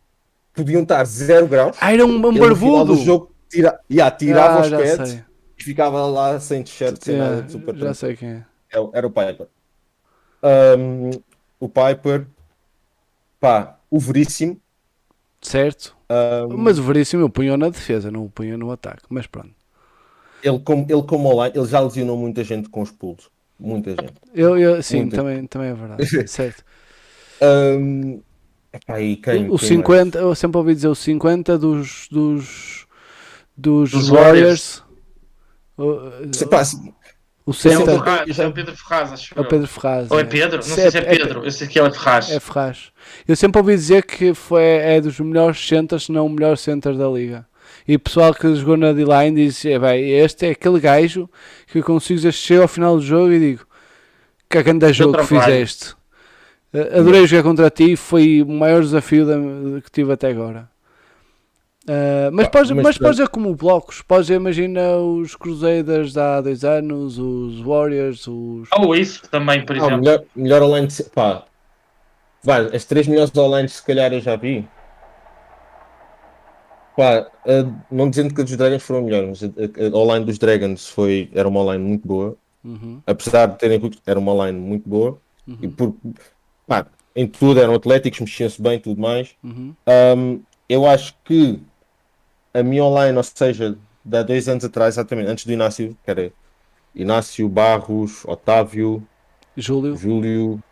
podiam 0.54 0.82
estar 0.84 1.04
zero 1.06 1.48
graus. 1.48 1.76
Ah, 1.82 1.94
era 1.94 2.06
um, 2.06 2.16
um 2.16 2.34
barbudo. 2.34 2.96
do 2.96 3.04
jogo 3.04 3.32
tira, 3.50 3.80
yeah, 3.92 4.16
tirava 4.16 4.60
Ah, 4.60 4.62
os 4.62 5.08
sei. 5.10 5.24
e 5.60 5.64
ficava 5.64 6.06
lá 6.08 6.40
sem 6.40 6.64
t-shirt, 6.64 6.98
sem 7.04 7.16
Yeah, 7.16 7.36
nada 7.38 7.50
super 7.50 7.74
já 7.74 7.80
tranquilo. 7.80 7.96
sei 7.96 8.16
quem 8.16 8.30
é. 8.30 8.44
Era- 8.72 8.90
Era 8.94 9.08
o 9.08 9.12
Piper. 9.12 9.48
Um, 10.44 11.10
o 11.60 11.70
Piper, 11.70 12.26
pá, 13.40 13.78
o 13.90 14.00
Veríssimo. 14.00 14.60
Certo? 15.44 15.96
um, 16.10 16.58
Mas 16.58 16.80
o 16.80 16.84
Veríssimo 16.84 17.22
eu 17.24 17.30
punho 17.30 17.58
na 17.58 17.70
defesa, 17.70 18.10
não 18.12 18.26
o 18.26 18.30
punho 18.30 18.58
no 18.58 18.72
ataque. 18.72 19.04
Mas 19.10 19.28
pronto. 19.28 19.54
ele, 20.42 20.60
como, 20.60 20.86
ele, 20.90 21.04
como 21.04 21.30
online, 21.30 21.58
ele 21.58 21.66
já 21.68 21.80
lesionou 21.80 22.18
muita 22.18 22.44
gente 22.44 22.70
com 22.70 22.82
os 22.82 22.92
pulos. 22.92 23.30
Muita 23.60 23.92
gente. 23.92 24.14
Eu, 24.34 24.58
eu, 24.58 24.84
sim, 24.84 25.02
Muito. 25.02 25.16
também, 25.16 25.46
também 25.48 25.70
é 25.70 25.74
verdade. 25.74 26.04
certo. 26.28 26.64
Um, 27.42 28.22
e 29.00 29.16
quem, 29.18 29.50
o 29.50 29.58
quem 29.58 29.68
50, 29.68 30.20
eu 30.20 30.36
sempre 30.36 30.58
ouvi 30.58 30.74
dizer 30.76 30.88
o 30.88 30.96
50 30.96 31.58
dos, 31.58 32.08
dos, 32.10 32.88
dos, 33.56 33.92
Dos 33.92 34.10
Warriors. 34.10 34.84
O- 35.78 36.00
mais? 36.52 36.68
Se- 36.68 36.94
O 37.46 37.52
É 37.52 37.78
o 37.78 37.86
Ferraz, 37.86 38.40
é 38.40 38.48
o 38.48 38.52
Pedro 38.54 38.76
Ferraz, 38.78 39.12
acho 39.12 39.34
é 39.38 39.42
o. 39.42 39.46
Pedro 39.46 39.68
Ferraz. 39.68 40.10
Ou 40.12 40.18
é 40.18 40.22
é. 40.22 40.26
Pedro? 40.26 40.58
Não 40.58 40.64
Se 40.64 40.76
sei 40.76 40.92
se 40.92 40.98
é 40.98 41.02
é- 41.02 41.04
é- 41.14 41.18
Pedro. 41.18 41.44
Eu 41.44 41.52
sei 41.52 41.68
que 41.68 41.78
ele 41.78 41.90
é 41.90 41.92
Ferraz. 41.92 42.32
É 42.32 42.40
Ferraz. 42.40 42.92
Eu 43.28 43.36
sempre 43.36 43.60
ouvi 43.60 43.76
dizer 43.76 44.06
que 44.06 44.34
foi, 44.34 44.64
é 44.64 45.02
dos 45.02 45.20
melhores 45.20 45.60
centers, 45.68 46.06
se 46.06 46.12
não 46.12 46.26
o 46.26 46.30
melhor 46.30 46.58
center 46.58 46.96
da 46.96 47.08
liga. 47.10 47.46
E 47.86 47.96
o 47.96 48.00
pessoal 48.00 48.34
que 48.34 48.56
jogou 48.56 48.78
na 48.78 48.94
D-Line 48.94 49.36
diz: 49.46 49.66
é, 49.66 49.78
bem, 49.78 50.10
este 50.12 50.46
é 50.46 50.52
aquele 50.52 50.80
gajo 50.80 51.30
que 51.68 51.80
eu 51.80 51.84
consigo 51.84 52.20
assistir 52.20 52.62
ao 52.62 52.68
final 52.68 52.96
do 52.96 53.02
jogo 53.04 53.32
e 53.34 53.40
digo: 53.40 53.66
que 54.50 54.64
grande 54.64 54.94
jogo 54.94 55.18
que 55.18 55.26
fizeste. 55.26 55.96
Eh, 56.74 57.00
Adorei 57.00 57.28
jogar 57.28 57.44
contra 57.44 57.70
ti, 57.70 57.96
foi 57.98 58.42
o 58.42 58.48
maior 58.48 58.82
desafio 58.82 59.26
da- 59.26 59.82
que 59.82 59.92
tive 59.92 60.14
até 60.14 60.30
agora. 60.30 60.70
Ah, 61.88 62.30
mas, 62.32 62.46
Pá, 62.46 62.52
podes, 62.52 62.72
mas 62.72 62.84
mas 62.84 62.98
podes 62.98 63.18
ver 63.18 63.30
como 63.30 63.56
blocos, 63.56 64.02
podes 64.02 64.28
ver, 64.30 64.36
imagina 64.36 64.98
os 64.98 65.36
Crusaders 65.36 66.14
de 66.14 66.20
há 66.20 66.40
dois 66.42 66.64
anos, 66.64 67.18
os 67.18 67.60
Warriors, 67.62 68.26
os. 68.28 68.70
Ou 68.80 68.96
isso 68.96 69.22
também, 69.30 69.66
por 69.66 69.76
Ah, 69.76 69.80
exemplo. 69.80 70.00
melhor, 70.00 70.24
melhor 70.36 70.62
online 70.64 70.88
de 70.88 71.04
pá. 71.04 71.46
Vai, 72.44 72.76
as 72.76 72.86
três 72.86 73.08
melhores 73.08 73.36
online 73.38 73.70
se 73.70 73.84
calhar 73.84 74.14
eu 74.14 74.22
já 74.22 74.36
vi. 74.36 74.70
Pá, 76.96 77.20
a- 77.20 77.84
não 77.90 78.10
dizendo 78.10 78.34
que 78.34 78.42
a 78.42 78.44
dos 78.44 78.56
Dragons 78.56 78.84
foram 78.84 79.04
melhores, 79.04 79.42
mas 79.42 79.44
a, 79.44 79.48
a- 79.48 79.90
a 79.92 79.98
online 79.98 80.26
dos 80.26 80.38
Dragons 80.38 80.88
foi, 80.88 81.30
era 81.34 81.48
uma 81.48 81.62
online 81.62 81.84
muito 81.84 82.08
boa. 82.08 82.38
Uhum, 82.64 83.02
Apesar 83.06 83.48
de 83.48 83.58
terem 83.58 83.82
era 84.06 84.20
uma 84.20 84.34
online 84.34 84.60
muito 84.60 84.88
boa. 84.90 85.22
E 85.48 85.68
uhum, 85.68 85.72
por, 85.72 85.98
pá, 86.68 86.88
em 87.16 87.28
tudo 87.28 87.60
eram 87.60 87.76
atléticos, 87.76 88.20
mexiam-se 88.22 88.62
bem 88.62 88.80
tudo 88.80 89.02
mais. 89.02 89.36
uhum. 89.44 89.76
Um, 89.88 90.44
eu 90.70 90.86
acho 90.88 91.16
que 91.24 91.62
a 92.54 92.64
minha 92.64 92.84
online, 92.84 93.18
ou 93.18 93.24
seja, 93.24 93.78
de 94.06 94.18
há 94.18 94.24
dois 94.24 94.48
anos 94.48 94.64
atrás, 94.66 94.96
exatamente, 94.96 95.30
antes 95.30 95.46
do 95.46 95.52
Inácio, 95.54 95.98
que 96.04 96.12
era 96.12 96.32
Inácio, 96.94 97.48
Barros, 97.50 98.24
Otávio, 98.26 99.06
Júlio, 99.58 99.96
Júlio. 99.96 100.64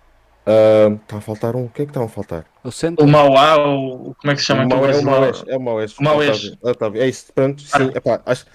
um, 0.48 0.94
Está 0.96 1.18
a 1.18 1.22
faltar 1.22 1.56
um. 1.56 1.68
Quem 1.68 1.84
é 1.84 1.86
que 1.86 1.92
está 1.92 2.04
a 2.04 2.08
faltar? 2.08 2.46
o 2.64 2.72
center. 2.72 3.04
O 3.04 3.08
Mauá, 3.10 3.58
o 3.58 4.14
como 4.16 4.32
é 4.32 4.36
que 4.36 4.42
se 4.42 4.48
chama 4.48 4.62
o 4.62 4.86
é 4.86 4.98
o? 5.00 5.04
Maués, 5.04 5.44
é 5.48 5.58
o 5.58 5.62
Maués. 5.62 5.98
O 5.98 6.04
Maués. 6.04 6.38
Otávio, 6.38 6.58
Otávio. 6.62 7.02
É 7.02 7.08
isso, 7.08 7.34
pronto. 7.34 7.62
Sim, 7.62 7.90
Ah. 7.94 7.98
epá, 7.98 8.22
acho, 8.26 8.46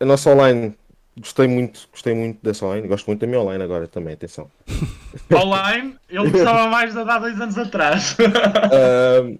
a 0.00 0.04
nossa 0.06 0.30
online, 0.30 0.74
gostei 1.18 1.46
muito, 1.46 1.88
gostei 1.92 2.14
muito 2.14 2.38
dessa 2.42 2.64
online. 2.64 2.88
Gosto 2.88 3.06
muito 3.06 3.20
da 3.20 3.26
minha 3.26 3.40
online 3.40 3.62
agora 3.62 3.86
também, 3.86 4.14
atenção. 4.14 4.50
Online, 5.34 5.96
ele 6.08 6.30
gostava 6.30 6.68
mais 6.68 6.94
de 6.94 7.00
há 7.00 7.18
dois 7.18 7.38
anos 7.40 7.58
atrás. 7.58 8.16
Um, 8.20 9.38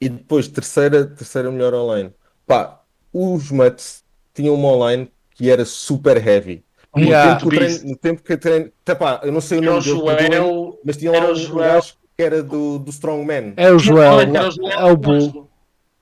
e 0.00 0.08
depois, 0.08 0.48
terceira, 0.48 1.06
terceira 1.06 1.50
melhor 1.50 1.72
online. 1.74 2.12
Pá, 2.46 2.80
os 3.12 3.50
Mutts 3.50 4.02
tinham 4.34 4.54
uma 4.54 4.68
online 4.68 5.10
que 5.30 5.50
era 5.50 5.64
super 5.64 6.16
heavy. 6.26 6.64
No, 6.96 7.02
Yeah. 7.02 7.34
tempo, 7.36 7.50
que 7.50 7.56
o 7.56 7.58
treino, 7.58 7.88
no 7.90 7.96
tempo 7.96 8.22
que 8.22 8.36
treino. 8.36 8.70
Tá, 8.84 8.94
pá, 8.94 9.20
eu 9.24 9.32
não 9.32 9.40
sei 9.40 9.58
o 9.58 9.62
nome 9.62 9.82
dele, 9.82 9.96
Joel. 9.96 10.78
mas 10.84 10.96
tinha 10.96 11.10
lá 11.10 11.16
era 11.18 11.28
o 11.28 11.32
um 11.32 11.34
Joel. 11.34 11.72
gajo 11.74 11.94
que 12.16 12.22
era 12.22 12.40
do, 12.42 12.78
do 12.78 12.90
Strongman. 12.90 13.54
É 13.56 13.72
o 13.72 13.78
Joel, 13.80 14.20
Joel 14.32 14.70
é 14.70 14.84
o 14.92 14.96
Bull, 14.96 15.14
Ângelo. 15.14 15.50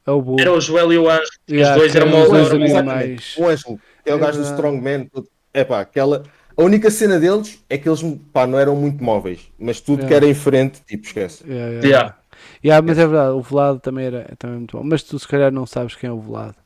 é 0.06 0.10
o 0.10 0.20
Bull. 0.22 0.36
Era 0.38 0.52
o 0.52 0.60
Joel 0.60 0.92
e 0.92 0.98
o 0.98 1.08
Anjo. 1.08 1.22
Yeah, 1.50 1.72
os 1.74 1.78
dois 1.80 1.92
que 1.92 1.98
eram 1.98 2.22
os 2.22 2.28
dois 2.28 2.52
animais. 2.52 3.34
O 3.38 3.46
Ângelo, 3.46 3.80
que 4.04 4.10
é 4.10 4.14
o 4.14 4.18
gajo 4.18 4.38
do 4.38 4.44
Era- 4.44 4.54
Strongman. 4.54 5.10
É 5.54 5.64
pá, 5.64 5.80
aquela. 5.80 6.24
A 6.54 6.62
única 6.62 6.90
cena 6.90 7.18
deles 7.18 7.64
é 7.70 7.78
que 7.78 7.88
eles 7.88 8.02
pá, 8.30 8.46
não 8.46 8.58
eram 8.58 8.76
muito 8.76 9.02
móveis, 9.02 9.40
mas 9.58 9.80
tudo 9.80 10.00
que 10.00 10.04
Yeah. 10.12 10.16
era 10.16 10.26
em 10.26 10.34
frente, 10.34 10.82
tipo, 10.86 11.06
esquece. 11.06 11.42
Yeah, 11.48 11.86
yeah, 11.86 12.16
Yeah. 12.64 12.84
mas 12.86 12.98
é 12.98 13.06
verdade, 13.06 13.30
o 13.32 13.40
Velado 13.42 13.80
também 13.80 14.06
era 14.06 14.34
também 14.38 14.56
é 14.56 14.58
muito 14.58 14.76
bom. 14.76 14.84
Mas 14.84 15.02
tu 15.02 15.18
se 15.18 15.26
calhar 15.28 15.50
não 15.52 15.66
sabes 15.66 15.94
quem 15.96 16.08
é 16.08 16.12
o 16.12 16.20
Velado. 16.20 16.56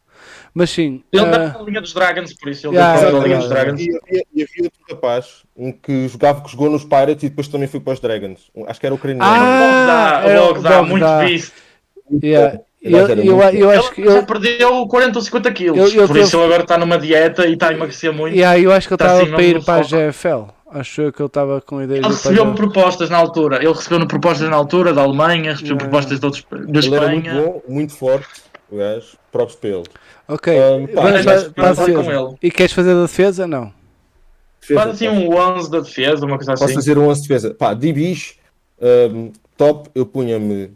Mas 0.54 0.70
sim, 0.70 1.02
Ele 1.12 1.24
ah, 1.24 1.46
está 1.46 1.58
na 1.58 1.64
linha 1.64 1.80
dos 1.80 1.92
Dragons, 1.92 2.32
por 2.34 2.48
isso 2.48 2.66
ele 2.66 2.76
Yeah, 2.76 2.98
yeah, 3.00 3.18
na 3.18 3.24
linha 3.24 3.38
dos. 3.38 3.48
Dragons. 3.48 3.80
E 3.80 3.90
havia, 3.90 4.22
e 4.34 4.42
havia 4.42 4.64
outro 4.64 4.80
rapaz, 4.90 5.42
um 5.56 5.70
que 5.72 6.08
jogava, 6.08 6.40
que 6.42 6.50
jogou 6.50 6.70
nos 6.70 6.84
Pirates 6.84 7.22
e 7.22 7.28
depois 7.28 7.48
também 7.48 7.68
foi 7.68 7.80
para 7.80 7.92
os 7.92 8.00
Dragons. 8.00 8.50
Acho 8.66 8.80
que 8.80 8.86
era 8.86 8.94
o 8.94 8.98
ucraniano. 8.98 9.24
Ah, 9.30 10.22
o 10.26 10.50
o 10.50 10.54
Bogdá, 10.54 10.82
muito 10.82 11.18
visto. 11.26 11.52
yeah, 12.22 12.60
Ele 12.80 12.94
eu, 12.96 13.08
eu, 13.08 13.40
eu 13.52 13.70
acho 13.70 13.92
que 13.92 14.04
já 14.04 14.18
ele, 14.18 14.26
perdeu 14.26 14.86
40 14.86 15.18
ou 15.18 15.22
50 15.24 15.52
quilos, 15.52 15.94
por 15.94 16.16
isso 16.16 16.36
ele 16.36 16.44
agora 16.44 16.62
está 16.62 16.78
numa 16.78 16.98
dieta 16.98 17.46
e 17.46 17.54
está 17.54 17.68
a 17.68 17.72
emagrecer 17.72 18.12
muito. 18.12 18.34
yeah, 18.34 18.58
eu 18.58 18.72
acho 18.72 18.88
que 18.88 18.94
ele 18.94 18.98
Tá 18.98 19.04
estava 19.06 19.22
assim, 19.22 19.32
para 19.32 19.42
ir 19.42 19.64
para 19.64 19.80
a. 19.80 19.82
GFL. 19.82 20.55
Acho 20.70 21.02
eu 21.02 21.12
que 21.12 21.22
ele 21.22 21.26
estava 21.28 21.60
com 21.60 21.80
ideias 21.80 22.04
Ele 22.04 22.14
para 22.14 22.16
a 22.28 22.32
recebeu 22.32 22.54
propostas 22.54 23.08
na 23.10 23.16
altura. 23.18 23.56
Ele 23.58 23.72
recebeu 23.72 24.06
propostas 24.06 24.48
na 24.50 24.56
altura 24.56 24.92
da 24.92 25.02
Alemanha, 25.02 25.52
recebeu 25.52 25.74
Yeah. 25.76 25.84
propostas 25.88 26.18
de 26.20 26.26
outros 26.26 26.44
da 26.50 26.56
Ele 26.80 26.94
era 26.94 27.08
muito 27.08 27.26
Espanha. 27.28 27.42
bom, 27.44 27.62
muito 27.68 27.92
forte, 27.94 28.26
o 28.70 28.76
gajo, 28.76 29.16
props 29.30 29.54
para 29.56 29.70
ele. 29.70 29.84
Ok, 30.28 30.52
Um, 30.58 30.86
pá, 30.88 31.02
vamos 31.02 31.24
para, 31.52 31.70
a 31.70 31.74
falar 31.74 31.92
com 32.04 32.12
ele. 32.30 32.36
E 32.42 32.50
queres 32.50 32.72
fazer 32.72 32.94
da 32.94 33.02
defesa? 33.02 33.46
Não. 33.46 33.72
Defesa, 34.60 34.80
Faz 34.80 34.94
assim 34.96 35.06
posso- 35.08 35.20
um 35.20 35.36
11 35.36 35.70
da 35.70 35.80
defesa, 35.80 36.26
uma 36.26 36.36
coisa 36.36 36.52
Posso 36.52 36.64
assim. 36.64 36.74
fazer 36.74 36.98
um 36.98 37.06
11 37.08 37.22
de 37.22 37.28
defesa. 37.28 37.54
Pá, 37.54 37.72
DBs, 37.72 38.34
um, 39.12 39.30
top, 39.56 39.88
eu 39.94 40.04
punha-me 40.04 40.72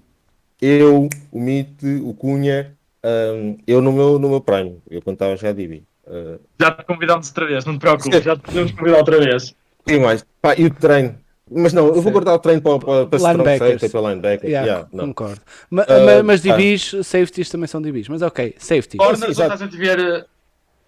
eu, 0.62 1.08
o 1.32 1.40
Mite, 1.40 1.86
o 2.05 2.14
Cunha, 2.14 2.76
um, 3.05 3.56
eu 3.66 3.81
no 3.82 3.90
meu, 3.92 4.18
no 4.20 4.28
meu 4.28 4.40
prime, 4.40 4.78
eu 4.89 5.02
quando 5.02 5.14
estava 5.14 5.36
já 5.36 5.50
DB. 5.52 5.82
Uh, 6.06 6.39
Já 6.60 6.70
te 6.70 6.84
convidamos 6.84 7.28
outra 7.28 7.47
vez, 7.47 7.64
não 7.64 7.74
te 7.74 7.81
preocupes, 7.81 8.23
já 8.23 8.36
te 8.36 8.42
podemos 8.42 8.70
convidar 8.73 8.98
outra 8.98 9.18
vez. 9.18 9.55
Quem 9.86 10.00
mais? 10.00 10.25
Pá, 10.41 10.55
e 10.57 10.67
o 10.67 10.75
treino? 10.75 11.17
Mas 11.52 11.73
não, 11.73 11.86
eu 11.89 11.94
vou 11.94 12.05
Sim. 12.05 12.10
guardar 12.12 12.34
o 12.34 12.39
treino 12.39 12.62
para, 12.62 12.78
para, 12.78 13.07
para 13.07 13.17
strong 13.17 13.39
Linebackers. 13.39 13.73
safety, 13.81 13.89
para 13.92 14.00
linebacker. 14.09 14.49
Yeah, 14.50 14.67
Yeah, 14.67 14.89
não. 14.92 15.07
concordo. 15.09 15.41
Ma- 15.68 15.84
Ah, 15.89 15.99
ma- 15.99 16.23
mas 16.23 16.41
tá. 16.42 16.57
DBs, 16.57 16.94
safeties 17.05 17.49
também 17.50 17.67
são 17.67 17.83
DBs. 17.83 18.09
Mas 18.09 18.23
ok, 18.23 18.55
safeties. 18.59 18.99
Corners, 18.99 19.31
estás 19.39 19.60
a 19.62 19.67
ver. 19.67 19.99
eh, 19.99 20.25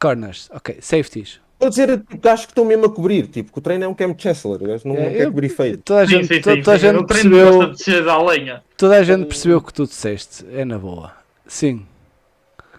Corners, 0.00 0.48
ok, 0.52 0.78
safeties. 0.80 1.40
Vou 1.58 1.68
dizer, 1.68 2.00
tipo, 2.08 2.28
acho 2.28 2.44
que 2.46 2.50
estão 2.52 2.64
mesmo 2.64 2.86
a 2.86 2.90
cobrir, 2.90 3.26
tipo, 3.28 3.52
que 3.52 3.58
o 3.58 3.62
treino 3.62 3.84
é 3.84 3.88
um 3.88 3.94
Cam 3.94 4.14
Chancellor, 4.18 4.58
não, 4.84 4.94
não 4.94 5.00
É, 5.00 5.10
quer 5.10 5.22
eu- 5.22 5.30
cobrir 5.30 5.48
feio. 5.48 5.78
Toda 5.78 6.00
a 6.02 6.06
Sim, 6.06 6.12
gente, 6.22 6.26
sim, 6.34 6.40
to- 6.40 6.50
sim. 6.54 6.62
toda 6.62 6.76
a 6.76 6.78
sim. 6.80 6.86
gente 6.86 6.96
O 6.98 7.06
treino 7.06 7.30
percebeu. 7.30 7.52
gosta 7.56 7.70
de 7.72 7.78
descer 7.78 8.04
da 8.04 8.22
lenha. 8.22 8.62
Toda 8.76 8.96
a 8.98 9.02
gente 9.04 9.26
percebeu 9.26 9.58
o 9.58 9.62
que 9.62 9.72
tu 9.72 9.84
disseste, 9.84 10.44
é 10.52 10.64
na 10.64 10.78
boa. 10.78 11.12
Sim, 11.46 11.84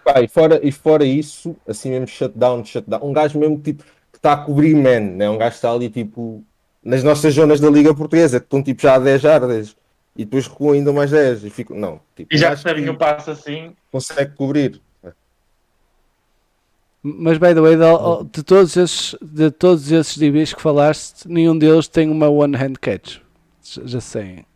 Pá, 0.04 0.20
e, 0.22 0.28
fora, 0.28 0.60
e 0.62 0.70
fora 0.70 1.04
isso, 1.04 1.56
assim 1.66 1.90
mesmo 1.90 2.06
shutdown, 2.06 2.62
shutdown, 2.64 3.00
um 3.08 3.12
gajo 3.12 3.38
mesmo 3.38 3.58
tipo 3.58 3.82
está 4.24 4.32
a 4.32 4.36
cobrir 4.38 4.74
man, 4.74 5.00
né? 5.16 5.28
um 5.28 5.36
gajo 5.36 5.50
que 5.50 5.56
está 5.56 5.70
ali 5.70 5.90
tipo 5.90 6.42
nas 6.82 7.04
nossas 7.04 7.34
zonas 7.34 7.60
da 7.60 7.68
Liga 7.68 7.94
Portuguesa, 7.94 8.40
que 8.40 8.46
estão 8.46 8.62
tipo 8.62 8.80
já 8.80 8.94
a 8.94 8.98
10 8.98 9.20
jardas 9.20 9.76
e 10.16 10.24
depois 10.24 10.46
recuam 10.46 10.72
ainda 10.72 10.92
mais 10.92 11.10
10 11.10 11.44
e 11.44 11.50
fico, 11.50 11.74
não, 11.74 12.00
tipo, 12.16 12.32
E 12.32 12.36
um 12.36 12.38
já 12.38 12.50
recebem 12.50 12.84
que 12.84 12.90
o 12.90 12.96
passo 12.96 13.30
assim. 13.30 13.74
consegue 13.92 14.34
cobrir. 14.34 14.80
mas 17.02 17.36
by 17.36 17.52
the 17.54 17.60
way, 17.60 17.76
de, 17.76 18.30
de 18.32 18.42
todos 18.42 18.76
esses, 18.76 19.14
de 19.20 19.50
todos 19.50 19.92
esses 19.92 20.16
DBs 20.16 20.54
que 20.54 20.62
falaste, 20.62 21.28
nenhum 21.28 21.56
deles 21.56 21.86
tem 21.86 22.10
uma 22.10 22.28
one 22.28 22.56
hand 22.56 22.74
catch. 22.80 23.18
Já 23.62 24.00
sei. 24.00 24.46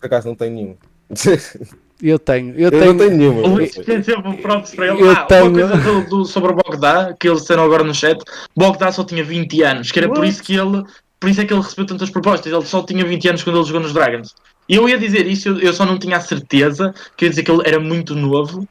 Por 0.00 0.06
acaso 0.06 0.28
não 0.28 0.34
tenho 0.34 0.54
nenhum. 0.54 0.76
Eu 2.02 2.18
tenho, 2.18 2.54
eu 2.54 2.64
Eu 2.64 2.70
tenho. 2.70 2.84
não 2.86 2.96
tenho 2.98 3.16
nenhuma. 3.16 3.40
O 3.42 3.46
Luís 3.54 3.76
não 3.76 3.84
sei. 3.84 3.94
tem 3.94 4.02
sempre 4.02 4.36
props 4.38 4.74
para 4.74 4.88
ele. 4.88 5.02
Eu 5.02 5.10
Ah, 5.10 5.24
tenho- 5.24 5.46
uma 5.50 5.52
coisa 5.68 5.76
do, 5.76 6.08
do- 6.08 6.24
sobre 6.24 6.52
o 6.52 6.54
Bogdá, 6.56 7.14
que 7.18 7.28
eles 7.28 7.40
disseram 7.42 7.62
agora 7.64 7.84
no 7.84 7.94
chat. 7.94 8.18
Bogdá 8.56 8.90
só 8.90 9.04
tinha 9.04 9.22
20 9.22 9.62
anos, 9.62 9.90
que 9.92 9.98
era 9.98 10.08
por 10.08 10.18
What? 10.18 10.28
isso 10.30 10.42
que 10.42 10.54
ele. 10.56 10.82
Por 11.18 11.28
isso 11.28 11.40
é 11.40 11.44
que 11.44 11.52
ele 11.52 11.60
recebeu 11.60 11.84
tantas 11.86 12.08
propostas. 12.08 12.50
Ele 12.50 12.64
só 12.64 12.82
tinha 12.82 13.04
20 13.04 13.28
anos 13.28 13.42
quando 13.44 13.56
ele 13.58 13.66
jogou 13.66 13.82
nos 13.82 13.92
Dragons. 13.92 14.34
E 14.66 14.76
eu 14.76 14.88
ia 14.88 14.96
dizer 14.96 15.26
isso, 15.26 15.48
eu, 15.50 15.58
eu 15.58 15.72
só 15.74 15.84
não 15.84 15.98
tinha 15.98 16.16
a 16.16 16.20
certeza, 16.20 16.94
que 17.16 17.24
eu 17.24 17.26
ia 17.26 17.30
dizer 17.30 17.42
que 17.42 17.50
ele 17.50 17.62
era 17.66 17.78
muito 17.78 18.14
novo. 18.14 18.66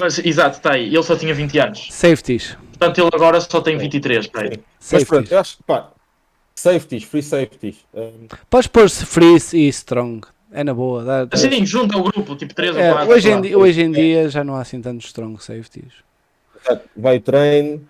Mas, 0.00 0.18
exato, 0.18 0.56
está 0.56 0.72
aí. 0.72 0.86
Ele 0.86 1.02
só 1.04 1.14
tinha 1.14 1.32
20 1.32 1.58
anos. 1.60 1.86
Safeties. 1.92 2.56
Portanto, 2.76 2.98
ele 2.98 3.10
agora 3.14 3.40
só 3.40 3.60
tem 3.60 3.78
23. 3.78 4.26
Para. 4.26 4.48
Mas 4.48 4.58
pronto, 5.04 5.28
Safeties. 5.28 5.30
eu 5.32 5.38
acho 5.38 5.56
que 5.58 5.62
pá, 5.62 5.88
safeties, 6.56 7.04
free 7.04 7.22
safeties. 7.22 7.76
um, 7.94 8.26
Podes 8.50 8.66
pôr-se 8.66 9.06
freeze 9.06 9.56
e 9.56 9.68
strong. 9.68 10.22
É 10.58 10.64
na 10.64 10.72
boa. 10.72 11.04
dá- 11.04 11.24
dá- 11.26 11.34
Assim, 11.36 11.66
junta 11.66 11.98
o 11.98 12.02
grupo, 12.02 12.34
tipo 12.34 12.54
3 12.54 12.74
É, 12.74 12.88
ou 12.88 12.94
4. 12.96 13.12
hoje, 13.12 13.30
em, 13.30 13.54
hoje 13.54 13.82
em 13.82 13.92
dia 13.92 14.26
já 14.30 14.42
não 14.42 14.56
há 14.56 14.62
assim 14.62 14.80
tantos 14.80 15.04
strong 15.08 15.36
safeties. 15.38 15.92
vai 16.96 17.18
o 17.18 17.20
treino. 17.20 17.86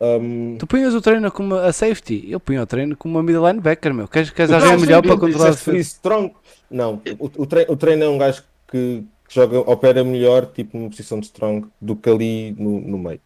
um, 0.00 0.56
Tu 0.58 0.66
punhas 0.66 0.94
o 0.94 1.00
treino 1.02 1.30
como 1.30 1.54
a 1.56 1.70
safety. 1.74 2.24
Eu 2.26 2.40
punho 2.40 2.62
o 2.62 2.66
treino 2.66 2.96
como 2.96 3.18
uma 3.18 3.22
middle 3.22 3.46
linebacker, 3.46 3.92
meu. 3.92 4.08
Queres, 4.08 4.30
queres 4.30 4.50
alguém 4.50 4.78
melhor 4.78 5.02
para 5.02 5.10
controlar 5.18 5.48
a 5.48 5.50
disseste 5.50 5.70
free 5.70 5.80
strong. 5.80 6.32
Não, 6.70 7.02
o, 7.18 7.30
o, 7.42 7.46
treino, 7.46 7.70
o 7.72 7.76
treino 7.76 8.04
é 8.04 8.08
um 8.08 8.16
gajo 8.16 8.42
que, 8.66 9.04
que 9.28 9.34
joga, 9.34 9.58
opera 9.60 10.02
melhor, 10.02 10.46
tipo, 10.46 10.78
numa 10.78 10.88
posição 10.88 11.20
de 11.20 11.26
strong, 11.26 11.66
do 11.78 11.94
que 11.94 12.08
ali 12.08 12.52
no, 12.58 12.80
no 12.80 12.98
meio. 12.98 13.20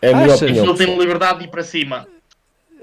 É 0.00 0.10
a 0.12 0.14
minha 0.14 0.26
Achas? 0.26 0.42
opinião. 0.42 0.66
Ele 0.66 0.74
tem 0.78 0.98
liberdade 0.98 1.40
de 1.40 1.44
ir 1.46 1.48
para 1.48 1.64
cima. 1.64 2.06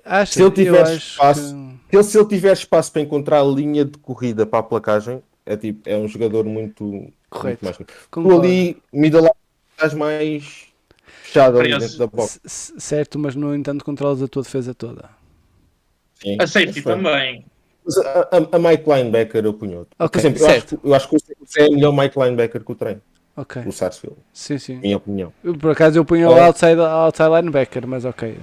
Acho, 0.03 0.33
Se 0.33 0.41
ele 0.41 0.51
tiver 0.51 0.93
espaço- 0.93 1.55
ele, 1.91 2.03
se 2.03 2.17
ele 2.17 2.27
tiver 2.27 2.53
espaço 2.53 2.91
para 2.91 3.01
encontrar 3.01 3.39
a 3.41 3.43
linha 3.45 3.85
de 3.85 3.97
corrida 3.97 4.45
para 4.45 4.59
a 4.59 4.63
placagem, 4.63 5.21
é, 5.45 5.55
tipo, 5.55 5.87
é 5.87 5.97
um 5.97 6.07
jogador 6.07 6.43
muito, 6.45 7.11
Correto. 7.29 7.63
muito 7.63 7.77
mais. 7.77 7.77
Tu 8.11 8.31
ali, 8.39 8.77
middle 8.91 9.21
line, 9.21 9.31
estás 9.71 9.93
mais 9.93 10.67
fechado 11.23 11.59
ali 11.59 11.77
dentro 11.77 11.97
da 11.97 12.07
box. 12.07 12.41
Certo, 12.45 13.19
mas 13.19 13.35
no 13.35 13.53
entanto 13.55 13.85
controlas 13.85 14.21
a 14.21 14.27
tua 14.27 14.43
defesa 14.43 14.73
toda. 14.73 15.09
Sim. 16.21 16.37
A 16.39 16.47
safety 16.47 16.81
pronto. 16.81 17.03
também. 17.03 17.45
Mas 17.85 17.97
a, 17.97 18.19
a, 18.21 18.55
a 18.55 18.59
Mike 18.59 18.89
Linebacker 18.89 19.45
eu 19.45 19.53
punho 19.53 19.79
outro. 19.79 19.95
Ok, 19.99 20.09
Por 20.21 20.27
exemplo, 20.27 20.41
eu 20.43 20.47
acho, 20.47 20.79
eu 20.83 20.93
acho 20.95 21.09
que 21.09 21.15
o 21.15 21.19
é 21.57 21.69
melhor 21.69 21.91
Mike 21.95 22.17
Linebacker 22.17 22.63
que 22.63 22.71
o 22.71 22.75
treino, 22.75 23.01
Ok, 23.37 23.61
o 23.65 23.71
Sarsfield, 23.71 24.17
sim, 24.33 24.57
sim. 24.57 24.77
minha 24.79 24.97
opinião. 24.97 25.31
Por 25.59 25.71
acaso 25.71 25.99
eu 25.99 26.05
punho 26.05 26.29
o 26.29 26.37
É. 26.37 26.45
outside, 26.47 26.79
outside 26.79 27.29
linebacker, 27.29 27.85
mas 27.85 28.05
ok. 28.05 28.37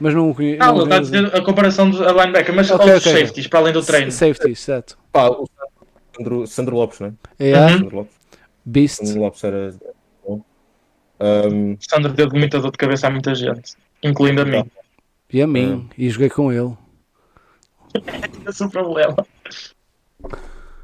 Mas 0.00 0.14
não 0.14 0.30
o 0.30 0.34
conhe- 0.34 0.56
Não, 0.56 0.66
não 0.66 0.74
ele 0.76 0.82
está 0.84 0.94
a 0.96 0.98
conheço. 0.98 1.12
dizer 1.12 1.36
a 1.36 1.44
comparação 1.44 1.90
do 1.90 2.04
a 2.06 2.12
linebacker, 2.12 2.54
mas 2.54 2.70
Ok, 2.70 2.86
outros 2.86 3.06
ok. 3.06 3.20
safeties 3.20 3.46
para 3.46 3.58
além 3.60 3.72
do 3.72 3.82
treino. 3.82 4.10
Safety, 4.10 4.50
exato. 4.50 4.98
Pá, 5.12 5.28
o 5.28 5.48
Sandro, 6.16 6.46
Sandro 6.46 6.76
Lopes, 6.76 7.00
né? 7.00 7.12
É, 7.38 7.56
Uhum. 7.58 7.68
Sandro 7.78 7.96
Lopes. 7.96 8.14
Beast. 8.64 8.96
Sandro 9.06 9.20
Lopes 9.22 9.44
era 9.44 9.74
bom. 10.26 10.42
Um, 11.20 11.76
Sandro 11.80 12.12
deu 12.12 12.28
muita 12.32 12.58
dor 12.60 12.70
de 12.72 12.78
cabeça 12.78 13.06
a 13.06 13.10
muita 13.10 13.34
gente, 13.34 13.74
incluindo 14.02 14.42
a 14.42 14.44
mim. 14.44 14.64
E 15.32 15.40
a 15.42 15.46
mim. 15.46 15.88
E 15.96 16.08
joguei 16.10 16.28
com 16.30 16.52
ele. 16.52 16.76
Esse 18.48 18.62
é 18.62 18.66
o 18.66 18.70
problema. 18.70 19.16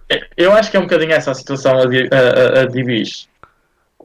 É, 0.09 0.29
Eu 0.37 0.53
acho 0.53 0.71
que 0.71 0.77
é 0.77 0.81
um 0.81 0.85
bocadinho 0.85 1.13
essa 1.13 1.31
a 1.31 1.35
situação 1.35 1.79
a, 1.81 1.87
de- 1.87 2.09
a, 2.13 2.59
a, 2.59 2.63
a 2.63 2.67
de 2.67 2.81
Ibis. 2.81 3.29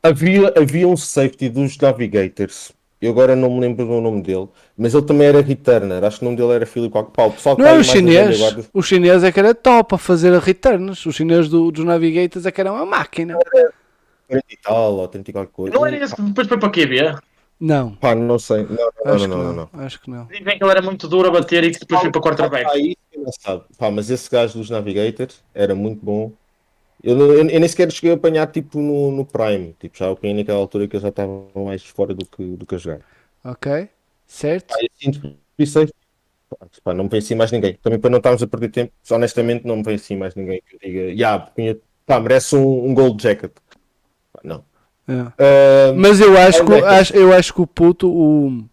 havia, 0.04 0.54
havia 0.58 0.88
um 0.88 0.98
safety 0.98 1.50
dos 1.50 1.78
Navigators. 1.78 2.72
Eu 3.02 3.12
agora 3.12 3.36
não 3.36 3.50
me 3.54 3.60
lembro 3.60 3.86
do 3.86 4.02
nome 4.02 4.22
dele, 4.22 4.48
mas 4.78 4.94
ele 4.94 5.06
também 5.06 5.28
era 5.28 5.42
returner. 5.42 6.04
Acho 6.04 6.20
que 6.20 6.24
o 6.24 6.28
nome 6.28 6.38
dele 6.38 6.54
era 6.54 6.66
Philip 6.66 6.98
o 6.98 7.04
pessoal 7.32 7.56
que 7.56 7.62
Não 7.62 7.70
é 7.70 7.74
o 7.78 7.84
chinês. 7.84 8.40
O 8.74 8.82
chinês 8.82 9.24
é 9.24 9.32
que 9.32 9.40
era 9.40 9.54
top 9.54 9.96
a 9.96 9.98
fazer 9.98 10.34
a 10.34 10.40
returns. 10.40 11.06
O 11.06 11.12
chinês 11.12 11.50
do- 11.50 11.72
dos 11.72 11.84
Navigators 11.86 12.46
é 12.46 12.52
que 12.52 12.62
era 12.62 12.72
uma 12.72 12.86
máquina. 12.86 13.38
40 14.28 14.46
e 14.50 14.58
tal, 14.58 14.94
ou 14.96 15.08
30 15.08 15.30
e 15.30 15.34
qualquer 15.34 15.52
coisa. 15.52 15.76
Não 15.76 15.86
era 15.86 15.98
esse 16.04 16.16
que 16.16 16.22
depois 16.22 16.48
foi 16.48 16.58
para 16.58 16.70
o 16.70 16.72
QB? 16.72 17.20
Não. 17.60 17.92
Pá, 17.96 18.16
não 18.16 18.40
sei. 18.40 18.64
Não, 18.64 18.76
não, 19.06 19.14
Acho 19.14 19.28
não, 19.28 19.38
que 19.38 19.44
não, 19.44 19.54
não. 19.54 19.70
não. 19.74 19.86
Acho 19.86 20.02
que 20.02 20.10
não. 20.10 20.26
Dizem 20.26 20.58
que 20.58 20.64
ele 20.64 20.72
era 20.72 20.82
muito 20.82 21.08
duro 21.08 21.28
a 21.28 21.32
bater 21.32 21.64
e 21.64 21.72
que 21.72 21.80
depois 21.80 22.02
foi 22.02 22.12
para 22.12 22.22
quarterback. 22.22 22.66
Ah, 22.70 22.78
isso 22.78 22.98
não 23.18 23.32
sabe. 23.40 23.64
Pá, 23.78 23.92
mas 23.92 24.10
esse 24.10 24.30
gajo 24.30 24.58
dos 24.58 24.70
Navigators 24.70 25.42
era 25.54 25.76
muito 25.76 26.04
bom. 26.04 26.32
Eu, 27.04 27.16
não- 27.16 27.26
eu, 27.28 27.38
eu 27.50 27.60
nem 27.60 27.68
sequer 27.68 27.92
cheguei 27.92 28.12
a 28.12 28.16
apanhar 28.16 28.48
tipo 28.52 28.80
no, 28.80 29.12
no 29.12 29.26
Prime. 29.26 29.74
Tipo, 29.80 29.98
já 29.98 30.12
apanhei 30.12 30.36
naquela 30.38 30.60
altura 30.60 30.88
que 30.88 30.96
eu 30.96 31.00
já 31.02 31.10
estava 31.10 31.32
mais 31.56 31.84
fora 31.86 32.14
do 32.14 32.26
que, 32.26 32.44
do 32.56 32.66
que 32.66 32.76
a 32.76 32.78
jogar. 32.78 33.02
Ok. 33.44 33.90
Certo? 34.28 34.74
Pá, 34.74 34.80
isso 35.58 35.80
pá, 36.84 36.94
não 36.94 37.06
me 37.06 37.10
venci 37.10 37.36
mais 37.36 37.52
ninguém. 37.52 37.76
Também 37.82 38.00
para 38.00 38.10
não 38.10 38.18
estarmos 38.18 38.42
a 38.44 38.48
perder 38.48 38.70
tempo, 38.70 38.94
honestamente 39.12 39.66
não 39.66 39.78
me 39.78 39.84
venci 39.84 40.16
mais 40.16 40.36
ninguém 40.36 40.62
que 40.66 40.76
eu 40.76 40.80
diga, 40.80 41.02
yeah, 41.12 41.52
pá, 42.06 42.20
merece 42.20 42.56
um, 42.56 42.90
um 42.90 42.94
gold 42.94 43.22
jacket. 43.22 43.52
Pá, 44.34 44.42
não. 44.44 44.66
É. 45.08 45.14
Ah, 45.40 45.94
Mas 45.96 46.20
eu 46.20 46.38
acho, 46.38 46.64
que, 46.66 46.72
Linebacker. 46.72 47.00
acho, 47.00 47.16
eu 47.16 47.34
acho 47.34 47.54
que 47.54 47.62
o 47.62 47.68
puto, 47.68 48.10
o. 48.10 48.66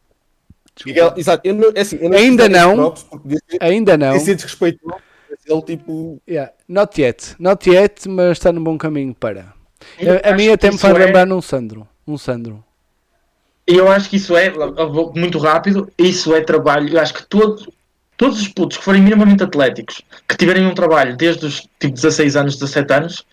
Miguel, 0.87 1.15
exato, 1.17 1.47
eu 1.47 1.55
não, 1.55 1.71
é 1.75 1.81
assim, 1.81 1.99
eu 2.01 2.09
não 2.11 2.17
Ainda 2.19 2.49
dar 2.49 2.67
não. 2.67 2.95
Ainda 3.61 3.97
não. 3.97 4.13
desrespeitoso, 4.19 4.95
mas 5.31 5.39
ele 5.47 5.63
tipo. 5.63 6.21
Yeah. 6.29 6.53
Not 6.73 6.99
yet. 6.99 7.35
Not 7.39 7.69
yet, 7.69 8.09
mas 8.09 8.39
está 8.39 8.51
no 8.51 8.63
bom 8.63 8.79
caminho 8.79 9.15
para. 9.15 9.53
Eu 9.99 10.15
A, 10.25 10.31
a 10.31 10.35
mim 10.35 10.45
acho 10.45 10.55
até 10.55 10.71
me 10.71 10.79
faz 10.79 10.95
é- 10.97 11.05
lembrar 11.05 11.27
num 11.27 11.43
Sandro. 11.43 11.87
Um 12.09 12.17
Sandro. 12.17 12.65
Eu 13.67 13.93
acho 13.93 14.09
que 14.09 14.17
isso 14.17 14.35
é, 14.35 14.51
muito 15.15 15.39
rápido, 15.39 15.93
isso 15.99 16.35
é 16.35 16.41
trabalho. 16.41 16.89
Eu 16.89 16.99
acho 16.99 17.13
que 17.13 17.27
todo, 17.27 17.71
todos 18.17 18.41
os 18.41 18.49
putos 18.49 18.79
que 18.79 18.85
forem 18.85 19.03
minimamente 19.03 19.45
atléticos, 19.45 20.01
que 20.27 20.37
tiverem 20.37 20.67
um 20.67 20.75
trabalho 20.75 21.15
desde 21.15 21.45
os 21.45 21.61
tipo 21.79 21.95
16 21.95 22.37
anos, 22.37 22.57
17 22.57 22.93
anos, 22.95 23.27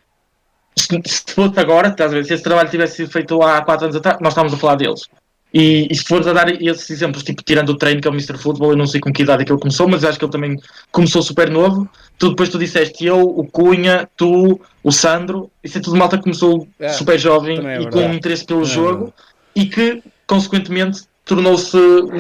se, 0.76 1.02
se 1.06 1.34
fosse 1.34 1.58
agora, 1.60 1.88
estás 1.88 2.12
a 2.12 2.16
ver, 2.16 2.26
se 2.26 2.34
esse 2.34 2.44
trabalho 2.44 2.70
tivesse 2.70 2.98
sido 2.98 3.10
feito 3.10 3.42
há 3.42 3.62
4 3.62 3.86
anos 3.86 3.96
atrás, 3.96 4.18
nós 4.20 4.34
estamos 4.34 4.54
a 4.54 4.58
falar 4.58 4.76
deles. 4.76 5.08
E, 5.54 5.88
e 5.90 5.96
se 5.96 6.04
fores 6.04 6.28
a 6.28 6.34
dar 6.34 6.50
esses 6.62 6.90
exemplos, 6.92 7.24
tipo, 7.24 7.42
tirando 7.44 7.70
o 7.70 7.76
treino 7.78 8.00
que 8.00 8.08
é 8.08 8.12
o 8.12 8.14
Mr. 8.14 8.38
Football, 8.38 8.72
eu 8.72 8.78
não 8.78 8.86
sei 8.86 9.02
com 9.02 9.12
que 9.12 9.24
idade 9.24 9.42
é 9.42 9.46
que 9.46 9.52
ele 9.52 9.60
começou, 9.60 9.88
mas 9.88 10.04
acho 10.04 10.20
que 10.20 10.26
ele 10.26 10.32
também 10.32 10.56
começou 10.92 11.22
super 11.24 11.50
novo. 11.50 11.90
Tu 12.20 12.30
depois 12.30 12.50
tu 12.50 12.60
disseste 12.60 13.06
eu, 13.06 13.22
o 13.22 13.48
Cunha, 13.48 14.08
tu, 14.16 14.62
o 14.84 14.92
Sandro, 14.92 15.50
isso 15.64 15.78
é 15.78 15.82
tudo 15.82 15.98
malta 15.98 16.18
que 16.18 16.24
começou 16.24 16.68
É, 16.80 16.90
super 16.90 17.18
jovem 17.18 17.66
é 17.66 17.82
e 17.82 17.90
com 17.90 18.14
interesse 18.14 18.46
pelo 18.46 18.62
é 18.62 18.66
jogo 18.66 19.06
verdade. 19.06 19.14
e 19.56 19.66
que, 19.66 20.04
consequentemente, 20.28 21.02
tornou-se 21.30 21.78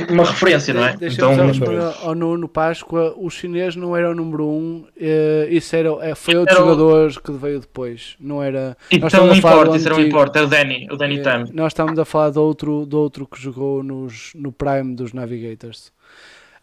uma 0.09 0.23
referência, 0.23 0.73
não 0.73 0.85
é? 0.85 0.95
Deixa-me 0.95 1.33
Então, 1.33 1.47
responder 1.47 1.93
ao 2.03 2.15
Nuno 2.15 2.47
Páscoa. 2.47 3.13
O 3.17 3.29
chinês 3.29 3.75
não 3.75 3.95
era 3.97 4.09
o 4.11 4.15
número 4.15 4.45
1. 4.47 4.49
Um, 4.49 4.87
eh, 4.97 5.47
isso 5.49 5.75
era, 5.75 5.89
eh, 6.01 6.15
foi 6.15 6.35
outro 6.35 6.55
Era 6.55 6.63
o- 6.63 6.67
jogador 6.69 7.21
que 7.21 7.31
veio 7.31 7.59
depois. 7.59 8.15
Não 8.19 8.41
era. 8.41 8.77
então 8.91 9.27
não 9.27 9.35
importa, 9.35 9.71
do 9.71 9.75
isso 9.75 9.87
era 9.87 9.95
um 9.95 9.99
importa, 9.99 10.39
era 10.39 10.47
o 10.47 10.49
Danny, 10.49 10.87
o 10.91 10.95
Danny 10.95 11.19
Eh, 11.19 11.23
Tam. 11.23 11.45
Nós 11.53 11.73
estamos 11.73 11.97
a 11.99 12.05
falar 12.05 12.29
de 12.29 12.39
outro, 12.39 12.85
de 12.85 12.95
outro 12.95 13.25
que 13.27 13.41
jogou 13.41 13.83
nos, 13.83 14.31
no 14.35 14.51
Prime 14.51 14.95
dos 14.95 15.11
Navigators. 15.11 15.91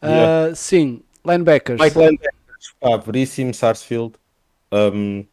Ah, 0.00 0.08
Yeah. 0.08 0.54
sim, 0.54 1.02
linebackers. 1.24 1.80
Mike 1.80 1.98
Linebackers, 1.98 2.74
pá, 2.80 2.96
Veríssimo, 2.96 3.52
Sarsfield. 3.52 4.14
Um, 4.72 5.24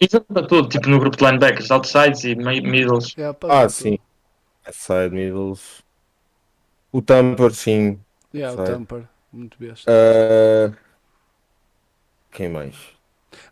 Isso 0.00 0.20
para 0.20 0.46
tudo, 0.46 0.68
tipo 0.68 0.88
no 0.88 0.98
grupo 1.00 1.16
de 1.16 1.24
linebackers, 1.24 1.70
outsides 1.70 2.22
e 2.24 2.34
mi- 2.36 2.60
middles. 2.60 3.14
Yeah, 3.16 3.36
ah, 3.48 3.68
ser 3.68 3.82
sim. 3.90 3.98
Side 4.70 5.10
Middles. 5.14 5.82
O 6.92 7.02
Tamper, 7.02 7.52
sim. 7.52 7.98
tudo. 8.30 8.38
Yeah, 8.38 8.62
o. 8.62 8.64
Tamper. 8.64 9.08
Muito 9.32 9.58
besta. 9.58 9.90
Ah, 9.90 10.72
quem 12.32 12.48
mais? 12.48 12.74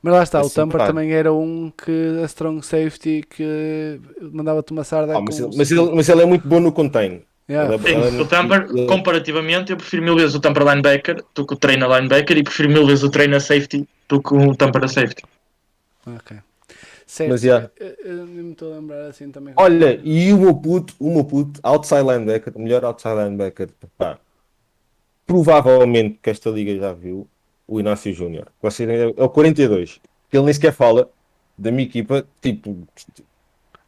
Mas 0.03 0.15
lá 0.15 0.23
está, 0.23 0.39
o 0.39 0.47
assim, 0.47 0.55
Tamper 0.55 0.79
pá. 0.79 0.87
também 0.87 1.13
era 1.13 1.33
um 1.33 1.71
que 1.71 2.21
a 2.23 2.25
strong 2.27 2.65
safety 2.65 3.23
que 3.29 4.01
mandava-te 4.33 4.73
uma 4.73 4.85
sarda 4.85 5.17
Ah, 5.17 5.21
mas, 5.21 5.39
com 5.39 5.47
ele, 5.47 5.57
mas, 5.57 5.71
ele, 5.71 5.91
mas 5.95 6.09
ele 6.09 6.23
é 6.23 6.27
muito 6.27 6.49
bom 6.49 6.61
no 6.61 6.73
contain. 6.73 7.23
Yeah, 7.49 7.75
é- 7.75 7.79
Sim, 7.79 8.19
é 8.19 8.23
o 8.23 8.27
Tamper, 8.27 8.87
comparativamente, 8.89 9.71
eu 9.71 9.77
prefiro 9.77 10.03
mil 10.03 10.17
vezes 10.17 10.35
o 10.35 10.41
Tamper 10.41 10.65
linebacker 10.65 11.25
do 11.35 11.47
que 11.47 11.55
o 11.55 11.57
treino 11.57 11.91
a 11.91 11.99
linebacker 11.99 12.37
e 12.39 12.43
prefiro 12.43 12.71
mil 12.71 12.87
vezes 12.87 13.05
o 13.05 13.11
treino 13.11 13.37
a 13.37 13.41
safety 13.41 13.87
do 14.09 14.21
que 14.21 14.35
o 14.35 14.55
Tamper 14.57 14.85
a 14.85 14.89
safety. 14.89 15.23
Ok. 16.07 16.39
Certo. 17.07 17.31
Mas, 17.31 17.43
yeah. 17.45 17.71
Eu, 17.79 17.95
eu 18.05 18.27
nem 18.27 18.43
me 18.45 18.53
estou 18.53 18.73
a 18.73 18.77
lembrar 18.77 19.07
assim 19.07 19.31
também. 19.31 19.55
Olha, 19.57 20.01
e 20.05 20.33
o 20.33 20.39
meu 20.39 20.55
puto, 20.55 20.95
o 20.99 21.13
meu 21.13 21.25
puto, 21.25 21.61
outside 21.63 22.03
linebacker, 22.03 22.53
o 22.57 22.61
melhor 22.61 22.85
outside 22.85 23.15
linebacker, 23.15 23.69
pá, 23.97 24.19
provavelmente 25.27 26.19
que 26.23 26.31
esta 26.31 26.51
liga 26.51 26.77
já 26.77 26.93
viu, 26.93 27.29
o 27.67 27.81
Inácio 27.81 28.13
Júnior. 28.13 28.49
É 29.19 29.23
o 29.23 29.29
42. 29.29 30.01
que 30.31 30.37
Ele 30.37 30.45
nem 30.45 30.55
sequer 30.55 30.73
fala 30.73 31.09
da 31.59 31.71
minha 31.71 31.87
equipa, 31.87 32.25
tipo. 32.41 32.77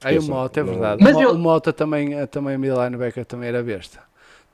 Aí 0.01 0.19
o 0.19 0.23
Mota, 0.23 0.61
é 0.61 0.63
verdade. 0.63 1.03
Mas 1.03 1.17
o, 1.17 1.23
eu- 1.23 1.33
o 1.33 1.39
Mota 1.39 1.73
também, 1.73 2.15
eh, 2.15 2.27
também 2.27 2.57
middle 2.57 2.83
linebacker 2.85 3.25
também 3.25 3.49
era 3.49 3.63
besta. 3.63 4.01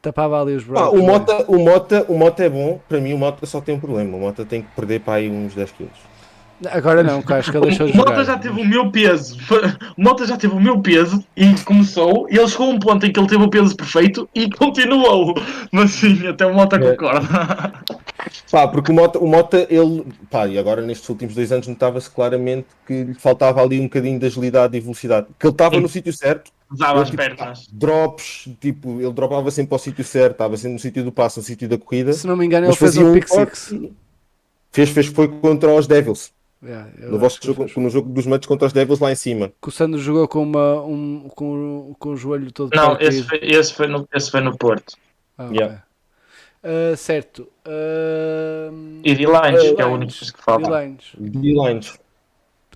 Tapava 0.00 0.40
ali 0.40 0.54
os 0.54 0.64
Ah, 0.64 0.90
buracos. 0.90 0.98
o, 1.00 1.02
Mota, 1.02 1.44
o, 1.48 1.58
Mota, 1.58 2.06
o 2.12 2.18
Mota 2.18 2.44
é 2.44 2.48
bom, 2.48 2.78
para 2.88 3.00
mim 3.00 3.12
o 3.14 3.18
Mota 3.18 3.46
só 3.46 3.60
tem 3.60 3.74
um 3.74 3.80
problema. 3.80 4.16
O 4.16 4.20
Mota 4.20 4.44
tem 4.44 4.62
que 4.62 4.68
perder 4.74 5.00
para 5.00 5.14
aí 5.14 5.30
uns 5.30 5.54
10 5.54 5.70
quilos. 5.72 5.98
Agora 6.70 7.02
não, 7.02 7.22
acho 7.26 7.50
que 7.50 7.56
ele 7.56 7.66
deixou 7.66 7.86
de 7.86 7.92
O 7.92 7.96
Mota 7.96 8.10
jogar. 8.10 8.24
já 8.24 8.38
teve 8.38 8.60
o 8.60 8.64
meu 8.64 8.90
peso. 8.90 9.36
O 9.96 10.02
Mota 10.02 10.26
já 10.26 10.36
teve 10.36 10.54
o 10.54 10.60
meu 10.60 10.80
peso 10.80 11.24
e 11.36 11.54
começou. 11.64 12.26
E 12.30 12.36
ele 12.36 12.48
chegou 12.48 12.66
a 12.66 12.70
um 12.70 12.78
ponto 12.78 13.04
em 13.06 13.12
que 13.12 13.18
ele 13.20 13.28
teve 13.28 13.42
o 13.44 13.48
peso 13.50 13.76
perfeito 13.76 14.28
e 14.34 14.50
continuou. 14.56 15.34
Mas 15.72 15.90
sim, 15.92 16.26
até 16.26 16.44
o 16.46 16.54
Mota 16.54 16.76
É. 16.76 16.90
concorda. 16.90 17.72
Pá, 18.50 18.68
porque 18.68 18.90
o 18.90 18.94
Mota, 18.94 19.18
o 19.18 19.26
Mota, 19.26 19.66
ele, 19.70 20.06
pá, 20.30 20.46
e 20.46 20.58
agora 20.58 20.80
nestes 20.82 21.08
últimos 21.08 21.34
dois 21.34 21.50
anos 21.52 21.66
notava-se 21.66 22.10
claramente 22.10 22.66
que 22.86 23.04
lhe 23.04 23.14
faltava 23.14 23.60
ali 23.62 23.78
um 23.80 23.84
bocadinho 23.84 24.18
de 24.18 24.26
agilidade 24.26 24.76
e 24.76 24.80
velocidade. 24.80 25.26
Que 25.38 25.46
ele 25.46 25.52
estava 25.54 25.80
no 25.80 25.88
sítio 25.88 26.12
certo, 26.12 26.50
Usava 26.70 27.02
as 27.02 27.10
tipo, 27.10 27.22
pernas. 27.22 27.66
drops, 27.72 28.48
tipo, 28.60 29.00
ele 29.00 29.12
dropava 29.12 29.50
sempre 29.50 29.74
ao 29.74 29.78
sítio 29.78 30.02
certo, 30.04 30.32
estava 30.32 30.56
sempre 30.56 30.72
no 30.74 30.78
sítio 30.78 31.04
do 31.04 31.12
passo, 31.12 31.40
no 31.40 31.44
sítio 31.44 31.68
da 31.68 31.76
corrida. 31.78 32.12
Se 32.12 32.26
não 32.26 32.36
me 32.36 32.46
engano, 32.46 32.66
ele 32.66 32.74
fez 32.74 32.92
fazia 32.94 33.06
um 33.06 33.10
um 33.10 33.14
pick 33.14 33.28
six. 33.28 33.74
Fez, 34.72 34.90
fez, 34.90 35.06
foi 35.06 35.28
contra 35.28 35.72
os 35.72 35.86
Devils. 35.86 36.32
Yeah, 36.64 36.88
vosso 37.18 37.38
que 37.40 37.46
jogo, 37.48 37.66
no 37.76 37.90
jogo 37.90 38.08
dos 38.10 38.26
matos 38.26 38.46
contra 38.48 38.66
os 38.66 38.72
Devils 38.72 38.98
lá 39.00 39.12
em 39.12 39.14
cima. 39.16 39.52
Que 39.60 39.68
o 39.68 39.70
Sandro 39.70 40.00
jogou 40.00 40.26
com, 40.26 40.42
uma, 40.42 40.80
um, 40.82 41.28
com, 41.34 41.94
com 41.98 42.08
o 42.10 42.16
joelho 42.16 42.50
todo 42.50 42.74
Não, 42.74 42.90
partido. 42.90 43.08
esse 43.08 43.22
foi, 43.22 43.38
esse, 43.42 43.74
foi 43.74 43.86
no, 43.86 44.08
esse 44.14 44.30
foi 44.30 44.40
no 44.40 44.56
Porto. 44.56 44.94
Ah. 45.36 45.48
Yeah. 45.52 45.82
Ah, 46.62 46.96
certo. 46.96 47.46
Ah, 47.66 48.70
E 49.04 49.14
de 49.14 49.26
Lines, 49.26 49.64
Ah, 49.70 49.74
que 49.74 49.82
é 49.82 49.86
o 49.86 49.92
único 49.92 50.12
que 50.12 50.42
falta. 50.42 50.68
D-lines. 50.70 51.04
D-lines. 51.18 51.98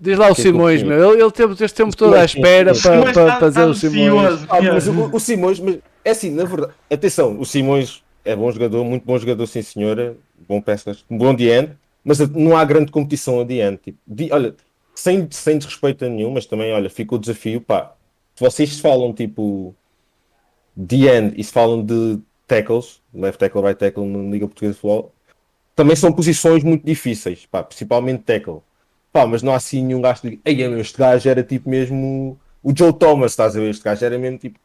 Diz 0.01 0.17
lá 0.17 0.29
o 0.31 0.35
Que 0.35 0.41
Simões, 0.43 0.81
meu. 0.83 1.13
Ele, 1.13 1.21
ele 1.23 1.31
teve 1.31 1.53
este 1.53 1.75
tempo 1.75 1.95
todo 1.97 2.13
à 2.13 2.23
espera 2.23 2.73
para 2.73 3.01
para 3.01 3.09
está- 3.09 3.39
fazer 3.39 3.59
está 3.61 3.71
o 3.71 3.73
Simões. 3.73 4.39
Ah, 4.49 4.61
mas 4.61 4.87
o, 4.87 5.15
o 5.15 5.19
Simões, 5.19 5.59
mas 5.59 5.79
é 6.05 6.11
assim, 6.11 6.31
na 6.31 6.45
verdade, 6.45 6.73
atenção, 6.89 7.37
o 7.39 7.45
Simões 7.45 8.01
é 8.23 8.35
bom 8.35 8.49
jogador, 8.51 8.85
muito 8.85 9.03
bom 9.05 9.17
jogador, 9.17 9.45
sim 9.47 9.61
senhora, 9.61 10.15
bom 10.47 10.61
peças, 10.61 11.03
bom 11.09 11.33
de 11.35 11.49
end, 11.49 11.71
mas 12.03 12.19
não 12.29 12.57
há 12.57 12.63
grande 12.65 12.91
competição 12.91 13.39
a 13.39 13.43
de 13.43 13.59
end. 13.59 13.77
Tipo, 13.77 13.99
olha, 14.31 14.55
sem, 14.95 15.27
sem 15.31 15.57
desrespeito 15.57 16.05
a 16.05 16.09
nenhum, 16.09 16.31
mas 16.31 16.45
também, 16.45 16.73
olha, 16.73 16.89
fica 16.89 17.15
o 17.15 17.19
desafio, 17.19 17.61
pá, 17.61 17.93
se 18.35 18.43
vocês 18.43 18.79
falam 18.79 19.13
tipo 19.13 19.75
de 20.75 21.07
end 21.07 21.33
e 21.37 21.43
se 21.43 21.51
falam 21.51 21.83
de 21.83 22.19
tackles, 22.47 23.01
left 23.13 23.39
tackle, 23.39 23.61
right 23.61 23.77
tackle 23.77 24.05
na 24.05 24.31
Liga 24.31 24.47
Portuguesa 24.47 24.73
de 24.73 24.79
Futebol, 24.79 25.13
também 25.75 25.95
são 25.95 26.11
posições 26.11 26.63
muito 26.63 26.85
difíceis, 26.85 27.45
pá, 27.45 27.63
principalmente 27.63 28.23
tackle. 28.23 28.61
Pá, 29.11 29.25
mas 29.25 29.41
não 29.41 29.53
há 29.53 29.55
assim 29.55 29.83
nenhum 29.83 30.01
gajo 30.01 30.21
que 30.21 30.29
diga, 30.29 30.41
"Ei, 30.45 30.67
meu, 30.67 30.79
este 30.79 30.97
gajo 30.97 31.27
era 31.29 31.43
tipo 31.43 31.69
mesmo 31.69 32.37
o 32.61 32.73
Joe 32.75 32.93
Thomas, 32.93 33.31
estás 33.31 33.55
a 33.55 33.59
ver? 33.59 33.69
Este 33.69 33.83
gajo 33.83 34.05
era 34.05 34.17
mesmo 34.17 34.37
tipo, 34.37 34.59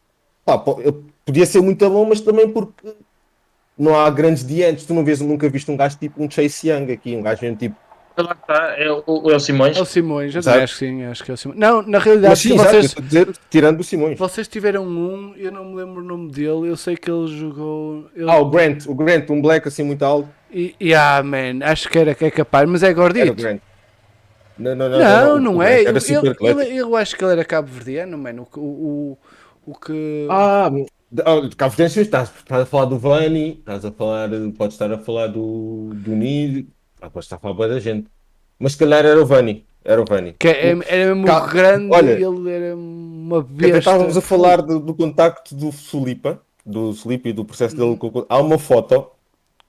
pá, 0.44 0.62
ele 0.78 1.04
podia 1.24 1.46
ser 1.46 1.60
muito 1.62 1.88
bom, 1.88 2.04
mas 2.04 2.20
também 2.20 2.48
porque 2.50 2.94
não 3.78 3.99
há 3.99 4.09
grandes 4.11 4.47
diantes. 4.47 4.85
Tu 4.86 4.94
não 4.94 5.05
vês, 5.05 5.20
nunca 5.20 5.49
viste 5.49 5.70
um 5.70 5.77
gajo 5.77 5.97
tipo 5.99 6.23
um 6.23 6.31
Chase 6.31 6.69
Young 6.69 6.93
aqui, 6.93 7.17
um 7.17 7.23
gajo 7.23 7.43
mesmo 7.43 7.57
tipo 7.57 7.77
Lá 8.17 8.31
está, 8.41 8.75
é 8.78 8.89
o, 8.93 9.31
é 9.31 9.35
o 9.35 9.41
Simões. 9.41 9.77
É 9.77 9.83
o 9.83 9.85
Simões, 9.85 10.33
eu 10.33 10.39
Exato. 10.39 10.61
acho 10.61 10.75
que 10.75 10.78
sim, 10.78 11.05
acho 11.05 11.25
que 11.25 11.31
é 11.33 11.35
o 11.35 11.36
Simões. 11.36 11.59
Não, 11.59 11.83
na 11.83 11.99
realidade, 11.99 12.31
Mas 12.31 12.39
sim, 12.39 12.55
exato, 12.55 12.70
vocês, 12.70 12.94
a 12.97 13.01
dizer, 13.01 13.28
tirando 13.51 13.81
o 13.81 13.85
Simões. 13.85 14.17
vocês 14.17 14.47
tiveram 14.47 14.85
um, 14.86 15.35
eu 15.36 15.51
não 15.51 15.65
me 15.65 15.75
lembro 15.75 16.01
o 16.01 16.05
nome 16.05 16.31
dele, 16.31 16.69
eu 16.69 16.77
sei 16.77 16.97
que 16.97 17.11
ele 17.11 17.27
jogou. 17.27 18.09
ele- 18.15 18.31
Ah, 18.31 18.36
o 18.36 18.49
Grant, 18.49 18.86
o 18.86 18.94
Grant, 18.94 19.28
um 19.31 19.43
black 19.43 19.67
assim 19.67 19.83
muito 19.83 20.05
alto. 20.05 20.28
e, 20.53 20.77
e 20.78 20.94
ah, 20.94 21.20
man, 21.25 21.59
acho 21.65 21.89
que 21.89 21.99
era 21.99 22.15
que 22.15 22.25
é 22.25 22.31
capaz, 22.31 22.69
mas 22.70 22.85
é 22.85 22.86
Era 22.86 22.93
o 22.94 22.97
gordito. 23.03 23.35
Grant. 23.35 23.61
Não, 24.57 24.77
não, 24.77 24.89
não. 24.89 24.99
Não, 25.01 25.41
não, 25.41 25.57
o 25.57 25.62
é. 25.65 25.83
Ele, 25.83 25.99
ele, 26.41 26.77
eu 26.77 26.94
acho 26.94 27.17
que 27.17 27.25
ele 27.25 27.33
era 27.33 27.44
cabo-verdiano, 27.44 28.17
mano. 28.17 28.47
O, 28.55 28.61
o, 28.61 29.19
o 29.67 29.75
que. 29.75 30.28
Ah, 30.31 30.70
Cabo 31.57 31.75
Verdean, 31.76 32.02
estás, 32.02 32.31
estás 32.36 32.62
a 32.62 32.67
falar 32.67 32.86
do 32.86 32.99
Vani, 32.99 33.51
estás 33.60 33.84
a 33.84 33.93
falar, 33.93 34.28
podes 34.57 34.75
estar 34.75 34.93
a 34.93 34.99
falar 34.99 35.28
do, 35.28 35.91
do 35.94 36.10
Nid, 36.12 36.67
ah, 37.01 37.09
podes 37.09 37.26
estar 37.26 37.36
a 37.36 37.39
falar 37.39 37.55
bué 37.55 37.68
da 37.68 37.78
gente. 37.78 38.09
Mas 38.59 38.73
se 38.73 38.78
calhar 38.78 39.05
era 39.05 39.20
o 39.20 39.26
Vani, 39.26 39.65
era 39.84 40.01
o 40.01 40.05
Vani. 40.09 40.34
que 40.39 40.49
é- 40.49 40.70
era 40.89 41.15
mesmo 41.15 41.26
Cal- 41.26 41.49
grande, 41.49 41.94
olha, 41.94 42.10
ele 42.12 42.51
era 42.51 42.75
uma 42.76 43.43
besta. 43.43 43.78
Estávamos 43.78 44.17
a 44.17 44.20
falar 44.20 44.60
do, 44.62 44.81
do 44.81 44.94
contacto 44.94 45.55
do 45.55 45.70
Sulipa, 45.70 46.41
do 46.67 46.93
Sulipa 46.93 47.28
e 47.28 47.33
do 47.33 47.44
processo 47.44 47.76
dele. 47.76 47.97
com- 47.97 48.26
Há 48.28 48.39
uma 48.41 48.59
foto 48.59 49.07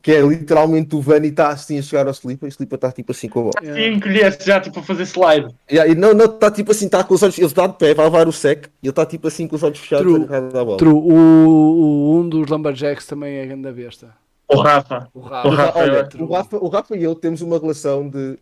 que 0.05 0.11
é 0.11 0.21
literalmente 0.21 0.95
o 0.95 1.01
Vani 1.01 1.29
está 1.29 1.47
assim 1.49 1.79
a 1.79 1.81
chegar 1.81 2.05
ao 2.05 2.13
Sulipa 2.13 2.45
e 2.45 2.49
o 2.49 2.51
Sulipa 2.51 2.75
está 2.75 2.91
tipo 2.91 3.11
assim 3.11 3.27
com 3.27 3.39
a 3.39 3.43
bola. 3.45 3.53
Sim, 3.75 3.93
encolhesse 3.95 4.45
já 4.45 4.61
tipo 4.61 4.79
a 4.79 4.83
fazer 4.83 5.01
slide. 5.07 5.47
E 5.67 5.79
aí, 5.79 5.95
não, 5.95 6.13
não, 6.13 6.25
está 6.25 6.51
tipo 6.51 6.69
assim, 6.71 6.85
está 6.85 7.03
com 7.03 7.15
os 7.15 7.23
olhos, 7.23 7.39
ele 7.39 7.47
está 7.47 7.65
de 7.65 7.73
pé, 7.75 7.95
vai 7.95 8.05
levar 8.05 8.27
o 8.27 8.31
sec 8.31 8.65
e 8.67 8.85
ele 8.85 8.91
está 8.91 9.03
tipo 9.03 9.27
assim 9.27 9.47
com 9.47 9.55
os 9.55 9.63
olhos 9.63 9.79
fechados 9.79 10.05
True. 10.05 10.27
à 10.35 10.63
bola. 10.63 10.77
True, 10.77 10.93
o, 10.93 11.09
o- 11.09 12.19
um 12.19 12.29
dos 12.29 12.47
Lumberjacks 12.47 13.07
também 13.07 13.37
é 13.37 13.47
grande 13.47 13.71
besta. 13.71 14.09
O 14.47 14.57
Rafa. 14.61 15.09
O 15.11 15.21
O 15.21 15.23
Rafa. 15.23 15.49
Rafa 15.49 15.79
Olha, 15.79 15.91
é 16.13 16.21
o 16.21 16.25
Rafa, 16.31 16.57
o 16.57 16.67
Rafa 16.67 16.95
e 16.95 17.03
eu 17.03 17.15
temos 17.15 17.41
uma 17.41 17.57
relação 17.57 18.07
de 18.07 18.37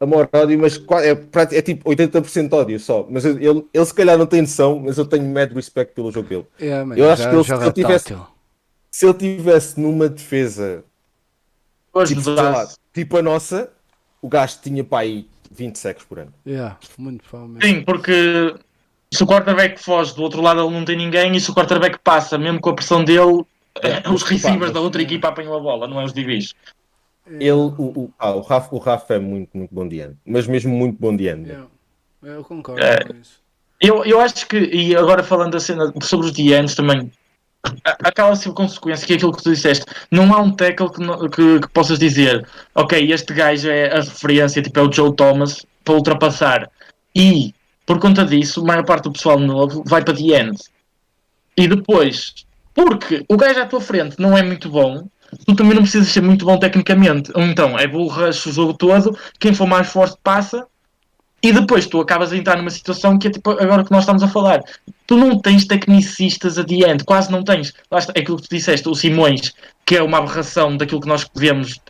amor-ódio, 0.00 0.58
mas 0.58 0.82
é, 1.02 1.56
é 1.58 1.60
tipo 1.62 1.90
80% 1.90 2.52
ódio 2.54 2.80
só. 2.80 3.06
Mas 3.10 3.26
ele, 3.26 3.44
ele 3.72 3.84
se 3.84 3.92
calhar 3.92 4.16
não 4.16 4.24
tem 4.24 4.40
noção, 4.40 4.80
mas 4.82 4.96
eu 4.96 5.04
tenho 5.04 5.24
mad 5.24 5.52
respect 5.52 5.94
pelo 5.94 6.10
jogo 6.10 6.26
dele. 6.26 6.46
É, 6.58 6.82
man, 6.82 6.94
Eu 6.96 7.10
acho 7.10 7.22
já 7.22 7.28
que 7.28 7.34
ele- 7.36 7.44
se 7.44 7.52
ele 7.52 7.72
tivesse- 7.72 8.04
tátil. 8.14 8.26
Se 8.96 9.04
ele 9.04 9.12
tivesse 9.12 9.78
numa 9.78 10.08
defesa 10.08 10.82
tipo, 12.06 12.22
sei 12.22 12.32
lá, 12.32 12.66
tipo 12.94 13.18
a 13.18 13.22
nossa, 13.22 13.70
o 14.22 14.28
gajo 14.28 14.58
tinha 14.62 14.82
para 14.82 15.00
aí 15.00 15.28
20 15.50 15.76
secs 15.76 16.02
por 16.02 16.18
ano. 16.18 16.32
Yeah, 16.46 16.78
muito 16.96 17.22
provavelmente. 17.28 17.66
Sim, 17.66 17.82
porque 17.82 18.54
se 19.12 19.22
o 19.22 19.26
quarterback 19.26 19.78
foge 19.84 20.14
do 20.14 20.22
outro 20.22 20.40
lado 20.40 20.62
ele 20.62 20.70
não 20.70 20.82
tem 20.82 20.96
ninguém 20.96 21.36
e 21.36 21.40
se 21.42 21.50
o 21.50 21.54
quarterback 21.54 21.98
passa, 21.98 22.38
mesmo 22.38 22.58
com 22.58 22.70
a 22.70 22.74
pressão 22.74 23.04
dele, 23.04 23.44
eh, 23.82 24.02
os 24.08 24.22
receivers 24.22 24.72
da 24.72 24.80
outra 24.80 25.02
equipa 25.02 25.28
apanham 25.28 25.54
a 25.54 25.60
bola, 25.60 25.86
não 25.86 26.00
é 26.00 26.04
os 26.06 26.14
divis. 26.14 26.54
Ele, 27.26 27.50
o, 27.50 27.74
o, 27.76 28.10
ah, 28.18 28.30
o, 28.30 28.40
Rafa, 28.40 28.74
o 28.74 28.78
Rafa 28.78 29.16
é 29.16 29.18
muito, 29.18 29.54
muito 29.54 29.74
bom 29.74 29.86
de 29.86 30.00
ano, 30.00 30.16
mas 30.24 30.46
mesmo 30.46 30.74
muito 30.74 30.98
bom 30.98 31.14
de 31.14 31.28
ano. 31.28 31.46
Yeah. 31.46 31.66
Eu 32.22 32.42
concordo 32.42 32.82
É. 32.82 33.04
com 33.04 33.12
isso. 33.12 33.42
Eu, 33.78 34.06
eu 34.06 34.22
acho 34.22 34.48
que, 34.48 34.56
e 34.56 34.96
agora 34.96 35.22
falando 35.22 35.52
da 35.52 35.60
cena 35.60 35.92
sobre 36.00 36.28
os 36.28 36.32
DNs 36.32 36.74
também, 36.74 37.12
a- 37.84 37.96
aquela 38.08 38.30
assim, 38.30 38.52
consequência 38.52 39.06
que 39.06 39.12
é 39.12 39.16
aquilo 39.16 39.32
que 39.32 39.42
tu 39.42 39.52
disseste, 39.52 39.84
não 40.10 40.32
há 40.34 40.40
um 40.40 40.50
tackle 40.50 40.90
que, 40.90 41.28
que, 41.30 41.60
que 41.60 41.68
possas 41.68 41.98
dizer, 41.98 42.46
ok, 42.74 43.12
este 43.12 43.32
gajo 43.32 43.68
é 43.68 43.92
a 43.92 44.00
referência, 44.00 44.62
tipo 44.62 44.78
é 44.78 44.82
o 44.82 44.92
Joe 44.92 45.14
Thomas, 45.14 45.64
para 45.84 45.94
ultrapassar. 45.94 46.70
E, 47.14 47.54
por 47.84 47.98
conta 47.98 48.24
disso, 48.24 48.60
a 48.60 48.64
maior 48.64 48.84
parte 48.84 49.04
do 49.04 49.12
pessoal 49.12 49.38
novo 49.38 49.82
vai 49.86 50.02
para 50.02 50.14
the 50.14 50.40
end. 50.40 50.58
E 51.56 51.66
depois, 51.68 52.34
porque 52.74 53.24
o 53.28 53.36
gajo 53.36 53.60
à 53.60 53.66
tua 53.66 53.80
frente 53.80 54.20
não 54.20 54.36
é 54.36 54.42
muito 54.42 54.68
bom, 54.68 55.08
tu 55.46 55.54
também 55.54 55.74
não 55.74 55.82
precisas 55.82 56.08
ser 56.08 56.22
muito 56.22 56.44
bom 56.44 56.58
tecnicamente. 56.58 57.32
Então, 57.36 57.78
é 57.78 57.86
bull 57.86 58.08
rush 58.08 58.46
o 58.46 58.52
jogo 58.52 58.74
todo, 58.74 59.16
quem 59.38 59.54
for 59.54 59.66
mais 59.66 59.88
forte 59.88 60.16
passa, 60.22 60.66
e 61.42 61.52
depois 61.52 61.86
tu 61.86 62.00
acabas 62.00 62.32
a 62.32 62.36
entrar 62.36 62.56
numa 62.56 62.70
situação 62.70 63.18
que 63.18 63.28
é 63.28 63.30
tipo 63.30 63.50
agora 63.50 63.84
que 63.84 63.90
nós 63.90 64.00
estamos 64.02 64.22
a 64.22 64.28
falar. 64.28 64.60
Tu 65.06 65.16
não 65.16 65.38
tens 65.38 65.64
tecnicistas 65.66 66.58
adiante, 66.58 67.04
quase 67.04 67.30
não 67.30 67.44
tens. 67.44 67.72
Lá 67.90 67.98
está, 67.98 68.12
é 68.16 68.20
aquilo 68.20 68.36
que 68.38 68.48
tu 68.48 68.54
disseste, 68.56 68.88
o 68.88 68.94
Simões, 68.94 69.52
que 69.84 69.96
é 69.96 70.02
uma 70.02 70.18
aberração 70.18 70.76
daquilo 70.76 71.00
que 71.00 71.06
nós 71.06 71.28
vemos 71.36 71.80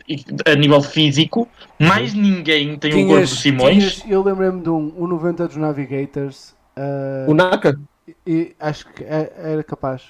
a 0.45 0.53
nível 0.55 0.81
físico, 0.81 1.47
mais 1.79 2.13
ninguém 2.13 2.77
tem 2.77 3.05
o 3.05 3.07
corpo 3.07 3.21
do 3.21 3.27
Simões. 3.27 3.95
tinhas- 3.95 4.11
eu 4.11 4.21
lembrei-me 4.23 4.61
de 4.61 4.69
um, 4.69 4.93
o 4.95 5.07
90 5.07 5.47
dos 5.47 5.57
Navigators. 5.57 6.53
ah, 6.75 7.25
O 7.27 7.33
Naka, 7.33 7.79
e 8.25 8.55
acho 8.59 8.85
que 8.93 9.03
é- 9.03 9.33
era 9.37 9.63
capaz. 9.63 10.03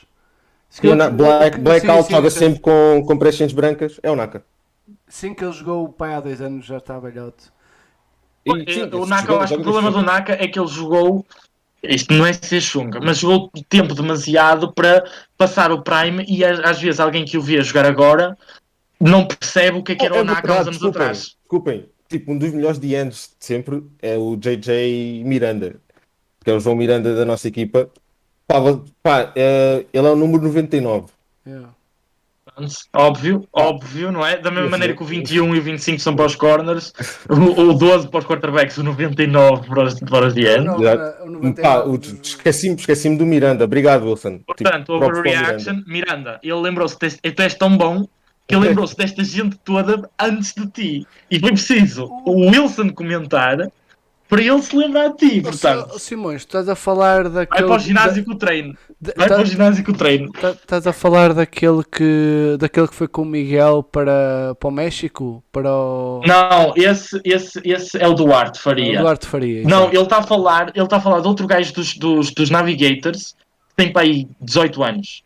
Na- 0.84 1.10
Black, 1.10 1.58
Blackout 1.60 2.08
sim, 2.08 2.12
joga 2.14 2.30
sim, 2.30 2.40
sempre 2.40 2.60
com, 2.60 3.02
com 3.08 3.18
pressions 3.18 3.54
brancas, 3.54 4.00
é 4.04 4.12
o 4.12 4.16
Naka. 4.18 4.44
Sim, 5.08 5.34
que 5.34 5.44
ele 5.46 5.54
jogou 5.54 5.86
o 5.86 5.90
pai 5.90 6.14
há 6.14 6.20
dois 6.20 6.42
anos, 6.42 6.66
já 6.66 6.78
está 6.78 7.00
velhote. 7.00 7.46
E, 8.48 8.62
Eh, 8.68 8.74
sim, 8.74 8.84
o 8.96 9.00
esse 9.02 9.10
Naka, 9.10 9.24
eu 9.24 9.28
jogo- 9.34 9.44
acho 9.44 9.54
que 9.56 9.60
o 9.60 9.64
problema 9.64 9.92
do. 9.92 10.02
Naka 10.02 10.34
é 10.34 10.48
que 10.48 10.60
ele 10.60 10.68
jogou. 10.68 11.26
Isto 11.84 12.14
não 12.14 12.26
é 12.26 12.34
ser 12.34 12.60
chunga, 12.60 13.00
mas 13.00 13.20
jogou 13.20 13.52
tempo 13.70 13.94
demasiado 13.94 14.74
para 14.74 15.04
passar 15.38 15.72
o 15.72 15.82
Prime 15.84 16.26
e 16.28 16.44
às 16.44 16.80
vezes 16.82 17.00
alguém 17.00 17.24
que 17.24 17.38
o 17.38 17.42
vê 17.42 17.62
jogar 17.62 17.86
agora 17.86 18.36
não 19.00 19.26
percebe 19.28 19.78
o 19.78 19.84
que 19.84 19.92
é 19.92 19.96
que 19.96 20.06
era 20.06 20.16
Oh, 20.16 20.18
o 20.18 20.22
é 20.22 20.24
Naka 20.24 20.40
há 20.40 20.42
verdade, 20.42 20.62
uns 20.62 20.68
anos 20.68 20.76
desculpem, 20.78 21.02
atrás. 21.02 21.36
Desculpem, 21.40 21.86
tipo, 22.10 22.32
um 22.32 22.38
dos 22.38 22.52
melhores 22.52 22.80
DNs 22.80 23.30
de 23.40 23.46
sempre 23.46 23.84
é 24.02 24.18
o 24.18 24.36
JJ 24.36 25.24
Miranda, 25.24 25.76
que 26.44 26.50
é 26.50 26.54
o 26.54 26.60
João 26.60 26.76
Miranda 26.76 27.16
da 27.16 27.24
nossa 27.26 27.48
equipa. 27.48 27.90
Pá, 28.48 28.56
pá, 29.04 29.32
é- 29.36 29.86
ele 29.94 30.08
é 30.08 30.10
o 30.12 30.16
número 30.16 30.42
99. 30.44 31.06
Yeah. 31.46 31.70
Óbvio, 32.94 33.48
óbvio, 33.54 34.12
não 34.12 34.26
é? 34.26 34.38
Da 34.38 34.50
mesma 34.50 34.70
maneira 34.70 34.94
sei. 34.94 34.98
que 34.98 35.04
o 35.04 35.06
21 35.06 35.56
e 35.56 35.60
o 35.60 35.62
25 35.62 36.00
são 36.00 36.16
para 36.16 36.26
os 36.26 36.36
corners, 36.36 36.92
o, 37.30 37.62
o 37.70 37.74
12 37.74 38.08
para 38.10 38.20
os 38.20 38.26
quarterbacks, 38.26 38.78
o 38.78 38.84
99 38.84 39.68
para 39.68 39.84
os, 39.84 40.00
para 40.00 40.28
os 40.28 40.34
DN. 40.34 40.66
Não, 40.66 40.80
Exato. 40.82 41.02
era 41.02 41.24
o 41.24 41.54
Pá, 41.56 41.78
99 41.86 41.90
o- 41.90 41.98
de- 41.98 42.20
esqueci-me 42.28 42.76
esqueci 42.76 43.16
do 43.16 43.26
Miranda. 43.26 43.64
Obrigado, 43.66 44.06
Wilson. 44.10 44.40
Portanto, 44.46 44.80
Tipo, 44.80 44.86
props 45.00 45.00
para 45.00 45.08
o 45.08 45.20
overreaction, 45.20 45.82
Miranda, 45.86 46.40
ele 46.44 46.56
lembrou-se, 46.60 46.98
deste- 47.00 47.20
tu 47.32 47.42
és 47.42 47.54
tão 47.54 47.78
bom 47.78 48.08
que 48.48 48.56
ele 48.56 48.68
lembrou-se 48.70 48.96
desta 48.96 49.24
gente 49.24 49.58
toda 49.64 50.10
antes 50.20 50.54
de 50.56 50.68
ti. 50.68 51.08
E 51.30 51.40
foi 51.40 51.52
preciso 51.52 52.06
o 52.26 52.50
Wilson 52.50 52.90
comentar 52.90 53.58
para 54.28 54.42
ele 54.42 54.62
se 54.62 54.76
lembrar 54.76 55.10
de 55.10 55.18
ti. 55.18 55.42
Portanto, 55.42 55.88
Simões, 55.88 56.02
Simões, 56.04 56.42
estás 56.42 56.68
a 56.68 56.76
falar 56.76 57.24
vai 57.24 57.46
daquele. 57.46 57.68
para 57.68 57.76
o 57.76 57.80
ginásio 57.80 58.26
com 58.26 58.32
o 58.32 58.36
treino. 58.38 58.78
da- 59.00 59.14
Vai 59.16 59.30
da- 59.30 59.36
para 59.36 59.44
o 59.44 59.46
ginásio 59.46 59.84
com 59.86 59.92
o 59.92 59.96
treino. 59.96 60.32
tá- 60.32 60.52
Estás 60.52 60.88
a 60.88 60.92
falar 60.94 61.34
daquele 61.34 61.84
que 61.84 62.58
daquele 62.60 62.88
que 62.88 62.96
foi 62.96 63.08
com 63.08 63.22
o 63.22 63.26
Miguel 63.26 63.84
para, 63.84 64.56
para 64.60 64.68
o 64.68 64.72
México? 64.72 65.44
Para 65.52 65.72
o, 65.72 66.22
Não, 66.26 66.74
esse, 66.76 67.22
esse, 67.24 67.62
esse 67.64 67.98
é 68.02 68.08
o 68.08 68.14
Duarte 68.14 68.60
o 68.60 68.64
Faria. 68.64 69.00
Duarte 69.00 69.28
Faria. 69.28 69.64
Não, 69.64 69.82
exato. 69.84 69.96
ele 69.96 70.04
está 70.04 70.18
a 70.18 70.24
falar, 70.24 70.72
ele 70.76 70.84
está 70.84 70.98
a 70.98 71.02
falar 71.02 71.20
de 71.22 71.28
outro 71.28 71.46
gajo 71.48 71.74
dos, 71.74 71.96
dos, 71.98 72.32
dos 72.32 72.50
Navigators 72.50 73.36
que 73.70 73.76
tem 73.76 73.92
para 73.94 74.02
aí 74.02 74.28
18 74.42 74.84
anos. 74.84 75.24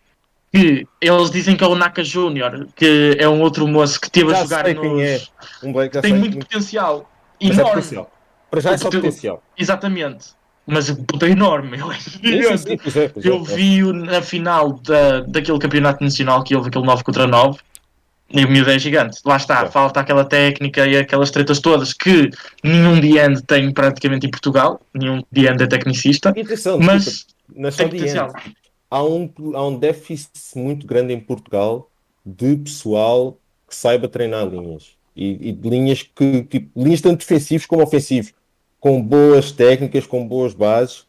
Que 0.54 0.86
eles 1.00 1.32
dizem 1.32 1.56
que 1.56 1.64
é 1.64 1.68
o 1.68 1.76
Naka 1.76 2.04
Júnior, 2.04 2.68
que 2.76 3.16
é 3.18 3.30
um 3.30 3.40
outro 3.42 3.66
moço 3.70 4.00
que 4.02 4.12
teve 4.12 4.32
a 4.32 4.36
Já 4.36 4.42
jogar 4.44 4.66
sei 4.66 4.74
nos. 4.74 4.82
quem 4.84 5.02
é. 5.02 5.22
Um 5.64 6.02
Tem 6.02 6.14
muito 6.14 6.40
potencial. 6.40 7.10
mas 7.42 7.52
é 7.52 7.54
Enorme. 7.62 7.76
potencial. 7.82 8.12
Para 8.52 8.60
já 8.62 8.74
é 8.74 8.78
só 8.78 8.92
potencial. 8.92 9.42
Exatamente. 9.58 10.28
Mas 10.68 10.90
o 10.90 11.04
puto 11.04 11.26
é 11.26 11.30
enorme. 11.30 11.78
Ele 11.78 11.92
é 11.92 12.00
Sim, 12.00 12.12
sim, 12.12 12.28
gigante. 12.28 12.62
sim, 12.62 12.78
pois 12.78 12.96
é, 12.98 13.08
pois 13.08 13.26
Eu 13.26 13.38
é. 13.38 13.56
vi-o 13.56 13.94
na 13.94 14.22
final 14.22 14.74
da, 14.74 15.22
daquele 15.22 15.58
campeonato 15.58 16.04
nacional 16.04 16.44
que 16.44 16.56
houve, 16.56 16.68
aquele 16.70 16.86
9 16.86 17.04
contra 17.04 17.26
9, 17.26 17.60
e 18.34 18.46
o 18.46 18.50
miúdo 18.50 18.70
é 18.70 18.80
gigante. 18.80 19.20
Lá 19.26 19.38
está, 19.38 19.66
falta 19.70 20.00
aquela 20.00 20.24
técnica 20.24 20.88
e 20.88 20.98
aquelas 20.98 21.32
tretas 21.32 21.60
todas 21.60 21.94
que 21.94 22.30
nenhum 22.64 23.00
D-end 23.00 23.42
tem 23.44 23.72
praticamente 23.74 24.28
em 24.28 24.32
Portugal, 24.32 24.80
nenhum 24.94 25.24
D-end 25.32 25.64
é 25.64 25.68
tecnicista, 25.68 26.34
mas 26.80 27.26
só 27.72 27.84
tem 27.84 27.90
potencial. 27.90 28.32
há 28.90 29.04
um, 29.04 29.30
há 29.54 29.68
um 29.68 29.78
déficit 29.78 30.32
muito 30.56 30.86
grande 30.86 31.14
em 31.14 31.20
Portugal 31.20 31.90
de 32.26 32.56
pessoal 32.58 33.38
que 33.68 33.76
saiba 33.76 34.08
treinar 34.08 34.48
linhas. 34.48 34.92
E, 35.14 35.50
e 35.50 35.52
de 35.52 35.70
linhas 35.70 36.04
que, 36.04 36.44
tipo, 36.44 36.82
linhas 36.82 37.02
tanto 37.02 37.20
defensivos 37.20 37.66
como 37.66 37.84
ofensivos, 37.84 38.34
com 38.82 39.02
boas 39.02 39.52
técnicas, 39.54 40.06
com 40.06 40.28
boas 40.28 40.54
bases, 40.54 41.06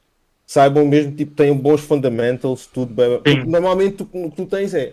saibam 0.47 0.87
mesmo, 0.87 1.11
tipo, 1.17 1.35
tenham 1.35 1.57
bons 1.57 1.81
fundamentals, 1.81 2.67
tudo 2.67 2.95
bem. 2.95 3.19
Porque 3.19 3.45
normalmente 3.45 3.97
tu- 3.97 4.09
o 4.13 4.31
que 4.31 4.37
tu 4.37 4.47
tens 4.47 4.75
é, 4.75 4.93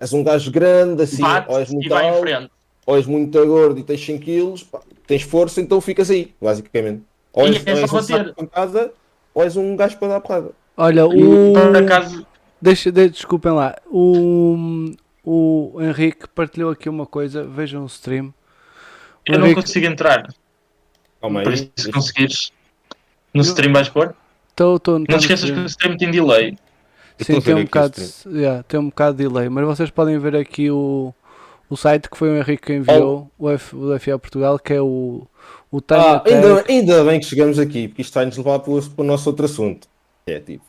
és 0.00 0.12
um 0.12 0.22
gajo 0.22 0.50
grande, 0.52 1.02
assim, 1.02 1.22
Bate 1.22 1.50
ou 1.50 1.58
és 1.58 1.70
e 1.70 1.74
muito 1.74 1.88
vai 1.88 2.04
em 2.04 2.10
alto, 2.10 2.20
frente. 2.20 2.50
ou 2.86 2.96
és 2.96 3.06
muito 3.06 3.46
gordo 3.46 3.80
e 3.80 3.82
tens 3.82 4.04
100 4.04 4.18
kg, 4.18 4.54
tens 5.06 5.22
força, 5.22 5.60
então 5.60 5.80
ficas 5.80 6.10
aí, 6.10 6.32
basicamente. 6.40 7.02
Ou 7.32 7.46
és, 7.46 7.56
é 7.66 7.72
ou 7.72 7.78
és 7.78 7.92
um 7.92 8.02
saco 8.02 8.34
pancada, 8.34 8.92
ou 9.34 9.42
és 9.42 9.56
um 9.56 9.74
gajo 9.76 9.98
para 9.98 10.08
dar 10.08 10.20
porrada. 10.20 10.52
Olha, 10.76 11.06
o. 11.06 11.52
acaso, 11.76 12.26
Deixa, 12.62 12.92
de, 12.92 13.08
desculpem 13.08 13.52
lá. 13.52 13.76
O, 13.90 14.92
o 15.24 15.78
Henrique 15.80 16.28
partilhou 16.28 16.70
aqui 16.70 16.88
uma 16.90 17.06
coisa. 17.06 17.42
Vejam 17.44 17.82
o 17.82 17.86
stream. 17.86 18.34
O 19.28 19.32
eu 19.32 19.38
não 19.38 19.46
Henrique, 19.46 19.62
consigo 19.62 19.86
entrar. 19.86 20.28
Calma 21.20 21.42
Por 21.42 21.52
aí. 21.52 21.54
isso, 21.54 21.70
se 21.76 21.92
conseguires, 21.92 22.52
no 23.34 23.42
stream 23.42 23.72
vais 23.72 23.88
pôr. 23.88 24.14
tô, 24.56 24.78
tô, 24.78 24.98
Não 24.98 25.04
te 25.06 25.16
esqueças 25.16 25.50
que 25.50 25.58
o 25.58 25.66
stream 25.66 25.96
tem 25.96 26.10
delay. 26.10 26.56
Sim, 27.20 27.38
tem 27.40 27.54
um, 27.54 27.60
o 27.60 27.64
bocado, 27.64 27.94
yeah, 28.26 28.62
tem 28.62 28.80
um 28.80 28.86
bocado 28.88 29.16
de 29.18 29.24
delay, 29.28 29.48
mas 29.50 29.66
vocês 29.66 29.90
podem 29.90 30.18
ver 30.18 30.34
aqui 30.34 30.70
o, 30.70 31.12
o 31.68 31.76
site 31.76 32.08
que 32.08 32.16
foi 32.16 32.30
o 32.30 32.36
Henrique 32.38 32.62
que 32.68 32.72
enviou, 32.72 33.30
o, 33.38 33.50
F, 33.50 33.76
o 33.76 33.98
FA 34.00 34.18
Portugal, 34.18 34.58
que 34.58 34.72
é 34.72 34.80
o, 34.80 35.26
o 35.70 35.80
Time 35.82 36.00
Ah, 36.00 36.14
Attack. 36.16 36.32
ainda, 36.34 36.64
ainda 36.66 37.04
bem 37.04 37.20
que 37.20 37.26
chegamos 37.26 37.58
aqui, 37.58 37.88
porque 37.88 38.00
isto 38.00 38.14
vai-nos 38.14 38.38
levar 38.38 38.58
para 38.60 38.72
o, 38.72 38.82
para 38.90 39.02
o 39.02 39.06
nosso 39.06 39.28
outro 39.28 39.44
assunto. 39.44 39.86
É 40.26 40.40
tipo. 40.40 40.64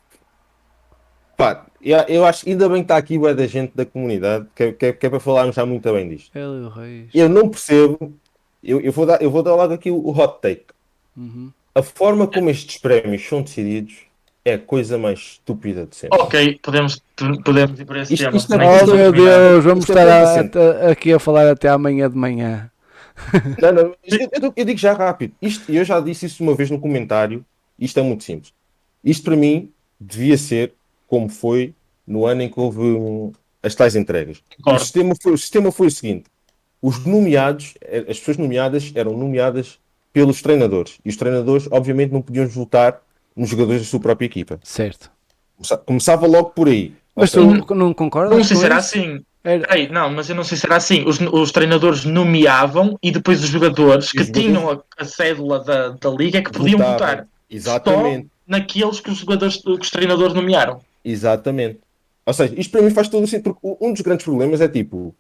Pá, 1.38 1.66
eu, 1.82 1.98
eu 2.10 2.26
acho 2.26 2.48
ainda 2.48 2.68
bem 2.68 2.80
que 2.80 2.84
está 2.84 2.98
aqui 2.98 3.18
bué 3.18 3.34
da 3.34 3.48
gente 3.48 3.72
da 3.74 3.86
comunidade, 3.86 4.46
que, 4.54 4.64
é- 4.64 4.72
que, 4.74 4.86
é- 4.88 4.94
que 4.94 5.06
é 5.06 5.10
para 5.10 5.20
falarmos 5.22 5.56
já 5.56 5.66
muito 5.66 5.92
bem 5.94 6.10
disto. 6.10 6.32
Eu 7.14 7.30
não 7.30 7.48
percebo, 7.50 8.14
eu, 8.64 8.80
eu, 8.82 8.92
vou, 8.92 9.06
dar, 9.06 9.22
eu 9.22 9.30
vou 9.32 9.44
dar 9.44 9.56
logo 9.56 9.74
aqui 9.74 9.90
o, 9.92 9.96
o 9.98 10.12
hot 10.18 10.40
take. 10.42 10.66
Uhum. 11.18 11.52
A 11.74 11.82
forma 11.82 12.28
como 12.28 12.50
estes 12.50 12.78
prémios 12.78 13.26
são 13.28 13.42
decididos 13.42 13.94
é 14.44 14.54
a 14.56 14.60
coisa 14.60 14.98
mais 14.98 15.20
estúpida 15.20 15.86
de 15.86 15.96
sempre. 15.96 16.20
Ok, 16.20 16.60
podemos, 16.64 17.02
podemos 17.44 17.80
ir 17.80 17.86
por 17.86 17.96
esse 17.98 18.14
Isto- 18.14 18.26
tema. 18.26 18.38
isto 18.38 18.54
é 18.54 18.56
Oh 18.58 18.86
meu 18.96 19.12
terminar. 19.14 19.38
Deus, 19.38 19.64
vamos 19.64 19.84
Isto 19.84 19.98
é 19.98 20.02
estar 20.04 20.50
bem 20.50 20.62
a- 20.88 20.92
aqui 20.92 21.14
a 21.14 21.20
falar 21.20 21.48
até 21.48 21.70
amanhã 21.70 22.10
de 22.10 22.16
manhã. 22.18 22.70
Não, 23.62 23.72
não, 23.72 23.82
eu, 24.04 24.30
eu- 24.42 24.54
eu 24.56 24.66
digo 24.66 24.80
já 24.80 24.94
rápido. 24.94 25.34
Isto, 25.42 25.72
eu 25.72 25.86
já 25.86 26.00
disse 26.00 26.26
isso 26.26 26.42
uma 26.42 26.56
vez 26.56 26.72
no 26.72 26.80
comentário. 26.80 27.46
Isto 27.78 28.00
é 28.00 28.04
muito 28.04 28.24
simples. 28.24 28.52
Isto 29.04 29.26
para 29.26 29.36
mim 29.36 29.70
devia 30.00 30.38
ser 30.38 30.74
como 31.08 31.30
foi 31.30 31.74
no 32.08 32.26
ano 32.26 32.42
em 32.42 32.50
que 32.50 32.60
houve 32.60 32.80
hum, 32.80 33.32
as 33.62 33.76
tais 33.76 33.96
entregas. 33.96 34.42
O 34.66 34.80
sistema, 34.80 35.14
foi, 35.22 35.34
o 35.34 35.38
sistema 35.38 35.72
foi 35.72 35.88
o 35.88 35.92
seguinte: 35.92 36.24
os 36.82 37.06
nomeados, 37.06 37.74
eh, 37.82 38.06
as 38.10 38.18
pessoas 38.20 38.38
nomeadas 38.38 38.92
eram 38.96 39.16
nomeadas 39.18 39.78
pelos 40.14 40.42
treinadores. 40.42 40.98
E 41.06 41.10
os 41.10 41.16
treinadores, 41.16 41.68
obviamente, 41.72 42.12
não 42.12 42.22
podiam 42.22 42.48
votar 42.48 43.02
nos 43.36 43.50
jogadores 43.50 43.82
da 43.82 43.88
sua 43.88 44.00
própria 44.00 44.26
equipa. 44.26 44.60
Certo. 44.64 45.10
Começa- 45.56 45.78
Começava 45.78 46.28
logo 46.28 46.50
por 46.52 46.68
aí. 46.68 46.94
Mas 47.16 47.32
tu 47.32 47.44
não 47.76 47.94
concordas? 47.94 48.36
Não 48.38 48.44
sei 48.44 48.58
se 48.58 48.66
era 48.66 48.78
assim. 48.78 49.24
Era- 49.44 49.78
Ei, 49.78 49.88
não, 49.90 50.10
mas 50.12 50.30
eu 50.30 50.36
não 50.36 50.44
sei 50.44 50.58
se 50.58 50.66
era 50.66 50.76
assim. 50.76 51.04
Os, 51.08 51.20
os 51.20 51.52
treinadores 51.52 52.04
nomeavam 52.06 52.98
e 53.02 53.12
depois 53.12 53.44
os 53.44 53.50
jogadores 53.50 54.12
que 54.12 54.22
Os 54.22 54.30
tinham 54.30 54.70
a, 54.70 54.80
a 54.98 55.06
cédula 55.06 55.64
da, 55.64 55.90
da 55.90 56.10
liga 56.10 56.40
é 56.40 56.42
que 56.42 56.52
podiam 56.52 56.78
votavam. 56.80 56.94
votar 56.98 57.28
Exatamente. 57.50 58.28
naqueles 58.48 59.00
que 59.00 59.10
os 59.12 59.18
jogadores 59.18 59.58
que 59.58 59.70
os 59.70 59.90
treinadores 59.90 60.34
nomearam. 60.34 60.80
Exatamente. 61.04 61.80
Ou 62.26 62.34
seja, 62.34 62.54
isto 62.58 62.72
para 62.72 62.82
mim 62.82 62.92
faz 62.92 63.08
todo 63.10 63.24
o 63.24 63.28
sentido, 63.28 63.56
porque 63.56 63.78
um 63.82 63.92
dos 63.94 64.02
grandes 64.02 64.24
problemas 64.26 64.62
é 64.62 64.68
tipo, 64.68 65.14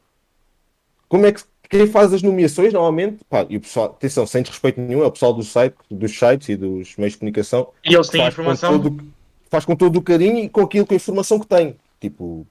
como 1.09 1.25
é 1.25 1.31
que 1.31 1.41
quem 1.71 1.87
faz 1.87 2.13
as 2.13 2.21
nomeações 2.21 2.73
normalmente, 2.73 3.23
pá, 3.29 3.45
e 3.49 3.55
o 3.55 3.61
pessoal, 3.61 3.85
atenção, 3.85 4.27
sem 4.27 4.43
desrespeito 4.43 4.81
nenhum, 4.81 5.03
é 5.03 5.07
o 5.07 5.11
pessoal 5.11 5.33
do 5.33 5.41
site, 5.41 5.73
dos 5.89 6.11
sites 6.11 6.49
e 6.49 6.57
dos 6.57 6.97
meios 6.97 7.13
de 7.13 7.19
comunicação, 7.19 7.69
E 7.85 7.95
eles 7.95 8.09
têm 8.09 8.21
faz 8.21 8.35
com, 8.35 8.41
informação. 8.41 8.79
todo, 8.79 9.03
faz 9.49 9.63
com 9.63 9.75
todo 9.75 9.95
o 9.95 10.01
carinho 10.01 10.39
e 10.43 10.49
com 10.49 10.59
aquilo, 10.61 10.85
com 10.85 10.93
a 10.93 10.97
informação 10.97 11.39
que 11.39 11.47
tem. 11.47 11.77
Tipo, 12.01 12.45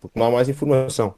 porque 0.00 0.16
não 0.16 0.26
há 0.26 0.30
mais 0.30 0.48
informação. 0.48 1.14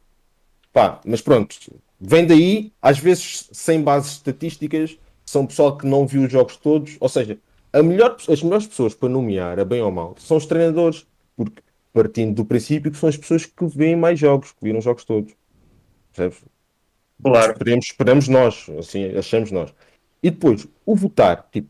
Pá, 0.72 1.00
mas 1.04 1.20
pronto, 1.20 1.54
vem 2.00 2.26
daí, 2.26 2.72
às 2.80 2.98
vezes 2.98 3.50
sem 3.52 3.82
bases 3.82 4.12
estatísticas, 4.12 4.96
são 5.26 5.46
pessoal 5.46 5.76
que 5.76 5.86
não 5.86 6.06
viu 6.06 6.22
os 6.22 6.32
jogos 6.32 6.56
todos, 6.56 6.96
ou 6.98 7.10
seja, 7.10 7.38
a 7.74 7.82
melhor, 7.82 8.16
as 8.26 8.42
melhores 8.42 8.66
pessoas 8.66 8.94
para 8.94 9.10
nomear, 9.10 9.60
a 9.60 9.64
bem 9.66 9.82
ou 9.82 9.90
mal, 9.92 10.14
são 10.18 10.38
os 10.38 10.46
treinadores, 10.46 11.06
porque 11.36 11.62
partindo 11.92 12.34
do 12.34 12.44
princípio 12.44 12.90
que 12.90 12.96
são 12.96 13.08
as 13.08 13.18
pessoas 13.18 13.44
que 13.44 13.66
veem 13.66 13.96
mais 13.96 14.18
jogos, 14.18 14.52
que 14.52 14.58
viram 14.62 14.78
os 14.78 14.84
jogos 14.84 15.04
todos. 15.04 15.32
Percebes? 16.10 16.42
Claro. 17.22 17.52
Esperemos, 17.52 17.86
esperamos 17.86 18.28
nós, 18.28 18.66
assim 18.78 19.16
achamos 19.16 19.50
nós. 19.50 19.72
E 20.22 20.30
depois, 20.30 20.66
o 20.84 20.96
votar, 20.96 21.48
tipo, 21.52 21.68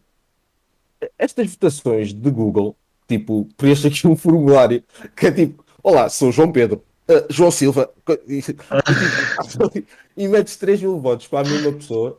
estas 1.19 1.51
votações 1.51 2.13
de 2.13 2.31
Google, 2.31 2.77
tipo, 3.09 3.49
preenche 3.57 3.89
aqui 3.89 4.07
um 4.07 4.17
formulário 4.17 4.83
que 5.17 5.27
é 5.27 5.33
tipo, 5.33 5.65
olá, 5.83 6.09
sou 6.09 6.33
João 6.33 6.51
Pedro, 6.51 6.83
ah, 7.09 7.27
João 7.29 7.51
Silva, 7.51 7.91
e, 8.29 8.43
e, 10.17 10.29
metes 10.29 10.57
3 10.57 10.81
mil 10.83 10.99
votos 10.99 11.27
para 11.27 11.47
a 11.47 11.51
mesma 11.51 11.73
pessoa, 11.73 12.19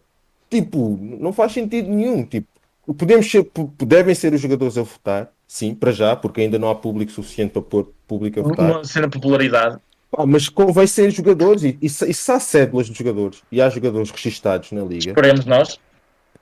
tipo, 0.50 0.98
não 1.02 1.34
faz 1.34 1.54
sentido 1.54 1.90
nenhum, 1.90 2.26
tipo, 2.26 2.48
podemos 2.98 3.30
ser, 3.30 3.50
devem 3.80 4.14
ser 4.14 4.34
os 4.34 4.42
jogadores 4.42 4.78
a 4.78 4.84
votar, 4.84 5.32
sim, 5.48 5.74
para 5.74 5.92
já, 5.92 6.16
porque 6.16 6.42
ainda 6.42 6.60
não 6.60 6.70
há 6.70 6.76
público 6.76 7.12
suficiente 7.12 7.52
para 7.52 7.62
pôr 7.62 7.92
público 8.08 8.40
a 8.40 8.44
votar. 8.44 8.72
Uma 8.72 8.84
cena 8.84 9.08
de 9.08 9.14
popularidade. 9.14 9.80
Pá, 10.16 10.26
mas 10.26 10.48
convém 10.50 10.88
ser 10.88 11.12
jogadores 11.12 11.64
e, 11.64 11.78
e, 11.82 11.90
se, 11.90 12.10
e 12.10 12.14
se 12.14 12.32
há 12.32 12.40
cédulas 12.40 12.88
de 12.88 12.98
jogadores 12.98 13.42
e 13.52 13.62
há 13.62 13.70
jogadores 13.70 14.12
registados 14.12 14.72
na 14.72 14.82
liga, 14.84 15.10
Esperemos 15.10 15.46
nós. 15.46 15.80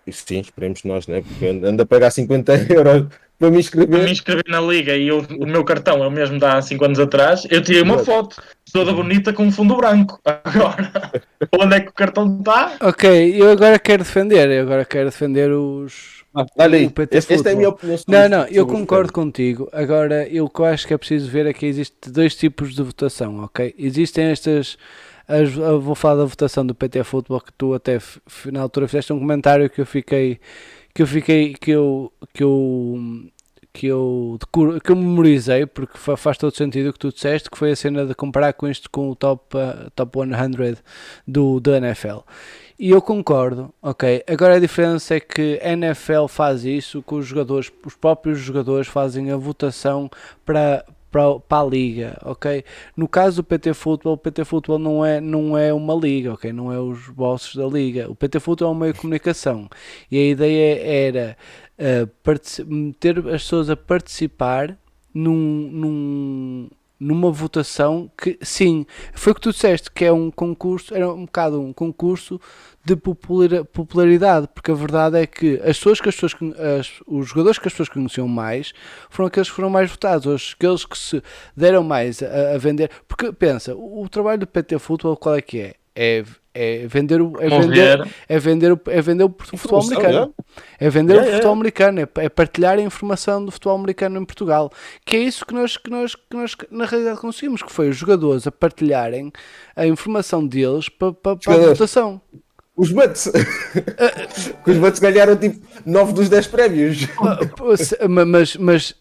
e 0.06 0.12
sim, 0.14 0.40
esperemos 0.40 0.84
nós, 0.84 1.08
né? 1.08 1.22
Porque 1.22 1.46
anda 1.48 1.84
a 1.84 1.86
pagar 1.86 2.12
50 2.12 2.54
euros 2.72 3.08
para 3.40 3.50
me 3.50 3.54
Para 3.56 3.60
inscrever. 3.60 4.04
me 4.04 4.12
inscrever 4.12 4.44
na 4.48 4.62
liga 4.62 4.96
e 4.96 5.08
eu- 5.08 5.26
o 5.40 5.46
meu 5.48 5.64
cartão 5.64 6.04
é 6.04 6.08
o 6.08 6.12
mesmo 6.12 6.38
de 6.38 6.46
há 6.46 6.62
5 6.62 6.86
anos 6.86 7.00
atrás, 7.00 7.48
eu 7.50 7.62
tirei 7.64 7.82
uma 7.82 7.98
foto 8.00 8.42
toda 8.72 8.94
bonita 8.94 9.34
com 9.34 9.44
um 9.46 9.52
fundo 9.52 9.76
branco. 9.76 10.20
Agora, 10.26 10.92
onde 11.60 11.76
é 11.76 11.80
que 11.82 11.90
o 11.90 11.94
cartão 11.94 12.38
está? 12.40 12.74
Ok, 12.82 13.42
eu 13.42 13.50
agora 13.52 13.80
quero 13.80 14.04
defender, 14.04 14.50
eu 14.52 14.64
agora 14.64 14.86
quero 14.86 15.06
defender 15.10 15.52
os. 15.52 16.23
Olha 16.58 16.90
PT 16.90 17.18
esta, 17.18 17.34
esta 17.34 17.50
é 17.50 17.54
a 17.54 17.56
Futebol. 17.56 17.56
minha 17.56 17.70
opinião. 17.70 17.98
Não, 18.08 18.30
não, 18.30 18.46
eu 18.48 18.66
concordo 18.66 19.14
contigo. 19.14 19.70
Agora, 19.72 20.28
eu 20.28 20.52
acho 20.66 20.88
que 20.88 20.94
é 20.94 20.98
preciso 20.98 21.30
ver 21.30 21.46
é 21.46 21.54
que 21.54 21.66
existe 21.66 22.10
dois 22.10 22.36
tipos 22.36 22.74
de 22.76 22.82
votação, 22.82 23.44
ok? 23.44 23.74
Existem 23.78 24.26
estas. 24.26 24.78
As, 25.28 25.52
vou 25.54 25.96
falar 25.96 26.16
da 26.18 26.26
votação 26.26 26.66
do 26.66 26.76
PT 26.76 27.04
Futebol 27.04 27.40
que 27.40 27.54
tu 27.54 27.74
até 27.74 27.98
na 28.52 28.62
altura 28.62 28.88
fizeste 28.88 29.14
um 29.14 29.20
comentário 29.20 29.70
que 29.70 29.80
eu 29.80 29.86
fiquei 29.86 30.38
que 30.94 31.02
eu 31.02 31.08
fiquei 31.08 31.54
que 31.54 31.72
eu 31.72 32.12
que 32.34 32.44
eu 32.44 33.00
que 33.72 33.88
eu, 33.88 34.38
decoro- 34.40 34.80
que 34.82 34.92
eu 34.92 34.96
memorizei 34.96 35.66
porque 35.66 35.98
fa- 35.98 36.16
faz 36.18 36.38
todo 36.38 36.56
sentido 36.56 36.90
o 36.90 36.94
que 36.94 37.00
tu 37.00 37.12
disseste 37.12 37.50
que 37.50 37.58
foi 37.58 37.72
a 37.72 37.76
cena 37.76 38.06
de 38.06 38.14
comparar 38.14 38.54
com 38.54 38.68
isto 38.68 38.90
com 38.92 39.10
o 39.10 39.16
top 39.16 39.56
uh, 39.58 39.90
top 39.96 40.20
100 40.20 40.76
do 41.28 41.60
da 41.60 41.78
NFL 41.78 42.20
e 42.80 42.90
eu 42.92 43.02
concordo, 43.02 43.74
ok. 43.82 44.24
Agora 44.28 44.56
a 44.56 44.60
diferença 44.60 45.16
é 45.16 45.20
que 45.20 45.60
a 45.64 45.72
NFL 45.74 46.28
faz 46.28 46.66
isso 46.66 47.02
com 47.02 47.16
os 47.18 47.26
jogadores, 47.26 47.72
os 47.86 47.96
próprios 47.96 48.40
jogadores 48.40 48.88
fazem 48.88 49.32
a 49.32 49.38
votação 49.38 50.10
para, 50.46 50.84
para, 51.12 51.40
para 51.40 51.62
a 51.62 51.66
liga, 51.66 52.18
ok? 52.24 52.64
No 52.98 53.08
caso 53.08 53.38
do 53.38 53.44
PT 53.46 53.74
Futebol, 53.74 54.14
o 54.14 54.18
PT 54.18 54.44
Futebol 54.46 54.80
não 54.80 55.06
é, 55.06 55.22
não 55.22 55.58
é 55.58 55.72
uma 55.74 55.94
liga, 55.94 56.34
ok? 56.34 56.52
Não 56.52 56.72
é 56.74 56.80
os 56.80 57.08
bosses 57.10 57.56
da 57.56 57.66
liga. 57.66 58.10
O 58.10 58.16
PT 58.16 58.40
Futebol 58.40 58.74
é 58.74 58.76
um 58.76 58.80
meio 58.80 58.94
de 58.94 59.00
comunicação 59.00 59.70
e 60.12 60.18
a 60.18 60.26
ideia 60.30 60.82
era 60.84 61.38
uh, 61.80 62.08
partici- 62.24 62.64
meter 62.66 63.20
as 63.20 63.44
pessoas 63.44 63.70
a 63.70 63.78
participar 63.78 64.78
num, 65.14 65.70
num, 65.72 66.70
numa 67.04 67.32
votação 67.32 68.10
que, 68.18 68.38
sim, 68.42 68.86
foi 69.14 69.32
o 69.32 69.36
que 69.36 69.42
tu 69.42 69.52
disseste, 69.52 69.92
que 69.92 70.06
é 70.06 70.12
um 70.12 70.32
concurso, 70.32 70.94
era 70.96 71.12
um 71.12 71.26
bocado 71.26 71.62
um 71.62 71.74
concurso 71.74 72.40
de 72.86 72.96
popular- 72.96 73.64
popularidade, 73.66 74.48
porque 74.54 74.72
a 74.72 74.74
verdade 74.76 75.18
é 75.18 75.26
que 75.28 75.56
as 75.64 75.78
pessoas 75.78 76.02
que 76.02 76.10
as 76.10 76.16
pessoas, 76.16 76.34
as- 76.80 77.02
os 77.08 77.28
jogadores 77.30 77.58
que 77.60 77.68
as 77.68 77.74
pessoas 77.74 77.90
conheciam 77.90 78.28
mais 78.28 78.74
foram 79.10 79.28
aqueles 79.28 79.50
que 79.50 79.56
foram 79.56 79.70
mais 79.70 79.90
votados, 79.90 80.26
os- 80.26 80.56
aqueles 80.58 80.86
que 80.86 80.98
se 80.98 81.22
deram 81.56 81.84
mais 81.84 82.22
a, 82.24 82.56
a 82.56 82.58
vender, 82.58 82.90
porque 83.08 83.32
pensa, 83.32 83.76
o, 83.76 84.04
o 84.04 84.10
trabalho 84.10 84.40
do 84.40 84.48
PT 84.48 84.80
Futebol 84.80 85.16
qual 85.18 85.36
é 85.36 85.42
que 85.42 85.60
é? 85.60 85.74
É, 85.96 86.24
é 86.54 86.88
vender 86.88 87.22
o 87.22 87.34
é 87.40 87.50
vender, 87.50 88.08
é 88.28 88.40
vender 88.40 88.74
o, 88.74 88.82
é 88.88 89.02
vender 89.02 89.24
o 89.24 89.30
futebol 89.30 89.80
Informação, 89.80 90.00
americano. 90.00 90.36
É 90.80 90.90
vender 90.90 91.14
Yeah, 91.14 91.22
o 91.22 91.26
yeah. 91.26 91.36
futebol 91.36 91.54
americano, 91.54 92.00
é, 92.00 92.08
é 92.26 92.30
partilhar 92.30 92.78
a 92.78 92.82
informação 92.82 93.44
do 93.44 93.52
futebol 93.52 93.76
americano 93.76 94.20
em 94.20 94.26
Portugal. 94.26 94.72
Que 95.06 95.18
é 95.18 95.20
isso 95.20 95.46
que 95.46 95.54
nós, 95.54 95.78
que 95.78 95.90
nós, 95.90 96.16
que 96.16 96.36
nós 96.36 96.56
na 96.70 96.86
realidade 96.86 97.20
conseguimos, 97.20 97.62
que 97.62 97.72
foi 97.72 97.90
os 97.90 97.98
jogadores 97.98 98.46
a 98.46 98.52
partilharem 98.52 99.32
a 99.76 99.86
informação 99.88 100.46
deles 100.46 100.90
para, 100.90 101.14
para, 101.14 101.36
para 101.38 101.54
a 101.54 101.70
votação. 101.70 102.22
Os 102.76 102.92
Bucks. 102.92 103.32
Os 104.66 104.78
Bucks 104.78 105.00
ganharam 105.00 105.36
tipo 105.36 105.60
9 105.86 106.14
dos 106.14 106.30
10 106.30 106.48
prémios. 106.48 107.08
Mas, 108.10 108.56
mas 108.58 108.96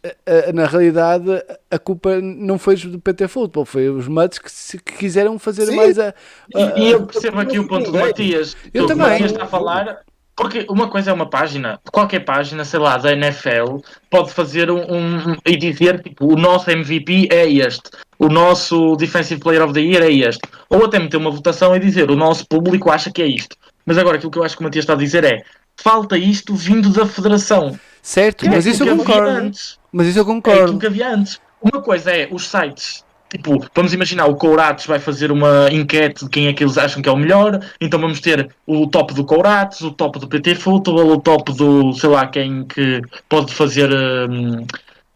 na 0.53 0.67
realidade 0.67 1.31
a 1.71 1.79
culpa 1.79 2.21
não 2.21 2.59
foi 2.59 2.77
do 2.77 2.99
PT 2.99 3.29
Futebol, 3.29 3.65
foi 3.65 3.89
os 3.89 4.07
Mets 4.09 4.39
que, 4.39 4.51
se- 4.51 4.79
que 4.79 4.93
quiseram 4.95 5.39
fazer 5.39 5.67
Sim. 5.67 5.77
mais 5.77 5.99
a. 5.99 6.13
E, 6.55 6.81
e 6.83 6.91
eu 6.91 7.07
percebo 7.07 7.41
aqui 7.41 7.59
o 7.59 7.67
ponto 7.67 7.91
do. 7.91 7.99
Matias. 7.99 8.57
Eu 8.75 8.85
O 8.85 8.87
que 8.87 8.93
o 8.93 8.97
também. 8.97 9.13
Matias 9.13 9.33
está 9.33 9.45
a 9.45 9.49
falar. 9.49 10.01
Porque 10.35 10.65
uma 10.71 10.89
coisa 10.89 11.11
é 11.11 11.13
uma 11.13 11.29
página, 11.29 11.79
qualquer 11.93 12.21
página, 12.21 12.65
sei 12.65 12.81
lá, 12.81 12.97
da 12.97 13.13
NFL, 13.13 13.77
pode 14.09 14.33
fazer 14.33 14.71
um, 14.71 14.79
um- 14.81 15.37
e 15.47 15.57
dizer 15.59 16.01
tipo, 16.03 16.33
o 16.33 16.37
nosso 16.37 16.71
MVP 16.71 17.29
é 17.31 17.47
este, 17.53 17.91
o 18.23 18.29
nosso 18.29 18.95
Defensive 18.97 19.41
Player 19.41 19.63
of 19.65 19.73
the 19.75 19.81
Year 19.81 20.03
é 20.03 20.13
este, 20.13 20.41
ou 20.71 20.85
até 20.85 20.99
meter 20.99 21.17
uma 21.17 21.31
votação 21.31 21.75
e 21.75 21.81
dizer 21.81 22.11
o 22.11 22.17
nosso 22.17 22.47
público 22.47 22.91
acha 22.91 23.11
que 23.11 23.21
é 23.21 23.27
isto. 23.27 23.57
Mas 23.85 23.99
agora 23.99 24.17
aquilo 24.17 24.31
que 24.31 24.39
eu 24.39 24.45
acho 24.45 24.57
que 24.57 24.63
o 24.63 24.65
Matias 24.65 24.85
está 24.85 24.93
a 24.93 24.97
dizer 24.97 25.25
é 25.25 25.43
falta 25.77 26.17
isto 26.17 26.55
vindo 26.55 26.91
da 26.91 27.05
Federação. 27.07 27.79
Certo, 28.01 28.47
é 28.47 28.49
mas 28.51 28.65
isso 28.67 28.85
eu 28.85 28.97
concordo. 28.97 29.29
antes. 29.29 29.79
Mas 29.93 30.07
isso 30.07 30.19
eu 30.19 30.23
É 30.23 30.25
aquilo 30.25 30.43
concordo. 30.43 30.79
que 30.79 30.87
havia 30.87 31.15
antes. 31.15 31.41
Uma 31.61 31.83
coisa 31.83 32.11
é 32.13 32.29
os 32.31 32.47
sites. 32.49 33.05
Tipo, 33.29 33.65
vamos 33.75 33.95
imaginar, 33.95 34.27
o 34.27 34.35
Couratos 34.37 34.85
vai 34.87 34.99
fazer 34.99 35.33
uma 35.33 35.69
enquete 35.73 36.25
de 36.25 36.31
quem 36.31 36.49
é 36.49 36.53
que 36.53 36.63
eles 36.63 36.77
acham 36.77 37.01
que 37.01 37.09
é 37.09 37.13
o 37.13 37.17
melhor. 37.17 37.61
Então 37.81 37.99
vamos 37.99 38.21
ter 38.21 38.51
o 38.67 38.87
top 38.87 39.15
do 39.15 39.25
Couratos, 39.25 39.81
o 39.81 39.91
top 39.91 40.19
do 40.19 40.29
PT 40.29 40.55
Futebol, 40.57 41.13
o 41.13 41.21
top 41.21 41.53
do, 41.55 41.93
sei 41.95 42.11
lá, 42.11 42.27
quem 42.27 42.65
que 42.65 43.01
pode 43.29 43.53
fazer. 43.55 43.89
hum, 44.31 44.67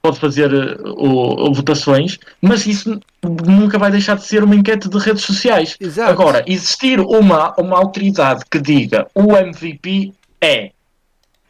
pode 0.06 0.20
fazer 0.20 0.52
eh, 0.52 0.76
o, 0.84 1.48
o 1.48 1.52
votações, 1.52 2.18
mas 2.40 2.66
isso 2.66 3.00
nunca 3.44 3.78
vai 3.78 3.90
deixar 3.90 4.16
de 4.16 4.24
ser 4.24 4.44
uma 4.44 4.54
enquete 4.54 4.88
de 4.88 4.98
redes 4.98 5.24
sociais. 5.24 5.76
Exato. 5.80 6.10
Agora, 6.10 6.44
existir 6.46 7.00
uma, 7.00 7.52
uma 7.58 7.76
autoridade 7.76 8.44
que 8.50 8.60
diga 8.60 9.06
o 9.14 9.36
MVP 9.36 10.12
é 10.40 10.70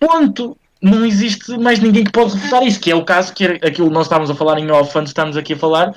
ponto. 0.00 0.56
Não 0.80 1.04
existe 1.04 1.56
mais 1.58 1.80
ninguém 1.80 2.04
que 2.04 2.12
pode 2.12 2.34
refutar 2.34 2.62
isso, 2.66 2.80
que 2.80 2.90
é 2.90 2.94
o 2.94 3.04
caso 3.04 3.32
que 3.34 3.44
aquilo 3.44 3.90
nós 3.90 4.06
estávamos 4.06 4.30
a 4.30 4.34
falar 4.34 4.58
em 4.58 4.70
off 4.70 4.96
antes 4.98 5.10
estamos 5.10 5.36
aqui 5.36 5.54
a 5.54 5.58
falar, 5.58 5.94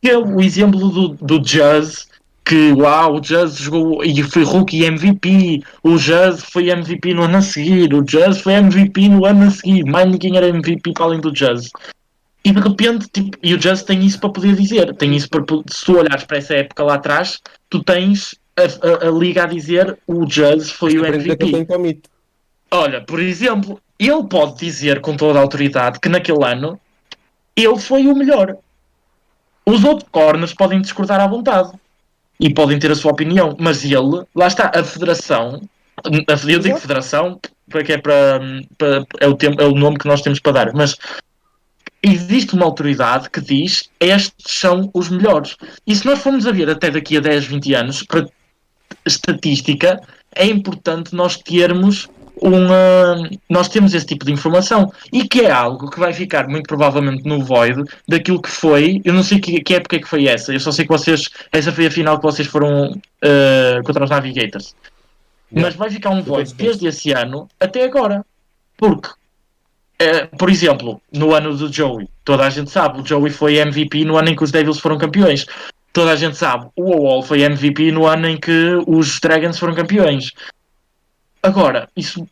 que 0.00 0.10
é 0.10 0.18
o 0.18 0.40
exemplo 0.40 0.88
do, 0.88 1.08
do 1.08 1.38
Jazz, 1.38 2.08
que 2.44 2.72
uau, 2.72 3.16
o 3.16 3.20
Jazz 3.20 3.56
jogou 3.56 4.02
e 4.02 4.22
foi 4.22 4.42
rookie 4.42 4.84
MVP, 4.84 5.62
o 5.82 5.96
Jazz 5.96 6.42
foi 6.42 6.70
MVP 6.70 7.14
no 7.14 7.22
ano 7.22 7.36
a 7.36 7.42
seguir, 7.42 7.94
o 7.94 8.02
Jazz 8.02 8.40
foi 8.40 8.54
MVP 8.54 9.08
no 9.08 9.24
ano 9.24 9.46
a 9.46 9.50
seguir, 9.50 9.84
mais 9.84 10.10
ninguém 10.10 10.36
era 10.36 10.48
MVP 10.48 10.92
para 10.92 11.04
além 11.04 11.20
do 11.20 11.30
Jazz. 11.30 11.70
E 12.44 12.50
de 12.52 12.60
repente, 12.60 13.08
tipo, 13.08 13.38
e 13.42 13.54
o 13.54 13.58
Jazz 13.58 13.82
tem 13.84 14.04
isso 14.04 14.18
para 14.18 14.30
poder 14.30 14.56
dizer, 14.56 14.94
tem 14.96 15.14
isso 15.14 15.28
para 15.28 15.44
se 15.70 15.84
tu 15.84 15.96
olhares 15.96 16.24
para 16.24 16.38
essa 16.38 16.54
época 16.54 16.82
lá 16.82 16.94
atrás, 16.94 17.38
tu 17.70 17.82
tens 17.84 18.34
a, 18.56 18.62
a, 19.06 19.08
a 19.08 19.10
liga 19.12 19.44
a 19.44 19.46
dizer 19.46 19.96
o 20.06 20.26
Jazz 20.26 20.70
foi 20.70 20.98
o 20.98 21.02
MVP. 21.06 21.44
Olha, 22.70 23.00
por 23.00 23.20
exemplo, 23.20 23.80
ele 23.98 24.24
pode 24.24 24.58
dizer 24.58 25.00
com 25.00 25.16
toda 25.16 25.38
a 25.38 25.42
autoridade 25.42 26.00
que 26.00 26.08
naquele 26.08 26.44
ano 26.44 26.80
ele 27.54 27.78
foi 27.78 28.06
o 28.08 28.14
melhor. 28.16 28.56
Os 29.64 29.84
outros 29.84 30.08
corners 30.10 30.52
podem 30.52 30.80
discordar 30.80 31.20
à 31.20 31.26
vontade 31.28 31.70
e 32.40 32.52
podem 32.52 32.78
ter 32.78 32.90
a 32.90 32.96
sua 32.96 33.12
opinião, 33.12 33.56
mas 33.60 33.84
ele, 33.84 34.24
lá 34.34 34.48
está, 34.48 34.72
a 34.74 34.82
federação, 34.82 35.62
a, 36.04 36.08
eu 36.50 36.58
digo 36.58 36.78
federação 36.80 37.38
porque 37.70 37.92
é 37.92 37.98
para, 37.98 38.40
para- 38.76 39.06
é, 39.20 39.28
o 39.28 39.34
tempo, 39.36 39.62
é 39.62 39.66
o 39.66 39.74
nome 39.74 39.96
que 39.98 40.08
nós 40.08 40.20
temos 40.22 40.40
para 40.40 40.52
dar, 40.52 40.72
mas 40.74 40.96
existe 42.02 42.54
uma 42.54 42.64
autoridade 42.64 43.30
que 43.30 43.40
diz 43.40 43.90
estes 44.00 44.58
são 44.58 44.90
os 44.92 45.08
melhores. 45.08 45.56
E 45.86 45.94
se 45.94 46.04
nós 46.04 46.20
formos 46.20 46.46
a 46.46 46.52
ver 46.52 46.68
até 46.68 46.90
daqui 46.90 47.16
a 47.16 47.20
10, 47.20 47.44
20 47.44 47.74
anos, 47.74 48.02
para 48.02 48.26
estatística, 49.06 50.00
é 50.34 50.46
importante 50.46 51.14
nós 51.14 51.36
termos 51.36 52.08
uma. 52.36 53.28
Nós 53.48 53.68
temos 53.68 53.94
esse 53.94 54.06
tipo 54.06 54.24
de 54.24 54.32
informação 54.32 54.92
e 55.12 55.28
que 55.28 55.42
é 55.42 55.50
algo 55.50 55.90
que 55.90 56.00
vai 56.00 56.12
ficar 56.12 56.48
muito 56.48 56.66
provavelmente 56.66 57.24
no 57.24 57.44
void 57.44 57.84
daquilo 58.08 58.42
que 58.42 58.50
foi. 58.50 59.00
Eu 59.04 59.14
não 59.14 59.22
sei 59.22 59.38
que, 59.38 59.60
que 59.60 59.74
época 59.74 59.96
é 59.96 59.98
que 60.00 60.08
foi 60.08 60.26
essa, 60.26 60.52
eu 60.52 60.60
só 60.60 60.72
sei 60.72 60.84
que 60.84 60.92
vocês. 60.92 61.28
Essa 61.52 61.72
foi 61.72 61.86
a 61.86 61.90
final 61.90 62.16
que 62.18 62.24
vocês 62.24 62.48
foram 62.48 63.00
eh, 63.22 63.80
contra 63.84 64.04
os 64.04 64.10
Navigators. 64.10 64.74
Mas 65.50 65.74
vai 65.74 65.90
ficar 65.90 66.10
um 66.10 66.22
void 66.22 66.52
desde 66.54 66.86
esse 66.86 67.12
ano 67.12 67.48
até 67.60 67.84
agora. 67.84 68.24
Porque, 68.76 69.10
eh, 70.02 70.26
por 70.26 70.50
exemplo, 70.50 71.00
no 71.12 71.34
ano 71.34 71.56
do 71.56 71.72
Joey, 71.72 72.08
toda 72.24 72.46
a 72.46 72.50
gente 72.50 72.70
sabe, 72.70 73.00
o 73.00 73.06
Joey 73.06 73.30
foi 73.30 73.56
MVP 73.56 74.04
no 74.04 74.16
ano 74.16 74.30
em 74.30 74.36
que 74.36 74.42
os 74.42 74.50
Devils 74.50 74.80
foram 74.80 74.98
campeões. 74.98 75.46
Toda 75.92 76.12
a 76.12 76.16
gente 76.16 76.36
sabe, 76.36 76.68
o 76.74 77.02
Wall 77.02 77.22
foi 77.22 77.42
MVP 77.42 77.92
no 77.92 78.06
ano 78.06 78.26
em 78.26 78.38
que 78.38 78.82
os 78.86 79.20
Dragons 79.20 79.58
foram 79.58 79.74
campeões. 79.74 80.32
Agora, 81.42 81.88
isso 81.96 82.26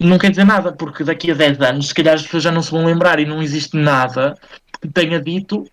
não 0.00 0.18
quer 0.18 0.30
dizer 0.30 0.44
nada, 0.44 0.72
porque 0.72 1.04
daqui 1.04 1.30
a 1.30 1.34
10 1.34 1.60
anos, 1.60 1.88
se 1.88 1.94
calhar 1.94 2.14
as 2.14 2.22
pessoas 2.22 2.42
já 2.44 2.52
não 2.52 2.62
se 2.62 2.70
vão 2.70 2.86
lembrar 2.86 3.20
e 3.20 3.26
não 3.26 3.42
existe 3.42 3.76
nada 3.76 4.34
que 4.80 4.88
tenha 4.88 5.20
dito 5.20 5.66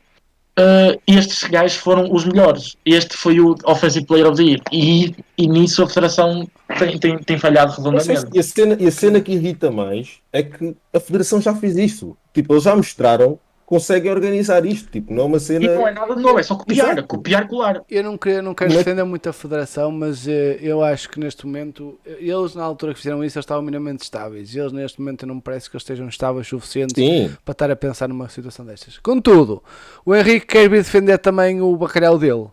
"Ah, 0.57 0.97
estes 1.07 1.43
gajos 1.43 1.77
foram 1.77 2.11
os 2.11 2.25
melhores. 2.25 2.75
Este 2.85 3.15
foi 3.15 3.39
o 3.39 3.55
Offensive 3.65 4.05
Player 4.05 4.27
of 4.27 4.37
the 4.37 4.43
Year. 4.43 4.61
E, 4.71 5.15
e 5.37 5.47
nisso 5.47 5.83
a 5.83 5.87
Federação 5.87 6.47
tem, 6.79 6.97
tem, 6.97 7.17
tem 7.17 7.37
falhado 7.37 7.73
redondamente. 7.73 8.25
E 8.33 8.39
a, 8.39 8.43
cena, 8.43 8.77
e 8.79 8.87
a 8.87 8.91
cena 8.91 9.21
que 9.21 9.33
irrita 9.33 9.69
mais 9.69 10.19
é 10.31 10.43
que 10.43 10.75
a 10.93 10.99
Federação 10.99 11.41
já 11.41 11.53
fez 11.53 11.77
isso. 11.77 12.17
Tipo, 12.33 12.53
eles 12.53 12.63
já 12.63 12.75
mostraram 12.75 13.39
conseguem 13.65 14.11
organizar 14.11 14.65
isto. 14.65 14.89
Tipo, 14.91 15.13
não 15.13 15.23
é 15.23 15.25
uma 15.25 15.39
cena. 15.39 15.65
E 15.65 15.67
não 15.67 15.87
é 15.87 15.91
nada 15.91 16.15
de 16.15 16.21
novo, 16.21 16.39
é 16.39 16.43
só 16.43 16.55
copiar, 16.55 16.91
Exato. 16.93 17.07
copiar, 17.07 17.47
colar. 17.47 17.81
Eu 17.89 18.03
não 18.03 18.17
quero, 18.17 18.43
não 18.43 18.53
quero 18.53 18.71
defender 18.73 19.03
muito 19.03 19.27
a 19.27 19.33
federação, 19.33 19.91
mas 19.91 20.27
eh, 20.27 20.57
eu 20.61 20.83
acho 20.83 21.09
que 21.09 21.19
neste 21.19 21.45
momento, 21.45 21.97
eles 22.05 22.55
na 22.55 22.63
altura 22.63 22.93
que 22.93 22.99
fizeram 22.99 23.23
isso, 23.23 23.37
eles 23.37 23.43
estavam 23.43 23.63
minimamente 23.63 24.03
estáveis. 24.03 24.53
E 24.53 24.59
eles 24.59 24.71
neste 24.71 24.99
momento 24.99 25.25
não 25.25 25.35
me 25.35 25.41
parece 25.41 25.69
que 25.69 25.75
eles 25.75 25.83
estejam 25.83 26.07
estáveis 26.07 26.47
suficientes 26.47 26.95
Sim. 26.95 27.35
para 27.43 27.51
estar 27.53 27.71
a 27.71 27.75
pensar 27.75 28.07
numa 28.07 28.29
situação 28.29 28.65
destas. 28.65 28.97
Contudo, 28.99 29.63
o 30.05 30.15
Henrique 30.15 30.45
quer 30.45 30.69
vir 30.69 30.83
defender 30.83 31.17
também 31.17 31.61
o 31.61 31.75
bacalhau 31.75 32.17
dele. 32.17 32.47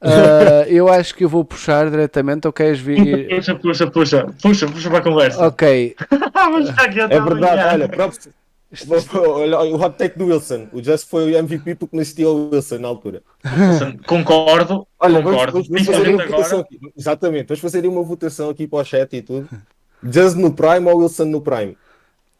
Ah, 0.00 0.64
eu 0.68 0.88
acho 0.88 1.14
que 1.14 1.24
eu 1.24 1.28
vou 1.28 1.44
puxar 1.44 1.90
diretamente, 1.90 2.46
ou 2.46 2.52
queres 2.52 2.78
vir? 2.78 3.28
Puxa, 3.28 3.54
puxa, 3.54 3.86
puxa, 3.90 4.26
puxa, 4.42 4.66
puxa 4.66 4.90
para 4.90 4.98
a 4.98 5.02
conversa. 5.02 5.46
Ok, 5.46 5.96
Vamos 6.34 6.70
ficar 6.70 6.84
aqui 6.84 7.00
É 7.00 7.06
verdade, 7.20 7.74
olha, 7.74 7.88
próprio- 7.88 8.32
olha, 9.14 9.60
o 9.60 9.80
hot 9.80 9.96
take 9.96 10.18
do 10.18 10.26
Wilson. 10.26 10.68
O 10.72 10.82
Just 10.82 11.08
foi 11.08 11.32
o 11.32 11.36
MVP 11.38 11.74
porque 11.76 11.94
não 11.96 12.02
existia 12.02 12.28
o 12.28 12.50
Wilson 12.50 12.78
na 12.78 12.88
altura. 12.88 13.22
Concordo, 14.06 14.86
Olha, 14.98 15.22
concordo. 15.22 15.52
vamos- 15.52 15.68
vamos 15.68 15.86
fazer 15.86 16.02
Principalmente 16.02 16.14
uma 16.14 16.26
votação 16.36 16.58
agora. 16.60 16.76
aqui. 16.76 16.92
Exatamente, 16.96 17.46
vamos 17.48 17.60
fazer 17.60 17.86
uma 17.86 18.02
votação 18.02 18.50
aqui 18.50 18.66
para 18.66 18.78
o 18.80 18.84
chat 18.84 19.12
e 19.16 19.22
tudo. 19.22 19.48
Just 20.02 20.36
no 20.36 20.52
Prime 20.52 20.86
ou 20.90 20.98
Wilson 20.98 21.24
no 21.26 21.40
Prime? 21.40 21.76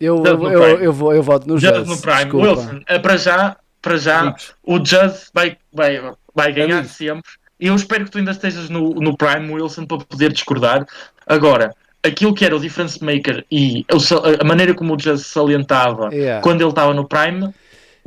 eu, 0.00 0.16
Just 0.18 0.38
no 0.38 0.50
eu, 0.52 0.60
Prime. 0.62 0.84
eu, 0.84 0.92
vou, 0.92 1.14
eu 1.14 1.22
voto 1.22 1.48
no 1.48 1.58
Jazz 1.58 1.78
Jazz. 1.78 1.88
no 1.88 1.98
Prime. 2.00 2.16
desculpa. 2.24 2.46
Wilson, 2.48 2.80
eh, 2.86 2.98
para 2.98 3.16
já, 3.16 3.56
para 3.80 3.96
já 3.96 4.34
o 4.62 4.78
Jazz 4.78 5.30
vai, 5.32 5.56
vai, 5.72 6.12
vai 6.34 6.52
ganhar 6.52 6.78
Amigos. 6.78 6.96
sempre. 6.96 7.30
E 7.58 7.68
eu 7.68 7.74
espero 7.74 8.04
que 8.04 8.10
tu 8.10 8.18
ainda 8.18 8.32
estejas 8.32 8.68
no, 8.68 8.90
no 8.94 9.16
Prime, 9.16 9.50
Wilson, 9.54 9.86
para 9.86 9.98
poder 9.98 10.30
discordar. 10.32 10.86
Agora, 11.26 11.74
aquilo 12.02 12.34
que 12.34 12.44
era 12.44 12.56
o 12.56 12.60
difference 12.60 13.02
maker 13.04 13.44
e 13.50 13.84
a 14.40 14.44
maneira 14.44 14.74
como 14.74 14.94
o 14.94 14.96
Jazz 14.96 15.26
salientava 15.26 16.08
Yeah. 16.14 16.40
quando 16.42 16.60
ele 16.60 16.70
estava 16.70 16.94
no 16.94 17.06
Prime 17.08 17.50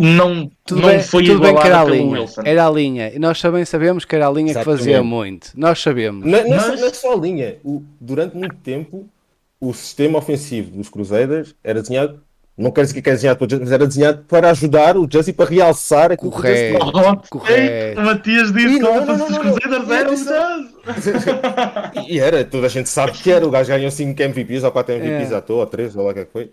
não, 0.01 0.50
Tudo, 0.66 0.82
não 0.82 0.88
bem, 0.90 1.03
foi 1.03 1.26
tudo 1.26 1.42
bem 1.42 1.53
que 1.53 1.68
era 1.68 1.82
a 1.82 1.84
linha. 1.84 2.22
Wilson. 2.22 2.42
Era 2.45 2.66
a 2.68 2.72
linha. 2.72 3.11
E 3.14 3.19
nós 3.19 3.42
também 3.42 3.66
sabemos 3.66 4.06
que 4.06 4.16
era 4.16 4.27
a 4.30 4.32
linha 4.32 4.53
que 4.53 4.64
fazia 4.64 4.93
Exatamente. 4.93 5.09
muito. 5.14 5.51
Nós 5.56 5.80
sabemos. 5.82 6.26
Não, 6.26 6.32
não 6.48 6.56
é 6.56 6.59
só- 6.59 6.68
Mas- 6.69 6.80
não 6.80 6.88
é 6.88 6.93
só 6.93 7.14
a 7.14 7.16
linha. 7.18 7.58
O- 7.66 7.84
durante 8.00 8.38
muito 8.38 8.56
tempo, 8.64 9.09
o 9.59 9.74
sistema 9.74 10.18
ofensivo 10.19 10.72
dos 10.72 10.88
Crusaders 10.88 11.53
era 11.61 11.82
desenhado. 11.82 12.22
Não 12.60 12.72
quero 12.72 12.88
dizer 12.88 13.02
que 13.02 13.10
é 13.10 13.14
desenhado 13.14 13.40
para 13.40 13.46
o 13.46 13.50
Just, 13.50 13.62
mas 13.62 13.72
era 13.72 13.88
desenhado 13.88 14.26
para 14.28 14.50
ajudar 14.52 14.98
o 14.98 15.08
Just 15.10 15.30
e 15.30 15.34
para 15.34 15.50
realçar 15.50 16.12
aquilo 16.12 16.30
que 16.30 16.38
o 16.38 16.42
Correto. 16.42 16.80
faz. 16.80 17.08
Hot 17.08 17.30
Correto. 17.30 18.02
o 18.02 18.04
Matias 18.04 18.52
disse 18.52 18.74
que 18.74 18.80
não, 18.80 18.92
o 19.02 19.06
não, 19.06 19.18
não, 19.18 19.28
Defense 19.28 19.32
não, 19.32 19.44
dos 19.44 19.46
não. 19.46 19.82
Crusaders 19.82 19.90
era 19.90 20.12
o. 20.12 20.16
Jazz. 20.16 22.06
E 22.10 22.20
era, 22.20 22.44
toda 22.44 22.68
a 22.68 22.70
gente 22.70 22.90
sabe 22.90 23.14
que 23.14 23.32
era. 23.32 23.48
O 23.48 23.50
gajo 23.50 23.70
ganhou 23.70 23.90
5 23.90 24.22
MVPs 24.22 24.64
ou 24.66 24.72
4 24.74 24.94
MVPs 24.96 25.32
É. 25.32 25.36
à 25.36 25.42
toa, 25.42 25.60
ou 25.62 25.68
3, 25.68 25.96
ou 25.96 26.04
lá 26.04 26.12
o 26.12 26.14
que 26.14 26.20
é 26.20 26.26
que 26.26 26.32
foi. 26.32 26.52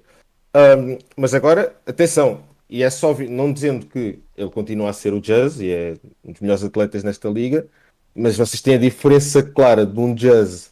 Ahm, 0.54 0.98
mas 1.16 1.34
agora, 1.34 1.74
atenção, 1.84 2.40
e 2.70 2.82
é 2.84 2.90
só 2.90 3.12
não 3.28 3.52
dizendo 3.52 3.86
que 3.86 4.20
ele 4.36 4.50
continua 4.50 4.90
a 4.90 4.92
ser 4.92 5.12
o 5.12 5.20
Jazz 5.20 5.60
e 5.60 5.70
é 5.72 5.94
um 6.24 6.30
dos 6.32 6.40
melhores 6.40 6.62
atletas 6.62 7.02
nesta 7.02 7.28
liga, 7.28 7.66
mas 8.14 8.36
vocês 8.36 8.62
têm 8.62 8.76
a 8.76 8.78
diferença 8.78 9.42
clara 9.42 9.84
de 9.84 9.98
um 9.98 10.14
Jazz, 10.14 10.70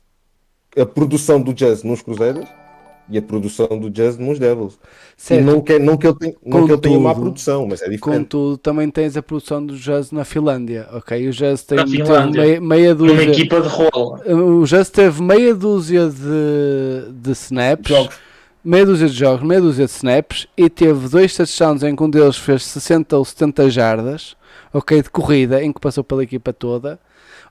a 0.79 0.87
produção 0.87 1.41
do 1.43 1.53
Jazz 1.53 1.83
nos 1.83 2.03
Cruzeiros 2.03 2.49
e 3.09 3.19
a 3.19 3.23
produção 3.23 3.67
do 3.79 3.91
Jazz 3.91 4.17
nos 4.19 4.39
Devils. 4.39 4.75
E 4.75 4.79
Certo. 5.23 5.45
não, 5.45 5.61
quer, 5.61 5.79
não, 5.79 5.97
que 5.97 6.07
ele 6.07 6.17
tenha, 6.17 6.35
não 6.45 6.67
que 6.67 6.73
ele 6.73 6.81
tenha 6.81 6.99
má 6.99 7.15
produção, 7.15 7.67
mas 7.67 7.83
é 7.83 7.89
diferente. 7.89 8.01
Contudo, 8.01 8.57
também 8.59 8.91
tens 8.91 9.17
a 9.17 9.23
produção 9.23 9.65
do 9.65 9.77
Jazz 9.77 10.11
na 10.11 10.25
Finlândia, 10.25 10.89
ok? 10.93 11.29
O 11.29 11.33
Jazz 11.33 11.63
tem 11.63 11.79
meia, 12.33 12.61
meia 12.61 12.95
dúzia. 12.95 13.23
equipa 13.23 13.61
de 13.61 13.69
rola. 13.69 14.21
O 14.27 14.65
Jazz 14.65 14.89
teve 14.91 15.23
meia 15.23 15.55
dúzia 15.55 16.09
de, 16.09 17.13
de 17.13 17.31
snaps, 17.33 17.89
Jogos. 17.89 18.17
meia 18.65 18.87
dúzia 18.87 19.09
de 19.09 19.15
jogos, 19.15 19.47
meia 19.47 19.61
dúzia 19.61 19.85
de 19.87 19.91
snaps 19.93 20.47
e 20.57 20.71
teve 20.71 21.09
dois 21.09 21.37
touchdowns 21.37 21.83
em 21.83 21.95
que 21.95 22.03
um 22.03 22.09
deles 22.11 22.37
fez 22.37 22.65
60 22.65 23.17
ou 23.17 23.25
70 23.25 23.71
jardas, 23.71 24.37
ok? 24.73 25.03
De 25.03 25.11
corrida, 25.11 25.63
em 25.63 25.73
que 25.73 25.81
passou 25.81 26.03
pela 26.03 26.23
equipa 26.23 26.53
toda, 26.53 26.99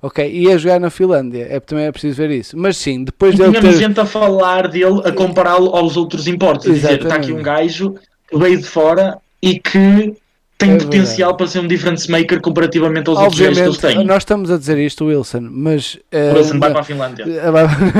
ok? 0.03 0.29
E 0.31 0.51
a 0.51 0.57
jogar 0.57 0.79
na 0.79 0.89
Finlândia, 0.91 1.47
é, 1.49 1.59
também 1.59 1.85
é 1.85 1.91
preciso 1.91 2.17
ver 2.17 2.29
isso. 2.29 2.55
Mas 2.57 2.77
sim, 2.77 3.03
depois 3.03 3.33
E 3.33 3.37
dele 3.37 3.49
tínhamos 3.51 3.75
ter. 3.77 3.81
gente 3.87 3.99
a 3.99 4.05
falar 4.05 4.67
dele, 4.67 5.01
a 5.05 5.11
compará-lo 5.11 5.75
aos 5.75 5.97
outros 5.97 6.27
importes. 6.27 6.67
A 6.67 6.73
dizer, 6.73 7.01
está 7.01 7.15
aqui 7.15 7.31
um 7.31 7.41
gajo 7.41 7.95
que 8.29 8.37
veio 8.37 8.57
de 8.59 8.67
fora 8.67 9.17
e 9.41 9.59
que 9.59 10.13
tem 10.55 10.73
É 10.73 10.77
potencial 10.77 11.35
para 11.35 11.47
ser 11.47 11.59
um 11.59 11.67
difference 11.67 12.09
maker 12.09 12.39
comparativamente 12.39 13.09
aos 13.09 13.19
outros 13.19 13.39
gajos 13.41 13.57
que 13.61 13.63
eles 13.67 13.75
Obviamente, 13.77 13.97
têm. 13.97 14.05
nós 14.05 14.17
estamos 14.19 14.51
a 14.51 14.57
dizer 14.57 14.77
isto, 14.77 15.05
Wilson, 15.05 15.41
mas. 15.51 15.97
O 16.31 16.35
Wilson 16.35 16.59
vai 16.59 16.71
para 16.71 16.81
a 16.81 16.83
Finlândia. 16.83 17.25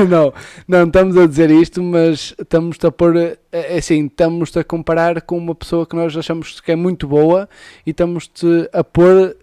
não, 0.08 0.32
não 0.68 0.86
estamos 0.86 1.16
a 1.16 1.26
dizer 1.26 1.50
isto, 1.50 1.82
mas 1.82 2.34
estamos 2.38 2.76
a 2.84 2.90
pôr, 2.92 3.16
eh, 3.16 3.76
assim, 3.76 4.06
estamos 4.06 4.56
a 4.56 4.64
comparar 4.64 5.20
com 5.22 5.36
uma 5.36 5.54
pessoa 5.54 5.84
que 5.86 5.96
nós 5.96 6.16
achamos 6.16 6.60
que 6.60 6.72
é 6.72 6.76
muito 6.76 7.06
boa 7.08 7.48
e 7.86 7.90
estamos 7.90 8.30
a 8.72 8.84
pôr 8.84 9.36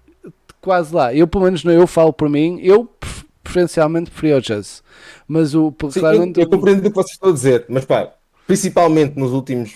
quase 0.61 0.93
lá. 0.93 1.13
Eu, 1.13 1.27
pelo 1.27 1.43
menos, 1.45 1.63
eu 1.65 1.87
falo 1.87 2.13
por 2.13 2.29
mim, 2.29 2.59
eu 2.61 2.85
pref- 2.85 3.23
preferencialmente 3.43 4.11
preferia 4.11 4.37
o 4.37 4.41
Jazz, 4.41 4.83
mas 5.27 5.53
o 5.55 5.73
Sim, 5.89 5.99
claramente, 5.99 6.39
eu, 6.39 6.43
eu 6.45 6.49
compreendo 6.49 6.79
o 6.85 6.89
que 6.89 6.95
vocês 6.95 7.13
estão 7.13 7.29
a 7.29 7.33
dizer, 7.33 7.65
mas 7.67 7.83
pá, 7.85 8.09
principalmente 8.47 9.17
nos 9.19 9.31
últimos. 9.31 9.73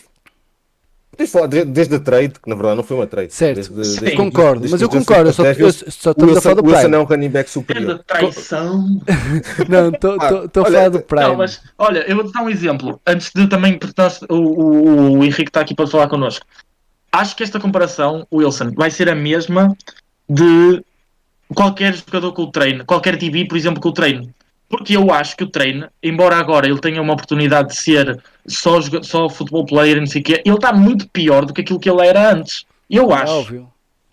Podemos 1.11 1.31
falar 1.31 1.47
de- 1.47 1.63
desde 1.65 1.95
a 1.95 1.99
trade, 1.99 2.33
que 2.41 2.49
na 2.49 2.55
verdade 2.55 2.75
não 2.75 2.83
foi 2.83 2.97
uma 2.97 3.07
trade. 3.07 3.33
certo, 3.33 3.55
Desde- 3.55 3.73
Sim. 3.85 3.99
desde- 4.01 4.17
concordo, 4.17 4.59
desde 4.59 4.71
mas 4.73 4.81
eu 4.81 4.89
concordo, 4.89 5.29
eu 5.29 5.33
só, 5.33 5.45
eu 5.45 5.71
só 5.71 6.11
estamos 6.11 6.23
a 6.23 6.25
Wilson, 6.25 6.41
falar 6.41 6.55
do 6.55 6.61
o 6.61 6.65
Wilson 6.65 6.81
Prime. 6.81 6.95
é 6.95 6.99
um 6.99 7.03
running 7.05 7.29
back 7.29 7.49
superior. 7.49 8.03
traição. 8.05 9.01
Não, 9.69 9.89
estou 9.91 10.17
Ah, 10.19 10.27
a 10.61 10.65
falar 10.65 10.89
do 10.89 10.99
Prime. 10.99 11.23
Não, 11.23 11.37
mas 11.37 11.61
olha, 11.77 11.99
eu 12.09 12.17
vou-te 12.17 12.33
dar 12.33 12.41
um 12.43 12.49
exemplo. 12.49 12.99
Antes 13.07 13.31
de 13.33 13.47
também, 13.47 13.79
nós, 13.97 14.21
o, 14.29 14.35
o, 14.35 15.17
o 15.19 15.23
Henrique 15.23 15.43
está 15.49 15.61
aqui 15.61 15.73
para 15.73 15.87
falar 15.87 16.09
connosco. 16.09 16.45
acho 17.13 17.33
que 17.33 17.43
esta 17.43 17.61
comparação, 17.61 18.27
Wilson, 18.33 18.71
vai 18.75 18.91
ser 18.91 19.07
a 19.09 19.15
mesma 19.15 19.73
de 20.29 20.83
qualquer 21.53 21.93
jogador 21.95 22.33
com 22.33 22.43
o 22.43 22.51
treino, 22.51 22.85
qualquer 22.85 23.17
TV, 23.17 23.45
por 23.45 23.57
exemplo, 23.57 23.81
com 23.81 23.89
o 23.89 23.93
treino. 23.93 24.33
Porque 24.67 24.97
eu 24.97 25.11
acho 25.13 25.37
que 25.37 25.43
o 25.43 25.49
treino, 25.49 25.87
embora 26.01 26.35
agora 26.37 26.67
ele 26.67 26.79
tenha 26.81 26.99
uma 27.01 27.13
oportunidade 27.13 27.69
de 27.69 27.75
ser 27.77 28.19
só, 28.47 28.79
só 29.03 29.29
futebol 29.29 29.63
player, 29.65 29.99
não 29.99 30.07
sei 30.07 30.21
o 30.21 30.23
quê, 30.23 30.41
ele 30.43 30.55
está 30.55 30.73
muito 30.73 31.07
pior 31.09 31.45
do 31.45 31.53
que 31.53 31.61
aquilo 31.61 31.79
que 31.79 31.89
ele 31.89 32.05
era 32.05 32.31
antes. 32.33 32.65
Eu 32.89 33.11
É 33.11 33.13
acho. 33.15 33.31
óbvio. 33.33 33.67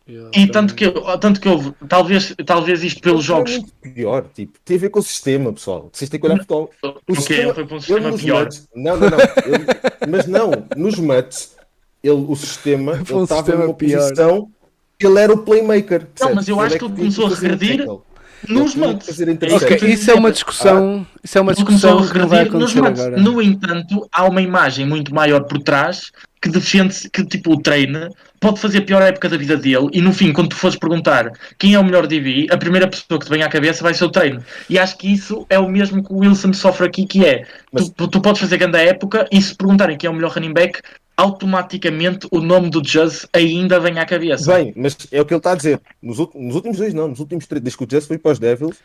Eu 0.06 0.28
E 0.28 0.30
também- 0.32 0.48
tanto 0.48 0.74
que, 0.74 0.90
tanto 1.20 1.40
que 1.40 1.48
houve, 1.48 1.72
talvez, 1.88 2.34
talvez 2.44 2.82
isto 2.84 3.00
pelos 3.00 3.24
É 3.24 3.26
jogos. 3.28 3.52
muito 3.52 3.72
pior, 3.94 4.26
tipo, 4.34 4.58
tem 4.64 4.76
a 4.76 4.80
ver 4.80 4.90
com 4.90 4.98
o 4.98 5.02
sistema, 5.02 5.52
pessoal. 5.52 5.88
Vocês 5.92 6.10
têm 6.10 6.20
que 6.20 6.26
olhar 6.26 6.44
para 6.44 6.56
o 6.56 6.62
Ok, 6.82 7.00
o 7.08 7.14
sistema- 7.14 7.42
ele 7.44 7.54
foi 7.54 7.66
para 7.66 7.76
um 7.76 7.80
sistema 7.80 8.10
nos 8.10 8.22
pior. 8.22 8.48
Não, 8.74 8.96
não, 8.98 9.08
não. 9.10 9.18
ele- 9.18 9.66
mas 10.10 10.26
não, 10.26 10.50
nos 10.76 10.98
Mets, 10.98 11.56
ele, 12.02 12.26
o 12.28 12.34
sistema, 12.36 12.96
Foi 13.06 13.16
um 13.16 13.20
ele 13.20 13.24
estava 13.24 13.56
numa 13.56 13.74
pior. 13.74 14.00
posição, 14.00 14.50
ele 15.06 15.18
era 15.18 15.32
o 15.32 15.38
playmaker. 15.38 16.06
percebes? 16.06 16.34
mas 16.34 16.48
eu 16.48 16.60
acho 16.60 16.76
é 16.76 16.78
que 16.78 16.84
ele 16.84 16.94
começou 16.94 17.26
a 17.26 17.30
regredir. 17.30 17.86
Nos 18.48 18.74
a 18.76 19.62
É 19.62 19.90
isso 19.90 20.10
é 20.10 20.14
uma 20.14 20.32
discussão. 20.32 21.06
Isso 21.22 21.38
é 21.38 21.40
uma 21.40 21.54
discussão 21.54 21.98
a 21.98 22.08
que 22.08 22.18
não 22.18 22.28
vai 22.28 22.40
acontecer 22.40 22.84
agora. 22.84 23.16
No 23.16 23.40
entanto, 23.40 24.08
há 24.10 24.24
uma 24.24 24.42
imagem 24.42 24.84
muito 24.86 25.14
maior 25.14 25.44
por 25.44 25.58
trás 25.60 26.10
que 26.40 26.48
defende 26.48 27.08
que 27.08 27.24
tipo 27.24 27.52
o 27.52 27.60
treino 27.62 28.10
pode 28.40 28.58
fazer 28.58 28.78
a 28.78 28.82
pior 28.82 29.00
época 29.00 29.28
da 29.28 29.36
vida 29.36 29.56
dele 29.56 29.86
e 29.92 30.02
no 30.02 30.12
fim, 30.12 30.32
quando 30.32 30.48
tu 30.48 30.56
fores 30.56 30.76
perguntar 30.76 31.30
quem 31.56 31.74
é 31.74 31.78
o 31.78 31.84
melhor 31.84 32.08
DB, 32.08 32.48
a 32.50 32.56
primeira 32.56 32.88
pessoa 32.88 33.20
que 33.20 33.26
te 33.26 33.30
vem 33.30 33.44
à 33.44 33.48
cabeça 33.48 33.84
vai 33.84 33.94
ser 33.94 34.04
o 34.04 34.10
treino. 34.10 34.42
E 34.68 34.76
acho 34.76 34.98
que 34.98 35.12
isso 35.12 35.46
é 35.48 35.60
o 35.60 35.68
mesmo 35.68 36.02
que 36.02 36.12
o 36.12 36.18
Wilson 36.18 36.52
sofre 36.52 36.86
aqui, 36.86 37.06
que 37.06 37.24
é 37.24 37.46
Mas- 37.70 37.90
tu, 37.90 38.08
tu 38.08 38.20
podes 38.20 38.40
fazer 38.40 38.56
grande 38.56 38.78
época 38.78 39.28
e 39.30 39.40
se 39.40 39.54
perguntarem 39.54 39.96
quem 39.96 40.08
é 40.08 40.10
o 40.10 40.14
melhor 40.14 40.32
running 40.32 40.52
back, 40.52 40.80
automaticamente 41.16 42.26
o 42.30 42.40
nome 42.40 42.70
do 42.70 42.80
Jazz 42.82 43.26
ainda 43.32 43.78
vem 43.78 43.98
à 43.98 44.06
cabeça. 44.06 44.52
Bem, 44.54 44.72
mas 44.76 44.96
é 45.10 45.20
o 45.20 45.24
que 45.24 45.34
ele 45.34 45.38
está 45.38 45.52
a 45.52 45.54
dizer. 45.54 45.80
Nos, 46.02 46.18
nos 46.18 46.54
últimos 46.54 46.78
dois, 46.78 46.94
não, 46.94 47.08
nos 47.08 47.20
últimos 47.20 47.46
três, 47.46 47.62
desde 47.62 47.78
que 47.78 47.84
o 47.84 47.86
Jazz 47.86 48.06
foi 48.06 48.18
para 48.18 48.32
os 48.32 48.38
Devils. 48.38 48.76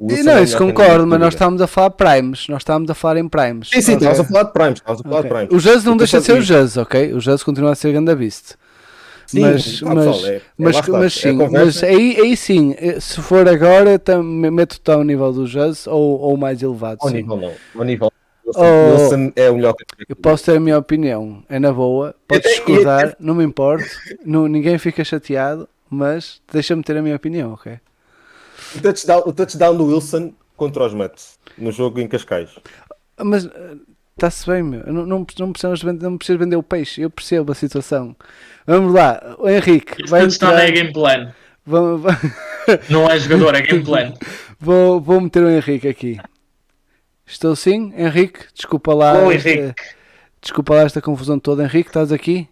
E 0.00 0.22
não, 0.22 0.34
é 0.34 0.44
isso 0.44 0.56
concordo, 0.56 1.04
mas 1.08 1.18
nós 1.18 1.34
estamos 1.34 1.60
a 1.60 1.66
falar 1.66 1.90
primes. 1.90 2.46
Nós 2.48 2.60
estamos 2.60 2.88
a 2.88 2.94
falar 2.94 3.16
em 3.16 3.28
primes. 3.28 3.68
Sim, 3.70 3.80
sim, 3.80 3.92
estávamos 3.94 4.20
a 4.20 4.24
falar 4.24 4.42
de 4.44 4.52
Primes. 4.52 4.78
Estávamos 4.78 5.00
a 5.00 5.08
falar 5.08 5.20
de 5.22 5.26
Ok. 5.26 5.36
Primes. 5.38 5.54
O 5.64 5.68
Jazz 5.68 5.84
não 5.84 5.96
deixa 5.96 6.20
de 6.20 6.24
ser 6.24 6.32
o 6.38 6.42
Jazz, 6.42 6.76
ok? 6.76 7.12
O 7.14 7.18
Jazz 7.18 7.42
continua 7.42 7.72
a 7.72 7.74
ser 7.74 7.92
Ganda 7.92 8.14
Beast. 8.14 8.54
Sim, 9.26 9.40
mas, 9.40 9.82
mas, 9.82 10.06
pessoal, 10.06 10.26
é- 10.26 10.36
é 10.36 10.42
mas, 10.56 10.76
está, 10.76 10.92
mas 10.92 11.16
é 11.16 11.20
sim, 11.20 11.36
conversa. 11.36 11.64
mas 11.64 11.82
aí, 11.84 12.16
aí 12.18 12.36
sim, 12.36 12.74
eh, 12.78 12.98
se 12.98 13.20
for 13.20 13.46
agora, 13.46 14.00
meto-te 14.24 14.90
ao 14.90 15.04
nível 15.04 15.30
do 15.32 15.46
Jazz 15.46 15.86
ou, 15.86 16.18
ou 16.18 16.36
mais 16.36 16.62
elevado. 16.62 16.98
Ao 17.02 17.10
sim. 17.10 17.16
nível 17.16 17.36
não. 17.36 17.52
Ao 17.76 17.84
nível. 17.84 18.12
Wilson, 18.48 18.60
Oh. 18.64 18.92
Wilson 19.02 19.32
é 19.36 19.50
o 19.50 19.54
melhor. 19.56 19.74
Eu 20.08 20.16
posso 20.16 20.44
ter 20.44 20.56
a 20.56 20.60
minha 20.60 20.78
opinião, 20.78 21.42
é 21.48 21.58
na 21.58 21.72
boa, 21.72 22.14
podes 22.26 22.46
Até- 22.46 22.54
discordar, 22.56 23.16
não 23.20 23.34
me 23.34 23.44
importo, 23.44 23.84
não, 24.24 24.46
ninguém 24.48 24.78
fica 24.78 25.04
chateado, 25.04 25.68
mas 25.90 26.40
deixa-me 26.52 26.82
ter 26.82 26.96
a 26.96 27.02
minha 27.02 27.16
opinião, 27.16 27.52
ok? 27.52 27.78
O 28.76 28.80
touchdown, 28.80 29.22
o 29.26 29.32
touchdown 29.32 29.76
do 29.76 29.86
Wilson 29.86 30.32
contra 30.56 30.84
os 30.84 30.92
Mets 30.94 31.38
no 31.56 31.70
jogo 31.72 32.00
em 32.00 32.08
Cascais. 32.08 32.50
Mas 33.22 33.48
está-se 34.16 34.46
bem, 34.50 34.62
meu. 34.62 34.80
Eu 34.80 34.92
Não, 34.92 35.06
não, 35.06 35.26
não, 35.38 35.52
precisamos 35.52 35.82
vender, 35.82 36.02
não 36.04 36.18
precisas 36.18 36.38
vender 36.40 36.56
o 36.56 36.62
peixe. 36.62 37.00
Eu 37.02 37.10
percebo 37.10 37.52
a 37.52 37.54
situação. 37.54 38.14
Vamos 38.66 38.92
lá, 38.92 39.36
o 39.38 39.48
Henrique. 39.48 40.02
Isso 40.02 40.10
Vai 40.10 40.26
está 40.26 40.48
entrar, 40.48 40.64
é 40.68 40.70
game 40.70 40.92
plan. 40.92 41.32
vamos, 41.64 42.02
va- 42.02 42.18
Não 42.90 43.08
é 43.08 43.18
jogador, 43.18 43.54
é 43.54 43.62
game 43.62 43.82
plan. 43.84 44.12
vou, 44.60 45.00
vou 45.00 45.20
meter 45.20 45.42
o 45.42 45.48
Henrique 45.50 45.88
aqui. 45.88 46.18
Estou 47.28 47.54
sim, 47.54 47.92
Henrique. 47.94 48.46
Desculpa 48.54 48.94
lá. 48.94 49.12
Ô, 49.26 49.30
esta- 49.30 49.50
Henrique. 49.50 49.82
desculpa 50.40 50.74
lá 50.74 50.80
esta 50.82 51.02
confusão 51.02 51.38
toda. 51.38 51.62
Henrique, 51.62 51.90
estás 51.90 52.10
aqui? 52.10 52.48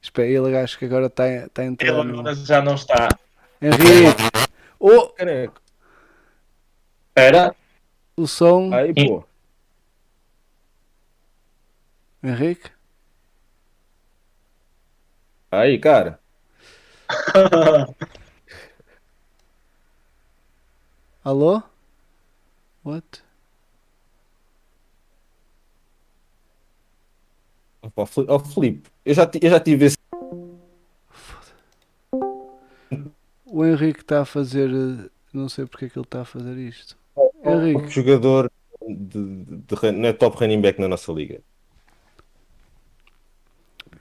Espera, 0.00 0.28
ele 0.28 0.56
acho 0.56 0.78
que 0.78 0.84
agora 0.84 1.06
está 1.06 1.26
está 1.28 1.62
a 1.62 1.64
Ele 1.66 1.76
agora 1.90 2.34
já 2.34 2.62
não 2.62 2.74
está. 2.76 3.08
Henrique. 3.60 4.22
Oh, 4.78 5.08
Caneco. 5.08 5.60
Espera. 7.08 7.54
o 8.16 8.26
som. 8.26 8.72
Aí, 8.72 8.92
pô. 8.94 9.24
Henrique. 12.22 12.70
Aí, 15.50 15.78
cara. 15.78 16.18
Alô? 21.24 21.62
What? 22.84 23.22
Fli- 28.06 28.26
ó, 28.28 28.38
Filipe, 28.38 28.88
eu 29.04 29.14
já, 29.14 29.28
eu 29.40 29.50
já 29.50 29.60
tive 29.60 29.86
esse. 29.86 29.96
O 33.44 33.64
Henrique 33.64 34.00
está 34.00 34.22
a 34.22 34.24
fazer. 34.24 34.70
eh, 34.70 35.10
Não 35.32 35.48
sei 35.48 35.66
porque 35.66 35.86
é 35.86 35.88
que 35.88 35.98
ele 35.98 36.06
está 36.06 36.22
a 36.22 36.24
fazer 36.24 36.56
isto. 36.56 36.96
Henrique. 37.44 37.88
jogador 37.90 38.50
de, 38.80 38.94
de, 38.94 39.56
de- 39.76 40.06
é 40.06 40.12
top 40.12 40.38
running 40.38 40.60
back 40.60 40.80
na 40.80 40.88
nossa 40.88 41.12
liga. 41.12 41.40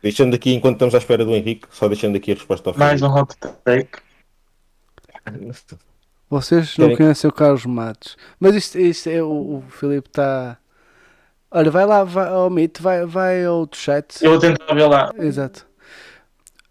Deixando 0.01 0.35
aqui, 0.35 0.53
enquanto 0.53 0.75
estamos 0.75 0.95
à 0.95 0.97
espera 0.99 1.23
do 1.25 1.35
Henrique, 1.35 1.67
só 1.71 1.87
deixando 1.87 2.15
aqui 2.15 2.31
a 2.31 2.35
resposta 2.35 2.69
ao 2.71 2.77
Mais 2.77 2.99
Filipe. 3.01 3.17
um 3.17 3.21
hot 3.21 3.35
take. 3.63 3.99
Vocês 6.31 6.77
não 6.77 6.85
Querem- 6.87 6.97
conhecem 6.97 7.29
o 7.29 7.33
Carlos 7.33 7.65
Matos. 7.65 8.17
Mas 8.39 8.55
isto, 8.55 8.79
isto 8.79 9.09
é 9.09 9.21
o, 9.21 9.27
o 9.57 9.63
Filipe 9.69 10.07
está. 10.07 10.57
Olha, 11.51 11.69
vai 11.69 11.85
lá, 11.85 12.03
vai 12.05 12.27
ao 12.29 12.49
Meet, 12.49 12.79
vai, 12.79 13.05
vai 13.05 13.43
ao 13.45 13.67
chat. 13.73 14.23
Eu 14.23 14.31
vou 14.31 14.39
tentar 14.39 14.73
ver 14.73 14.87
lá. 14.87 15.11
Exato. 15.17 15.67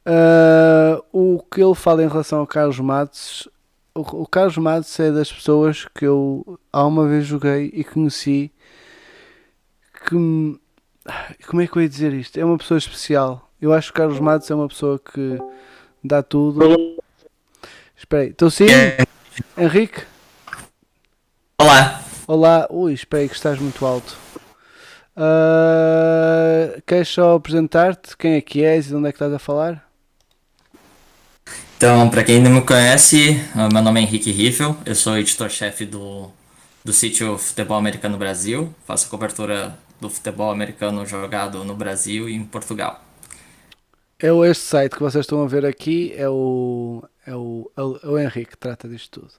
Ah, 0.06 1.02
o 1.12 1.42
que 1.52 1.62
ele 1.62 1.74
fala 1.74 2.02
em 2.02 2.08
relação 2.08 2.40
ao 2.40 2.46
Carlos 2.46 2.80
Matos, 2.80 3.46
o, 3.94 4.00
o 4.22 4.26
Carlos 4.26 4.56
Matos 4.56 4.98
é 4.98 5.12
das 5.12 5.30
pessoas 5.30 5.86
que 5.94 6.06
eu 6.06 6.58
há 6.72 6.86
uma 6.86 7.06
vez 7.06 7.26
joguei 7.26 7.70
e 7.74 7.84
conheci 7.84 8.50
que 10.06 10.14
me- 10.14 10.58
como 11.46 11.60
é 11.60 11.66
que 11.66 11.76
eu 11.76 11.82
ia 11.82 11.88
dizer 11.88 12.14
isto? 12.14 12.38
É 12.38 12.44
uma 12.44 12.56
pessoa 12.56 12.78
especial. 12.78 13.50
Eu 13.60 13.74
acho 13.74 13.88
que 13.92 13.98
o 13.98 14.02
Carlos 14.02 14.20
Matos 14.20 14.50
é 14.50 14.54
uma 14.54 14.68
pessoa 14.68 14.98
que 14.98 15.38
dá 16.02 16.22
tudo. 16.22 16.60
Espera 17.94 18.22
aí, 18.22 18.30
estou 18.30 18.48
sim? 18.50 18.64
Henrique? 19.56 20.02
Olá, 21.60 22.00
Olá, 22.32 22.68
ui, 22.70 22.92
espera 22.92 23.24
aí 23.24 23.28
que 23.28 23.34
estás 23.34 23.58
muito 23.58 23.84
alto. 23.84 24.16
Ah, 25.16 26.80
queres 26.86 27.08
só 27.08 27.34
apresentar-te? 27.34 28.16
Quem 28.16 28.34
é 28.34 28.40
que 28.40 28.64
és 28.64 28.86
e 28.86 28.90
de 28.90 28.94
onde 28.94 29.08
é 29.08 29.10
que 29.10 29.16
estás 29.16 29.32
a 29.32 29.38
falar? 29.40 29.84
então 31.76 32.08
para 32.08 32.22
quem 32.22 32.40
não 32.40 32.52
me 32.52 32.62
conhece, 32.62 33.44
ah, 33.52 33.68
meu 33.72 33.82
nome 33.82 33.98
é 33.98 34.04
Henrique 34.04 34.30
Riffel, 34.30 34.76
eu 34.86 34.94
sou 34.94 35.18
editor-chefe 35.18 35.84
do, 35.84 36.30
do 36.84 36.92
sítio 36.92 37.36
Futebol 37.36 37.76
Americano 37.76 38.16
Brasil, 38.16 38.72
faço 38.86 39.10
cobertura 39.10 39.76
do 40.00 40.08
futebol 40.08 40.52
americano 40.52 41.04
jogado 41.04 41.64
no 41.64 41.74
Brasil 41.74 42.28
e 42.28 42.34
em 42.34 42.44
Portugal. 42.44 43.02
É 44.22 44.28
este 44.50 44.64
site 44.64 44.96
que 44.96 45.02
vocês 45.02 45.24
estão 45.24 45.42
a 45.42 45.46
ver 45.46 45.64
aqui, 45.64 46.12
é 46.14 46.28
o, 46.28 47.02
é 47.26 47.34
o, 47.34 47.70
é 47.74 47.82
o, 47.82 48.18
é 48.18 48.24
Henrique 48.24 48.50
que 48.50 48.56
trata 48.58 48.86
disto 48.86 49.20
tudo. 49.20 49.32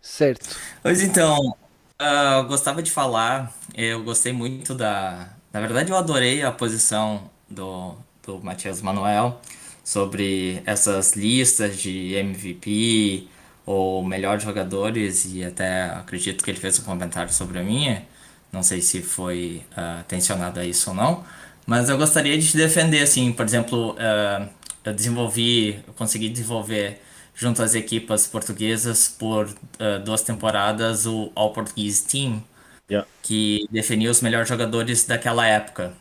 Certo. 0.00 0.56
Pois 0.82 1.02
então, 1.02 1.56
eu 1.98 2.44
gostava 2.44 2.82
de 2.82 2.90
falar, 2.90 3.52
eu 3.74 4.04
gostei 4.04 4.32
muito 4.32 4.74
da. 4.74 5.30
Na 5.52 5.60
verdade, 5.60 5.90
eu 5.90 5.96
adorei 5.96 6.42
a 6.42 6.52
posição 6.52 7.30
do, 7.48 7.94
do 8.24 8.38
Matias 8.40 8.82
Manuel 8.82 9.40
sobre 9.82 10.62
essas 10.66 11.14
listas 11.14 11.78
de 11.78 12.14
MVP 12.14 13.26
ou 13.64 14.04
melhores 14.04 14.42
jogadores, 14.44 15.24
e 15.32 15.42
até 15.44 15.84
acredito 15.90 16.44
que 16.44 16.50
ele 16.50 16.60
fez 16.60 16.78
um 16.78 16.82
comentário 16.84 17.32
sobre 17.32 17.58
a 17.58 17.62
minha. 17.62 18.06
Não 18.52 18.62
sei 18.62 18.80
se 18.82 19.02
foi 19.02 19.62
ah, 19.76 20.04
tensionado 20.06 20.60
a 20.60 20.64
isso 20.64 20.90
ou 20.90 20.96
não, 20.96 21.24
mas 21.66 21.88
eu 21.88 21.98
gostaria 21.98 22.38
de 22.38 22.48
te 22.50 22.56
defender, 22.56 23.02
assim, 23.02 23.32
por 23.32 23.44
exemplo, 23.44 23.96
ah, 23.98 24.48
eu 24.84 24.94
desenvolvi, 24.94 25.82
eu 25.86 25.94
consegui 25.94 26.28
desenvolver 26.28 27.00
junto 27.34 27.62
às 27.62 27.74
equipas 27.74 28.26
portuguesas 28.26 29.08
por 29.08 29.48
ah, 29.80 29.98
duas 29.98 30.22
temporadas 30.22 31.06
o 31.06 31.32
All 31.34 31.52
Portuguese 31.52 32.06
Team, 32.06 32.42
Yeah. 32.88 33.04
que 33.22 33.66
definiu 33.70 34.10
os 34.10 34.20
melhores 34.22 34.48
jogadores 34.48 35.04
daquela 35.06 35.46
época, 35.46 35.92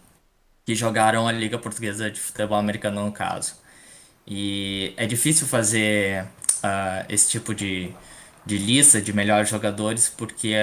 que 0.65 0.75
jogaram 0.75 1.27
a 1.27 1.31
Liga 1.31 1.57
Portuguesa 1.59 2.11
de 2.11 2.19
Futebol 2.19 2.57
Americano 2.57 3.05
no 3.05 3.11
caso. 3.11 3.55
E 4.27 4.93
é 4.97 5.05
difícil 5.05 5.47
fazer 5.47 6.27
ah, 6.63 7.05
esse 7.09 7.29
tipo 7.29 7.53
de, 7.53 7.93
de 8.45 8.57
lista 8.57 9.01
de 9.01 9.13
melhores 9.13 9.49
jogadores, 9.49 10.09
porque, 10.09 10.53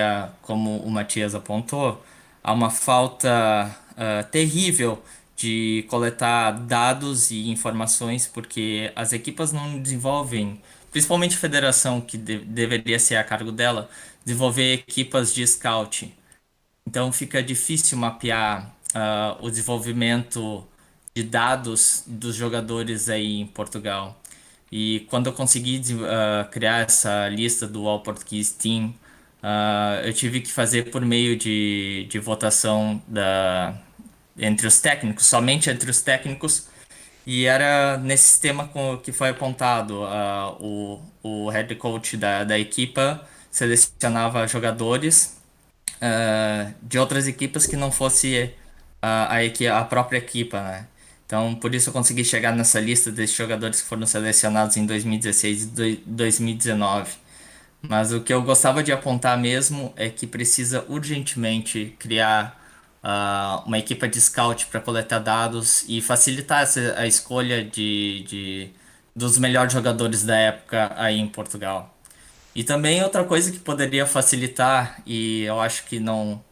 como 0.43 0.79
o 0.79 0.91
Matias 0.91 1.35
apontou, 1.35 2.03
há 2.43 2.53
uma 2.53 2.71
falta 2.71 3.75
ah, 4.03 4.23
terrível 4.25 5.03
de 5.37 5.85
coletar 5.89 6.53
dados 6.53 7.31
e 7.31 7.49
informações, 7.51 8.27
porque 8.27 8.93
as 8.97 9.13
equipas 9.13 9.53
não 9.53 9.79
desenvolvem, 9.81 10.61
principalmente 10.93 11.35
a 11.37 11.39
federação, 11.39 12.01
que 12.01 12.17
de- 12.19 12.39
deveria 12.45 12.99
ser 12.99 13.17
a 13.17 13.25
cargo 13.25 13.51
dela, 13.53 13.89
desenvolver 14.25 14.75
equipas 14.75 15.35
de 15.35 15.47
scout. 15.47 16.15
Então 16.87 17.13
fica 17.13 17.43
difícil 17.43 17.97
mapear 17.99 18.75
ah, 18.95 19.37
o 19.41 19.51
desenvolvimento 19.51 20.67
de 21.15 21.23
dados 21.23 22.05
dos 22.07 22.35
jogadores 22.37 23.09
aí 23.09 23.41
em 23.41 23.47
Portugal. 23.47 24.21
E 24.73 25.01
quando 25.11 25.29
eu 25.29 25.35
consegui 25.35 25.81
uh, 25.95 26.51
criar 26.51 26.81
essa 26.81 27.29
lista 27.29 27.67
do 27.69 27.87
All 27.89 28.03
Portuguese 28.03 28.55
Team, 28.55 28.95
uh, 29.43 30.05
eu 30.05 30.13
tive 30.15 30.41
que 30.41 30.51
fazer 30.53 30.91
por 30.91 31.03
meio 31.05 31.37
de, 31.37 32.07
de 32.11 32.19
votação 32.19 33.03
da, 33.07 33.75
entre 34.39 34.67
os 34.67 34.81
técnicos, 34.81 35.27
somente 35.27 35.71
entre 35.71 35.91
os 35.91 36.01
técnicos. 36.03 36.69
E 37.27 37.47
era 37.47 37.99
nesse 37.99 38.25
sistema 38.25 38.71
que 39.03 39.13
foi 39.13 39.29
apontado. 39.31 40.03
Uh, 40.03 41.01
o, 41.23 41.45
o 41.47 41.51
head 41.51 41.75
coach 41.77 42.17
da, 42.17 42.45
da 42.45 42.59
equipa 42.59 43.27
selecionava 43.51 44.47
jogadores 44.49 45.41
de 46.83 46.99
outras 46.99 47.29
equipas 47.29 47.67
que 47.67 47.77
não 47.77 47.93
fosse 47.93 48.53
a, 49.01 49.37
a, 49.37 49.79
a 49.81 49.85
própria 49.85 50.19
equipa, 50.19 50.61
né? 50.61 50.87
Então, 51.27 51.55
por 51.55 51.75
isso 51.75 51.89
eu 51.89 51.93
consegui 51.93 52.25
chegar 52.25 52.55
nessa 52.55 52.79
lista 52.79 53.11
desses 53.11 53.35
jogadores 53.35 53.81
que 53.81 53.89
foram 53.89 54.07
selecionados 54.07 54.77
em 54.77 54.85
2016 54.85 55.71
e 55.79 56.03
2019. 56.05 57.13
Mas 57.81 58.13
o 58.13 58.21
que 58.21 58.33
eu 58.33 58.43
gostava 58.43 58.83
de 58.83 58.93
apontar 58.93 59.39
mesmo 59.39 59.93
é 59.97 60.11
que 60.11 60.27
precisa 60.27 60.85
urgentemente 60.89 61.97
criar 61.99 62.62
uh, 63.03 63.67
uma 63.67 63.79
equipa 63.79 64.09
de 64.09 64.21
scout 64.21 64.67
para 64.67 64.81
coletar 64.81 65.19
dados 65.19 65.85
e 65.89 66.01
facilitar 66.01 66.63
essa, 66.63 66.95
a 66.99 67.07
escolha 67.07 67.65
de, 67.65 68.25
de, 68.29 68.71
dos 69.15 69.39
melhores 69.39 69.73
jogadores 69.73 70.25
da 70.25 70.37
época 70.37 70.93
aí 70.97 71.19
em 71.19 71.29
Portugal. 71.29 71.95
E 72.55 72.63
também 72.65 73.03
outra 73.03 73.25
coisa 73.25 73.51
que 73.51 73.59
poderia 73.59 74.07
facilitar, 74.07 75.01
e 75.07 75.43
eu 75.43 75.61
acho 75.61 75.85
que 75.85 75.99
não 75.99 76.43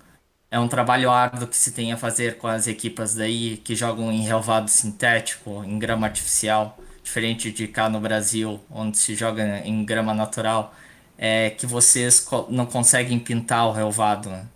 é 0.50 0.58
um 0.58 0.68
trabalho 0.68 1.10
árduo 1.10 1.46
que 1.46 1.56
se 1.56 1.72
tem 1.72 1.92
a 1.92 1.96
fazer 1.96 2.38
com 2.38 2.46
as 2.48 2.66
equipas 2.66 3.14
daí 3.14 3.58
que 3.58 3.74
jogam 3.76 4.10
em 4.12 4.22
relvado 4.22 4.70
sintético, 4.70 5.62
em 5.64 5.78
grama 5.78 6.06
artificial, 6.06 6.78
diferente 7.02 7.52
de 7.52 7.68
cá 7.68 7.88
no 7.88 8.00
Brasil, 8.00 8.60
onde 8.70 8.98
se 8.98 9.14
joga 9.14 9.62
em 9.64 9.84
grama 9.84 10.14
natural, 10.14 10.74
é 11.18 11.50
que 11.50 11.66
vocês 11.66 12.26
não 12.48 12.66
conseguem 12.66 13.18
pintar 13.18 13.66
o 13.68 13.72
relvado. 13.72 14.30
Né? 14.30 14.46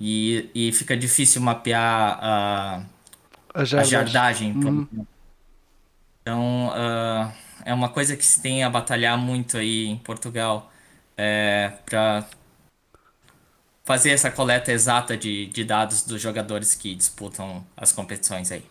E, 0.00 0.50
e 0.54 0.72
fica 0.72 0.96
difícil 0.96 1.42
mapear 1.42 2.18
a, 2.22 2.82
a, 3.52 3.64
jardagem. 3.64 4.52
Uhum. 4.52 4.88
Então, 6.22 6.68
uh, 6.68 7.32
é 7.64 7.74
uma 7.74 7.88
coisa 7.88 8.16
que 8.16 8.24
se 8.24 8.40
tem 8.40 8.64
a 8.64 8.70
batalhar 8.70 9.18
muito 9.18 9.58
aí 9.58 9.86
em 9.86 9.98
Portugal 9.98 10.70
é, 11.16 11.72
para 11.84 12.24
fazer 13.84 14.10
essa 14.10 14.30
coleta 14.30 14.70
exata 14.70 15.16
de, 15.16 15.46
de 15.46 15.64
dados 15.64 16.02
dos 16.04 16.22
jogadores 16.22 16.76
que 16.76 16.94
disputam 16.94 17.66
as 17.76 17.90
competições 17.90 18.52
aí. 18.52 18.62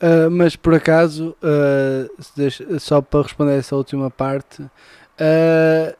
Uh, 0.00 0.30
mas 0.30 0.54
por 0.54 0.72
acaso, 0.72 1.36
uh, 1.42 2.22
deixa, 2.36 2.78
só 2.78 3.02
para 3.02 3.22
responder 3.22 3.58
essa 3.58 3.74
última 3.74 4.08
parte, 4.08 4.62
uh, 4.62 5.96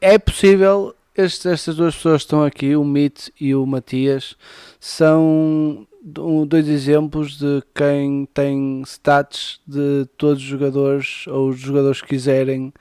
é 0.00 0.18
possível, 0.18 0.95
estes, 1.16 1.46
estas 1.46 1.76
duas 1.76 1.94
pessoas 1.94 2.22
que 2.22 2.26
estão 2.26 2.44
aqui, 2.44 2.76
o 2.76 2.84
Mit 2.84 3.32
e 3.40 3.54
o 3.54 3.66
Matias, 3.66 4.36
são 4.78 5.86
dois 6.02 6.68
exemplos 6.68 7.38
de 7.38 7.62
quem 7.74 8.28
tem 8.32 8.82
stats 8.86 9.60
de 9.66 10.06
todos 10.16 10.42
os 10.42 10.48
jogadores 10.48 11.26
ou 11.26 11.48
os 11.48 11.58
jogadores 11.58 12.00
que 12.00 12.08
quiserem 12.08 12.72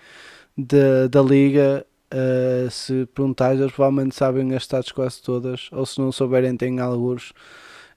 de, 0.57 1.07
da 1.09 1.21
liga 1.21 1.85
Uh, 2.13 2.69
se 2.69 3.07
perguntares, 3.07 3.59
eles 3.59 3.73
provavelmente 3.73 4.15
sabem 4.15 4.53
as 4.53 4.63
stats 4.63 4.91
quase 4.91 5.21
todas, 5.21 5.69
ou 5.71 5.85
se 5.85 5.99
não 5.99 6.11
souberem, 6.11 6.55
têm 6.55 6.79
alguns 6.79 7.33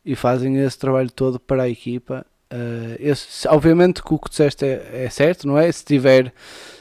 e 0.04 0.16
fazem 0.16 0.56
esse 0.58 0.78
trabalho 0.78 1.10
todo 1.10 1.38
para 1.38 1.64
a 1.64 1.68
equipa. 1.68 2.26
Uh, 2.52 2.96
esse, 2.98 3.46
obviamente 3.46 4.02
que 4.02 4.12
o 4.12 4.18
que 4.18 4.30
disseste 4.30 4.64
é, 4.64 5.04
é, 5.04 5.10
certo, 5.10 5.46
não 5.46 5.58
é? 5.58 5.70
Se 5.70 5.84
tiver, 5.84 6.32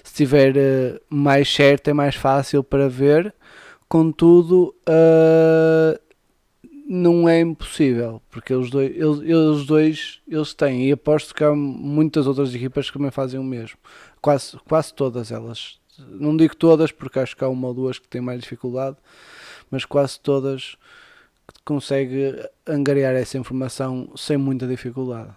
se 0.03 0.13
tiver 0.13 0.55
uh, 0.55 0.99
mais 1.09 1.53
certo, 1.53 1.89
é 1.89 1.93
mais 1.93 2.15
fácil 2.15 2.63
para 2.63 2.87
ver, 2.87 3.33
contudo, 3.87 4.75
não 6.87 7.27
é 7.27 7.39
impossível, 7.41 8.21
porque 8.29 8.53
eles 8.53 8.69
dois, 8.69 8.95
eles, 8.95 9.19
eles 9.21 9.65
dois 9.65 10.21
eles 10.27 10.53
têm, 10.53 10.87
e 10.87 10.91
aposto 10.91 11.33
que 11.35 11.43
há 11.43 11.53
muitas 11.53 12.27
outras 12.27 12.53
equipas 12.53 12.89
que 12.89 12.97
também 12.97 13.11
fazem 13.11 13.39
o 13.39 13.43
mesmo, 13.43 13.77
quase, 14.21 14.57
quase 14.67 14.93
todas 14.93 15.31
elas 15.31 15.79
não 16.05 16.35
digo 16.35 16.55
todas, 16.55 16.91
porque 16.91 17.19
acho 17.19 17.35
que 17.35 17.43
há 17.43 17.49
uma 17.49 17.67
ou 17.67 17.73
duas 17.73 17.99
que 17.99 18.07
têm 18.07 18.21
mais 18.21 18.41
dificuldade, 18.41 18.97
mas 19.69 19.85
quase 19.85 20.19
todas 20.19 20.77
consegue 21.65 22.35
angariar 22.65 23.15
essa 23.15 23.37
informação 23.37 24.11
sem 24.15 24.37
muita 24.37 24.67
dificuldade. 24.67 25.31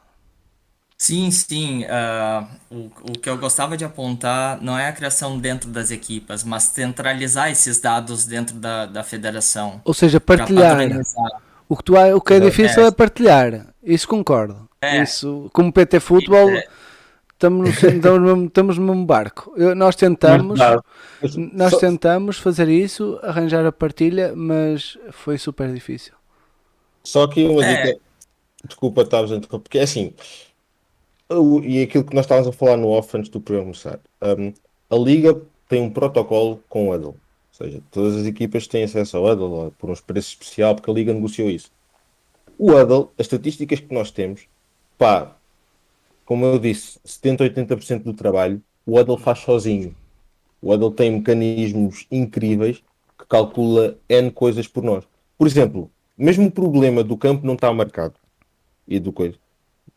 Sim, 1.01 1.31
sim. 1.31 1.85
Uh, 1.85 2.47
o, 2.71 2.91
o 3.13 3.19
que 3.19 3.31
eu 3.31 3.39
gostava 3.39 3.75
de 3.75 3.87
apontar 3.87 4.61
não 4.61 4.79
é 4.79 4.87
a 4.87 4.93
criação 4.93 5.39
dentro 5.39 5.71
das 5.71 5.91
equipas, 5.91 6.45
mas 6.45 6.65
centralizar 6.65 7.51
esses 7.51 7.81
dados 7.81 8.27
dentro 8.27 8.57
da, 8.57 8.85
da 8.85 9.03
federação. 9.03 9.81
Ou 9.83 9.95
seja, 9.95 10.21
partilhar. 10.21 10.77
O 11.67 11.75
que, 11.75 11.85
tu, 11.85 11.95
o 11.97 12.21
que 12.21 12.35
é 12.35 12.41
difícil 12.41 12.85
é, 12.85 12.89
é 12.89 12.91
partilhar. 12.91 13.69
Isso 13.83 14.07
concordo. 14.07 14.69
É. 14.83 15.03
Isso, 15.03 15.49
como 15.55 15.73
PT 15.73 16.01
Futebol. 16.01 16.51
É 16.51 16.69
estamos, 17.33 17.83
estamos, 17.83 18.45
estamos 18.45 18.77
no 18.77 18.85
mesmo 18.85 19.07
barco. 19.07 19.55
Eu, 19.57 19.75
nós 19.75 19.97
tentamos, 19.97 20.61
nós 21.55 21.79
tentamos 21.79 22.37
fazer 22.37 22.69
isso, 22.69 23.19
arranjar 23.23 23.65
a 23.65 23.73
partilha, 23.73 24.35
mas 24.37 24.99
foi 25.13 25.39
super 25.39 25.73
difícil. 25.73 26.13
Só 27.03 27.27
que 27.27 27.43
uma 27.47 27.65
é. 27.65 27.87
dica, 27.87 28.01
desculpa, 28.67 29.01
estávamos 29.01 29.33
a 29.33 29.37
interromper, 29.37 29.63
porque 29.63 29.79
é 29.79 29.85
assim, 29.85 30.13
e 31.65 31.83
aquilo 31.83 32.05
que 32.05 32.15
nós 32.15 32.25
estávamos 32.25 32.49
a 32.49 32.53
falar 32.53 32.77
no 32.77 32.89
off 32.89 33.17
antes 33.17 33.31
do 33.31 33.41
programa 33.41 33.73
começar, 33.73 34.01
um, 34.23 34.53
a 34.91 34.97
Liga 34.97 35.41
tem 35.69 35.81
um 35.81 35.91
protocolo 35.91 36.61
com 36.69 36.89
o 36.89 36.93
Huddle, 36.93 37.11
ou 37.11 37.17
seja, 37.53 37.81
todas 37.91 38.17
as 38.17 38.27
equipas 38.27 38.67
têm 38.67 38.83
acesso 38.83 39.17
ao 39.17 39.25
Huddle 39.25 39.73
por 39.79 39.91
um 39.91 39.95
preço 39.95 40.31
especial, 40.31 40.75
porque 40.75 40.91
a 40.91 40.95
Liga 40.95 41.15
negociou 41.15 41.49
isso. 41.49 41.71
O 42.59 42.73
Huddle, 42.73 43.13
as 43.17 43.27
estatísticas 43.27 43.81
que 43.81 43.95
nós 43.95 44.11
temos, 44.11 44.49
pá, 44.99 45.37
como 46.25 46.45
eu 46.45 46.59
disse, 46.59 46.99
70, 47.05 47.45
80% 47.45 48.03
do 48.03 48.15
trabalho 48.15 48.63
o 48.85 48.99
Huddle 48.99 49.19
faz 49.19 49.39
sozinho. 49.41 49.95
O 50.61 50.73
Huddle 50.73 50.91
tem 50.91 51.13
mecanismos 51.13 52.07
incríveis 52.11 52.83
que 53.19 53.27
calcula 53.29 53.97
N 54.09 54.31
coisas 54.31 54.67
por 54.67 54.83
nós. 54.83 55.05
Por 55.39 55.47
exemplo, 55.47 55.91
mesmo 56.19 56.49
o 56.49 56.51
problema 56.51 57.05
do 57.05 57.17
campo 57.17 57.47
não 57.47 57.55
está 57.55 57.73
marcado 57.73 58.15
e 58.89 58.99
do 58.99 59.13
coisa. 59.13 59.37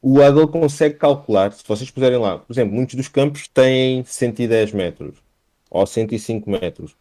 O 0.05 0.19
Huddle 0.19 0.49
consegue 0.49 0.95
calcular, 0.95 1.53
se 1.53 1.63
vocês 1.65 1.89
puserem 1.89 2.17
lá, 2.17 2.37
por 2.37 2.51
exemplo, 2.51 2.75
muitos 2.75 2.95
dos 2.95 3.07
campos 3.07 3.47
têm 3.47 4.03
110 4.03 4.73
metros 4.73 5.15
ou 5.71 5.85
105 5.87 6.49
metros. 6.49 6.93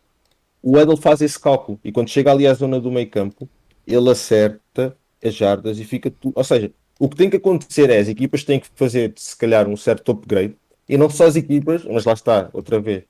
O 0.62 0.78
Huddle 0.78 0.96
faz 0.96 1.20
esse 1.20 1.36
cálculo 1.36 1.80
e 1.82 1.90
quando 1.90 2.10
chega 2.10 2.30
ali 2.30 2.46
à 2.46 2.54
zona 2.54 2.78
do 2.78 2.92
meio 2.92 3.10
campo, 3.10 3.48
ele 3.84 4.08
acerta 4.08 4.96
as 5.20 5.34
jardas 5.34 5.80
e 5.80 5.84
fica 5.84 6.12
tudo. 6.12 6.34
Ou 6.36 6.44
seja, 6.44 6.70
o 6.96 7.08
que 7.08 7.16
tem 7.16 7.28
que 7.28 7.38
acontecer 7.38 7.90
é 7.90 7.98
as 7.98 8.06
equipas 8.06 8.44
têm 8.44 8.60
que 8.60 8.68
fazer, 8.72 9.12
se 9.16 9.36
calhar, 9.36 9.66
um 9.66 9.76
certo 9.76 10.12
upgrade, 10.12 10.54
e 10.88 10.96
não 10.96 11.10
só 11.10 11.26
as 11.26 11.34
equipas, 11.34 11.84
mas 11.84 12.04
lá 12.04 12.12
está, 12.12 12.50
outra 12.52 12.78
vez, 12.78 13.02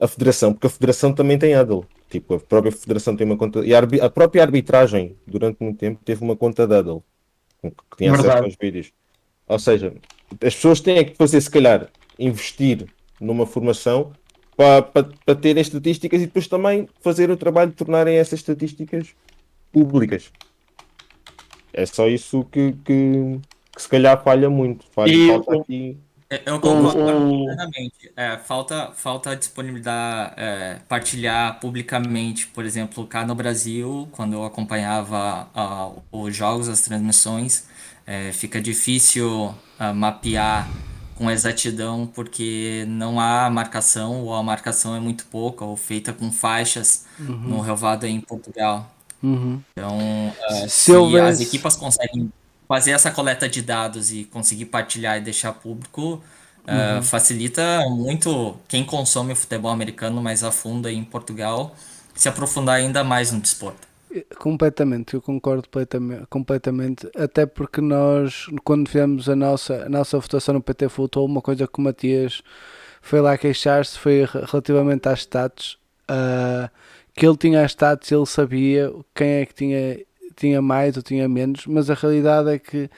a 0.00 0.08
federação, 0.08 0.52
porque 0.52 0.66
a 0.66 0.70
federação 0.70 1.12
também 1.14 1.38
tem 1.38 1.54
ADL. 1.54 1.86
Tipo, 2.10 2.34
a 2.34 2.40
própria 2.40 2.72
federação 2.72 3.14
tem 3.14 3.24
uma 3.24 3.36
conta. 3.36 3.64
E 3.64 3.72
a, 3.72 4.10
própria 4.10 4.42
arbitragem, 4.42 5.16
durante 5.24 5.62
muito 5.62 5.78
tempo, 5.78 6.00
teve 6.04 6.24
uma 6.24 6.34
conta 6.34 6.66
de 6.66 6.74
ADL, 6.74 7.04
que 7.62 7.96
tinha 7.98 8.12
acesso 8.12 8.44
aos 8.44 8.56
vídeos. 8.60 8.97
Ou 9.48 9.58
seja, 9.58 9.94
as 10.32 10.54
pessoas 10.54 10.80
têm 10.80 11.04
que 11.04 11.16
fazer, 11.16 11.40
se 11.40 11.50
calhar, 11.50 11.88
investir 12.18 12.86
numa 13.20 13.46
formação 13.46 14.12
para, 14.56 14.82
para, 14.82 15.08
para 15.24 15.34
terem 15.34 15.60
estatísticas 15.60 16.20
e 16.20 16.26
depois 16.26 16.46
também 16.46 16.88
fazer 17.00 17.30
o 17.30 17.36
trabalho 17.36 17.70
de 17.70 17.76
tornarem 17.76 18.16
essas 18.16 18.40
estatísticas 18.40 19.08
públicas. 19.72 20.30
É 21.72 21.86
só 21.86 22.08
isso 22.08 22.44
que, 22.44 22.72
que, 22.84 23.40
que 23.74 23.82
se 23.82 23.88
calhar 23.88 24.22
falha 24.22 24.50
muito. 24.50 24.84
Falha, 24.90 25.12
e, 25.12 25.28
falta 25.28 25.56
aqui. 25.56 25.96
É, 26.30 26.42
eu 26.44 26.60
concordo 26.60 26.92
plenamente. 26.92 28.12
É, 28.14 28.36
falta, 28.36 28.90
falta 28.94 29.34
disponibilidade, 29.34 30.34
é, 30.36 30.78
partilhar 30.86 31.58
publicamente, 31.58 32.48
por 32.48 32.64
exemplo, 32.64 33.06
cá 33.06 33.24
no 33.24 33.34
Brasil, 33.34 34.08
quando 34.12 34.34
eu 34.34 34.44
acompanhava 34.44 35.48
uh, 35.56 36.02
os 36.12 36.36
jogos, 36.36 36.68
as 36.68 36.82
transmissões, 36.82 37.66
é, 38.08 38.32
fica 38.32 38.58
difícil 38.58 39.54
uh, 39.78 39.94
mapear 39.94 40.66
com 41.14 41.30
exatidão 41.30 42.06
porque 42.06 42.86
não 42.88 43.20
há 43.20 43.50
marcação 43.50 44.22
ou 44.22 44.32
a 44.32 44.42
marcação 44.42 44.96
é 44.96 45.00
muito 45.00 45.26
pouca 45.26 45.62
ou 45.62 45.76
feita 45.76 46.10
com 46.10 46.32
faixas 46.32 47.04
uhum. 47.20 47.36
no 47.36 47.60
relvado 47.60 48.06
em 48.06 48.18
Portugal. 48.18 48.90
Uhum. 49.22 49.60
Então, 49.72 49.98
uh, 49.98 50.68
se, 50.70 50.92
se 50.92 51.18
as 51.18 51.40
equipas 51.40 51.76
conseguem 51.76 52.32
fazer 52.66 52.92
essa 52.92 53.10
coleta 53.10 53.46
de 53.46 53.60
dados 53.60 54.10
e 54.10 54.24
conseguir 54.24 54.66
partilhar 54.66 55.18
e 55.18 55.20
deixar 55.20 55.52
público, 55.52 56.22
uh, 56.66 56.96
uhum. 56.96 57.02
facilita 57.02 57.84
muito 57.90 58.56
quem 58.68 58.84
consome 58.84 59.34
o 59.34 59.36
futebol 59.36 59.70
americano 59.70 60.22
mais 60.22 60.42
a 60.42 60.50
fundo 60.50 60.88
em 60.88 61.04
Portugal 61.04 61.76
se 62.14 62.26
aprofundar 62.28 62.76
ainda 62.76 63.04
mais 63.04 63.32
no 63.32 63.40
desporto. 63.40 63.87
Completamente, 64.38 65.14
eu 65.14 65.20
concordo 65.20 65.68
completamente, 66.30 67.06
até 67.14 67.44
porque 67.44 67.80
nós, 67.82 68.46
quando 68.64 68.88
fizemos 68.88 69.28
a 69.28 69.36
nossa, 69.36 69.84
a 69.84 69.88
nossa 69.88 70.18
votação 70.18 70.54
no 70.54 70.62
PT 70.62 70.88
Futebol, 70.88 71.26
uma 71.26 71.42
coisa 71.42 71.66
que 71.66 71.78
o 71.78 71.82
Matias 71.82 72.42
foi 73.02 73.20
lá 73.20 73.36
queixar-se 73.36 73.98
foi 73.98 74.24
re- 74.24 74.44
relativamente 74.50 75.06
às 75.08 75.20
stats, 75.20 75.76
ah, 76.08 76.70
que 77.14 77.26
ele 77.26 77.36
tinha 77.36 77.62
as 77.62 77.72
stats, 77.72 78.10
ele 78.10 78.24
sabia 78.24 78.90
quem 79.14 79.28
é 79.28 79.46
que 79.46 79.54
tinha, 79.54 79.98
tinha 80.36 80.62
mais 80.62 80.96
ou 80.96 81.02
tinha 81.02 81.28
menos, 81.28 81.66
mas 81.66 81.90
a 81.90 81.94
realidade 81.94 82.48
é 82.50 82.58
que 82.58 82.88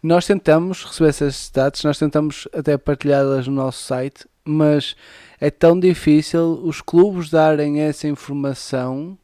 nós 0.00 0.26
tentamos 0.26 0.84
receber 0.84 1.08
essas 1.10 1.34
stats, 1.34 1.82
nós 1.82 1.98
tentamos 1.98 2.46
até 2.52 2.78
partilhá-las 2.78 3.48
no 3.48 3.54
nosso 3.54 3.82
site, 3.84 4.26
mas 4.44 4.94
é 5.40 5.50
tão 5.50 5.78
difícil 5.78 6.60
os 6.64 6.80
clubes 6.80 7.30
darem 7.30 7.80
essa 7.80 8.06
informação 8.06 9.18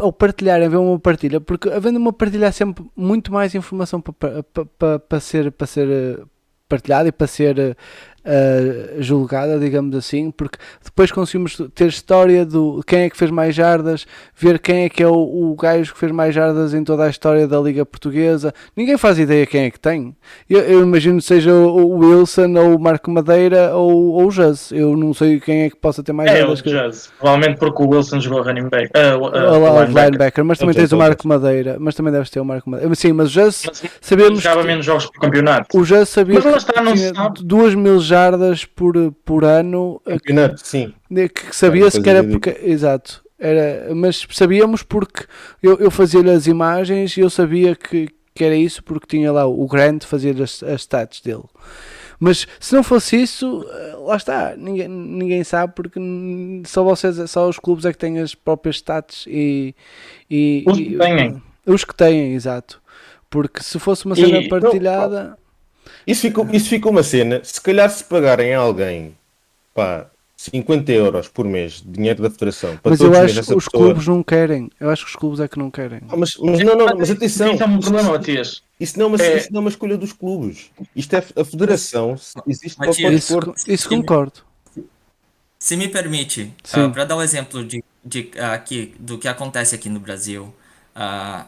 ou 0.00 0.12
partilharem, 0.12 0.66
haver 0.66 0.78
uma 0.78 0.98
partilha, 0.98 1.40
porque 1.40 1.68
havendo 1.68 1.98
uma 1.98 2.12
partilha 2.12 2.48
há 2.48 2.52
sempre 2.52 2.84
muito 2.96 3.32
mais 3.32 3.54
informação 3.54 4.00
para, 4.00 4.42
para, 4.42 4.64
para, 4.64 4.98
para 4.98 5.20
ser, 5.20 5.52
para 5.52 5.66
ser 5.66 5.88
eh, 5.88 6.24
partilhada 6.68 7.08
e 7.08 7.12
para 7.12 7.26
ser 7.26 7.76
eh, 8.30 8.96
julgada, 8.98 9.58
digamos 9.58 9.96
assim, 9.96 10.30
porque 10.30 10.58
depois 10.84 11.10
conseguimos 11.10 11.56
ter 11.74 11.86
história 11.88 12.44
do 12.44 12.82
quem 12.86 13.00
é 13.00 13.10
que 13.10 13.16
fez 13.16 13.30
mais 13.30 13.54
jardas, 13.54 14.06
ver 14.36 14.58
quem 14.58 14.84
é 14.84 14.88
que 14.90 15.02
é 15.02 15.08
o, 15.08 15.14
o 15.14 15.56
gajo 15.56 15.94
que 15.94 15.98
fez 15.98 16.12
mais 16.12 16.34
jardas 16.34 16.74
em 16.74 16.84
toda 16.84 17.04
a 17.04 17.08
história 17.08 17.48
da 17.48 17.58
Liga 17.58 17.86
Portuguesa. 17.86 18.52
Ninguém 18.76 18.98
faz 18.98 19.18
ideia 19.18 19.46
quem 19.46 19.62
é 19.64 19.70
que 19.70 19.80
tem. 19.80 20.14
Eu, 20.48 20.60
eu 20.60 20.82
imagino 20.82 21.18
que 21.18 21.24
seja 21.24 21.52
o 21.54 21.88
o 21.88 21.98
Wilson 22.00 22.54
ou 22.56 22.76
o 22.76 22.78
Marco 22.78 23.10
Madeira 23.10 23.74
ou, 23.74 24.12
ou 24.12 24.26
o 24.26 24.30
Jazz. 24.30 24.70
Eu 24.72 24.94
não 24.96 25.14
sei 25.14 25.40
quem 25.40 25.62
é 25.62 25.70
que 25.70 25.76
possa 25.76 26.02
ter 26.02 26.12
mais 26.12 26.30
É, 26.30 26.34
o 26.34 26.38
jardas 26.40 26.60
que 26.60 26.68
Jazz. 26.70 27.10
Provavelmente 27.18 27.58
porque 27.58 27.82
o 27.82 27.88
Wilson 27.88 28.20
jogou 28.20 28.42
running 28.42 28.68
back. 28.68 28.90
o- 28.94 29.22
o 29.22 29.24
o 29.24 29.30
linebacker. 29.30 30.04
linebacker, 30.04 30.44
mas 30.44 30.58
também 30.58 30.74
tens 30.74 30.92
o. 30.92 30.98
Marco 30.98 31.26
Madeira, 31.26 31.76
mas 31.80 31.94
também 31.94 32.12
deves 32.12 32.28
ter 32.28 32.40
o 32.40 32.44
Marco 32.44 32.68
Madeira. 32.68 32.94
Sim, 32.94 33.12
mas 33.14 33.28
o 33.28 33.32
Jazz 33.32 33.62
sabemos 34.00 34.40
jogava 34.42 34.62
menos 34.64 34.84
jogos 34.84 35.06
por 35.06 35.20
campeonato. 35.20 35.78
o 35.78 35.84
Jazz 35.84 36.08
sabia 36.10 36.34
Mas 36.34 36.44
lá 36.44 36.56
está, 36.58 36.82
não 36.82 36.96
se 36.96 37.08
sabe. 37.14 37.40
2 37.42 37.74
mil 37.74 37.98
jardas 38.00 38.17
por, 38.74 39.12
por 39.24 39.44
ano, 39.44 40.00
Campeonato, 40.04 40.60
sim. 40.66 40.92
que 41.08 41.28
que 41.28 41.54
sabia-se 41.56 42.00
que 42.00 42.08
era 42.10 42.22
porque. 42.24 42.56
Exato. 42.62 43.22
Era, 43.38 43.94
mas 43.94 44.26
sabíamos 44.32 44.82
porque 44.82 45.24
eu, 45.62 45.76
eu 45.78 45.90
fazia-lhe 45.92 46.30
as 46.30 46.46
imagens 46.48 47.16
e 47.16 47.20
eu 47.20 47.30
sabia 47.30 47.76
que, 47.76 48.08
que 48.34 48.42
era 48.44 48.56
isso 48.56 48.82
porque 48.82 49.06
tinha 49.06 49.30
lá 49.30 49.46
o 49.46 49.64
Grant 49.68 50.04
fazer 50.04 50.42
as, 50.42 50.60
as 50.64 50.80
stats 50.80 51.20
dele. 51.20 51.44
Mas 52.18 52.48
se 52.58 52.74
não 52.74 52.82
fosse 52.82 53.14
isso, 53.22 53.64
eh, 53.70 53.94
lá 54.00 54.16
está, 54.16 54.56
ninguém, 54.56 54.88
ninguém 54.88 55.44
sabe 55.44 55.72
porque 55.76 56.00
só 56.66 56.82
vocês, 56.82 57.30
só 57.30 57.48
os 57.48 57.60
clubes 57.60 57.84
é 57.84 57.92
que 57.92 57.98
têm 57.98 58.18
as 58.18 58.34
próprias 58.34 58.74
stats 58.76 59.24
e, 59.28 59.72
e 60.28 60.64
Os 60.66 60.76
e- 60.76 60.84
que 60.86 60.98
têm. 60.98 61.42
os 61.64 61.84
que 61.84 61.94
têm, 61.94 62.34
exato. 62.34 62.82
Porque 63.30 63.62
se 63.62 63.78
fosse 63.78 64.04
uma 64.04 64.16
E- 64.16 64.20
cena 64.20 64.40
não, 64.40 64.48
partilhada, 64.48 65.38
Isso 66.08 66.22
ficou, 66.22 66.48
isso 66.52 66.68
ficou 66.70 66.90
uma 66.90 67.02
cena. 67.02 67.40
Se 67.44 67.60
calhar 67.60 67.88
se 67.90 68.02
pagarem 68.02 68.54
a 68.54 68.58
alguém 68.60 69.14
pá, 69.74 70.06
50 70.36 70.90
euros 70.92 71.28
por 71.28 71.44
mês 71.44 71.82
de 71.82 71.90
dinheiro 71.90 72.22
da 72.22 72.30
federação 72.30 72.76
para 72.78 72.90
mas 72.90 73.00
eu 73.00 73.10
todos 73.12 73.18
os 73.32 73.38
acho 73.38 73.46
que 73.48 73.54
os 73.54 73.64
pessoa- 73.66 73.84
clubes 73.84 74.06
não 74.06 74.22
querem. 74.22 74.70
Eu 74.80 74.88
acho 74.90 75.04
que 75.04 75.10
os 75.10 75.16
clubes 75.16 75.40
é 75.40 75.46
que 75.48 75.58
não 75.58 75.70
querem. 75.70 76.00
Ah, 76.08 76.16
mas, 76.16 76.36
mas 76.38 76.60
não, 76.60 76.74
não, 76.76 76.86
mas 76.96 77.10
atenção. 77.10 77.52
Isso 77.52 77.62
é 77.62 77.66
um 77.66 77.78
problema, 77.80 78.10
Matias. 78.12 78.62
Isso 78.80 78.98
não, 78.98 79.06
é 79.06 79.08
uma, 79.08 79.22
É- 79.22 79.36
isso 79.36 79.52
não 79.52 79.58
é 79.58 79.60
uma 79.60 79.70
escolha 79.70 79.96
dos 79.98 80.12
clubes. 80.12 80.70
Isto 80.96 81.14
é 81.14 81.24
a 81.36 81.44
federação. 81.44 82.16
Existe 82.46 82.76
para 82.76 82.86
Matias, 82.86 83.02
pode 83.04 83.14
Isso, 83.16 83.32
pôr. 83.40 83.54
isso 83.74 83.88
concordo. 83.88 84.40
Se 85.58 85.76
me 85.76 85.88
permite, 85.88 86.54
Sim. 86.62 86.90
para 86.90 87.04
dar 87.04 87.16
um 87.16 87.22
exemplo 87.22 87.64
de, 87.64 87.82
de, 88.04 88.30
aqui, 88.40 88.94
do 88.98 89.18
que 89.18 89.26
acontece 89.26 89.74
aqui 89.74 89.88
no 89.88 89.98
Brasil, 89.98 90.54
ah, 90.94 91.46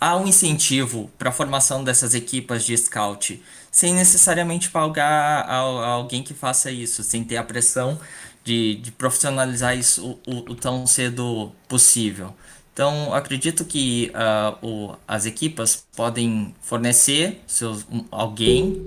há 0.00 0.16
um 0.16 0.26
incentivo 0.26 1.10
para 1.18 1.30
a 1.30 1.32
formação 1.32 1.84
dessas 1.84 2.14
equipas 2.14 2.64
de 2.64 2.76
scout, 2.76 3.42
sem 3.70 3.94
necessariamente 3.94 4.70
pagar 4.70 5.42
a, 5.46 5.54
a 5.60 5.86
alguém 5.88 6.22
que 6.22 6.34
faça 6.34 6.70
isso, 6.70 7.02
sem 7.02 7.24
ter 7.24 7.36
a 7.36 7.44
pressão 7.44 7.98
de, 8.44 8.76
de 8.76 8.90
profissionalizar 8.92 9.76
isso 9.76 10.18
o, 10.26 10.32
o- 10.34 10.52
o 10.52 10.54
tão 10.54 10.86
cedo 10.86 11.52
possível. 11.68 12.34
Então, 12.72 13.12
acredito 13.12 13.64
que 13.64 14.10
ah, 14.14 14.56
o- 14.62 14.94
as 15.06 15.26
equipas 15.26 15.86
podem 15.96 16.54
fornecer 16.62 17.42
seus, 17.46 17.84
um- 17.90 18.04
alguém 18.10 18.80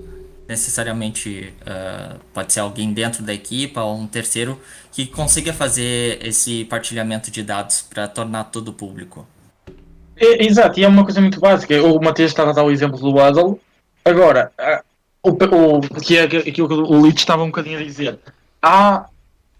necessariamente 0.48 1.54
ah, 1.66 2.16
pode 2.32 2.52
ser 2.52 2.60
alguém 2.60 2.92
dentro 2.92 3.22
da 3.22 3.32
equipa 3.34 3.82
ou 3.82 3.96
um 3.98 4.06
terceiro 4.06 4.60
que 4.90 5.06
consiga 5.06 5.52
fazer 5.52 6.24
esse 6.26 6.64
partilhamento 6.66 7.30
de 7.30 7.42
dados 7.42 7.82
para 7.82 8.08
tornar 8.08 8.44
tudo 8.44 8.72
público. 8.72 9.26
É, 10.16 10.44
exato, 10.44 10.78
e 10.78 10.84
é 10.84 10.88
uma 10.88 11.04
coisa 11.04 11.20
muito 11.20 11.40
básica. 11.40 11.82
O 11.82 12.00
Matias 12.02 12.30
estava 12.30 12.50
a 12.50 12.54
dar 12.54 12.62
o 12.64 12.70
exemplo 12.70 12.98
do 12.98 13.14
Waddle. 13.14 13.58
Agora, 14.04 14.50
o, 15.22 15.30
o, 15.30 15.80
que 16.00 16.16
é 16.16 16.22
aquilo 16.22 16.68
que 16.68 16.74
o 16.74 17.06
Lito 17.06 17.18
estava 17.20 17.42
um 17.42 17.46
bocadinho 17.46 17.78
a 17.78 17.82
dizer. 17.82 18.18
Há, 18.60 19.06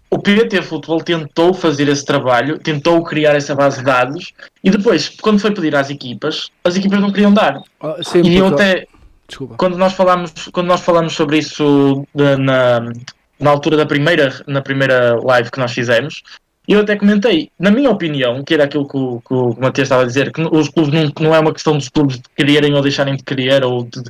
o 0.09 0.19
PT 0.19 0.61
Futebol 0.61 1.01
tentou 1.01 1.53
fazer 1.53 1.87
esse 1.87 2.05
trabalho, 2.05 2.59
tentou 2.59 3.03
criar 3.03 3.35
essa 3.35 3.55
base 3.55 3.79
de 3.79 3.83
dados 3.85 4.31
e 4.63 4.69
depois, 4.69 5.09
quando 5.21 5.39
foi 5.39 5.51
pedir 5.51 5.75
às 5.75 5.89
equipas, 5.89 6.49
as 6.63 6.75
equipas 6.75 6.99
não 6.99 7.11
queriam 7.11 7.33
dar. 7.33 7.61
Ah, 7.81 7.95
Sim, 8.03 8.21
E 8.21 8.37
eu 8.37 8.47
até, 8.47 8.85
Desculpa. 9.27 9.55
quando 9.57 9.77
nós 9.77 9.93
falamos, 9.93 10.31
quando 10.51 10.67
nós 10.67 10.81
falamos 10.81 11.13
sobre 11.13 11.37
isso 11.39 12.05
de- 12.13 12.35
na, 12.37 12.91
na 13.39 13.49
altura 13.49 13.75
da 13.77 13.85
primeira, 13.85 14.41
na 14.45 14.61
primeira 14.61 15.15
live 15.23 15.49
que 15.49 15.59
nós 15.59 15.71
fizemos, 15.71 16.21
eu 16.67 16.79
até 16.79 16.95
comentei, 16.95 17.49
na 17.59 17.69
minha 17.71 17.89
opinião, 17.89 18.43
que 18.43 18.53
era 18.53 18.63
aquilo 18.63 18.87
que 18.87 18.97
o, 18.97 19.21
que 19.21 19.33
o 19.33 19.55
Matias 19.59 19.85
estava 19.87 20.03
a 20.03 20.05
dizer, 20.05 20.31
que 20.31 20.41
os 20.41 20.69
clubes 20.69 20.93
não, 20.93 21.11
não 21.27 21.35
é 21.35 21.39
uma 21.39 21.53
questão 21.53 21.77
dos 21.77 21.89
clubes 21.89 22.17
de 22.17 22.23
quererem 22.35 22.73
ou 22.73 22.81
deixarem 22.81 23.15
de 23.15 23.23
querer, 23.23 23.63
ou 23.63 23.83
de- 23.83 24.01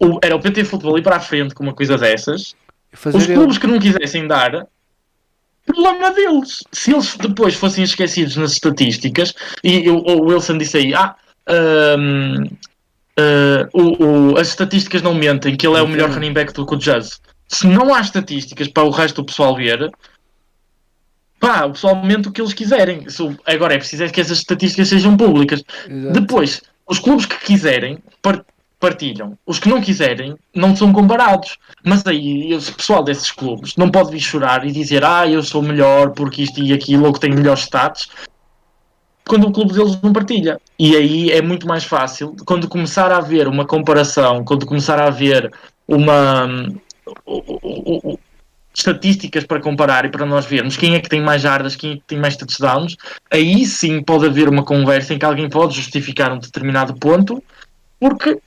o- 0.00 0.18
era 0.22 0.36
o 0.36 0.40
PT 0.40 0.64
Futebol 0.64 0.96
ir 0.98 1.02
para 1.02 1.16
a 1.16 1.20
frente 1.20 1.54
com 1.54 1.62
uma 1.64 1.74
coisa 1.74 1.96
dessas, 1.98 2.54
Fazer 2.92 3.16
os 3.18 3.28
eu- 3.28 3.34
clubes 3.34 3.58
que 3.58 3.66
não 3.66 3.78
quisessem 3.78 4.26
dar, 4.26 4.66
problema 5.66 6.12
deles. 6.12 6.62
Se 6.70 6.92
eles 6.92 7.16
depois 7.16 7.54
fossem 7.54 7.82
esquecidos 7.82 8.36
nas 8.36 8.52
estatísticas, 8.52 9.34
e 9.64 9.90
o, 9.90 9.96
o 9.98 10.26
Wilson 10.26 10.58
disse 10.58 10.76
aí, 10.78 10.94
ah, 10.94 11.16
hum, 11.98 12.44
ah, 13.18 13.68
o- 13.72 14.04
o- 14.32 14.38
as 14.38 14.48
estatísticas 14.48 15.02
não 15.02 15.12
mentem, 15.14 15.56
que 15.56 15.66
ele 15.66 15.76
é 15.76 15.82
o 15.82 15.88
melhor 15.88 16.10
running 16.10 16.32
back 16.32 16.52
do 16.52 16.64
que 16.64 16.74
o 16.74 16.78
Jazz. 16.78 17.20
Se 17.48 17.66
não 17.66 17.92
há 17.94 18.00
estatísticas 18.00 18.68
para 18.68 18.84
o 18.84 18.90
resto 18.90 19.22
do 19.22 19.26
pessoal 19.26 19.56
ver, 19.56 19.90
pá, 21.46 21.64
o 21.66 21.72
pessoal 21.72 21.96
mente 22.04 22.28
o 22.28 22.32
que 22.32 22.40
eles 22.40 22.52
quiserem. 22.52 23.08
Se 23.08 23.22
o- 23.22 23.36
agora 23.46 23.74
é 23.74 23.78
preciso 23.78 24.04
é 24.04 24.08
que 24.08 24.20
essas 24.20 24.38
estatísticas 24.38 24.88
sejam 24.88 25.16
públicas. 25.16 25.62
Exato. 25.88 26.12
Depois, 26.20 26.62
os 26.88 26.98
clubes 26.98 27.26
que 27.26 27.38
quiserem 27.44 27.98
par- 28.20 28.44
partilham. 28.80 29.38
Os 29.46 29.58
que 29.58 29.68
não 29.68 29.80
quiserem 29.80 30.36
não 30.54 30.74
são 30.76 30.92
comparados. 30.92 31.56
Mas 31.84 32.06
aí 32.06 32.52
esse 32.52 32.72
pessoal 32.72 33.02
desses 33.02 33.30
clubes 33.30 33.76
não 33.76 33.90
pode 33.90 34.10
vir 34.10 34.20
chorar 34.20 34.66
e 34.66 34.72
dizer 34.72 35.04
ah, 35.04 35.26
eu 35.26 35.42
sou 35.42 35.62
melhor 35.62 36.10
porque 36.10 36.42
isto 36.42 36.62
e 36.62 36.72
aquilo 36.72 37.06
ou 37.06 37.12
que 37.12 37.20
tenho 37.20 37.34
melhores 37.36 37.62
status 37.62 38.08
quando 39.26 39.48
o 39.48 39.52
clube 39.52 39.72
deles 39.72 39.98
não 40.02 40.12
partilha. 40.12 40.60
E 40.78 40.94
aí 40.94 41.30
é 41.30 41.42
muito 41.42 41.66
mais 41.66 41.84
fácil 41.84 42.36
quando 42.44 42.68
começar 42.68 43.10
a 43.10 43.16
haver 43.16 43.48
uma 43.48 43.64
comparação, 43.64 44.44
quando 44.44 44.66
começar 44.66 45.00
a 45.00 45.06
haver 45.08 45.50
uma 45.88 46.44
hum, 46.44 46.76
o- 47.24 47.58
o- 47.62 48.12
o- 48.12 48.18
estatísticas 48.76 49.44
para 49.44 49.60
comparar 49.60 50.04
e 50.04 50.10
para 50.10 50.26
nós 50.26 50.44
vermos 50.44 50.76
quem 50.76 50.94
é 50.94 51.00
que 51.00 51.08
tem 51.08 51.22
mais 51.22 51.40
jardas, 51.40 51.74
quem 51.74 51.92
é 51.92 51.94
que 51.94 52.02
tem 52.06 52.18
mais 52.18 52.36
touchdowns, 52.36 52.96
aí 53.30 53.64
sim 53.64 54.02
pode 54.02 54.26
haver 54.26 54.48
uma 54.48 54.62
conversa 54.62 55.14
em 55.14 55.18
que 55.18 55.24
alguém 55.24 55.48
pode 55.48 55.74
justificar 55.74 56.30
um 56.30 56.38
determinado 56.38 56.94
ponto, 56.94 57.42
porque 57.98 58.38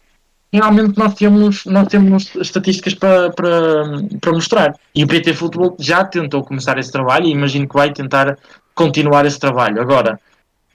realmente 0.54 0.98
nós 0.98 1.16
temos, 1.16 1.66
nós 1.66 1.88
temos 1.88 2.36
estatísticas 2.36 2.94
para, 2.94 3.32
para, 3.32 3.84
para 4.22 4.32
mostrar. 4.32 4.76
E 4.94 5.04
o 5.04 5.08
PT 5.08 5.34
Futebol 5.34 5.76
já 5.80 6.04
tentou 6.06 6.44
começar 6.44 6.78
esse 6.78 6.92
trabalho 6.92 7.26
e 7.26 7.32
imagino 7.32 7.68
que 7.68 7.76
vai 7.76 7.92
tentar 7.92 8.38
continuar 8.76 9.26
esse 9.26 9.40
trabalho. 9.40 9.82
Agora, 9.82 10.20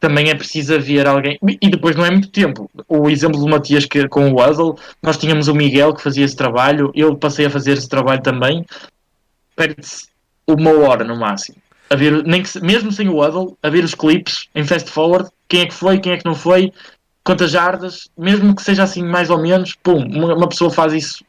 também 0.00 0.30
é 0.30 0.34
preciso 0.34 0.74
haver 0.74 1.06
alguém. 1.06 1.38
E 1.62 1.70
depois 1.70 1.94
não 1.94 2.04
é 2.04 2.10
muito 2.10 2.28
tempo. 2.28 2.68
O 2.88 3.08
exemplo 3.08 3.38
do 3.38 3.48
Matias 3.48 3.86
que, 3.86 4.08
com 4.08 4.30
o 4.30 4.34
Waddle, 4.34 4.76
nós 5.00 5.16
tínhamos 5.16 5.46
o 5.46 5.54
Miguel 5.54 5.94
que 5.94 6.02
fazia 6.02 6.24
esse 6.24 6.36
trabalho, 6.36 6.90
eu 6.94 7.16
passei 7.16 7.46
a 7.46 7.50
fazer 7.50 7.72
esse 7.72 7.88
trabalho 7.88 8.20
também. 8.20 8.66
Perde-se 9.56 10.08
uma 10.46 10.70
hora 10.72 11.04
no 11.04 11.16
máximo. 11.16 11.56
A 11.90 11.96
ver, 11.96 12.24
nem 12.24 12.42
que, 12.42 12.60
mesmo 12.60 12.90
sem 12.90 13.08
o 13.08 13.16
Waddle, 13.16 13.56
a 13.62 13.68
ver 13.68 13.84
os 13.84 13.94
clipes 13.94 14.48
em 14.54 14.64
fast 14.64 14.90
forward, 14.90 15.30
quem 15.48 15.62
é 15.62 15.66
que 15.66 15.74
foi, 15.74 15.98
quem 16.00 16.12
é 16.12 16.16
que 16.16 16.24
não 16.24 16.34
foi, 16.34 16.72
quantas 17.22 17.50
jardas, 17.50 18.08
mesmo 18.16 18.54
que 18.54 18.62
seja 18.62 18.82
assim 18.82 19.02
mais 19.02 19.30
ou 19.30 19.40
menos, 19.40 19.74
pum, 19.82 19.98
uma, 19.98 20.34
uma 20.34 20.48
pessoa 20.48 20.70
faz 20.70 20.92
isso 20.92 21.24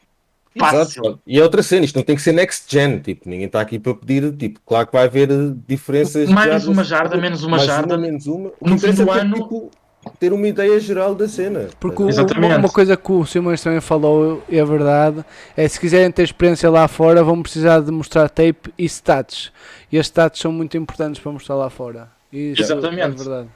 fácil. 0.58 1.02
Exato. 1.04 1.20
E 1.26 1.38
é 1.38 1.42
outra 1.42 1.62
cena, 1.62 1.84
isto 1.84 1.96
não 1.96 2.02
tem 2.02 2.16
que 2.16 2.22
ser 2.22 2.32
next 2.32 2.64
gen, 2.68 2.98
tipo, 3.00 3.28
ninguém 3.28 3.46
está 3.46 3.60
aqui 3.60 3.78
para 3.78 3.94
pedir, 3.94 4.32
tipo, 4.34 4.58
claro 4.64 4.86
que 4.86 4.92
vai 4.94 5.04
haver 5.04 5.28
diferenças. 5.66 6.28
Mais 6.28 6.66
uma 6.66 6.82
jarda, 6.82 7.16
menos 7.16 7.44
uma 7.44 7.58
jarda. 7.58 7.96
menos 7.98 8.26
uma. 8.26 8.50
No 8.60 8.78
fim 8.78 8.92
do 8.92 9.10
é 9.10 9.20
ano- 9.20 9.34
tipo, 9.36 9.70
ter 10.18 10.32
uma 10.32 10.46
ideia 10.48 10.78
geral 10.80 11.14
da 11.14 11.28
cena. 11.28 11.68
Porque 11.80 12.02
o- 12.02 12.06
uma, 12.38 12.56
uma 12.58 12.68
coisa 12.68 12.96
que 12.96 13.12
o 13.12 13.24
Simões 13.26 13.62
também 13.62 13.80
falou 13.80 14.42
e 14.48 14.58
é 14.58 14.64
verdade 14.64 15.24
é 15.56 15.66
se 15.68 15.78
quiserem 15.80 16.10
ter 16.10 16.22
experiência 16.22 16.70
lá 16.70 16.86
fora 16.88 17.22
vão 17.24 17.42
precisar 17.42 17.80
de 17.80 17.90
mostrar 17.90 18.28
tape 18.28 18.72
e 18.78 18.84
stats. 18.84 19.52
E 19.90 19.98
as 19.98 20.06
stats 20.06 20.40
são 20.40 20.52
muito 20.52 20.76
importantes 20.76 21.20
para 21.20 21.32
mostrar 21.32 21.54
lá 21.56 21.68
fora. 21.70 22.08
Isso 22.32 22.62
Exatamente. 22.62 23.00
é 23.02 23.08
verdade. 23.08 23.48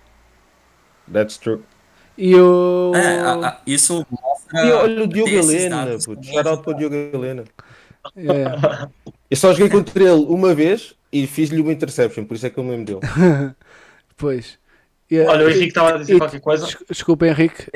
That's 1.12 1.36
true. 1.38 1.60
E 2.16 2.34
o. 2.36 2.92
É, 2.94 3.18
a- 3.20 3.32
a- 3.48 3.60
isso 3.66 4.06
mostra. 4.10 4.66
E 4.66 4.72
olha 4.72 5.04
o 5.04 5.06
Diogo 5.06 5.30
Helena, 5.30 5.86
puto. 6.04 6.22
Shout 6.24 6.48
out 6.48 6.62
para 6.62 6.72
o. 6.72 6.76
Diogo 6.76 6.94
Helena. 6.94 7.44
É. 8.16 8.88
Eu 9.30 9.36
só 9.36 9.52
joguei 9.52 9.68
contra 9.68 10.02
ele 10.04 10.24
uma 10.28 10.54
vez 10.54 10.94
e 11.12 11.26
fiz-lhe 11.26 11.60
uma 11.60 11.72
interception, 11.72 12.24
por 12.24 12.34
isso 12.34 12.46
é 12.46 12.50
que 12.50 12.58
eu 12.58 12.64
me 12.64 12.70
lembro 12.70 13.00
dele. 13.00 13.54
Pois. 14.16 14.58
E- 15.10 15.20
Olha, 15.20 15.44
o 15.46 15.50
Henrique 15.50 15.68
estava 15.68 15.94
a 15.94 15.98
dizer 15.98 16.14
e- 16.14 16.18
qualquer 16.18 16.40
coisa. 16.40 16.66
des- 16.66 16.76
Desculpa, 16.88 17.26
Henrique. 17.26 17.66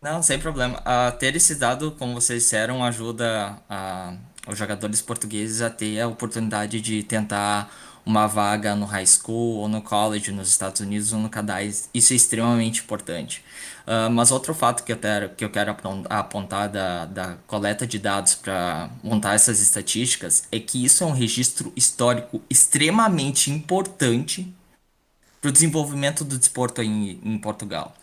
Não, 0.00 0.22
sem 0.22 0.38
problema. 0.38 0.80
Ah, 0.84 1.10
ter 1.18 1.34
esse 1.36 1.54
dado, 1.56 1.92
como 1.92 2.14
vocês 2.14 2.42
disseram, 2.42 2.84
ajuda 2.84 3.58
a- 3.68 4.14
os 4.48 4.56
jogadores 4.56 5.02
portugueses 5.02 5.60
a 5.62 5.68
ter 5.70 6.00
a 6.00 6.06
oportunidade 6.06 6.80
de 6.80 7.02
tentar 7.02 7.70
uma 8.04 8.28
vaga 8.28 8.76
no 8.76 8.86
high 8.86 9.04
school 9.06 9.56
ou 9.56 9.68
no 9.68 9.82
college 9.82 10.30
nos 10.30 10.48
Estados 10.48 10.80
Unidos 10.80 11.12
ou 11.12 11.18
no 11.18 11.28
Canadá. 11.28 11.60
Isso 11.62 12.12
é 12.12 12.16
extremamente 12.16 12.80
importante. 12.82 13.42
Ah, 13.84 14.08
mas 14.08 14.30
outro 14.30 14.54
fato 14.54 14.84
que 14.84 14.92
eu 14.92 14.96
quero, 14.96 15.28
que 15.30 15.44
eu 15.44 15.50
quero 15.50 15.72
apon- 15.72 16.04
apontar 16.08 16.68
da, 16.68 17.04
da 17.06 17.36
coleta 17.48 17.84
de 17.86 17.98
dados 17.98 18.34
para 18.36 18.88
montar 19.02 19.34
essas 19.34 19.60
estatísticas 19.60 20.44
é 20.52 20.60
que 20.60 20.84
isso 20.84 21.02
é 21.02 21.06
um 21.06 21.12
registro 21.12 21.72
histórico 21.74 22.40
extremamente 22.48 23.50
importante 23.50 24.52
para 25.46 25.50
o 25.50 25.52
desenvolvimento 25.52 26.24
do 26.24 26.36
desporto 26.36 26.82
em, 26.82 27.20
em 27.22 27.38
Portugal. 27.38 27.94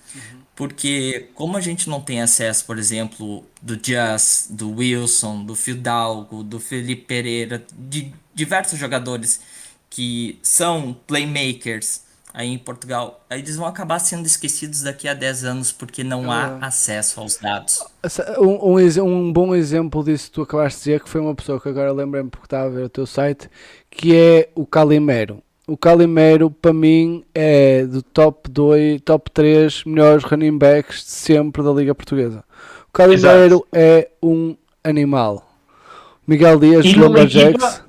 Porque 0.55 1.29
como 1.33 1.57
a 1.57 1.61
gente 1.61 1.89
não 1.89 1.99
tem 1.99 2.21
acesso, 2.21 2.65
por 2.65 2.77
exemplo, 2.77 3.43
do 3.61 3.75
Jazz, 3.75 4.47
do 4.49 4.71
Wilson, 4.71 5.43
do 5.43 5.55
Fidalgo, 5.55 6.43
do 6.43 6.59
Felipe 6.59 7.03
Pereira, 7.03 7.65
de 7.77 8.13
diversos 8.33 8.79
jogadores 8.79 9.41
que 9.89 10.39
são 10.41 10.95
playmakers 11.05 12.01
aí 12.33 12.49
em 12.49 12.57
Portugal, 12.57 13.23
aí 13.29 13.39
eles 13.39 13.57
vão 13.57 13.67
acabar 13.67 13.99
sendo 13.99 14.25
esquecidos 14.25 14.81
daqui 14.81 15.07
a 15.07 15.13
10 15.13 15.43
anos 15.43 15.71
porque 15.71 16.03
não 16.03 16.31
há 16.31 16.57
acesso 16.61 17.19
aos 17.19 17.37
dados. 17.37 17.83
Um, 18.39 18.77
um, 18.77 19.03
um 19.03 19.33
bom 19.33 19.53
exemplo 19.53 20.03
disso 20.03 20.25
que 20.25 20.31
tu 20.31 20.41
acabaste 20.43 20.79
de 20.79 20.83
dizer, 20.85 21.03
que 21.03 21.09
foi 21.09 21.19
uma 21.19 21.35
pessoa 21.35 21.59
que 21.59 21.67
agora 21.69 21.91
lembrei-me 21.91 22.29
porque 22.29 22.45
estava 22.45 22.67
a 22.67 22.69
ver 22.69 22.85
o 22.85 22.89
teu 22.89 23.05
site, 23.05 23.49
que 23.89 24.15
é 24.15 24.49
o 24.55 24.65
Calimero. 24.65 25.43
O 25.65 25.77
Calimero, 25.77 26.51
para 26.51 26.73
mim, 26.73 27.23
é 27.33 27.85
do 27.85 28.01
top 28.01 28.49
2, 28.49 29.01
top 29.01 29.31
3 29.31 29.85
melhores 29.85 30.23
running 30.23 30.57
backs 30.57 30.97
de 31.05 31.11
sempre 31.11 31.63
da 31.63 31.71
Liga 31.71 31.95
Portuguesa. 31.95 32.43
O 32.89 32.91
Calimero 32.91 33.65
é 33.71 34.09
um 34.21 34.57
animal. 34.83 35.49
Miguel 36.27 36.59
Dias, 36.59 36.85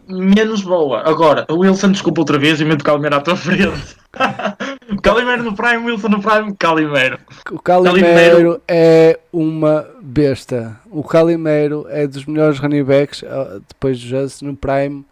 E 0.09 0.15
menos 0.15 0.63
boa. 0.63 1.03
Agora, 1.09 1.47
o 1.49 1.59
Wilson, 1.59 1.93
desculpa 1.93 2.21
outra 2.21 2.39
vez, 2.39 2.61
e 2.61 2.65
meto 2.65 2.83
o 2.83 2.85
Calimero 2.85 3.17
à 3.17 3.21
tua 3.21 3.37
frente. 3.37 3.97
Calimero 5.03 5.43
no 5.43 5.55
Prime, 5.55 5.87
Wilson 5.87 6.09
no 6.09 6.23
Prime, 6.23 6.55
Calimero. 6.57 7.19
O 7.51 7.59
Calimero 7.59 8.61
é 8.69 9.19
uma 9.33 9.87
besta. 10.01 10.81
O 10.91 11.03
Calimero 11.03 11.87
é 11.89 12.07
dos 12.07 12.25
melhores 12.25 12.59
running 12.59 12.85
backs, 12.85 13.25
ah, 13.25 13.59
depois 13.69 14.01
do 14.01 14.07
Just 14.07 14.43
no 14.43 14.55
Prime. 14.57 15.05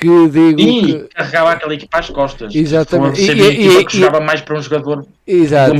Que 0.00 0.28
digo 0.28 0.60
E 0.60 0.82
que. 0.82 0.98
carregava 1.14 1.52
aquela 1.52 1.74
equipa 1.74 1.98
às 1.98 2.08
costas. 2.10 2.54
Exatamente. 2.54 3.20
E- 3.22 3.30
a 3.30 3.34
e- 3.34 3.68
e- 3.80 3.84
que 3.84 3.98
jogava 3.98 4.20
mais 4.20 4.40
para 4.40 4.58
um 4.58 4.62
jogador. 4.62 5.06
Exato. 5.26 5.74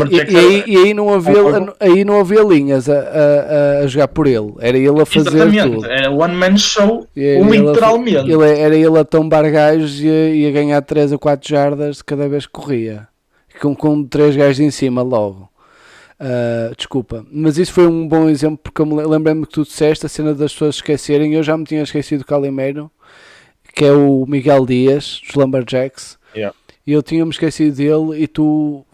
E, 0.66 0.76
aí, 0.76 0.94
não 0.94 1.12
havia, 1.12 1.34
aí 1.80 2.04
não 2.04 2.20
havia 2.20 2.42
linhas 2.42 2.88
a, 2.88 2.94
a, 2.98 3.78
a 3.82 3.86
jogar 3.86 4.08
por 4.08 4.26
ele. 4.26 4.52
Era 4.60 4.76
ele 4.78 5.00
a 5.00 5.06
fazer 5.06 5.28
Exatamente. 5.30 5.74
tudo. 5.76 5.86
Era 5.86 6.10
one 6.10 6.34
man 6.34 6.56
show, 6.56 7.06
Era 7.16 7.44
a- 7.44 7.48
literalmente. 7.50 8.30
ele- 8.30 8.58
era 8.60 8.76
ele 8.76 8.98
a 8.98 9.04
tombar 9.04 9.50
gajos 9.50 10.00
e 10.00 10.08
a, 10.08 10.48
a 10.48 10.52
ganhar 10.52 10.82
3 10.82 11.12
ou 11.12 11.18
4 11.18 11.48
jardas 11.48 12.02
cada 12.02 12.28
vez 12.28 12.46
que 12.46 12.52
corria. 12.52 13.08
Com, 13.60 13.74
com 13.74 14.04
3 14.04 14.36
gajos 14.36 14.60
em 14.60 14.70
cima 14.70 15.02
logo. 15.02 15.48
Ah, 16.18 16.70
desculpa, 16.76 17.24
mas 17.32 17.56
isso 17.56 17.72
foi 17.72 17.86
um 17.86 18.06
bom 18.06 18.28
exemplo 18.28 18.58
porque 18.62 18.82
eu 18.82 18.86
me 18.86 18.94
le- 18.96 19.06
lembrei-me 19.08 19.46
que 19.46 19.52
tu 19.52 19.62
disseste 19.62 20.04
a 20.04 20.08
cena 20.08 20.34
das 20.34 20.52
pessoas 20.52 20.74
esquecerem. 20.76 21.32
Eu 21.34 21.42
já 21.42 21.56
me 21.56 21.64
tinha 21.64 21.82
esquecido 21.82 22.20
do 22.20 22.26
Calimero, 22.26 22.90
que 23.74 23.84
é 23.84 23.92
o 23.92 24.26
Miguel 24.26 24.66
Dias, 24.66 25.20
dos 25.26 25.34
Lumberjacks. 25.34 26.18
Yeah. 26.34 26.54
E 26.86 26.92
eu 26.92 27.02
tinha-me 27.02 27.30
esquecido 27.30 27.76
dele 27.76 28.22
e 28.22 28.26
tu 28.26 28.84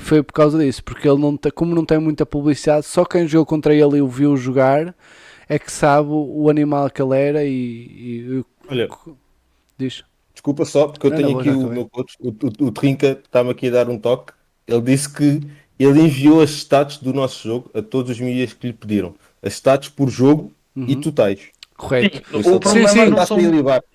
foi 0.00 0.22
por 0.22 0.32
causa 0.32 0.58
disso, 0.58 0.84
porque 0.84 1.08
ele 1.08 1.20
não 1.20 1.36
tem, 1.36 1.50
como 1.52 1.74
não 1.74 1.84
tem 1.84 1.98
muita 1.98 2.24
publicidade, 2.26 2.86
só 2.86 3.04
quem 3.04 3.26
jogou 3.26 3.46
contra 3.46 3.74
ele 3.74 3.98
e 3.98 4.02
o 4.02 4.08
viu 4.08 4.36
jogar 4.36 4.94
é 5.48 5.58
que 5.58 5.70
sabe 5.72 6.08
o 6.10 6.48
animal 6.50 6.88
que 6.90 7.02
ele 7.02 7.16
era 7.18 7.44
e, 7.44 7.50
e- 8.40 8.44
Olha, 8.68 8.88
diz. 9.78 10.04
desculpa 10.32 10.64
só, 10.64 10.88
porque 10.88 11.06
eu 11.06 11.10
Não, 11.10 11.16
tenho 11.16 11.30
não, 11.32 11.40
aqui 11.40 11.50
o 11.50 11.68
meu 11.68 11.88
coach, 11.88 12.16
o, 12.20 12.28
o, 12.30 12.66
o 12.68 12.72
Trinca, 12.72 13.20
está-me 13.24 13.50
aqui 13.50 13.68
a 13.68 13.70
dar 13.70 13.88
um 13.88 13.98
toque. 13.98 14.32
Ele 14.66 14.80
disse 14.80 15.12
que 15.12 15.40
ele 15.78 16.00
enviou 16.02 16.40
as 16.40 16.50
stats 16.50 16.98
do 16.98 17.12
nosso 17.12 17.42
jogo 17.46 17.70
a 17.74 17.82
todos 17.82 18.10
os 18.12 18.20
mídias 18.20 18.52
que 18.52 18.68
lhe 18.68 18.72
pediram. 18.72 19.14
As 19.42 19.54
stats 19.54 19.88
por 19.88 20.08
jogo 20.08 20.52
e 20.86 20.96
totais. 20.96 21.40
Correto. 21.82 22.16
Sim, 22.42 22.50
o 22.54 22.60
problema 22.60 22.88
sim. 22.88 22.98
não 22.98 23.04
Está-se 23.08 23.26
são. 23.28 23.38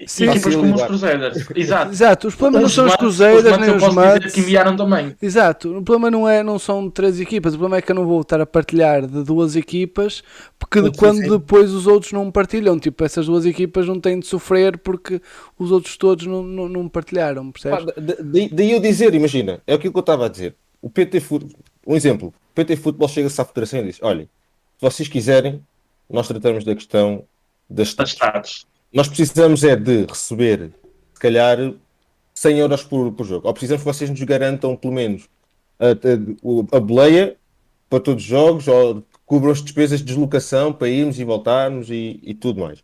Sim, 0.07 0.24
equipas 0.30 0.53
sim. 0.53 0.59
como 0.59 0.75
os 0.75 0.83
Cruzeiros. 0.83 1.49
Exato. 1.56 1.91
Exato, 1.91 2.27
os 2.27 2.35
problemas 2.35 2.61
não 2.61 2.67
Os 2.67 2.74
são 2.74 2.85
os 2.85 2.91
Mats- 2.91 3.43
Mats 3.43 3.59
nem 3.59 3.69
os 3.75 3.82
posso 3.83 3.95
dizer 3.95 4.19
Mats. 4.19 4.33
que 4.33 4.40
enviaram 4.41 4.75
também. 4.75 5.16
Exato, 5.22 5.69
o 5.77 5.82
problema 5.82 6.11
não, 6.11 6.27
é, 6.27 6.43
não 6.43 6.59
são 6.59 6.90
três 6.90 7.19
equipas, 7.19 7.53
o 7.53 7.57
problema 7.57 7.77
é 7.77 7.82
que 7.82 7.90
eu 7.90 7.95
não 7.95 8.06
vou 8.06 8.19
estar 8.22 8.41
a 8.41 8.45
partilhar 8.45 9.07
de 9.07 9.24
duas 9.24 9.56
equipas 9.56 10.22
porque 10.59 10.82
de 10.82 10.88
Sim, 10.88 10.93
quando 10.98 11.22
sim. 11.24 11.30
depois 11.30 11.72
os 11.72 11.88
outros 11.88 12.11
não 12.11 12.30
partilham, 12.30 12.77
tipo, 12.77 13.03
essas 13.06 13.25
duas 13.27 13.45
equipas 13.45 13.88
não 13.88 13.99
têm 14.01 14.19
de 14.19 14.27
sofrer 14.27 14.77
porque 14.77 15.22
os 15.57 15.72
outros 15.72 15.95
todos 15.95 16.25
não, 16.27 16.43
não, 16.43 16.67
não 16.67 16.90
partilharam, 16.90 17.49
Pá, 17.51 17.59
percebes? 17.61 17.85
da- 17.95 18.16
daí, 18.22 18.49
daí 18.51 18.72
eu 18.74 18.82
dizer, 18.82 19.14
imagina, 19.16 19.61
é 19.66 19.74
aquilo 19.75 19.93
que 19.93 19.99
eu 19.99 20.01
estava 20.01 20.25
a 20.25 20.30
dizer. 20.30 20.56
O 20.82 20.90
PT 20.90 21.22
Futebol, 21.22 21.56
um 21.88 21.95
exemplo, 21.95 22.27
o 22.30 22.33
PT 22.53 22.75
Futebol 22.75 23.07
chega-se 23.07 23.40
à 23.40 23.45
federação 23.45 23.80
e 23.80 23.83
diz: 23.83 23.99
olha, 24.01 24.24
se 24.24 24.82
vocês 24.82 25.07
quiserem, 25.07 25.61
nós 26.09 26.27
tratamos 26.27 26.64
da 26.64 26.75
questão 26.75 27.24
das 27.69 27.93
Das 27.93 28.09
stats. 28.09 28.65
Nós 28.93 29.07
precisamos 29.07 29.63
é 29.63 29.75
de 29.75 30.05
receber, 30.05 30.71
se 31.13 31.19
calhar, 31.19 31.57
100 32.33 32.59
euros 32.59 32.83
por, 32.83 33.11
por 33.11 33.25
jogo. 33.25 33.47
Ou 33.47 33.53
precisamos 33.53 33.81
que 33.83 33.85
vocês 33.93 34.09
nos 34.09 34.21
garantam, 34.23 34.75
pelo 34.75 34.93
menos, 34.93 35.27
a, 35.79 35.87
a, 35.87 36.77
a 36.77 36.79
boleia 36.79 37.35
para 37.89 37.99
todos 37.99 38.23
os 38.23 38.29
jogos, 38.29 38.67
ou 38.67 39.03
cubram 39.25 39.51
as 39.51 39.61
despesas 39.61 39.99
de 39.99 40.05
deslocação 40.05 40.71
para 40.73 40.89
irmos 40.89 41.19
e 41.19 41.23
voltarmos 41.23 41.89
e, 41.89 42.19
e 42.23 42.33
tudo 42.33 42.61
mais. 42.61 42.83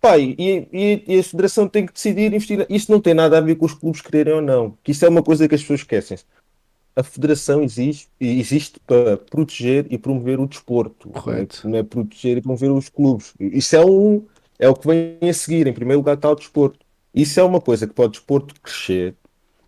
Pá, 0.00 0.18
e, 0.18 0.34
e- 0.72 1.04
e 1.06 1.18
a 1.18 1.22
Federação 1.22 1.68
tem 1.68 1.86
que 1.86 1.92
decidir 1.92 2.26
investir. 2.32 2.66
Isto 2.68 2.90
não 2.90 3.00
tem 3.00 3.14
nada 3.14 3.38
a 3.38 3.40
ver 3.40 3.54
com 3.54 3.66
os 3.66 3.74
clubes 3.74 4.00
quererem 4.00 4.34
ou 4.34 4.42
não. 4.42 4.76
Que 4.82 4.90
isso 4.90 5.04
é 5.04 5.08
uma 5.08 5.22
coisa 5.22 5.46
que 5.48 5.54
as 5.54 5.60
pessoas 5.60 5.80
esquecem-se. 5.80 6.24
A 6.94 7.02
Federação 7.02 7.62
existe, 7.62 8.08
existe 8.20 8.78
para 8.80 9.16
proteger 9.16 9.86
e 9.90 9.96
promover 9.96 10.38
o 10.40 10.46
desporto. 10.46 11.08
Correto. 11.10 11.66
Não 11.68 11.78
é 11.78 11.82
proteger 11.82 12.36
e 12.38 12.40
promover 12.42 12.70
os 12.70 12.88
clubes. 12.88 13.32
Isso 13.40 13.74
é, 13.76 13.84
um, 13.84 14.26
é 14.58 14.68
o 14.68 14.74
que 14.74 14.86
vem 14.86 15.18
a 15.28 15.32
seguir. 15.32 15.66
Em 15.66 15.72
primeiro 15.72 16.00
lugar 16.00 16.16
está 16.16 16.30
o 16.30 16.34
desporto. 16.34 16.78
Isso 17.14 17.40
é 17.40 17.42
uma 17.42 17.60
coisa 17.60 17.86
que 17.86 17.94
para 17.94 18.04
o 18.06 18.08
desporto 18.08 18.54
crescer, 18.60 19.14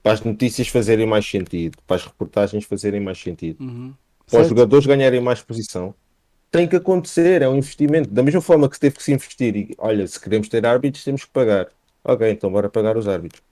para 0.02 0.12
as 0.12 0.20
notícias 0.22 0.68
fazerem 0.68 1.06
mais 1.06 1.26
sentido, 1.26 1.78
para 1.86 1.96
as 1.96 2.04
reportagens 2.04 2.64
fazerem 2.64 3.00
mais 3.00 3.18
sentido, 3.18 3.62
Uhum. 3.62 3.94
para 4.30 4.42
os 4.42 4.48
jogadores 4.48 4.86
ganharem 4.86 5.20
mais 5.20 5.42
posição, 5.42 5.94
tem 6.50 6.68
que 6.68 6.76
acontecer, 6.76 7.42
é 7.42 7.48
um 7.48 7.56
investimento. 7.56 8.10
Da 8.10 8.22
mesma 8.22 8.40
forma 8.40 8.68
que 8.68 8.78
teve 8.78 8.96
que 8.96 9.02
se 9.02 9.12
investir, 9.12 9.56
e 9.56 9.74
olha, 9.78 10.06
se 10.06 10.20
queremos 10.20 10.48
ter 10.48 10.64
árbitros, 10.66 11.02
temos 11.04 11.24
que 11.24 11.30
pagar. 11.30 11.68
Ok, 12.04 12.30
então 12.30 12.50
bora 12.52 12.68
pagar 12.68 12.96
os 12.96 13.08
árbitros. 13.08 13.42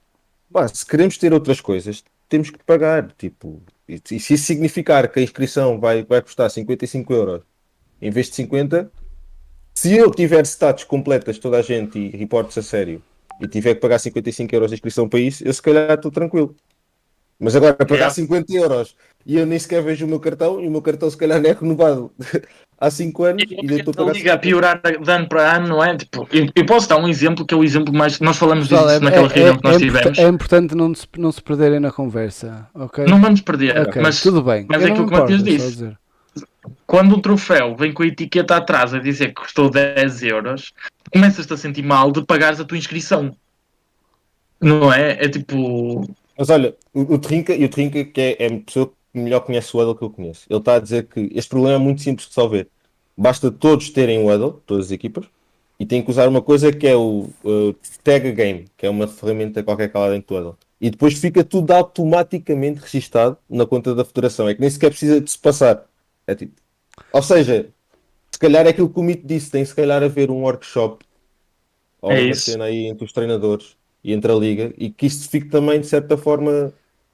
Bah, 0.49 0.67
se 0.67 0.85
queremos 0.85 1.17
ter 1.17 1.33
outras 1.33 1.59
coisas, 1.59 2.03
temos 2.29 2.49
que 2.49 2.63
pagar. 2.63 3.11
Tipo, 3.17 3.61
e, 3.87 4.01
e 4.11 4.19
se 4.19 4.33
isso 4.33 4.45
significar 4.45 5.11
que 5.11 5.19
a 5.19 5.23
inscrição 5.23 5.79
vai, 5.79 6.03
vai 6.03 6.21
custar 6.21 6.49
55 6.49 7.13
euros 7.13 7.41
em 8.01 8.11
vez 8.11 8.27
de 8.27 8.35
50, 8.35 8.91
se 9.73 9.95
eu 9.95 10.11
tiver 10.11 10.45
stats 10.45 10.83
completas, 10.83 11.37
toda 11.37 11.57
a 11.57 11.61
gente, 11.61 11.97
e 11.97 12.09
reportes 12.09 12.57
a 12.57 12.61
sério, 12.61 13.01
e 13.41 13.47
tiver 13.47 13.75
que 13.75 13.81
pagar 13.81 13.97
55 13.97 14.53
euros 14.53 14.69
de 14.69 14.75
inscrição 14.75 15.07
para 15.07 15.19
isso, 15.19 15.43
eu 15.47 15.53
se 15.53 15.61
calhar 15.61 15.91
estou 15.91 16.11
tranquilo. 16.11 16.53
Mas 17.39 17.55
agora, 17.55 17.73
pagar 17.73 17.95
Yeah. 17.95 18.13
50 18.13 18.53
euros 18.53 18.95
e 19.25 19.37
eu 19.37 19.45
nem 19.45 19.57
sequer 19.57 19.81
vejo 19.81 20.05
o 20.05 20.09
meu 20.09 20.19
cartão, 20.19 20.61
e 20.61 20.67
o 20.67 20.71
meu 20.71 20.81
cartão 20.81 21.09
se 21.09 21.17
calhar 21.17 21.41
não 21.41 21.49
é 21.49 21.53
renovado 21.53 22.11
há 22.85 22.91
5 22.91 23.23
anos, 23.23 23.43
e 23.49 23.55
eu 23.71 23.77
estou 23.77 24.09
a 24.09 24.11
liga 24.13 24.33
a 24.33 24.37
piorar 24.37 24.81
de 24.81 25.11
ano 25.11 25.27
para 25.27 25.55
ano, 25.55 25.67
não 25.67 25.83
é? 25.83 25.95
Tipo, 25.95 26.27
eu, 26.31 26.47
eu 26.53 26.65
posso 26.65 26.87
dar 26.89 26.97
um 26.97 27.07
exemplo 27.07 27.45
que 27.45 27.53
é 27.53 27.57
o 27.57 27.63
exemplo 27.63 27.93
mais. 27.93 28.19
Nós 28.19 28.37
falamos 28.37 28.67
disso 28.67 28.89
é, 28.89 28.99
naquela 28.99 29.27
é- 29.27 29.33
reunião 29.33 29.57
que 29.57 29.63
nós 29.63 29.75
é 29.75 29.79
tivemos. 29.79 30.17
é 30.19 30.27
importante 30.27 30.75
não 30.75 30.93
se, 30.93 31.07
não 31.17 31.31
se 31.31 31.41
perderem 31.41 31.79
na 31.79 31.91
conversa, 31.91 32.67
ok? 32.73 33.05
Não 33.05 33.21
vamos 33.21 33.41
perder, 33.41 33.77
Ok, 33.79 34.01
mas 34.01 34.21
tudo 34.21 34.41
bem. 34.43 34.65
mas 34.69 34.81
Eu 34.81 34.87
é 34.87 34.91
aquilo 34.91 35.07
que 35.07 35.13
o 35.13 35.17
Matias 35.17 35.43
disse. 35.43 35.69
dizer. 35.71 35.97
quando 36.85 37.15
um 37.15 37.19
troféu 37.21 37.75
vem 37.75 37.91
com 37.93 38.03
a 38.03 38.07
etiqueta 38.07 38.55
atrás 38.57 38.93
a 38.93 38.99
dizer 38.99 39.27
que 39.29 39.41
custou 39.41 39.69
10 39.69 40.23
euros, 40.23 40.73
começas-te 41.11 41.53
a 41.53 41.57
sentir 41.57 41.83
mal 41.83 42.11
de 42.11 42.23
pagares 42.25 42.59
a 42.59 42.65
tua 42.65 42.77
inscrição. 42.77 43.35
Não 44.61 44.91
é? 44.91 45.11
É 45.23 45.29
tipo. 45.29 46.07
Mas 46.37 46.49
olha, 46.49 46.75
o, 46.93 47.01
o 47.13 47.17
Trinca, 47.19 47.53
e 47.53 47.65
o 47.65 47.69
Trinca 47.69 48.03
que 48.03 48.19
é, 48.21 48.35
é 48.39 48.47
a 48.47 48.59
pessoa 48.59 48.87
que 48.87 49.19
melhor 49.19 49.41
conhece 49.41 49.75
o 49.75 49.79
Huddle 49.79 49.95
que 49.95 50.03
eu 50.03 50.09
conheço, 50.09 50.45
ele 50.49 50.59
está 50.59 50.75
a 50.75 50.79
dizer 50.79 51.07
que 51.07 51.29
este 51.35 51.49
problema 51.49 51.75
é 51.75 51.77
muito 51.77 52.01
simples 52.01 52.27
de 52.27 52.35
resolver. 52.35 52.67
Basta 53.15 53.51
todos 53.51 53.89
terem 53.89 54.19
o 54.19 54.33
Huddle, 54.33 54.61
todas 54.65 54.87
as 54.87 54.91
equipas, 54.91 55.25
e 55.79 55.85
tem 55.85 56.01
que 56.01 56.09
usar 56.09 56.27
uma 56.27 56.41
coisa 56.41 56.71
que 56.71 56.87
é 56.87 56.95
o 56.95 57.29
uh, 57.43 57.75
Tag 58.03 58.31
Game, 58.31 58.65
que 58.77 58.85
é 58.85 58.89
uma 58.89 59.07
ferramenta 59.07 59.63
qualquer 59.63 59.89
que 59.89 59.97
lá 59.97 60.09
dentro 60.09 60.35
dela. 60.35 60.57
E 60.79 60.89
depois 60.89 61.13
fica 61.13 61.43
tudo 61.43 61.71
automaticamente 61.71 62.79
registado 62.81 63.37
na 63.49 63.65
conta 63.65 63.95
da 63.95 64.03
federação. 64.03 64.49
É 64.49 64.53
que 64.53 64.61
nem 64.61 64.69
sequer 64.69 64.89
precisa 64.89 65.21
de 65.21 65.31
se 65.31 65.37
passar. 65.37 65.85
É 66.27 66.35
tipo... 66.35 66.53
Ou 67.11 67.21
seja, 67.23 67.69
se 68.31 68.39
calhar 68.39 68.65
é 68.65 68.69
aquilo 68.69 68.89
que 68.89 68.99
o 68.99 69.03
Mito 69.03 69.25
disse, 69.25 69.49
tem 69.49 69.63
se 69.63 69.73
calhar 69.73 70.03
haver 70.03 70.29
um 70.29 70.41
workshop 70.41 71.05
ou 72.01 72.11
É 72.11 72.19
uma 72.19 72.29
isso. 72.31 72.51
cena 72.51 72.65
aí 72.65 72.87
entre 72.87 73.05
os 73.05 73.13
treinadores 73.13 73.77
e 74.03 74.11
entre 74.11 74.31
a 74.31 74.35
liga 74.35 74.73
e 74.77 74.89
que 74.89 75.05
isto 75.05 75.29
fique 75.29 75.47
também 75.47 75.79
de 75.79 75.87
certa 75.87 76.17
forma 76.17 76.73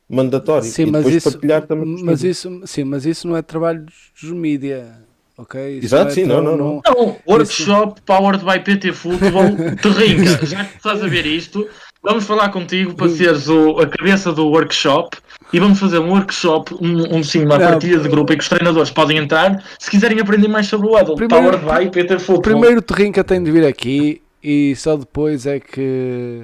mandatório. 0.09 0.67
Sim, 0.67 0.83
e 0.83 0.91
mas 0.91 1.03
depois 1.03 1.15
isso, 1.15 1.31
partilhar 1.31 1.67
também. 1.67 2.03
mas 2.03 2.23
isso, 2.23 2.61
sim, 2.65 2.83
mas 2.83 3.05
isso 3.05 3.27
não 3.27 3.37
é 3.37 3.43
trabalho 3.43 3.85
dos 3.85 4.31
mídia, 4.31 5.05
ok? 5.39 5.77
Isso 5.77 5.85
Exato, 5.87 6.11
é 6.11 6.13
sim, 6.13 6.25
não, 6.25 6.41
não, 6.41 6.55
não. 6.57 6.81
Não, 6.85 7.15
workshop 7.27 8.01
Powered 8.01 8.43
by 8.45 8.59
PT 8.59 8.93
Futebol 8.93 9.55
Terrinca. 9.81 10.45
Já 10.45 10.65
que 10.65 10.77
estás 10.77 11.03
a 11.03 11.07
ver 11.07 11.25
isto, 11.25 11.67
vamos 12.03 12.25
falar 12.25 12.49
contigo 12.49 12.93
para 12.93 13.09
seres 13.09 13.47
o, 13.49 13.79
a 13.79 13.87
cabeça 13.87 14.31
do 14.31 14.47
workshop 14.47 15.17
e 15.51 15.59
vamos 15.59 15.79
fazer 15.79 15.97
um 15.99 16.11
workshop, 16.11 16.75
um, 16.79 17.17
um 17.17 17.23
sim, 17.23 17.43
uma 17.45 17.57
Não. 17.57 17.67
partida 17.67 17.97
de 17.99 18.07
grupo 18.07 18.31
em 18.33 18.37
que 18.37 18.43
os 18.43 18.49
treinadores 18.49 18.91
podem 18.91 19.17
entrar 19.17 19.63
se 19.79 19.89
quiserem 19.89 20.19
aprender 20.19 20.47
mais 20.47 20.67
sobre 20.67 20.87
o 20.87 20.95
Adel. 20.95 21.15
Primeiro- 21.15 21.57
Powered 21.59 21.85
by 21.85 21.91
PT 21.91 22.19
Futebol. 22.19 22.41
Primeiro 22.41 22.81
Terrinca 22.81 23.23
tem 23.23 23.41
de 23.43 23.51
vir 23.51 23.65
aqui 23.65 24.21
e 24.43 24.75
só 24.75 24.95
depois 24.95 25.45
é 25.47 25.59
que. 25.59 26.43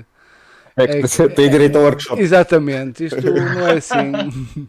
É 0.78 0.88
que 0.88 0.94
é 0.98 1.02
que- 1.04 1.30
tem 1.36 1.50
direito 1.50 1.78
ao 1.78 1.84
workshop. 1.84 2.22
Exatamente, 2.22 3.06
isto 3.06 3.22
não 3.22 3.68
é 3.68 3.74
assim. 3.78 4.12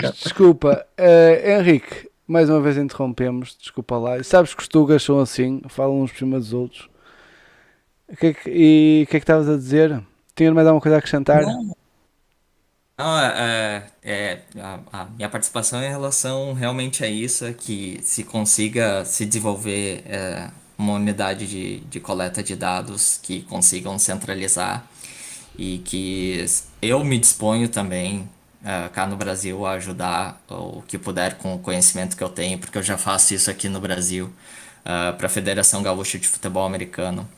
Já 0.00 0.10
aí 0.10 0.10
o 0.10 0.12
desculpa, 0.12 0.86
eh, 0.96 1.58
Henrique, 1.58 2.10
mais 2.26 2.48
uma 2.48 2.60
vez 2.60 2.76
interrompemos, 2.76 3.56
desculpa 3.60 3.96
lá. 3.98 4.18
E 4.18 4.24
sabes 4.24 4.54
que 4.54 4.62
os 4.62 4.68
Tugas 4.68 5.02
são 5.02 5.20
assim, 5.20 5.60
falam 5.68 6.00
uns 6.02 6.10
por 6.12 6.18
cima 6.18 6.38
dos 6.38 6.52
outros. 6.52 6.88
Que 8.18 8.26
é 8.26 8.34
que- 8.34 8.50
e 8.50 9.02
o 9.04 9.06
que 9.10 9.16
é 9.16 9.20
que 9.20 9.24
estavas 9.24 9.48
a 9.48 9.56
dizer? 9.56 10.02
Tinha 10.34 10.52
mais 10.52 10.66
alguma 10.66 10.80
coisa 10.82 10.96
a 10.96 10.98
acrescentar? 10.98 11.42
Não, 11.42 11.74
Não, 12.98 13.18
é, 13.18 13.86
é, 14.02 14.42
a, 14.60 14.80
a 14.92 15.04
minha 15.06 15.28
participação 15.28 15.82
em 15.82 15.88
relação 15.88 16.52
realmente 16.52 17.02
a 17.04 17.08
isso 17.08 17.44
é 17.44 17.52
que 17.52 17.98
se 18.02 18.22
consiga 18.22 19.04
se 19.04 19.24
desenvolver 19.26 20.02
é, 20.06 20.50
uma 20.78 20.94
unidade 20.94 21.46
de, 21.46 21.80
de 21.80 22.00
coleta 22.00 22.42
de 22.42 22.54
dados 22.54 23.18
que 23.22 23.42
consigam 23.42 23.98
centralizar 23.98 24.86
e 25.58 25.78
que 25.78 26.44
eu 26.80 27.04
me 27.04 27.18
disponho 27.18 27.68
também 27.68 28.28
é, 28.64 28.88
cá 28.88 29.06
no 29.06 29.16
Brasil 29.16 29.64
a 29.66 29.72
ajudar 29.72 30.40
o 30.48 30.82
que 30.82 30.98
puder 30.98 31.36
com 31.38 31.54
o 31.54 31.58
conhecimento 31.58 32.16
que 32.16 32.22
eu 32.24 32.28
tenho, 32.28 32.58
porque 32.58 32.78
eu 32.78 32.82
já 32.82 32.96
faço 32.98 33.34
isso 33.34 33.50
aqui 33.50 33.68
no 33.68 33.80
Brasil 33.80 34.30
para 35.16 35.26
a 35.26 35.30
Federação 35.30 35.82
Gaúcha 35.82 36.18
de 36.18 36.26
Futebol 36.28 36.64
Americano. 36.66 37.28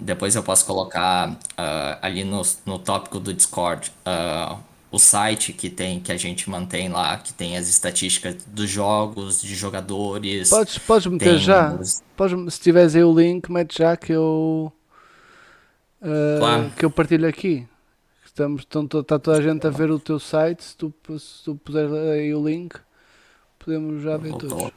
Depois 0.00 0.34
eu 0.34 0.42
posso 0.42 0.64
colocar 0.64 1.36
ah, 1.56 1.98
ali 2.00 2.24
no, 2.24 2.42
no 2.64 2.78
tópico 2.78 3.20
do 3.20 3.34
Discord 3.34 3.92
ah, 4.04 4.56
o 4.90 4.98
site 4.98 5.52
que 5.52 5.68
tem 5.68 6.00
que 6.00 6.10
a 6.10 6.16
gente 6.16 6.48
mantém 6.48 6.88
lá, 6.88 7.18
que 7.18 7.32
tem 7.34 7.56
as 7.56 7.68
estatísticas 7.68 8.36
dos 8.46 8.70
jogos, 8.70 9.42
de 9.42 9.54
jogadores. 9.54 10.48
Podes, 10.48 10.78
podes 10.78 11.06
meter 11.06 11.36
já. 11.38 11.74
os- 11.74 12.02
Podes, 12.16 12.54
se 12.54 12.60
tiveres 12.60 12.96
aí 12.96 13.04
o 13.04 13.12
link, 13.12 13.50
mete 13.52 13.78
já 13.78 13.96
que 13.96 14.12
eu. 14.12 14.72
Eh, 16.02 16.38
Claro. 16.38 16.70
Que 16.70 16.84
eu 16.84 16.90
partilho 16.90 17.28
aqui. 17.28 17.66
Estamos, 18.24 18.62
estão, 18.62 18.84
está 18.84 19.18
toda 19.18 19.38
a 19.38 19.42
gente 19.42 19.66
a 19.66 19.70
ver 19.70 19.90
o 19.90 19.98
teu 19.98 20.18
site. 20.20 20.62
Se 20.62 20.76
tu, 20.76 20.94
se 21.18 21.44
tu 21.44 21.56
puser 21.56 21.90
aí 21.90 22.32
o 22.34 22.46
link, 22.46 22.76
podemos 23.58 24.02
já 24.02 24.16
ver 24.16 24.32
todos. 24.34 24.72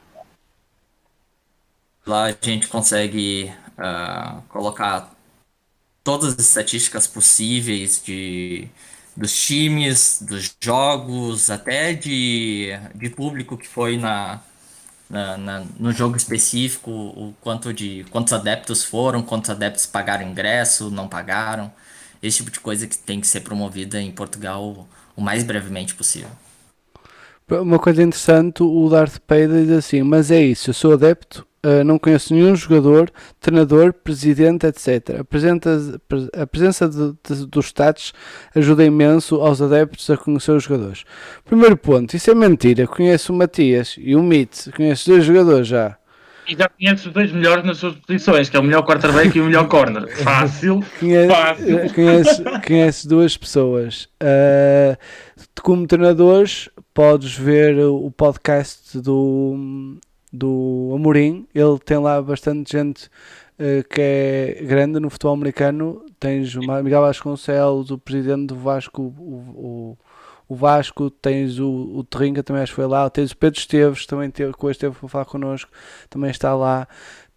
Lá 2.06 2.26
a 2.26 2.36
gente 2.42 2.68
consegue 2.68 3.54
ah, 3.78 4.42
colocar 4.50 5.16
todas 6.04 6.34
as 6.34 6.40
estatísticas 6.40 7.06
possíveis 7.06 8.02
de, 8.04 8.68
dos 9.16 9.40
times, 9.46 10.22
dos 10.22 10.56
jogos, 10.60 11.52
até 11.52 11.94
de, 11.94 12.72
de 12.96 13.10
público 13.10 13.58
que 13.58 13.68
foi 13.68 13.98
na, 13.98 14.42
na, 15.12 15.38
na- 15.38 15.66
no 15.80 15.92
jogo 15.92 16.16
específico, 16.18 16.90
o 16.92 17.34
quanto 17.42 17.74
de 17.74 18.06
quantos 18.12 18.34
adeptos 18.34 18.84
foram, 18.84 19.22
quantos 19.24 19.50
adeptos 19.50 19.86
pagaram 19.86 20.28
ingresso, 20.28 20.90
não 20.90 21.08
pagaram. 21.08 21.72
Esse 22.24 22.38
tipo 22.38 22.52
de 22.52 22.60
coisa 22.60 22.88
que 22.88 22.98
tem 22.98 23.20
que 23.22 23.28
ser 23.28 23.42
promovida 23.42 24.02
em 24.02 24.12
Portugal 24.12 24.88
o 25.16 25.22
mais 25.22 25.44
brevemente 25.44 25.96
possível. 25.96 26.30
Uma 27.50 27.78
coisa 27.80 28.02
interessante, 28.02 28.64
o 28.64 28.90
Darth 28.90 29.20
Vader 29.28 29.66
diz 29.66 29.72
assim, 29.72 30.02
mas 30.04 30.32
é 30.32 30.42
isso, 30.42 30.70
eu 30.70 30.74
sou 30.74 30.94
adepto, 30.94 31.46
ah, 31.64 31.84
não 31.84 32.00
conheço 32.00 32.34
nenhum 32.34 32.56
jogador, 32.56 33.12
treinador, 33.40 33.94
presidente, 33.94 34.66
etc. 34.66 35.20
A 35.20 35.24
presença, 35.24 36.02
a 36.36 36.48
presença 36.48 36.88
de- 36.90 37.14
de- 37.28 37.46
dos 37.48 37.66
stats 37.68 38.14
ajuda 38.56 38.84
imenso 38.84 39.36
aos 39.42 39.62
adeptos 39.62 40.10
a 40.10 40.18
conhecer 40.18 40.52
os 40.52 40.64
jogadores. 40.64 41.04
Primeiro 41.46 41.78
ponto, 41.78 42.16
isso 42.16 42.32
é 42.32 42.36
mentira, 42.36 42.88
conheço 42.88 43.32
o 43.32 43.36
Matias 43.36 43.96
e 44.00 44.16
o 44.16 44.24
Mit, 44.24 44.72
conheço 44.76 45.10
dois 45.10 45.24
jogadores 45.24 45.68
já. 45.68 45.98
E 46.48 46.56
já 46.58 46.68
conheces 46.68 47.06
os 47.06 47.14
dois 47.14 47.32
melhores 47.32 47.64
nas 47.64 47.78
suas 47.78 47.96
posições, 47.96 48.50
que 48.50 48.58
é 48.58 48.60
o 48.60 48.64
melhor 48.64 48.82
quarterback 48.84 49.38
e 49.38 49.40
o 49.42 49.46
melhor 49.46 49.68
corner. 49.68 50.08
Fácil. 50.24 50.84
Conhe- 51.00 51.28
Fácil. 51.28 51.80
conhece 52.66 53.08
duas 53.08 53.38
pessoas. 53.38 54.10
Ah, 54.20 54.98
como 55.62 55.86
treinadores, 55.86 56.68
podes 56.94 57.36
ver 57.38 57.78
o 57.86 58.10
podcast 58.12 59.00
do, 59.00 59.98
do 60.32 60.92
Amorim. 60.96 61.48
Ele 61.54 61.80
tem 61.80 61.98
lá 61.98 62.22
bastante 62.22 62.72
gente 62.72 63.10
ah, 63.60 63.84
que 63.90 64.02
é 64.02 64.64
grande 64.64 65.00
no 65.00 65.10
futebol 65.10 65.34
americano. 65.34 66.06
Tens 66.20 66.56
o 66.56 66.62
Miguel 66.62 67.02
Vasconcelos, 67.02 67.92
o 67.92 67.98
presidente 67.98 68.48
do 68.48 68.56
Vasco, 68.56 69.02
o, 69.02 69.08
o, 69.08 69.98
o 70.48 70.56
Vasco, 70.56 71.10
tens 71.10 71.60
o, 71.60 71.70
o 71.70 72.04
Terrinca, 72.04 72.44
também 72.44 72.64
acho 72.64 72.72
que 72.72 72.76
foi 72.76 72.88
lá. 72.88 73.10
Tens 73.10 73.32
o 73.32 73.38
Pedro 73.38 73.60
Esteves, 73.60 74.06
também 74.06 74.30
teve, 74.30 74.54
que 74.54 74.66
hoje 74.66 74.78
esteve 74.78 74.96
para 74.96 75.10
falar 75.10 75.26
connosco, 75.26 75.72
também 76.10 76.32
está 76.32 76.56
lá 76.56 76.88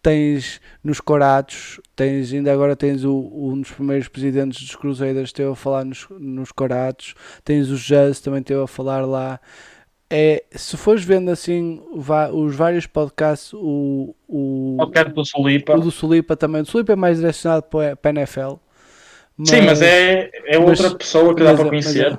tens 0.04 0.60
nos 0.82 1.00
Corados, 1.00 1.80
tens 1.96 2.30
ainda 2.30 2.52
agora 2.52 2.76
tens 2.76 3.04
o, 3.04 3.30
um 3.32 3.62
dos 3.62 3.70
primeiros 3.70 4.06
presidentes 4.06 4.60
dos 4.60 4.76
Cruzeiros 4.76 5.30
esteve 5.30 5.50
a 5.50 5.54
falar 5.54 5.82
nos, 5.82 6.06
nos 6.20 6.52
Corados, 6.52 7.14
tens 7.42 7.70
o 7.70 7.76
Jazz 7.76 8.20
também 8.20 8.40
esteve 8.40 8.62
a 8.62 8.66
falar 8.66 9.06
lá. 9.06 9.40
É, 10.10 10.44
se 10.52 10.76
fores 10.76 11.02
vendo 11.02 11.30
assim 11.30 11.82
os 11.92 12.54
vários 12.54 12.86
podcasts, 12.86 13.52
o, 13.54 14.14
o, 14.28 14.76
Qualquer 14.78 15.08
do 15.12 15.24
Solipa. 15.24 15.76
o 15.76 15.80
do 15.80 15.90
Sulipa 15.90 16.36
também, 16.36 16.62
o 16.62 16.66
Sulipa 16.66 16.92
é 16.92 16.96
mais 16.96 17.16
direcionado 17.16 17.64
para, 17.64 17.98
a 18.02 18.08
NFL. 18.10 18.54
Sim, 19.44 19.62
mas 19.62 19.82
é, 19.82 20.30
é 20.44 20.58
mas- 20.58 20.78
outra 20.80 20.96
pessoa 20.96 21.34
que 21.34 21.42
dá 21.42 21.50
mas 21.52 21.60
para 21.60 21.68
é- 21.68 21.70
mas 21.72 21.84
conhecer. 21.86 22.12
é- 22.12 22.18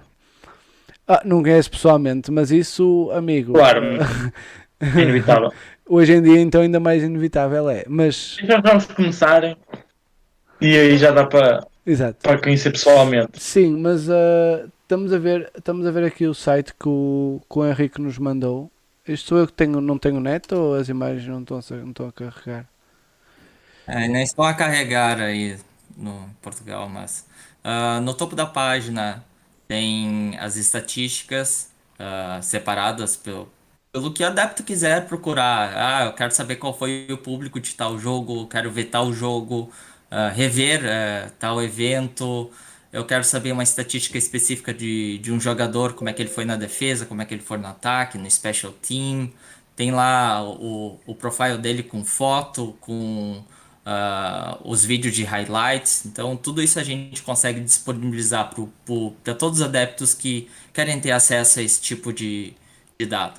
Ah, 1.07 1.21
não 1.23 1.41
conheço 1.43 1.69
pessoalmente, 1.71 2.31
mas 2.31 2.51
isso, 2.51 3.09
amigo, 3.13 3.53
Claro. 3.53 3.83
É 4.79 4.85
inevitável. 5.01 5.53
hoje 5.87 6.13
em 6.13 6.21
dia 6.21 6.41
então 6.41 6.61
ainda 6.61 6.79
mais 6.79 7.03
inevitável 7.03 7.69
é. 7.69 7.85
Mas, 7.87 8.37
Já 8.43 8.59
vamos 8.59 8.87
começarem. 8.87 9.55
E 10.59 10.75
aí 10.75 10.97
já 10.97 11.11
dá 11.11 11.25
para, 11.25 11.65
exato. 11.85 12.17
para 12.23 12.39
conhecer 12.39 12.71
pessoalmente. 12.71 13.39
Sim, 13.41 13.77
mas 13.77 14.09
ah, 14.09 14.65
estamos, 14.85 15.11
a 15.11 15.17
ver, 15.17 15.51
estamos 15.55 15.85
a 15.85 15.91
ver 15.91 16.03
aqui 16.05 16.27
o 16.27 16.33
site 16.33 16.73
que 16.73 16.87
o, 16.87 17.41
que 17.49 17.59
o 17.59 17.65
Henrique 17.65 17.99
nos 18.01 18.17
mandou. 18.17 18.71
Isto 19.07 19.29
sou 19.29 19.37
eu 19.39 19.47
que 19.47 19.53
tenho, 19.53 19.81
não 19.81 19.97
tenho 19.99 20.19
net 20.19 20.53
ou 20.53 20.75
as 20.75 20.89
imagens 20.89 21.27
não 21.27 21.41
estão, 21.41 21.59
não 21.79 21.89
estão 21.89 22.07
a 22.07 22.11
carregar? 22.11 22.67
É, 23.87 24.07
não 24.07 24.19
estão 24.19 24.45
a 24.45 24.53
carregar 24.53 25.19
aí 25.21 25.57
no 25.95 26.29
Portugal, 26.41 26.89
mas 26.89 27.27
ah, 27.63 27.99
no 28.01 28.13
topo 28.13 28.35
da 28.35 28.45
página 28.45 29.23
tem 29.67 30.37
as 30.39 30.55
estatísticas 30.55 31.69
ah, 31.99 32.39
separadas 32.41 33.15
pelo, 33.15 33.51
pelo 33.91 34.11
que 34.13 34.23
o 34.23 34.27
adepto 34.27 34.63
quiser 34.63 35.07
procurar. 35.07 35.73
Ah, 35.75 36.05
eu 36.05 36.13
quero 36.13 36.31
saber 36.31 36.55
qual 36.57 36.77
foi 36.77 37.07
o 37.11 37.17
público 37.17 37.59
de 37.59 37.75
tal 37.75 37.97
jogo, 37.99 38.47
quero 38.47 38.71
ver 38.71 38.85
tal 38.85 39.13
jogo, 39.13 39.71
ah, 40.09 40.29
rever 40.29 40.81
eh, 40.85 41.31
tal 41.39 41.61
evento. 41.61 42.51
Eu 42.95 43.03
quero 43.03 43.25
saber 43.25 43.51
uma 43.51 43.61
estatística 43.61 44.17
específica 44.17 44.73
de, 44.73 45.17
de 45.17 45.29
um 45.29 45.37
jogador, 45.37 45.95
como 45.95 46.09
é 46.09 46.13
que 46.13 46.21
ele 46.21 46.29
foi 46.29 46.45
na 46.45 46.55
defesa, 46.55 47.05
como 47.05 47.21
é 47.21 47.25
que 47.25 47.33
ele 47.33 47.41
foi 47.43 47.57
no 47.57 47.67
ataque, 47.67 48.17
no 48.17 48.31
special 48.31 48.71
team. 48.71 49.29
Tem 49.75 49.91
lá 49.91 50.41
o, 50.41 50.97
o 51.05 51.13
profile 51.13 51.57
dele 51.57 51.83
com 51.83 52.05
foto, 52.05 52.73
com 52.79 53.43
ah, 53.85 54.57
os 54.63 54.85
vídeos 54.85 55.13
de 55.13 55.25
highlights. 55.25 56.05
Então, 56.05 56.37
tudo 56.37 56.63
isso 56.63 56.79
a 56.79 56.83
gente 56.85 57.21
consegue 57.21 57.59
disponibilizar 57.59 58.49
para 59.21 59.33
todos 59.33 59.59
os 59.59 59.65
adeptos 59.65 60.13
que 60.13 60.49
querem 60.71 60.97
ter 61.01 61.11
acesso 61.11 61.59
a 61.59 61.63
esse 61.63 61.81
tipo 61.81 62.13
de, 62.13 62.53
de 62.97 63.05
dado. 63.05 63.37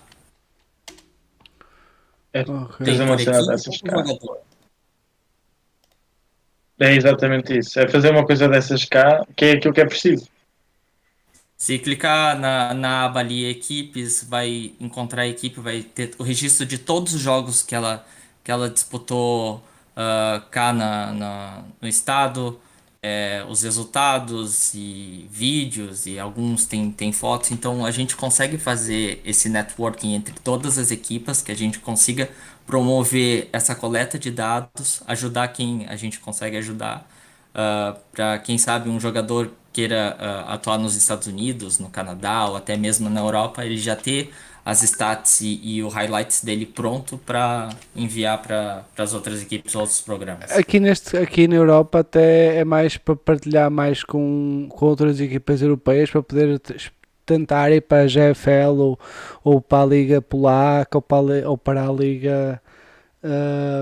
É 2.30 2.42
uma 2.44 2.66
por 2.66 3.20
equipe, 3.22 3.32
por 3.64 3.90
jogador. 3.90 4.45
É 6.78 6.94
exatamente 6.94 7.58
isso. 7.58 7.80
É 7.80 7.88
fazer 7.88 8.10
uma 8.10 8.24
coisa 8.24 8.48
dessas 8.48 8.84
cá, 8.84 9.24
que 9.34 9.44
é 9.44 9.52
aquilo 9.52 9.72
que 9.72 9.80
é 9.80 9.86
preciso. 9.86 10.28
Se 11.56 11.78
clicar 11.78 12.38
na, 12.38 12.74
na 12.74 13.04
aba 13.06 13.20
ali 13.20 13.48
equipes, 13.48 14.22
vai 14.28 14.72
encontrar 14.78 15.22
a 15.22 15.26
equipe, 15.26 15.58
vai 15.58 15.82
ter 15.82 16.14
o 16.18 16.22
registro 16.22 16.66
de 16.66 16.76
todos 16.76 17.14
os 17.14 17.20
jogos 17.20 17.62
que 17.62 17.74
ela, 17.74 18.04
que 18.44 18.50
ela 18.50 18.68
disputou 18.68 19.56
uh, 19.96 20.40
cá 20.50 20.72
na, 20.74 21.12
na, 21.12 21.64
no 21.80 21.88
estado, 21.88 22.60
é, 23.02 23.44
os 23.48 23.62
resultados 23.62 24.74
e 24.74 25.26
vídeos 25.30 26.06
e 26.06 26.18
alguns 26.18 26.66
tem, 26.66 26.90
tem 26.90 27.12
fotos, 27.12 27.52
então 27.52 27.86
a 27.86 27.90
gente 27.90 28.16
consegue 28.16 28.58
fazer 28.58 29.22
esse 29.24 29.48
networking 29.48 30.14
entre 30.14 30.34
todas 30.40 30.76
as 30.76 30.90
equipas, 30.90 31.40
que 31.40 31.52
a 31.52 31.54
gente 31.54 31.78
consiga 31.78 32.28
promover 32.66 33.48
essa 33.52 33.74
coleta 33.74 34.18
de 34.18 34.30
dados, 34.30 35.02
ajudar 35.06 35.48
quem 35.48 35.86
a 35.88 35.96
gente 35.96 36.18
consegue 36.18 36.56
ajudar, 36.56 37.08
uh, 37.54 37.98
para 38.12 38.38
quem 38.38 38.58
sabe 38.58 38.90
um 38.90 38.98
jogador 38.98 39.50
queira 39.72 40.16
uh, 40.18 40.52
atuar 40.52 40.78
nos 40.78 40.96
Estados 40.96 41.26
Unidos, 41.26 41.78
no 41.78 41.88
Canadá 41.88 42.46
ou 42.46 42.56
até 42.56 42.76
mesmo 42.76 43.08
na 43.08 43.20
Europa, 43.20 43.64
ele 43.64 43.78
já 43.78 43.94
ter 43.94 44.32
as 44.66 44.82
stats 44.82 45.42
e, 45.42 45.60
e 45.62 45.82
o 45.84 45.88
highlights 45.88 46.42
dele 46.42 46.66
pronto 46.66 47.16
para 47.18 47.68
enviar 47.94 48.42
para 48.42 48.84
as 48.98 49.14
outras 49.14 49.40
equipes, 49.40 49.76
outros 49.76 50.00
programas. 50.00 50.50
Aqui, 50.50 50.80
neste, 50.80 51.16
aqui 51.16 51.46
na 51.46 51.54
Europa 51.54 52.00
até 52.00 52.56
é 52.56 52.64
mais 52.64 52.96
para 52.96 53.14
partilhar 53.14 53.70
mais 53.70 54.02
com, 54.02 54.66
com 54.68 54.86
outras 54.86 55.20
equipas 55.20 55.62
europeias 55.62 56.10
para 56.10 56.20
poder 56.20 56.60
tentar 57.26 57.70
ir 57.72 57.82
para 57.82 58.04
a 58.04 58.06
GFL 58.06 58.78
ou, 58.78 58.98
ou 59.44 59.60
para 59.60 59.82
a 59.82 59.86
Liga 59.86 60.22
Polaca 60.22 60.98
ou 60.98 61.02
para 61.02 61.18
a, 61.18 61.50
ou 61.50 61.58
para 61.58 61.88
a 61.88 61.92
Liga 61.92 62.62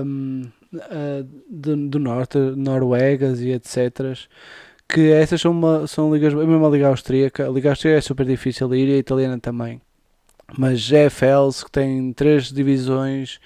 um, 0.03 0.49
uh, 0.73 1.27
do, 1.49 1.89
do, 1.89 1.99
Norte, 1.99 2.37
Noruegas 2.37 3.39
e 3.41 3.51
etc. 3.51 4.17
Que 4.89 5.11
essas 5.11 5.41
são, 5.41 5.51
uma, 5.51 5.87
são 5.87 6.13
ligas, 6.13 6.33
mesmo 6.33 6.65
a 6.65 6.69
Liga 6.69 6.87
Austríaca, 6.87 7.47
a 7.47 7.51
Liga 7.51 7.69
Austríaca 7.69 7.99
é 7.99 8.01
super 8.01 8.25
difícil 8.25 8.73
ir 8.75 8.89
e 8.89 8.93
a 8.95 8.97
italiana 8.97 9.39
também 9.39 9.81
mas 10.57 10.79
GFLs 10.79 11.63
que 11.63 11.71
tem 11.71 12.13
três 12.13 12.51
divisões, 12.51 13.39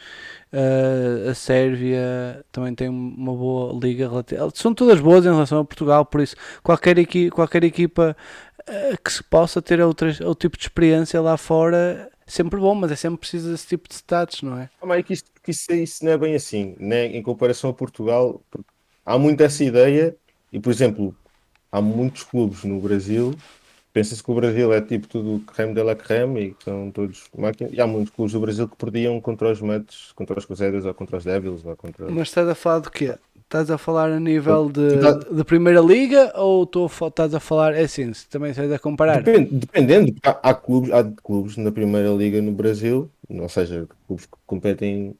uh, 0.53 1.29
a 1.29 1.33
Sérvia 1.33 2.43
também 2.51 2.75
tem 2.75 2.89
uma 2.89 3.33
boa 3.33 3.77
liga. 3.81 4.09
São 4.53 4.73
todas 4.73 4.99
boas 4.99 5.25
em 5.25 5.29
relação 5.29 5.59
a 5.59 5.65
Portugal, 5.65 6.05
por 6.05 6.21
isso 6.21 6.35
qualquer, 6.61 6.97
equi 6.99 7.29
qualquer 7.29 7.63
equipa 7.63 8.15
que 9.03 9.11
se 9.11 9.23
possa 9.23 9.61
ter 9.61 9.81
outro 9.81 10.11
tipo 10.35 10.57
de 10.57 10.63
experiência 10.63 11.21
lá 11.21 11.37
fora 11.37 12.09
sempre 12.25 12.59
bom, 12.59 12.75
mas 12.75 12.91
é 12.91 12.95
sempre 12.95 13.19
preciso 13.19 13.51
desse 13.51 13.67
tipo 13.67 13.89
de 13.89 13.95
status, 13.95 14.41
não 14.43 14.57
é? 14.57 14.69
Ah, 14.81 14.85
mas 14.85 14.99
é 14.99 15.03
que 15.03 15.13
isso, 15.13 15.23
que 15.43 15.51
isso, 15.51 15.71
isso 15.73 16.05
não 16.05 16.11
é 16.11 16.17
bem 16.17 16.35
assim, 16.35 16.75
né? 16.79 17.07
em 17.07 17.23
comparação 17.23 17.71
a 17.71 17.73
Portugal, 17.73 18.41
há 19.05 19.17
muito 19.17 19.41
essa 19.41 19.63
ideia, 19.63 20.15
e 20.53 20.59
por 20.59 20.71
exemplo, 20.71 21.15
há 21.71 21.81
muitos 21.81 22.23
clubes 22.23 22.63
no 22.63 22.79
Brasil 22.79 23.35
pensa-se 23.91 24.23
que 24.23 24.31
o 24.31 24.35
Brasil 24.35 24.73
é 24.73 24.81
tipo 24.81 25.07
tudo 25.07 25.43
creme 25.45 25.73
de 25.73 25.83
la 25.83 25.95
creme 25.95 26.41
e 26.41 26.53
que 26.53 26.63
são 26.63 26.91
todos 26.91 27.25
máquinas. 27.37 27.73
E 27.73 27.81
há 27.81 27.87
muitos 27.87 28.13
clubes 28.13 28.33
do 28.33 28.39
Brasil 28.39 28.67
que 28.67 28.75
perdiam 28.75 29.19
contra 29.19 29.51
os 29.51 29.61
Mets, 29.61 30.11
contra 30.13 30.37
os 30.37 30.45
Crusaders 30.45 30.85
ou 30.85 30.93
contra 30.93 31.17
os 31.17 31.23
Devils. 31.23 31.65
Ou 31.65 31.75
contra... 31.75 32.09
Mas 32.09 32.29
estás 32.29 32.47
a 32.47 32.55
falar 32.55 32.79
do 32.79 32.91
quê? 32.91 33.17
Estás 33.49 33.71
a 33.71 33.79
falar 33.79 34.11
a 34.11 34.19
nível 34.19 34.69
de, 34.69 34.99
tá... 34.99 35.11
de 35.11 35.43
Primeira 35.43 35.81
Liga 35.81 36.31
ou 36.35 36.69
estás 37.07 37.33
a 37.33 37.39
falar, 37.39 37.73
é 37.73 37.81
assim, 37.81 38.11
também 38.29 38.51
estás 38.51 38.71
a 38.71 38.77
comparar? 38.77 39.23
Depende, 39.23 39.49
dependendo, 39.55 40.15
há, 40.23 40.49
há, 40.51 40.53
clubes, 40.53 40.91
há 40.91 41.03
clubes 41.03 41.57
na 41.57 41.71
Primeira 41.71 42.09
Liga 42.09 42.39
no 42.43 42.51
Brasil, 42.51 43.09
ou 43.27 43.49
seja, 43.49 43.87
clubes 44.05 44.27
que 44.27 44.37
competem 44.45 45.15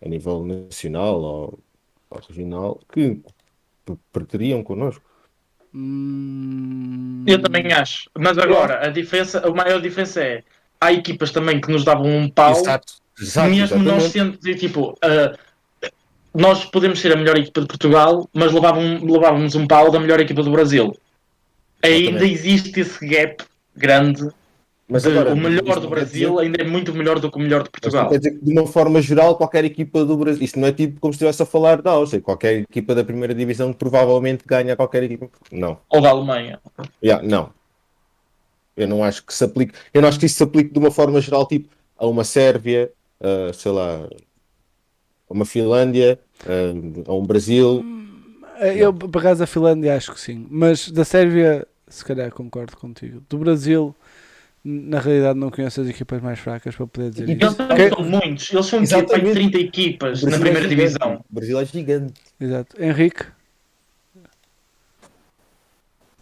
a 0.00 0.08
nível 0.08 0.44
nacional 0.44 1.20
ou, 1.20 1.58
ou 2.10 2.20
regional, 2.28 2.80
que 2.92 3.20
perderiam 4.12 4.62
connosco. 4.62 5.02
Hum... 5.74 7.24
Eu 7.26 7.42
também 7.42 7.72
acho. 7.72 8.08
Mas 8.16 8.38
agora, 8.38 8.86
a 8.86 8.88
diferença, 8.88 9.44
a 9.44 9.50
maior 9.50 9.82
diferença 9.82 10.22
é 10.22 10.44
há 10.80 10.92
equipas 10.92 11.32
também 11.32 11.60
que 11.60 11.72
nos 11.72 11.84
davam 11.84 12.06
um 12.06 12.28
pau, 12.28 12.52
Exato. 12.52 12.92
Exato, 13.20 13.50
mesmo 13.50 13.64
exatamente. 13.64 13.88
nós 13.88 14.12
sendo 14.12 14.38
tipo. 14.38 14.90
Uh, 14.92 15.36
nós 16.34 16.64
podemos 16.64 17.00
ser 17.00 17.12
a 17.12 17.16
melhor 17.16 17.36
equipa 17.38 17.60
de 17.60 17.66
Portugal, 17.66 18.28
mas 18.34 18.52
levavam, 18.52 19.04
levávamos 19.04 19.54
um 19.54 19.66
pau 19.66 19.90
da 19.90 20.00
melhor 20.00 20.20
equipa 20.20 20.42
do 20.42 20.50
Brasil. 20.50 20.96
Ainda 21.82 22.24
existe 22.24 22.80
esse 22.80 23.06
gap 23.06 23.44
grande 23.76 24.28
mas 24.86 25.06
agora, 25.06 25.32
o 25.32 25.36
melhor 25.36 25.80
do 25.80 25.88
Brasil 25.88 26.38
ainda 26.38 26.60
é 26.60 26.64
muito 26.64 26.92
melhor 26.92 27.18
do 27.18 27.30
que 27.30 27.38
o 27.38 27.40
melhor 27.40 27.62
de 27.62 27.70
Portugal. 27.70 28.10
quer 28.10 28.18
dizer 28.18 28.32
que, 28.32 28.44
de 28.44 28.52
uma 28.52 28.66
forma 28.66 29.00
geral, 29.00 29.34
qualquer 29.34 29.64
equipa 29.64 30.04
do 30.04 30.14
Brasil, 30.16 30.44
isto 30.44 30.58
não 30.60 30.68
é 30.68 30.72
tipo 30.72 31.00
como 31.00 31.12
se 31.12 31.16
estivesse 31.16 31.42
a 31.42 31.46
falar 31.46 31.80
da 31.80 31.92
Áustria, 31.92 32.20
qualquer 32.20 32.60
equipa 32.60 32.94
da 32.94 33.02
primeira 33.02 33.34
divisão 33.34 33.72
provavelmente 33.72 34.44
ganha 34.46 34.76
qualquer 34.76 35.02
equipa. 35.04 35.28
Não. 35.50 35.78
Ou 35.88 36.02
da 36.02 36.10
Alemanha. 36.10 36.60
Yeah, 37.02 37.26
não. 37.26 37.50
Eu 38.76 38.86
não 38.86 39.02
acho 39.02 39.24
que 39.24 39.32
se 39.32 39.44
aplique. 39.44 39.72
Eu 39.92 40.02
não 40.02 40.08
acho 40.08 40.18
que 40.18 40.26
isso 40.26 40.36
se 40.36 40.42
aplique 40.42 40.70
de 40.70 40.78
uma 40.78 40.90
forma 40.90 41.18
geral, 41.20 41.46
tipo, 41.46 41.70
a 41.96 42.06
uma 42.06 42.24
Sérvia, 42.24 42.90
uh, 43.20 43.54
sei 43.54 43.72
lá, 43.72 44.06
a 45.28 45.32
uma 45.32 45.44
Finlândia, 45.44 46.18
a 47.06 47.12
um 47.14 47.24
Brasil. 47.24 47.84
Eu, 48.76 48.92
por 48.92 49.18
acaso, 49.18 49.42
a 49.42 49.46
Finlândia 49.46 49.96
acho 49.96 50.12
que 50.12 50.20
sim, 50.20 50.46
mas 50.50 50.90
da 50.90 51.04
Sérvia, 51.04 51.66
se 51.88 52.04
calhar 52.04 52.30
concordo 52.30 52.76
contigo. 52.76 53.22
Do 53.28 53.38
Brasil 53.38 53.94
na 54.64 54.98
realidade 54.98 55.38
não 55.38 55.50
conheço 55.50 55.82
as 55.82 55.88
equipas 55.88 56.22
mais 56.22 56.38
fracas 56.38 56.74
para 56.74 56.86
poder 56.86 57.10
dizer 57.10 57.28
isso. 57.28 57.56
Eles 57.70 57.88
são 57.90 58.04
muitos, 58.04 58.50
eles 58.50 58.66
são 58.66 58.82
equipa 58.82 59.20
de 59.20 59.32
30 59.32 59.58
equipas 59.58 60.22
na 60.22 60.38
primeira 60.38 60.64
é 60.64 60.68
divisão. 60.68 61.24
O 61.30 61.34
Brasil 61.34 61.60
é 61.60 61.64
gigante. 61.66 62.14
Exato. 62.40 62.82
Henrique? 62.82 63.26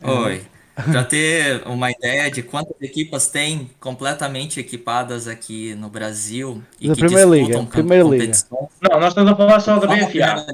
Oi. 0.03 0.43
Para 0.75 1.05
ter 1.05 1.63
uma 1.67 1.91
ideia 1.91 2.31
de 2.31 2.43
quantas 2.43 2.81
equipas 2.81 3.29
tem 3.29 3.71
completamente 3.79 4.59
equipadas 4.59 5.29
aqui 5.29 5.75
no 5.75 5.91
Brasil 5.91 6.63
e 6.81 6.89
da 6.89 6.95
que 6.95 7.01
Primeira 7.01 7.29
Liga, 7.29 7.63
Primeira 7.65 8.05
Liga. 8.05 8.33
Não, 8.81 8.99
nós 8.99 9.09
estamos 9.09 9.33
a 9.33 9.37
falar 9.37 9.61
só 9.61 9.79
da 9.79 9.87
BFA. 9.87 10.47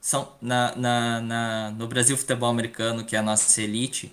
São 0.00 0.32
na, 0.40 0.76
na, 0.76 1.20
na, 1.22 1.70
no 1.70 1.86
Brasil 1.86 2.14
Futebol 2.14 2.50
Americano, 2.50 3.04
que 3.04 3.16
é 3.16 3.18
a 3.18 3.22
nossa 3.22 3.62
elite, 3.62 4.12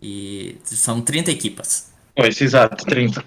e 0.00 0.58
são 0.64 1.02
30 1.02 1.30
equipas. 1.30 1.92
Pois, 2.14 2.40
exato, 2.40 2.86
30. 2.86 3.22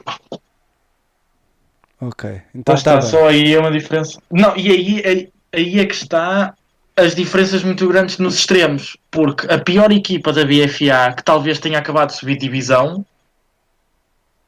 Ok. 2.01 2.41
Então 2.56 2.73
está, 2.73 2.95
tá 2.95 3.01
só 3.03 3.27
aí 3.27 3.53
é 3.53 3.59
uma 3.59 3.72
diferença. 3.72 4.19
Não, 4.31 4.57
e 4.57 4.72
aí, 4.72 5.03
aí, 5.06 5.33
aí 5.53 5.80
é 5.80 5.85
que 5.85 5.93
está 5.93 6.56
as 7.00 7.16
diferenças 7.16 7.64
muito 7.64 7.88
grandes 7.88 8.18
nos 8.18 8.36
extremos, 8.36 8.98
porque 9.10 9.52
a 9.52 9.58
pior 9.58 9.92
equipa 9.92 10.32
da 10.34 10.44
BFA, 10.44 11.14
que 11.16 11.24
talvez 11.24 11.60
tenha 11.60 11.80
acabado 11.80 12.10
de 12.10 12.18
subir 12.18 12.38
divisão, 12.38 13.06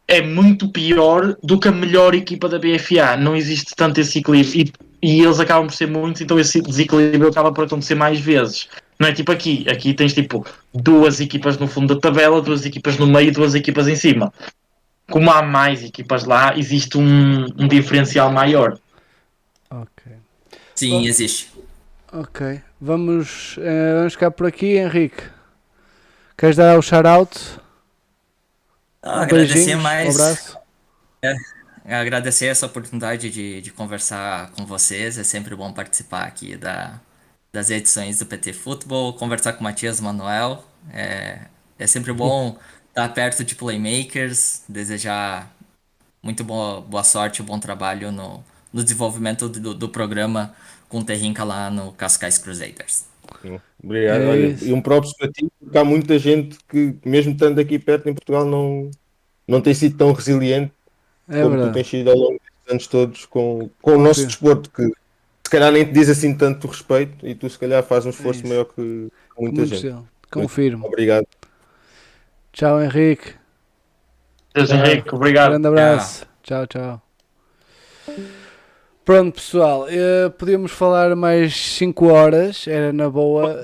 é 0.08 0.22
muito 0.22 0.68
pior 0.68 1.38
do 1.42 1.58
que 1.60 1.70
a 1.70 1.72
melhor 1.72 2.14
equipa 2.14 2.50
da 2.50 2.60
BFA. 2.60 3.16
Não 3.18 3.36
existe 3.36 3.74
tanto 3.76 4.02
esse 4.02 4.20
equilíbrio. 4.20 4.74
E, 5.02 5.18
e 5.18 5.22
eles 5.22 5.40
acabam 5.40 5.68
por 5.68 5.74
ser 5.74 5.88
muitos, 5.88 6.22
então 6.22 6.38
esse 6.38 6.62
desequilíbrio 6.62 7.30
acaba 7.30 7.52
por 7.52 7.66
acontecer 7.66 7.96
mais 7.96 8.20
vezes. 8.20 8.68
Não 9.00 9.08
é 9.08 9.14
tipo 9.14 9.32
aqui. 9.32 9.66
Aqui 9.70 9.94
tens 9.94 10.14
tipo 10.14 10.46
duas 10.74 11.20
equipas 11.22 11.58
no 11.58 11.68
fundo 11.68 11.96
da 11.96 12.02
tabela, 12.02 12.42
duas 12.42 12.66
equipas 12.66 12.98
no 12.98 13.08
meio, 13.08 13.32
duas 13.32 13.56
equipas 13.56 13.88
em 13.88 13.96
cima. 13.96 14.34
Como 15.10 15.32
há 15.32 15.42
mais 15.42 15.84
equipas 15.84 16.26
lá, 16.26 16.58
existe 16.58 16.98
um, 16.98 17.46
um 17.58 17.68
diferencial 17.68 18.32
maior. 18.32 18.78
Ok. 19.70 20.12
Sim, 20.76 21.06
existe. 21.06 21.51
Ok. 22.14 22.62
Vamos, 22.80 23.56
uh, 23.58 23.98
vamos 24.00 24.14
ficar 24.14 24.32
por 24.32 24.46
aqui, 24.46 24.78
Henrique. 24.78 25.24
Queres 26.38 26.58
dar 26.58 26.78
o 26.78 26.82
shout-out? 26.82 27.40
Ah, 29.02 29.22
agradecer 29.22 29.76
mais. 29.76 30.08
Um 30.10 30.22
abraço. 30.22 30.58
É, 31.86 31.96
agradecer 31.96 32.48
essa 32.48 32.66
oportunidade 32.66 33.30
de, 33.30 33.62
de 33.62 33.72
conversar 33.72 34.52
com 34.52 34.66
vocês. 34.66 35.18
É 35.18 35.24
sempre 35.24 35.56
bom 35.56 35.72
participar 35.72 36.24
aqui 36.24 36.58
da, 36.58 37.00
das 37.52 37.70
edições 37.70 38.20
do 38.20 38.26
PT 38.26 38.54
Futebol, 38.54 39.14
conversar 39.14 39.54
com 39.54 39.62
o 39.62 39.64
Matias 39.64 40.02
Manuel. 40.02 40.64
É, 40.94 41.40
é 41.80 41.88
sempre 41.88 42.12
bom 42.12 42.58
estar 42.90 43.08
perto 43.10 43.44
de 43.44 43.56
playmakers, 43.56 44.64
desejar 44.68 45.50
muito 46.22 46.44
boa, 46.44 46.82
boa 46.82 47.04
sorte, 47.04 47.42
bom 47.42 47.58
trabalho 47.60 48.12
no, 48.12 48.44
no 48.72 48.84
desenvolvimento 48.84 49.48
do, 49.48 49.74
do 49.74 49.90
programa 49.90 50.54
com 50.92 51.00
o 51.00 51.04
Terrinca 51.04 51.44
lá 51.44 51.72
no 51.72 51.94
Cascais 51.94 52.38
Crusaders. 52.38 53.06
Obrigado. 53.82 54.22
É 54.22 54.28
Olha, 54.28 54.58
e 54.62 54.74
um 54.74 54.82
próprio 54.82 55.12
para 55.18 55.32
ti, 55.32 55.48
porque 55.58 55.78
há 55.78 55.84
muita 55.86 56.20
gente 56.20 56.58
que, 56.68 56.96
mesmo 57.06 57.32
estando 57.32 57.60
aqui 57.60 57.80
perto 57.80 58.10
em 58.10 58.14
Portugal, 58.14 58.46
não, 58.46 58.92
não 59.48 59.62
tem 59.62 59.74
sido 59.74 59.98
tão 59.98 60.12
resiliente 60.12 60.72
é 61.30 61.42
como 61.42 61.52
verdade. 61.52 61.72
tu 61.72 61.74
tens 61.74 61.88
sido 61.88 62.12
ao 62.12 62.18
longo 62.18 62.34
destes 62.34 62.72
anos 62.72 62.88
todos 62.88 63.26
com, 63.26 63.70
com 63.82 63.96
o 63.96 64.02
nosso 64.02 64.26
desporto, 64.26 64.70
que 64.70 64.92
calhar 65.52 65.72
nem 65.72 65.86
te 65.86 65.92
diz 65.92 66.10
assim 66.10 66.34
tanto 66.36 66.68
respeito 66.68 67.28
e 67.28 67.36
tu 67.36 67.50
se 67.50 67.60
calhar 67.60 67.84
fazes 67.84 68.08
um 68.08 68.10
esforço 68.10 68.46
é 68.46 68.50
maior 68.50 68.66
que 68.66 68.82
muita 69.38 69.62
Muito 69.62 69.66
gente. 69.66 69.96
Confirmo. 70.32 70.88
Obrigado. 70.88 71.28
Tchau, 72.54 72.82
Henrique. 72.82 73.34
Deus, 74.54 74.70
Henrique, 74.70 75.14
obrigado. 75.14 75.52
Grande 75.52 75.68
abraço. 75.68 76.26
Tchau, 76.42 76.68
tchau. 76.68 77.02
Pronto, 79.04 79.36
pessoal, 79.36 79.88
uh, 79.88 80.30
podíamos 80.32 80.72
falar 80.72 81.16
mais 81.16 81.56
5 81.56 82.06
horas, 82.08 82.68
era 82.68 82.94
na 82.94 83.10
boa. 83.10 83.64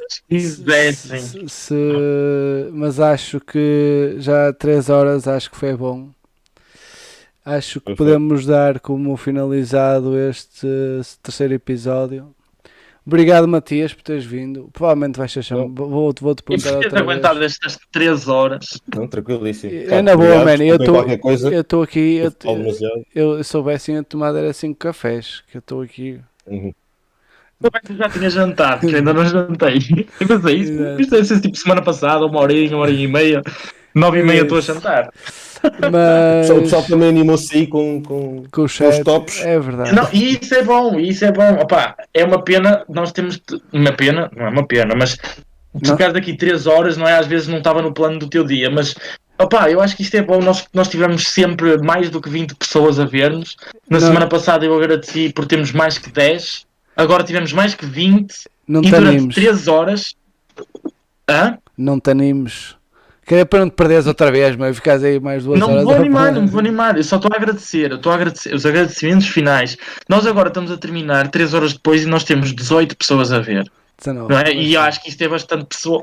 Se, 0.91 1.47
se, 1.47 1.73
mas 2.73 2.99
acho 2.99 3.39
que 3.39 4.15
já 4.17 4.51
3 4.51 4.89
horas 4.89 5.27
acho 5.27 5.51
que 5.51 5.57
foi 5.57 5.75
bom. 5.75 6.09
Acho 7.45 7.79
que 7.79 7.95
podemos 7.95 8.45
dar 8.45 8.79
como 8.79 9.15
finalizado 9.15 10.19
este 10.19 10.67
terceiro 11.21 11.53
episódio. 11.53 12.35
Obrigado, 13.07 13.47
Matias, 13.47 13.93
por 13.93 14.03
teres 14.03 14.25
vindo. 14.25 14.69
Provavelmente 14.73 15.17
vais 15.17 15.31
ser 15.31 15.41
chamado. 15.41 15.73
Vou-te 15.73 16.21
vou 16.21 16.35
-te 16.35 16.41
E 16.41 16.43
perguntar 16.43 16.73
por 16.73 16.79
teres 16.79 16.85
outra 16.85 16.99
aguentado 16.99 17.41
estas 17.41 17.79
3 17.89 18.27
horas. 18.27 18.81
Não, 18.93 19.07
tranquilíssimo. 19.07 19.71
É 19.73 20.01
na 20.01 20.13
boa, 20.13 20.41
obrigado, 20.41 20.59
man. 20.59 20.63
Eu 21.49 21.61
estou 21.61 21.83
aqui. 21.83 22.17
Eu, 22.17 22.33
eu 23.15 23.37
eu, 23.37 23.43
soubesse 23.45 23.93
a 23.93 24.03
tomada 24.03 24.39
era 24.39 24.51
5 24.51 24.77
cafés. 24.77 25.41
Que 25.49 25.55
eu 25.55 25.59
estou 25.59 25.81
aqui. 25.81 26.19
Uhum. 26.45 26.73
Como 27.61 27.71
é 27.73 27.79
que 27.79 27.93
eu 27.93 27.95
já 27.95 28.09
tinha 28.09 28.29
jantado, 28.29 28.85
que 28.85 28.93
ainda 28.93 29.13
não 29.13 29.25
jantei. 29.25 29.79
Eu 30.19 30.27
pensei, 30.27 30.55
isto, 30.57 30.73
Exato. 30.73 31.01
isto 31.01 31.11
deve 31.11 31.25
ser 31.25 31.39
tipo 31.39 31.57
semana 31.57 31.81
passada, 31.81 32.25
uma 32.25 32.41
horinha, 32.41 32.75
uma 32.75 32.83
horinha 32.83 33.05
e 33.05 33.07
meia, 33.07 33.41
nove 33.97 34.19
e 34.19 34.23
meia 34.23 34.41
estou 34.43 34.57
a 34.57 34.61
jantar. 34.61 35.09
O 35.63 35.69
Mas. 35.91 36.41
pessoal- 36.41 36.57
O 36.59 36.61
pessoal 36.61 36.83
também 36.83 37.09
animou-se 37.09 37.55
aí 37.57 37.67
com, 37.67 38.01
com, 38.03 38.43
com 38.51 38.61
o 38.61 38.67
chat. 38.69 39.03
tops. 39.03 39.41
É 39.43 39.59
verdade. 39.59 39.91
Não, 39.93 40.07
e 40.13 40.37
isso 40.41 40.53
é 40.53 40.63
bom, 40.63 40.99
isso 40.99 41.25
é 41.25 41.31
bom. 41.31 41.53
Opá, 41.61 41.95
é 42.13 42.23
uma 42.23 42.41
pena, 42.43 42.83
nós 42.87 43.11
temos. 43.11 43.41
Uma 43.73 43.91
pena, 43.91 44.29
não 44.35 44.45
é 44.45 44.49
uma 44.49 44.67
pena, 44.67 44.93
mas 44.95 45.17
ficar 45.83 46.11
daqui 46.13 46.35
3 46.37 46.67
horas, 46.67 46.95
não 46.95 47.07
é? 47.07 47.17
Às 47.17 47.25
vezes 47.27 47.47
não 47.47 47.57
estava 47.57 47.81
no 47.81 47.91
plano 47.93 48.19
do 48.19 48.29
teu 48.29 48.43
dia, 48.43 48.69
mas. 48.69 48.95
Opá, 49.39 49.69
eu 49.69 49.81
acho 49.81 49.95
que 49.95 50.01
isto 50.03 50.15
é 50.15 50.21
bom. 50.21 50.39
Nós, 50.41 50.65
nós 50.73 50.87
tivemos 50.87 51.27
sempre 51.27 51.77
mais 51.79 52.09
do 52.09 52.19
que 52.21 52.29
20 52.29 52.55
pessoas 52.55 52.99
a 52.99 53.05
ver-nos. 53.05 53.55
Na 53.89 53.99
Não. 53.99 54.07
semana 54.07 54.27
passada 54.27 54.65
eu 54.65 54.75
agradeci 54.75 55.31
por 55.33 55.45
termos 55.45 55.71
mais 55.71 55.97
que 55.97 56.09
10. 56.11 56.65
Agora 56.95 57.23
tivemos 57.23 57.51
mais 57.53 57.73
que 57.75 57.85
20. 57.85 58.33
Não 58.67 58.81
e 58.81 58.85
te 58.85 58.89
durante 58.91 59.07
animes. 59.17 59.35
3 59.35 59.67
horas. 59.67 60.15
Hã? 61.29 61.57
Não 61.77 61.99
te 61.99 62.09
animes. 62.09 62.75
Que 63.27 63.35
é 63.35 63.45
para 63.45 63.59
não 63.59 63.69
te 63.69 63.73
perderes 63.73 64.07
outra 64.07 64.31
vez, 64.31 64.55
mas 64.55 64.77
ficas 64.77 65.03
aí 65.03 65.19
mais 65.19 65.43
duas 65.43 65.59
Não 65.59 65.67
horas. 65.67 65.79
me 65.79 65.85
vou 65.85 65.95
animar, 65.95 66.31
não 66.31 66.41
me 66.43 66.47
vou 66.47 66.59
animar. 66.61 66.95
Eu 66.95 67.03
só 67.03 67.17
estou 67.17 67.29
a 67.33 67.35
agradecer. 67.35 67.91
Eu 67.91 67.97
estou 67.97 68.11
a 68.11 68.15
agradecer. 68.15 68.55
Os 68.55 68.65
agradecimentos 68.65 69.27
finais. 69.27 69.77
Nós 70.07 70.25
agora 70.25 70.47
estamos 70.47 70.71
a 70.71 70.77
terminar 70.77 71.27
3 71.27 71.53
horas 71.53 71.73
depois 71.73 72.03
e 72.03 72.05
nós 72.05 72.23
temos 72.23 72.53
18 72.55 72.95
pessoas 72.95 73.33
a 73.33 73.39
ver. 73.39 73.69
19. 73.97 74.33
Não 74.33 74.39
é? 74.39 74.53
E 74.53 74.75
eu 74.75 74.81
acho 74.81 75.03
que 75.03 75.09
isto 75.09 75.21
é 75.21 75.27
bastante 75.27 75.65
pessoa. 75.65 76.01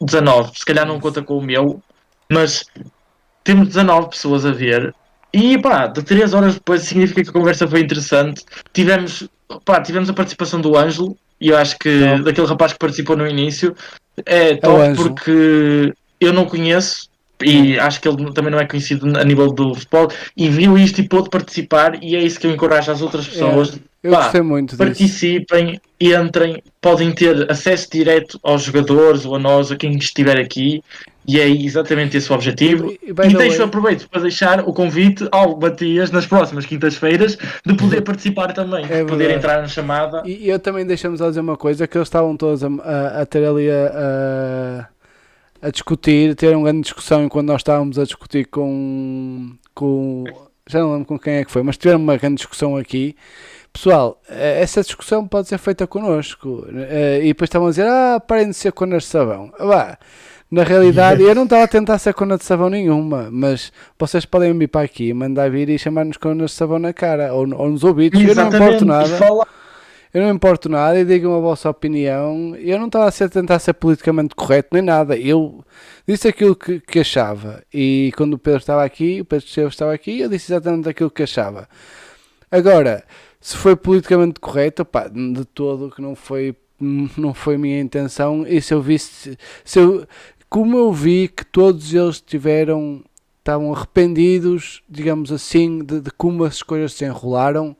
19, 0.00 0.58
se 0.58 0.64
calhar 0.64 0.84
não 0.86 0.98
conta 0.98 1.22
com 1.22 1.38
o 1.38 1.42
meu, 1.42 1.80
mas 2.28 2.64
temos 3.44 3.68
19 3.68 4.08
pessoas 4.10 4.44
a 4.44 4.50
ver. 4.50 4.92
E 5.32 5.56
pá, 5.56 5.86
de 5.86 6.02
3 6.02 6.34
horas 6.34 6.54
depois 6.54 6.82
significa 6.82 7.22
que 7.22 7.30
a 7.30 7.32
conversa 7.32 7.68
foi 7.68 7.80
interessante. 7.80 8.42
Tivemos, 8.72 9.28
pá, 9.64 9.80
tivemos 9.80 10.10
a 10.10 10.12
participação 10.12 10.60
do 10.60 10.76
Ângelo, 10.76 11.16
e 11.40 11.50
eu 11.50 11.56
acho 11.56 11.78
que 11.78 12.00
daquele 12.24 12.46
rapaz 12.48 12.72
que 12.72 12.78
participou 12.80 13.16
no 13.16 13.24
início 13.24 13.72
é 14.26 14.56
top 14.56 14.80
Ângelo. 14.80 15.14
porque 15.14 15.92
eu 16.20 16.32
não 16.32 16.44
conheço. 16.44 17.08
E 17.42 17.78
acho 17.78 18.02
que 18.02 18.06
ele 18.06 18.30
também 18.34 18.50
não 18.50 18.60
é 18.60 18.66
conhecido 18.66 19.18
a 19.18 19.24
nível 19.24 19.50
do 19.50 19.74
futebol 19.74 20.08
e 20.36 20.50
viu 20.50 20.76
isto 20.76 21.00
e 21.00 21.08
pôde 21.08 21.30
participar 21.30 21.98
e 22.04 22.14
é 22.14 22.22
isso 22.22 22.38
que 22.38 22.46
eu 22.46 22.50
encorajo 22.50 22.92
as 22.92 23.00
outras 23.00 23.26
pessoas 23.26 23.80
Eu 24.02 24.12
Pá, 24.12 24.24
gostei 24.24 24.42
muito 24.42 24.70
disso. 24.76 24.78
participem, 24.78 25.80
entrem, 25.98 26.62
podem 26.82 27.10
ter 27.12 27.50
acesso 27.50 27.88
direto 27.90 28.38
aos 28.42 28.64
jogadores 28.64 29.24
ou 29.24 29.36
a 29.36 29.38
nós, 29.38 29.72
a 29.72 29.76
quem 29.76 29.96
estiver 29.96 30.38
aqui, 30.38 30.82
e 31.26 31.40
é 31.40 31.48
exatamente 31.48 32.14
esse 32.18 32.30
o 32.30 32.34
objetivo. 32.34 32.92
E- 32.92 32.98
e 33.08 33.34
deixo, 33.34 33.62
aproveito 33.62 34.06
para 34.10 34.20
deixar 34.20 34.60
o 34.68 34.72
convite 34.74 35.26
ao 35.32 35.58
Matias 35.58 36.10
nas 36.10 36.26
próximas 36.26 36.66
quintas-feiras 36.66 37.38
de 37.64 37.72
poder 37.74 38.02
participar 38.02 38.52
também, 38.52 38.84
de 38.86 38.92
É 38.92 39.02
poder 39.02 39.16
verdade. 39.28 39.38
entrar 39.38 39.62
na 39.62 39.68
chamada. 39.68 40.22
E 40.26 40.46
eu 40.46 40.58
também 40.58 40.84
deixamos 40.86 41.22
a 41.22 41.28
dizer 41.28 41.40
uma 41.40 41.56
coisa, 41.56 41.86
que 41.86 41.96
eles 41.96 42.06
estavam 42.08 42.36
todos 42.36 42.62
a, 42.62 42.68
a- 42.68 43.20
a 43.22 43.26
ter 43.26 43.44
ali 43.46 43.70
a, 43.70 43.86
a, 44.84 44.86
a 45.62 45.70
discutir, 45.70 46.34
ter 46.34 46.54
uma 46.56 46.64
grande 46.64 46.82
discussão 46.82 47.24
enquanto 47.24 47.46
nós 47.48 47.60
estávamos 47.60 47.98
a 47.98 48.04
discutir 48.04 48.46
com, 48.46 49.50
com 49.74 50.24
já 50.68 50.78
não 50.80 50.92
lembro 50.92 51.06
com 51.06 51.18
quem 51.18 51.34
é 51.34 51.44
que 51.44 51.50
foi, 51.50 51.62
mas 51.62 51.76
tiveram 51.76 51.98
uma 52.00 52.16
grande 52.16 52.36
discussão 52.36 52.76
aqui. 52.76 53.16
Pessoal, 53.72 54.20
eh, 54.28 54.60
essa 54.62 54.82
discussão 54.82 55.26
pode 55.26 55.48
ser 55.48 55.58
feita 55.58 55.86
connosco. 55.86 56.66
Eh, 56.72 57.20
E 57.22 57.26
depois 57.28 57.48
estavam 57.48 57.68
a 57.68 57.70
dizer, 57.70 57.86
ah, 57.86 58.20
parem 58.20 58.48
de 58.50 58.54
ser 58.54 58.72
cona 58.72 58.98
de 58.98 59.04
sabão. 59.04 59.52
Vá, 59.58 59.96
na 60.50 60.62
realidade, 60.64 61.22
eu 61.22 61.34
não 61.34 61.44
estava 61.44 61.62
a 61.64 61.68
tentar 61.68 61.98
ser 61.98 62.12
cona 62.14 62.36
de 62.36 62.44
sabão 62.44 62.68
nenhuma, 62.70 63.28
mas 63.30 63.72
vocês 63.98 64.24
podem 64.24 64.56
vir 64.58 64.66
para 64.68 64.80
aqui, 64.84 65.12
mandar 65.14 65.48
vir 65.50 65.68
e 65.68 65.78
chamar-nos 65.78 66.16
conas 66.16 66.50
de 66.50 66.56
sabão 66.56 66.78
na 66.80 66.92
cara, 66.92 67.32
ou, 67.34 67.42
ou 67.54 67.70
nos 67.70 67.84
ouvidos, 67.84 68.20
eu 68.20 68.34
não 68.34 68.50
importo 68.66 68.84
nada. 68.84 69.08
fala- 69.16 69.46
Eu 70.12 70.22
não 70.22 70.30
importo 70.30 70.68
nada 70.68 70.98
e 70.98 71.04
digam 71.04 71.34
a 71.36 71.40
vossa 71.40 71.70
opinião. 71.70 72.56
Eu 72.56 72.78
não 72.78 72.86
estava 72.86 73.08
a 73.08 73.28
tentar 73.28 73.58
ser 73.60 73.74
politicamente 73.74 74.34
correto 74.34 74.70
nem 74.72 74.82
nada. 74.82 75.16
Eu 75.16 75.64
disse 76.06 76.26
aquilo 76.26 76.56
que, 76.56 76.80
que 76.80 76.98
achava. 76.98 77.62
E 77.72 78.12
quando 78.16 78.34
o 78.34 78.38
Pedro 78.38 78.58
estava 78.58 78.84
aqui, 78.84 79.20
o 79.20 79.24
Pedro 79.24 79.46
Esteves 79.46 79.74
estava 79.74 79.94
aqui, 79.94 80.20
eu 80.20 80.28
disse 80.28 80.52
exatamente 80.52 80.88
aquilo 80.88 81.10
que 81.10 81.22
achava. 81.22 81.68
Agora, 82.50 83.04
se 83.40 83.56
foi 83.56 83.76
politicamente 83.76 84.40
correto, 84.40 84.84
pá, 84.84 85.06
de 85.06 85.44
todo 85.44 85.90
que 85.90 86.02
não 86.02 86.16
foi, 86.16 86.56
não 87.16 87.32
foi 87.32 87.56
minha 87.56 87.80
intenção. 87.80 88.44
E 88.46 88.60
se 88.60 88.74
eu 88.74 88.82
visse, 88.82 89.38
se 89.64 89.78
eu, 89.78 90.04
como 90.48 90.76
eu 90.76 90.92
vi 90.92 91.28
que 91.28 91.44
todos 91.46 91.94
eles 91.94 92.20
tiveram, 92.20 93.04
estavam 93.38 93.72
arrependidos, 93.72 94.82
digamos 94.88 95.30
assim, 95.30 95.84
de, 95.84 96.00
de 96.00 96.10
como 96.10 96.42
as 96.42 96.64
coisas 96.64 96.92
se 96.94 97.04
enrolaram. 97.04 97.76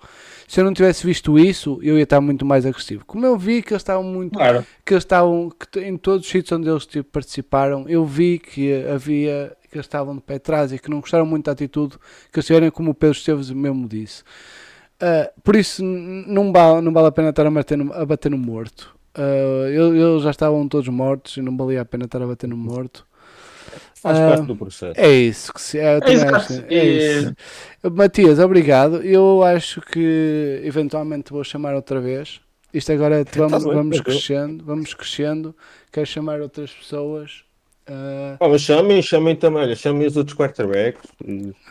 Se 0.50 0.60
eu 0.60 0.64
não 0.64 0.74
tivesse 0.74 1.06
visto 1.06 1.38
isso, 1.38 1.78
eu 1.80 1.96
ia 1.96 2.02
estar 2.02 2.20
muito 2.20 2.44
mais 2.44 2.66
agressivo. 2.66 3.04
Como 3.06 3.24
eu 3.24 3.38
vi 3.38 3.62
que 3.62 3.72
eles 3.72 3.82
estavam 3.82 4.02
muito 4.02 4.32
Claro. 4.36 4.66
que 4.84 4.94
eles 4.94 5.04
estavam 5.04 5.48
que 5.48 5.78
em 5.78 5.96
todos 5.96 6.26
os 6.26 6.28
sítios 6.32 6.58
onde 6.58 6.68
eles 6.68 6.84
tipo, 6.86 7.08
participaram, 7.08 7.88
eu 7.88 8.04
vi 8.04 8.40
que 8.40 8.82
havia 8.92 9.56
que 9.70 9.76
eles 9.76 9.86
estavam 9.86 10.16
de 10.16 10.20
pé 10.22 10.34
atrás 10.34 10.72
e 10.72 10.78
que 10.80 10.90
não 10.90 10.98
gostaram 10.98 11.24
muito 11.24 11.44
da 11.44 11.52
atitude 11.52 11.96
que 12.32 12.38
eles 12.40 12.46
tiveram, 12.46 12.68
como 12.72 12.90
o 12.90 12.94
Pedro 12.94 13.16
Esteves 13.16 13.48
mesmo 13.52 13.86
disse. 13.86 14.24
Ah, 14.98 15.30
por 15.44 15.54
isso 15.54 15.84
não 15.84 16.50
vale, 16.52 16.80
não 16.80 16.92
vale 16.92 17.06
a 17.06 17.12
pena 17.12 17.28
estar 17.30 17.46
a 17.46 17.50
bater 17.52 17.78
no, 17.78 17.92
a 17.92 18.04
bater 18.04 18.28
no 18.32 18.36
morto. 18.38 18.92
Eu- 19.72 19.94
eles 19.94 20.22
já 20.24 20.30
estavam 20.30 20.66
todos 20.66 20.88
mortos 20.88 21.36
e 21.36 21.42
não 21.42 21.56
valia 21.56 21.82
a 21.82 21.84
pena 21.84 22.06
estar 22.06 22.20
a 22.20 22.26
bater 22.26 22.48
no 22.48 22.56
morto. 22.56 23.06
Faz 24.02 24.18
Ah, 24.18 24.28
parte 24.30 24.46
do 24.46 24.56
processo. 24.56 24.98
É 24.98 25.10
isso 25.12 25.52
que 25.52 25.60
se 25.60 25.78
é, 25.78 25.96
eu 25.96 26.00
também 26.00 26.14
exato. 26.14 26.36
acho, 26.36 26.64
é 26.68 26.74
É- 26.74 26.84
isso. 26.84 27.34
Matias, 27.92 28.38
obrigado. 28.38 29.02
Eu 29.02 29.42
acho 29.42 29.80
que 29.82 30.60
eventualmente 30.64 31.32
vou 31.32 31.44
chamar 31.44 31.74
outra 31.74 32.00
vez. 32.00 32.40
Isto 32.72 32.92
agora 32.92 33.24
vamos, 33.36 33.64
bem, 33.64 33.74
vamos 33.74 33.96
tranquilo. 33.96 34.02
crescendo, 34.18 34.64
vamos 34.64 34.94
crescendo. 34.94 35.54
Quero 35.92 36.06
chamar 36.06 36.40
outras 36.40 36.70
pessoas. 36.72 37.44
Ah, 37.86 38.36
Ah, 38.40 38.48
mas 38.48 38.62
chamem, 38.62 39.02
chamem 39.02 39.34
também, 39.36 39.62
olha, 39.62 39.74
chamem 39.76 40.06
os 40.06 40.16
outros 40.16 40.36
quarterbacks. 40.36 41.02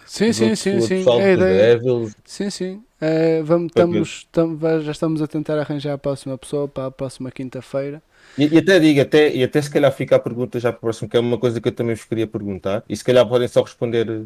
sim, 0.06 0.34
sim, 0.34 0.44
outros- 0.44 0.60
sim, 0.60 0.82
sim. 0.82 1.04
É. 1.22 1.36
Devils. 1.38 2.16
Sim, 2.26 2.50
sim. 2.50 2.84
Eh, 3.02 3.42
vamos, 3.44 3.68
estamos, 3.68 4.28
tam- 4.32 4.60
já 4.82 4.92
estamos 4.92 5.22
a 5.22 5.28
tentar 5.28 5.58
arranjar 5.58 5.94
a 5.94 5.98
próxima 5.98 6.38
pessoa 6.38 6.68
para 6.68 6.88
a 6.88 6.92
próxima 6.92 7.32
quinta-feira. 7.32 8.02
E, 8.40 8.56
e 8.56 8.58
até 8.58 8.80
digo, 8.80 9.02
até, 9.02 9.36
e 9.36 9.44
até 9.44 9.62
se 9.62 9.70
calhar 9.70 9.92
fica 9.92 10.16
a 10.16 10.20
pergunta 10.20 10.60
já 10.60 10.72
para 10.72 10.78
o 10.78 10.82
próximo, 10.82 11.10
que 11.10 11.18
é 11.18 11.20
uma 11.20 11.38
coisa 11.38 11.60
que 11.60 11.68
eu 11.68 11.72
também 11.72 11.96
vos 11.96 12.06
queria 12.06 12.26
perguntar, 12.28 12.84
e 12.88 12.96
se 12.96 13.04
calhar 13.04 13.28
podem 13.28 13.48
só 13.48 13.62
responder 13.62 14.26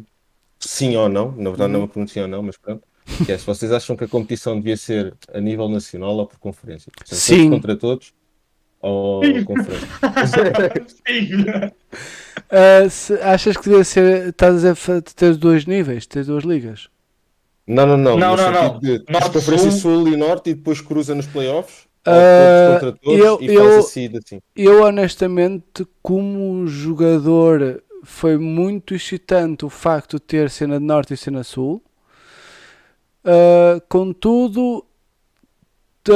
sim 0.60 0.96
ou 0.96 1.08
não, 1.08 1.32
na 1.32 1.50
verdade 1.50 1.72
não 1.72 1.80
é 1.80 1.82
uma 1.82 1.88
pergunta 1.88 2.12
sim 2.12 2.20
ou 2.20 2.28
não, 2.28 2.42
mas 2.42 2.56
pronto. 2.56 2.82
Que 3.26 3.32
é, 3.32 3.38
se 3.38 3.44
vocês 3.44 3.70
acham 3.70 3.96
que 3.96 4.04
a 4.04 4.08
competição 4.08 4.56
devia 4.58 4.76
ser 4.78 5.14
a 5.32 5.38
nível 5.40 5.68
nacional 5.68 6.16
ou 6.16 6.26
por 6.26 6.38
conferência? 6.38 6.90
Portanto, 6.96 7.18
Sim. 7.18 7.36
Todos 7.50 7.50
contra 7.50 7.76
todos 7.76 8.14
ou 8.80 9.20
conferência? 9.44 9.88
Sim. 11.06 11.72
Ah, 12.50 12.88
se- 12.88 13.14
achas 13.20 13.56
que 13.56 13.64
devia 13.68 13.84
ser. 13.84 14.28
Estás 14.28 14.64
a 14.64 14.72
dizer 14.72 15.02
ter 15.14 15.36
dois 15.36 15.66
níveis, 15.66 16.06
ter 16.06 16.24
duas 16.24 16.44
ligas? 16.44 16.88
Não, 17.66 17.86
não, 17.86 17.96
não. 17.96 18.16
Não, 18.18 18.36
no 18.36 18.42
não, 18.42 18.52
não. 18.52 18.78
de 18.80 19.02
Norte, 19.08 19.30
conferência 19.32 19.70
Sul. 19.70 20.04
sul. 20.04 20.08
e 20.08 20.16
norte 20.16 20.50
e 20.50 20.54
depois 20.54 20.80
cruza 20.80 21.14
nos 21.14 21.26
playoffs? 21.26 21.86
Ah, 22.06 22.78
eu- 23.18 23.38
eu- 23.52 23.62
assim. 23.78 23.80
Eu 24.54 24.82
honestamente, 24.82 25.86
como 26.02 26.66
jogador, 26.66 27.82
foi 28.02 28.36
muito 28.36 28.94
excitante 28.94 29.64
o 29.64 29.70
facto 29.70 30.16
de 30.16 30.22
ter 30.22 30.50
cena 30.50 30.78
de 30.78 30.84
norte 30.84 31.14
e 31.14 31.16
cena 31.16 31.42
sul. 31.42 31.82
Ah, 33.24 33.80
contudo, 33.88 34.84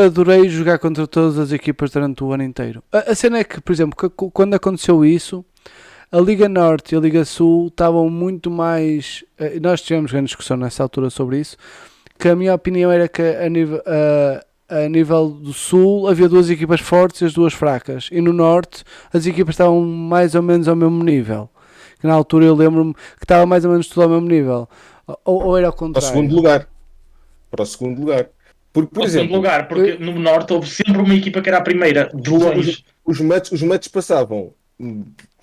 adorei 0.04 0.48
jogar 0.48 0.78
contra 0.78 1.06
todas 1.06 1.38
as 1.38 1.52
equipas 1.52 1.90
durante 1.90 2.22
o 2.22 2.32
ano 2.32 2.42
inteiro. 2.42 2.82
A, 2.92 3.12
a 3.12 3.14
cena 3.14 3.38
é 3.38 3.44
que, 3.44 3.60
por 3.60 3.72
exemplo, 3.72 3.96
que- 4.10 4.30
quando 4.30 4.54
aconteceu 4.54 5.04
isso, 5.04 5.44
a 6.12 6.18
Liga 6.20 6.48
Norte 6.48 6.94
e 6.94 6.98
a 6.98 7.00
Liga 7.00 7.24
Sul 7.24 7.68
estavam 7.68 8.08
muito 8.10 8.50
mais. 8.50 9.24
eh, 9.38 9.58
Nós 9.60 9.80
tivemos 9.82 10.10
grande 10.10 10.26
discussão 10.26 10.56
nessa 10.56 10.82
altura 10.82 11.10
sobre 11.10 11.38
isso. 11.40 11.56
Que 12.18 12.28
a 12.28 12.36
minha 12.36 12.54
opinião 12.54 12.90
era 12.90 13.08
que 13.08 13.22
a 13.22 13.48
nível, 13.48 13.80
a- 13.86 14.44
a 14.68 14.88
nível 14.88 15.30
do 15.30 15.52
Sul 15.52 16.08
havia 16.08 16.28
duas 16.28 16.50
equipas 16.50 16.80
fortes 16.80 17.20
e 17.20 17.24
as 17.24 17.32
duas 17.32 17.54
fracas. 17.54 18.08
E 18.12 18.20
no 18.20 18.32
Norte 18.32 18.84
as 19.12 19.26
equipas 19.26 19.54
estavam 19.54 19.80
mais 19.84 20.34
ou 20.34 20.42
menos 20.42 20.68
ao 20.68 20.76
mesmo 20.76 21.02
nível. 21.02 21.48
Que 22.00 22.06
na 22.06 22.14
altura 22.14 22.44
eu 22.44 22.54
lembro-me 22.54 22.94
que 22.94 23.24
estava 23.24 23.44
mais 23.46 23.64
ou 23.64 23.70
menos 23.72 23.88
tudo 23.88 24.02
ao 24.04 24.08
mesmo 24.08 24.28
nível. 24.28 24.68
Ou, 25.24 25.42
ou 25.46 25.56
era 25.58 25.66
ao 25.68 25.72
Para 25.72 25.76
o 25.84 25.86
contrário? 25.88 26.08
segundo 26.08 26.34
lugar. 26.34 26.68
Para 27.50 27.62
o 27.62 27.66
segundo 27.66 28.00
lugar. 28.00 28.28
Porque, 28.72 28.94
por 28.94 29.08
segundo 29.08 29.22
exemplo, 29.22 29.36
lugar, 29.36 29.66
porque 29.68 29.96
no 29.96 30.18
Norte 30.20 30.52
houve 30.52 30.68
sempre 30.68 30.98
uma 30.98 31.14
equipa 31.14 31.40
que 31.40 31.48
era 31.48 31.58
a 31.58 31.62
primeira, 31.62 32.10
de 32.14 32.30
longe. 32.30 32.84
os 33.04 33.20
matches, 33.20 33.52
os 33.52 33.62
matches 33.62 33.88
passavam 33.88 34.52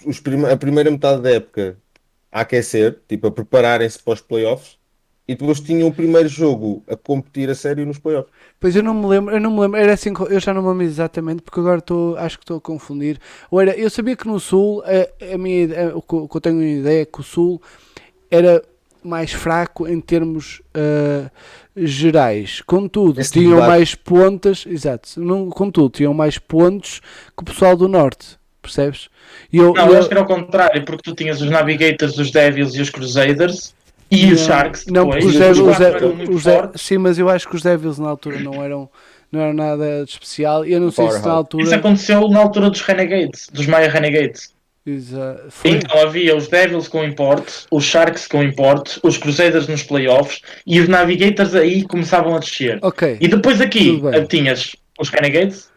os 0.05 0.19
prime- 0.19 0.49
a 0.49 0.55
primeira 0.55 0.89
metade 0.91 1.21
da 1.21 1.31
época 1.31 1.77
a 2.31 2.41
aquecer, 2.41 2.99
tipo 3.09 3.27
a 3.27 3.31
prepararem-se 3.31 4.01
para 4.01 4.13
os 4.13 4.21
playoffs, 4.21 4.77
e 5.27 5.35
depois 5.35 5.59
tinham 5.59 5.87
o 5.87 5.93
primeiro 5.93 6.29
jogo 6.29 6.83
a 6.87 6.95
competir 6.95 7.49
a 7.49 7.55
sério 7.55 7.85
nos 7.85 7.97
playoffs. 7.99 8.31
Pois 8.59 8.75
eu 8.75 8.83
não 8.83 8.93
me 8.93 9.05
lembro, 9.07 9.33
eu 9.35 9.39
não 9.39 9.51
me 9.51 9.59
lembro, 9.61 9.79
era 9.79 9.93
assim, 9.93 10.11
eu 10.29 10.39
já 10.39 10.53
não 10.53 10.61
me 10.61 10.69
lembro 10.69 10.83
exatamente, 10.83 11.41
porque 11.41 11.59
agora 11.59 11.79
estou, 11.79 12.17
acho 12.17 12.37
que 12.37 12.43
estou 12.43 12.57
a 12.57 12.61
confundir. 12.61 13.19
Ou 13.51 13.59
era, 13.61 13.75
eu 13.77 13.89
sabia 13.89 14.15
que 14.15 14.27
no 14.27 14.39
Sul, 14.39 14.83
a, 14.85 15.33
a 15.33 15.37
minha, 15.37 15.91
a, 15.91 15.97
o 15.97 16.01
que 16.01 16.37
eu 16.37 16.41
tenho 16.41 16.55
uma 16.57 16.63
ideia 16.65 17.01
é 17.01 17.05
que 17.05 17.19
o 17.19 17.23
Sul 17.23 17.61
era 18.29 18.63
mais 19.03 19.31
fraco 19.31 19.87
em 19.87 20.01
termos 20.01 20.61
uh, 20.75 21.29
gerais. 21.75 22.61
Contudo, 22.61 23.19
Esse 23.21 23.31
tinham 23.33 23.51
debate. 23.51 23.67
mais 23.67 23.95
pontas, 23.95 24.65
exato, 24.67 25.19
não, 25.19 25.49
contudo, 25.49 25.89
tinham 25.89 26.13
mais 26.13 26.37
pontos 26.37 27.01
que 27.37 27.43
o 27.43 27.45
pessoal 27.45 27.75
do 27.77 27.87
Norte, 27.87 28.37
percebes? 28.61 29.09
E 29.51 29.57
eu, 29.57 29.73
Não, 29.73 29.87
eu- 29.87 29.93
eu 29.93 29.99
acho 29.99 30.07
que 30.07 30.13
era 30.13 30.23
o 30.23 30.27
contrário, 30.27 30.83
porque 30.85 31.03
tu 31.03 31.15
tinhas 31.15 31.39
os 31.41 31.49
Navigators, 31.49 32.17
os 32.17 32.31
Devils 32.31 32.73
e 32.75 32.81
os 32.81 32.89
Crusaders 32.89 33.73
e 34.15 34.33
os 34.33 34.41
Sharks 34.41 34.85
Não, 34.87 35.05
depois. 35.05 35.25
os 35.25 35.33
Devils, 35.33 35.57
os 35.59 35.67
os 35.67 35.77
quatro 35.77 35.97
De- 35.99 36.05
eram 36.05 36.15
muito 36.15 36.31
os 36.75 36.81
sim, 36.81 36.97
mas 36.97 37.17
eu 37.19 37.29
acho 37.29 37.47
que 37.47 37.55
os 37.55 37.61
Devils 37.61 37.99
na 37.99 38.09
altura 38.09 38.39
não 38.39 38.63
eram, 38.63 38.89
não 39.31 39.41
eram 39.41 39.53
nada 39.53 40.03
de 40.05 40.11
especial. 40.11 40.65
E 40.65 40.73
eu 40.73 40.79
não 40.79 40.91
sei 40.91 41.09
se 41.11 41.25
na 41.25 41.31
altura. 41.33 41.63
Isso 41.63 41.75
aconteceu 41.75 42.27
na 42.29 42.39
altura 42.39 42.69
dos 42.69 42.81
Renegades, 42.81 43.47
dos 43.51 43.65
Maya 43.67 43.89
Renegades. 43.89 44.53
Exa- 44.87 45.45
foi? 45.49 45.71
Então 45.71 45.99
havia 45.99 46.35
os 46.37 46.47
Devils 46.47 46.87
com 46.87 47.03
import, 47.03 47.49
os 47.71 47.83
Sharks 47.83 48.27
com 48.27 48.43
import, 48.43 48.97
os 49.01 49.17
Crusaders 49.17 49.67
nos 49.67 49.81
playoffs 49.81 50.41
e 50.65 50.79
os 50.79 50.87
Navigators 50.87 51.55
aí 51.55 51.81
começavam 51.83 52.35
a 52.35 52.39
descer. 52.39 52.77
Ok. 52.83 53.17
E 53.19 53.27
depois 53.27 53.59
aqui 53.61 53.99
eh, 54.13 54.21
tinhas 54.25 54.75
os 54.99 55.09
Renegades, 55.09 55.69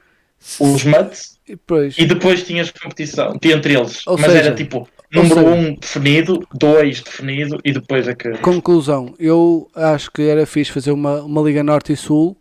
os 0.61 0.85
Mutts 0.85 1.39
E 1.49 1.53
depois, 1.53 1.95
e 1.99 2.05
depois 2.05 2.43
tinhas 2.43 2.71
competição 2.71 3.35
entre 3.43 3.75
eles. 3.79 4.07
Ou 4.07 4.19
Mas 4.19 4.31
seja- 4.31 4.45
era 4.49 4.55
tipo 4.55 4.87
número 5.13 5.35
seja- 5.35 5.49
1 5.49 5.55
um 5.55 5.75
definido, 5.75 6.49
2 6.55 7.01
definido 7.03 7.59
e 7.65 7.73
depois 7.73 8.07
é 8.09 8.15
que. 8.15 8.31
conclusão, 8.39 9.15
eu 9.19 9.69
acho 9.75 10.11
que 10.11 10.23
era 10.23 10.45
fixe 10.47 10.73
fazer 10.73 10.93
uma, 10.93 11.23
uma 11.23 11.43
Liga 11.43 11.63
Norte 11.63 11.93
e 11.93 11.97
Sul, 11.97 12.37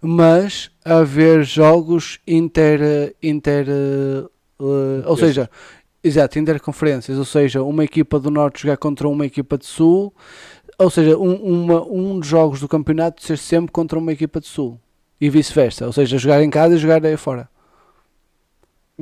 mas 0.00 0.70
haver 0.84 1.44
jogos 1.44 2.18
inter. 2.26 3.14
inter 3.22 3.66
eh, 3.68 5.02
ou 5.06 5.16
seja, 5.16 5.50
exato, 6.02 6.38
interconferências, 6.38 7.18
ou 7.18 7.24
seja, 7.24 7.62
uma 7.62 7.84
equipa 7.84 8.18
do 8.18 8.30
Norte 8.30 8.62
jogar 8.62 8.76
contra 8.76 9.08
uma 9.08 9.26
equipa 9.26 9.58
de 9.58 9.66
Sul, 9.66 10.12
ou 10.78 10.90
seja, 10.90 11.16
um, 11.16 11.34
uma, 11.34 11.84
um 11.86 12.18
dos 12.18 12.28
jogos 12.28 12.60
do 12.60 12.68
campeonato 12.68 13.22
ser 13.22 13.38
sempre 13.38 13.72
contra 13.72 13.98
uma 13.98 14.12
equipa 14.12 14.40
de 14.40 14.46
Sul 14.46 14.78
e 15.20 15.30
vice-versa, 15.30 15.86
ou 15.86 15.92
seja, 15.92 16.18
jogar 16.18 16.42
em 16.42 16.50
casa 16.50 16.74
e 16.74 16.78
jogar 16.78 17.04
aí 17.04 17.16
fora. 17.16 17.48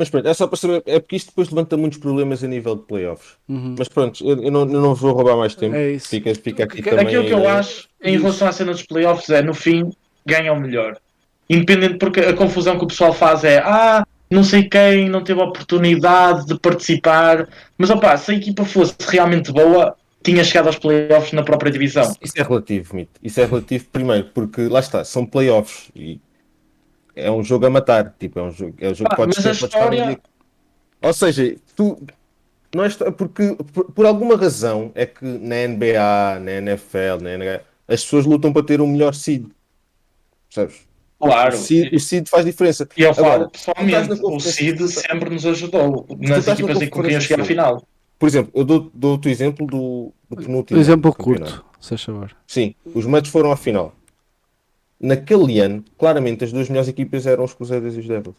Mas 0.01 0.09
pronto, 0.09 0.27
é 0.27 0.33
só 0.33 0.47
para 0.47 0.57
saber, 0.57 0.83
é 0.87 0.99
porque 0.99 1.17
isto 1.17 1.27
depois 1.27 1.51
levanta 1.51 1.77
muitos 1.77 1.99
problemas 1.99 2.43
a 2.43 2.49
nível 2.49 2.75
de 2.75 2.85
playoffs. 2.85 3.37
Uhum. 3.47 3.75
Mas 3.79 3.87
pronto, 3.87 4.27
eu, 4.27 4.43
eu 4.43 4.51
não, 4.51 4.61
eu 4.63 4.81
não 4.81 4.95
vou 4.95 5.13
roubar 5.13 5.37
mais 5.37 5.55
tempo. 5.55 5.77
É 5.77 5.91
isso. 5.91 6.09
Fica, 6.09 6.35
fica 6.35 6.65
aqui 6.65 6.81
Aquilo 6.81 6.97
também. 6.97 7.07
Aquilo 7.15 7.27
que 7.27 7.35
eu 7.35 7.47
a- 7.47 7.59
acho 7.59 7.87
em 8.03 8.17
relação 8.19 8.49
à 8.49 8.53
cena 8.53 8.73
dos 8.73 8.83
playoffs 8.83 9.29
é 9.29 9.43
no 9.43 9.53
fim 9.53 9.91
ganha 10.25 10.55
o 10.55 10.59
melhor. 10.59 10.97
Independente 11.51 11.99
porque 11.99 12.21
a 12.21 12.33
confusão 12.33 12.79
que 12.79 12.85
o 12.85 12.87
pessoal 12.87 13.13
faz 13.13 13.45
é 13.45 13.59
ah, 13.59 14.07
não 14.31 14.43
sei 14.43 14.63
quem 14.71 15.11
não 15.11 15.23
teve 15.23 15.39
a 15.39 15.45
oportunidade 15.45 16.47
de 16.47 16.59
participar. 16.59 17.47
Mas 17.77 17.91
opá, 17.91 18.17
se 18.17 18.31
a 18.33 18.35
equipa 18.35 18.65
fosse 18.65 18.95
realmente 19.07 19.53
boa, 19.53 19.95
tinha 20.23 20.43
chegado 20.43 20.69
aos 20.69 20.79
playoffs 20.79 21.33
na 21.35 21.43
própria 21.43 21.71
divisão. 21.71 22.11
Isso 22.23 22.33
é 22.39 22.43
relativo, 22.43 22.97
Mito. 22.97 23.21
Isso 23.23 23.39
é 23.39 23.45
relativo, 23.45 23.85
primeiro, 23.93 24.29
porque 24.33 24.63
lá 24.67 24.81
está, 24.81 25.05
são 25.05 25.27
playoffs 25.27 25.91
e 25.95 26.19
é 27.27 27.31
um 27.31 27.43
jogo 27.43 27.67
a 27.67 27.71
matar. 27.71 28.15
Tipo, 28.19 28.39
é 28.39 28.43
um 28.43 28.51
jogo, 28.53 28.75
é 28.81 28.89
um 28.91 28.95
jogo 28.95 29.11
Pá, 29.11 29.17
que 29.17 29.23
pode 29.23 29.37
mas 29.37 29.47
a 29.47 29.51
estar 29.53 29.67
história- 29.67 30.21
Ou 31.03 31.13
seja, 31.13 31.57
tu. 31.77 32.03
Não 32.75 32.85
é 32.85 32.89
porque 33.11 33.57
por, 33.73 33.85
por 33.93 34.07
alguma 34.07 34.37
razão 34.37 34.93
é 34.95 35.05
que 35.05 35.25
na 35.25 35.57
NBA, 35.67 36.39
na 36.41 36.53
NFL, 36.53 37.21
na 37.23 37.31
NHL, 37.35 37.61
as 37.89 38.05
pessoas 38.05 38.25
lutam 38.27 38.53
para 38.53 38.63
ter 38.65 38.81
o 38.81 38.87
melhor 38.87 39.13
seed. 39.15 39.47
Percebes? 40.49 40.89
Claro. 41.19 41.55
O 41.55 41.59
seed, 41.59 41.93
o 41.95 42.01
seed 42.01 42.29
faz 42.29 42.45
diferença. 42.47 42.89
E 42.97 43.03
eu 43.03 43.13
falo 43.13 43.51
pessoalmente, 43.51 44.13
o 44.13 44.19
conferência- 44.21 44.53
Cid 44.77 44.89
sempre 44.89 45.31
nos 45.31 45.45
ajudou 45.47 46.07
nas 46.19 46.47
na 46.47 46.53
equipas 46.53 46.77
em 46.77 46.81
que 46.81 46.89
conferência 46.91 47.21
chegar 47.21 47.43
à 47.43 47.47
final. 47.47 47.87
Por 48.19 48.27
exemplo, 48.29 48.53
eu 48.55 48.65
dou- 48.65 48.91
dou-te 48.95 49.29
o 49.29 49.31
exemplo 49.31 49.67
do, 49.67 50.13
do 50.31 50.37
penúltimo. 50.37 50.79
Exemplo 50.81 51.13
campeonato. 51.13 51.53
curto, 51.53 51.65
se 51.81 51.97
favor. 51.99 52.31
Sim, 52.47 52.75
os 52.95 53.05
Mets 53.05 53.31
foram 53.31 53.51
à 53.51 53.57
final. 53.57 53.95
Naquele 55.01 55.61
ano, 55.61 55.83
claramente, 55.99 56.45
as 56.45 56.53
duas 56.53 56.69
melhores 56.69 56.89
equipas 56.89 57.27
eram 57.27 57.45
os 57.45 57.55
Crusaders 57.55 57.97
e 57.97 58.01
os 58.01 58.07
Devils. 58.07 58.37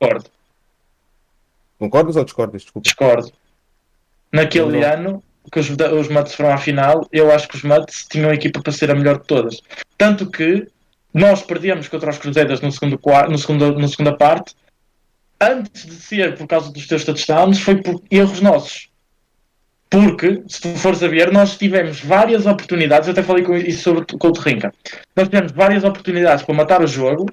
Discordo. 0.00 0.30
Concordas 1.78 2.16
ou 2.16 2.24
discordas? 2.24 2.62
Desculpa. 2.62 2.84
Discordo. 2.84 3.32
Naquele 4.32 4.80
Não. 4.80 4.92
ano 4.92 5.22
que 5.50 5.60
os, 5.60 5.70
os 5.70 6.08
Mets 6.08 6.34
foram 6.34 6.52
à 6.52 6.58
final, 6.58 7.08
eu 7.12 7.30
acho 7.30 7.48
que 7.48 7.56
os 7.56 7.62
Mets 7.62 8.06
tinham 8.10 8.30
a 8.30 8.34
equipa 8.34 8.60
para 8.60 8.72
ser 8.72 8.90
a 8.90 8.94
melhor 8.94 9.18
de 9.20 9.26
todas. 9.26 9.62
Tanto 9.96 10.28
que 10.28 10.68
nós 11.14 11.42
perdemos 11.42 11.88
contra 11.88 12.10
os 12.10 12.18
Crusaders 12.18 12.60
no 12.60 12.72
segundo, 12.72 13.00
no 13.30 13.38
segundo, 13.38 13.78
na 13.78 13.88
segunda 13.88 14.16
parte. 14.16 14.54
Antes 15.40 15.86
de 15.86 15.94
ser 15.94 16.36
por 16.36 16.48
causa 16.48 16.72
dos 16.72 16.86
teus 16.86 17.04
touchdowns, 17.04 17.60
foi 17.60 17.76
por 17.80 18.02
erros 18.10 18.40
nossos. 18.40 18.88
Porque, 19.90 20.42
se 20.48 20.60
tu 20.60 20.68
fores 20.78 21.02
a 21.02 21.08
ver, 21.08 21.32
nós 21.32 21.56
tivemos 21.56 22.00
várias 22.00 22.44
oportunidades, 22.44 23.08
eu 23.08 23.12
até 23.12 23.22
falei 23.22 23.42
com 23.42 23.56
isso 23.56 23.82
sobre 23.82 24.02
o 24.02 24.18
com 24.18 24.28
o 24.28 24.32
Terrinca. 24.32 24.72
Nós 25.16 25.28
tivemos 25.28 25.52
várias 25.52 25.82
oportunidades 25.82 26.44
para 26.44 26.54
matar 26.54 26.82
o 26.82 26.86
jogo 26.86 27.26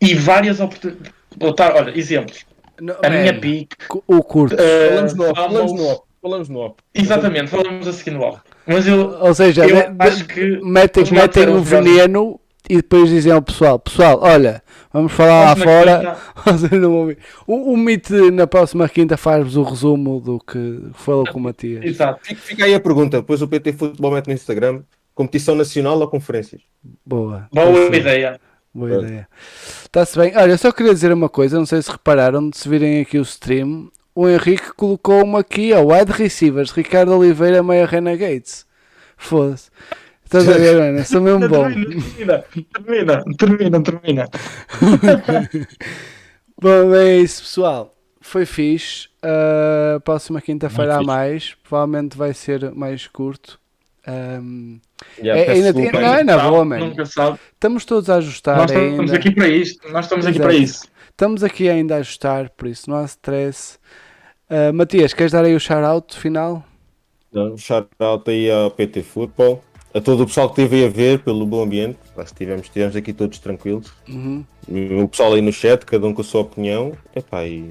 e 0.00 0.14
várias 0.14 0.58
oportunidades. 0.60 1.12
Olha, 1.40 1.98
exemplos. 1.98 2.46
Não, 2.80 2.96
A 3.02 3.10
minha 3.10 3.32
man, 3.32 3.40
pick. 3.40 3.72
o 4.08 4.22
curto. 4.22 4.56
eh, 4.58 4.88
Falamos 4.88 5.14
no 5.14 5.24
off, 5.24 5.34
falamos 5.34 5.72
no 5.72 5.86
off, 5.86 6.00
falamos 6.20 6.48
no 6.48 6.58
off. 6.60 6.74
Exatamente, 6.94 7.48
falamos 7.50 7.86
a 7.86 7.92
seguir 7.92 8.10
no 8.12 8.22
off. 8.22 8.40
Mas 8.66 8.86
eu, 8.86 9.10
Ou 9.20 9.34
seja, 9.34 9.66
eu 9.66 9.76
de- 9.92 9.94
acho 9.98 10.24
que 10.24 10.60
metem, 10.64 11.04
metem 11.12 11.48
o 11.48 11.60
veneno 11.62 12.40
e 12.72 12.76
depois 12.76 13.10
dizem 13.10 13.30
ao 13.30 13.42
pessoal: 13.42 13.78
Pessoal, 13.78 14.18
olha, 14.22 14.62
vamos 14.90 15.12
falar 15.12 15.44
lá 15.44 15.56
fora. 15.56 16.16
O, 17.46 17.72
o 17.72 17.76
Meet 17.76 18.08
na 18.32 18.46
próxima 18.46 18.88
quinta 18.88 19.16
faz-vos 19.16 19.56
o 19.56 19.62
resumo 19.62 20.20
do 20.20 20.40
que 20.40 20.80
falou 20.94 21.26
com 21.26 21.38
o 21.38 21.42
Matias. 21.42 21.84
Exato. 21.84 22.20
Fica, 22.34 22.64
aí 22.64 22.74
a 22.74 22.80
pergunta. 22.80 23.18
Depois 23.18 23.42
o 23.42 23.48
PT 23.48 23.74
Futebol 23.74 24.10
mete 24.12 24.28
no 24.28 24.32
Instagram. 24.32 24.82
Competição 25.14 25.54
nacional 25.54 26.00
ou 26.00 26.08
conferências? 26.08 26.62
Boa. 27.04 27.46
Boa 27.52 27.66
Perfeito. 27.72 27.96
ideia. 27.96 28.40
Boa 28.72 28.88
Pronto. 28.88 29.04
ideia. 29.04 29.28
Está-se 29.82 30.18
bem. 30.18 30.32
Olha, 30.34 30.52
eu 30.52 30.58
só 30.58 30.72
queria 30.72 30.94
dizer 30.94 31.12
uma 31.12 31.28
coisa, 31.28 31.58
não 31.58 31.66
sei 31.66 31.82
se 31.82 31.90
repararam, 31.90 32.50
se 32.54 32.66
virem 32.68 33.02
aqui 33.02 33.18
o 33.18 33.22
stream, 33.22 33.90
o 34.14 34.26
Henrique 34.26 34.72
colocou-me 34.74 35.36
aqui, 35.36 35.72
ó, 35.74 35.82
wide 35.82 36.12
receivers, 36.12 36.70
Ricardo 36.70 37.16
Oliveira, 37.16 37.62
Meia 37.62 37.84
Renegades. 37.84 38.64
Foda-se. 39.16 39.70
Estás 40.32 40.48
a 40.48 40.52
ver, 40.58 40.80
Ana? 40.80 41.04
Sou 41.04 41.20
mesmo 41.20 41.46
bom. 41.48 41.64
Termina, 41.68 42.44
termina, 42.72 43.24
termina, 43.38 43.82
termina. 43.82 44.28
Bom, 46.60 46.94
é 46.94 47.16
isso, 47.18 47.42
pessoal. 47.42 47.94
Foi 48.20 48.46
fixe. 48.46 49.08
Uh, 49.22 50.00
próxima 50.00 50.40
quinta-feira 50.40 50.96
há 50.96 51.02
mais. 51.02 51.54
Provavelmente 51.68 52.16
vai 52.16 52.32
ser 52.32 52.70
mais 52.72 53.06
curto. 53.06 53.60
Um, 54.08 54.80
É, 55.18 55.50
ainda 55.50 55.72
desculpa. 55.72 55.98
tem- 55.98 56.00
não, 56.00 56.14
é 56.14 56.24
na 56.24 56.38
boa, 56.38 56.64
man. 56.64 56.78
Nunca 56.78 57.04
sabe. 57.04 57.38
estamos 57.52 57.84
todos 57.84 58.08
a 58.08 58.16
ajustar 58.16 58.56
Nós 58.56 58.70
estamos 58.70 59.00
ainda. 59.00 59.16
aqui 59.16 59.30
para 59.32 59.48
isto. 59.48 59.92
Nós 59.92 60.04
estamos 60.06 60.26
aqui 60.26 60.38
Exato. 60.38 60.48
para 60.48 60.58
isso. 60.58 60.88
Estamos 61.10 61.44
aqui 61.44 61.68
ainda 61.68 61.94
a 61.96 61.98
ajustar, 61.98 62.50
por 62.50 62.66
isso 62.68 62.88
não 62.88 62.96
há 62.96 63.04
stress. 63.04 63.78
Uh, 64.48 64.72
Matias, 64.72 65.12
queres 65.12 65.32
dar 65.32 65.44
aí 65.44 65.54
o 65.54 65.60
shout-out 65.60 66.16
final? 66.18 66.64
Um 67.34 67.56
shout 67.56 67.88
out 68.00 68.28
aí 68.30 68.50
ao 68.50 68.70
PT 68.70 69.02
Futebol. 69.02 69.62
A 69.94 70.00
todo 70.00 70.22
o 70.22 70.26
pessoal 70.26 70.48
que 70.48 70.62
esteve 70.62 70.86
a 70.86 70.88
ver 70.88 71.18
pelo 71.20 71.46
bom 71.46 71.62
ambiente. 71.62 71.98
Estivemos, 72.18 72.62
estivemos 72.62 72.96
aqui 72.96 73.12
todos 73.12 73.38
tranquilos. 73.38 73.92
Uhum. 74.08 74.44
O 75.02 75.08
pessoal 75.08 75.34
aí 75.34 75.42
no 75.42 75.52
chat, 75.52 75.84
cada 75.84 76.06
um 76.06 76.14
com 76.14 76.22
a 76.22 76.24
sua 76.24 76.40
opinião. 76.42 76.92
Epá, 77.14 77.44
e, 77.44 77.68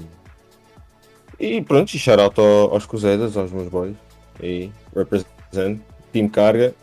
e 1.40 1.60
pronto, 1.62 1.92
e 1.92 1.98
shout 1.98 2.20
out 2.20 2.38
ao- 2.40 2.72
aos 2.72 2.86
Crusaders, 2.86 3.36
aos 3.36 3.50
meus 3.50 3.68
boys. 3.68 3.96
E 4.40 4.70
represent, 4.94 5.80
Team 6.12 6.28
Carga, 6.28 6.74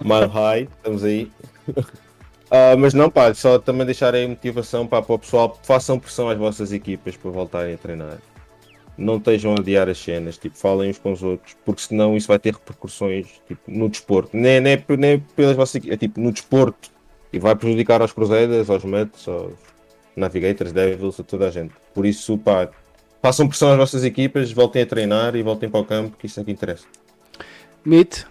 Mile 0.00 0.26
High, 0.26 0.68
estamos 0.76 1.02
aí. 1.04 1.30
Ah, 2.50 2.76
mas 2.76 2.94
não, 2.94 3.10
pá, 3.10 3.34
só 3.34 3.58
também 3.58 3.84
deixar 3.84 4.14
aí 4.14 4.28
motivação 4.28 4.86
pá, 4.86 5.02
para 5.02 5.14
o 5.14 5.18
pessoal, 5.18 5.58
façam 5.64 5.98
pressão 5.98 6.28
às 6.28 6.38
vossas 6.38 6.72
equipas 6.72 7.16
para 7.16 7.30
voltarem 7.30 7.74
a 7.74 7.78
treinar. 7.78 8.18
Não 8.96 9.16
estejam 9.16 9.52
a 9.52 9.58
adiar 9.58 9.88
as 9.88 9.98
cenas, 9.98 10.38
tipo, 10.38 10.56
falem 10.56 10.90
uns 10.90 10.98
com 10.98 11.12
os 11.12 11.22
outros, 11.22 11.56
porque 11.64 11.82
senão 11.82 12.16
isso 12.16 12.28
vai 12.28 12.38
ter 12.38 12.52
repercussões 12.52 13.26
tipo, 13.46 13.62
no 13.66 13.88
desporto. 13.88 14.36
Nem, 14.36 14.60
nem, 14.60 14.82
nem 14.98 15.18
pelas 15.18 15.56
vossas 15.56 15.82
é 15.88 15.96
tipo 15.96 16.20
no 16.20 16.30
desporto. 16.32 16.90
E 17.32 17.38
vai 17.38 17.56
prejudicar 17.56 18.00
aos 18.00 18.12
Crusaders, 18.12 18.70
aos 18.70 18.84
Mets, 18.84 19.26
aos 19.26 19.54
Navigators, 20.14 20.72
Devils, 20.72 21.18
a 21.18 21.24
toda 21.24 21.48
a 21.48 21.50
gente. 21.50 21.74
Por 21.92 22.06
isso, 22.06 22.38
pá, 22.38 22.70
façam 23.20 23.48
pressão 23.48 23.72
às 23.72 23.76
vossas 23.76 24.04
equipas, 24.04 24.52
voltem 24.52 24.82
a 24.82 24.86
treinar 24.86 25.34
e 25.34 25.42
voltem 25.42 25.68
para 25.68 25.80
o 25.80 25.84
campo, 25.84 26.16
que 26.16 26.26
isso 26.26 26.38
é 26.38 26.44
que 26.44 26.52
interessa. 26.52 26.86
Meet, 27.84 28.24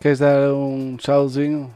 queres 0.00 0.18
dar 0.18 0.52
um 0.52 0.96
tchauzinho? 0.96 1.70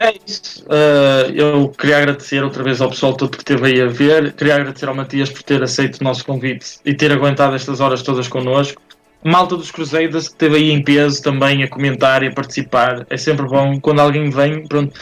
É 0.00 0.12
isso. 0.26 0.64
Uh, 0.64 1.30
eu 1.32 1.68
queria 1.68 1.98
agradecer 1.98 2.42
outra 2.42 2.62
vez 2.62 2.80
ao 2.80 2.90
pessoal 2.90 3.14
todo 3.14 3.30
que 3.30 3.38
esteve 3.38 3.66
aí 3.68 3.80
a 3.80 3.86
ver. 3.86 4.32
Queria 4.32 4.56
agradecer 4.56 4.88
ao 4.88 4.94
Matias 4.94 5.30
por 5.30 5.42
ter 5.42 5.62
aceito 5.62 6.00
o 6.00 6.04
nosso 6.04 6.24
convite 6.24 6.78
e 6.84 6.94
ter 6.94 7.12
aguentado 7.12 7.54
estas 7.54 7.80
horas 7.80 8.02
todas 8.02 8.26
connosco. 8.28 8.82
malta 9.24 9.56
dos 9.56 9.70
Crusaders 9.70 10.28
que 10.28 10.34
esteve 10.34 10.56
aí 10.56 10.70
em 10.70 10.82
peso 10.82 11.22
também 11.22 11.62
a 11.62 11.68
comentar 11.68 12.22
e 12.24 12.26
a 12.26 12.32
participar. 12.32 13.06
É 13.08 13.16
sempre 13.16 13.46
bom 13.46 13.78
quando 13.80 14.00
alguém 14.00 14.28
vem, 14.30 14.66
pronto. 14.66 14.92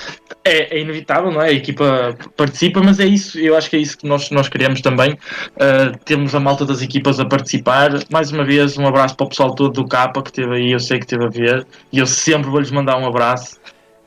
É, 0.44 0.76
é 0.76 0.80
inevitável, 0.80 1.32
não 1.32 1.40
é? 1.40 1.48
A 1.48 1.52
equipa 1.52 2.16
participa, 2.36 2.82
mas 2.82 3.00
é 3.00 3.06
isso, 3.06 3.38
eu 3.38 3.56
acho 3.56 3.70
que 3.70 3.76
é 3.76 3.78
isso 3.78 3.96
que 3.96 4.06
nós, 4.06 4.30
nós 4.30 4.48
queremos 4.48 4.80
também. 4.82 5.12
Uh, 5.12 5.96
temos 6.04 6.34
a 6.34 6.40
malta 6.40 6.66
das 6.66 6.82
equipas 6.82 7.18
a 7.18 7.24
participar. 7.24 7.90
Mais 8.10 8.30
uma 8.30 8.44
vez, 8.44 8.76
um 8.76 8.86
abraço 8.86 9.16
para 9.16 9.26
o 9.26 9.28
pessoal 9.30 9.54
todo 9.54 9.72
do 9.72 9.88
Capa 9.88 10.22
que 10.22 10.30
esteve 10.30 10.54
aí, 10.54 10.70
eu 10.70 10.80
sei 10.80 10.98
que 10.98 11.06
esteve 11.06 11.24
a 11.24 11.28
ver, 11.28 11.66
e 11.92 11.98
eu 11.98 12.06
sempre 12.06 12.50
vou-lhes 12.50 12.70
mandar 12.70 12.98
um 12.98 13.06
abraço. 13.06 13.56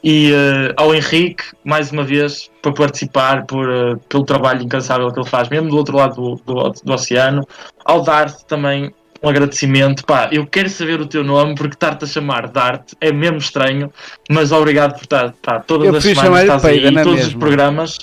E 0.08 0.32
uh, 0.32 0.72
ao 0.78 0.94
Henrique, 0.94 1.44
mais 1.64 1.92
uma 1.92 2.04
vez, 2.04 2.52
para 2.62 2.72
participar 2.72 3.44
por, 3.48 3.68
uh, 3.68 3.98
pelo 4.08 4.24
trabalho 4.24 4.62
incansável 4.62 5.12
que 5.12 5.20
ele 5.20 5.28
faz, 5.28 5.50
mesmo 5.50 5.68
do 5.68 5.76
outro 5.76 5.98
lado 5.98 6.16
do, 6.16 6.36
do, 6.46 6.70
do 6.70 6.94
oceano. 6.94 7.44
Ao 7.84 8.04
Dart 8.04 8.44
também, 8.44 8.94
um 9.24 9.30
agradecimento. 9.30 10.06
Pá, 10.06 10.30
eu 10.32 10.46
quero 10.46 10.70
saber 10.70 11.02
o 11.02 11.08
teu 11.08 11.24
nome 11.24 11.56
porque 11.56 11.74
estar-te 11.74 12.04
a 12.04 12.08
chamar 12.08 12.48
Dart 12.50 12.92
é 13.02 13.12
mesmo 13.12 13.40
estranho, 13.40 13.92
mas 14.30 14.52
obrigado 14.52 14.94
por 14.94 15.02
estar 15.06 15.34
pá, 15.42 15.60
todas 15.60 15.88
Eu 15.88 15.96
as 15.96 16.04
semanas 16.04 16.42
estás 16.42 16.66
aí, 16.66 16.82
Peida, 16.82 16.92
não 16.92 17.02
é 17.02 17.04
todos 17.04 17.20
os 17.22 17.26
mesmo? 17.26 17.40
programas. 17.40 17.98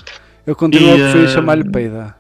Eu 0.45 0.57
continuo 0.57 0.95
a 0.95 0.97
E, 0.97 0.99
preferir 0.99 1.25
eh, 1.25 1.29
chamar-lhe 1.29 1.71
Peida. 1.71 2.17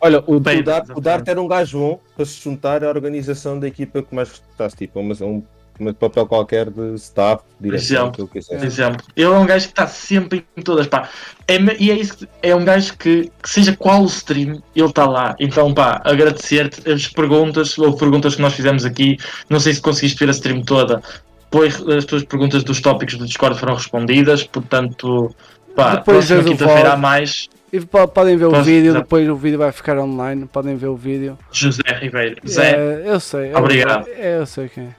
Olha, 0.00 0.22
o, 0.26 0.40
Bem, 0.40 0.60
o, 0.60 0.64
Dart, 0.64 0.88
o. 0.96 1.00
Dart 1.00 1.28
era 1.28 1.40
um 1.40 1.46
gajo 1.46 1.78
bom 1.78 2.00
para 2.16 2.24
se 2.24 2.42
juntar 2.42 2.82
à 2.82 2.88
organização 2.88 3.58
da 3.58 3.68
equipa 3.68 4.02
que 4.02 4.12
mais 4.12 4.28
gostasse, 4.28 4.76
tipo, 4.76 5.00
mas 5.00 5.20
um, 5.20 5.42
um 5.80 5.92
papel 5.92 6.26
qualquer 6.26 6.70
de 6.70 6.94
staff, 6.94 7.42
direção, 7.60 7.96
exemplo. 8.08 8.24
o 8.24 8.28
que 8.28 8.38
eu 8.38 8.62
exemplo, 8.64 9.04
ele 9.16 9.26
é 9.26 9.30
um 9.30 9.46
gajo 9.46 9.66
que 9.66 9.72
está 9.72 9.86
sempre 9.86 10.46
em 10.56 10.62
todas, 10.62 10.86
pá. 10.86 11.08
É, 11.48 11.56
e 11.78 11.90
é 11.90 11.94
isso, 11.94 12.16
que- 12.18 12.28
é 12.42 12.54
um 12.54 12.64
gajo 12.64 12.96
que, 12.96 13.30
que 13.42 13.48
seja 13.50 13.76
qual 13.76 14.02
o 14.02 14.06
stream, 14.06 14.62
ele 14.74 14.86
está 14.86 15.06
lá. 15.06 15.34
Então, 15.38 15.72
pá, 15.72 16.00
agradecer-te 16.04 16.90
as 16.90 17.06
perguntas, 17.08 17.76
ou 17.78 17.96
perguntas 17.96 18.34
que 18.34 18.42
nós 18.42 18.54
fizemos 18.54 18.84
aqui. 18.84 19.16
Não 19.48 19.60
sei 19.60 19.74
se 19.74 19.80
conseguiste 19.80 20.18
ver 20.18 20.28
a 20.30 20.32
stream 20.32 20.62
toda, 20.62 21.02
pois 21.50 21.80
as 21.88 22.04
tuas 22.04 22.24
perguntas 22.24 22.64
dos 22.64 22.80
tópicos 22.80 23.16
do 23.16 23.24
Discord 23.26 23.58
foram 23.58 23.74
respondidas, 23.74 24.42
portanto, 24.44 25.34
pá, 25.74 25.96
Depois 25.96 26.26
próxima 26.26 26.40
o 26.40 26.44
quinta-feira 26.44 26.92
há 26.92 26.96
mais. 26.96 27.48
E 27.72 27.80
po- 27.80 28.06
podem 28.08 28.36
ver 28.36 28.46
o 28.46 28.50
Posso- 28.50 28.62
vídeo, 28.62 28.90
exato. 28.90 29.02
depois 29.04 29.28
o 29.28 29.34
vídeo 29.36 29.58
vai 29.58 29.72
ficar 29.72 29.98
online, 29.98 30.46
podem 30.46 30.76
ver 30.76 30.86
o 30.86 30.96
vídeo. 30.96 31.36
José 31.50 31.82
Ribeiro. 32.00 32.36
Zé, 32.48 32.70
É, 32.76 33.02
eu 33.06 33.18
sei. 33.20 33.52
eu- 33.52 33.58
Obrigado. 33.58 34.06
é, 34.08 34.38
eu 34.38 34.46
sei 34.46 34.68
quem 34.68 34.84
é. 34.84 34.94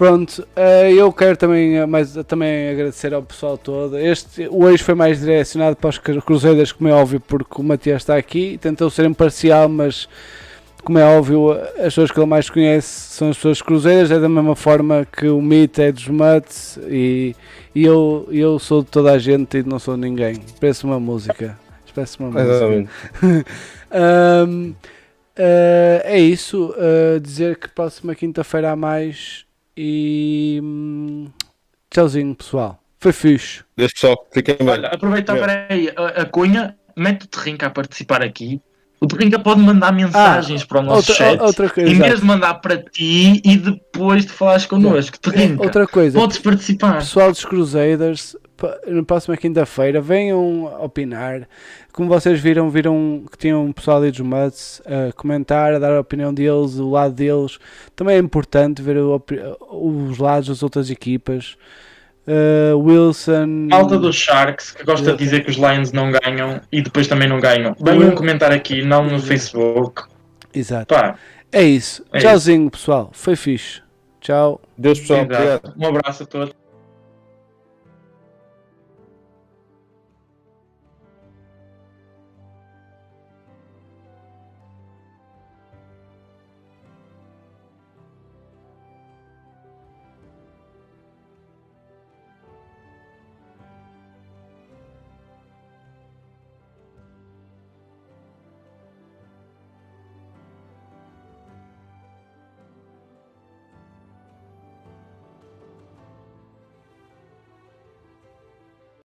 Pronto, 0.00 0.48
eh, 0.56 0.94
eu 0.94 1.12
quero 1.12 1.36
também, 1.36 1.76
eh, 1.76 1.84
mais, 1.84 2.14
também 2.26 2.70
agradecer 2.70 3.12
ao 3.12 3.22
pessoal 3.22 3.58
todo. 3.58 3.98
Este 3.98 4.48
hoje 4.50 4.82
foi 4.82 4.94
mais 4.94 5.20
direcionado 5.20 5.76
para 5.76 5.90
os 5.90 5.98
cru- 5.98 6.22
cruzeiros, 6.22 6.72
como 6.72 6.88
é 6.88 6.92
óbvio, 6.94 7.20
porque 7.20 7.60
o 7.60 7.62
Matias 7.62 8.00
está 8.00 8.16
aqui. 8.16 8.56
Tentou 8.62 8.88
ser 8.88 9.04
imparcial, 9.04 9.68
mas 9.68 10.08
como 10.82 10.98
é 10.98 11.04
óbvio, 11.04 11.52
as 11.52 11.82
pessoas 11.92 12.10
que 12.10 12.18
ele 12.18 12.24
mais 12.26 12.48
conhece 12.48 12.88
são 12.88 13.28
as 13.28 13.36
pessoas 13.36 13.60
cruzeiras. 13.60 14.10
É 14.10 14.18
da 14.18 14.26
mesma 14.26 14.56
forma 14.56 15.06
que 15.06 15.28
o 15.28 15.42
Mito 15.42 15.82
é 15.82 15.92
dos 15.92 16.08
Muts 16.08 16.78
e, 16.88 17.36
e 17.74 17.84
eu, 17.84 18.26
eu 18.32 18.58
sou 18.58 18.82
de 18.82 18.88
toda 18.88 19.12
a 19.12 19.18
gente 19.18 19.58
e 19.58 19.62
não 19.62 19.78
sou 19.78 19.96
de 19.96 20.00
ninguém. 20.00 20.40
Parece 20.58 20.82
uma 20.84 20.98
música. 20.98 21.58
Parece 21.94 22.18
uma 22.18 22.30
música. 22.30 22.50
Exatamente. 22.50 22.90
Ahm, 23.92 24.72
ah, 25.36 26.00
é 26.04 26.18
isso. 26.18 26.74
ah, 26.78 27.18
dizer 27.20 27.58
que 27.58 27.68
próxima 27.68 28.14
quinta-feira 28.14 28.70
há 28.70 28.76
mais. 28.76 29.44
E. 29.76 30.60
hum, 30.62 31.30
tchauzinho, 31.90 32.34
pessoal. 32.34 32.82
Foi 32.98 33.12
fixe. 33.12 33.64
Deixa 33.76 33.94
pessoal, 33.94 34.28
fiquem 34.32 34.56
bem. 34.56 34.68
olha, 34.68 34.88
aproveita, 34.88 35.32
Meu. 35.32 35.42
peraí, 35.42 35.88
a, 35.96 36.22
a 36.22 36.26
Cunha, 36.26 36.76
mete 36.96 37.24
o 37.24 37.28
Terrinca 37.28 37.66
a 37.66 37.70
participar 37.70 38.22
aqui. 38.22 38.60
O 39.02 39.06
Terrinca 39.06 39.38
pode 39.38 39.60
mandar 39.62 39.92
mensagens 39.92 40.62
para 40.62 40.80
o 40.80 40.82
nosso 40.82 41.10
Ah, 41.10 41.12
outra, 41.12 41.14
chat. 41.14 41.40
outra 41.40 41.70
coisa. 41.70 41.88
Em 41.90 41.94
vez 41.94 42.06
exato. 42.06 42.20
de 42.20 42.26
mandar 42.26 42.54
para 42.54 42.76
ti 42.76 43.40
e 43.42 43.56
depois 43.56 44.26
de 44.26 44.32
falares 44.32 44.66
connosco, 44.66 45.18
Terrinca, 45.18 45.62
Outra 45.62 45.86
coisa. 45.86 46.18
podes 46.18 46.36
participar. 46.38 46.98
Pessoal 46.98 47.30
dos 47.30 47.42
Crusaders, 47.42 48.36
na 48.86 49.02
próxima 49.02 49.38
quinta-feira, 49.38 50.02
venham 50.02 50.64
opinar. 50.84 51.48
Como 51.94 52.10
vocês 52.10 52.38
viram, 52.40 52.68
viram 52.68 53.24
que 53.32 53.38
tinham 53.38 53.64
um 53.64 53.72
pessoal 53.72 53.96
ali 53.96 54.10
dos 54.10 54.20
Muds 54.20 54.82
a 54.84 55.12
comentar, 55.14 55.72
a 55.72 55.78
dar 55.78 55.92
a 55.96 56.00
opinião 56.00 56.32
deles, 56.34 56.74
o 56.76 56.90
lado 56.90 57.14
deles. 57.14 57.58
Também 57.96 58.16
é 58.16 58.18
importante 58.18 58.82
ver 58.82 58.98
o 58.98 59.22
os 59.70 60.18
lados 60.18 60.48
das 60.48 60.62
outras 60.62 60.90
equipas. 60.90 61.56
Uh, 62.30 62.78
Wilson. 62.78 63.66
Malta 63.68 63.98
dos 63.98 64.14
Sharks, 64.14 64.70
que 64.70 64.84
gosta 64.84 65.12
de 65.12 65.18
dizer 65.18 65.44
que 65.44 65.50
os 65.50 65.56
Lions 65.56 65.90
não 65.90 66.12
ganham 66.12 66.60
e 66.70 66.80
depois 66.80 67.08
também 67.08 67.28
não 67.28 67.40
ganham. 67.40 67.74
Venham 67.80 68.14
comentar 68.14 68.52
aqui, 68.52 68.82
não 68.82 69.04
no 69.04 69.18
Facebook. 69.18 70.04
Exato. 70.54 70.94
Pá, 70.94 71.16
É 71.50 71.64
isso. 71.64 72.04
É 72.12 72.20
Tchauzinho, 72.20 72.70
pessoal. 72.70 73.10
Foi 73.12 73.34
fixe. 73.34 73.82
Tchau. 74.20 74.60
Deus 74.78 75.00
pessoal, 75.00 75.26
um 75.76 75.86
abraço 75.86 76.22
a 76.22 76.26
todos. 76.26 76.59